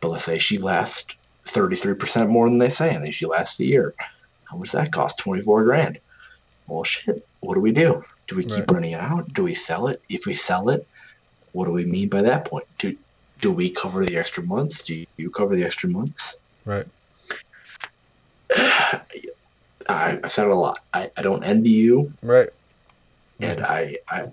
but 0.00 0.10
let's 0.10 0.24
say 0.24 0.38
she 0.38 0.58
lasts 0.58 1.16
33% 1.48 2.28
more 2.28 2.48
than 2.48 2.58
they 2.58 2.68
say 2.68 2.94
and 2.94 3.04
then 3.04 3.10
she 3.10 3.26
lasts 3.26 3.58
a 3.58 3.64
year. 3.64 3.94
How 4.44 4.56
much 4.58 4.70
does 4.70 4.80
that 4.80 4.92
cost? 4.92 5.18
24 5.18 5.64
grand. 5.64 5.98
Well 6.66 6.84
shit. 6.84 7.16
What 7.40 7.54
do 7.54 7.60
we 7.60 7.72
do? 7.72 8.02
Do 8.28 8.36
we 8.36 8.44
keep 8.44 8.70
Right. 8.70 8.70
running 8.72 8.92
it 8.92 9.00
out? 9.00 9.32
Do 9.32 9.42
we 9.42 9.54
sell 9.54 9.88
it? 9.88 10.00
If 10.08 10.26
we 10.26 10.34
sell 10.34 10.68
it 10.68 10.86
what 11.52 11.64
do 11.64 11.72
we 11.72 11.86
mean 11.86 12.08
by 12.08 12.22
that 12.22 12.46
point? 12.46 12.66
Do 12.78 12.94
do 13.40 13.52
we 13.52 13.70
cover 13.70 14.04
the 14.04 14.16
extra 14.16 14.44
months? 14.44 14.82
Do 14.82 15.02
you 15.16 15.30
cover 15.30 15.56
the 15.56 15.64
extra 15.64 15.88
months? 15.88 16.36
Right. 16.64 16.86
I, 19.88 20.20
I 20.22 20.28
said 20.28 20.46
it 20.46 20.52
a 20.52 20.54
lot. 20.54 20.78
I, 20.92 21.10
I 21.16 21.22
don't 21.22 21.44
envy 21.44 21.70
you. 21.70 22.12
Right. 22.22 22.50
and 23.40 23.60
I, 23.60 23.96
I, 24.08 24.26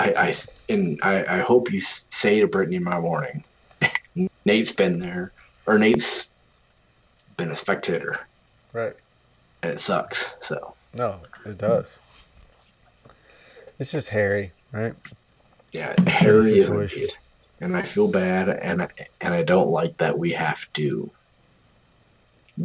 I, 0.00 0.14
I, 0.16 0.32
and 0.72 0.98
I, 1.02 1.24
I 1.28 1.38
hope 1.40 1.70
you 1.70 1.80
say 1.80 2.40
to 2.40 2.48
Brittany 2.48 2.76
in 2.76 2.84
my 2.84 2.98
morning, 2.98 3.44
Nate's 4.46 4.72
been 4.72 4.98
there, 4.98 5.34
or 5.66 5.78
Nate's 5.78 6.32
been 7.36 7.50
a 7.50 7.56
spectator, 7.56 8.16
Right. 8.72 8.94
and 9.62 9.72
it 9.72 9.80
sucks. 9.80 10.36
So 10.40 10.74
No, 10.94 11.20
it 11.44 11.58
does. 11.58 12.00
It's 13.78 13.92
just 13.92 14.08
hairy, 14.08 14.52
right? 14.72 14.94
yeah, 15.72 15.92
It's 15.92 16.02
hairy 16.04 16.56
is 16.56 16.64
situation. 16.66 17.00
indeed, 17.02 17.10
and 17.60 17.76
I 17.76 17.82
feel 17.82 18.08
bad, 18.08 18.48
and 18.48 18.82
I, 18.82 18.88
and 19.20 19.34
I 19.34 19.42
don't 19.42 19.68
like 19.68 19.96
that 19.98 20.18
we 20.18 20.30
have 20.30 20.60
to 20.74 21.12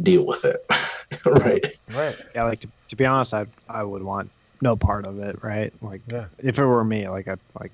deal 0.02 0.26
with 0.26 0.44
it, 0.46 0.58
right? 1.26 1.66
Right. 1.90 2.16
Yeah, 2.34 2.44
like 2.44 2.60
to, 2.60 2.68
to 2.88 2.96
be 2.96 3.04
honest, 3.04 3.34
I 3.34 3.44
I 3.68 3.82
would 3.82 4.02
want 4.02 4.30
no 4.62 4.76
part 4.76 5.06
of 5.06 5.18
it, 5.18 5.42
right? 5.42 5.72
Like 5.80 6.02
Yeah. 6.06 6.28
if 6.38 6.58
it 6.58 6.64
were 6.64 6.84
me, 6.84 7.08
like 7.08 7.28
I 7.28 7.36
like 7.58 7.72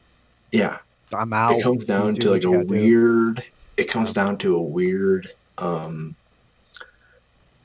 Yeah, 0.51 0.79
I'm 1.15 1.33
out. 1.33 1.59
it 1.59 1.63
comes 1.63 1.85
down 1.85 2.15
do 2.15 2.23
to 2.23 2.31
like 2.31 2.45
a 2.45 2.51
gotta 2.51 2.65
do. 2.65 2.75
weird 2.75 3.45
it 3.77 3.85
comes 3.89 4.13
down 4.13 4.39
to 4.39 4.57
a 4.57 4.63
weird 4.63 5.27
um 5.59 6.17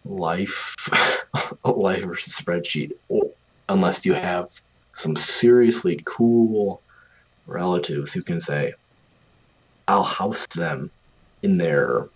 life 0.06 0.76
life 1.66 2.04
versus 2.04 2.40
spreadsheet 2.40 2.92
unless 3.70 4.06
you 4.06 4.14
have 4.14 4.46
some 4.96 5.16
seriously 5.16 6.00
cool 6.06 6.82
relatives 7.46 8.14
who 8.14 8.24
can 8.24 8.40
say 8.40 8.74
i'll 9.88 10.04
house 10.04 10.46
them 10.56 10.92
in 11.44 11.58
their 11.58 12.08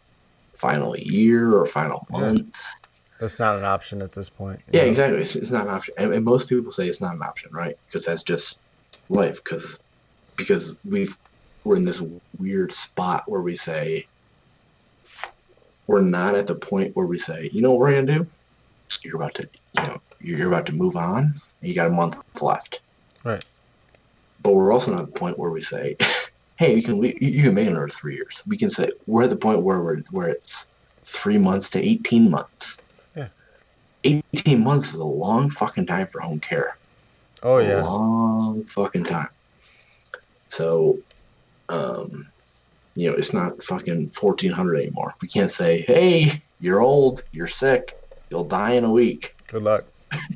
final 0.57 0.95
year 0.97 1.53
or 1.53 1.65
final 1.65 2.05
Yeah. 2.11 2.19
months 2.19 2.73
That's 3.21 3.37
not 3.37 3.55
an 3.55 3.63
option 3.63 4.01
at 4.01 4.13
this 4.13 4.29
point. 4.29 4.59
yeah, 4.71 4.81
know? 4.81 4.87
exactly. 4.87 5.21
It's, 5.21 5.35
it's 5.35 5.51
not 5.51 5.67
an 5.67 5.69
option, 5.69 5.93
and, 5.99 6.11
and 6.11 6.25
most 6.25 6.49
people 6.49 6.71
say 6.71 6.87
it's 6.87 7.01
not 7.01 7.13
an 7.13 7.21
option, 7.21 7.51
right? 7.53 7.77
Because 7.85 8.03
that's 8.03 8.23
just 8.23 8.59
life. 9.09 9.43
Because 9.43 9.79
because 10.35 10.75
we've 10.83 11.15
we're 11.63 11.75
in 11.75 11.85
this 11.85 12.03
weird 12.39 12.71
spot 12.71 13.29
where 13.29 13.41
we 13.41 13.55
say 13.55 14.07
we're 15.85 16.01
not 16.01 16.33
at 16.33 16.47
the 16.47 16.55
point 16.55 16.95
where 16.95 17.05
we 17.05 17.19
say, 17.19 17.47
you 17.53 17.61
know, 17.61 17.69
what 17.69 17.81
we're 17.81 17.91
gonna 17.91 18.19
do. 18.19 18.27
You're 19.03 19.17
about 19.17 19.35
to, 19.35 19.47
you 19.77 19.83
know, 19.83 20.01
you're 20.19 20.47
about 20.47 20.65
to 20.65 20.73
move 20.73 20.97
on. 20.97 21.35
You 21.61 21.75
got 21.75 21.87
a 21.87 21.91
month 21.91 22.41
left. 22.41 22.81
Right. 23.23 23.45
But 24.41 24.53
we're 24.53 24.73
also 24.73 24.93
not 24.93 25.01
at 25.01 25.13
the 25.13 25.19
point 25.19 25.37
where 25.37 25.51
we 25.51 25.61
say, 25.61 25.95
hey, 26.57 26.75
you 26.75 26.81
can 26.81 27.03
you 27.03 27.43
can 27.43 27.53
make 27.53 27.67
another 27.67 27.87
three 27.87 28.15
years. 28.15 28.41
We 28.47 28.57
can 28.57 28.71
say 28.71 28.89
we're 29.05 29.25
at 29.25 29.29
the 29.29 29.35
point 29.35 29.61
where 29.61 29.79
we're 29.79 29.99
where 30.09 30.29
it's 30.29 30.65
three 31.03 31.37
months 31.37 31.69
to 31.71 31.79
eighteen 31.79 32.31
months. 32.31 32.81
Yeah. 34.03 34.21
Eighteen 34.33 34.63
months 34.63 34.89
is 34.93 34.99
a 34.99 35.05
long 35.05 35.49
fucking 35.49 35.85
time 35.85 36.07
for 36.07 36.21
home 36.21 36.39
care. 36.39 36.77
Oh 37.43 37.57
A 37.57 37.63
yeah. 37.67 37.83
long 37.83 38.63
fucking 38.65 39.03
time. 39.05 39.29
So, 40.49 40.99
um, 41.69 42.27
you 42.95 43.09
know, 43.09 43.15
it's 43.15 43.33
not 43.33 43.61
fucking 43.63 44.09
fourteen 44.09 44.51
hundred 44.51 44.77
anymore. 44.77 45.13
We 45.21 45.27
can't 45.27 45.51
say, 45.51 45.81
hey, 45.81 46.41
you're 46.59 46.81
old, 46.81 47.23
you're 47.31 47.47
sick, 47.47 47.97
you'll 48.29 48.43
die 48.43 48.73
in 48.73 48.83
a 48.83 48.91
week. 48.91 49.35
Good 49.47 49.63
luck. 49.63 49.85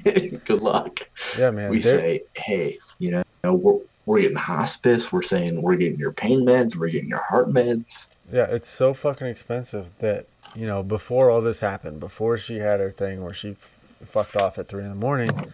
Good 0.05 0.61
luck 0.61 1.01
Yeah, 1.37 1.51
man. 1.51 1.69
we 1.69 1.79
they're- 1.79 1.99
say, 1.99 2.23
hey, 2.35 2.77
you 2.99 3.11
know, 3.43 3.53
we're, 3.53 3.79
we're 4.05 4.21
getting 4.21 4.37
hospice. 4.37 5.11
We're 5.11 5.21
saying 5.21 5.61
we're 5.61 5.75
getting 5.75 5.97
your 5.99 6.13
pain 6.13 6.45
meds. 6.45 6.77
We're 6.77 6.89
getting 6.89 7.09
your 7.09 7.21
heart 7.23 7.49
meds. 7.49 8.07
Yeah, 8.31 8.45
it's 8.49 8.69
so 8.69 8.93
fucking 8.93 9.27
expensive 9.27 9.87
that 9.99 10.27
you 10.55 10.65
know 10.67 10.83
before 10.83 11.29
all 11.29 11.41
this 11.41 11.59
happened, 11.59 11.99
before 11.99 12.37
she 12.37 12.57
had 12.57 12.79
her 12.79 12.91
thing 12.91 13.23
where 13.23 13.33
she 13.33 13.51
f- 13.51 13.69
fucked 14.05 14.35
off 14.35 14.57
at 14.57 14.67
three 14.67 14.83
in 14.83 14.89
the 14.89 14.95
morning, 14.95 15.53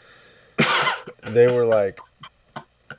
they 1.23 1.47
were 1.47 1.65
like, 1.65 1.99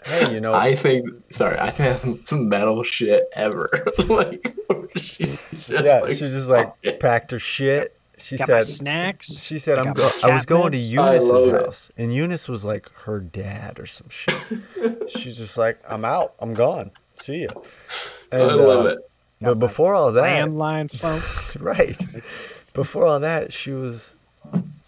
"Hey, 0.05 0.32
you 0.32 0.40
know, 0.40 0.52
I 0.52 0.74
think, 0.74 1.08
sorry, 1.31 1.58
I 1.58 1.70
think 1.70 1.90
that's 1.90 2.00
some, 2.00 2.20
some 2.24 2.48
metal 2.48 2.82
shit 2.82 3.28
ever. 3.34 3.68
like, 4.08 4.55
she's 4.97 5.39
just 5.50 5.68
yeah." 5.70 6.00
like, 6.00 6.10
she 6.16 6.28
just 6.28 6.48
like 6.48 6.66
"Fuck 6.66 6.76
it." 6.82 7.00
packed 7.00 7.31
her 7.31 7.39
shit. 7.39 7.97
She 8.18 8.36
Got 8.36 8.47
said, 8.47 8.64
snacks. 8.68 9.42
"She 9.44 9.58
said 9.58 9.78
I 9.78 9.82
I'm 9.82 9.86
got 9.94 9.97
go- 9.97 10.28
I 10.28 10.32
was 10.34 10.47
going 10.47 10.72
to 10.72 10.78
cat 10.78 10.86
meds. 10.86 10.98
I 10.98 11.12
Eunice's 11.12 11.31
love 11.32 11.48
it. 11.48 11.66
house, 11.66 11.90
and 11.97 12.14
Eunice 12.14 12.48
was 12.48 12.64
like 12.64 12.89
her 12.90 13.18
dad 13.18 13.81
or 13.81 13.86
some 13.86 14.08
shit. 14.10 14.36
She's 15.08 15.39
just 15.39 15.56
like, 15.58 15.81
I'm 15.89 16.05
out, 16.05 16.34
I'm 16.39 16.55
gone, 16.55 16.92
see 17.16 17.44
ya. 17.44 17.50
I 18.31 18.36
love 18.39 18.86
uh, 18.86 18.89
it. 18.90 18.98
But 19.42 19.58
before 19.58 19.94
all 19.94 20.12
that, 20.12 20.46
landline 20.48 20.90
phone. 21.54 21.62
right. 21.64 22.00
Before 22.74 23.06
all 23.06 23.20
that, 23.20 23.52
she 23.52 23.72
was, 23.72 24.16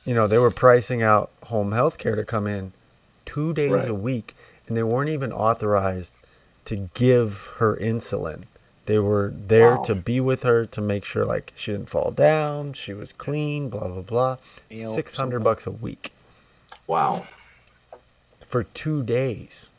you 0.05 0.15
know, 0.15 0.27
they 0.27 0.39
were 0.39 0.51
pricing 0.51 1.03
out 1.03 1.31
home 1.45 1.73
health 1.73 1.99
care 1.99 2.17
to 2.17 2.25
come 2.25 2.47
in 2.47 2.73
two 3.27 3.53
days 3.53 3.71
Right. 3.71 3.89
a 3.89 3.95
week, 3.95 4.35
and 4.69 4.77
they 4.77 4.83
weren't 4.83 5.11
even 5.11 5.33
authorized 5.33 6.15
to 6.67 6.89
give 6.95 7.53
her 7.59 7.77
insulin. 7.77 8.45
They 8.87 8.99
were 8.99 9.33
there 9.35 9.77
Wow. 9.77 9.83
to 9.85 9.95
be 9.95 10.21
with 10.21 10.43
her 10.43 10.67
to 10.67 10.81
make 10.81 11.05
sure, 11.05 11.25
like, 11.25 11.53
she 11.57 11.73
didn't 11.73 11.89
fall 11.91 12.11
down, 12.11 12.73
she 12.75 12.93
was 12.95 13.13
clean, 13.13 13.69
blah, 13.71 13.89
blah, 13.89 14.03
blah. 14.03 14.37
Meal, 14.71 14.93
600 14.95 15.43
bucks 15.43 15.67
a 15.67 15.71
week 15.71 16.13
Wow. 16.87 17.25
for 18.47 18.65
two 18.65 19.03
days. 19.03 19.71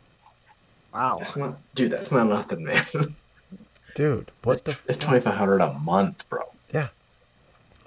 Wow. 0.94 1.18
That's 1.20 1.36
not, 1.38 1.58
dude, 1.76 1.92
that's 1.92 2.12
not 2.12 2.28
nothing, 2.28 2.64
man. 2.66 2.84
Dude, 3.96 4.30
what 4.44 4.66
the 4.66 4.78
That's 4.86 4.98
fuck? 4.98 5.24
2500 5.24 5.62
a 5.62 5.74
month, 5.74 6.30
bro. 6.30 6.44
Yeah, 6.74 6.90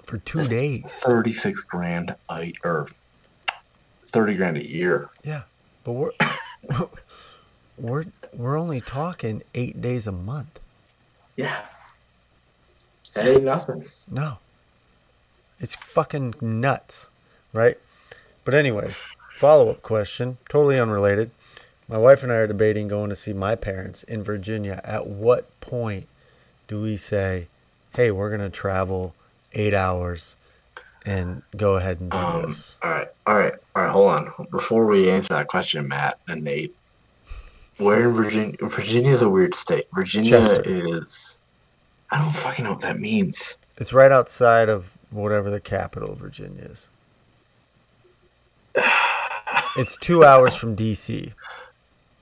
for 0.03 0.17
two 0.17 0.43
days. 0.45 0.83
36 0.85 1.61
grand 1.61 2.15
a, 2.31 2.51
or 2.65 2.87
30 4.07 4.35
grand 4.35 4.57
a 4.57 4.67
year. 4.67 5.09
Yeah, 5.23 5.43
but 5.83 5.91
we're, 5.91 6.11
we're, 7.77 8.05
we're 8.33 8.57
only 8.57 8.81
talking 8.81 9.43
eight 9.53 9.81
days 9.81 10.07
a 10.07 10.11
month. 10.11 10.59
Yeah. 11.35 11.61
That 13.13 13.27
ain't 13.27 13.43
nothing. 13.43 13.85
No. 14.09 14.39
It's 15.59 15.75
fucking 15.75 16.35
nuts, 16.41 17.09
right? 17.53 17.77
But 18.45 18.55
anyways, 18.55 19.03
follow-up 19.33 19.83
question, 19.83 20.37
totally 20.47 20.79
unrelated. 20.79 21.29
My 21.89 21.97
wife 21.97 22.21
and 22.21 22.31
I 22.31 22.35
are 22.35 22.47
debating 22.47 22.87
going 22.87 23.09
to 23.09 23.15
see 23.15 23.33
my 23.33 23.55
parents 23.55 24.03
in 24.03 24.21
Virginia. 24.23 24.79
At 24.83 25.07
what 25.07 25.47
point 25.59 26.07
do 26.67 26.79
we 26.81 26.95
say, 26.97 27.47
"Hey, 27.95 28.11
we're 28.11 28.29
gonna 28.29 28.51
travel 28.51 29.15
eight 29.53 29.73
hours 29.73 30.35
and 31.03 31.41
go 31.57 31.77
ahead 31.77 31.99
and 31.99 32.11
do 32.11 32.17
Um, 32.17 32.41
this"? 32.43 32.75
all 32.83 32.91
right, 32.91 33.07
all 33.25 33.37
right, 33.37 33.53
all 33.75 33.83
right. 33.83 33.91
Hold 33.91 34.11
on. 34.11 34.47
Before 34.51 34.85
we 34.85 35.09
answer 35.09 35.33
that 35.33 35.47
question, 35.47 35.87
Matt 35.87 36.19
and 36.27 36.43
Nate, 36.43 36.75
where 37.77 38.01
in 38.01 38.13
Virginia? 38.13 38.55
Virginia 38.61 39.11
is 39.11 39.23
a 39.23 39.29
weird 39.29 39.55
state. 39.55 39.87
Virginia 39.91 40.29
Chester. 40.29 40.61
is. 40.65 41.39
I 42.11 42.19
don't 42.21 42.35
fucking 42.35 42.65
know 42.65 42.73
what 42.73 42.81
that 42.81 42.99
means. 42.99 43.57
It's 43.77 43.93
right 43.93 44.11
outside 44.11 44.69
of 44.69 44.91
whatever 45.09 45.49
the 45.49 45.59
capital 45.59 46.11
of 46.11 46.19
Virginia 46.19 46.65
is. 46.65 46.87
It's 49.77 49.97
two 49.97 50.23
hours 50.25 50.55
from 50.55 50.75
DC. 50.75 51.31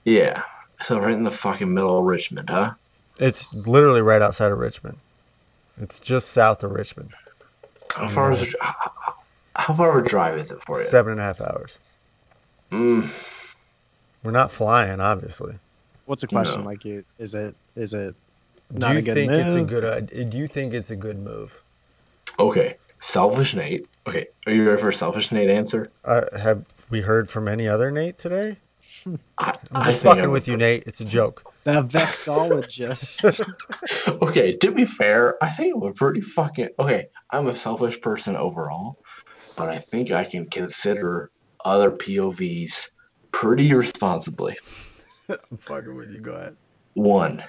Yeah. 0.08 0.42
So 0.82 1.00
right 1.00 1.12
in 1.14 1.24
the 1.26 1.32
fucking 1.32 1.74
middle 1.74 2.00
of 2.00 2.06
Richmond, 2.06 2.50
huh? 2.50 2.72
It's 3.20 3.54
literally 3.54 4.02
right 4.02 4.22
outside 4.22 4.52
of 4.54 4.58
Richmond. 4.58 4.98
It's 5.82 6.00
just 6.00 6.30
south 6.30 6.64
of 6.64 6.72
Richmond. 6.72 7.10
How 7.96 8.08
far 8.08 8.32
is 8.32 8.42
it? 8.44 8.56
How, 8.62 8.74
how- 8.80 9.14
how 9.56 9.74
far 9.74 9.98
of 9.98 10.06
a 10.06 10.08
drive 10.08 10.38
is 10.38 10.52
it 10.52 10.62
for 10.62 10.80
you? 10.80 10.86
Seven 10.86 11.14
and 11.14 11.20
a 11.20 11.24
half 11.24 11.42
hours. 11.42 11.80
Mm, 12.70 13.10
We're 14.24 14.30
not 14.30 14.52
flying, 14.52 15.00
obviously. 15.00 15.56
What's 16.06 16.22
the 16.22 16.28
question? 16.28 16.60
No. 16.62 16.66
Like, 16.68 16.86
you 16.86 17.04
is 17.18 17.34
it 17.34 17.56
is 17.76 17.94
it 17.96 18.14
Do 18.72 18.78
Not 18.80 18.94
you 18.94 19.00
a 19.00 19.02
good 19.02 19.14
think 19.16 19.32
it's 19.32 19.56
a 19.56 19.64
good? 19.64 19.84
uh, 19.84 20.00
Do 20.02 20.38
you 20.38 20.48
think 20.48 20.74
it's 20.76 20.92
a 20.92 20.96
good 20.96 21.18
move? 21.20 21.60
okay. 22.40 22.78
Selfish 23.00 23.56
Nate. 23.56 23.88
Okay. 24.06 24.28
Are 24.46 24.54
you 24.54 24.68
ready 24.70 24.80
for 24.80 24.90
a 24.90 24.94
selfish 24.94 25.32
Nate 25.32 25.50
answer? 25.50 25.90
Uh, 26.06 26.26
have 26.38 26.64
we 26.92 27.02
heard 27.02 27.28
from 27.30 27.48
any 27.48 27.68
other 27.68 27.90
Nate 27.92 28.18
today? 28.20 28.58
I, 29.06 29.12
I'm 29.40 29.56
I 29.72 29.94
fucking 29.94 30.24
I'm- 30.24 30.32
with 30.32 30.48
you, 30.48 30.58
Nate. 30.58 30.84
It's 30.86 31.02
a 31.02 31.06
joke. 31.06 31.44
the 31.64 31.84
vexologist? 31.84 33.42
okay, 34.22 34.56
to 34.58 34.72
be 34.72 34.86
fair, 34.86 35.42
I 35.44 35.50
think 35.50 35.76
we're 35.76 35.94
pretty 35.94 36.22
fucking 36.22 36.70
okay. 36.80 37.10
I'm 37.32 37.48
a 37.48 37.56
selfish 37.56 38.00
person 38.02 38.36
overall, 38.36 38.98
but 39.56 39.70
I 39.70 39.78
think 39.78 40.12
I 40.12 40.24
can 40.24 40.46
consider 40.48 41.32
other 41.66 41.92
POVs 41.92 42.92
pretty 43.32 43.74
responsibly. 43.74 44.58
I'm 45.30 45.58
fucking 45.58 45.96
with 45.96 46.12
you. 46.12 46.20
Go 46.20 46.32
ahead. 46.32 46.56
One, 46.94 47.44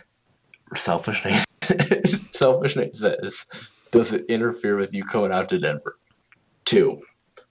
selfish 0.74 1.24
Nate. 1.24 1.44
selfish 2.34 2.76
Nate 2.76 2.96
says, 2.96 3.72
does 3.90 4.12
it 4.12 4.26
interfere 4.28 4.76
with 4.76 4.92
you 4.94 5.04
going 5.04 5.32
out 5.32 5.48
to 5.50 5.58
Denver? 5.58 5.96
Two, 6.64 7.00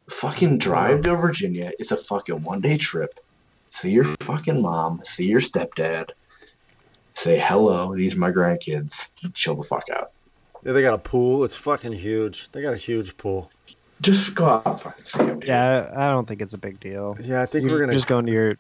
fucking 0.09 0.57
drive 0.59 1.01
to 1.01 1.15
Virginia. 1.15 1.71
It's 1.79 1.91
a 1.91 1.97
fucking 1.97 2.43
one 2.43 2.61
day 2.61 2.77
trip. 2.77 3.11
See 3.69 3.91
your 3.91 4.03
fucking 4.05 4.61
mom. 4.61 5.01
See 5.03 5.27
your 5.27 5.39
stepdad. 5.39 6.11
Say 7.15 7.37
hello. 7.39 7.95
These 7.95 8.15
are 8.15 8.19
my 8.19 8.31
grandkids. 8.31 9.09
Chill 9.33 9.55
the 9.55 9.63
fuck 9.63 9.83
out. 9.95 10.11
Yeah, 10.63 10.73
they 10.73 10.81
got 10.81 10.93
a 10.93 10.97
pool. 10.99 11.43
It's 11.43 11.55
fucking 11.55 11.93
huge. 11.93 12.51
They 12.51 12.61
got 12.61 12.73
a 12.73 12.77
huge 12.77 13.17
pool. 13.17 13.51
Just 14.01 14.35
go 14.35 14.45
out 14.45 14.65
and 14.65 14.79
fucking 14.79 15.05
see 15.05 15.19
them. 15.25 15.39
dude. 15.39 15.47
yeah, 15.49 15.91
I 15.95 16.09
don't 16.11 16.27
think 16.27 16.41
it's 16.41 16.53
a 16.53 16.57
big 16.57 16.79
deal. 16.79 17.17
Yeah, 17.21 17.41
I 17.41 17.45
think 17.45 17.63
You're 17.65 17.73
we're 17.73 17.79
gonna 17.81 17.93
just 17.93 18.07
go 18.07 18.21
to 18.21 18.31
your 18.31 18.57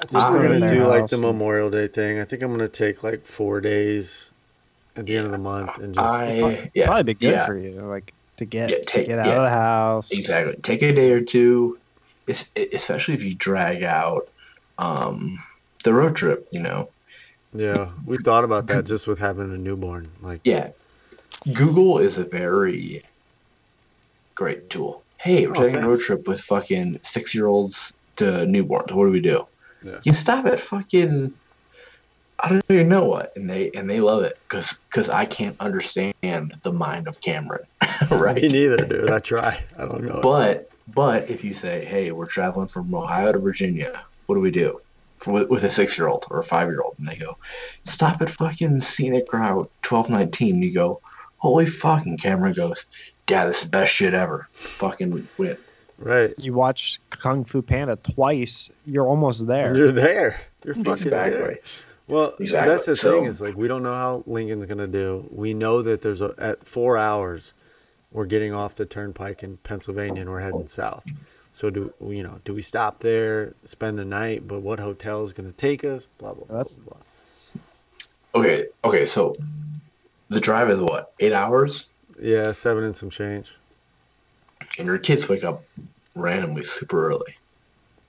I 0.00 0.06
think 0.06 0.12
we're 0.12 0.20
go 0.30 0.42
to 0.42 0.48
gonna 0.48 0.60
their 0.66 0.74
do 0.80 0.86
like 0.86 1.06
the 1.08 1.18
Memorial 1.18 1.70
Day 1.70 1.88
thing. 1.88 2.20
I 2.20 2.24
think 2.24 2.42
I'm 2.42 2.50
gonna 2.52 2.68
take 2.68 3.02
like 3.02 3.24
four 3.26 3.60
days 3.60 4.30
at 4.96 5.06
the 5.06 5.16
end 5.16 5.26
of 5.26 5.32
the 5.32 5.38
month 5.38 5.78
and 5.78 5.94
just 5.94 6.06
I 6.06 6.70
yeah 6.74 6.86
probably 6.86 7.02
be 7.02 7.14
good 7.14 7.32
yeah. 7.32 7.46
for 7.46 7.56
you, 7.58 7.72
like 7.82 8.12
to 8.36 8.44
get 8.44 8.70
Yeah, 8.70 8.78
to 8.78 9.04
get 9.04 9.18
out 9.18 9.26
yeah. 9.26 9.32
of 9.36 9.42
the 9.42 9.50
house. 9.50 10.10
exactly 10.12 10.54
take 10.62 10.82
a 10.82 10.92
day 10.92 11.10
or 11.12 11.20
two, 11.20 11.76
es- 11.76 11.83
especially 12.28 13.14
if 13.14 13.22
you 13.24 13.34
drag 13.34 13.82
out 13.82 14.28
um 14.78 15.38
the 15.84 15.92
road 15.94 16.16
trip. 16.16 16.48
You 16.50 16.60
know, 16.60 16.88
yeah. 17.54 17.90
We 18.06 18.16
thought 18.18 18.44
about 18.44 18.66
that 18.68 18.84
just 18.86 19.06
with 19.06 19.18
having 19.18 19.52
a 19.54 19.58
newborn. 19.58 20.10
Like 20.22 20.40
yeah. 20.44 20.70
Google 21.52 21.98
is 21.98 22.18
a 22.18 22.24
very 22.24 23.02
great 24.34 24.70
tool. 24.70 25.02
Hey, 25.18 25.46
we're 25.46 25.52
Oh, 25.56 25.60
taking 25.60 25.82
a 25.82 25.88
road 25.88 26.00
trip 26.00 26.26
with 26.26 26.40
fucking 26.40 26.98
six 27.02 27.34
year 27.34 27.46
olds 27.46 27.94
to 28.16 28.24
newborns. 28.24 28.92
What 28.92 29.04
do 29.06 29.10
we 29.10 29.20
do? 29.20 29.46
Yeah. 29.82 30.00
You 30.04 30.12
stop 30.14 30.46
at 30.46 30.58
fucking 30.58 31.34
I 32.40 32.48
don't 32.48 32.64
even 32.68 32.88
know 32.88 33.04
what, 33.04 33.32
and 33.36 33.48
they 33.48 33.70
and 33.72 33.88
they 33.88 34.00
love 34.00 34.22
it 34.24 34.38
because 34.48 34.80
because 34.90 35.08
I 35.08 35.24
can't 35.24 35.56
understand 35.60 36.54
the 36.62 36.72
mind 36.72 37.06
of 37.06 37.20
Cameron, 37.20 37.64
right? 38.10 38.42
me 38.42 38.48
neither, 38.48 38.84
dude. 38.86 39.10
I 39.10 39.20
try. 39.20 39.62
I 39.78 39.86
don't 39.86 40.04
know. 40.04 40.20
But 40.22 40.68
but 40.88 41.30
if 41.30 41.42
you 41.44 41.52
say, 41.54 41.84
hey, 41.84 42.12
we're 42.12 42.26
traveling 42.26 42.68
from 42.68 42.94
Ohio 42.94 43.32
to 43.32 43.38
Virginia, 43.38 44.02
what 44.26 44.34
do 44.34 44.40
we 44.40 44.50
do? 44.50 44.80
For, 45.18 45.32
with, 45.32 45.48
with 45.48 45.64
a 45.64 45.70
six 45.70 45.96
year 45.96 46.08
old 46.08 46.26
or 46.30 46.38
a 46.38 46.42
five 46.42 46.68
year 46.68 46.80
old, 46.82 46.96
and 46.98 47.08
they 47.08 47.16
go, 47.16 47.36
stop 47.84 48.20
at 48.20 48.28
fucking 48.28 48.80
scenic 48.80 49.32
route 49.32 49.70
twelve 49.82 50.10
nineteen. 50.10 50.62
You 50.62 50.72
go, 50.72 51.00
holy 51.38 51.66
fucking 51.66 52.18
camera 52.18 52.52
goes, 52.52 52.86
yeah, 53.30 53.46
this 53.46 53.58
is 53.58 53.64
the 53.64 53.70
best 53.70 53.94
shit 53.94 54.12
ever. 54.12 54.48
Fucking 54.52 55.26
win. 55.38 55.56
Right. 55.98 56.34
You 56.38 56.52
watch 56.52 57.00
Kung 57.10 57.44
Fu 57.44 57.62
Panda 57.62 57.96
twice, 57.96 58.68
you're 58.84 59.06
almost 59.06 59.46
there. 59.46 59.74
You're 59.76 59.92
there. 59.92 60.40
You're 60.64 60.74
fucking 60.74 60.90
Exactly. 60.92 61.38
there. 61.38 61.58
Well, 62.08 62.34
Exactly. 62.40 62.70
that's 62.74 62.84
the 62.86 62.96
So- 62.96 63.12
thing 63.20 63.24
is 63.26 63.40
like 63.40 63.56
we 63.56 63.68
don't 63.68 63.82
know 63.82 63.94
how 63.94 64.24
Lincoln's 64.26 64.66
gonna 64.66 64.88
do. 64.88 65.26
We 65.30 65.54
know 65.54 65.80
that 65.82 66.02
there's 66.02 66.20
a 66.20 66.34
at 66.36 66.66
four 66.66 66.98
hours, 66.98 67.54
we're 68.14 68.24
getting 68.24 68.54
off 68.54 68.76
the 68.76 68.86
turnpike 68.86 69.42
in 69.42 69.58
Pennsylvania 69.58 70.22
and 70.22 70.30
we're 70.30 70.40
heading 70.40 70.66
south. 70.68 71.04
So 71.52 71.68
do 71.68 71.92
you 72.00 72.22
know? 72.22 72.40
Do 72.46 72.54
we 72.54 72.62
stop 72.62 73.00
there, 73.00 73.52
spend 73.64 73.98
the 73.98 74.04
night? 74.06 74.48
But 74.48 74.60
what 74.62 74.78
hotel 74.80 75.22
is 75.24 75.32
gonna 75.34 75.52
take 75.52 75.84
us? 75.84 76.08
Blah 76.18 76.32
blah 76.34 76.44
blah. 76.46 76.56
That's- 76.56 76.76
blah, 76.76 76.94
blah. 76.94 78.40
Okay, 78.42 78.66
okay, 78.84 79.06
so 79.06 79.32
the 80.28 80.40
drive 80.40 80.68
is 80.70 80.80
what 80.80 81.12
eight 81.20 81.32
hours, 81.32 81.86
Yeah, 82.20 82.50
seven 82.52 82.82
and 82.84 82.96
some 82.96 83.10
change. 83.10 83.52
and 84.78 84.86
your 84.86 84.98
kids 84.98 85.28
wake 85.28 85.44
up 85.44 85.62
randomly 86.16 86.64
super 86.64 87.06
early. 87.08 87.36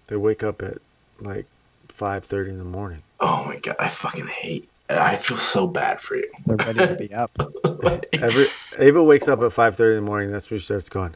They 0.08 0.16
wake 0.16 0.42
up 0.42 0.64
at 0.64 0.78
like 1.20 1.46
five 1.90 2.26
thirty 2.26 2.50
in 2.50 2.58
the 2.58 2.64
morning. 2.66 3.04
Oh 3.20 3.46
my 3.46 3.58
god, 3.58 3.76
I 3.80 3.88
fucking 3.88 4.28
hate. 4.28 4.68
I 4.90 5.16
feel 5.16 5.38
so 5.38 5.66
bad 5.68 6.00
for 6.00 6.16
you. 6.18 6.30
They're 6.46 6.58
ready 6.58 6.80
to 6.88 6.96
be 6.96 7.14
up. 7.14 7.32
Every 8.14 8.48
Ava 8.78 9.04
wakes 9.04 9.28
up 9.28 9.42
at 9.42 9.52
five 9.52 9.76
thirty 9.76 9.98
in 9.98 10.04
the 10.04 10.10
morning. 10.10 10.32
That's 10.32 10.50
when 10.50 10.60
she 10.60 10.66
starts 10.66 10.90
going. 10.90 11.16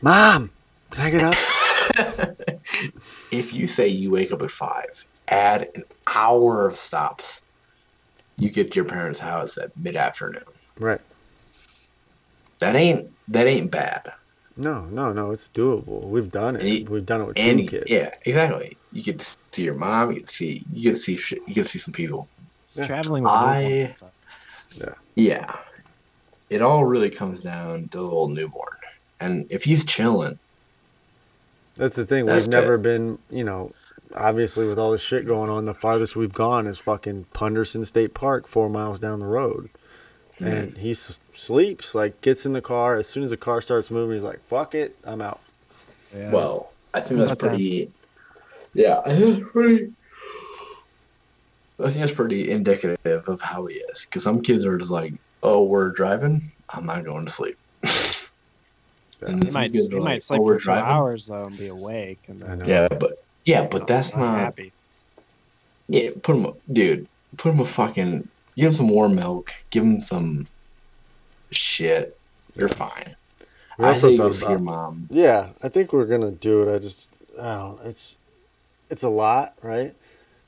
Mom, 0.00 0.50
can 0.90 1.02
I 1.02 1.10
get 1.10 1.22
up? 1.24 2.38
if 3.32 3.52
you 3.52 3.66
say 3.66 3.88
you 3.88 4.10
wake 4.10 4.32
up 4.32 4.42
at 4.42 4.50
five, 4.50 5.04
add 5.28 5.68
an 5.74 5.82
hour 6.14 6.66
of 6.66 6.76
stops, 6.76 7.42
you 8.36 8.48
get 8.50 8.70
to 8.72 8.76
your 8.76 8.84
parents' 8.84 9.18
house 9.18 9.58
at 9.58 9.76
mid 9.76 9.96
afternoon. 9.96 10.44
Right. 10.78 11.00
That 12.60 12.76
ain't 12.76 13.10
that 13.28 13.46
ain't 13.48 13.70
bad. 13.72 14.12
No, 14.56 14.84
no, 14.84 15.12
no. 15.12 15.30
It's 15.32 15.48
doable. 15.48 16.04
We've 16.04 16.30
done 16.30 16.56
it. 16.56 16.62
And- 16.62 16.88
We've 16.88 17.04
done 17.06 17.22
it 17.22 17.26
with 17.26 17.38
And 17.38 17.60
two 17.60 17.66
kids. 17.68 17.90
yeah, 17.90 18.10
exactly. 18.24 18.76
You 18.92 19.02
get 19.02 19.18
to 19.18 19.36
see 19.52 19.64
your 19.64 19.74
mom. 19.74 20.12
You 20.12 20.18
get 20.18 20.28
to 20.28 20.32
see 20.34 20.64
you 20.72 20.82
get 20.84 20.90
to 20.90 21.16
see. 21.16 21.40
You 21.48 21.54
get 21.54 21.62
to 21.64 21.68
see 21.68 21.78
some 21.80 21.92
people. 21.94 22.28
Yeah. 22.74 22.86
Traveling 22.86 23.22
with 23.24 23.32
I- 23.32 23.94
newborns. 24.80 24.94
Yeah, 25.14 25.56
it 26.48 26.62
all 26.62 26.84
really 26.86 27.10
comes 27.10 27.42
down 27.42 27.88
to 27.88 27.98
the 27.98 28.02
little 28.02 28.28
newborn. 28.28 28.76
And 29.20 29.50
if 29.52 29.62
he's 29.64 29.84
chilling, 29.84 30.38
That's 31.76 31.96
the 31.96 32.06
thing. 32.06 32.24
That's 32.26 32.46
we've 32.46 32.52
never 32.52 32.78
been, 32.78 33.18
you 33.30 33.44
know, 33.44 33.72
obviously 34.14 34.66
with 34.66 34.78
all 34.78 34.90
this 34.92 35.02
shit 35.02 35.26
going 35.26 35.50
on, 35.50 35.64
the 35.66 35.74
farthest 35.74 36.16
we've 36.16 36.32
gone 36.32 36.66
is 36.66 36.78
fucking 36.78 37.26
Punderson 37.34 37.84
State 37.84 38.14
Park, 38.14 38.46
four 38.48 38.68
miles 38.70 38.98
down 38.98 39.20
the 39.20 39.26
road. 39.26 39.68
Hmm. 40.38 40.46
And 40.46 40.78
he 40.78 40.92
s- 40.92 41.18
sleeps, 41.34 41.94
like 41.94 42.20
gets 42.22 42.46
in 42.46 42.52
the 42.52 42.62
car. 42.62 42.96
As 42.98 43.06
soon 43.06 43.22
as 43.24 43.30
the 43.30 43.36
car 43.36 43.60
starts 43.60 43.90
moving, 43.90 44.16
he's 44.16 44.24
like, 44.24 44.40
fuck 44.48 44.74
it, 44.74 44.96
I'm 45.04 45.20
out. 45.20 45.40
Yeah. 46.16 46.30
well, 46.30 46.72
I 46.94 47.00
think 47.00 47.20
that's 47.20 47.32
about 47.32 47.40
that? 47.42 47.48
pretty. 47.50 47.90
Yeah, 48.74 49.00
I 49.04 49.14
think 49.14 49.36
that's 49.38 49.52
pretty. 49.52 49.92
I 51.82 51.86
think 51.90 52.00
that's 52.00 52.12
pretty 52.12 52.50
indicative 52.50 53.28
of 53.28 53.40
how 53.40 53.66
he 53.66 53.76
is. 53.76 54.04
Because 54.04 54.22
some 54.22 54.42
kids 54.42 54.64
are 54.66 54.78
just 54.78 54.90
like, 54.90 55.14
"Oh, 55.42 55.64
we're 55.64 55.90
driving. 55.90 56.52
I'm 56.70 56.86
not 56.86 57.04
going 57.04 57.26
to 57.26 57.32
sleep." 57.32 57.58
And 59.24 59.44
he 59.44 59.50
might 59.50 59.72
kids 59.72 59.88
he 59.88 59.96
are 59.96 60.00
might 60.00 60.14
like, 60.14 60.22
sleep 60.22 60.40
"Oh, 60.40 60.42
we're 60.42 60.54
for 60.54 60.60
two 60.60 60.64
driving." 60.64 60.90
hours 60.90 61.26
though 61.26 61.44
and 61.44 61.58
be 61.58 61.68
awake 61.68 62.20
and 62.28 62.40
then. 62.40 62.64
Yeah, 62.66 62.88
but 62.88 63.22
yeah, 63.44 63.66
but 63.66 63.86
that's 63.86 64.14
not 64.14 64.20
not. 64.20 64.38
happy. 64.38 64.72
Yeah, 65.88 66.10
put 66.22 66.36
him, 66.36 66.52
dude. 66.72 67.06
Put 67.36 67.52
him 67.52 67.60
a 67.60 67.64
fucking. 67.64 68.28
Give 68.56 68.66
him 68.66 68.72
some 68.72 68.88
warm 68.88 69.14
milk. 69.14 69.52
Give 69.70 69.82
him 69.82 70.00
some 70.00 70.46
shit. 71.50 72.18
You're 72.54 72.68
fine. 72.68 73.16
We 73.78 73.86
I 73.86 73.88
also 73.88 74.08
say 74.08 74.12
you 74.12 74.18
go 74.18 74.24
thought 74.24 74.34
see 74.34 74.48
your 74.48 74.58
mom. 74.58 75.08
Yeah, 75.10 75.48
I 75.62 75.68
think 75.68 75.92
we're 75.92 76.04
gonna 76.04 76.30
do 76.30 76.62
it. 76.62 76.74
I 76.74 76.78
just, 76.78 77.08
I 77.40 77.54
don't. 77.54 77.80
It's, 77.84 78.16
it's 78.90 79.02
a 79.02 79.08
lot, 79.08 79.54
right? 79.62 79.94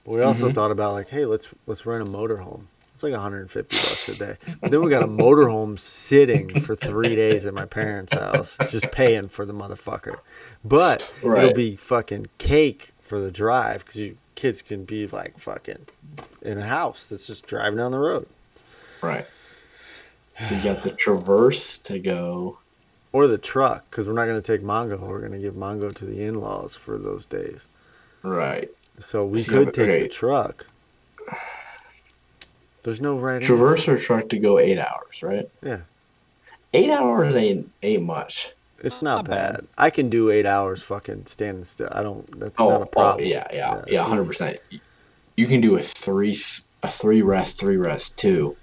But 0.05 0.13
we 0.13 0.21
also 0.23 0.51
Mhm. 0.51 0.55
thought 0.55 0.71
about 0.71 0.93
like, 0.93 1.09
hey, 1.09 1.25
let's 1.25 1.49
let's 1.67 1.87
rent 1.87 2.03
a 2.03 2.11
motorhome. 2.11 2.67
It's 2.95 3.03
like 3.03 3.13
150 3.13 3.77
bucks 3.77 4.09
a 4.09 4.15
day. 4.15 4.37
But 4.63 4.71
then 4.71 4.83
we 4.83 4.91
got 4.91 5.03
a 5.03 5.07
motorhome 5.09 5.79
sitting 5.79 6.55
for 6.55 6.77
three 6.77 7.17
days 7.17 7.45
at 7.45 7.53
my 7.55 7.65
parents' 7.67 8.13
house, 8.13 8.61
just 8.67 8.91
paying 8.93 9.29
for 9.29 9.45
the 9.45 9.53
motherfucker. 9.53 10.19
But 10.65 11.13
it'll 11.39 11.51
be 11.55 11.75
fucking 11.75 12.27
cake 12.39 12.91
for 13.01 13.19
the 13.19 13.31
drive 13.33 13.85
because 13.85 13.97
you 14.01 14.17
kids 14.37 14.63
can 14.63 14.85
be 14.85 15.07
like 15.07 15.39
fucking 15.39 15.87
in 16.43 16.59
a 16.59 16.67
house 16.67 17.07
that's 17.09 17.27
just 17.27 17.47
driving 17.47 17.79
down 17.79 17.93
the 17.93 17.99
road 17.99 18.27
Right. 19.01 19.25
So 20.41 20.55
you 20.55 20.63
got 20.63 20.83
the 20.83 20.91
Traverse 20.91 21.79
to 21.79 21.99
go. 21.99 22.59
or 23.13 23.27
the 23.29 23.39
truck 23.39 23.85
because 23.91 24.07
we're 24.09 24.13
not 24.15 24.27
going 24.27 24.41
to 24.41 24.47
take 24.47 24.65
Mongo. 24.65 24.99
We're 25.01 25.21
going 25.21 25.33
to 25.33 25.39
give 25.39 25.55
Mongo 25.55 25.95
to 25.95 26.05
the 26.05 26.23
in-laws 26.25 26.75
for 26.75 26.99
those 26.99 27.27
days. 27.27 27.67
Right. 28.23 28.71
So 28.99 29.27
we 29.27 29.39
See, 29.39 29.51
could 29.51 29.69
okay. 29.69 29.87
take 29.87 30.03
the 30.03 30.09
truck. 30.09 30.67
There's 32.83 33.01
no 33.01 33.19
right 33.19 33.37
answer. 33.37 33.49
Traverse 33.49 33.89
or 33.89 33.97
truck 33.97 34.29
to 34.29 34.39
go 34.39 34.59
eight 34.59 34.79
hours, 34.79 35.23
right? 35.23 35.49
Yeah. 35.63 35.81
Eight 36.73 36.91
hours 36.91 37.35
ain't 37.35 37.71
ain't 37.83 38.03
much. 38.03 38.53
It's 38.81 39.01
not, 39.01 39.17
Not 39.17 39.31
bad. 39.31 39.53
bad. 39.55 39.67
I 39.79 39.91
can 39.91 40.11
do 40.11 40.31
eight 40.31 40.45
hours 40.45 40.83
fucking 40.83 41.27
standing 41.27 41.65
still. 41.65 41.89
I 41.91 42.03
don't. 42.03 42.39
That's 42.39 42.61
oh, 42.61 42.69
not 42.69 42.83
a 42.83 42.85
oh, 42.85 42.87
problem. 42.87 43.25
oh, 43.25 43.29
yeah, 43.29 43.47
yeah, 43.53 43.77
Yeah, 43.77 43.83
yeah, 43.89 44.03
hundred 44.03 44.23
easy. 44.23 44.29
percent. 44.29 44.59
You 45.37 45.47
can 45.47 45.61
do 45.61 45.77
a 45.77 45.81
three 45.81 46.33
s- 46.33 46.63
a 46.83 46.89
three 46.89 47.23
rest, 47.23 47.59
three 47.59 47.79
rest 47.79 48.19
two. 48.19 48.57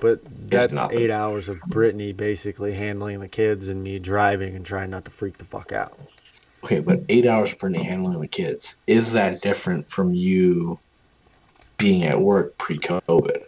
But 0.00 0.20
that's 0.48 0.72
nothing. 0.72 0.98
eight 0.98 1.10
hours 1.10 1.50
of 1.50 1.60
Brittany 1.66 2.12
basically 2.12 2.72
handling 2.72 3.20
the 3.20 3.28
kids 3.28 3.68
and 3.68 3.82
me 3.82 3.98
driving 3.98 4.56
and 4.56 4.64
trying 4.64 4.90
not 4.90 5.04
to 5.04 5.10
freak 5.10 5.36
the 5.36 5.44
fuck 5.44 5.72
out. 5.72 5.98
Okay, 6.64 6.80
but 6.80 7.00
eight 7.08 7.26
hours 7.26 7.54
per 7.54 7.68
day 7.68 7.82
handling 7.82 8.20
the 8.20 8.28
kids 8.28 8.76
is 8.86 9.12
that 9.12 9.40
different 9.40 9.90
from 9.90 10.14
you 10.14 10.78
being 11.78 12.04
at 12.04 12.20
work 12.20 12.56
pre-COVID? 12.58 13.44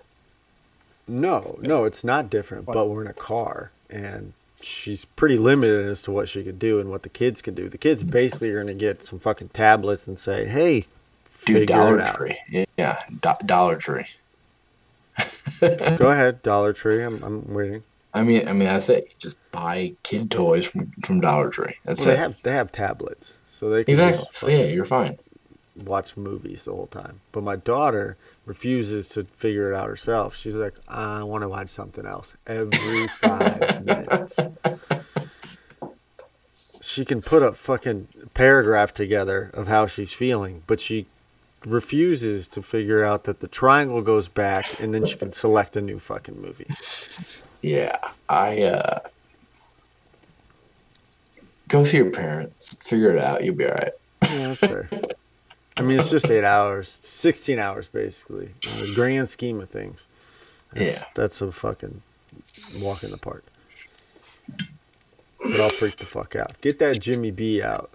No, 1.09 1.59
no, 1.61 1.85
it's 1.85 2.05
not 2.05 2.31
different. 2.31 2.67
But 2.67 2.89
we're 2.89 3.03
in 3.03 3.09
a 3.09 3.13
car 3.13 3.71
and 3.91 4.33
she's 4.63 5.05
pretty 5.05 5.37
limited 5.37 5.87
as 5.87 6.03
to 6.03 6.11
what 6.11 6.29
she 6.29 6.43
could 6.43 6.59
do 6.59 6.81
and 6.81 6.91
what 6.91 7.03
the 7.03 7.09
kids 7.09 7.43
can 7.43 7.55
do. 7.55 7.69
The 7.69 7.79
kids 7.79 8.03
basically 8.03 8.51
are 8.51 8.63
going 8.63 8.67
to 8.69 8.75
get 8.75 9.03
some 9.03 9.19
fucking 9.19 9.51
tablets 9.51 10.09
and 10.09 10.19
say, 10.19 10.47
"Hey, 10.47 10.87
figure 11.25 11.67
Dollar 11.67 11.99
it 11.99 12.09
out." 12.09 12.17
Tree, 12.17 12.39
yeah, 12.49 12.65
yeah, 12.79 13.03
Do- 13.21 13.47
Dollar 13.47 13.77
Tree. 13.77 14.07
Go 15.61 16.09
ahead, 16.09 16.43
Dollar 16.43 16.73
Tree. 16.73 17.03
I'm, 17.03 17.23
I'm 17.23 17.53
waiting. 17.53 17.83
I 18.15 18.23
mean, 18.23 18.47
I 18.49 18.53
mean 18.53 18.69
that's 18.69 18.89
it. 18.89 19.15
Just 19.19 19.39
buy 19.53 19.95
kid 20.03 20.31
toys 20.31 20.67
from, 20.67 20.93
from 21.05 21.21
Dollar 21.21 21.49
Tree. 21.51 21.75
That's 21.85 22.01
Well, 22.01 22.09
they 22.09 22.15
it. 22.15 22.19
have 22.19 22.43
they 22.43 22.53
have 22.53 22.71
tablets, 22.73 23.41
so 23.49 23.71
they 23.71 23.85
can 23.85 23.93
exactly. 23.93 24.27
So 24.33 24.49
yeah, 24.49 24.65
you're 24.65 24.85
fine. 24.85 25.19
watch 25.85 26.17
movies 26.17 26.65
the 26.67 26.73
whole 26.73 26.89
time. 26.89 27.21
But 27.33 27.43
my 27.43 27.57
daughter 27.57 28.17
refuses 28.45 29.09
to 29.11 29.25
figure 29.25 29.73
it 29.73 29.75
out 29.75 29.89
herself. 29.89 30.37
She's 30.37 30.55
like, 30.55 30.75
I 30.89 31.23
want 31.23 31.43
to 31.43 31.49
watch 31.49 31.69
something 31.71 32.05
else 32.05 32.35
every 32.47 33.07
five 33.23 33.85
minutes. 33.85 34.39
She 36.83 37.05
can 37.05 37.23
put 37.23 37.43
a 37.43 37.53
fucking 37.53 38.09
paragraph 38.35 38.93
together 38.93 39.51
of 39.55 39.69
how 39.69 39.87
she's 39.87 40.13
feeling, 40.13 40.63
but 40.67 40.81
she 40.81 41.07
refuses 41.65 42.49
to 42.49 42.61
figure 42.61 43.05
out 43.05 43.25
that 43.25 43.39
the 43.41 43.47
triangle 43.47 44.03
goes 44.03 44.27
back 44.27 44.81
and 44.81 44.93
then 44.93 45.07
she 45.07 45.17
can 45.17 45.31
select 45.33 45.77
a 45.77 45.81
new 45.81 45.99
fucking 46.01 46.43
movie. 46.43 46.67
Yeah, 47.63 47.97
I 48.29 48.63
uh 48.63 48.99
go 51.69 51.85
see 51.85 51.99
your 51.99 52.11
parents, 52.11 52.75
figure 52.75 53.15
it 53.15 53.19
out. 53.23 53.45
You'll 53.45 53.55
be 53.55 53.65
all 53.67 53.73
right. 53.73 53.93
Yeah, 54.25 54.49
that's 54.49 54.61
fair. 54.61 54.89
I 55.77 55.83
mean, 55.83 55.99
it's 55.99 56.11
just 56.11 56.31
eight 56.31 56.45
hours, 56.45 56.97
It's 56.99 57.09
16 57.09 57.59
hours 57.59 57.87
basically, 57.89 58.51
in 58.63 58.87
the 58.87 58.93
grand 58.95 59.29
scheme 59.29 59.61
of 59.61 59.71
things. 59.71 60.07
That's, 60.73 61.01
Yeah. 61.01 61.05
That's 61.15 61.41
a 61.41 61.51
fucking 61.51 62.03
walk 62.81 63.05
in 63.05 63.11
the 63.11 63.17
park. 63.19 63.45
But 65.43 65.61
I'll 65.61 65.71
freak 65.71 65.97
the 65.97 66.05
fuck 66.07 66.37
out. 66.37 66.61
Get 66.61 66.79
that 66.81 67.01
Jimmy 67.01 67.31
B 67.31 67.63
out. 67.63 67.91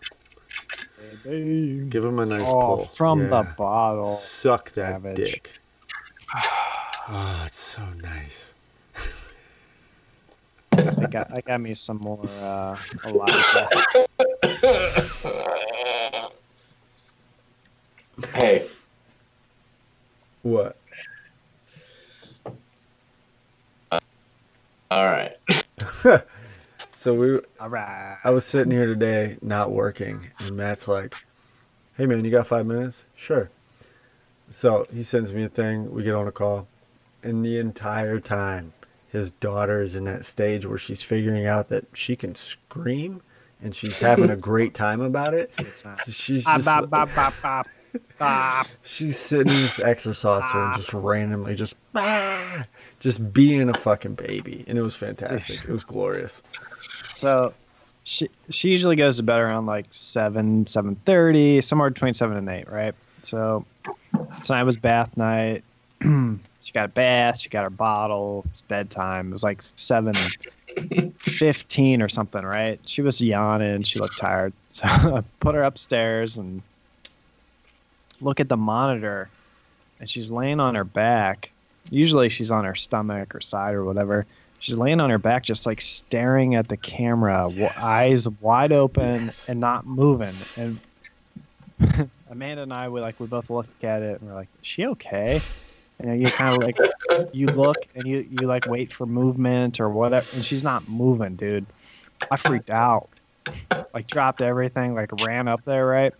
Give 1.23 2.03
him 2.05 2.19
a 2.19 2.25
nice 2.25 2.41
Oh, 2.47 2.77
pull. 2.77 2.85
from 2.87 3.29
the 3.29 3.47
bottle. 3.57 4.15
Suck 4.15 4.71
that 4.71 5.01
Savage. 5.03 5.15
dick. 5.15 5.51
Oh, 7.09 7.43
it's 7.45 7.57
so 7.57 7.81
nice. 8.03 8.53
I 11.07 11.09
got 11.09 11.27
I 11.33 11.39
got 11.41 11.61
me 11.61 11.73
some 11.73 11.99
more 11.99 12.43
uh 12.43 12.77
Elijah. 13.05 13.69
hey, 18.33 18.67
What? 20.43 20.77
all 24.91 25.05
right. 25.05 25.33
So 26.91 27.13
we 27.13 27.39
All 27.59 27.69
right. 27.69 28.17
I 28.23 28.31
was 28.31 28.43
sitting 28.45 28.71
here 28.71 28.87
today, 28.87 29.37
not 29.41 29.71
working, 29.71 30.31
and 30.39 30.57
Matt's 30.57 30.87
like, 30.87 31.15
"Hey 31.95 32.05
man, 32.05 32.25
you 32.25 32.31
got 32.31 32.47
five 32.47 32.65
minutes?" 32.65 33.05
Sure. 33.15 33.49
So 34.49 34.87
he 34.91 35.03
sends 35.03 35.33
me 35.33 35.43
a 35.43 35.49
thing. 35.49 35.91
We 35.93 36.03
get 36.03 36.15
on 36.15 36.27
a 36.27 36.31
call, 36.33 36.67
and 37.23 37.45
the 37.45 37.59
entire 37.59 38.19
time, 38.19 38.73
his 39.17 39.31
daughter 39.31 39.81
is 39.81 39.95
in 39.95 40.05
that 40.05 40.25
stage 40.25 40.65
where 40.65 40.77
she's 40.77 41.01
figuring 41.01 41.45
out 41.45 41.69
that 41.69 41.85
she 41.93 42.15
can 42.15 42.35
scream, 42.35 43.21
and 43.61 43.75
she's 43.75 43.99
having 43.99 44.29
a 44.29 44.37
great 44.51 44.73
time 44.73 45.01
about 45.01 45.33
it. 45.33 45.51
So 45.83 46.11
she's 46.11 46.45
just 46.45 46.67
she's 48.83 49.17
sitting 49.17 49.53
in 49.53 49.61
this 49.61 49.79
exerciser 49.79 50.63
and 50.63 50.73
just 50.75 50.93
randomly 50.93 51.55
just 51.55 51.75
just 52.99 53.33
being 53.33 53.69
a 53.69 53.73
fucking 53.73 54.15
baby, 54.15 54.63
and 54.67 54.77
it 54.77 54.81
was 54.81 54.95
fantastic. 54.95 55.63
It 55.63 55.71
was 55.71 55.83
glorious. 55.83 56.41
So 57.15 57.53
she 58.03 58.29
she 58.49 58.69
usually 58.69 58.95
goes 58.95 59.17
to 59.17 59.23
bed 59.23 59.39
around 59.39 59.65
like 59.65 59.87
seven, 59.91 60.65
seven 60.67 60.95
thirty, 61.05 61.61
somewhere 61.61 61.89
between 61.89 62.13
seven 62.13 62.37
and 62.37 62.47
eight, 62.49 62.69
right? 62.69 62.95
So 63.23 63.65
tonight 64.43 64.63
was 64.63 64.77
bath 64.77 65.15
night. 65.17 65.63
she 66.67 66.73
got 66.73 66.83
a 66.83 66.89
bath, 66.89 67.39
she 67.39 67.47
got 67.47 67.63
her 67.63 67.69
bottle, 67.69 68.43
it's 68.51 68.61
bedtime. 68.63 69.29
It 69.29 69.31
was 69.31 69.41
like 69.43 69.61
seven 69.61 70.13
fifteen 71.17 72.01
or 72.01 72.09
something, 72.09 72.43
right? 72.43 72.77
She 72.85 73.01
was 73.01 73.21
yawning, 73.21 73.83
she 73.83 73.99
looked 73.99 74.17
tired. 74.17 74.51
So 74.69 74.85
I 74.85 75.23
put 75.39 75.55
her 75.55 75.63
upstairs 75.63 76.37
and 76.37 76.61
look 78.21 78.41
at 78.41 78.49
the 78.49 78.57
monitor 78.57 79.29
and 80.01 80.09
she's 80.09 80.29
laying 80.29 80.59
on 80.59 80.75
her 80.75 80.83
back. 80.83 81.49
Usually 81.89 82.27
she's 82.27 82.51
on 82.51 82.65
her 82.65 82.75
stomach 82.75 83.33
or 83.33 83.39
side 83.41 83.73
or 83.73 83.85
whatever. 83.85 84.25
She's 84.59 84.75
laying 84.75 84.99
on 84.99 85.09
her 85.09 85.17
back, 85.17 85.43
just 85.43 85.65
like 85.65 85.79
staring 85.79 86.55
at 86.55 86.67
the 86.67 86.75
camera, 86.77 87.49
Yes. 87.55 87.73
eyes 87.81 88.27
wide 88.41 88.73
open 88.73 89.25
Yes. 89.25 89.47
and 89.49 89.59
not 89.61 89.87
moving. 89.87 90.35
And 90.57 90.79
Amanda 92.29 92.63
and 92.63 92.73
I, 92.73 92.89
we 92.89 92.99
like, 92.99 93.17
we 93.19 93.25
both 93.27 93.49
look 93.49 93.67
at 93.83 94.01
it 94.03 94.19
and 94.19 94.29
we're 94.29 94.35
like, 94.35 94.49
"Is 94.61 94.67
she 94.67 94.85
okay?" 94.87 95.39
And 95.99 96.19
you 96.19 96.31
kind 96.31 96.55
of 96.55 96.63
like, 96.63 96.77
you 97.33 97.47
look 97.47 97.77
and 97.95 98.05
you 98.05 98.27
you 98.29 98.45
like 98.45 98.67
wait 98.67 98.93
for 98.93 99.05
movement 99.05 99.79
or 99.79 99.89
whatever, 99.89 100.27
and 100.33 100.45
she's 100.45 100.63
not 100.63 100.87
moving, 100.87 101.35
dude. 101.35 101.65
I 102.29 102.37
freaked 102.37 102.69
out, 102.69 103.09
like 103.93 104.05
dropped 104.07 104.41
everything, 104.41 104.93
like 104.93 105.11
ran 105.25 105.47
up 105.47 105.63
there, 105.65 105.85
right? 105.85 106.13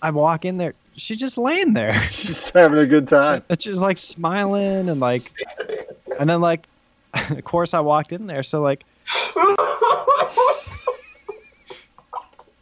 I 0.00 0.10
walk 0.10 0.44
in 0.44 0.56
there, 0.56 0.74
she's 0.96 1.18
just 1.18 1.38
laying 1.38 1.72
there. 1.74 1.92
She's 2.04 2.50
having 2.50 2.78
a 2.78 2.86
good 2.86 3.08
time. 3.08 3.42
And 3.48 3.60
she's 3.60 3.80
like 3.80 3.98
smiling 3.98 4.88
and 4.88 5.00
like, 5.00 5.32
and 6.18 6.28
then 6.28 6.40
like, 6.40 6.66
of 7.30 7.44
course 7.44 7.74
I 7.74 7.80
walked 7.80 8.12
in 8.12 8.26
there, 8.26 8.42
so 8.42 8.60
like 8.60 8.84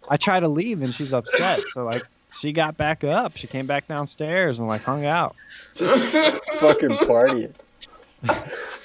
I 0.08 0.16
try 0.18 0.38
to 0.40 0.48
leave 0.48 0.82
and 0.82 0.94
she's 0.94 1.14
upset, 1.14 1.60
so 1.68 1.84
like 1.84 2.02
she 2.38 2.52
got 2.52 2.76
back 2.76 3.04
up, 3.04 3.36
she 3.36 3.46
came 3.46 3.66
back 3.66 3.88
downstairs 3.88 4.58
and 4.58 4.68
like 4.68 4.82
hung 4.82 5.04
out, 5.04 5.36
fucking 5.74 6.98
partying. 7.04 7.52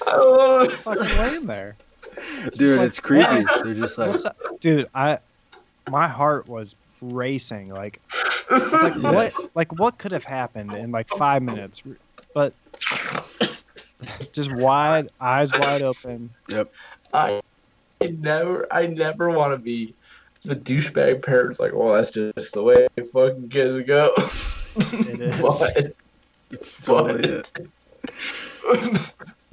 Oh. 0.06 0.68
fucking 0.68 1.18
laying 1.18 1.46
there. 1.46 1.76
Dude, 2.54 2.78
like, 2.78 2.88
it's 2.88 3.00
creepy. 3.00 3.30
"Hey, 3.30 3.44
They're 3.62 3.74
just 3.74 3.96
like, 3.96 4.08
What's? 4.10 4.26
Dude, 4.60 4.88
I 4.94 5.18
my 5.90 6.08
heart 6.08 6.48
was 6.48 6.74
racing. 7.00 7.68
Like, 7.70 8.00
it's 8.50 8.72
like 8.72 8.94
what? 9.02 9.32
Like 9.54 9.78
what 9.78 9.98
could 9.98 10.12
have 10.12 10.24
happened 10.24 10.72
in 10.72 10.90
like 10.90 11.08
five 11.08 11.42
minutes? 11.42 11.82
But 12.34 12.52
just 14.32 14.52
wide 14.54 15.10
eyes 15.20 15.52
wide 15.52 15.82
open. 15.82 16.30
Yep. 16.48 16.72
I 17.12 17.40
I 18.02 18.06
never, 18.06 18.66
I 18.72 18.86
never 18.86 19.30
want 19.30 19.52
to 19.52 19.58
be 19.58 19.94
the 20.42 20.56
douchebag 20.56 21.22
parents. 21.22 21.60
Like, 21.60 21.72
well, 21.74 21.92
that's 21.94 22.10
just 22.10 22.54
the 22.54 22.62
way 22.62 22.88
fucking 23.12 23.48
kids 23.48 23.80
go. 23.86 24.12
It 24.16 25.20
is. 25.20 25.40
but, 25.42 25.94
it's 26.50 26.72
totally 26.72 27.28
it. 27.28 27.52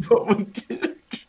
but 0.09 0.25
when 0.27 0.45
kids, 0.47 1.25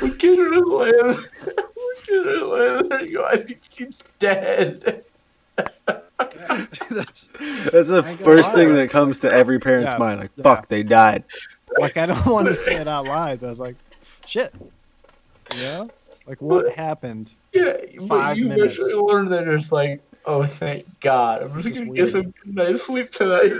when 0.00 0.18
kids 0.18 0.38
are 0.40 0.50
just 0.50 0.66
laying, 0.68 0.96
when 1.56 1.96
kids 2.04 2.26
are 2.26 2.44
laying 2.44 2.88
there, 2.88 3.02
you 3.02 3.18
go, 3.18 3.26
I 3.26 3.36
think 3.36 3.58
he's 3.72 4.02
dead. 4.18 5.04
That's 5.56 5.68
That's 6.90 7.28
the 7.88 8.02
I 8.04 8.08
ain't 8.08 8.18
gonna 8.18 8.24
first 8.24 8.54
thing 8.54 8.68
lie. 8.70 8.74
that 8.76 8.90
comes 8.90 9.20
to 9.20 9.32
every 9.32 9.58
parent's 9.58 9.92
Yeah, 9.92 9.98
mind. 9.98 10.20
Like, 10.20 10.30
yeah. 10.36 10.42
fuck, 10.42 10.68
they 10.68 10.82
died. 10.82 11.24
like 11.78 11.96
I 11.96 12.06
don't 12.06 12.26
want 12.26 12.48
to 12.48 12.54
say 12.54 12.76
it 12.76 12.88
out 12.88 13.06
loud. 13.06 13.40
But 13.40 13.46
I 13.46 13.50
was 13.50 13.60
like, 13.60 13.76
shit. 14.26 14.52
You 15.54 15.60
know, 15.62 15.90
like 16.26 16.40
what 16.42 16.72
happened? 16.74 17.32
Yeah, 17.52 17.76
but 18.00 18.08
Five 18.08 18.36
you 18.38 18.48
minutes. 18.48 18.76
eventually 18.78 18.94
learn 18.94 19.28
that 19.30 19.46
it's 19.48 19.72
like, 19.72 20.02
Oh, 20.28 20.44
thank 20.44 20.84
God! 21.00 21.42
I'm 21.42 21.54
just 21.54 21.68
It's 21.68 21.78
gonna 21.78 21.90
weird. 21.92 22.04
get 22.06 22.08
some 22.12 22.22
good 22.22 22.54
night's 22.56 22.82
sleep 22.82 23.10
tonight. 23.10 23.52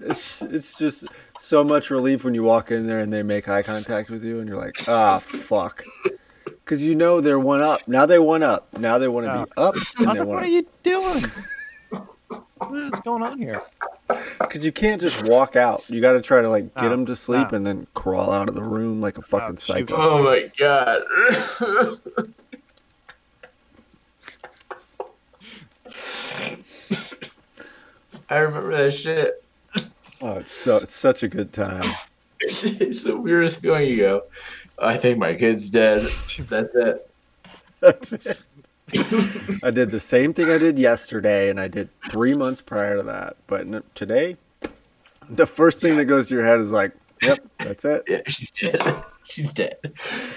It's 0.00 0.40
it's 0.40 0.78
just 0.78 1.04
so 1.38 1.64
much 1.64 1.90
relief 1.90 2.22
when 2.24 2.32
you 2.32 2.44
walk 2.44 2.70
in 2.70 2.86
there 2.86 3.00
and 3.00 3.12
they 3.12 3.22
make 3.24 3.48
eye 3.48 3.62
contact 3.62 4.08
with 4.08 4.24
you 4.24 4.38
and 4.38 4.48
you're 4.48 4.56
like, 4.58 4.76
ah, 4.88 5.18
fuck. 5.18 5.82
Because 6.44 6.82
you 6.84 6.94
know 6.94 7.20
they're 7.20 7.40
one 7.40 7.60
up. 7.60 7.86
Now 7.88 8.06
they 8.06 8.18
one 8.20 8.42
up. 8.44 8.78
Now 8.78 8.98
they 8.98 9.08
want 9.08 9.26
to 9.26 9.44
be 9.46 9.52
up. 9.56 9.74
And 9.98 10.06
like, 10.06 10.18
what 10.18 10.28
want 10.28 10.44
are 10.44 10.48
you 10.48 10.64
doing? 10.84 11.24
What 12.58 12.92
is 12.92 13.00
going 13.00 13.22
on 13.22 13.38
here? 13.38 13.62
Because 14.38 14.64
you 14.64 14.72
can't 14.72 15.00
just 15.00 15.26
walk 15.28 15.56
out. 15.56 15.88
You 15.88 16.00
got 16.00 16.12
to 16.12 16.20
try 16.20 16.42
to 16.42 16.48
like 16.48 16.74
get 16.74 16.84
oh, 16.84 16.88
No, 16.88 16.90
them 16.90 17.06
to 17.06 17.16
sleep 17.16 17.52
no. 17.52 17.56
and 17.56 17.66
then 17.66 17.86
crawl 17.94 18.30
out 18.30 18.48
of 18.48 18.54
the 18.54 18.62
room 18.62 19.00
like 19.00 19.18
a 19.18 19.20
oh, 19.20 19.24
fucking 19.24 19.56
shoot. 19.56 19.88
psycho. 19.88 19.94
Oh 19.96 20.22
my 20.22 20.50
God! 20.56 21.02
I 28.30 28.38
remember 28.38 28.72
that 28.72 28.92
shit. 28.92 29.44
Oh, 30.20 30.34
it's 30.38 30.52
so 30.52 30.76
it's 30.76 30.94
such 30.94 31.22
a 31.22 31.28
good 31.28 31.52
time. 31.52 31.84
It's 32.40 33.02
the 33.02 33.16
weirdest 33.16 33.60
feeling. 33.60 33.88
You 33.88 33.96
go, 33.96 34.22
I 34.78 34.96
think 34.96 35.18
my 35.18 35.34
kid's 35.34 35.70
dead. 35.70 36.02
That's 36.48 36.74
it. 36.74 37.10
That's 37.80 38.12
it. 38.12 38.38
I 39.62 39.70
did 39.70 39.90
the 39.90 40.00
same 40.00 40.34
thing 40.34 40.50
I 40.50 40.58
did 40.58 40.78
yesterday, 40.78 41.50
and 41.50 41.58
I 41.58 41.68
did 41.68 41.88
three 42.10 42.34
months 42.34 42.60
prior 42.60 42.96
to 42.96 43.02
that. 43.04 43.36
But 43.46 43.94
today, 43.94 44.36
the 45.28 45.46
first 45.46 45.80
thing 45.80 45.96
that 45.96 46.04
goes 46.04 46.28
to 46.28 46.34
your 46.34 46.44
head 46.44 46.60
is 46.60 46.70
like, 46.70 46.92
"Yep, 47.22 47.38
that's 47.58 47.84
it." 47.84 48.02
Yeah, 48.08 48.20
she's 48.26 48.50
dead. 48.50 49.04
She's 49.26 49.50
dead. 49.54 49.78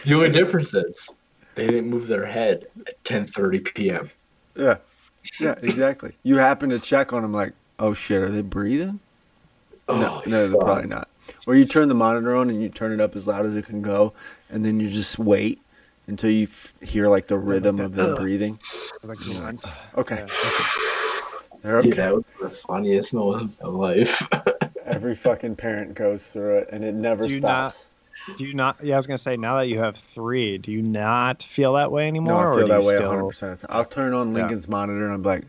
The 0.05 0.13
only 0.15 0.29
difference 0.29 0.73
is 0.73 1.09
they 1.55 1.67
didn't 1.67 1.89
move 1.89 2.07
their 2.07 2.25
head 2.25 2.67
at 2.87 3.03
10:30 3.03 3.75
p.m. 3.75 4.09
Yeah, 4.55 4.77
yeah, 5.41 5.55
exactly. 5.61 6.13
You 6.23 6.37
happen 6.37 6.69
to 6.69 6.79
check 6.79 7.11
on 7.11 7.21
them, 7.21 7.33
like, 7.33 7.51
"Oh 7.79 7.93
shit, 7.93 8.21
are 8.21 8.29
they 8.29 8.41
breathing?" 8.41 9.01
No, 9.89 9.95
Oh, 9.95 10.23
no, 10.25 10.47
they're 10.47 10.57
probably 10.57 10.87
not. 10.87 11.09
Or 11.45 11.55
you 11.55 11.65
turn 11.65 11.89
the 11.89 11.95
monitor 11.95 12.33
on 12.33 12.49
and 12.49 12.61
you 12.61 12.69
turn 12.69 12.93
it 12.93 13.01
up 13.01 13.17
as 13.17 13.27
loud 13.27 13.45
as 13.45 13.55
it 13.57 13.65
can 13.65 13.81
go, 13.81 14.13
and 14.49 14.63
then 14.63 14.79
you 14.79 14.89
just 14.89 15.19
wait 15.19 15.59
until 16.07 16.29
you 16.29 16.43
f- 16.43 16.73
hear 16.81 17.07
like 17.07 17.27
the 17.27 17.37
rhythm 17.37 17.79
of 17.79 17.93
them 17.95 18.15
breathing. 18.15 18.59
Like, 19.03 19.17
grunt. 19.19 19.65
Okay, 19.97 20.17
Yeah. 20.19 20.27
they're 21.61 21.73
Yeah, 21.73 21.77
okay. 21.79 21.89
that 21.91 22.13
was 22.15 22.23
the 22.41 22.49
funniest 22.49 23.13
moment 23.13 23.51
of 23.61 23.73
my 23.73 23.79
life. 23.79 24.27
Every 24.85 25.15
fucking 25.15 25.55
parent 25.57 25.93
goes 25.95 26.27
through 26.27 26.57
it, 26.59 26.69
and 26.71 26.83
it 26.83 26.95
never 26.95 27.23
Do 27.23 27.29
you 27.33 27.39
not- 27.41 27.73
stops. 27.73 27.89
Do 28.35 28.45
you 28.45 28.53
not? 28.55 28.77
Yeah, 28.83 28.95
I 28.95 28.97
was 28.97 29.05
gonna 29.07 29.17
say. 29.17 29.37
Now 29.37 29.57
that 29.57 29.67
you 29.67 29.79
have 29.79 29.95
three, 29.95 30.57
do 30.57 30.71
you 30.71 30.81
not 30.81 31.43
feel 31.43 31.73
that 31.73 31.91
way 31.91 32.07
anymore? 32.07 32.33
No, 32.45 32.51
I 32.51 32.55
feel 32.55 32.67
do 32.67 32.73
that 32.73 32.79
way 32.81 32.95
still, 32.95 33.09
100. 33.09 33.27
percent 33.27 33.63
I'll 33.69 33.85
turn 33.85 34.13
on 34.13 34.29
Yeah. 34.29 34.39
Lincoln's 34.41 34.67
monitor 34.67 35.05
and 35.05 35.13
I'm 35.13 35.23
like, 35.23 35.43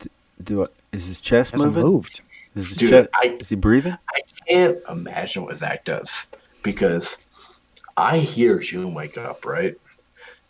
"D- 0.00 0.08
"Do 0.42 0.62
it? 0.62 0.72
Is 0.92 1.06
his 1.06 1.20
chest 1.20 1.52
Hasn't 1.52 1.74
moving? 1.74 1.92
moved. 1.92 2.20
Is 2.56 2.68
his 2.70 2.78
Dude, 2.78 2.90
chest? 2.90 3.08
I- 3.14 3.36
Is 3.38 3.50
he 3.50 3.54
breathing?" 3.54 3.96
I 4.12 4.20
can't 4.48 4.78
imagine 4.88 5.44
what 5.44 5.56
Zach 5.56 5.84
does 5.84 6.26
because 6.62 7.18
I 8.00 8.18
hear 8.18 8.58
June 8.58 8.94
wake 8.94 9.18
up, 9.18 9.44
right? 9.44 9.74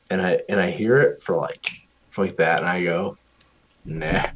And 0.08 0.22
I 0.22 0.40
and 0.48 0.60
I 0.60 0.70
hear 0.70 0.98
it 0.98 1.20
for 1.20 1.34
like 1.34 1.68
for 2.10 2.24
like 2.24 2.36
that, 2.36 2.60
and 2.60 2.68
I 2.68 2.84
go, 2.84 3.18
nah, 3.84 4.26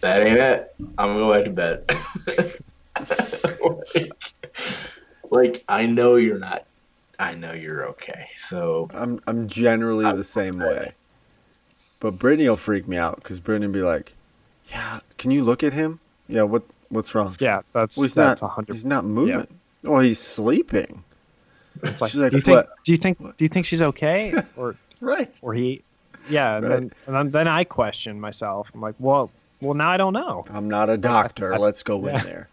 that 0.00 0.26
ain't 0.26 0.38
it. 0.38 0.68
I'm 0.96 1.18
gonna 1.18 1.18
go 1.18 1.32
back 1.32 1.44
to 1.44 1.50
bed. 1.50 1.84
like, 3.94 4.12
like, 5.30 5.64
I 5.68 5.86
know 5.86 6.16
you're 6.16 6.38
not. 6.38 6.66
I 7.18 7.34
know 7.34 7.52
you're 7.52 7.88
okay. 7.88 8.26
So 8.36 8.88
I'm 8.94 9.20
I'm 9.26 9.48
generally 9.48 10.10
the 10.12 10.24
same 10.24 10.58
way. 10.58 10.92
But 11.98 12.12
Brittany 12.12 12.48
will 12.48 12.56
freak 12.56 12.86
me 12.86 12.96
out 12.96 13.16
because 13.16 13.40
Brittany 13.40 13.66
will 13.66 13.74
be 13.74 13.82
like, 13.82 14.14
"Yeah, 14.70 15.00
can 15.18 15.32
you 15.32 15.42
look 15.42 15.64
at 15.64 15.72
him? 15.72 15.98
Yeah, 16.28 16.42
what 16.42 16.62
what's 16.90 17.12
wrong? 17.12 17.34
Yeah, 17.40 17.62
that's 17.72 17.96
Well, 17.96 18.04
he's 18.04 18.14
that's 18.14 18.40
not. 18.42 18.46
a 18.46 18.52
hundred. 18.52 18.74
He's 18.74 18.84
not 18.84 19.04
moving. 19.04 19.48
Oh, 19.84 19.98
he's 19.98 20.20
sleeping. 20.20 21.02
It's 21.82 22.00
like, 22.00 22.14
like, 22.14 22.30
do 22.30 22.36
you 22.36 22.42
think? 22.42 22.66
Do 22.84 22.92
you 22.92 22.98
think? 22.98 23.18
Do 23.36 23.44
you 23.44 23.48
think 23.48 23.66
she's 23.66 23.82
okay? 23.82 24.34
Or 24.56 24.76
Right. 25.00 25.32
or 25.42 25.52
he? 25.54 25.82
Yeah, 26.28 26.56
and 26.56 26.64
Right. 26.64 26.70
then 26.74 26.92
and 27.06 27.14
then, 27.16 27.30
then 27.30 27.48
I 27.48 27.64
question 27.64 28.20
myself. 28.20 28.70
I'm 28.74 28.80
like, 28.80 28.94
well, 28.98 29.30
well, 29.60 29.74
now 29.74 29.90
I 29.90 29.96
don't 29.96 30.12
know. 30.14 30.44
I'm 30.50 30.68
not 30.68 30.88
a 30.90 30.96
doctor. 30.96 31.54
I- 31.54 31.58
Let's 31.68 31.82
go 31.82 32.04
yeah. 32.06 32.18
in 32.20 32.24
there. 32.24 32.48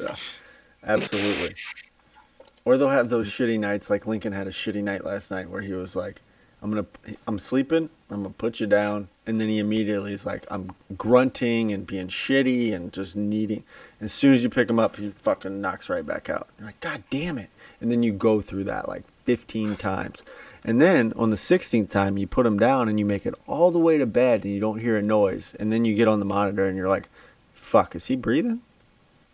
Yeah, 0.00 0.14
absolutely. 0.84 1.54
Or 2.64 2.78
they'll 2.78 2.88
have 2.88 3.10
those 3.10 3.28
shitty 3.28 3.58
nights 3.58 3.90
like 3.90 4.06
Lincoln 4.06 4.32
had 4.32 4.46
a 4.46 4.50
shitty 4.50 4.82
night 4.82 5.04
last 5.04 5.30
night 5.30 5.50
where 5.50 5.60
he 5.60 5.72
was 5.74 5.94
like, 5.94 6.22
"I'm 6.62 6.70
gonna, 6.70 6.86
I'm 7.28 7.38
sleeping. 7.38 7.90
I'm 8.10 8.22
gonna 8.22 8.30
put 8.34 8.58
you 8.58 8.66
down," 8.66 9.08
and 9.26 9.38
then 9.40 9.48
he 9.48 9.58
immediately 9.58 10.14
is 10.14 10.24
like, 10.24 10.46
"I'm 10.50 10.70
grunting 10.96 11.72
and 11.72 11.86
being 11.86 12.08
shitty 12.08 12.72
and 12.74 12.90
just 12.92 13.16
needing." 13.16 13.64
As 14.00 14.12
soon 14.14 14.32
as 14.32 14.42
you 14.42 14.48
pick 14.48 14.70
him 14.70 14.78
up, 14.78 14.96
he 14.96 15.10
fucking 15.22 15.60
knocks 15.60 15.90
right 15.90 16.06
back 16.06 16.30
out. 16.30 16.48
You're 16.58 16.66
like, 16.68 16.80
"God 16.80 17.02
damn 17.10 17.36
it!" 17.36 17.50
And 17.84 17.92
then 17.92 18.02
you 18.02 18.14
go 18.14 18.40
through 18.40 18.64
that 18.64 18.88
like 18.88 19.02
15 19.26 19.76
times. 19.76 20.22
And 20.64 20.80
then 20.80 21.12
on 21.16 21.28
the 21.28 21.36
16th 21.36 21.90
time, 21.90 22.16
you 22.16 22.26
put 22.26 22.46
him 22.46 22.58
down 22.58 22.88
and 22.88 22.98
you 22.98 23.04
make 23.04 23.26
it 23.26 23.34
all 23.46 23.70
the 23.70 23.78
way 23.78 23.98
to 23.98 24.06
bed 24.06 24.42
and 24.42 24.54
you 24.54 24.58
don't 24.58 24.78
hear 24.78 24.96
a 24.96 25.02
noise. 25.02 25.54
And 25.60 25.70
then 25.70 25.84
you 25.84 25.94
get 25.94 26.08
on 26.08 26.18
the 26.18 26.24
monitor 26.24 26.64
and 26.64 26.78
you're 26.78 26.88
like, 26.88 27.10
fuck, 27.52 27.94
is 27.94 28.06
he 28.06 28.16
breathing? 28.16 28.62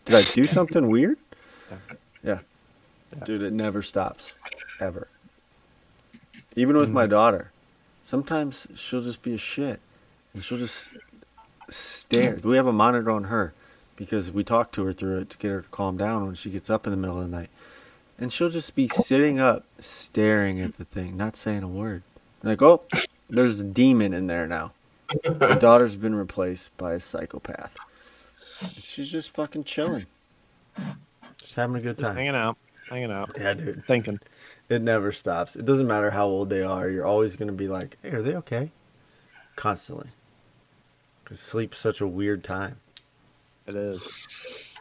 Did 0.05 0.17
I 0.17 0.23
do 0.23 0.43
something 0.43 0.89
weird? 0.91 1.17
Yeah. 2.25 2.41
Dude, 3.25 3.43
it 3.43 3.53
never 3.53 3.83
stops. 3.83 4.33
Ever. 4.81 5.07
Even 6.57 6.77
with 6.77 6.91
my 6.91 7.05
mm-hmm. 7.05 7.13
daughter, 7.13 7.53
sometimes 8.03 8.67
she'll 8.75 9.01
just 9.01 9.23
be 9.23 9.35
a 9.35 9.39
shit. 9.39 9.79
And 10.35 10.43
she'll 10.43 10.59
just 10.59 10.97
stare. 11.69 12.37
We 12.43 12.57
have 12.57 12.67
a 12.67 12.73
monitor 12.73 13.13
on 13.13 13.25
her 13.25 13.55
because 13.95 14.33
we 14.33 14.43
talk 14.43 14.73
to 14.73 14.85
her 14.87 14.93
through 14.93 15.21
it 15.21 15.31
to 15.31 15.39
get 15.39 15.51
her 15.51 15.61
to 15.61 15.69
calm 15.69 15.97
down 15.97 16.27
when 16.27 16.35
she 16.35 16.51
gets 16.51 16.69
up 16.69 16.85
in 16.89 16.91
the 16.91 16.97
middle 16.97 17.17
of 17.17 17.31
the 17.31 17.37
night. 17.37 17.51
And 18.21 18.31
she'll 18.33 18.51
just 18.51 18.75
be 18.75 18.87
sitting 18.87 19.41
up, 19.41 19.65
staring 19.81 20.61
at 20.61 20.75
the 20.77 20.85
thing, 20.85 21.17
not 21.17 21.37
saying 21.37 21.63
a 21.63 21.69
word. 21.69 22.03
Like, 22.43 22.61
oh, 22.63 22.83
there's 23.31 23.61
a 23.61 23.65
demon 23.65 24.13
in 24.13 24.27
there 24.27 24.47
now. 24.47 24.73
My 25.41 25.55
daughter's 25.59 25.97
been 25.97 26.15
replaced 26.15 26.77
by 26.77 26.93
a 26.93 27.01
psychopath. 27.01 27.75
She's 28.81 29.11
just 29.11 29.31
fucking 29.33 29.65
chilling. 29.65 30.05
Just 31.39 31.55
having 31.55 31.77
a 31.77 31.81
good 31.81 31.97
Just 31.97 32.09
time. 32.09 32.17
hanging 32.17 32.35
out, 32.35 32.59
hanging 32.91 33.11
out, 33.11 33.31
Yeah, 33.39 33.55
dude. 33.55 33.85
thinking. 33.87 34.21
It 34.69 34.83
never 34.83 35.13
stops. 35.13 35.57
It 35.57 35.65
doesn't 35.65 35.87
matter 35.87 36.11
how 36.11 36.27
old 36.27 36.51
they 36.51 36.63
are. 36.63 36.89
You're 36.91 37.07
always 37.07 37.37
going 37.37 37.49
to 37.49 37.55
be 37.55 37.69
like, 37.69 37.97
hey, 38.03 38.11
are 38.11 38.23
they 38.23 38.35
okay? 38.37 38.71
Constantly. 39.57 40.09
Because 41.25 41.41
sleep's 41.41 41.79
such 41.79 42.01
a 42.03 42.07
weird 42.07 42.45
time. 42.45 42.77
It 43.67 43.75
is. 43.75 44.77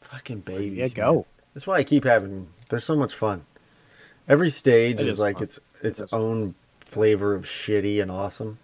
Fucking 0.00 0.40
babies. 0.40 0.76
Yeah, 0.76 0.84
man. 0.84 0.90
go. 1.14 1.26
That's 1.54 1.66
why 1.66 1.76
I 1.78 1.84
keep 1.84 2.04
having. 2.04 2.48
They're 2.68 2.80
so 2.80 2.96
much 2.96 3.14
fun. 3.14 3.44
Every 4.28 4.50
stage 4.50 5.00
It 5.00 5.06
is, 5.06 5.14
is 5.14 5.20
like 5.20 5.40
its 5.40 5.58
its 5.82 6.00
It 6.00 6.04
is. 6.04 6.12
own 6.12 6.54
flavor 6.80 7.34
of 7.34 7.44
shitty 7.44 8.02
and 8.02 8.10
awesome. 8.10 8.58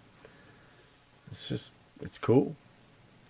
It's 1.31 1.47
just 1.47 1.73
it's 2.01 2.17
cool. 2.17 2.55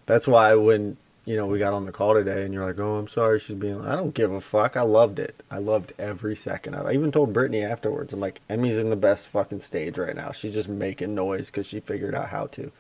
That's 0.06 0.28
why 0.28 0.54
when 0.56 0.98
you 1.26 1.36
know 1.38 1.46
we 1.46 1.60
got 1.60 1.74
on 1.74 1.86
the 1.86 1.92
call 1.92 2.16
today 2.16 2.44
and 2.44 2.54
you're 2.54 2.66
like, 2.66 2.80
oh, 2.80 2.96
I'm 2.98 3.08
sorry, 3.08 3.40
she's 3.40 3.56
being. 3.56 3.80
I 3.86 3.96
don't 3.96 4.14
give 4.14 4.32
a 4.32 4.42
fuck. 4.42 4.76
I 4.76 4.82
loved 4.82 5.20
it. 5.20 5.36
I 5.52 5.60
loved 5.60 5.94
every 6.00 6.36
second 6.36 6.74
of. 6.74 6.86
it. 6.86 6.90
I 6.90 6.94
even 6.94 7.12
told 7.12 7.32
Brittany 7.34 7.62
afterwards. 7.64 8.12
I'm 8.14 8.20
like, 8.20 8.42
Emmy's 8.50 8.78
in 8.78 8.90
the 8.90 8.96
best 8.96 9.28
fucking 9.30 9.62
stage 9.62 9.98
right 9.98 10.16
now. 10.16 10.32
She's 10.32 10.54
just 10.54 10.70
making 10.70 11.14
noise 11.14 11.50
because 11.52 11.68
she 11.68 11.80
figured 11.80 12.16
out 12.16 12.30
how 12.30 12.48
to. 12.48 12.72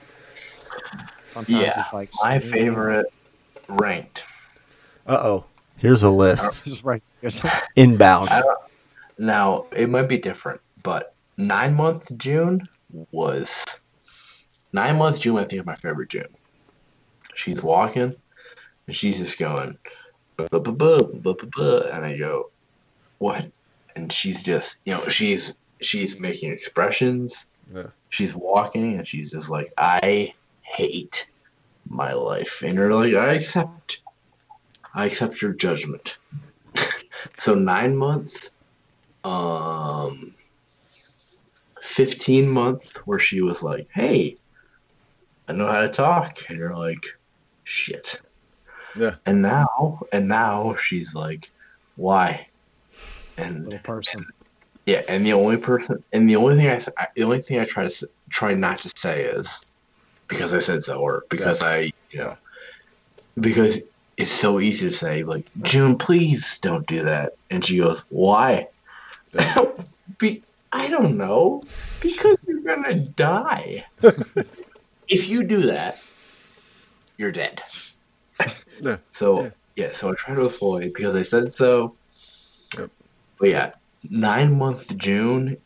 Sometimes 1.31 1.49
Yeah, 1.61 1.79
it's 1.79 1.93
like 1.93 2.09
my 2.25 2.39
favorite 2.39 3.05
ranked. 3.69 4.23
Uh 5.07 5.19
oh. 5.21 5.45
Here's 5.77 6.03
a 6.03 6.09
list. 6.09 6.83
Right. 6.83 7.03
Here's 7.21 7.41
Inbound. 7.75 8.29
Now 9.17 9.65
it 9.75 9.89
might 9.89 10.09
be 10.09 10.17
different, 10.17 10.61
but 10.81 11.13
nine 11.37 11.75
month 11.75 12.15
June 12.17 12.67
was 13.11 13.65
nine 14.71 14.97
month 14.97 15.19
June. 15.19 15.37
I 15.37 15.45
think 15.45 15.61
is 15.61 15.65
my 15.65 15.75
favorite 15.75 16.09
June. 16.09 16.27
She's 17.35 17.63
walking, 17.63 18.15
and 18.87 18.95
she's 18.95 19.19
just 19.19 19.39
going, 19.39 19.77
"Buh, 20.37 20.47
buh, 20.51 20.59
buh, 20.59 20.71
buh, 20.71 21.03
buh, 21.03 21.33
buh, 21.33 21.47
buh," 21.55 21.89
and 21.91 22.05
I 22.05 22.17
go, 22.17 22.49
"What?" 23.19 23.49
And 23.95 24.11
she's 24.11 24.43
just, 24.43 24.77
you 24.85 24.93
know, 24.93 25.07
she's 25.07 25.53
she's 25.81 26.19
making 26.19 26.51
expressions. 26.51 27.47
Yeah. 27.73 27.87
She's 28.09 28.35
walking, 28.35 28.97
and 28.97 29.07
she's 29.07 29.31
just 29.31 29.49
like, 29.49 29.73
"I 29.77 30.33
hate 30.61 31.29
my 31.89 32.13
life," 32.13 32.61
and 32.63 32.75
you're 32.75 32.93
like, 32.93 33.13
"I 33.13 33.33
accept, 33.33 34.01
I 34.93 35.05
accept 35.05 35.41
your 35.41 35.53
judgment." 35.53 36.17
so 37.39 37.53
nine 37.53 37.95
month 37.95 38.49
um 39.23 40.35
15 41.81 42.49
month 42.49 42.97
where 43.05 43.19
she 43.19 43.41
was 43.41 43.61
like 43.63 43.87
hey 43.93 44.35
i 45.47 45.53
know 45.53 45.67
how 45.67 45.81
to 45.81 45.87
talk 45.89 46.39
and 46.49 46.57
you're 46.57 46.75
like 46.75 47.05
shit 47.63 48.21
Yeah. 48.97 49.15
and 49.25 49.41
now 49.41 49.99
and 50.11 50.27
now 50.27 50.73
she's 50.75 51.13
like 51.15 51.47
why 51.95 52.47
and 53.37 53.63
little 53.65 53.79
person. 53.79 54.25
yeah 54.85 55.03
and 55.07 55.25
the 55.25 55.33
only 55.33 55.57
person 55.57 56.03
and 56.11 56.29
the 56.29 56.35
only 56.35 56.55
thing 56.55 56.67
i 56.67 56.75
s- 56.75 56.89
I- 56.97 57.07
the 57.15 57.23
only 57.23 57.41
thing 57.41 57.59
i 57.59 57.65
try 57.65 57.87
to 57.87 58.07
try 58.31 58.53
not 58.53 58.79
to 58.81 58.91
say 58.97 59.23
is 59.23 59.63
because 60.27 60.53
I 60.53 60.59
said 60.59 60.81
so, 60.83 60.99
or 60.99 61.25
because 61.29 61.61
I, 61.61 61.91
you 62.11 62.19
know, 62.19 62.35
because 63.39 63.83
it's 64.17 64.31
so 64.31 64.59
easy 64.59 64.87
to 64.87 64.93
say 64.95 65.23
like, 65.23 65.45
June, 65.61 65.97
please 65.97 66.59
don't 66.59 66.85
do 66.87 67.03
that, 67.03 67.33
and 67.49 67.65
she 67.65 67.77
goes, 67.77 68.03
why? 68.09 68.67
Be- 70.19 70.43
I 70.71 70.89
don't 70.89 71.17
know, 71.17 71.63
because 72.01 72.37
you're 72.47 72.61
gonna 72.61 72.99
die. 73.09 73.85
if 75.07 75.29
you 75.29 75.43
do 75.43 75.63
that, 75.67 75.97
you're 77.17 77.31
dead. 77.31 77.61
Yeah. 78.81 78.97
So 79.11 79.43
Yeah. 79.43 79.49
yeah. 79.75 79.91
so 79.91 80.09
I 80.09 80.13
try 80.17 80.35
to 80.35 80.41
avoid 80.41 80.93
because 80.93 81.15
I 81.15 81.21
said 81.21 81.53
so. 81.53 81.95
Yep. 82.77 82.89
But 83.39 83.49
yeah, 83.49 83.71
nine 84.09 84.57
month 84.57 84.97
June 84.97 85.57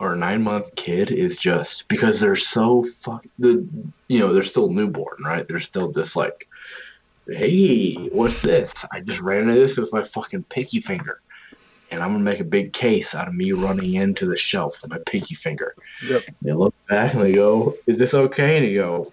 or 0.00 0.16
nine 0.16 0.42
month 0.42 0.74
kid 0.74 1.10
is 1.10 1.36
just 1.36 1.86
because 1.88 2.20
they're 2.20 2.34
so 2.34 2.84
fuck 3.02 3.24
the 3.38 3.68
you 4.08 4.18
know 4.18 4.32
they're 4.32 4.42
still 4.42 4.70
newborn 4.70 5.16
right 5.24 5.46
they're 5.46 5.60
still 5.60 5.92
just 5.92 6.16
like 6.16 6.48
hey 7.28 7.94
what's 8.12 8.42
this 8.42 8.72
I 8.92 9.00
just 9.00 9.20
ran 9.20 9.48
into 9.48 9.54
this 9.54 9.78
with 9.78 9.92
my 9.92 10.02
fucking 10.02 10.44
pinky 10.44 10.80
finger 10.80 11.20
and 11.90 12.02
I'm 12.02 12.12
gonna 12.12 12.24
make 12.24 12.40
a 12.40 12.44
big 12.44 12.72
case 12.72 13.14
out 13.14 13.28
of 13.28 13.34
me 13.34 13.52
running 13.52 13.94
into 13.94 14.26
the 14.26 14.36
shelf 14.36 14.78
with 14.82 14.90
my 14.90 14.98
pinky 15.06 15.34
finger. 15.34 15.74
Yep. 16.08 16.22
They 16.42 16.52
look 16.52 16.74
back 16.88 17.12
and 17.14 17.22
they 17.22 17.32
go, 17.32 17.76
"Is 17.86 17.98
this 17.98 18.14
okay?" 18.14 18.56
And 18.56 18.66
you 18.66 18.80
go, 18.80 19.12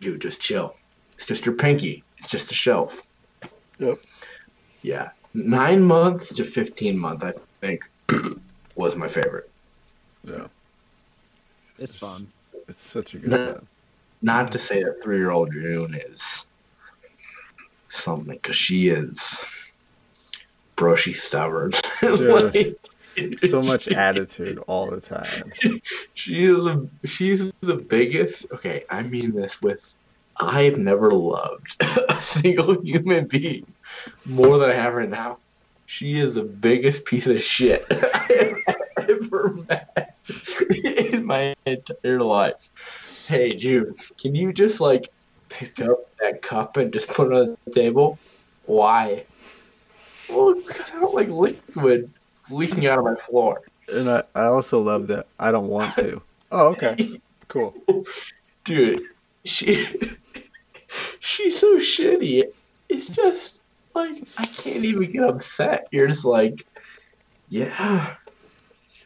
"Dude, 0.00 0.20
just 0.20 0.40
chill. 0.40 0.74
It's 1.14 1.26
just 1.26 1.46
your 1.46 1.54
pinky. 1.54 2.02
It's 2.18 2.30
just 2.30 2.50
a 2.50 2.54
shelf." 2.54 3.02
Yep. 3.78 3.98
Yeah, 4.80 5.10
nine 5.34 5.82
months 5.82 6.34
to 6.34 6.44
fifteen 6.44 6.98
months, 6.98 7.22
I 7.24 7.32
think, 7.60 7.82
was 8.74 8.96
my 8.96 9.06
favorite. 9.06 9.48
Yeah. 10.24 10.46
It's 11.78 11.94
fun. 11.94 12.26
It's 12.68 12.82
such 12.82 13.14
a 13.14 13.18
good 13.18 13.30
No. 13.30 13.52
time. 13.54 13.68
Not 14.22 14.50
to 14.52 14.58
say 14.58 14.82
that 14.82 15.02
three-year-old 15.02 15.52
June 15.52 15.94
is 15.94 16.48
something, 17.92 18.34
because 18.34 18.56
she 18.56 18.88
is, 18.88 19.44
bro. 20.76 20.94
She's 20.94 21.22
stubborn. 21.22 21.72
Like, 22.02 22.76
So 23.36 23.62
much 23.62 23.88
attitude 24.08 24.58
all 24.66 24.86
the 24.86 25.00
time. 25.00 25.52
She 26.14 26.44
is 26.44 26.56
the 26.56 26.88
she's 27.04 27.52
the 27.60 27.76
biggest. 27.76 28.50
Okay, 28.52 28.84
I 28.90 29.02
mean 29.02 29.34
this 29.34 29.60
with 29.60 29.94
I've 30.40 30.78
never 30.78 31.10
loved 31.10 31.76
a 32.08 32.20
single 32.20 32.80
human 32.82 33.26
being 33.26 33.66
more 34.24 34.58
than 34.58 34.70
I 34.70 34.74
have 34.74 34.94
right 34.94 35.08
now. 35.08 35.38
She 35.86 36.14
is 36.14 36.34
the 36.34 36.42
biggest 36.42 37.04
piece 37.04 37.26
of 37.26 37.42
shit 37.42 37.84
I 37.90 38.54
have 38.96 39.08
ever 39.10 39.58
met 39.68 40.20
in 41.12 41.24
my 41.26 41.54
entire 41.66 42.22
life. 42.22 43.24
Hey, 43.28 43.54
Jude, 43.54 43.94
can 44.18 44.34
you 44.34 44.52
just 44.52 44.80
like 44.80 45.10
pick 45.52 45.80
up 45.82 45.98
that 46.20 46.42
cup 46.42 46.76
and 46.76 46.92
just 46.92 47.08
put 47.08 47.32
it 47.32 47.34
on 47.34 47.56
the 47.66 47.72
table? 47.72 48.18
Why? 48.64 49.26
Well, 50.28 50.54
because 50.54 50.90
I 50.92 51.00
don't 51.00 51.14
like 51.14 51.28
liquid 51.28 52.12
leaking 52.50 52.86
out 52.86 52.98
of 52.98 53.04
my 53.04 53.14
floor. 53.16 53.62
And 53.88 54.08
I, 54.08 54.24
I 54.34 54.44
also 54.44 54.80
love 54.80 55.08
that 55.08 55.26
I 55.38 55.52
don't 55.52 55.68
want 55.68 55.94
to. 55.96 56.22
Oh, 56.50 56.68
okay. 56.68 56.96
Cool. 57.48 57.74
dude 58.64 59.02
she 59.44 59.74
she's 61.20 61.58
so 61.60 61.76
shitty 61.76 62.44
it's 62.88 63.08
just 63.10 63.60
like 63.94 64.24
i 64.38 64.44
can't 64.46 64.86
even 64.86 65.12
get 65.12 65.22
upset 65.24 65.86
you're 65.92 66.06
just 66.08 66.24
like 66.24 66.64
yeah 67.50 68.14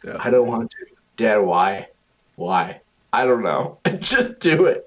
Yeah. 0.04 0.16
i 0.20 0.30
don't 0.30 0.46
want 0.46 0.70
to 0.70 0.76
dad 1.16 1.38
why 1.38 1.88
why 2.36 2.80
i 3.12 3.24
don't 3.24 3.42
know 3.42 3.80
just 3.98 4.38
do 4.38 4.66
it 4.66 4.84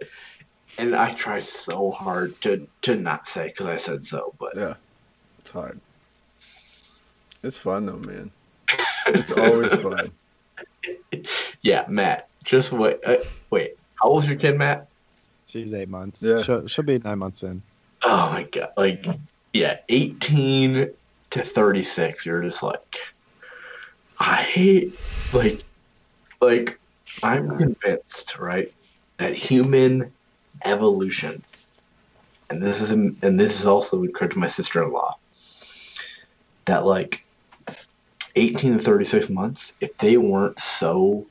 and 0.80 0.96
i 0.96 1.12
try 1.14 1.40
so 1.40 1.92
hard 1.92 2.40
to 2.42 2.68
to 2.82 2.96
not 2.96 3.28
say 3.28 3.48
because 3.48 3.68
i 3.68 3.76
said 3.76 4.06
so 4.06 4.34
but 4.40 4.56
Yeah. 4.56 4.76
It's 5.40 5.52
hard. 5.52 5.80
It's 7.44 7.58
fun 7.58 7.86
though, 7.86 8.02
man. 8.08 8.30
It's 9.08 9.32
always 9.32 9.74
fun. 9.88 10.12
yeah 11.62 11.86
matt 11.88 12.28
just 12.44 12.72
wait 12.72 12.98
uh, 13.06 13.18
wait 13.52 13.72
how 14.02 14.10
old's 14.10 14.28
your 14.28 14.38
kid 14.38 14.58
matt 14.58 14.88
She's 15.46 15.74
eight 15.74 15.90
months. 15.90 16.22
Yeah. 16.22 16.44
She'll, 16.44 16.68
she'll 16.68 16.86
be 16.86 17.00
nine 17.00 17.18
months 17.20 17.42
in. 17.44 17.62
oh 18.04 18.32
my 18.32 18.44
god 18.44 18.70
like 18.78 19.06
yeah 19.54 19.78
18 19.90 20.88
to 21.32 21.40
36 21.40 22.26
you're 22.26 22.42
just 22.44 22.62
like 22.62 22.98
i 24.20 24.36
hate 24.36 24.94
like 25.34 25.64
like 26.42 26.80
i'm 27.24 27.58
convinced 27.58 28.38
right 28.38 28.72
that 29.18 29.34
human 29.34 30.12
evolution. 30.66 31.42
And 32.50 32.66
this 32.66 32.82
is 32.82 32.92
and 32.92 33.40
this 33.40 33.60
is 33.60 33.66
also 33.66 34.04
occurred 34.04 34.32
to 34.32 34.40
my 34.40 34.48
sister-in-law 34.48 35.16
that 36.66 36.86
like 36.86 37.24
18 38.36 38.78
to 38.78 38.80
36 38.80 39.30
months 39.30 39.74
if 39.82 39.96
they 39.98 40.18
weren't 40.18 40.60
so 40.60 41.26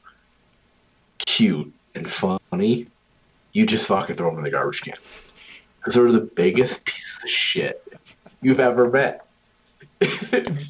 cute 1.26 1.72
and 1.94 2.08
funny 2.08 2.86
you 3.52 3.66
just 3.66 3.88
fucking 3.88 4.16
throw 4.16 4.30
them 4.30 4.38
in 4.38 4.44
the 4.44 4.50
garbage 4.50 4.82
can. 4.82 4.94
Because 5.78 5.94
they're 5.94 6.12
the 6.12 6.20
biggest 6.20 6.84
piece 6.84 7.20
of 7.22 7.28
shit 7.28 7.82
you've 8.42 8.60
ever 8.60 8.88
met. 8.90 9.24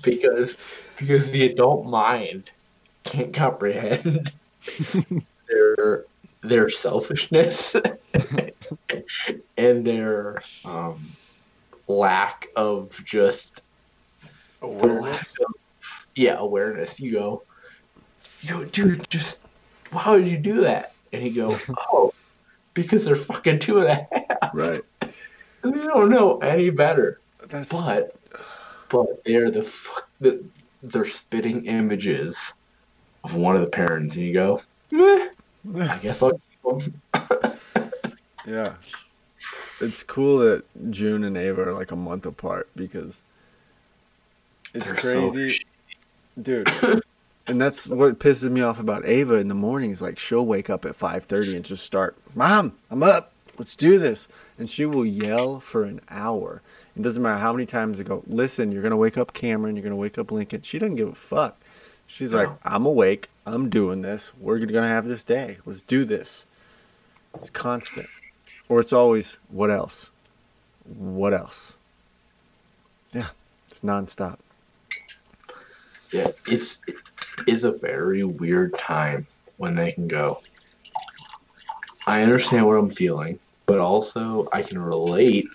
because 0.03 0.57
because 0.97 1.31
the 1.31 1.47
adult 1.47 1.87
mind 1.87 2.51
can't 3.05 3.33
comprehend 3.33 4.31
their 5.49 6.05
their 6.43 6.69
selfishness 6.69 7.75
and 9.59 9.85
their 9.85 10.41
um, 10.65 11.05
lack 11.89 12.49
of 12.57 13.05
just 13.05 13.63
lack 14.63 15.21
of, 15.41 15.55
yeah 16.15 16.37
awareness. 16.39 16.99
You 16.99 17.13
go, 17.13 17.43
yo, 18.41 18.65
dude, 18.65 19.09
just 19.11 19.41
why 19.91 20.11
would 20.11 20.27
you 20.27 20.39
do 20.39 20.61
that? 20.61 20.95
And 21.13 21.23
he 21.23 21.31
go, 21.31 21.59
oh, 21.93 22.15
because 22.73 23.05
they're 23.05 23.17
fucking 23.17 23.59
two 23.59 23.81
and 23.81 23.89
a 23.89 23.95
half. 23.95 24.55
Right. 24.55 24.81
They 25.01 25.71
don't 25.71 26.09
know 26.09 26.39
any 26.39 26.71
better. 26.71 27.21
That's 27.49 27.71
But 27.71 28.17
but 28.89 29.25
they're 29.25 29.51
the 29.51 29.63
fuck 29.63 30.09
the, 30.21 30.43
they're 30.83 31.05
spitting 31.05 31.67
images 31.67 32.55
of 33.25 33.37
one 33.37 33.57
of 33.57 33.61
the 33.61 33.69
parents, 33.69 34.17
and 34.17 34.25
you 34.25 34.33
go, 34.33 34.61
Meh, 34.93 35.29
I 35.81 35.99
guess 36.03 36.23
I'll 36.23 36.41
keep 36.63 36.91
them. 37.13 37.93
yeah. 38.47 38.75
It's 39.81 40.03
cool 40.03 40.39
that 40.39 40.65
June 40.91 41.25
and 41.25 41.37
Ava 41.37 41.69
are 41.69 41.73
like 41.73 41.93
a 41.93 41.97
month 41.97 42.27
apart 42.27 42.69
because 42.75 43.23
it's 44.75 44.87
They're 44.87 44.95
crazy, 44.95 45.49
sh- 45.49 45.65
dude. 46.41 46.69
And 47.49 47.59
that's 47.59 47.89
what 47.89 48.19
pisses 48.19 48.51
me 48.51 48.61
off 48.61 48.79
about 48.79 49.07
Ava 49.07 49.37
in 49.37 49.49
the 49.49 49.55
mornings. 49.55 50.03
Like 50.03 50.19
she'll 50.19 50.45
wake 50.45 50.69
up 50.69 50.85
at 50.85 50.95
five 50.95 51.25
thirty 51.25 51.57
and 51.57 51.65
just 51.65 51.83
start, 51.83 52.15
"Mom, 52.35 52.75
I'm 52.91 53.03
up. 53.03 53.33
Let's 53.57 53.75
do 53.75 53.99
this," 53.99 54.29
and 54.59 54.69
she 54.69 54.85
will 54.85 55.07
yell 55.07 55.59
for 55.59 55.85
an 55.85 56.03
hour. 56.11 56.61
It 56.95 57.01
doesn't 57.01 57.23
matter 57.23 57.39
how 57.39 57.55
many 57.55 57.65
times 57.65 58.01
I 58.01 58.03
go. 58.03 58.23
Listen, 58.27 58.71
you're 58.71 58.83
gonna 58.83 58.99
wake 58.99 59.17
up 59.17 59.33
Cameron. 59.33 59.77
You're 59.77 59.83
gonna 59.83 59.97
wake 59.97 60.19
up 60.19 60.31
Lincoln. 60.31 60.61
She 60.61 60.79
doesn't 60.79 60.97
give 60.97 61.09
a 61.09 61.15
fuck. 61.15 61.57
She's 62.07 62.35
like, 62.35 62.51
"I'm 62.65 62.85
awake. 62.85 63.31
I'm 63.47 63.71
doing 63.71 64.03
this. 64.03 64.31
We're 64.39 64.59
gonna 64.59 64.87
have 64.87 65.07
this 65.07 65.25
day. 65.25 65.57
Let's 65.65 65.81
do 65.81 66.05
this." 66.05 66.45
It's 67.35 67.49
constant, 67.49 68.09
or 68.69 68.81
it's 68.81 68.93
always, 68.93 69.39
"What 69.49 69.71
else? 69.71 70.11
What 70.85 71.33
else?" 71.35 71.73
Yeah, 73.13 73.29
it's 73.67 73.81
nonstop. 73.81 74.39
yeah, 76.13 76.29
it's 76.47 76.81
it's 77.47 77.65
a 77.65 77.73
very 77.73 78.25
weird 78.25 78.75
time 78.75 79.27
when 79.59 79.75
they 79.75 79.93
can 79.93 80.09
go. 80.09 80.39
I 82.07 82.23
understand 82.23 82.67
what 82.67 82.75
I'm 82.77 82.91
feeling, 82.91 83.39
but 83.67 83.79
also 83.79 84.49
I 84.53 84.63
can 84.63 84.79
relate 84.79 85.47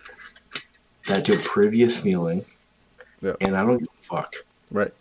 that 1.08 1.26
to 1.26 1.34
a 1.34 1.38
previous 1.40 2.00
feeling, 2.00 2.46
Yeah. 3.22 3.34
and 3.42 3.58
I 3.58 3.66
don't 3.66 3.80
give 3.80 3.88
a 3.88 4.04
fuck. 4.04 4.36
Right. 4.72 4.94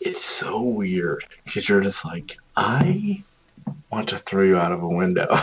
it's 0.00 0.24
so 0.24 0.62
weird 0.62 1.24
because 1.44 1.66
you're 1.68 1.80
just 1.80 2.04
like, 2.04 2.36
I 2.56 3.22
want 3.90 4.08
to 4.10 4.18
throw 4.18 4.42
you 4.44 4.56
out 4.58 4.70
of 4.72 4.82
a 4.82 4.88
window. 4.88 5.26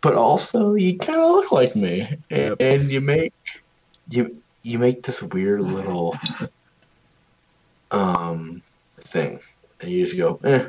but 0.00 0.14
also 0.14 0.74
you 0.74 0.96
kind 0.98 1.18
of 1.18 1.30
look 1.30 1.52
like 1.52 1.74
me 1.74 2.06
and, 2.30 2.56
and 2.60 2.90
you 2.90 3.00
make 3.00 3.32
you 4.10 4.42
you 4.62 4.78
make 4.78 5.02
this 5.02 5.22
weird 5.22 5.60
little 5.60 6.16
um 7.90 8.62
thing 9.00 9.40
and 9.80 9.90
you 9.90 10.04
just 10.04 10.16
go 10.16 10.38
eh. 10.44 10.68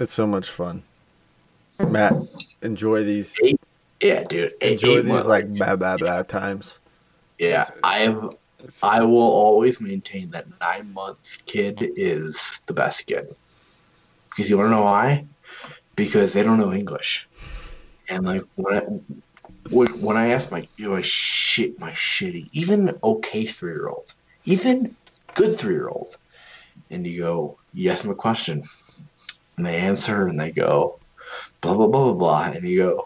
It's 0.00 0.12
so 0.14 0.26
much 0.26 0.48
fun. 0.48 0.82
Matt, 1.88 2.14
enjoy 2.62 3.04
these. 3.04 3.36
yeah 4.00 4.22
dude 4.24 4.52
Enjoy 4.62 5.02
these 5.02 5.26
like 5.26 5.52
bad, 5.58 5.80
bad, 5.80 6.00
bad 6.00 6.28
times. 6.28 6.78
yeah 7.38 7.66
i 7.82 7.98
have 8.00 8.24
It's- 8.58 8.82
i 8.82 9.02
will 9.04 9.18
always 9.22 9.80
maintain 9.80 10.30
that 10.30 10.46
nine 10.60 10.92
month 10.92 11.38
kid 11.46 11.92
is 11.96 12.60
the 12.66 12.72
best 12.74 13.06
kid 13.06 13.30
Because 14.38 14.50
you 14.50 14.56
want 14.56 14.68
to 14.68 14.70
know 14.70 14.82
why? 14.84 15.26
Because 15.96 16.32
they 16.32 16.44
don't 16.44 16.60
know 16.60 16.72
English. 16.72 17.26
And 18.08 18.24
like 18.24 18.42
when 18.54 18.76
I, 18.76 18.82
when 19.68 20.16
I 20.16 20.28
asked 20.28 20.52
my 20.52 20.62
you 20.76 20.86
know, 20.86 20.94
my 20.94 21.00
shit 21.02 21.72
my 21.80 21.90
shitty 21.90 22.46
even 22.52 22.92
okay 23.02 23.46
three 23.46 23.72
year 23.72 23.88
old 23.88 24.06
even 24.44 24.96
good 25.34 25.58
three 25.58 25.74
year 25.74 25.88
old, 25.88 26.06
and 26.88 27.04
you 27.04 27.20
go 27.22 27.58
ask 27.88 28.04
them 28.04 28.12
a 28.12 28.14
question, 28.14 28.62
and 29.56 29.66
they 29.66 29.74
answer 29.78 30.28
and 30.28 30.38
they 30.40 30.52
go 30.52 31.00
blah 31.60 31.74
blah 31.74 31.88
blah 31.88 32.12
blah 32.12 32.14
blah, 32.14 32.52
and 32.54 32.64
you 32.64 32.78
go 32.78 33.02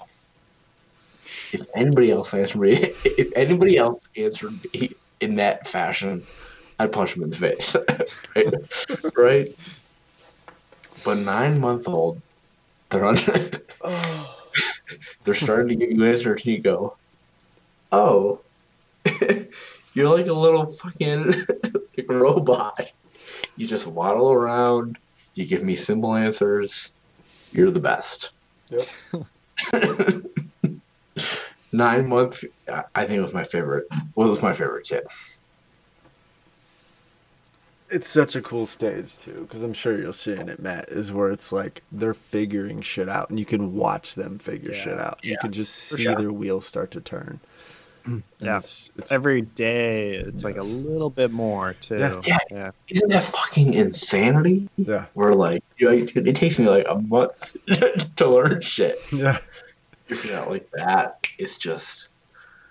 if 1.55 1.63
anybody 1.75 2.11
else 2.11 2.35
answered 2.35 2.61
me 2.61 2.73
if 3.05 3.29
anybody 3.35 3.79
else 3.79 3.99
answered 4.19 4.61
me 4.75 4.91
in 5.23 5.37
that 5.37 5.67
fashion, 5.67 6.27
I'd 6.79 6.93
punch 6.93 7.17
him 7.17 7.23
in 7.23 7.31
the 7.31 7.37
face, 7.37 7.75
right? 8.37 8.47
right? 9.17 9.49
But 11.05 11.19
nine 11.19 11.61
month 11.61 11.89
old, 11.89 12.23
they're 12.91 13.05
on. 13.05 13.17
they're 15.25 15.35
starting 15.35 15.69
to 15.69 15.77
give 15.77 15.91
you 15.91 16.05
answers, 16.05 16.45
and 16.45 16.55
you 16.55 16.63
go, 16.63 16.97
"Oh, 17.91 18.41
you're 19.95 20.17
like 20.17 20.27
a 20.27 20.33
little 20.33 20.73
fucking 20.73 21.25
like 21.97 22.09
robot. 22.09 22.81
You 23.57 23.67
just 23.67 23.87
waddle 23.87 24.33
around. 24.33 24.99
You 25.35 25.47
give 25.47 25.63
me 25.63 25.75
simple 25.75 26.15
answers. 26.15 26.95
You're 27.51 27.71
the 27.71 27.81
best." 27.81 28.33
Yep. 28.71 28.89
Nine 31.73 32.09
month, 32.09 32.45
I 32.95 33.07
think 33.07 33.19
it 33.19 33.23
was 33.23 33.35
my 33.35 33.45
favorite. 33.45 33.87
What 34.15 34.29
was 34.29 34.43
my 34.43 34.53
favorite 34.53 34.87
kid? 34.87 35.03
It's 37.93 38.09
such 38.09 38.35
a 38.37 38.41
cool 38.43 38.67
stage 38.67 39.19
too, 39.19 39.47
because 39.47 39.63
I'm 39.63 39.75
sure 39.75 39.99
you'll 39.99 40.13
see 40.15 40.33
in 40.33 40.49
it 40.49 40.61
Matt 40.61 40.89
is 40.89 41.13
where 41.13 41.31
it's 41.31 41.53
like 41.53 41.83
they're 41.93 42.15
figuring 42.15 42.81
shit 42.81 43.09
out, 43.09 43.29
and 43.31 43.39
you 43.39 43.45
can 43.45 43.75
watch 43.77 44.15
them 44.15 44.39
figure 44.39 44.73
shit 44.73 44.95
Yeah. 44.97 45.05
out. 45.09 45.19
You 45.23 45.37
can 45.41 45.53
just 45.53 45.75
see 45.75 46.05
sure. 46.05 46.15
their 46.17 46.33
wheels 46.33 46.67
start 46.67 46.91
to 46.93 47.01
turn. 47.01 47.41
Mm. 48.07 48.15
And 48.15 48.23
Yeah. 48.41 48.57
it's, 48.57 48.91
it's, 48.97 49.13
Every 49.13 49.43
day, 49.43 50.15
it's 50.15 50.43
like 50.43 50.57
a 50.57 50.63
little 50.63 51.11
bit 51.11 51.31
more 51.31 51.75
too. 51.75 51.99
Yeah. 51.99 52.15
Yeah. 52.25 52.39
yeah. 52.51 52.71
Isn't 52.89 53.11
that 53.11 53.23
fucking 53.23 53.75
insanity? 53.75 54.69
yeah, 54.77 55.07
Where 55.15 55.35
like, 55.35 55.63
you 55.77 55.87
know, 55.89 55.93
it, 55.93 56.17
it 56.17 56.35
takes 56.35 56.59
me 56.59 56.67
like 56.69 56.87
a 56.89 56.97
month 56.97 57.57
to 58.17 58.27
learn 58.29 58.61
shit. 58.63 58.97
yeah. 59.13 59.39
If 60.09 60.25
you're 60.25 60.35
not 60.35 60.51
like 60.51 60.69
that, 60.73 61.27
it's 61.39 61.59
just 61.59 62.09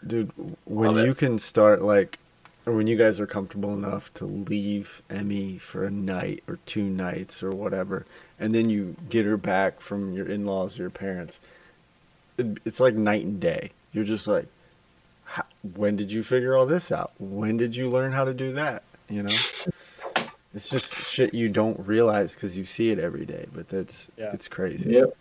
Dude, 0.05 0.31
when 0.65 0.95
Love 0.95 0.97
it. 0.97 1.05
you 1.05 1.13
can 1.15 1.37
start 1.39 1.81
like, 1.83 2.17
or 2.65 2.73
when 2.73 2.87
you 2.87 2.95
guys 2.95 3.19
are 3.19 3.27
comfortable 3.27 3.73
enough 3.73 4.13
to 4.15 4.25
leave 4.25 5.01
Emmy 5.09 5.57
for 5.57 5.83
a 5.83 5.91
night 5.91 6.43
or 6.47 6.59
two 6.65 6.83
nights 6.83 7.41
or 7.41 7.51
whatever, 7.51 8.05
and 8.39 8.53
then 8.53 8.69
you 8.69 8.95
get 9.09 9.25
her 9.25 9.37
back 9.37 9.79
from 9.81 10.13
your 10.13 10.27
in-laws 10.27 10.77
or 10.79 10.83
your 10.83 10.89
parents, 10.89 11.39
it, 12.37 12.59
it's 12.65 12.79
like 12.79 12.93
night 12.95 13.25
and 13.25 13.39
day. 13.39 13.71
You're 13.93 14.03
just 14.03 14.27
like, 14.27 14.47
when 15.75 15.95
did 15.95 16.11
you 16.11 16.23
figure 16.23 16.55
all 16.55 16.65
this 16.65 16.91
out? 16.91 17.11
When 17.19 17.57
did 17.57 17.75
you 17.75 17.89
learn 17.89 18.11
how 18.11 18.25
to 18.25 18.33
do 18.33 18.53
that? 18.53 18.83
You 19.09 19.23
know, 19.23 19.29
it's 20.53 20.69
just 20.69 20.93
shit 21.09 21.33
you 21.33 21.49
don't 21.49 21.79
realize 21.85 22.33
because 22.35 22.55
you 22.57 22.65
see 22.65 22.91
it 22.91 22.99
every 22.99 23.25
day. 23.25 23.47
But 23.53 23.69
that's 23.69 24.09
Yeah. 24.17 24.31
it's 24.33 24.47
crazy. 24.47 24.91
Yep. 24.91 25.17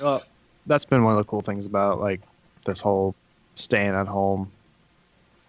Well, 0.00 0.22
that's 0.66 0.84
been 0.84 1.04
one 1.04 1.12
of 1.12 1.18
the 1.18 1.24
cool 1.24 1.42
things 1.42 1.66
about 1.66 2.00
like 2.00 2.20
this 2.64 2.80
whole 2.80 3.14
staying 3.54 3.90
at 3.90 4.06
home. 4.06 4.50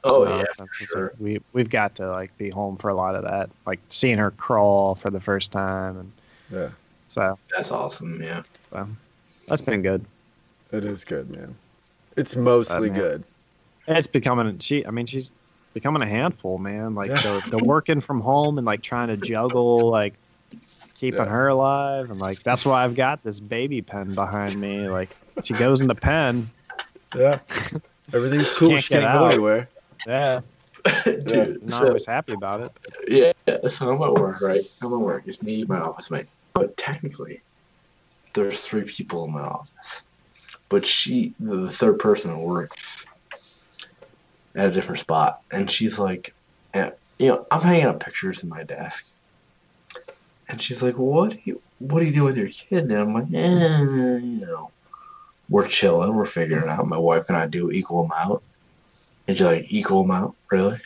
Oh 0.03 0.23
nonsense. 0.23 0.39
yeah, 0.39 0.43
It's 0.49 0.59
like 0.59 0.71
sure. 0.73 1.13
we 1.19 1.39
we've 1.53 1.69
got 1.69 1.95
to 1.95 2.09
like 2.09 2.35
be 2.37 2.49
home 2.49 2.77
for 2.77 2.89
a 2.89 2.93
lot 2.95 3.15
of 3.15 3.23
that, 3.23 3.49
like 3.65 3.79
seeing 3.89 4.17
her 4.17 4.31
crawl 4.31 4.95
for 4.95 5.09
the 5.11 5.19
first 5.19 5.51
time, 5.51 5.97
and 5.97 6.11
Yeah, 6.51 6.69
so 7.09 7.37
That's 7.55 7.71
awesome. 7.71 8.21
Yeah. 8.21 8.41
that's 9.47 9.61
been 9.61 9.81
good. 9.81 10.03
it 10.71 10.85
is 10.85 11.03
good, 11.03 11.29
man. 11.29 11.55
It's 12.17 12.35
mostly 12.35 12.89
man. 12.89 12.99
good. 12.99 13.23
It's 13.87 14.07
becoming 14.07 14.57
she. 14.59 14.85
I 14.85 14.91
mean, 14.91 15.05
she's 15.05 15.31
becoming 15.73 16.01
a 16.01 16.07
handful, 16.07 16.57
man. 16.57 16.95
Like 16.95 17.09
Yeah. 17.09 17.15
the, 17.49 17.57
the 17.57 17.63
working 17.63 18.01
from 18.01 18.21
home 18.21 18.57
and 18.57 18.65
like 18.65 18.81
trying 18.81 19.07
to 19.09 19.17
juggle 19.17 19.89
like 19.89 20.13
keeping 20.95 21.19
Yeah. 21.19 21.25
her 21.29 21.47
alive, 21.49 22.09
and 22.09 22.19
like 22.19 22.41
that's 22.43 22.65
why 22.65 22.83
I've 22.83 22.95
got 22.95 23.23
this 23.23 23.39
baby 23.39 23.81
pen 23.81 24.13
behind 24.13 24.59
me. 24.59 24.89
Like 24.89 25.09
she 25.43 25.53
goes 25.53 25.79
in 25.81 25.87
the 25.87 25.95
pen. 25.95 26.49
Yeah. 27.15 27.39
Everything's 28.13 28.51
cool. 28.57 28.69
Can't 28.69 28.83
She 28.83 28.93
can't 28.95 29.03
go 29.03 29.25
out. 29.25 29.33
anywhere. 29.33 29.69
Yeah, 30.07 30.41
Dude, 31.25 31.61
not 31.61 31.81
so, 31.81 31.87
always 31.87 32.07
happy 32.07 32.33
about 32.33 32.61
it. 32.61 32.71
yeah, 33.07 33.67
so 33.67 33.91
I'm 33.91 34.01
at 34.01 34.13
work, 34.19 34.41
right? 34.41 34.61
I'm 34.81 34.91
at 34.91 34.99
work. 34.99 35.23
It's 35.27 35.43
me, 35.43 35.63
my 35.63 35.79
office 35.79 36.09
mate. 36.09 36.25
But 36.53 36.75
technically, 36.75 37.41
there's 38.33 38.65
three 38.65 38.83
people 38.83 39.25
in 39.25 39.33
my 39.33 39.41
office. 39.41 40.07
But 40.69 40.85
she, 40.85 41.33
the, 41.39 41.69
third 41.69 41.99
person, 41.99 42.41
works 42.41 43.05
at 44.55 44.69
a 44.69 44.71
different 44.71 44.99
spot, 44.99 45.41
and 45.51 45.69
she's 45.69 45.99
like, 45.99 46.33
eh, 46.73 46.91
you 47.19 47.27
know, 47.27 47.45
I'm 47.51 47.61
hanging 47.61 47.85
up 47.85 47.99
pictures 47.99 48.43
in 48.43 48.49
my 48.49 48.63
desk, 48.63 49.07
and 50.49 50.61
she's 50.61 50.81
like, 50.81 50.97
"What 50.97 51.31
do 51.31 51.37
you, 51.43 51.61
what 51.79 51.99
do 51.99 52.05
you 52.05 52.13
do 52.13 52.23
with 52.23 52.37
your 52.37 52.47
kid?" 52.47 52.85
And 52.85 52.93
I'm 52.93 53.13
like, 53.13 53.27
eh, 53.33 53.81
you 54.17 54.45
know, 54.47 54.71
we're 55.49 55.67
chilling, 55.67 56.15
we're 56.15 56.25
figuring 56.25 56.69
out. 56.69 56.87
My 56.87 56.97
wife 56.97 57.29
and 57.29 57.37
I 57.37 57.47
do 57.47 57.69
equal 57.71 58.05
amount. 58.05 58.41
And 59.31 59.39
like, 59.39 59.65
equal 59.69 60.01
amount, 60.01 60.35
really? 60.51 60.77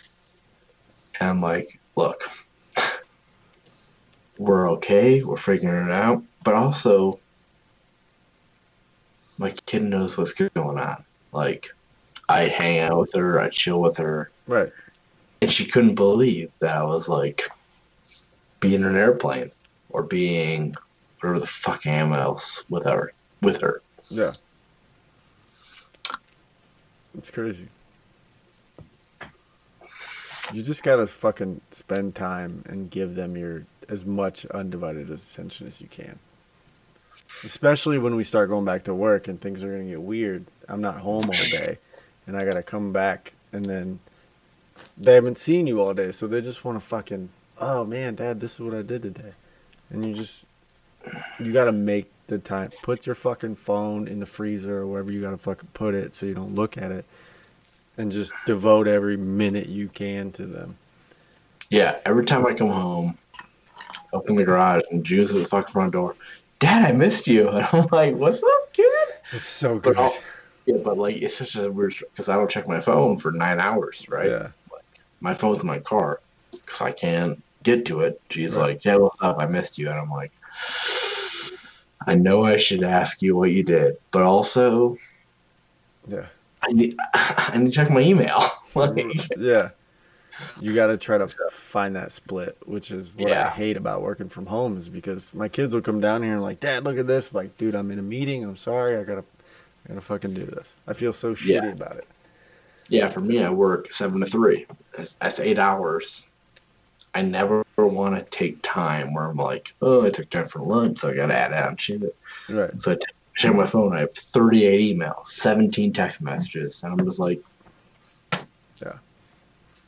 And 1.20 1.30
I'm 1.30 1.42
like, 1.42 1.80
look, 1.96 2.30
we're 4.38 4.70
okay, 4.74 5.24
we're 5.24 5.36
figuring 5.36 5.88
it 5.88 5.92
out, 5.92 6.22
but 6.44 6.54
also 6.54 7.20
my 9.40 9.50
kid 9.66 9.82
knows 9.82 10.16
what's 10.16 10.34
going 10.34 10.52
on. 10.56 11.04
Like, 11.32 11.70
I 12.30 12.42
hang 12.42 12.80
out 12.82 13.00
with 13.00 13.14
her, 13.16 13.40
I 13.42 13.50
chill 13.50 13.82
with 13.82 13.98
her, 13.98 14.30
Right. 14.46 14.72
and 15.42 15.50
she 15.50 15.66
couldn't 15.66 15.96
believe 15.96 16.54
that 16.60 16.78
I 16.78 16.84
was 16.84 17.10
like 17.10 17.42
being 18.60 18.76
in 18.76 18.86
an 18.86 18.96
airplane 18.96 19.50
or 19.90 20.04
being 20.04 20.76
whatever 21.20 21.40
the 21.40 21.48
fuck 21.48 21.88
I 21.88 21.94
am 21.94 22.14
else 22.14 22.64
with 22.70 22.86
her 22.86 23.12
with 23.42 23.60
her. 23.62 23.82
Yeah. 24.12 24.34
It's 27.18 27.32
crazy. 27.32 27.70
You 30.54 30.62
just 30.62 30.84
gotta 30.84 31.08
fucking 31.08 31.62
spend 31.72 32.16
time 32.16 32.64
and 32.68 32.90
give 32.90 33.16
them 33.16 33.36
your 33.36 33.66
as 33.90 34.06
much 34.06 34.46
undivided 34.48 35.10
attention 35.10 35.68
as 35.68 35.82
you 35.82 35.88
can. 35.88 36.20
Especially 37.44 37.98
when 37.98 38.16
we 38.16 38.24
start 38.24 38.50
going 38.50 38.66
back 38.66 38.84
to 38.86 38.94
work 38.94 39.28
and 39.28 39.40
things 39.40 39.64
are 39.64 39.72
gonna 39.72 39.90
get 39.90 40.02
weird. 40.02 40.46
I'm 40.68 40.82
not 40.82 41.00
home 41.00 41.26
all 41.26 41.60
day, 41.60 41.78
and 42.28 42.36
I 42.36 42.46
gotta 42.46 42.64
come 42.64 42.92
back, 42.92 43.34
and 43.52 43.66
then 43.66 44.00
they 44.98 45.16
haven't 45.16 45.38
seen 45.38 45.68
you 45.68 45.82
all 45.82 45.94
day, 45.94 46.12
so 46.12 46.28
they 46.28 46.42
just 46.42 46.64
want 46.64 46.80
to 46.80 46.86
fucking. 46.86 47.30
Oh 47.60 47.86
man, 47.86 48.16
Dad, 48.16 48.40
this 48.40 48.56
is 48.56 48.60
what 48.60 48.74
I 48.74 48.82
did 48.82 49.02
today, 49.02 49.34
and 49.90 50.06
you 50.06 50.14
just 50.14 50.46
you 51.40 51.54
gotta 51.54 51.72
make 51.72 52.12
the 52.28 52.38
time. 52.38 52.70
Put 52.84 53.06
your 53.06 53.16
fucking 53.16 53.56
phone 53.56 54.08
in 54.08 54.20
the 54.20 54.26
freezer 54.26 54.80
or 54.80 54.88
wherever 54.88 55.12
you 55.12 55.22
gotta 55.22 55.38
fucking 55.38 55.70
put 55.74 55.94
it 55.94 56.14
so 56.14 56.26
you 56.26 56.34
don't 56.34 56.56
look 56.56 56.78
at 56.78 56.92
it. 56.92 57.06
And 57.98 58.12
just 58.12 58.34
devote 58.46 58.88
every 58.88 59.16
minute 59.18 59.68
you 59.70 59.88
can 59.88 60.32
to 60.34 60.46
them. 60.46 60.78
Yeah, 61.70 61.98
every 62.06 62.26
time 62.26 62.46
I 62.46 62.54
come 62.54 62.70
home, 62.70 63.18
open 64.14 64.36
the 64.36 64.44
garage 64.44 64.82
and 64.92 65.04
June's 65.04 65.32
at 65.34 65.40
the 65.40 65.46
fucking 65.46 65.72
front 65.72 65.94
door. 65.94 66.16
Dad, 66.60 66.84
I 66.90 66.96
missed 66.96 67.28
you. 67.28 67.48
And 67.56 67.66
I'm 67.72 67.88
like, 67.92 68.16
what's 68.16 68.44
up, 68.44 68.74
kid? 68.74 68.92
It's 69.32 69.48
so 69.48 69.80
good. 69.80 69.98
I'll- 69.98 70.16
Yeah, 70.66 70.78
but 70.84 70.98
like 70.98 71.18
it's 71.18 71.36
such 71.38 71.56
a 71.56 71.72
weird 71.72 71.94
because 72.12 72.28
I 72.28 72.36
don't 72.36 72.50
check 72.50 72.68
my 72.68 72.80
phone 72.80 73.18
for 73.18 73.32
nine 73.32 73.60
hours, 73.60 74.08
right? 74.10 74.30
Yeah. 74.30 74.48
My 75.22 75.34
phone's 75.34 75.62
in 75.62 75.68
my 75.68 75.80
car 75.80 76.20
because 76.52 76.82
I 76.82 76.92
can't 76.92 77.42
get 77.64 77.86
to 77.86 78.02
it. 78.02 78.20
She's 78.32 78.56
Right. 78.58 78.70
like, 78.74 78.86
"Yeah, 78.86 78.96
what's 78.96 79.18
up? 79.22 79.38
I 79.40 79.46
missed 79.46 79.78
you," 79.78 79.90
and 79.90 79.98
I'm 80.00 80.10
like, 80.10 80.32
"I 82.08 82.16
know 82.16 82.44
I 82.46 82.58
should 82.58 82.84
ask 82.84 83.22
you 83.22 83.36
what 83.36 83.52
you 83.52 83.64
did, 83.64 83.98
but 84.12 84.24
also 84.24 84.98
Yeah. 86.08 86.26
I 86.68 86.72
need 86.72 86.96
I 87.14 87.58
need 87.58 87.66
to 87.66 87.72
check 87.72 87.90
my 87.90 88.02
email." 88.02 88.40
like, 88.76 89.06
Yeah. 89.38 89.70
You 90.60 90.76
got 90.76 90.88
to 90.88 90.98
try 90.98 91.18
to 91.18 91.28
find 91.50 91.96
that 91.96 92.12
split, 92.12 92.58
which 92.66 92.92
is 92.92 93.14
what 93.16 93.32
I 93.32 93.50
hate 93.50 93.78
about 93.78 94.02
working 94.02 94.28
from 94.28 94.46
home 94.46 94.78
is 94.78 94.90
because 94.90 95.34
my 95.34 95.48
kids 95.48 95.74
will 95.74 95.82
come 95.82 96.02
down 96.02 96.24
here 96.24 96.34
and 96.34 96.42
like, 96.42 96.60
"Dad, 96.60 96.84
look 96.84 96.98
at 96.98 97.08
this." 97.08 97.30
I'm 97.30 97.36
like, 97.36 97.58
"Dude, 97.58 97.74
I'm 97.74 97.90
in 97.90 98.00
a 98.00 98.04
meeting. 98.04 98.44
I'm 98.44 98.58
sorry. 98.58 98.98
I 98.98 99.04
got 99.04 99.16
to 99.16 99.24
I 99.86 99.90
got 99.90 99.96
to 99.96 100.02
fucking 100.02 100.34
do 100.34 100.44
this." 100.44 100.74
I 100.88 100.94
feel 100.94 101.14
so 101.14 101.36
shitty 101.36 101.48
Yeah. 101.64 101.72
about 101.72 101.96
it. 101.98 102.08
yeah, 102.90 103.08
for 103.10 103.22
me, 103.22 103.42
I 103.44 103.50
work 103.50 103.94
seven 103.94 104.20
to 104.20 104.26
three. 104.26 104.66
That's, 104.98 105.40
eight 105.40 105.58
hours. 105.58 106.26
I 107.14 107.22
never 107.22 107.64
want 107.78 108.16
to 108.18 108.24
take 108.24 108.62
time 108.62 109.14
where 109.14 109.24
I'm 109.30 109.38
like, 109.38 109.74
"Oh, 109.82 110.06
I 110.06 110.10
took 110.10 110.30
time 110.30 110.48
for 110.48 110.60
lunch, 110.60 111.00
so 111.00 111.12
I 111.12 111.14
got 111.16 111.28
to 111.28 111.34
add 111.34 111.54
on 111.54 111.78
shit." 111.78 112.14
Right. 112.50 112.82
So 112.82 112.92
I 112.92 112.96
t- 112.96 113.02
check 113.36 113.54
my 113.54 113.66
phone. 113.66 113.94
I 113.96 114.00
have 114.02 114.14
38 114.14 114.98
emails, 114.98 115.28
17 115.28 115.94
text 115.94 116.22
messages, 116.22 116.84
and 116.84 117.00
I'm 117.00 117.06
just 117.06 117.20
like, 117.20 117.42
Yeah. 118.82 118.94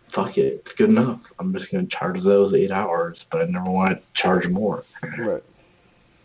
fuck 0.08 0.38
it, 0.38 0.54
it's 0.56 0.74
good 0.74 0.90
enough. 0.90 1.32
I'm 1.40 1.54
just 1.54 1.72
gonna 1.72 1.88
charge 1.88 2.22
those 2.22 2.54
eight 2.54 2.72
hours, 2.72 3.26
but 3.32 3.42
I 3.42 3.46
never 3.46 3.70
want 3.72 3.98
to 3.98 4.14
charge 4.14 4.48
more. 4.48 4.84
Right. 5.18 5.44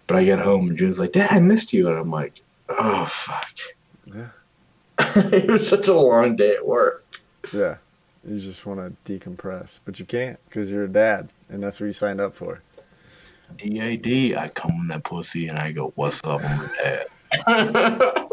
But 0.09 0.17
I 0.17 0.25
get 0.25 0.41
home 0.41 0.69
and 0.69 0.77
June's 0.77 0.99
like, 0.99 1.13
Dad, 1.13 1.29
I 1.31 1.41
missed 1.41 1.73
you, 1.73 1.89
and 1.89 1.99
I'm 1.99 2.11
like, 2.11 2.43
oh 2.69 3.05
fuck. 3.05 3.55
Yeah. 4.15 4.29
it 5.33 5.49
was 5.51 5.69
such 5.69 5.89
a 5.89 5.95
long 5.95 6.37
day 6.37 6.55
at 6.57 6.67
work. 6.67 7.05
Yeah. 7.53 7.77
You 8.29 8.39
just 8.39 8.67
want 8.67 8.79
to 8.79 9.13
decompress, 9.19 9.81
but 9.85 9.99
you 9.99 10.05
can't 10.05 10.39
because 10.49 10.71
you're 10.71 10.85
a 10.85 10.89
dad, 10.89 11.31
and 11.49 11.63
that's 11.63 11.81
what 11.81 11.87
you 11.87 11.93
signed 11.93 12.21
up 12.21 12.35
for. 12.37 12.61
DAD, 13.57 14.37
I 14.37 14.49
come 14.55 14.73
in 14.73 14.89
that 14.89 15.05
pussy 15.05 15.49
and 15.49 15.59
I 15.59 15.73
go, 15.73 15.93
what's 15.97 16.21
up, 16.25 16.43
I'm 16.45 16.59
your 16.61 16.71
dad. 16.83 17.07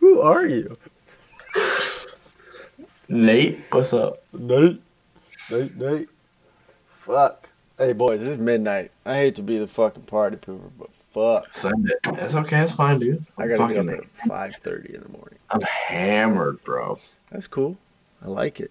Who 0.00 0.20
are 0.20 0.46
you? 0.46 0.76
Nate, 3.08 3.58
what's 3.70 3.92
up? 3.92 4.22
Nate. 4.32 4.80
Nate, 5.50 5.76
Nate. 5.76 6.08
Fuck. 6.88 7.48
Hey, 7.78 7.92
boys, 7.92 8.22
it's 8.22 8.40
midnight. 8.40 8.90
I 9.04 9.14
hate 9.14 9.34
to 9.36 9.42
be 9.42 9.58
the 9.58 9.66
fucking 9.66 10.04
party 10.04 10.36
pooper, 10.36 10.70
but 10.78 10.88
fuck. 11.12 11.54
Send 11.54 11.88
it. 11.90 11.98
That's 12.16 12.34
okay. 12.34 12.56
That's 12.56 12.72
fine, 12.72 12.98
dude. 12.98 13.24
I 13.38 13.42
I'm 13.42 13.48
gotta 13.50 13.74
get 13.74 13.84
fucking. 13.84 13.94
up 13.94 14.00
at 14.00 14.28
five 14.28 14.56
thirty 14.56 14.94
in 14.94 15.02
the 15.02 15.08
morning. 15.10 15.38
I'm 15.50 15.60
hammered, 15.60 16.64
bro. 16.64 16.98
That's 17.30 17.46
cool. 17.46 17.76
I 18.22 18.28
like 18.28 18.60
it. 18.60 18.70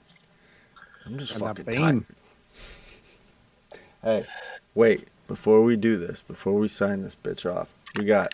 I'm 1.06 1.18
just 1.19 1.34
And 1.34 1.42
that 1.42 1.58
fucking 1.58 1.66
tired. 1.66 2.06
Hey, 4.06 4.25
wait. 4.75 5.08
Before 5.27 5.64
we 5.64 5.75
do 5.75 5.98
this, 5.98 6.22
before 6.22 6.53
we 6.53 6.67
sign 6.67 7.01
this 7.01 7.16
bitch 7.24 7.51
off, 7.51 7.67
we 7.98 8.06
got 8.06 8.32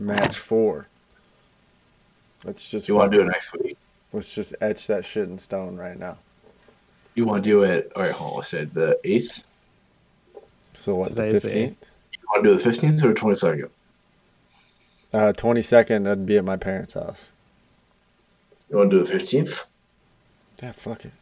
match 0.00 0.36
four. 0.36 0.88
Let's 2.44 2.68
just 2.68 2.88
You 2.88 2.96
want 2.96 3.12
to 3.12 3.18
do 3.18 3.22
it 3.22 3.26
next 3.26 3.56
week? 3.62 3.76
let's 4.12 4.34
just 4.34 4.52
etch 4.60 4.88
that 4.88 5.04
shit 5.04 5.28
in 5.28 5.38
stone 5.38 5.76
right 5.76 5.96
now. 5.96 6.18
You 7.14 7.24
want 7.24 7.44
to 7.44 7.48
do 7.48 7.62
it? 7.62 7.92
All 7.94 8.02
right, 8.02 8.10
hold 8.10 8.30
on. 8.32 8.36
Let's 8.38 8.48
say 8.48 8.64
the 8.64 8.98
eighth. 9.04 9.44
So 10.74 10.96
what? 10.96 11.14
The 11.14 11.22
the 11.22 11.40
fifteenth, 11.40 11.76
You 12.12 12.26
want 12.32 12.42
to 12.44 12.50
do 12.50 12.56
the 12.56 12.60
fifteenth 12.64 13.04
or 13.04 13.08
the 13.08 13.14
twenty 13.14 13.36
second? 13.36 13.70
uh, 15.14 15.32
twenty 15.34 15.62
second. 15.62 16.02
That'd 16.02 16.26
be 16.26 16.36
at 16.38 16.44
my 16.44 16.56
parents' 16.56 16.94
house. 16.94 17.30
You 18.68 18.78
want 18.78 18.90
to 18.90 18.98
do 18.98 19.04
the 19.04 19.10
fifteenth? 19.10 19.70
Yeah, 20.60 20.72
fuck 20.72 21.04
it. 21.04 21.12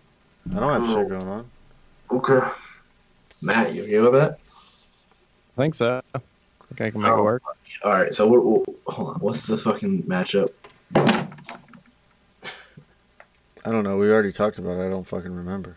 I 0.57 0.61
don't 0.61 0.81
have 0.81 0.89
shit 0.97 1.09
going 1.11 1.29
on. 1.29 1.51
Okay. 2.11 2.41
Matt, 3.43 3.75
you 3.75 3.83
okay 3.85 4.01
with 4.01 4.13
that? 4.15 4.39
I 5.57 5.61
think 5.63 5.75
so. 5.75 6.03
I 6.15 6.19
think 6.69 6.81
I 6.81 6.91
can 6.91 7.01
make 7.01 7.11
Oh. 7.11 7.19
it 7.21 7.23
work. 7.23 7.43
All 7.85 7.93
right. 7.93 8.15
So 8.15 8.27
what, 8.27 8.45
what- 8.45 8.69
hold 8.87 9.15
on. 9.15 9.21
What's 9.21 9.47
the 9.47 9.57
fucking 9.57 10.05
matchup? 10.05 10.51
I 13.65 13.71
don't 13.71 13.85
know. 13.85 13.97
We 13.99 14.11
already 14.11 14.33
talked 14.33 14.59
about 14.59 14.79
it. 14.81 14.87
I 14.87 14.91
don't 14.91 15.07
fucking 15.07 15.35
remember. 15.35 15.77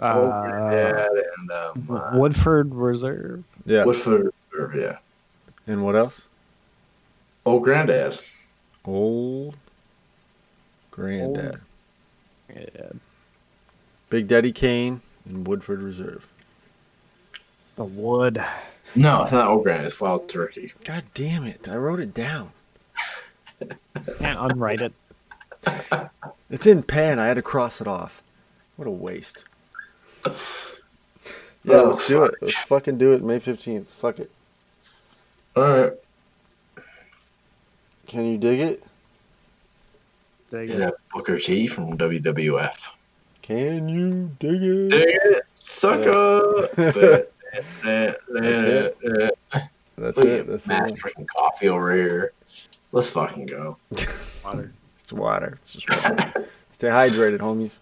oh, 0.00 0.30
Uh, 0.30 1.06
and 1.38 1.50
um, 1.90 2.18
Woodford 2.18 2.74
Reserve. 2.74 3.44
Yeah. 3.66 3.84
Woodford. 3.84 4.32
Reserve, 4.52 4.74
Yeah. 4.74 4.98
And 5.66 5.84
what 5.84 5.94
else? 5.94 6.28
Old 7.44 7.62
granddad. 7.64 8.18
Old 8.84 9.56
granddad. 10.90 11.60
Yeah. 12.54 12.90
Big 14.08 14.26
Daddy 14.26 14.52
Kane 14.52 15.02
and 15.26 15.46
Woodford 15.46 15.82
Reserve. 15.82 16.26
The 17.76 17.84
wood. 17.84 18.42
No, 18.94 19.22
it's 19.22 19.32
not 19.32 19.46
old 19.48 19.62
granddad. 19.62 19.86
It's 19.86 20.00
wild 20.00 20.28
turkey. 20.28 20.72
God 20.84 21.04
damn 21.14 21.44
it. 21.44 21.68
I 21.68 21.76
wrote 21.76 22.00
it 22.00 22.12
down. 22.12 22.50
Can't 24.18 24.38
unwrite 24.52 24.80
it. 24.82 24.92
It's 26.50 26.66
in 26.66 26.82
pen. 26.82 27.18
I 27.18 27.26
had 27.26 27.34
to 27.34 27.42
cross 27.42 27.80
it 27.80 27.86
off. 27.86 28.22
What 28.76 28.88
a 28.88 28.90
waste. 28.90 29.44
Yeah, 30.26 30.32
Oh, 31.74 31.84
let's 31.90 32.08
do 32.08 32.24
it. 32.24 32.34
Let's 32.40 32.54
fucking 32.54 32.98
do 32.98 33.12
it 33.12 33.22
May 33.22 33.38
15th. 33.38 33.88
Fuck 33.88 34.18
it. 34.18 34.30
All 35.54 35.62
right. 35.62 35.92
Can 38.08 38.24
you 38.26 38.38
dig 38.38 38.60
it? 38.60 38.82
Dig 40.50 40.70
Is 40.70 40.76
it. 40.76 40.78
that 40.78 40.94
Booker 41.12 41.38
T 41.38 41.66
from 41.66 41.96
WWF? 41.96 42.90
Can 43.42 43.88
you 43.88 44.30
dig 44.38 44.62
it? 44.62 44.90
Dig 44.90 45.08
it, 45.08 45.42
sucker. 45.62 46.68
That's 46.76 47.84
it. 47.84 48.20
That's 49.96 50.16
Look 50.16 50.26
it. 50.26 50.46
That's 50.46 50.66
Matt's 50.66 50.92
drinking 50.92 51.26
coffee 51.26 51.68
over 51.68 51.94
here. 51.94 52.32
Let's 52.92 53.10
fucking 53.10 53.46
go. 53.46 53.76
Water. 54.44 54.72
It's 55.00 55.12
water. 55.12 55.58
It's 55.60 55.74
just 55.74 55.90
water. 55.90 56.48
Stay 56.70 56.88
hydrated, 56.88 57.38
homies. 57.38 57.72